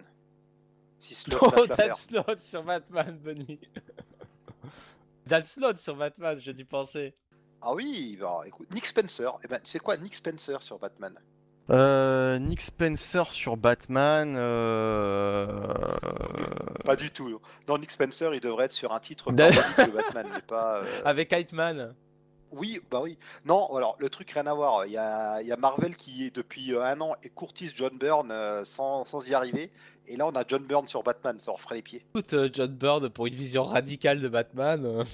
Si 0.99 1.15
Slot 1.15 1.39
Oh. 1.43 1.67
Dan 1.67 1.95
Slott 1.95 2.43
sur 2.43 2.63
Batman, 2.63 3.19
Bunny. 3.19 3.61
Dan 5.27 5.45
Slott 5.45 5.79
sur 5.79 5.97
Batman, 5.97 6.39
j'ai 6.41 6.55
dû 6.55 6.65
penser. 6.65 7.15
Ah 7.61 7.75
oui, 7.75 8.17
bah, 8.21 8.41
écoute, 8.47 8.73
Nick 8.73 8.87
Spencer. 8.87 9.31
Eh 9.45 9.49
ben, 9.49 9.59
tu 9.59 9.67
sais 9.71 9.79
quoi, 9.79 9.97
Nick 9.97 10.15
Spencer 10.15 10.63
sur 10.63 10.79
Batman? 10.79 11.15
Euh, 11.69 12.39
Nick 12.39 12.61
Spencer 12.61 13.25
sur 13.33 13.57
Batman. 13.57 14.35
euh, 14.37 15.75
Pas 16.85 16.95
du 16.97 17.11
tout. 17.11 17.41
Non, 17.69 17.77
Nick 17.79 17.91
Spencer, 17.91 18.33
il 18.35 18.41
devrait 18.41 18.67
être 18.67 18.71
sur 18.73 18.93
un 18.93 19.01
titre 19.01 19.33
de 19.33 19.37
Batman, 19.91 20.29
mais 20.33 20.43
pas. 20.43 20.79
euh, 20.79 21.03
Avec 21.05 21.33
Heitman. 21.33 21.95
Oui, 22.53 22.81
bah 22.91 23.01
oui. 23.03 23.19
Non, 23.45 23.75
alors 23.77 23.97
le 23.99 24.09
truc 24.09 24.31
rien 24.31 24.47
à 24.47 24.55
voir. 24.55 24.87
Il 24.87 24.93
y 24.93 24.97
a, 24.99 25.41
il 25.43 25.49
y 25.49 25.53
a 25.53 25.57
Marvel 25.57 25.97
qui 25.97 26.31
depuis 26.31 26.73
euh, 26.73 26.83
un 26.85 27.01
an 27.01 27.15
et 27.23 27.29
courtise 27.29 27.73
John 27.75 27.97
Byrne 27.99 28.31
euh, 28.31 28.65
sans, 28.65 29.05
sans 29.05 29.27
y 29.29 29.35
arriver. 29.35 29.71
Et 30.09 30.17
là, 30.17 30.27
on 30.27 30.33
a 30.37 30.45
John 30.47 30.63
Byrne 30.65 30.87
sur 30.87 31.03
Batman, 31.03 31.37
ça 31.39 31.51
leur 31.51 31.61
ferait 31.61 31.75
les 31.77 31.83
pieds. 31.83 32.05
Écoute, 32.15 32.33
euh, 32.35 32.49
John 32.53 32.73
Byrne 32.73 33.09
pour 33.11 33.27
une 33.27 33.35
vision 33.35 33.65
radicale 33.65 34.21
de 34.21 34.29
Batman, 34.29 35.05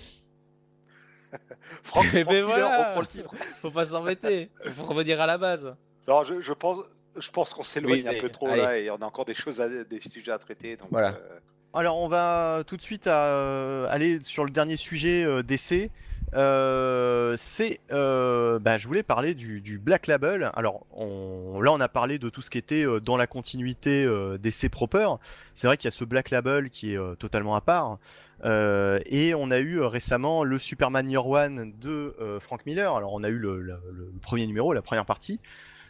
Frank, 1.82 2.04
Frank 2.04 2.12
ben 2.12 2.26
Miller 2.26 2.46
voilà. 2.46 2.88
reprend 2.88 3.00
le 3.00 3.06
titre. 3.06 3.30
faut 3.60 3.70
pas 3.70 3.86
s'embêter. 3.86 4.50
Faut 4.76 4.84
revenir 4.84 5.20
à 5.20 5.26
la 5.26 5.38
base. 5.38 5.74
Non, 6.06 6.24
je, 6.24 6.40
je 6.40 6.52
pense, 6.52 6.78
je 7.18 7.30
pense 7.30 7.54
qu'on 7.54 7.62
s'éloigne 7.62 8.02
Oui, 8.06 8.16
un 8.16 8.20
peu 8.20 8.28
trop 8.28 8.48
allez. 8.48 8.60
là 8.62 8.78
et 8.78 8.90
on 8.90 8.96
a 8.96 9.06
encore 9.06 9.24
des 9.24 9.34
choses, 9.34 9.60
à, 9.60 9.68
des 9.68 10.00
sujets 10.00 10.32
à 10.32 10.38
traiter. 10.38 10.76
Donc, 10.76 10.88
Voilà. 10.90 11.14
euh, 11.14 11.38
Alors 11.72 11.96
on 11.98 12.08
va 12.08 12.62
tout 12.66 12.76
de 12.76 12.82
suite 12.82 13.06
euh, 13.06 13.86
aller 13.88 14.22
sur 14.22 14.44
le 14.44 14.50
dernier 14.50 14.76
sujet 14.76 15.24
euh, 15.24 15.42
d'essai. 15.42 15.90
Euh, 16.34 17.34
c'est, 17.36 17.80
euh, 17.90 18.58
bah, 18.58 18.78
je 18.78 18.86
voulais 18.86 19.02
parler 19.02 19.34
du, 19.34 19.60
du 19.60 19.78
Black 19.78 20.06
Label. 20.06 20.50
Alors 20.54 20.86
on- 20.92 21.60
là 21.60 21.72
on 21.72 21.80
a 21.80 21.88
parlé 21.88 22.18
de 22.18 22.28
tout 22.30 22.40
ce 22.42 22.50
qui 22.50 22.58
était 22.58 22.86
euh, 22.86 23.00
dans 23.00 23.16
la 23.16 23.26
continuité 23.26 24.04
euh, 24.04 24.38
d'essai 24.38 24.68
proper. 24.68 25.06
C'est 25.54 25.66
vrai 25.66 25.76
qu'il 25.76 25.86
y 25.86 25.88
a 25.88 25.92
ce 25.92 26.04
Black 26.04 26.30
Label 26.30 26.70
qui 26.70 26.94
est 26.94 27.16
totalement 27.18 27.54
à 27.54 27.60
part. 27.60 27.98
Et 28.44 29.34
on 29.36 29.50
a 29.50 29.58
eu 29.60 29.80
récemment 29.82 30.42
le 30.42 30.58
Superman 30.58 31.08
Year 31.10 31.26
One 31.26 31.72
de 31.80 32.16
Frank 32.40 32.66
Miller. 32.66 32.96
Alors 32.96 33.12
on 33.12 33.22
a 33.22 33.28
eu 33.28 33.38
le, 33.38 33.60
le- 33.60 33.78
le 33.92 34.12
premier 34.20 34.46
numéro, 34.46 34.72
la 34.72 34.82
première 34.82 35.06
partie 35.06 35.38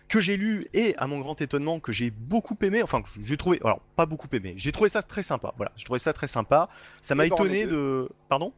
que 0.08 0.20
j'ai 0.20 0.36
lu 0.36 0.66
et 0.74 0.94
à 0.98 1.06
mon 1.06 1.20
grand 1.20 1.40
étonnement 1.40 1.80
que 1.80 1.90
j'ai 1.90 2.10
beaucoup 2.10 2.56
aimé, 2.60 2.82
enfin 2.82 3.00
que 3.00 3.08
j'ai 3.22 3.38
trouvé, 3.38 3.58
alors 3.64 3.80
pas 3.96 4.04
beaucoup 4.04 4.28
aimé, 4.32 4.52
j'ai 4.58 4.70
trouvé 4.70 4.90
ça 4.90 5.00
très 5.02 5.22
sympa, 5.22 5.54
voilà, 5.56 5.72
j'ai 5.74 5.84
trouvé 5.84 5.98
ça 5.98 6.12
très 6.12 6.26
sympa, 6.26 6.68
ça 7.00 7.14
m'a 7.14 7.22
ben, 7.22 7.28
étonné 7.32 7.64
de, 7.66 8.10
pardon, 8.28 8.52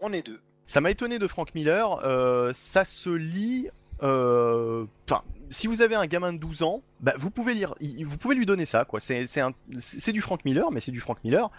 on 0.00 0.10
est 0.14 0.24
deux. 0.24 0.40
Ça 0.66 0.80
m'a 0.80 0.90
étonné 0.90 1.18
de 1.18 1.26
Frank 1.26 1.54
Miller, 1.54 2.00
euh, 2.04 2.52
ça 2.54 2.84
se 2.84 3.10
lit, 3.10 3.68
euh, 4.02 4.84
enfin, 5.08 5.22
si 5.48 5.66
vous 5.68 5.80
avez 5.82 5.94
un 5.94 6.06
gamin 6.06 6.32
de 6.32 6.38
12 6.38 6.62
ans, 6.62 6.82
bah, 7.00 7.14
vous 7.18 7.30
pouvez 7.30 7.54
lire, 7.54 7.74
vous 8.04 8.18
pouvez 8.18 8.34
lui 8.34 8.46
donner 8.46 8.64
ça, 8.64 8.84
quoi, 8.84 9.00
c'est 9.00 10.12
du 10.12 10.20
Frank 10.22 10.44
Miller, 10.44 10.70
mais 10.70 10.80
c'est 10.80 10.92
du 10.92 11.00
Frank 11.00 11.18
Miller, 11.24 11.50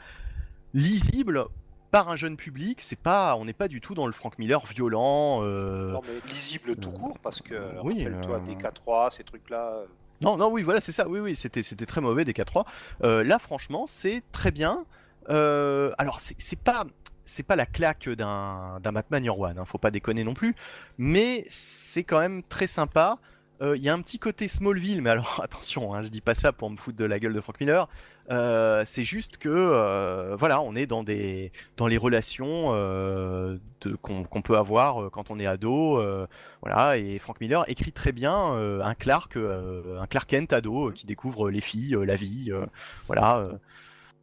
lisible 0.73 1.45
par 1.91 2.09
un 2.09 2.15
jeune 2.17 2.35
public, 2.35 2.81
c'est 2.81 2.99
pas, 2.99 3.35
on 3.37 3.45
n'est 3.45 3.53
pas 3.53 3.69
du 3.69 3.79
tout 3.79 3.93
dans 3.95 4.07
le 4.07 4.11
Frank 4.13 4.37
Miller 4.39 4.65
violent. 4.65 5.39
euh, 5.43 5.93
Non, 5.93 6.01
mais 6.05 6.31
lisible 6.33 6.75
tout 6.75 6.89
euh, 6.89 6.91
court 6.91 7.19
parce 7.19 7.41
que, 7.41 7.55
oui, 7.83 8.03
rappelle-toi, 8.03 8.41
euh, 8.45 8.53
DK3, 8.53 9.11
ces 9.15 9.23
trucs-là. 9.23 9.83
Non, 10.19 10.35
non, 10.35 10.51
oui, 10.51 10.63
voilà, 10.63 10.81
c'est 10.81 10.91
ça. 10.91 11.07
Oui, 11.07 11.19
oui, 11.19 11.35
c'était, 11.35 11.63
c'était 11.63 11.85
très 11.85 12.01
mauvais 12.01 12.25
des 12.25 12.33
4-3. 12.33 12.65
Euh, 13.03 13.23
là, 13.23 13.39
franchement, 13.39 13.85
c'est 13.87 14.21
très 14.31 14.51
bien. 14.51 14.83
Euh, 15.29 15.91
alors, 15.97 16.19
c'est 16.19 16.59
pas, 16.59 16.85
c'est 17.27 17.43
pas 17.43 17.55
la 17.55 17.65
claque 17.65 18.09
d'un, 18.09 18.79
Batman 18.81 19.23
Year 19.23 19.37
One. 19.39 19.59
Hein, 19.59 19.65
faut 19.65 19.77
pas 19.77 19.91
déconner 19.91 20.23
non 20.23 20.33
plus. 20.33 20.55
Mais 20.97 21.45
c'est 21.49 22.03
quand 22.03 22.19
même 22.19 22.41
très 22.43 22.67
sympa. 22.67 23.17
Euh, 23.61 23.75
Il 23.75 23.83
y 23.83 23.89
a 23.89 23.93
un 23.93 24.01
petit 24.01 24.19
côté 24.19 24.47
Smallville, 24.47 25.01
mais 25.01 25.09
alors 25.09 25.39
attention, 25.43 25.93
hein, 25.93 26.03
je 26.03 26.09
dis 26.09 26.21
pas 26.21 26.35
ça 26.35 26.53
pour 26.53 26.69
me 26.69 26.77
foutre 26.77 26.97
de 26.97 27.05
la 27.05 27.19
gueule 27.19 27.33
de 27.33 27.41
Frank 27.41 27.59
Miller. 27.59 27.87
Euh, 28.29 28.83
c'est 28.85 29.03
juste 29.03 29.37
que, 29.37 29.49
euh, 29.49 30.35
voilà, 30.37 30.61
on 30.61 30.75
est 30.75 30.85
dans 30.85 31.01
les 31.03 31.51
relations 31.97 32.67
euh, 32.73 33.57
qu'on, 34.01 34.41
peut 34.41 34.57
avoir 34.57 35.03
euh, 35.03 35.09
quand 35.09 35.31
on 35.31 35.39
est 35.39 35.45
ado. 35.47 35.97
euh, 35.99 36.27
voilà, 36.61 36.97
et 36.97 37.19
Frank 37.19 37.39
Miller 37.41 37.63
écrit 37.69 37.91
très 37.91 38.11
bien 38.11 38.53
euh, 38.53 38.81
un 38.83 38.95
Clark, 38.95 39.37
euh, 39.37 39.99
un 39.99 40.07
Clark 40.07 40.29
Kent 40.29 40.53
ado 40.53 40.89
euh, 40.89 40.91
qui 40.91 41.05
découvre 41.05 41.49
les 41.49 41.61
filles, 41.61 41.95
euh, 41.95 42.05
la 42.05 42.15
vie, 42.15 42.51
euh, 42.51 42.65
voilà. 43.07 43.47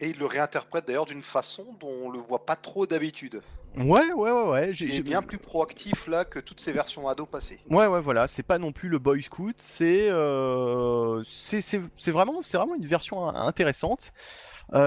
Et 0.01 0.09
il 0.11 0.19
le 0.19 0.27
réinterprète 0.27 0.87
d'ailleurs 0.87 1.07
d'une 1.07 1.23
façon 1.23 1.65
dont 1.81 1.93
on 2.05 2.11
le 2.11 2.19
voit 2.19 2.45
pas 2.45 2.57
trop 2.57 2.87
d'habitude. 2.87 3.41
Ouais, 3.77 4.13
ouais, 4.13 4.31
ouais, 4.31 4.43
ouais. 4.49 4.73
j'ai- 4.73 4.85
Il 4.87 4.91
est 4.93 4.97
j'ai- 4.97 5.03
bien 5.03 5.23
plus 5.23 5.39
proactif 5.39 6.07
là 6.07 6.25
que 6.25 6.39
toutes 6.39 6.61
ces 6.61 6.73
versions 6.73 7.09
ado 7.09 7.27
passées. 7.27 7.59
Ouais, 7.71 7.87
ouais, 7.87 8.01
voilà, 8.01 8.27
c'est 8.27 8.43
pas 8.45 8.59
non 8.59 8.71
plus 8.73 8.89
le 8.89 8.99
Boy 8.99 9.23
Scout, 9.23 9.57
c'est 9.59 10.09
euh, 10.11 11.23
c'est 11.27 12.11
vraiment, 12.11 12.41
c'est 12.45 12.57
vraiment 12.57 12.75
une 12.77 12.87
version 12.87 13.29
in- 13.29 13.47
intéressante. 13.47 14.13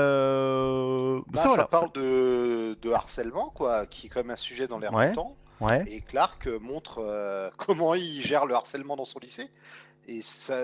Euh, 0.07 1.21
Bah, 1.27 1.37
ça, 1.37 1.43
ça 1.43 1.47
voilà, 1.49 1.65
parle 1.65 1.91
de, 1.93 2.77
de 2.81 2.91
harcèlement, 2.91 3.49
quoi, 3.55 3.85
qui 3.85 4.07
est 4.07 4.09
quand 4.09 4.21
même 4.21 4.31
un 4.31 4.35
sujet 4.37 4.67
dans 4.67 4.79
l'air 4.79 4.93
Ouais. 4.93 5.09
du 5.09 5.15
temps. 5.15 5.35
ouais. 5.61 5.83
Et 5.89 6.01
Clark 6.01 6.47
euh, 6.47 6.59
montre 6.59 6.99
euh, 6.99 7.49
comment 7.57 7.93
il 7.95 8.21
gère 8.21 8.45
le 8.45 8.55
harcèlement 8.55 8.95
dans 8.95 9.05
son 9.05 9.19
lycée. 9.19 9.49
Et 10.09 10.21
ça, 10.21 10.63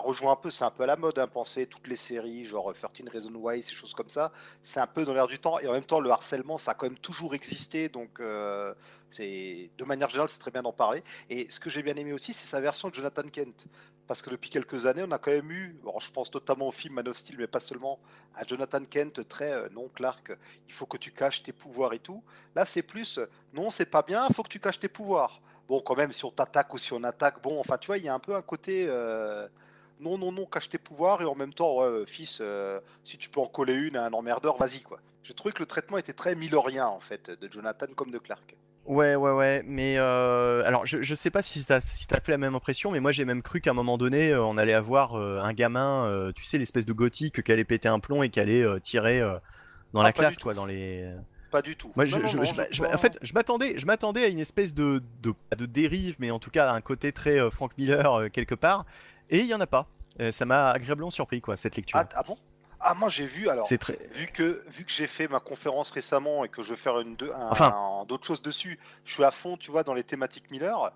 rejoint 0.00 0.32
un 0.32 0.36
peu, 0.36 0.50
c'est 0.50 0.64
un 0.64 0.70
peu 0.70 0.82
à 0.82 0.86
la 0.86 0.96
mode, 0.96 1.18
hein, 1.18 1.26
penser 1.26 1.66
toutes 1.66 1.86
les 1.86 1.96
séries, 1.96 2.44
genre 2.44 2.74
13 2.74 3.08
Reasons 3.10 3.34
Why, 3.34 3.62
ces 3.62 3.74
choses 3.74 3.94
comme 3.94 4.10
ça. 4.10 4.32
C'est 4.62 4.80
un 4.80 4.86
peu 4.86 5.06
dans 5.06 5.14
l'air 5.14 5.26
du 5.26 5.38
temps. 5.38 5.58
Et 5.60 5.66
en 5.66 5.72
même 5.72 5.84
temps, 5.84 5.98
le 5.98 6.10
harcèlement, 6.10 6.58
ça 6.58 6.72
a 6.72 6.74
quand 6.74 6.86
même 6.86 6.98
toujours 6.98 7.34
existé. 7.34 7.88
Donc, 7.88 8.20
euh, 8.20 8.74
de 9.18 9.84
manière 9.84 10.08
générale, 10.08 10.28
c'est 10.28 10.38
très 10.38 10.50
bien 10.50 10.62
d'en 10.62 10.74
parler. 10.74 11.02
Et 11.30 11.50
ce 11.50 11.58
que 11.58 11.70
j'ai 11.70 11.82
bien 11.82 11.96
aimé 11.96 12.12
aussi, 12.12 12.34
c'est 12.34 12.46
sa 12.46 12.60
version 12.60 12.90
de 12.90 12.94
Jonathan 12.94 13.22
Kent. 13.22 13.66
Parce 14.06 14.20
que 14.20 14.28
depuis 14.28 14.50
quelques 14.50 14.84
années, 14.84 15.02
on 15.04 15.10
a 15.10 15.18
quand 15.18 15.32
même 15.32 15.50
eu, 15.50 15.76
je 15.98 16.10
pense 16.10 16.32
notamment 16.32 16.68
au 16.68 16.72
film 16.72 16.94
Man 16.94 17.08
of 17.08 17.16
Steel, 17.16 17.36
mais 17.38 17.46
pas 17.46 17.60
seulement, 17.60 17.98
à 18.34 18.44
Jonathan 18.44 18.82
Kent 18.84 19.26
très 19.26 19.52
euh, 19.52 19.68
non, 19.72 19.88
Clark, 19.88 20.32
il 20.68 20.74
faut 20.74 20.86
que 20.86 20.96
tu 20.96 21.10
caches 21.10 21.42
tes 21.42 21.52
pouvoirs 21.52 21.92
et 21.92 21.98
tout. 21.98 22.22
Là, 22.54 22.66
c'est 22.66 22.82
plus 22.82 23.18
euh, 23.18 23.26
non, 23.52 23.70
c'est 23.70 23.90
pas 23.90 24.02
bien, 24.02 24.26
il 24.28 24.34
faut 24.34 24.42
que 24.42 24.48
tu 24.48 24.60
caches 24.60 24.78
tes 24.78 24.88
pouvoirs. 24.88 25.40
Bon, 25.68 25.80
quand 25.80 25.96
même, 25.96 26.12
si 26.12 26.24
on 26.24 26.30
t'attaque 26.30 26.72
ou 26.74 26.78
si 26.78 26.92
on 26.92 27.02
attaque, 27.04 27.42
bon, 27.42 27.58
enfin, 27.60 27.78
tu 27.78 27.86
vois, 27.88 27.98
il 27.98 28.04
y 28.04 28.08
a 28.08 28.14
un 28.14 28.18
peu 28.20 28.34
un 28.36 28.42
côté 28.42 28.86
euh, 28.88 29.48
non, 30.00 30.18
non, 30.18 30.32
non, 30.32 30.46
cache 30.46 30.68
tes 30.68 30.78
pouvoirs 30.78 31.22
et 31.22 31.24
en 31.24 31.34
même 31.34 31.52
temps, 31.54 31.78
ouais, 31.80 31.86
euh, 31.86 32.06
fils, 32.06 32.38
euh, 32.40 32.80
si 33.04 33.18
tu 33.18 33.28
peux 33.30 33.40
en 33.40 33.46
coller 33.48 33.74
une 33.74 33.96
à 33.96 34.04
un 34.06 34.12
emmerdeur, 34.12 34.56
vas-y, 34.56 34.82
quoi. 34.82 35.00
J'ai 35.22 35.34
trouvé 35.34 35.52
que 35.52 35.60
le 35.60 35.66
traitement 35.66 35.98
était 35.98 36.12
très 36.12 36.34
milorien, 36.36 36.86
en 36.86 37.00
fait, 37.00 37.30
de 37.30 37.50
Jonathan 37.50 37.86
comme 37.96 38.10
de 38.10 38.18
Clark. 38.18 38.56
Ouais, 38.84 39.16
ouais, 39.16 39.32
ouais, 39.32 39.62
mais 39.66 39.96
euh, 39.98 40.62
alors 40.64 40.86
je, 40.86 41.02
je 41.02 41.14
sais 41.16 41.30
pas 41.30 41.42
si 41.42 41.64
t'as 41.64 41.80
si 41.80 42.06
t'as 42.06 42.20
fait 42.20 42.30
la 42.30 42.38
même 42.38 42.54
impression, 42.54 42.92
mais 42.92 43.00
moi 43.00 43.10
j'ai 43.10 43.24
même 43.24 43.42
cru 43.42 43.60
qu'à 43.60 43.72
un 43.72 43.74
moment 43.74 43.98
donné 43.98 44.32
on 44.36 44.56
allait 44.56 44.74
avoir 44.74 45.14
euh, 45.16 45.40
un 45.40 45.52
gamin, 45.54 46.06
euh, 46.06 46.30
tu 46.30 46.44
sais, 46.44 46.56
l'espèce 46.56 46.86
de 46.86 46.92
gothique 46.92 47.42
qui 47.42 47.50
allait 47.50 47.64
péter 47.64 47.88
un 47.88 47.98
plomb 47.98 48.22
et 48.22 48.30
qui 48.30 48.38
allait 48.38 48.64
tirer 48.82 49.20
dans 49.92 50.02
Ah, 50.02 50.04
la 50.04 50.12
classe, 50.12 50.38
quoi, 50.38 50.54
dans 50.54 50.66
les. 50.66 51.12
Pas 51.50 51.62
du 51.62 51.76
tout. 51.76 51.92
Moi, 51.96 52.04
Non, 52.04 52.10
je, 52.10 52.16
non, 52.18 52.26
je- 52.26 52.36
non, 52.38 52.44
je- 52.44 52.50
je 52.54 52.62
je- 52.70 52.82
crois- 52.82 52.94
en 52.94 52.98
fait, 52.98 53.18
je 53.22 53.32
m'attendais, 53.32 53.78
je 53.78 53.86
m'attendais 53.86 54.24
à 54.24 54.28
une 54.28 54.38
espèce 54.40 54.74
de, 54.74 55.02
de, 55.22 55.32
de 55.56 55.66
dérive, 55.66 56.16
mais 56.18 56.30
en 56.30 56.38
tout 56.38 56.50
cas 56.50 56.70
à 56.70 56.74
un 56.74 56.80
côté 56.80 57.12
très 57.12 57.38
euh, 57.38 57.50
Frank 57.50 57.72
Miller 57.78 58.12
euh, 58.14 58.28
quelque 58.28 58.54
part, 58.54 58.84
et 59.30 59.40
il 59.40 59.46
y 59.46 59.54
en 59.54 59.60
a 59.60 59.66
pas. 59.66 59.86
Euh, 60.20 60.32
ça 60.32 60.44
m'a 60.46 60.70
agréablement 60.70 61.10
surpris, 61.10 61.40
quoi, 61.40 61.56
cette 61.56 61.76
lecture. 61.76 61.98
Ah, 61.98 62.08
ah 62.16 62.22
bon? 62.26 62.36
Ah, 62.80 62.94
moi, 62.94 63.08
j'ai 63.08 63.26
vu, 63.26 63.48
alors, 63.48 63.66
C'est 63.66 63.78
très. 63.78 63.98
vu 64.14 64.26
que, 64.26 64.62
vu 64.68 64.84
que 64.84 64.92
j'ai 64.92 65.06
fait 65.06 65.28
ma 65.28 65.40
conférence 65.40 65.90
récemment 65.90 66.44
et 66.44 66.48
que 66.48 66.62
je 66.62 66.70
veux 66.70 66.76
faire 66.76 67.00
une, 67.00 67.16
deux- 67.16 67.32
un- 67.32 67.48
Enfin. 67.50 67.74
un- 68.02 68.04
d'autres 68.06 68.26
choses 68.26 68.42
dessus, 68.42 68.78
je 69.04 69.14
suis 69.14 69.24
à 69.24 69.30
fond, 69.30 69.56
tu 69.56 69.70
vois, 69.70 69.82
dans 69.82 69.94
les 69.94 70.04
thématiques 70.04 70.50
Miller. 70.50 70.92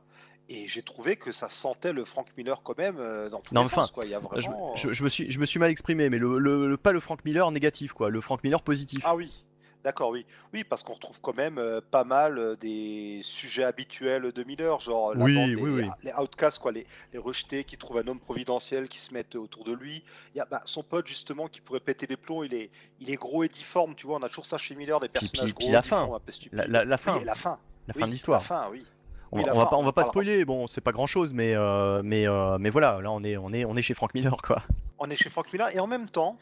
Et 0.48 0.66
j'ai 0.66 0.82
trouvé 0.82 1.14
que 1.16 1.30
ça 1.32 1.48
sentait 1.48 1.92
le 1.92 2.04
Frank 2.04 2.26
Miller 2.36 2.60
quand 2.62 2.76
même 2.76 2.96
dans 3.30 3.40
tous 3.40 3.54
Non, 3.54 3.60
les 3.62 3.66
enfin, 3.66 3.82
sens, 3.82 3.90
quoi. 3.92 4.04
Il 4.04 4.10
y 4.10 4.14
a 4.14 4.20
Je, 4.20 4.26
vraiment... 4.48 4.74
je- 4.74 4.92
je 4.92 5.04
me 5.04 5.08
suis, 5.08 5.30
je 5.30 5.38
me 5.38 5.46
suis 5.46 5.60
mal 5.60 5.70
exprimé, 5.70 6.10
mais 6.10 6.18
le, 6.18 6.38
le- 6.38 6.68
le- 6.68 6.76
pas 6.76 6.90
le 6.92 6.98
Frank 7.00 7.24
Miller 7.24 7.48
négatif, 7.52 7.92
quoi, 7.92 8.10
le 8.10 8.20
Frank 8.20 8.42
Miller 8.42 8.60
positif. 8.62 9.00
Ah 9.04 9.14
oui, 9.14 9.44
d'accord, 9.84 10.10
oui. 10.10 10.24
Oui, 10.52 10.64
parce 10.64 10.82
qu'on 10.82 10.94
retrouve 10.94 11.20
quand 11.20 11.36
même 11.36 11.58
euh, 11.58 11.80
pas 11.90 12.04
mal 12.04 12.38
euh, 12.38 12.56
des 12.56 13.20
sujets 13.22 13.64
habituels 13.64 14.32
de 14.32 14.44
Miller, 14.44 14.78
genre 14.80 15.14
la 15.14 15.24
Oui, 15.24 15.34
bande 15.34 15.48
des- 15.50 15.56
oui, 15.56 15.70
oui. 15.82 15.88
les 16.02 16.12
outcasts, 16.20 16.58
quoi, 16.58 16.72
les, 16.72 16.86
les 17.12 17.18
rejetés 17.18 17.64
qui 17.64 17.76
trouvent 17.76 17.98
un 17.98 18.06
homme 18.08 18.20
providentiel 18.20 18.88
qui 18.88 18.98
se 18.98 19.12
mettent 19.14 19.34
autour 19.36 19.64
de 19.64 19.72
lui. 19.72 20.02
Il 20.34 20.38
y 20.38 20.40
a 20.40 20.46
bah, 20.50 20.62
son 20.64 20.82
pote 20.82 21.06
justement 21.06 21.48
qui 21.48 21.60
pourrait 21.60 21.80
péter 21.80 22.06
les 22.08 22.16
plombs, 22.16 22.42
il 22.44 22.54
est, 22.54 22.70
il 23.00 23.10
est 23.10 23.16
gros 23.16 23.42
et 23.44 23.48
difforme, 23.48 23.94
tu 23.94 24.06
vois, 24.06 24.16
on 24.18 24.22
a 24.22 24.28
toujours 24.28 24.46
ça 24.46 24.58
chez 24.58 24.74
Miller, 24.74 25.00
des 25.00 25.08
personnages 25.08 25.32
puis- 25.32 25.52
puis 25.52 25.64
gros, 25.66 25.72
la 25.72 25.82
fin. 25.82 26.02
un 26.12 26.18
peu 26.20 26.32
stupides. 26.32 26.58
La, 26.58 26.66
la- 26.66 26.84
la 26.84 26.98
fin, 26.98 27.22
la 27.24 27.34
fin. 27.34 27.58
la 27.86 27.94
fin 27.94 28.06
de 28.06 28.10
l'histoire. 28.12 28.40
La 28.40 28.44
fin, 28.46 28.68
oui. 28.70 28.84
On, 29.32 29.36
Oui, 29.38 29.42
va- 29.44 29.50
la 29.50 29.54
on 29.54 29.58
va 29.58 29.64
fin, 29.64 29.70
pas, 29.70 29.76
on 29.76 29.80
on 29.80 29.84
va 29.84 29.92
pas 29.92 30.04
spoiler, 30.04 30.44
bon, 30.44 30.66
c'est 30.66 30.80
pas 30.80 30.90
grand 30.92 31.06
chose, 31.06 31.34
mais, 31.34 31.54
euh, 31.54 32.02
mais, 32.04 32.26
euh, 32.26 32.58
mais 32.58 32.68
voilà, 32.70 33.00
là 33.00 33.12
on 33.12 33.22
est, 33.22 33.36
on 33.36 33.52
est, 33.52 33.64
on 33.64 33.76
est 33.76 33.82
chez 33.82 33.94
Frank 33.94 34.12
Miller, 34.12 34.36
quoi. 34.42 34.62
On 34.98 35.08
est 35.08 35.14
chez 35.16 35.30
Frank 35.30 35.52
Miller 35.52 35.68
et 35.74 35.78
en 35.78 35.86
même 35.86 36.08
temps, 36.10 36.36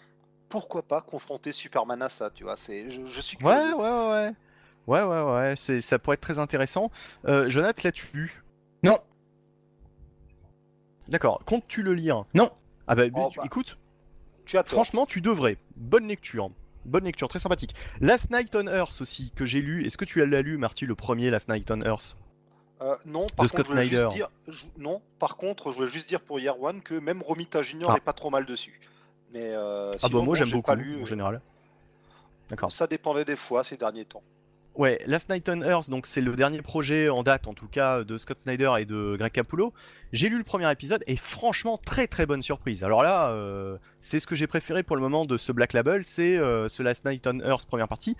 pourquoi 0.49 0.83
pas 0.83 1.01
confronter 1.01 1.53
Superman 1.53 2.01
à 2.03 2.09
ça, 2.09 2.31
tu 2.31 2.45
vois, 2.45 2.57
c'est, 2.57 2.91
je, 2.91 3.05
je 3.07 3.21
suis 3.21 3.37
Ouais, 3.39 3.55
curieux. 3.57 3.75
ouais, 3.75 3.81
ouais, 3.91 4.09
ouais. 4.11 4.33
Ouais, 4.87 5.03
ouais, 5.03 5.33
ouais, 5.35 5.55
c'est, 5.57 5.81
ça 5.83 5.99
pourrait 5.99 6.15
être 6.15 6.21
très 6.23 6.39
intéressant. 6.39 6.91
Euh, 7.27 7.49
Jonathan, 7.51 7.83
l'as-tu 7.85 8.07
lu? 8.15 8.43
Non. 8.83 8.99
D'accord, 11.09 11.43
comptes-tu 11.45 11.83
le 11.83 11.95
lire? 11.95 12.25
Non. 12.35 12.51
Ah 12.87 12.95
bah, 12.95 13.05
Oh, 13.15 13.29
tu- 13.33 13.39
bah. 13.39 13.45
écoute, 13.47 13.79
Tu 14.47 14.57
as 14.59 14.63
tort. 14.63 14.73
franchement, 14.73 15.07
tu 15.07 15.21
devrais. 15.21 15.57
Bonne 15.77 16.07
lecture. 16.09 16.51
Bonne 16.85 17.05
lecture, 17.05 17.29
très 17.29 17.39
sympathique. 17.39 17.75
Last 18.01 18.31
Night 18.31 18.55
on 18.57 18.67
Earth 18.67 19.01
aussi, 19.01 19.31
que 19.37 19.45
j'ai 19.45 19.61
lu. 19.61 19.85
Est-ce 19.87 19.97
que 19.99 20.05
tu 20.07 20.25
l'as 20.25 20.43
lu, 20.43 20.57
Marty, 20.57 20.87
le 20.87 20.95
premier 20.95 21.31
Last 21.31 21.49
Night 21.51 21.71
on 21.71 21.83
Earth? 21.83 22.17
Euh, 22.81 22.95
non, 23.07 23.27
par 23.37 23.45
De 23.47 23.51
contre, 23.51 23.51
Scott 23.51 23.67
je 23.67 23.71
voulais 23.71 23.83
juste 23.89 23.95
Snyder. 24.01 24.15
dire- 24.15 24.31
je- 24.49 24.65
non, 24.79 25.03
par 25.19 25.37
contre, 25.37 25.73
je 25.73 25.77
voulais 25.77 25.89
juste 25.89 26.09
dire 26.09 26.21
pour 26.21 26.39
Year 26.41 26.59
One 26.63 26.81
que 26.81 26.95
même 26.95 27.21
Romita 27.23 27.61
Junior 27.61 27.91
Ah. 27.91 27.97
est 27.97 28.01
pas 28.01 28.13
trop 28.13 28.31
mal 28.31 28.47
dessus. 28.47 28.81
Mais 29.33 29.51
euh, 29.53 29.95
Ah 30.03 30.09
bah 30.09 30.21
moi 30.23 30.35
j'aime 30.37 30.47
j'ai 30.49 30.57
beaucoup, 30.57 30.75
lu, 30.75 30.99
en 30.99 31.03
euh, 31.03 31.07
général. 31.07 31.41
D'accord. 32.51 32.73
Ça 32.73 32.87
dépendait 32.87 33.25
des 33.25 33.37
fois 33.37 33.63
ces 33.65 33.77
derniers 33.77 34.05
temps. 34.07 34.23
Ouais, 34.75 35.01
Last 35.07 35.29
Night 35.29 35.49
on 35.49 35.61
Earth, 35.61 35.91
donc 35.91 36.07
c'est 36.07 36.21
le 36.21 36.37
dernier 36.37 36.63
projet 36.63 37.09
en 37.09 37.25
date, 37.25 37.49
en 37.49 37.53
tout 37.53 37.67
cas, 37.67 38.05
de 38.05 38.17
Scott 38.17 38.41
Snyder 38.41 38.73
et 38.79 38.85
de 38.85 39.17
Greg 39.19 39.33
Capullo. 39.33 39.75
J'ai 40.13 40.29
lu 40.29 40.39
le 40.39 40.45
premier 40.45 40.71
épisode 40.71 41.03
et 41.09 41.17
franchement, 41.17 41.77
très 41.79 42.07
très 42.07 42.27
bonne 42.27 42.43
surprise. 42.43 42.85
Alors 42.85 43.03
là, 43.03 43.31
euh, 43.31 43.77
c'est 43.99 44.21
ce 44.21 44.27
que 44.29 44.37
j'ai 44.37 44.47
préféré 44.47 44.85
pour 44.85 44.95
le 44.95 45.03
moment 45.03 45.25
de 45.25 45.37
ce 45.37 45.51
Black 45.51 45.73
Label, 45.73 46.05
c'est 46.05 46.39
euh, 46.39 46.69
ce 46.69 46.85
Last 46.85 47.05
Night 47.07 47.27
on 47.27 47.41
Earth 47.41 47.67
première 47.67 47.89
partie. 47.89 48.17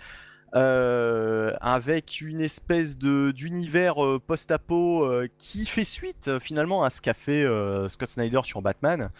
euh, 0.55 1.53
avec 1.61 2.21
une 2.21 2.41
espèce 2.41 2.97
de 2.97 3.31
d'univers 3.31 4.03
euh, 4.03 4.19
post-apo 4.19 5.03
euh, 5.05 5.27
qui 5.37 5.65
fait 5.65 5.85
suite 5.85 6.39
finalement 6.39 6.83
à 6.83 6.89
ce 6.89 7.01
qu'a 7.01 7.13
fait 7.13 7.45
Scott 7.89 8.09
Snyder 8.09 8.41
sur 8.43 8.61
Batman. 8.61 9.11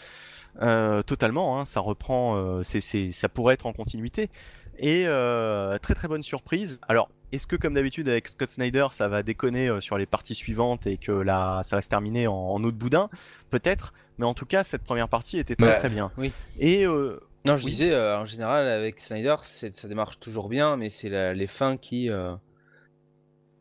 Euh, 0.61 1.01
totalement, 1.03 1.59
hein, 1.59 1.65
ça 1.65 1.79
reprend, 1.79 2.35
euh, 2.35 2.63
c'est, 2.63 2.79
c'est, 2.81 3.11
ça 3.11 3.29
pourrait 3.29 3.53
être 3.53 3.65
en 3.65 3.73
continuité. 3.73 4.29
Et 4.77 5.03
euh, 5.07 5.77
très 5.77 5.93
très 5.95 6.07
bonne 6.07 6.23
surprise. 6.23 6.79
Alors, 6.87 7.09
est-ce 7.31 7.47
que 7.47 7.55
comme 7.55 7.73
d'habitude 7.73 8.07
avec 8.09 8.27
Scott 8.27 8.49
Snyder, 8.49 8.87
ça 8.91 9.07
va 9.07 9.23
déconner 9.23 9.67
euh, 9.69 9.79
sur 9.79 9.97
les 9.97 10.05
parties 10.05 10.35
suivantes 10.35 10.87
et 10.87 10.97
que 10.97 11.11
là, 11.11 11.61
ça 11.63 11.75
va 11.75 11.81
se 11.81 11.89
terminer 11.89 12.27
en, 12.27 12.33
en 12.33 12.63
eau 12.63 12.71
de 12.71 12.77
boudin? 12.77 13.09
Peut-être, 13.49 13.93
mais 14.17 14.25
en 14.25 14.33
tout 14.33 14.45
cas, 14.45 14.63
cette 14.63 14.83
première 14.83 15.09
partie 15.09 15.37
était 15.37 15.55
très 15.55 15.77
très 15.77 15.89
bien. 15.89 16.11
oui. 16.17 16.31
Et 16.59 16.85
euh, 16.85 17.19
Non, 17.45 17.55
je 17.57 17.65
Oui. 17.65 17.71
disais, 17.71 17.91
euh, 17.91 18.19
en 18.19 18.25
général, 18.25 18.67
avec 18.67 18.99
Snyder, 18.99 19.35
c'est- 19.43 19.73
ça 19.75 19.87
démarche 19.87 20.19
toujours 20.19 20.49
bien, 20.49 20.75
mais 20.75 20.89
c'est 20.89 21.09
la- 21.09 21.33
les 21.33 21.47
fins 21.47 21.77
qui 21.77 22.09
euh, 22.09 22.33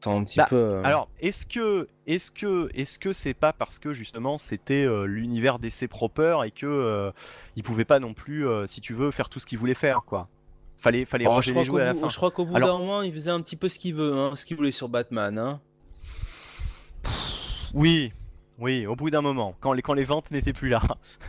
un 0.07 0.25
petit 0.25 0.39
Bah, 0.39 0.47
peu. 0.49 0.57
euh, 0.57 0.83
Alors, 0.85 1.09
est-ce 1.21 1.45
que, 1.47 1.89
est-ce 2.07 2.31
que, 2.31 2.71
est-ce 2.75 2.99
que 2.99 3.13
c'est 3.13 3.35
pas 3.35 3.53
parce 3.53 3.79
que 3.79 3.93
justement 3.93 4.39
c'était 4.39 4.85
euh, 4.87 5.05
l'univers 5.05 5.59
d'essai 5.59 5.89
proper 5.89 6.39
et 6.47 6.51
que 6.51 6.67
euh, 6.67 7.11
il 7.57 7.63
pouvait 7.63 7.85
pas 7.85 7.99
non 7.99 8.15
plus, 8.15 8.47
euh, 8.47 8.67
si 8.67 8.81
tu 8.81 8.95
veux, 8.95 9.11
faire 9.11 9.29
tout 9.29 9.39
ce 9.41 9.47
qu'il 9.47 9.59
voulait 9.59 9.75
faire, 9.75 10.03
quoi? 10.07 10.29
Fallait, 10.79 11.05
fallait 11.05 11.27
oh, 11.27 11.31
ranger 11.31 11.53
les 11.53 11.65
jouets 11.65 11.83
à 11.83 11.87
la 11.87 11.95
fin. 11.95 12.09
je 12.09 12.17
crois 12.17 12.31
qu'au 12.31 12.45
bout 12.47 12.55
Alors- 12.57 12.79
d'un 12.79 12.85
moment, 12.85 13.03
il 13.03 13.13
faisait 13.13 13.33
un 13.33 13.41
petit 13.43 13.57
peu 13.57 13.69
ce 13.69 13.79
qu'il 13.79 13.95
veut, 13.97 14.17
hein, 14.17 14.33
ce 14.37 14.45
qu'il 14.47 14.57
voulait 14.57 14.71
sur 14.71 14.89
Batman. 14.89 15.37
Hein. 15.37 15.61
Oui, 17.75 18.13
oui, 18.59 18.87
au 18.87 18.97
bout 18.97 19.11
d'un 19.11 19.21
moment, 19.21 19.55
quand 19.61 19.73
les, 19.73 19.83
quand 19.83 19.95
les 19.95 20.05
ventes 20.05 20.31
n'étaient 20.31 20.53
plus 20.53 20.69
là. 20.69 20.81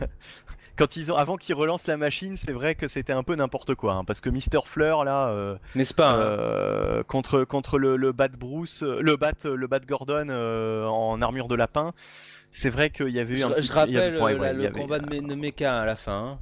quand 0.80 0.96
ils 0.96 1.12
ont, 1.12 1.16
avant 1.16 1.36
qu'ils 1.36 1.54
relancent 1.54 1.86
la 1.86 1.98
machine, 1.98 2.36
c'est 2.38 2.52
vrai 2.52 2.74
que 2.74 2.88
c'était 2.88 3.12
un 3.12 3.22
peu 3.22 3.34
n'importe 3.34 3.74
quoi, 3.74 3.92
hein, 3.92 4.04
parce 4.04 4.20
que 4.22 4.30
Mister 4.30 4.60
Fleur 4.64 5.04
là, 5.04 5.28
euh, 5.28 5.56
N'est-ce 5.74 5.92
pas 5.94 6.12
hein 6.12 6.20
euh, 6.20 7.02
contre 7.02 7.44
contre 7.44 7.78
le, 7.78 7.96
le 7.96 8.12
Bat 8.12 8.28
Bruce, 8.38 8.82
euh, 8.82 8.98
le 9.02 9.16
Bat 9.16 9.44
le 9.44 9.66
Bat 9.66 9.80
Gordon 9.86 10.28
euh, 10.30 10.86
en 10.86 11.20
armure 11.20 11.48
de 11.48 11.54
lapin, 11.54 11.92
c'est 12.50 12.70
vrai 12.70 12.88
qu'il 12.88 13.10
y 13.10 13.20
avait 13.20 13.34
eu 13.34 13.36
je, 13.38 13.44
un 13.46 13.50
petit. 13.50 13.66
je 13.66 13.72
il 13.86 13.92
y 13.92 13.98
avait- 13.98 14.16
rappelle 14.18 14.22
ouais, 14.22 14.34
ouais, 14.34 14.46
la- 14.46 14.52
il 14.54 14.58
y 14.58 14.62
le 14.62 14.68
avait- 14.68 14.80
combat 14.80 14.98
de, 15.00 15.06
Me- 15.14 15.28
de 15.28 15.34
Mecha 15.34 15.80
à 15.82 15.84
la 15.84 15.96
fin. 15.96 16.12
hein, 16.12 16.38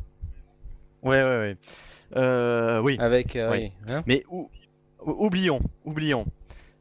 Ouais, 1.02 1.23
ouais, 1.23 1.57
ouais. 2.17 2.81
Oui. 2.83 2.97
avec. 3.00 3.33
Oui. 3.34 3.42
oui, 3.50 3.73
hein. 3.89 4.02
Mais 4.07 4.23
ou- 4.31 4.49
ou- 5.05 5.26
oublions, 5.26 5.60
oublions. 5.84 6.26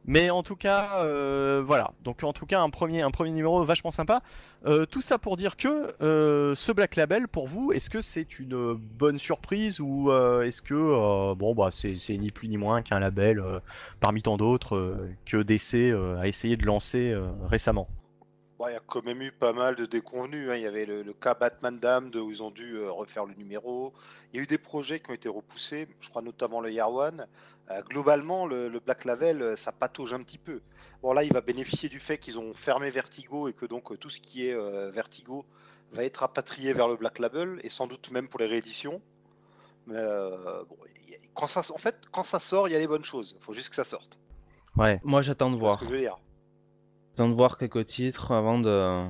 Mais 0.08 0.30
en 0.30 0.42
tout 0.42 0.56
cas, 0.56 1.02
euh, 1.04 1.62
voilà. 1.64 1.92
Donc 2.02 2.24
en 2.24 2.32
tout 2.32 2.46
cas, 2.46 2.62
un 2.62 2.70
premier, 2.70 3.02
un 3.02 3.10
premier 3.10 3.30
numéro 3.30 3.62
vachement 3.62 3.90
sympa. 3.90 4.22
Euh, 4.64 4.86
tout 4.86 5.02
ça 5.02 5.18
pour 5.18 5.36
dire 5.36 5.54
que 5.58 5.94
euh, 6.02 6.54
ce 6.54 6.72
Black 6.72 6.96
Label, 6.96 7.28
pour 7.28 7.46
vous, 7.46 7.72
est-ce 7.72 7.90
que 7.90 8.00
c'est 8.00 8.38
une 8.38 8.72
bonne 8.72 9.18
surprise 9.18 9.80
ou 9.80 10.10
est-ce 10.10 10.62
que 10.62 11.34
bon 11.34 11.54
bah 11.54 11.68
c'est 11.70 12.16
ni 12.16 12.30
plus 12.30 12.48
ni 12.48 12.56
moins 12.56 12.80
qu'un 12.80 12.98
label 12.98 13.42
parmi 14.00 14.22
tant 14.22 14.38
d'autres 14.38 14.98
que 15.26 15.42
DC 15.42 15.94
a 16.18 16.26
essayé 16.26 16.56
de 16.56 16.64
lancer 16.64 17.14
récemment? 17.44 17.86
Bon, 18.58 18.66
il 18.68 18.72
y 18.72 18.76
a 18.76 18.80
quand 18.86 19.04
même 19.04 19.20
eu 19.20 19.30
pas 19.30 19.52
mal 19.52 19.76
de 19.76 19.84
déconvenus. 19.84 20.48
hein. 20.48 20.56
Il 20.56 20.62
y 20.62 20.66
avait 20.66 20.86
le, 20.86 21.12
cas 21.12 21.34
Batman 21.34 21.78
Damned 21.78 22.16
où 22.16 22.30
ils 22.30 22.42
ont 22.42 22.50
dû 22.50 22.80
refaire 22.80 23.26
le 23.26 23.34
numéro. 23.34 23.92
Il 24.32 24.38
y 24.38 24.40
a 24.40 24.42
eu 24.42 24.46
des 24.46 24.58
projets 24.58 25.00
qui 25.00 25.10
ont 25.10 25.14
été 25.14 25.28
repoussés, 25.28 25.86
je 26.00 26.08
crois 26.08 26.22
notamment 26.22 26.62
le 26.62 26.70
One. 26.80 27.26
Euh, 27.70 27.82
globalement, 27.82 28.46
le, 28.46 28.68
le 28.68 28.80
Black 28.80 29.04
Label, 29.04 29.42
euh, 29.42 29.56
ça 29.56 29.72
patauge 29.72 30.14
un 30.14 30.22
petit 30.22 30.38
peu. 30.38 30.60
Bon, 31.02 31.12
là, 31.12 31.22
il 31.22 31.32
va 31.32 31.40
bénéficier 31.42 31.88
du 31.88 32.00
fait 32.00 32.16
qu'ils 32.18 32.38
ont 32.38 32.54
fermé 32.54 32.88
Vertigo 32.90 33.46
et 33.48 33.52
que 33.52 33.66
donc 33.66 33.92
euh, 33.92 33.96
tout 33.96 34.08
ce 34.08 34.20
qui 34.20 34.46
est 34.48 34.54
euh, 34.54 34.90
Vertigo 34.90 35.44
va 35.92 36.04
être 36.04 36.18
rapatrié 36.18 36.72
vers 36.72 36.88
le 36.88 36.96
Black 36.96 37.18
Label 37.18 37.58
et 37.62 37.68
sans 37.68 37.86
doute 37.86 38.10
même 38.10 38.28
pour 38.28 38.40
les 38.40 38.46
rééditions. 38.46 39.02
Mais 39.86 39.96
euh, 39.96 40.64
bon, 40.68 40.76
il 41.06 41.12
y 41.12 41.14
a- 41.14 41.18
quand 41.34 41.46
ça, 41.46 41.60
en 41.74 41.78
fait, 41.78 41.96
quand 42.10 42.24
ça 42.24 42.40
sort, 42.40 42.68
il 42.68 42.72
y 42.72 42.74
a 42.74 42.78
les 42.78 42.88
bonnes 42.88 43.04
choses. 43.04 43.36
Il 43.38 43.44
faut 43.44 43.52
juste 43.52 43.68
que 43.68 43.76
ça 43.76 43.84
sorte. 43.84 44.18
Ouais, 44.76 45.00
moi 45.04 45.22
j'attends 45.22 45.50
de 45.50 45.56
voir. 45.56 45.74
ce 45.74 45.80
que 45.80 45.86
je 45.86 45.90
veux 45.94 46.00
dire? 46.00 46.18
J'attends 47.12 47.28
de 47.28 47.34
voir 47.34 47.58
quelques 47.58 47.84
titres 47.84 48.32
avant 48.32 48.58
de. 48.58 49.08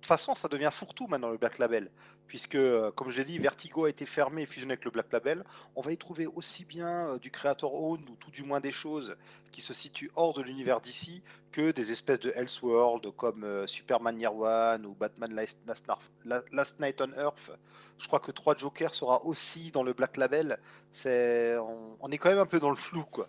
De 0.00 0.02
toute 0.02 0.16
façon, 0.16 0.34
ça 0.34 0.48
devient 0.48 0.70
fourre-tout 0.72 1.08
maintenant 1.08 1.28
le 1.28 1.36
Black 1.36 1.58
Label, 1.58 1.90
puisque, 2.26 2.54
euh, 2.54 2.90
comme 2.90 3.10
je 3.10 3.18
l'ai 3.18 3.24
dit, 3.26 3.38
Vertigo 3.38 3.84
a 3.84 3.90
été 3.90 4.06
fermé 4.06 4.42
et 4.42 4.46
fusionné 4.46 4.72
avec 4.72 4.86
le 4.86 4.90
Black 4.90 5.12
Label. 5.12 5.44
On 5.76 5.82
va 5.82 5.92
y 5.92 5.98
trouver 5.98 6.26
aussi 6.26 6.64
bien 6.64 7.10
euh, 7.10 7.18
du 7.18 7.30
Creator 7.30 7.74
Owned, 7.74 8.08
ou 8.08 8.16
tout 8.16 8.30
du 8.30 8.42
moins 8.42 8.60
des 8.60 8.72
choses 8.72 9.14
qui 9.52 9.60
se 9.60 9.74
situent 9.74 10.10
hors 10.16 10.32
de 10.32 10.40
l'univers 10.40 10.80
d'ici, 10.80 11.22
que 11.52 11.70
des 11.70 11.92
espèces 11.92 12.20
de 12.20 12.32
Elseworld 12.34 13.10
comme 13.14 13.44
euh, 13.44 13.66
Superman 13.66 14.18
Year 14.18 14.34
One 14.34 14.86
ou 14.86 14.94
Batman 14.94 15.34
Last, 15.34 16.80
Night 16.80 17.02
on 17.02 17.12
Earth. 17.20 17.50
Je 17.98 18.06
crois 18.06 18.20
que 18.20 18.30
3 18.30 18.56
Joker 18.56 18.94
sera 18.94 19.22
aussi 19.26 19.70
dans 19.70 19.82
le 19.82 19.92
Black 19.92 20.16
Label. 20.16 20.58
C'est, 20.92 21.58
on, 21.58 21.94
on 22.00 22.10
est 22.10 22.16
quand 22.16 22.30
même 22.30 22.38
un 22.38 22.46
peu 22.46 22.58
dans 22.58 22.70
le 22.70 22.76
flou, 22.76 23.04
quoi. 23.04 23.28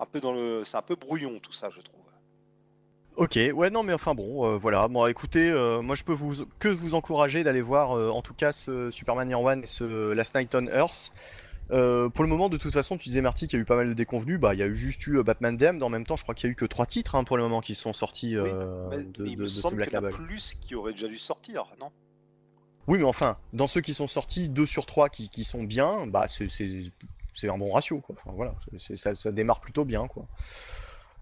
Un 0.00 0.06
peu 0.06 0.18
dans 0.18 0.32
le, 0.32 0.64
c'est 0.64 0.76
un 0.76 0.82
peu 0.82 0.96
brouillon 0.96 1.38
tout 1.38 1.52
ça, 1.52 1.70
je 1.70 1.80
trouve. 1.80 2.02
Ok, 3.18 3.36
ouais, 3.54 3.68
non, 3.70 3.82
mais 3.82 3.92
enfin 3.92 4.14
bon, 4.14 4.46
euh, 4.46 4.56
voilà. 4.56 4.86
Bon, 4.86 5.04
écoutez, 5.06 5.50
euh, 5.50 5.82
moi 5.82 5.96
je 5.96 6.04
peux 6.04 6.12
vous 6.12 6.46
que 6.60 6.68
vous 6.68 6.94
encourager 6.94 7.42
d'aller 7.42 7.62
voir, 7.62 7.92
euh, 7.98 8.10
en 8.10 8.22
tout 8.22 8.32
cas, 8.34 8.52
ce 8.52 8.90
Superman 8.92 9.28
Year 9.28 9.40
One 9.40 9.62
et 9.64 9.66
ce 9.66 10.12
Last 10.12 10.36
Night 10.36 10.54
on 10.54 10.66
Earth. 10.68 11.12
Pour 11.68 12.22
le 12.24 12.28
moment, 12.28 12.48
de 12.48 12.56
toute 12.56 12.72
façon, 12.72 12.96
tu 12.96 13.08
disais 13.08 13.20
Marty 13.20 13.48
qu'il 13.48 13.58
y 13.58 13.60
a 13.60 13.62
eu 13.62 13.66
pas 13.66 13.74
mal 13.76 13.88
de 13.88 13.92
déconvenus. 13.92 14.38
Bah, 14.38 14.54
il 14.54 14.60
y 14.60 14.62
a 14.62 14.66
eu 14.66 14.76
juste 14.76 15.04
eu 15.08 15.20
Batman 15.24 15.56
Damned. 15.56 15.82
En 15.82 15.88
même 15.88 16.06
temps, 16.06 16.16
je 16.16 16.22
crois 16.22 16.34
qu'il 16.34 16.46
y 16.46 16.50
a 16.50 16.52
eu 16.52 16.54
que 16.54 16.64
trois 16.64 16.86
titres 16.86 17.16
hein, 17.16 17.24
pour 17.24 17.36
le 17.36 17.42
moment 17.42 17.60
qui 17.60 17.74
sont 17.74 17.92
sortis 17.92 18.38
Oui, 18.38 18.48
Mais, 18.90 18.98
de, 18.98 19.22
mais 19.24 19.30
il 19.30 19.36
de- 19.36 19.42
me 19.42 19.42
de 19.42 19.46
semble 19.48 19.76
Black 19.76 19.88
qu'il 19.90 19.98
y 19.98 20.00
en 20.00 20.04
a 20.04 20.10
plus 20.10 20.54
qui 20.62 20.74
auraient 20.76 20.92
déjà 20.92 21.08
dû 21.08 21.18
sortir, 21.18 21.64
non? 21.80 21.90
Oui, 22.86 22.98
mais 22.98 23.04
enfin, 23.04 23.36
dans 23.52 23.66
ceux 23.66 23.80
qui 23.82 23.92
sont 23.94 24.06
sortis, 24.06 24.48
2 24.48 24.64
sur 24.64 24.86
3 24.86 25.10
qui, 25.10 25.28
qui 25.28 25.44
sont 25.44 25.62
bien, 25.64 26.06
bah 26.06 26.26
c'est 26.28 27.48
un 27.50 27.58
bon 27.58 27.70
ratio, 27.72 28.00
quoi. 28.00 28.14
Enfin, 28.18 28.34
voilà, 28.34 28.54
ça, 28.78 29.14
ça 29.14 29.30
démarre 29.32 29.60
plutôt 29.60 29.84
bien, 29.84 30.06
quoi. 30.06 30.24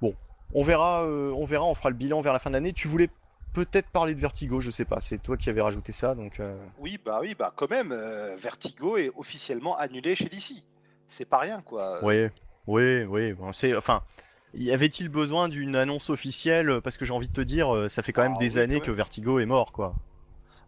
Bon, 0.00 0.15
on 0.57 0.62
verra, 0.65 1.05
euh, 1.05 1.31
on 1.36 1.44
verra, 1.44 1.65
on 1.67 1.75
fera 1.75 1.91
le 1.91 1.97
bilan 1.97 2.23
vers 2.23 2.33
la 2.33 2.39
fin 2.39 2.49
de 2.51 2.55
l'année. 2.55 2.73
Tu 2.73 2.89
voulais 2.89 3.10
peut-être 3.52 3.89
parler 3.91 4.15
de 4.15 4.20
Vertigo, 4.20 4.60
je 4.60 4.70
sais 4.70 4.86
pas, 4.86 5.01
c'est 5.01 5.18
toi 5.18 5.36
qui 5.36 5.51
avais 5.51 5.60
rajouté 5.60 5.93
ça, 5.93 6.15
donc... 6.15 6.41
euh, 6.41 6.57
Oui, 6.78 6.99
bah 7.05 7.18
oui, 7.23 7.35
bah 7.39 7.52
quand 7.55 7.70
même, 7.70 7.93
euh, 7.93 8.36
Vertigo 8.36 8.97
est 8.97 9.10
officiellement 9.17 9.76
annulé 9.76 10.17
chez 10.17 10.31
DC. 10.31 10.65
C'est 11.09 11.26
pas 11.28 11.39
rien, 11.39 11.60
quoi. 11.60 11.99
Oui, 12.02 12.28
oui, 12.67 13.05
oui, 13.05 13.33
bon, 13.35 13.52
c'est... 13.52 13.76
Enfin... 13.76 14.02
Y 14.55 14.73
avait-il 14.73 15.10
besoin 15.10 15.51
d'une 15.51 15.76
annonce 15.76 16.09
officielle? 16.09 16.81
Parce 16.83 16.97
que 16.97 17.05
j'ai 17.05 17.12
envie 17.12 17.28
de 17.28 17.33
te 17.35 17.43
dire, 17.43 17.91
ça 17.91 18.02
fait 18.02 18.12
quand 18.15 18.23
même 18.23 18.36
Ah, 18.36 18.41
des 18.41 18.55
oui, 18.57 18.62
années 18.62 18.81
que 18.81 18.86
même. 18.86 18.97
Vertigo 18.97 19.39
est 19.39 19.44
mort, 19.44 19.70
quoi. 19.70 19.94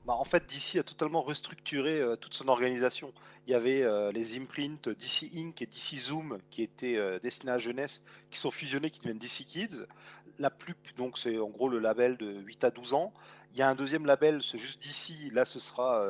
Bah, 0.09 0.15
en 0.19 0.25
fait, 0.25 0.47
DC 0.47 0.81
a 0.81 0.83
totalement 0.83 1.21
restructuré 1.21 2.01
euh, 2.01 2.17
toute 2.17 2.33
son 2.33 2.49
organisation. 2.49 3.13
Il 3.47 3.51
y 3.51 3.55
avait 3.55 3.83
euh, 3.83 4.11
les 4.11 4.39
imprints 4.39 4.89
DC 4.89 5.31
Inc. 5.37 5.61
et 5.61 5.67
DC 5.67 5.99
Zoom 5.99 6.39
qui 6.49 6.63
étaient 6.63 6.97
euh, 6.97 7.19
destinés 7.19 7.53
à 7.53 7.57
la 7.57 7.59
jeunesse, 7.59 8.03
qui 8.31 8.39
sont 8.39 8.51
fusionnés, 8.51 8.89
qui 8.89 9.01
deviennent 9.01 9.19
DC 9.19 9.45
Kids. 9.45 9.85
La 10.39 10.49
plus, 10.49 10.75
donc 10.97 11.19
c'est 11.19 11.37
en 11.39 11.51
gros 11.51 11.69
le 11.69 11.79
label 11.79 12.17
de 12.17 12.41
8 12.41 12.65
à 12.65 12.71
12 12.71 12.95
ans. 12.95 13.13
Il 13.53 13.59
y 13.59 13.63
a 13.63 13.69
un 13.69 13.75
deuxième 13.75 14.07
label, 14.07 14.43
c'est 14.43 14.57
juste 14.57 14.83
DC. 14.83 15.31
Là, 15.35 15.45
ce 15.45 15.59
sera 15.59 16.07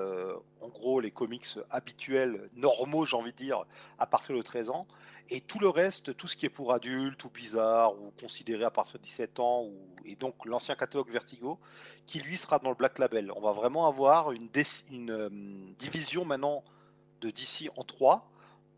en 0.60 0.68
gros 0.68 1.00
les 1.00 1.10
comics 1.10 1.46
habituels, 1.70 2.50
normaux, 2.54 3.04
j'ai 3.06 3.16
envie 3.16 3.32
de 3.32 3.36
dire, 3.36 3.64
à 3.98 4.06
partir 4.06 4.36
de 4.36 4.42
13 4.42 4.70
ans. 4.70 4.86
Et 5.30 5.42
tout 5.42 5.58
le 5.58 5.68
reste, 5.68 6.16
tout 6.16 6.26
ce 6.26 6.36
qui 6.36 6.46
est 6.46 6.50
pour 6.50 6.72
adultes 6.72 7.22
ou 7.24 7.30
bizarre 7.30 7.94
ou 8.00 8.12
considéré 8.18 8.64
à 8.64 8.70
partir 8.70 8.98
de 8.98 9.04
17 9.04 9.40
ans, 9.40 9.68
et 10.06 10.16
donc 10.16 10.46
l'ancien 10.46 10.74
catalogue 10.74 11.10
Vertigo, 11.10 11.58
qui 12.06 12.18
lui 12.20 12.38
sera 12.38 12.58
dans 12.58 12.70
le 12.70 12.74
Black 12.74 12.98
Label. 12.98 13.30
On 13.36 13.42
va 13.42 13.52
vraiment 13.52 13.86
avoir 13.86 14.32
une, 14.32 14.48
euh, 15.10 15.28
division 15.78 16.24
maintenant 16.24 16.64
de 17.20 17.28
DC 17.30 17.70
en 17.76 17.84
trois. 17.84 18.30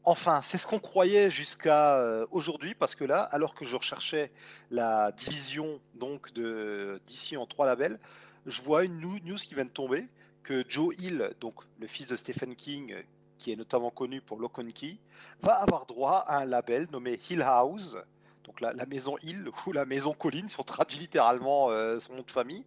Enfin, 0.02 0.40
c'est 0.42 0.58
ce 0.58 0.66
qu'on 0.66 0.80
croyait 0.80 1.30
jusqu'à 1.30 1.98
euh, 1.98 2.26
aujourd'hui, 2.32 2.74
parce 2.74 2.94
que 2.96 3.04
là, 3.04 3.20
alors 3.20 3.54
que 3.54 3.64
je 3.64 3.76
recherchais 3.76 4.32
la 4.70 5.12
division 5.12 5.80
donc 5.94 6.32
de 6.32 7.00
DC 7.06 7.36
en 7.36 7.46
trois 7.46 7.66
labels, 7.66 8.00
je 8.46 8.62
vois 8.62 8.84
une 8.84 8.98
news 8.98 9.36
qui 9.36 9.54
vient 9.54 9.66
de 9.66 9.70
tomber 9.70 10.08
que 10.42 10.64
Joe 10.68 10.96
Hill, 10.98 11.30
donc 11.40 11.54
le 11.78 11.86
fils 11.86 12.06
de 12.06 12.16
Stephen 12.16 12.56
King, 12.56 12.96
qui 13.40 13.50
est 13.52 13.56
notamment 13.56 13.90
connu 13.90 14.20
pour 14.20 14.38
Key, 14.74 14.98
va 15.40 15.54
avoir 15.54 15.86
droit 15.86 16.18
à 16.28 16.40
un 16.40 16.44
label 16.44 16.86
nommé 16.92 17.18
Hill 17.30 17.40
House, 17.40 17.96
donc 18.44 18.60
la, 18.60 18.74
maison 18.84 19.16
Hill 19.22 19.48
ou 19.66 19.72
la 19.72 19.86
maison 19.86 20.12
Colline, 20.12 20.46
si 20.46 20.60
on 20.60 20.62
traduit 20.62 20.98
littéralement 20.98 21.70
euh, 21.70 21.98
son 22.00 22.14
nom 22.14 22.22
de 22.22 22.30
famille. 22.30 22.64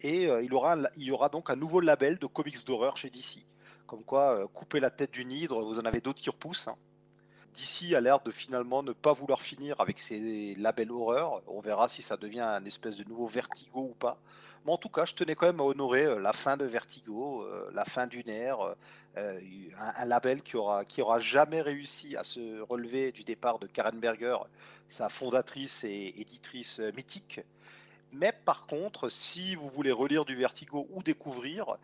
Et 0.00 0.28
euh, 0.28 0.42
il, 0.42 0.54
aura 0.54 0.76
y 0.96 1.10
aura 1.10 1.28
donc 1.28 1.50
un 1.50 1.56
nouveau 1.56 1.80
label 1.80 2.18
de 2.18 2.26
comics 2.26 2.64
d'horreur 2.64 2.96
chez 2.96 3.10
DC. 3.10 3.44
Comme 3.86 4.04
quoi, 4.04 4.38
euh, 4.38 4.46
couper 4.46 4.78
la 4.78 4.90
tête 4.90 5.10
d'une 5.10 5.32
hydre, 5.32 5.62
vous 5.62 5.78
en 5.78 5.84
avez 5.84 6.00
d'autres 6.00 6.20
qui 6.20 6.30
repoussent. 6.30 6.68
hein. 6.68 6.76
DC 7.54 7.94
a 7.94 8.00
l'air 8.00 8.20
de 8.20 8.30
finalement 8.30 8.82
ne 8.82 8.92
pas 8.92 9.12
vouloir 9.12 9.42
finir 9.42 9.80
avec 9.80 9.98
ses 9.98 10.54
labels 10.54 10.92
horreur. 10.92 11.42
On 11.48 11.60
verra 11.60 11.88
si 11.88 12.00
ça 12.00 12.16
devient 12.16 12.40
un 12.40 12.64
espèce 12.64 12.96
de 12.96 13.04
nouveau 13.04 13.26
Vertigo 13.26 13.88
ou 13.90 13.94
pas. 13.94 14.18
En 14.64 14.76
tout 14.76 14.88
cas, 14.88 15.04
je 15.04 15.14
tenais 15.14 15.34
quand 15.34 15.46
même 15.46 15.60
à 15.60 15.64
honorer 15.64 16.04
euh, 16.04 16.20
la 16.20 16.32
fin 16.32 16.56
de 16.56 16.64
Vertigo, 16.64 17.42
euh, 17.42 17.68
la 17.74 17.84
fin 17.84 18.06
d'une 18.06 18.28
ère, 18.28 18.74
euh, 19.16 19.40
un, 19.96 20.04
label 20.04 20.40
qui 20.42 20.56
aura, 20.56 20.84
qui 20.84 21.02
aura 21.02 21.18
jamais 21.18 21.60
réussi 21.60 22.16
à 22.16 22.22
se 22.22 22.60
relever 22.60 23.10
du 23.10 23.24
départ 23.24 23.58
de 23.58 23.66
Karen 23.66 23.98
Berger, 23.98 24.36
sa 24.88 25.08
fondatrice 25.08 25.82
et 25.82 26.14
éditrice 26.20 26.78
mythique. 26.96 27.40
Mais 28.12 28.30
par 28.30 28.66
contre, 28.66 29.08
si 29.08 29.56
vous 29.56 29.68
voulez 29.68 29.90
relire 29.90 30.24
du 30.24 30.36
Vertigo 30.36 30.86
ou 30.90 31.02
découvrir, 31.02 31.76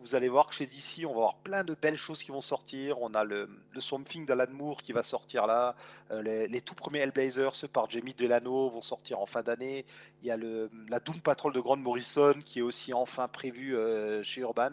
vous 0.00 0.14
allez 0.14 0.28
voir 0.28 0.48
que 0.48 0.54
chez 0.54 0.66
DC, 0.66 1.04
on 1.04 1.08
va 1.08 1.16
avoir 1.16 1.36
plein 1.36 1.64
de 1.64 1.74
belles 1.74 1.96
choses 1.96 2.22
qui 2.22 2.30
vont 2.30 2.40
sortir. 2.40 3.00
On 3.00 3.14
a 3.14 3.24
le, 3.24 3.48
le 3.72 3.80
Swamp 3.80 4.04
Thing 4.04 4.26
d'Alan 4.26 4.50
Moore 4.50 4.82
qui 4.82 4.92
va 4.92 5.02
sortir 5.02 5.46
là. 5.46 5.76
Euh, 6.10 6.22
les, 6.22 6.60
tout 6.60 6.74
premiers 6.74 7.00
Hellblazers, 7.00 7.54
ceux 7.54 7.68
par 7.68 7.88
Jamie 7.90 8.14
Delano, 8.14 8.70
vont 8.70 8.82
sortir 8.82 9.20
en 9.20 9.26
fin 9.26 9.42
d'année. 9.42 9.84
Il 10.22 10.28
y 10.28 10.30
a 10.30 10.36
la 10.36 11.00
Doom 11.00 11.20
Patrol 11.20 11.52
de 11.52 11.60
Grant 11.60 11.76
Morrison 11.76 12.34
qui 12.44 12.58
est 12.60 12.62
aussi 12.62 12.92
enfin 12.92 13.28
prévu 13.28 13.76
euh, 13.76 14.22
chez 14.22 14.40
Urban. 14.40 14.72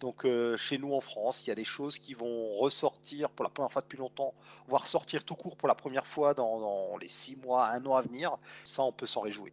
Donc 0.00 0.24
euh, 0.24 0.56
chez 0.56 0.78
nous 0.78 0.92
en 0.92 1.00
France, 1.00 1.44
il 1.44 1.48
y 1.48 1.52
a 1.52 1.54
des 1.54 1.64
choses 1.64 1.98
qui 1.98 2.14
vont 2.14 2.54
ressortir 2.54 3.30
pour 3.30 3.44
la 3.44 3.50
première 3.50 3.72
fois 3.72 3.82
depuis 3.82 3.96
longtemps, 3.98 4.34
voire 4.68 4.88
sortir 4.88 5.24
tout 5.24 5.36
court 5.36 5.56
pour 5.56 5.68
la 5.68 5.74
première 5.74 6.06
fois 6.06 6.34
dans, 6.34 6.60
dans 6.60 6.96
les 6.98 7.08
six 7.08 7.36
mois, 7.36 7.68
un 7.68 7.84
an 7.86 7.94
à 7.94 8.02
venir. 8.02 8.36
Ça, 8.64 8.82
on 8.82 8.92
peut 8.92 9.06
s'en 9.06 9.20
réjouir. 9.20 9.52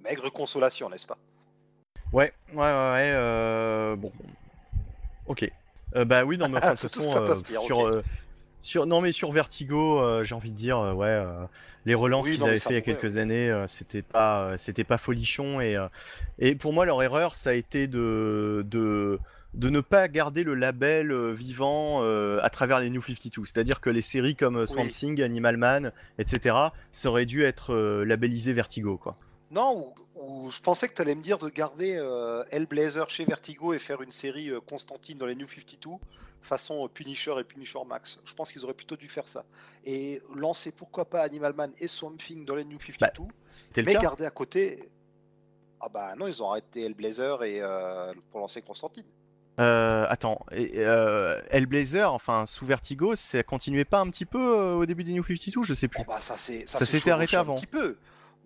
Maigre 0.00 0.30
consolation, 0.32 0.88
n'est-ce 0.88 1.06
pas? 1.06 1.18
Ouais, 2.12 2.32
ouais, 2.52 2.58
ouais, 2.58 2.62
ouais, 2.62 3.12
euh, 3.14 3.96
bon. 3.96 4.12
Ok. 5.26 5.50
Euh, 5.96 6.04
bah 6.04 6.24
oui, 6.24 6.38
non, 6.38 6.48
mais 6.48 6.58
enfin, 6.58 6.74
de 6.74 6.78
toute 6.78 6.90
façon, 6.90 7.16
euh, 7.16 7.36
sur, 7.64 8.02
sur, 8.60 8.86
non, 8.86 9.00
mais 9.00 9.12
sur 9.12 9.30
Vertigo, 9.32 10.22
j'ai 10.24 10.34
envie 10.34 10.50
de 10.50 10.56
dire, 10.56 10.78
ouais, 10.96 11.24
les 11.86 11.94
relances 11.94 12.26
Oui, 12.26 12.34
qu'ils 12.34 12.44
avaient 12.44 12.58
fait 12.58 12.70
il 12.70 12.74
y 12.74 12.78
a 12.78 12.82
quelques 12.82 13.16
années, 13.16 13.64
c'était 13.66 14.02
pas, 14.02 14.56
c'était 14.58 14.84
pas 14.84 14.98
folichon 14.98 15.60
et, 15.60 15.76
et 16.38 16.54
pour 16.54 16.72
moi, 16.72 16.84
leur 16.84 17.02
erreur, 17.02 17.36
ça 17.36 17.50
a 17.50 17.52
été 17.54 17.86
de, 17.86 18.66
de, 18.68 19.18
de 19.54 19.70
ne 19.70 19.80
pas 19.80 20.08
garder 20.08 20.42
le 20.44 20.54
label 20.54 21.14
vivant 21.32 22.02
à 22.02 22.50
travers 22.50 22.80
les 22.80 22.90
New 22.90 23.02
52. 23.02 23.44
C'est-à-dire 23.44 23.80
que 23.80 23.88
les 23.90 24.02
séries 24.02 24.36
comme 24.36 24.66
Swamp 24.66 24.82
Oui. 24.82 24.88
Thing, 24.88 25.22
Animal 25.22 25.56
Man, 25.56 25.92
etc., 26.18 26.56
ça 26.92 27.08
aurait 27.08 27.26
dû 27.26 27.44
être 27.44 27.74
labellisé 28.04 28.52
Vertigo, 28.52 28.96
quoi. 28.98 29.16
Non, 29.50 29.92
ou, 30.14 30.20
ou 30.20 30.50
je 30.50 30.60
pensais 30.60 30.88
que 30.88 30.94
tu 30.94 31.02
allais 31.02 31.16
me 31.16 31.22
dire 31.22 31.38
de 31.38 31.48
garder 31.48 31.96
euh, 31.98 32.44
Hellblazer 32.50 33.10
chez 33.10 33.24
Vertigo 33.24 33.72
et 33.72 33.80
faire 33.80 34.00
une 34.00 34.12
série 34.12 34.48
euh, 34.48 34.60
Constantine 34.60 35.18
dans 35.18 35.26
les 35.26 35.34
New 35.34 35.48
52, 35.48 35.90
façon 36.40 36.84
euh, 36.84 36.88
Punisher 36.88 37.34
et 37.40 37.42
Punisher 37.42 37.80
Max. 37.84 38.20
Je 38.24 38.32
pense 38.34 38.52
qu'ils 38.52 38.64
auraient 38.64 38.74
plutôt 38.74 38.96
dû 38.96 39.08
faire 39.08 39.26
ça. 39.26 39.44
Et 39.84 40.22
lancer 40.36 40.70
pourquoi 40.70 41.04
pas 41.04 41.22
Animal 41.22 41.54
Man 41.54 41.72
et 41.78 41.88
Swamp 41.88 42.16
Thing 42.16 42.44
dans 42.44 42.54
les 42.54 42.64
New 42.64 42.78
52, 42.78 43.24
C'était 43.48 43.82
le 43.82 43.86
mais 43.86 43.94
garder 43.94 44.24
à 44.24 44.30
côté. 44.30 44.88
Ah 45.80 45.88
bah 45.88 46.14
non, 46.16 46.28
ils 46.28 46.40
ont 46.42 46.50
arrêté 46.50 46.84
Hellblazer 46.84 47.42
et 47.42 47.60
pour 48.30 48.38
lancer 48.38 48.62
Constantine. 48.62 49.06
Attends, 49.56 50.38
et, 50.52 50.78
Hellblazer, 51.50 52.12
enfin 52.12 52.46
sous 52.46 52.66
Vertigo, 52.66 53.16
ça 53.16 53.42
continuait 53.42 53.84
pas 53.84 53.98
un 53.98 54.10
petit 54.10 54.26
peu 54.26 54.74
au 54.74 54.86
début 54.86 55.02
des 55.02 55.12
New 55.12 55.24
52 55.24 55.64
Je 55.64 55.74
sais 55.74 55.88
plus. 55.88 56.02
Oh 56.02 56.04
bah 56.06 56.20
ça 56.20 56.36
s'était 56.36 57.10
arrêté 57.10 57.36
avant. 57.36 57.54
un 57.54 57.56
petit 57.56 57.66
peu. 57.66 57.96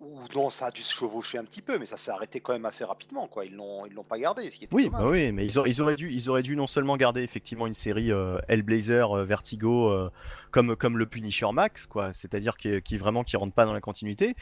Ou 0.05 0.19
non, 0.35 0.51
ça 0.51 0.67
a 0.67 0.71
dû 0.71 0.83
se 0.83 0.93
chevaucher 0.93 1.39
un 1.39 1.43
petit 1.43 1.61
peu, 1.63 1.79
mais 1.79 1.87
ça 1.87 1.97
s'est 1.97 2.11
arrêté 2.11 2.39
quand 2.39 2.53
même 2.53 2.65
assez 2.65 2.83
rapidement, 2.83 3.27
quoi. 3.27 3.43
Ils 3.45 3.55
l'ont, 3.55 3.85
ils 3.87 3.93
l'ont 3.93 4.03
pas 4.03 4.19
gardé, 4.19 4.49
ce 4.51 4.55
qui 4.57 4.65
était 4.65 4.75
Oui, 4.75 4.87
bah 4.91 4.99
oui, 5.09 5.31
mais 5.31 5.45
ils, 5.45 5.57
auraient- 5.57 5.69
ils 5.69 5.81
auraient 5.81 5.95
dû, 5.95 6.11
ils 6.11 6.29
auraient 6.29 6.43
dû 6.43 6.55
non 6.55 6.67
seulement 6.67 6.95
garder 6.95 7.23
effectivement 7.23 7.65
une 7.65 7.73
série 7.73 8.11
euh, 8.11 8.37
Hellblazer, 8.47 9.11
euh, 9.17 9.25
Vertigo, 9.25 9.89
euh, 9.89 10.11
comme 10.51 10.75
comme 10.75 10.97
le 10.99 11.07
Punisher 11.07 11.51
Max, 11.51 11.87
quoi, 11.87 12.13
c'est-à-dire 12.13 12.55
qui, 12.55 12.81
qui 12.83 12.97
vraiment 12.97 13.23
qui 13.23 13.35
rentre 13.35 13.53
pas 13.53 13.65
dans 13.65 13.73
la 13.73 13.81
continuité. 13.81 14.35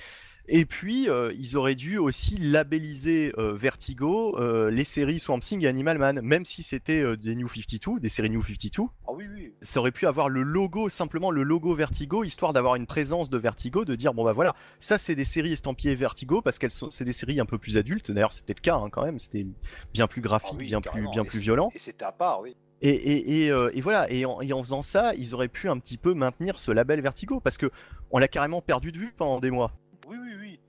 Et 0.50 0.66
puis 0.66 1.08
ils 1.38 1.56
auraient 1.56 1.74
dû 1.74 1.98
aussi 1.98 2.38
labelliser 2.38 3.32
Vertigo 3.38 4.38
les 4.70 4.84
séries 4.84 5.20
Swamp 5.20 5.40
Thing 5.40 5.64
et 5.64 5.68
Animal 5.70 5.98
Man, 5.98 6.20
même 6.22 6.44
si 6.44 6.64
c'était 6.64 7.16
des 7.16 7.34
New 7.36 7.48
52, 7.48 8.02
des 8.02 8.10
séries 8.10 8.30
New 8.30 8.44
52. 8.44 8.84
Ah 9.08 9.12
oui, 9.14 9.24
oui. 9.34 9.54
ça 9.62 9.80
aurait 9.80 9.94
pu 9.94 10.06
avoir 10.06 10.28
le 10.28 10.44
logo, 10.44 10.90
simplement 10.90 11.32
le 11.32 11.44
logo 11.44 11.74
Vertigo, 11.74 12.26
histoire 12.26 12.52
d'avoir 12.52 12.76
une 12.76 12.86
présence 12.88 13.30
de 13.30 13.38
Vertigo, 13.38 13.86
de 13.86 13.96
dire 13.96 14.14
bon 14.14 14.26
bah 14.26 14.34
voilà, 14.34 14.54
ça 14.82 14.98
c'est 14.98 15.16
des 15.16 15.24
séries 15.24 15.53
estampillées 15.54 15.96
Vertigo 15.96 16.42
parce 16.42 16.60
qu'elles 16.60 16.72
sont, 16.72 16.90
c'est 16.90 17.06
des 17.06 17.14
séries 17.14 17.40
un 17.40 17.46
peu 17.46 17.58
plus 17.58 17.78
adultes. 17.78 18.12
D'ailleurs 18.12 18.34
c'était 18.34 18.54
le 18.56 18.62
cas 18.62 18.76
hein, 18.76 18.90
quand 18.90 19.04
même, 19.06 19.20
c'était 19.20 19.46
bien 19.94 20.08
plus 20.08 20.22
Ah 20.22 20.28
graphique, 20.28 20.58
oui, 20.58 20.68
bien 20.68 20.82
plus, 20.82 21.08
bien 21.10 21.24
Et 21.24 21.28
plus 21.28 21.40
violent. 21.40 21.72
Et 21.74 21.80
c'était 21.80 22.06
à 22.06 22.12
part, 22.12 22.42
oui. 22.42 22.56
Et, 22.86 23.48
et, 23.48 23.82
voilà, 23.82 24.12
et 24.12 24.26
en, 24.26 24.40
en, 24.42 24.62
faisant 24.62 24.82
ça, 24.82 25.14
ils 25.16 25.34
auraient 25.34 25.48
pu 25.48 25.70
un 25.70 25.80
petit 25.80 25.98
peu 25.98 26.14
maintenir 26.14 26.60
ce 26.60 26.70
label 26.70 27.00
Vertigo, 27.00 27.40
parce 27.40 27.58
que 27.58 27.72
on 28.12 28.18
l'a 28.18 28.28
carrément 28.28 28.62
perdu 28.62 28.92
de 28.92 28.98
vue 28.98 29.14
pendant 29.16 29.40
des 29.40 29.52
mois. 29.52 29.72
Oui, 30.06 30.18
oui, 30.22 30.34
oui. 30.38 30.60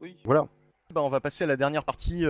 oui. 0.00 0.16
Voilà. 0.24 0.48
Bah, 0.92 1.00
on 1.02 1.08
va 1.08 1.20
passer 1.20 1.44
à 1.44 1.46
la 1.46 1.56
dernière 1.56 1.84
partie 1.84 2.24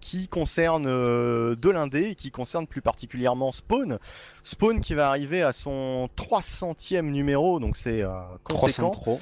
qui 0.00 0.28
concerne 0.28 0.84
de 0.84 1.70
l'indé, 1.70 2.14
qui 2.14 2.30
concerne 2.30 2.66
plus 2.66 2.82
particulièrement 2.82 3.52
Spawn. 3.52 3.98
Spawn 4.42 4.80
qui 4.80 4.94
va 4.94 5.08
arriver 5.08 5.42
à 5.42 5.52
son 5.52 6.08
300e 6.16 7.02
numéro, 7.02 7.60
donc 7.60 7.76
c'est 7.76 8.02
conséquent. 8.42 8.90
Trop. 8.90 9.20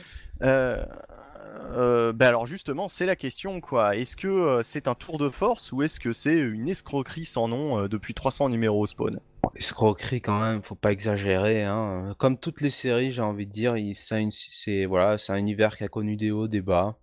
Bah 2.15 2.27
alors 2.27 2.47
justement, 2.47 2.89
c'est 2.89 3.07
la 3.07 3.17
question 3.17 3.61
quoi. 3.61 3.95
Est-ce 3.95 4.17
que 4.17 4.27
euh, 4.27 4.63
c'est 4.63 4.89
un 4.89 4.95
tour 4.95 5.19
de 5.19 5.29
force 5.29 5.71
ou 5.73 5.83
est-ce 5.83 6.01
que 6.01 6.13
c'est 6.13 6.39
une 6.39 6.69
escroquerie 6.69 7.25
sans 7.25 7.49
nom 7.49 7.79
euh, 7.79 7.89
depuis 7.89 8.15
300 8.15 8.49
numéros 8.49 8.87
spawn? 8.87 9.21
Escroquerie 9.55 10.21
quand 10.21 10.41
même, 10.41 10.63
faut 10.63 10.75
pas 10.75 10.91
exagérer. 10.91 11.65
Hein. 11.65 12.15
Comme 12.19 12.39
toutes 12.39 12.61
les 12.61 12.71
séries, 12.71 13.13
j'ai 13.13 13.23
envie 13.23 13.47
de 13.47 13.53
dire, 13.53 13.75
c'est 13.95 14.85
voilà, 14.87 15.19
c'est 15.19 15.33
un 15.33 15.37
univers 15.37 15.77
qui 15.77 15.85
a 15.85 15.89
connu 15.89 16.17
des 16.17 16.31
hauts, 16.31 16.49
des 16.49 16.61
bas. 16.61 16.97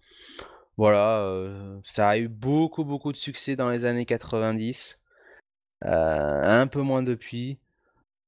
Voilà, 0.78 1.34
ça 1.86 2.10
a 2.10 2.18
eu 2.18 2.28
beaucoup 2.28 2.84
beaucoup 2.84 3.14
de 3.14 3.18
succès 3.18 3.56
dans 3.56 3.70
les 3.70 3.86
années 3.86 4.06
90, 4.06 5.00
un 5.82 6.68
peu 6.68 6.82
moins 6.82 7.04
depuis. 7.04 7.60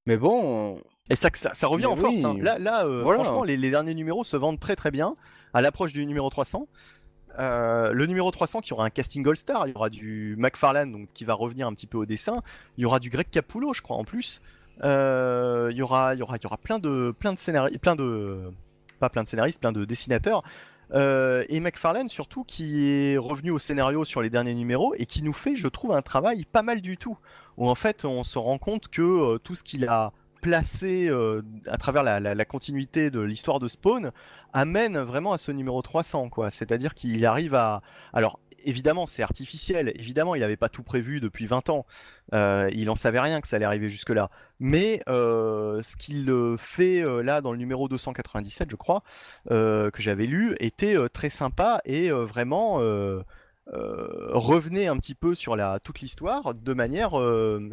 Mais 0.05 0.15
bon, 0.15 0.81
et 1.09 1.15
ça, 1.15 1.29
ça, 1.33 1.67
revient 1.67 1.85
en 1.85 1.95
force. 1.95 2.23
Hein. 2.23 2.35
Là, 2.39 2.59
là 2.59 2.85
franchement, 3.01 3.43
les, 3.43 3.57
les, 3.57 3.69
derniers 3.69 3.93
numéros 3.93 4.23
se 4.23 4.35
vendent 4.35 4.59
très 4.59 4.75
très 4.75 4.91
bien 4.91 5.15
à 5.53 5.61
l'approche 5.61 5.93
du 5.93 6.05
numéro 6.05 6.29
300. 6.29 6.67
Euh, 7.39 7.91
le 7.91 8.05
numéro 8.07 8.31
300 8.31 8.61
qui 8.61 8.73
aura 8.73 8.85
un 8.85 8.89
casting 8.89 9.27
All-Star, 9.27 9.67
il 9.67 9.71
y 9.71 9.75
aura 9.75 9.89
du 9.89 10.35
McFarlane 10.39 10.91
donc, 10.91 11.09
qui 11.13 11.23
va 11.23 11.35
revenir 11.35 11.67
un 11.67 11.73
petit 11.73 11.85
peu 11.85 11.97
au 11.97 12.05
dessin, 12.05 12.41
il 12.77 12.81
y 12.81 12.85
aura 12.85 12.99
du 12.99 13.09
Greg 13.09 13.29
Capullo 13.29 13.73
je 13.73 13.81
crois 13.81 13.97
en 13.97 14.03
plus, 14.03 14.41
euh, 14.83 15.69
il, 15.71 15.77
y 15.77 15.81
aura, 15.83 16.15
il, 16.15 16.19
y 16.19 16.23
aura, 16.23 16.37
il 16.37 16.43
y 16.43 16.45
aura 16.47 16.57
plein 16.57 16.79
de, 16.79 17.13
plein 17.17 17.33
de 17.33 17.37
scénaristes, 17.37 17.79
plein 17.79 17.95
de, 17.95 18.51
pas 18.99 19.09
plein 19.09 19.23
de 19.23 19.27
scénaristes, 19.27 19.59
plein 19.59 19.71
de 19.71 19.85
dessinateurs, 19.85 20.41
euh, 20.93 21.43
et 21.49 21.59
McFarlane 21.59 22.07
surtout 22.07 22.43
qui 22.43 22.87
est 22.87 23.17
revenu 23.17 23.51
au 23.51 23.59
scénario 23.59 24.03
sur 24.03 24.21
les 24.21 24.31
derniers 24.31 24.55
numéros 24.55 24.95
et 24.95 25.05
qui 25.05 25.21
nous 25.21 25.33
fait 25.33 25.55
je 25.55 25.67
trouve 25.67 25.91
un 25.91 26.01
travail 26.01 26.45
pas 26.45 26.63
mal 26.63 26.81
du 26.81 26.97
tout, 26.97 27.19
où 27.57 27.69
en 27.69 27.75
fait 27.75 28.03
on 28.03 28.23
se 28.23 28.39
rend 28.39 28.57
compte 28.57 28.87
que 28.87 29.37
tout 29.37 29.53
ce 29.53 29.63
qu'il 29.63 29.87
a 29.87 30.11
placé 30.41 31.07
euh, 31.09 31.41
à 31.67 31.77
travers 31.77 32.03
la, 32.03 32.45
continuité 32.45 33.09
de 33.09 33.19
l'histoire 33.19 33.59
de 33.59 33.67
Spawn 33.67 34.11
amène 34.53 34.97
vraiment 34.99 35.33
à 35.33 35.37
ce 35.37 35.51
numéro 35.51 35.81
300 35.81 36.29
quoi. 36.29 36.49
C'est 36.49 36.71
à 36.71 36.77
dire 36.77 36.93
qu'il 36.93 37.25
arrive 37.25 37.55
à 37.55 37.81
alors 38.13 38.39
évidemment 38.63 39.05
c'est 39.05 39.23
artificiel. 39.23 39.91
Évidemment 39.95 40.35
il 40.35 40.41
n'avait 40.41 40.57
pas 40.57 40.69
tout 40.69 40.83
prévu 40.83 41.19
depuis 41.19 41.45
20 41.45 41.69
ans. 41.69 41.85
Euh, 42.33 42.69
il 42.73 42.89
en 42.89 42.95
savait 42.95 43.19
rien 43.19 43.41
que 43.41 43.47
ça 43.47 43.55
allait 43.57 43.65
arriver 43.65 43.89
jusque 43.89 44.09
là 44.09 44.29
mais 44.59 45.01
euh, 45.07 45.81
ce 45.83 45.95
qu'il 45.95 46.31
fait 46.57 47.03
là 47.23 47.41
dans 47.41 47.51
le 47.51 47.57
numéro 47.57 47.87
297 47.87 48.69
je 48.71 48.75
crois 48.75 49.03
que 49.49 49.91
j'avais 49.99 50.25
lu 50.25 50.55
était 50.59 50.95
très 51.09 51.29
sympa 51.29 51.81
et 51.85 52.09
vraiment 52.09 52.79
revenait 53.67 54.87
un 54.87 54.97
petit 54.97 55.15
peu 55.15 55.35
sur 55.35 55.55
la, 55.55 55.79
toute 55.79 55.99
l'histoire 55.99 56.53
de 56.53 56.73
manière 56.73 57.11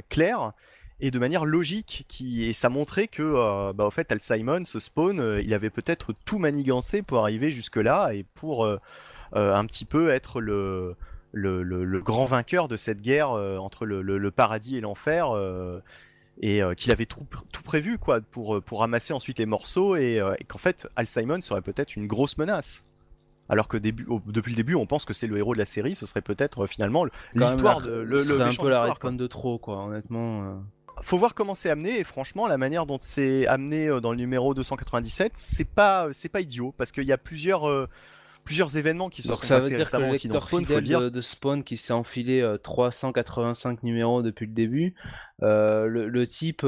claire 0.09 0.53
et 1.01 1.11
de 1.11 1.19
manière 1.19 1.45
logique 1.45 2.05
qui 2.09 2.45
et 2.45 2.53
ça 2.53 2.69
montrait 2.69 3.09
que 3.09 3.23
euh, 3.23 3.73
bah, 3.73 3.85
au 3.85 3.91
fait 3.91 4.11
Al 4.13 4.21
Simon 4.21 4.65
ce 4.65 4.79
spawn 4.79 5.19
euh, 5.19 5.43
il 5.43 5.53
avait 5.53 5.71
peut-être 5.71 6.15
tout 6.25 6.39
manigancé 6.39 7.03
pour 7.03 7.19
arriver 7.19 7.51
jusque 7.51 7.77
là 7.77 8.11
et 8.13 8.25
pour 8.35 8.65
euh, 8.65 8.79
un 9.33 9.65
petit 9.67 9.85
peu 9.85 10.11
être 10.11 10.41
le 10.41 10.97
le, 11.33 12.01
grand 12.01 12.27
vainqueur 12.27 12.69
de 12.69 12.77
cette 12.77 13.01
guerre 13.01 13.31
entre 13.31 13.87
le, 13.87 14.31
paradis 14.31 14.77
et 14.77 14.81
l'enfer 14.81 15.31
et 16.41 16.61
qu'il 16.77 16.93
avait 16.93 17.07
tout, 17.07 17.27
tout, 17.51 17.63
prévu 17.65 17.99
quoi 17.99 18.21
pour, 18.21 18.63
pour 18.63 18.79
ramasser 18.79 19.13
ensuite 19.13 19.41
les 19.41 19.47
morceaux 19.47 19.97
et, 19.97 20.23
qu'en 20.47 20.59
fait 20.59 20.87
Al 20.95 21.09
Simon 21.09 21.41
serait 21.41 21.61
peut-être 21.61 21.97
une 21.97 22.07
grosse 22.07 22.39
menace. 22.39 22.85
Alors 23.49 23.67
que 23.67 23.77
début, 23.77 24.07
depuis 24.27 24.51
le 24.51 24.57
début, 24.57 24.77
on 24.77 24.87
pense 24.87 25.05
que 25.05 25.13
c'est 25.13 25.27
le 25.27 25.37
héros 25.37 25.55
de 25.55 25.59
la 25.59 25.65
série, 25.65 25.97
ce 25.97 26.07
serait 26.07 26.23
peut-être 26.23 26.69
finalement 26.69 27.05
l'histoire 27.35 27.83
de 27.83 27.91
le, 27.91 28.23
le, 28.23 28.41
un 28.41 28.55
peu 28.55 28.71
la 28.71 28.95
de 28.95 29.27
trop, 29.27 29.59
quoi, 29.59 29.87
honnêtement 29.87 30.63
faut 31.03 31.19
voir 31.19 31.35
comment 31.35 31.55
c'est 31.55 31.71
amené 31.71 31.99
et 31.99 32.05
franchement 32.05 32.47
la 32.47 32.59
manière 32.59 32.87
dont 32.87 32.99
c'est 33.01 33.47
amené 33.47 33.89
euh, 33.89 34.01
dans 34.01 34.11
le 34.11 34.17
numéro 34.17 34.55
297 34.55 35.33
c'est 35.35 35.65
pas 35.65 36.09
c'est 36.13 36.29
pas 36.29 36.41
idiot 36.41 36.75
parce 36.77 36.93
qu'il 36.93 37.05
y 37.05 37.13
a 37.13 37.19
plusieurs 37.19 37.69
euh, 37.69 37.89
plusieurs 38.45 38.77
événements 38.77 39.09
qui 39.09 39.23
se 39.23 39.29
sont 39.29 39.35
ça 39.37 39.59
veut 39.59 39.69
dire 39.69 39.79
récemment 39.79 40.11
aussi. 40.11 40.29
Dans 40.29 40.39
Spawn 40.39 40.67
faut 40.67 40.81
dire 40.81 41.11
de, 41.11 41.21
Spawn 41.23 41.65
qui 41.65 41.79
s'est 41.79 41.95
enfilé 41.95 42.47
385 42.63 43.71
euh, 43.71 43.77
numéros 43.83 44.23
depuis 44.23 44.47
le 44.47 44.53
début 44.53 44.95
le, 45.41 46.25
type 46.25 46.67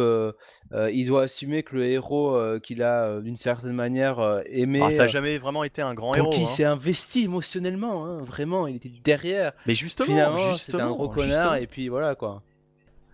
il 0.72 1.06
doit 1.06 1.22
assumer 1.24 1.62
que 1.62 1.76
le 1.76 1.86
héros 1.86 2.38
qu'il 2.60 2.82
a 2.82 3.20
d'une 3.20 3.36
certaine 3.36 3.72
manière 3.72 4.42
aimé 4.46 4.80
ah, 4.82 4.90
ça 4.90 5.02
a 5.02 5.06
jamais 5.06 5.36
vraiment 5.36 5.64
été 5.64 5.82
un 5.82 5.92
grand 5.92 6.14
héros 6.14 6.30
qui 6.30 6.44
hein. 6.44 6.48
s'est 6.48 6.64
investi 6.64 7.24
émotionnellement 7.24 8.06
hein, 8.06 8.22
vraiment 8.24 8.66
il 8.66 8.76
était 8.76 8.92
derrière. 9.04 9.52
Mais 9.66 9.74
justement 9.74 10.56
c'était 10.56 10.80
un 10.80 10.90
gros 10.90 11.10
connard 11.10 11.56
et 11.56 11.66
puis 11.66 11.88
voilà 11.88 12.14
quoi 12.14 12.42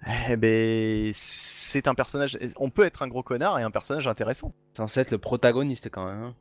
eh 0.07 0.37
ben, 0.37 1.11
c'est 1.15 1.87
un 1.87 1.95
personnage. 1.95 2.39
On 2.57 2.71
peut 2.71 2.85
être 2.85 3.03
un 3.03 3.09
gros 3.09 3.23
connard 3.23 3.59
et 3.59 3.63
un 3.63 3.71
personnage 3.71 4.09
intéressant. 4.09 4.53
Censé 4.77 5.01
être 5.01 5.11
le 5.11 5.19
protagoniste 5.19 5.91
quand 5.91 6.07
même. 6.07 6.23
Hein. 6.23 6.35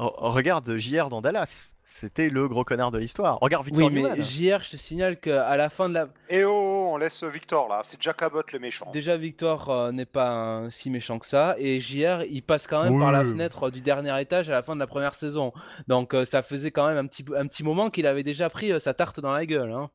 Oh, 0.00 0.12
regarde 0.16 0.76
JR 0.76 1.08
dans 1.08 1.20
Dallas, 1.20 1.74
c'était 1.82 2.30
le 2.30 2.46
gros 2.46 2.62
connard 2.62 2.92
de 2.92 2.98
l'histoire. 2.98 3.40
Regarde 3.40 3.66
Victor 3.66 3.90
Oui, 3.92 4.00
mais 4.00 4.22
JR, 4.22 4.62
je 4.62 4.70
te 4.70 4.76
signale 4.76 5.18
qu'à 5.18 5.56
la 5.56 5.68
fin 5.70 5.88
de 5.88 5.94
la. 5.94 6.08
Eh 6.28 6.44
oh, 6.44 6.50
oh, 6.52 6.90
on 6.92 6.98
laisse 6.98 7.24
Victor 7.24 7.68
là, 7.68 7.80
c'est 7.82 8.00
Jack 8.00 8.22
Abbott 8.22 8.52
le 8.52 8.60
méchant. 8.60 8.88
Déjà, 8.92 9.16
Victor 9.16 9.68
euh, 9.70 9.90
n'est 9.90 10.06
pas 10.06 10.62
si 10.70 10.90
méchant 10.90 11.18
que 11.18 11.26
ça, 11.26 11.56
et 11.58 11.80
JR, 11.80 12.22
il 12.30 12.42
passe 12.42 12.68
quand 12.68 12.84
même 12.84 13.00
par 13.00 13.10
la 13.10 13.24
fenêtre 13.24 13.70
du 13.70 13.80
dernier 13.80 14.20
étage 14.20 14.48
à 14.48 14.52
la 14.52 14.62
fin 14.62 14.76
de 14.76 14.80
la 14.80 14.86
première 14.86 15.16
saison. 15.16 15.52
Donc 15.88 16.14
euh, 16.14 16.24
ça 16.24 16.42
faisait 16.42 16.70
quand 16.70 16.86
même 16.86 16.98
un 16.98 17.06
petit, 17.06 17.24
un 17.36 17.48
petit 17.48 17.64
moment 17.64 17.90
qu'il 17.90 18.06
avait 18.06 18.22
déjà 18.22 18.48
pris 18.50 18.70
euh, 18.70 18.78
sa 18.78 18.94
tarte 18.94 19.18
dans 19.18 19.32
la 19.32 19.46
gueule. 19.46 19.72
Hein. 19.72 19.90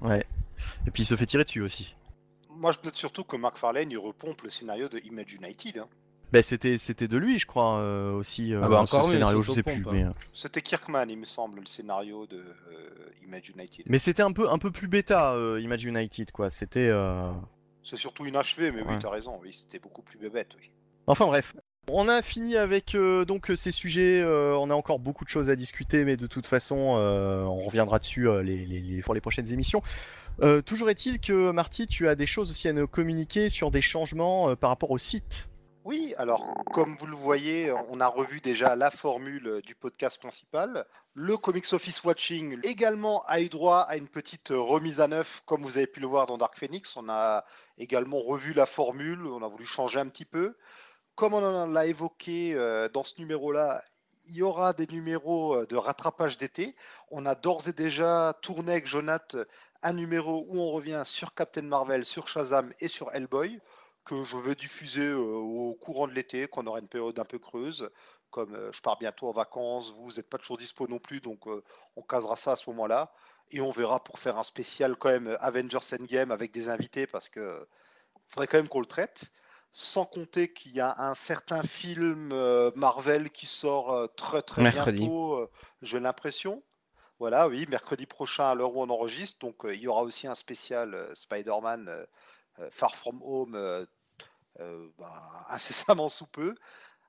Ouais. 0.00 0.24
Et 0.86 0.90
puis 0.90 1.02
il 1.02 1.06
se 1.06 1.14
fait 1.14 1.26
tirer 1.26 1.44
dessus 1.44 1.60
aussi 1.60 1.94
moi, 2.56 2.72
je 2.72 2.78
note 2.84 2.96
surtout 2.96 3.24
que 3.24 3.36
Mark 3.36 3.56
Farlane 3.56 3.90
il 3.90 3.98
repompe 3.98 4.42
le 4.42 4.50
scénario 4.50 4.88
de 4.88 4.98
Image 4.98 5.34
United. 5.34 5.78
Hein. 5.78 5.88
Ben, 6.32 6.42
c'était, 6.42 6.78
c'était 6.78 7.08
de 7.08 7.18
lui, 7.18 7.38
je 7.38 7.46
crois, 7.46 7.78
euh, 7.78 8.12
aussi. 8.12 8.54
Euh, 8.54 8.62
ah 8.62 8.68
bah 8.68 8.80
encore 8.80 9.04
ce 9.04 9.12
scénario, 9.12 9.42
je 9.42 9.52
sais 9.52 9.62
plus. 9.62 9.84
Mais... 9.92 10.02
Hein. 10.02 10.14
C'était 10.32 10.62
Kirkman, 10.62 11.04
il 11.10 11.18
me 11.18 11.26
semble, 11.26 11.60
le 11.60 11.66
scénario 11.66 12.26
de 12.26 12.38
euh, 12.38 13.24
Image 13.26 13.50
United. 13.50 13.84
Mais 13.86 13.98
c'était 13.98 14.22
un 14.22 14.32
peu, 14.32 14.50
un 14.50 14.56
peu 14.56 14.70
plus 14.70 14.88
bêta, 14.88 15.36
Image 15.60 15.84
United, 15.84 16.32
quoi. 16.32 16.48
C'était. 16.48 16.90
C'est 17.84 17.96
surtout 17.96 18.24
inachevé, 18.26 18.70
mais 18.70 18.82
oui, 18.82 18.94
t'as 19.00 19.10
raison, 19.10 19.38
oui, 19.42 19.52
c'était 19.52 19.80
beaucoup 19.80 20.02
plus 20.02 20.18
bébête, 20.18 20.54
oui. 20.58 20.70
Enfin 21.06 21.26
bref. 21.26 21.54
On 21.90 22.08
a 22.08 22.22
fini 22.22 22.56
avec 22.56 22.96
donc 23.26 23.50
ces 23.56 23.72
sujets. 23.72 24.24
on 24.24 24.70
a 24.70 24.74
encore 24.74 25.00
beaucoup 25.00 25.24
de 25.24 25.28
choses 25.28 25.50
à 25.50 25.56
discuter, 25.56 26.04
mais 26.04 26.16
de 26.16 26.28
toute 26.28 26.46
façon, 26.46 26.76
on 26.76 27.64
reviendra 27.64 27.98
dessus 27.98 28.28
les, 28.42 28.64
les, 28.64 29.02
pour 29.02 29.14
les 29.14 29.20
prochaines 29.20 29.52
émissions. 29.52 29.82
Euh, 30.40 30.62
toujours 30.62 30.90
est-il 30.90 31.20
que 31.20 31.50
Marty, 31.50 31.86
tu 31.86 32.08
as 32.08 32.14
des 32.14 32.26
choses 32.26 32.50
aussi 32.50 32.68
à 32.68 32.72
nous 32.72 32.88
communiquer 32.88 33.50
sur 33.50 33.70
des 33.70 33.82
changements 33.82 34.50
euh, 34.50 34.56
par 34.56 34.70
rapport 34.70 34.90
au 34.90 34.98
site? 34.98 35.48
Oui, 35.84 36.14
alors 36.16 36.46
comme 36.72 36.96
vous 36.96 37.06
le 37.06 37.16
voyez, 37.16 37.72
on 37.90 38.00
a 38.00 38.06
revu 38.06 38.40
déjà 38.40 38.76
la 38.76 38.90
formule 38.90 39.60
du 39.66 39.74
podcast 39.74 40.20
principal. 40.20 40.86
Le 41.14 41.36
Comics 41.36 41.72
Office 41.72 42.04
Watching 42.04 42.60
également 42.62 43.24
a 43.26 43.40
eu 43.40 43.48
droit 43.48 43.80
à 43.80 43.96
une 43.96 44.06
petite 44.06 44.50
remise 44.50 45.00
à 45.00 45.08
neuf, 45.08 45.42
comme 45.44 45.62
vous 45.62 45.78
avez 45.78 45.88
pu 45.88 45.98
le 45.98 46.06
voir 46.06 46.26
dans 46.26 46.38
Dark 46.38 46.56
Phoenix. 46.56 46.96
On 46.96 47.08
a 47.08 47.44
également 47.78 48.18
revu 48.18 48.54
la 48.54 48.64
formule, 48.64 49.26
on 49.26 49.42
a 49.42 49.48
voulu 49.48 49.66
changer 49.66 49.98
un 49.98 50.06
petit 50.06 50.24
peu. 50.24 50.56
Comme 51.16 51.34
on 51.34 51.44
en 51.44 51.74
a 51.74 51.86
évoqué 51.86 52.54
euh, 52.54 52.88
dans 52.88 53.02
ce 53.02 53.20
numéro-là, 53.20 53.82
il 54.28 54.36
y 54.36 54.42
aura 54.42 54.72
des 54.72 54.86
numéros 54.86 55.66
de 55.66 55.76
rattrapage 55.76 56.36
d'été. 56.36 56.76
On 57.10 57.26
a 57.26 57.34
d'ores 57.34 57.66
et 57.66 57.72
déjà 57.72 58.38
tourné 58.40 58.70
avec 58.70 58.86
Jonath 58.86 59.36
un 59.82 59.92
numéro 59.92 60.46
où 60.48 60.60
on 60.60 60.70
revient 60.70 61.02
sur 61.04 61.34
Captain 61.34 61.62
Marvel, 61.62 62.04
sur 62.04 62.28
Shazam 62.28 62.72
et 62.80 62.88
sur 62.88 63.12
Hellboy, 63.12 63.60
que 64.04 64.24
je 64.24 64.36
veux 64.36 64.54
diffuser 64.54 65.06
euh, 65.06 65.22
au 65.22 65.74
courant 65.74 66.06
de 66.06 66.12
l'été, 66.12 66.46
qu'on 66.46 66.66
aura 66.66 66.80
une 66.80 66.88
période 66.88 67.18
un 67.18 67.24
peu 67.24 67.38
creuse. 67.38 67.88
Comme 68.30 68.54
euh, 68.54 68.72
je 68.72 68.80
pars 68.80 68.98
bientôt 68.98 69.28
en 69.28 69.32
vacances, 69.32 69.92
vous 69.92 70.12
n'êtes 70.12 70.28
pas 70.28 70.38
toujours 70.38 70.58
dispo 70.58 70.86
non 70.88 70.98
plus, 70.98 71.20
donc 71.20 71.46
euh, 71.46 71.62
on 71.96 72.02
casera 72.02 72.36
ça 72.36 72.52
à 72.52 72.56
ce 72.56 72.68
moment-là. 72.70 73.12
Et 73.50 73.60
on 73.60 73.70
verra 73.70 74.02
pour 74.02 74.18
faire 74.18 74.38
un 74.38 74.44
spécial 74.44 74.96
quand 74.96 75.10
même 75.10 75.36
Avengers 75.40 75.78
Endgame 75.92 76.30
avec 76.30 76.52
des 76.52 76.68
invités, 76.68 77.06
parce 77.06 77.28
que 77.28 77.66
faudrait 78.28 78.46
quand 78.46 78.58
même 78.58 78.68
qu'on 78.68 78.80
le 78.80 78.86
traite. 78.86 79.32
Sans 79.74 80.04
compter 80.04 80.52
qu'il 80.52 80.72
y 80.72 80.80
a 80.80 80.94
un 80.98 81.14
certain 81.14 81.62
film 81.62 82.34
Marvel 82.74 83.30
qui 83.30 83.46
sort 83.46 84.06
très 84.16 84.42
très 84.42 84.70
bientôt, 84.70 85.48
j'ai 85.80 85.98
l'impression. 85.98 86.62
Voilà, 87.22 87.46
oui, 87.46 87.66
mercredi 87.68 88.04
prochain 88.04 88.50
à 88.50 88.54
l'heure 88.56 88.74
où 88.74 88.82
on 88.82 88.90
enregistre. 88.90 89.38
Donc 89.38 89.64
euh, 89.64 89.76
il 89.76 89.80
y 89.80 89.86
aura 89.86 90.02
aussi 90.02 90.26
un 90.26 90.34
spécial 90.34 90.92
euh, 90.92 91.14
Spider-Man 91.14 91.88
euh, 91.88 92.68
Far 92.72 92.96
From 92.96 93.22
Home 93.22 93.86
bah, 94.98 95.46
incessamment 95.48 96.08
sous 96.08 96.26
peu. 96.26 96.56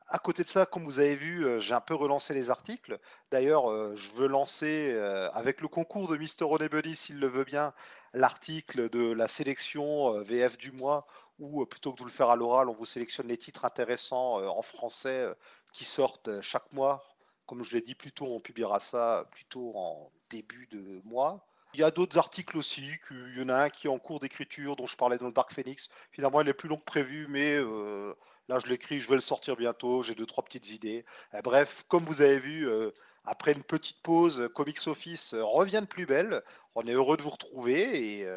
À 0.10 0.20
côté 0.20 0.44
de 0.44 0.50
ça, 0.50 0.68
comme 0.68 0.86
vous 0.86 1.00
avez 1.00 1.16
vu, 1.16 1.60
j'ai 1.60 1.74
un 1.74 1.82
peu 1.82 1.96
relancé 1.96 2.36
les 2.36 2.52
articles. 2.52 3.00
D'ailleurs, 3.32 3.96
je 3.96 4.12
veux 4.12 4.28
lancer, 4.28 4.96
avec 5.34 5.62
le 5.62 5.68
concours 5.68 6.08
de 6.08 6.18
Mr. 6.18 6.44
René 6.44 6.70
Buddy, 6.70 6.96
s'il 6.96 7.20
le 7.20 7.28
veut 7.28 7.46
bien, 7.46 7.74
l'article 8.14 8.90
de 8.90 9.12
la 9.12 9.28
sélection 9.28 10.22
VF 10.22 10.58
du 10.58 10.72
mois, 10.74 11.08
où 11.40 11.66
plutôt 11.66 11.92
que 11.92 11.96
de 11.96 12.02
vous 12.02 12.08
le 12.08 12.12
faire 12.12 12.30
à 12.30 12.36
l'oral, 12.36 12.70
on 12.70 12.74
vous 12.74 12.86
sélectionne 12.86 13.28
les 13.28 13.38
titres 13.38 13.66
intéressants 13.66 14.46
en 14.46 14.62
français 14.62 15.26
qui 15.72 15.86
sortent 15.86 16.42
chaque 16.42 16.72
mois. 16.74 17.13
Comme 17.54 17.64
je 17.64 17.76
l'ai 17.76 17.82
dit, 17.82 17.94
plutôt 17.94 18.26
on 18.26 18.40
publiera 18.40 18.80
ça 18.80 19.28
plutôt 19.30 19.74
en 19.76 20.12
début 20.32 20.68
de 20.72 21.02
mois. 21.04 21.46
Il 21.76 21.82
y 21.82 21.84
a 21.84 21.92
d'autres 21.92 22.18
articles 22.18 22.58
aussi, 22.58 22.82
qu'il 23.08 23.38
y 23.38 23.44
en 23.44 23.50
a 23.50 23.66
un 23.66 23.70
qui 23.70 23.86
est 23.86 23.92
en 23.92 24.00
cours 24.00 24.20
d'écriture, 24.20 24.76
dont 24.76 24.88
je 24.88 24.98
parlais 24.98 25.20
dans 25.20 25.28
le 25.28 25.34
Dark 25.34 25.54
Phoenix. 25.54 25.90
Finalement, 26.10 26.42
il 26.42 26.50
est 26.50 26.56
plus 26.56 26.68
long 26.68 26.78
que 26.78 26.84
prévu, 26.84 27.28
mais 27.30 27.54
euh, 27.58 28.16
là, 28.50 28.58
je 28.58 28.66
l'écris, 28.66 29.02
je 29.02 29.08
vais 29.08 29.14
le 29.14 29.22
sortir 29.22 29.56
bientôt. 29.56 30.02
J'ai 30.02 30.16
deux, 30.16 30.26
trois 30.26 30.44
petites 30.44 30.72
idées. 30.72 31.06
Euh, 31.36 31.44
bref, 31.44 31.86
comme 31.90 32.04
vous 32.06 32.24
avez 32.24 32.40
vu, 32.40 32.68
euh, 32.68 32.90
après 33.24 33.54
une 33.54 33.62
petite 33.62 34.02
pause, 34.02 34.50
Comics 34.56 34.88
Office 34.88 35.36
revient 35.36 35.82
de 35.82 35.86
plus 35.86 36.08
belle. 36.08 36.42
On 36.74 36.82
est 36.88 36.94
heureux 36.94 37.18
de 37.18 37.22
vous 37.22 37.30
retrouver 37.30 38.18
et 38.18 38.28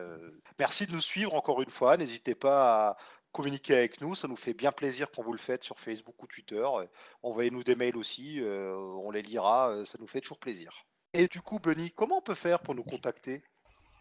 merci 0.59 0.85
de 0.85 0.93
nous 0.93 1.01
suivre 1.01 1.35
encore 1.35 1.63
une 1.63 1.71
fois. 1.71 1.97
N'hésitez 1.97 2.35
pas 2.35 2.91
à 2.91 2.97
communiquer 3.37 3.75
avec 3.77 4.01
nous, 4.01 4.15
ça 4.15 4.29
nous 4.29 4.37
fait 4.37 4.55
bien 4.55 4.73
plaisir 4.73 5.09
quand 5.15 5.23
vous 5.23 5.33
le 5.33 5.39
faites 5.39 5.63
sur 5.63 5.79
Facebook 5.79 6.23
ou 6.23 6.27
Twitter. 6.27 6.67
Envoyez-nous 7.23 7.63
des 7.63 7.75
mails 7.75 7.97
aussi, 7.99 8.41
euh, 8.41 8.75
on 8.75 9.11
les 9.11 9.21
lira, 9.21 9.69
euh, 9.71 9.85
ça 9.85 9.99
nous 10.01 10.07
fait 10.07 10.23
toujours 10.23 10.39
plaisir. 10.39 10.73
Et 11.13 11.29
du 11.29 11.43
coup, 11.43 11.59
Benny, 11.59 11.91
comment 11.93 12.19
on 12.19 12.23
peut 12.23 12.35
faire 12.35 12.61
pour 12.61 12.75
nous 12.75 12.83
contacter? 12.83 13.43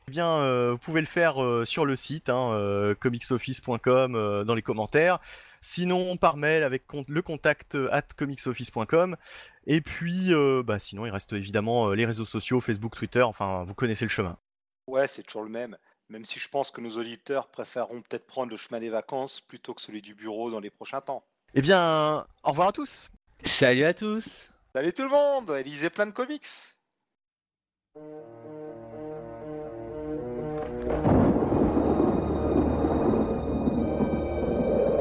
Eh 0.07 0.11
bien, 0.11 0.31
euh, 0.37 0.71
vous 0.71 0.77
pouvez 0.77 1.01
le 1.01 1.07
faire 1.07 1.43
euh, 1.43 1.65
sur 1.65 1.85
le 1.85 1.95
site, 1.97 2.29
hein, 2.29 2.53
euh, 2.53 2.95
comicsoffice.com, 2.95 4.43
dans 4.45 4.55
les 4.55 4.61
commentaires. 4.61 5.19
Sinon, 5.61 6.15
par 6.15 6.37
mail 6.37 6.63
avec 6.63 6.85
con- 6.87 7.03
le 7.07 7.21
contact 7.21 7.75
at 7.91 8.03
comicsoffice.com. 8.15 9.17
Et 9.67 9.81
puis, 9.81 10.31
bah, 10.63 10.79
sinon, 10.79 11.05
il 11.05 11.09
reste 11.11 11.33
évidemment 11.33 11.91
les 11.91 12.05
réseaux 12.05 12.25
sociaux, 12.25 12.61
Facebook, 12.61 12.95
Twitter. 12.95 13.23
Enfin, 13.23 13.63
vous 13.65 13.73
connaissez 13.73 14.05
le 14.05 14.09
chemin. 14.09 14.37
Ouais, 14.87 15.07
c'est 15.07 15.23
toujours 15.23 15.43
le 15.43 15.49
même. 15.49 15.75
Même 16.09 16.25
si 16.25 16.39
je 16.39 16.49
pense 16.49 16.69
que 16.69 16.81
nos 16.81 16.97
auditeurs 16.97 17.47
préféreront 17.47 18.01
peut-être 18.01 18.27
prendre 18.27 18.51
le 18.51 18.57
chemin 18.57 18.79
des 18.79 18.89
vacances 18.89 19.41
plutôt 19.41 19.73
que 19.73 19.81
celui 19.81 20.01
du 20.01 20.13
bureau 20.13 20.51
dans 20.51 20.59
les 20.59 20.69
prochains 20.69 21.01
temps. 21.01 21.23
Eh 21.55 21.61
bien, 21.61 22.23
au 22.43 22.49
revoir 22.49 22.67
à 22.69 22.71
tous. 22.71 23.09
Salut 23.43 23.85
à 23.85 23.93
tous 23.93 24.49
Salut 24.73 24.91
tout 24.91 25.03
le 25.03 25.09
monde, 25.09 25.51
lisez 25.63 25.89
plein 25.89 26.05
de 26.05 26.11
comics. 26.11 26.45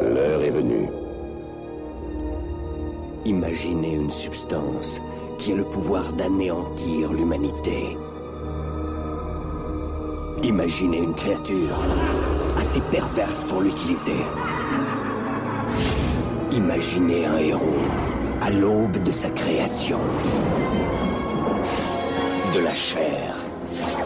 L'heure 0.01 0.43
est 0.43 0.51
venue. 0.51 0.89
Imaginez 3.25 3.95
une 3.95 4.11
substance 4.13 5.01
qui 5.39 5.53
a 5.53 5.57
le 5.57 5.65
pouvoir 5.65 6.13
d'anéantir 6.13 7.13
l'humanité. 7.13 7.97
Imaginez 10.45 10.99
une 10.99 11.15
créature 11.15 11.75
assez 12.61 12.81
perverse 12.91 13.45
pour 13.45 13.61
l'utiliser. 13.63 14.17
Imaginez 16.53 17.27
un 17.27 17.39
héros 17.39 17.79
à 18.43 18.51
l'aube 18.51 19.03
de 19.03 19.11
sa 19.11 19.31
création. 19.31 19.99
De 22.55 22.61
la 22.61 22.75
chair 22.75 23.35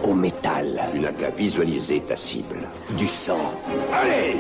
au 0.05 0.15
métal, 0.15 0.81
Tu 0.93 1.01
n'as 1.01 1.13
qu'à 1.13 1.31
visualiser 1.31 2.01
ta 2.01 2.17
cible. 2.17 2.61
du 2.97 3.07
sang. 3.07 3.53
Allez 3.93 4.37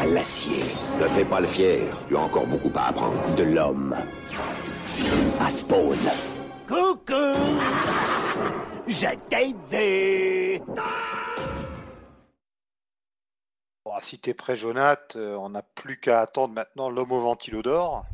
À 0.00 0.06
l'acier. 0.06 0.62
Ne 1.00 1.04
fais 1.06 1.24
pas 1.24 1.40
le 1.40 1.46
fier, 1.46 1.80
tu 2.08 2.16
as 2.16 2.20
encore 2.20 2.46
beaucoup 2.46 2.70
à 2.76 2.88
apprendre. 2.88 3.14
de 3.36 3.44
l'homme 3.44 3.94
à 5.40 5.48
Spawn. 5.48 5.96
Coucou 6.68 7.38
Je 8.86 9.06
t'ai 9.30 9.54
vu 9.70 10.60
Bon, 13.84 13.92
si 14.00 14.18
t'es 14.18 14.34
prêt, 14.34 14.56
Jonath, 14.56 15.16
euh, 15.16 15.36
on 15.36 15.50
n'a 15.50 15.62
plus 15.62 15.98
qu'à 15.98 16.20
attendre 16.20 16.54
maintenant 16.54 16.90
l'homme 16.90 17.12
au 17.12 17.22
ventilo 17.22 17.62
d'or. 17.62 18.04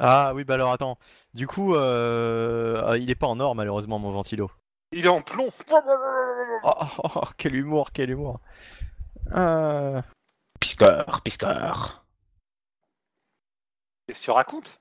Ah 0.00 0.32
oui, 0.34 0.44
bah 0.44 0.54
alors 0.54 0.72
attends. 0.72 0.98
Du 1.34 1.46
coup, 1.46 1.74
euh, 1.74 2.82
ah, 2.84 2.96
il 2.96 3.10
est 3.10 3.14
pas 3.14 3.26
en 3.26 3.40
or 3.40 3.54
malheureusement 3.54 3.98
mon 3.98 4.10
ventilo. 4.10 4.50
Il 4.92 5.04
est 5.06 5.08
en 5.08 5.22
plomb. 5.22 5.50
Oh, 6.64 6.72
oh, 7.04 7.08
oh, 7.14 7.20
quel 7.36 7.54
humour, 7.54 7.92
quel 7.92 8.10
humour. 8.10 8.40
Euh, 9.32 10.00
Piscor, 10.60 11.20
piscor 11.22 12.04
Qu'est-ce 14.06 14.20
que 14.20 14.24
tu 14.24 14.30
racontes? 14.30 14.78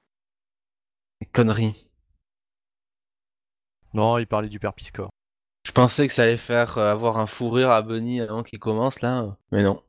Connerie. 1.34 1.88
Non, 3.94 4.18
il 4.18 4.28
parlait 4.28 4.50
du 4.50 4.60
père 4.60 4.74
Piscor. 4.74 5.10
Je 5.64 5.72
pensais 5.72 6.08
que 6.08 6.14
ça 6.14 6.24
allait 6.24 6.38
faire 6.38 6.78
euh, 6.78 6.92
avoir 6.92 7.18
un 7.18 7.28
fou 7.28 7.50
rire 7.50 7.72
à 7.72 7.82
Bunny 7.82 8.22
avant 8.22 8.44
qu'il 8.44 8.60
commence 8.60 9.02
là, 9.02 9.36
mais 9.52 9.64
non. 9.64 9.82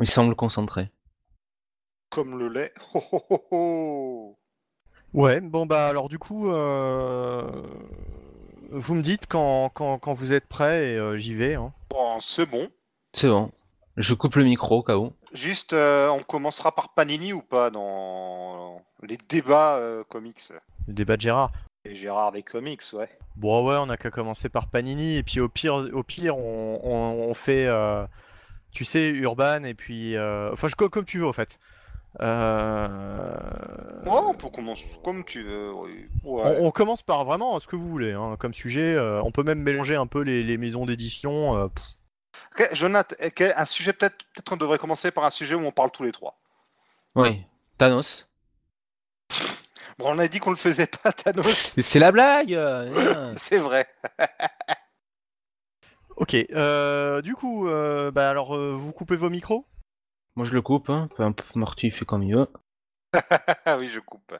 Il 0.00 0.08
semble 0.08 0.34
concentré. 0.34 0.90
Comme 2.10 2.38
le 2.38 2.48
lait. 2.48 2.72
Oh, 2.94 3.02
oh, 3.12 3.22
oh, 3.30 3.44
oh. 3.50 4.36
Ouais, 5.12 5.40
bon 5.40 5.66
bah 5.66 5.88
alors 5.88 6.08
du 6.08 6.18
coup, 6.18 6.52
euh, 6.52 7.50
vous 8.70 8.94
me 8.94 9.02
dites 9.02 9.26
quand, 9.26 9.68
quand, 9.70 9.98
quand 9.98 10.12
vous 10.12 10.32
êtes 10.32 10.46
prêt 10.46 10.92
et 10.92 10.96
euh, 10.96 11.16
j'y 11.16 11.34
vais. 11.34 11.54
Hein. 11.54 11.72
Bon, 11.90 12.20
c'est 12.20 12.46
bon. 12.46 12.68
C'est 13.12 13.28
bon. 13.28 13.50
Je 13.96 14.14
coupe 14.14 14.36
le 14.36 14.44
micro 14.44 14.78
au 14.78 14.82
cas 14.82 14.96
où. 14.96 15.12
Juste, 15.32 15.72
euh, 15.72 16.08
on 16.10 16.22
commencera 16.22 16.72
par 16.72 16.94
Panini 16.94 17.32
ou 17.32 17.42
pas 17.42 17.70
dans 17.70 18.80
les 19.02 19.18
débats 19.28 19.76
euh, 19.76 20.04
comics? 20.04 20.52
Le 20.86 20.94
débat 20.94 21.16
de 21.16 21.22
Gérard. 21.22 21.50
Et 21.84 21.94
Gérard 21.94 22.32
des 22.32 22.42
comics, 22.42 22.82
ouais. 22.92 23.08
Bon 23.36 23.66
ouais, 23.66 23.76
on 23.80 23.88
a 23.88 23.96
qu'à 23.96 24.10
commencer 24.10 24.48
par 24.48 24.68
Panini 24.68 25.16
et 25.16 25.22
puis 25.22 25.40
au 25.40 25.48
pire, 25.48 25.74
au 25.92 26.02
pire, 26.02 26.36
on, 26.36 26.80
on, 26.84 27.30
on 27.30 27.34
fait, 27.34 27.66
euh, 27.66 28.06
tu 28.72 28.84
sais, 28.84 29.08
Urban 29.08 29.64
et 29.64 29.74
puis, 29.74 30.16
euh, 30.16 30.50
enfin, 30.52 30.68
je, 30.68 30.74
comme 30.74 31.04
tu 31.04 31.18
veux 31.20 31.26
en 31.28 31.32
fait. 31.32 31.58
Euh, 32.20 33.28
Ouais, 34.04 34.10
on 34.26 34.34
peut 34.34 34.48
commencer 34.48 34.84
comme 35.04 35.24
tu 35.24 35.42
veux. 35.44 35.72
Ouais. 35.72 36.08
on, 36.24 36.66
on 36.66 36.70
commence 36.70 37.02
par 37.02 37.24
vraiment 37.24 37.58
ce 37.60 37.66
que 37.68 37.76
vous 37.76 37.88
voulez, 37.88 38.12
hein, 38.12 38.36
comme 38.38 38.54
sujet. 38.54 38.94
euh, 38.94 39.22
on 39.22 39.30
peut 39.30 39.42
même 39.42 39.60
mélanger 39.60 39.94
un 39.96 40.06
peu 40.06 40.22
les, 40.22 40.42
les 40.42 40.56
maisons 40.58 40.86
d'édition. 40.86 41.56
euh, 41.56 41.68
pff. 41.68 41.84
Ok, 42.52 42.68
Jonath, 42.74 43.14
eh, 43.20 43.30
quel- 43.30 43.54
un 43.56 43.64
sujet 43.64 43.92
peut-être, 43.92 44.16
peut-être 44.34 44.48
qu'on 44.48 44.56
devrait 44.56 44.78
commencer 44.78 45.10
par 45.10 45.24
un 45.24 45.30
sujet 45.30 45.54
où 45.54 45.60
on 45.64 45.70
parle 45.72 45.90
tous 45.90 46.02
les 46.02 46.12
trois. 46.12 46.38
Oui. 47.14 47.44
Thanos. 47.78 48.28
Bon, 49.98 50.06
on 50.14 50.18
a 50.18 50.28
dit 50.28 50.38
qu'on 50.40 50.50
le 50.50 50.56
faisait 50.56 50.86
pas, 50.86 51.12
Thanos. 51.12 51.46
C'est 51.74 51.82
c'est 51.82 51.98
la 51.98 52.10
blague 52.12 52.58
C'est 53.36 53.58
vrai. 53.58 53.86
Ok, 56.20 56.34
euh, 56.34 57.22
du 57.22 57.34
coup, 57.34 57.66
euh, 57.66 58.10
bah 58.10 58.28
alors, 58.28 58.54
euh, 58.54 58.74
vous 58.74 58.92
coupez 58.92 59.16
vos 59.16 59.30
micros? 59.30 59.64
Moi 60.36 60.44
je 60.44 60.52
le 60.52 60.60
coupe, 60.60 60.90
hein. 60.90 61.08
peu 61.16 61.22
importe, 61.22 61.56
Morty 61.56 61.86
il 61.86 61.92
fait 61.92 62.04
comme 62.04 62.22
il 62.22 62.34
veut. 62.34 62.46
Ah 63.64 63.78
oui, 63.80 63.88
je 63.88 64.00
coupe. 64.00 64.34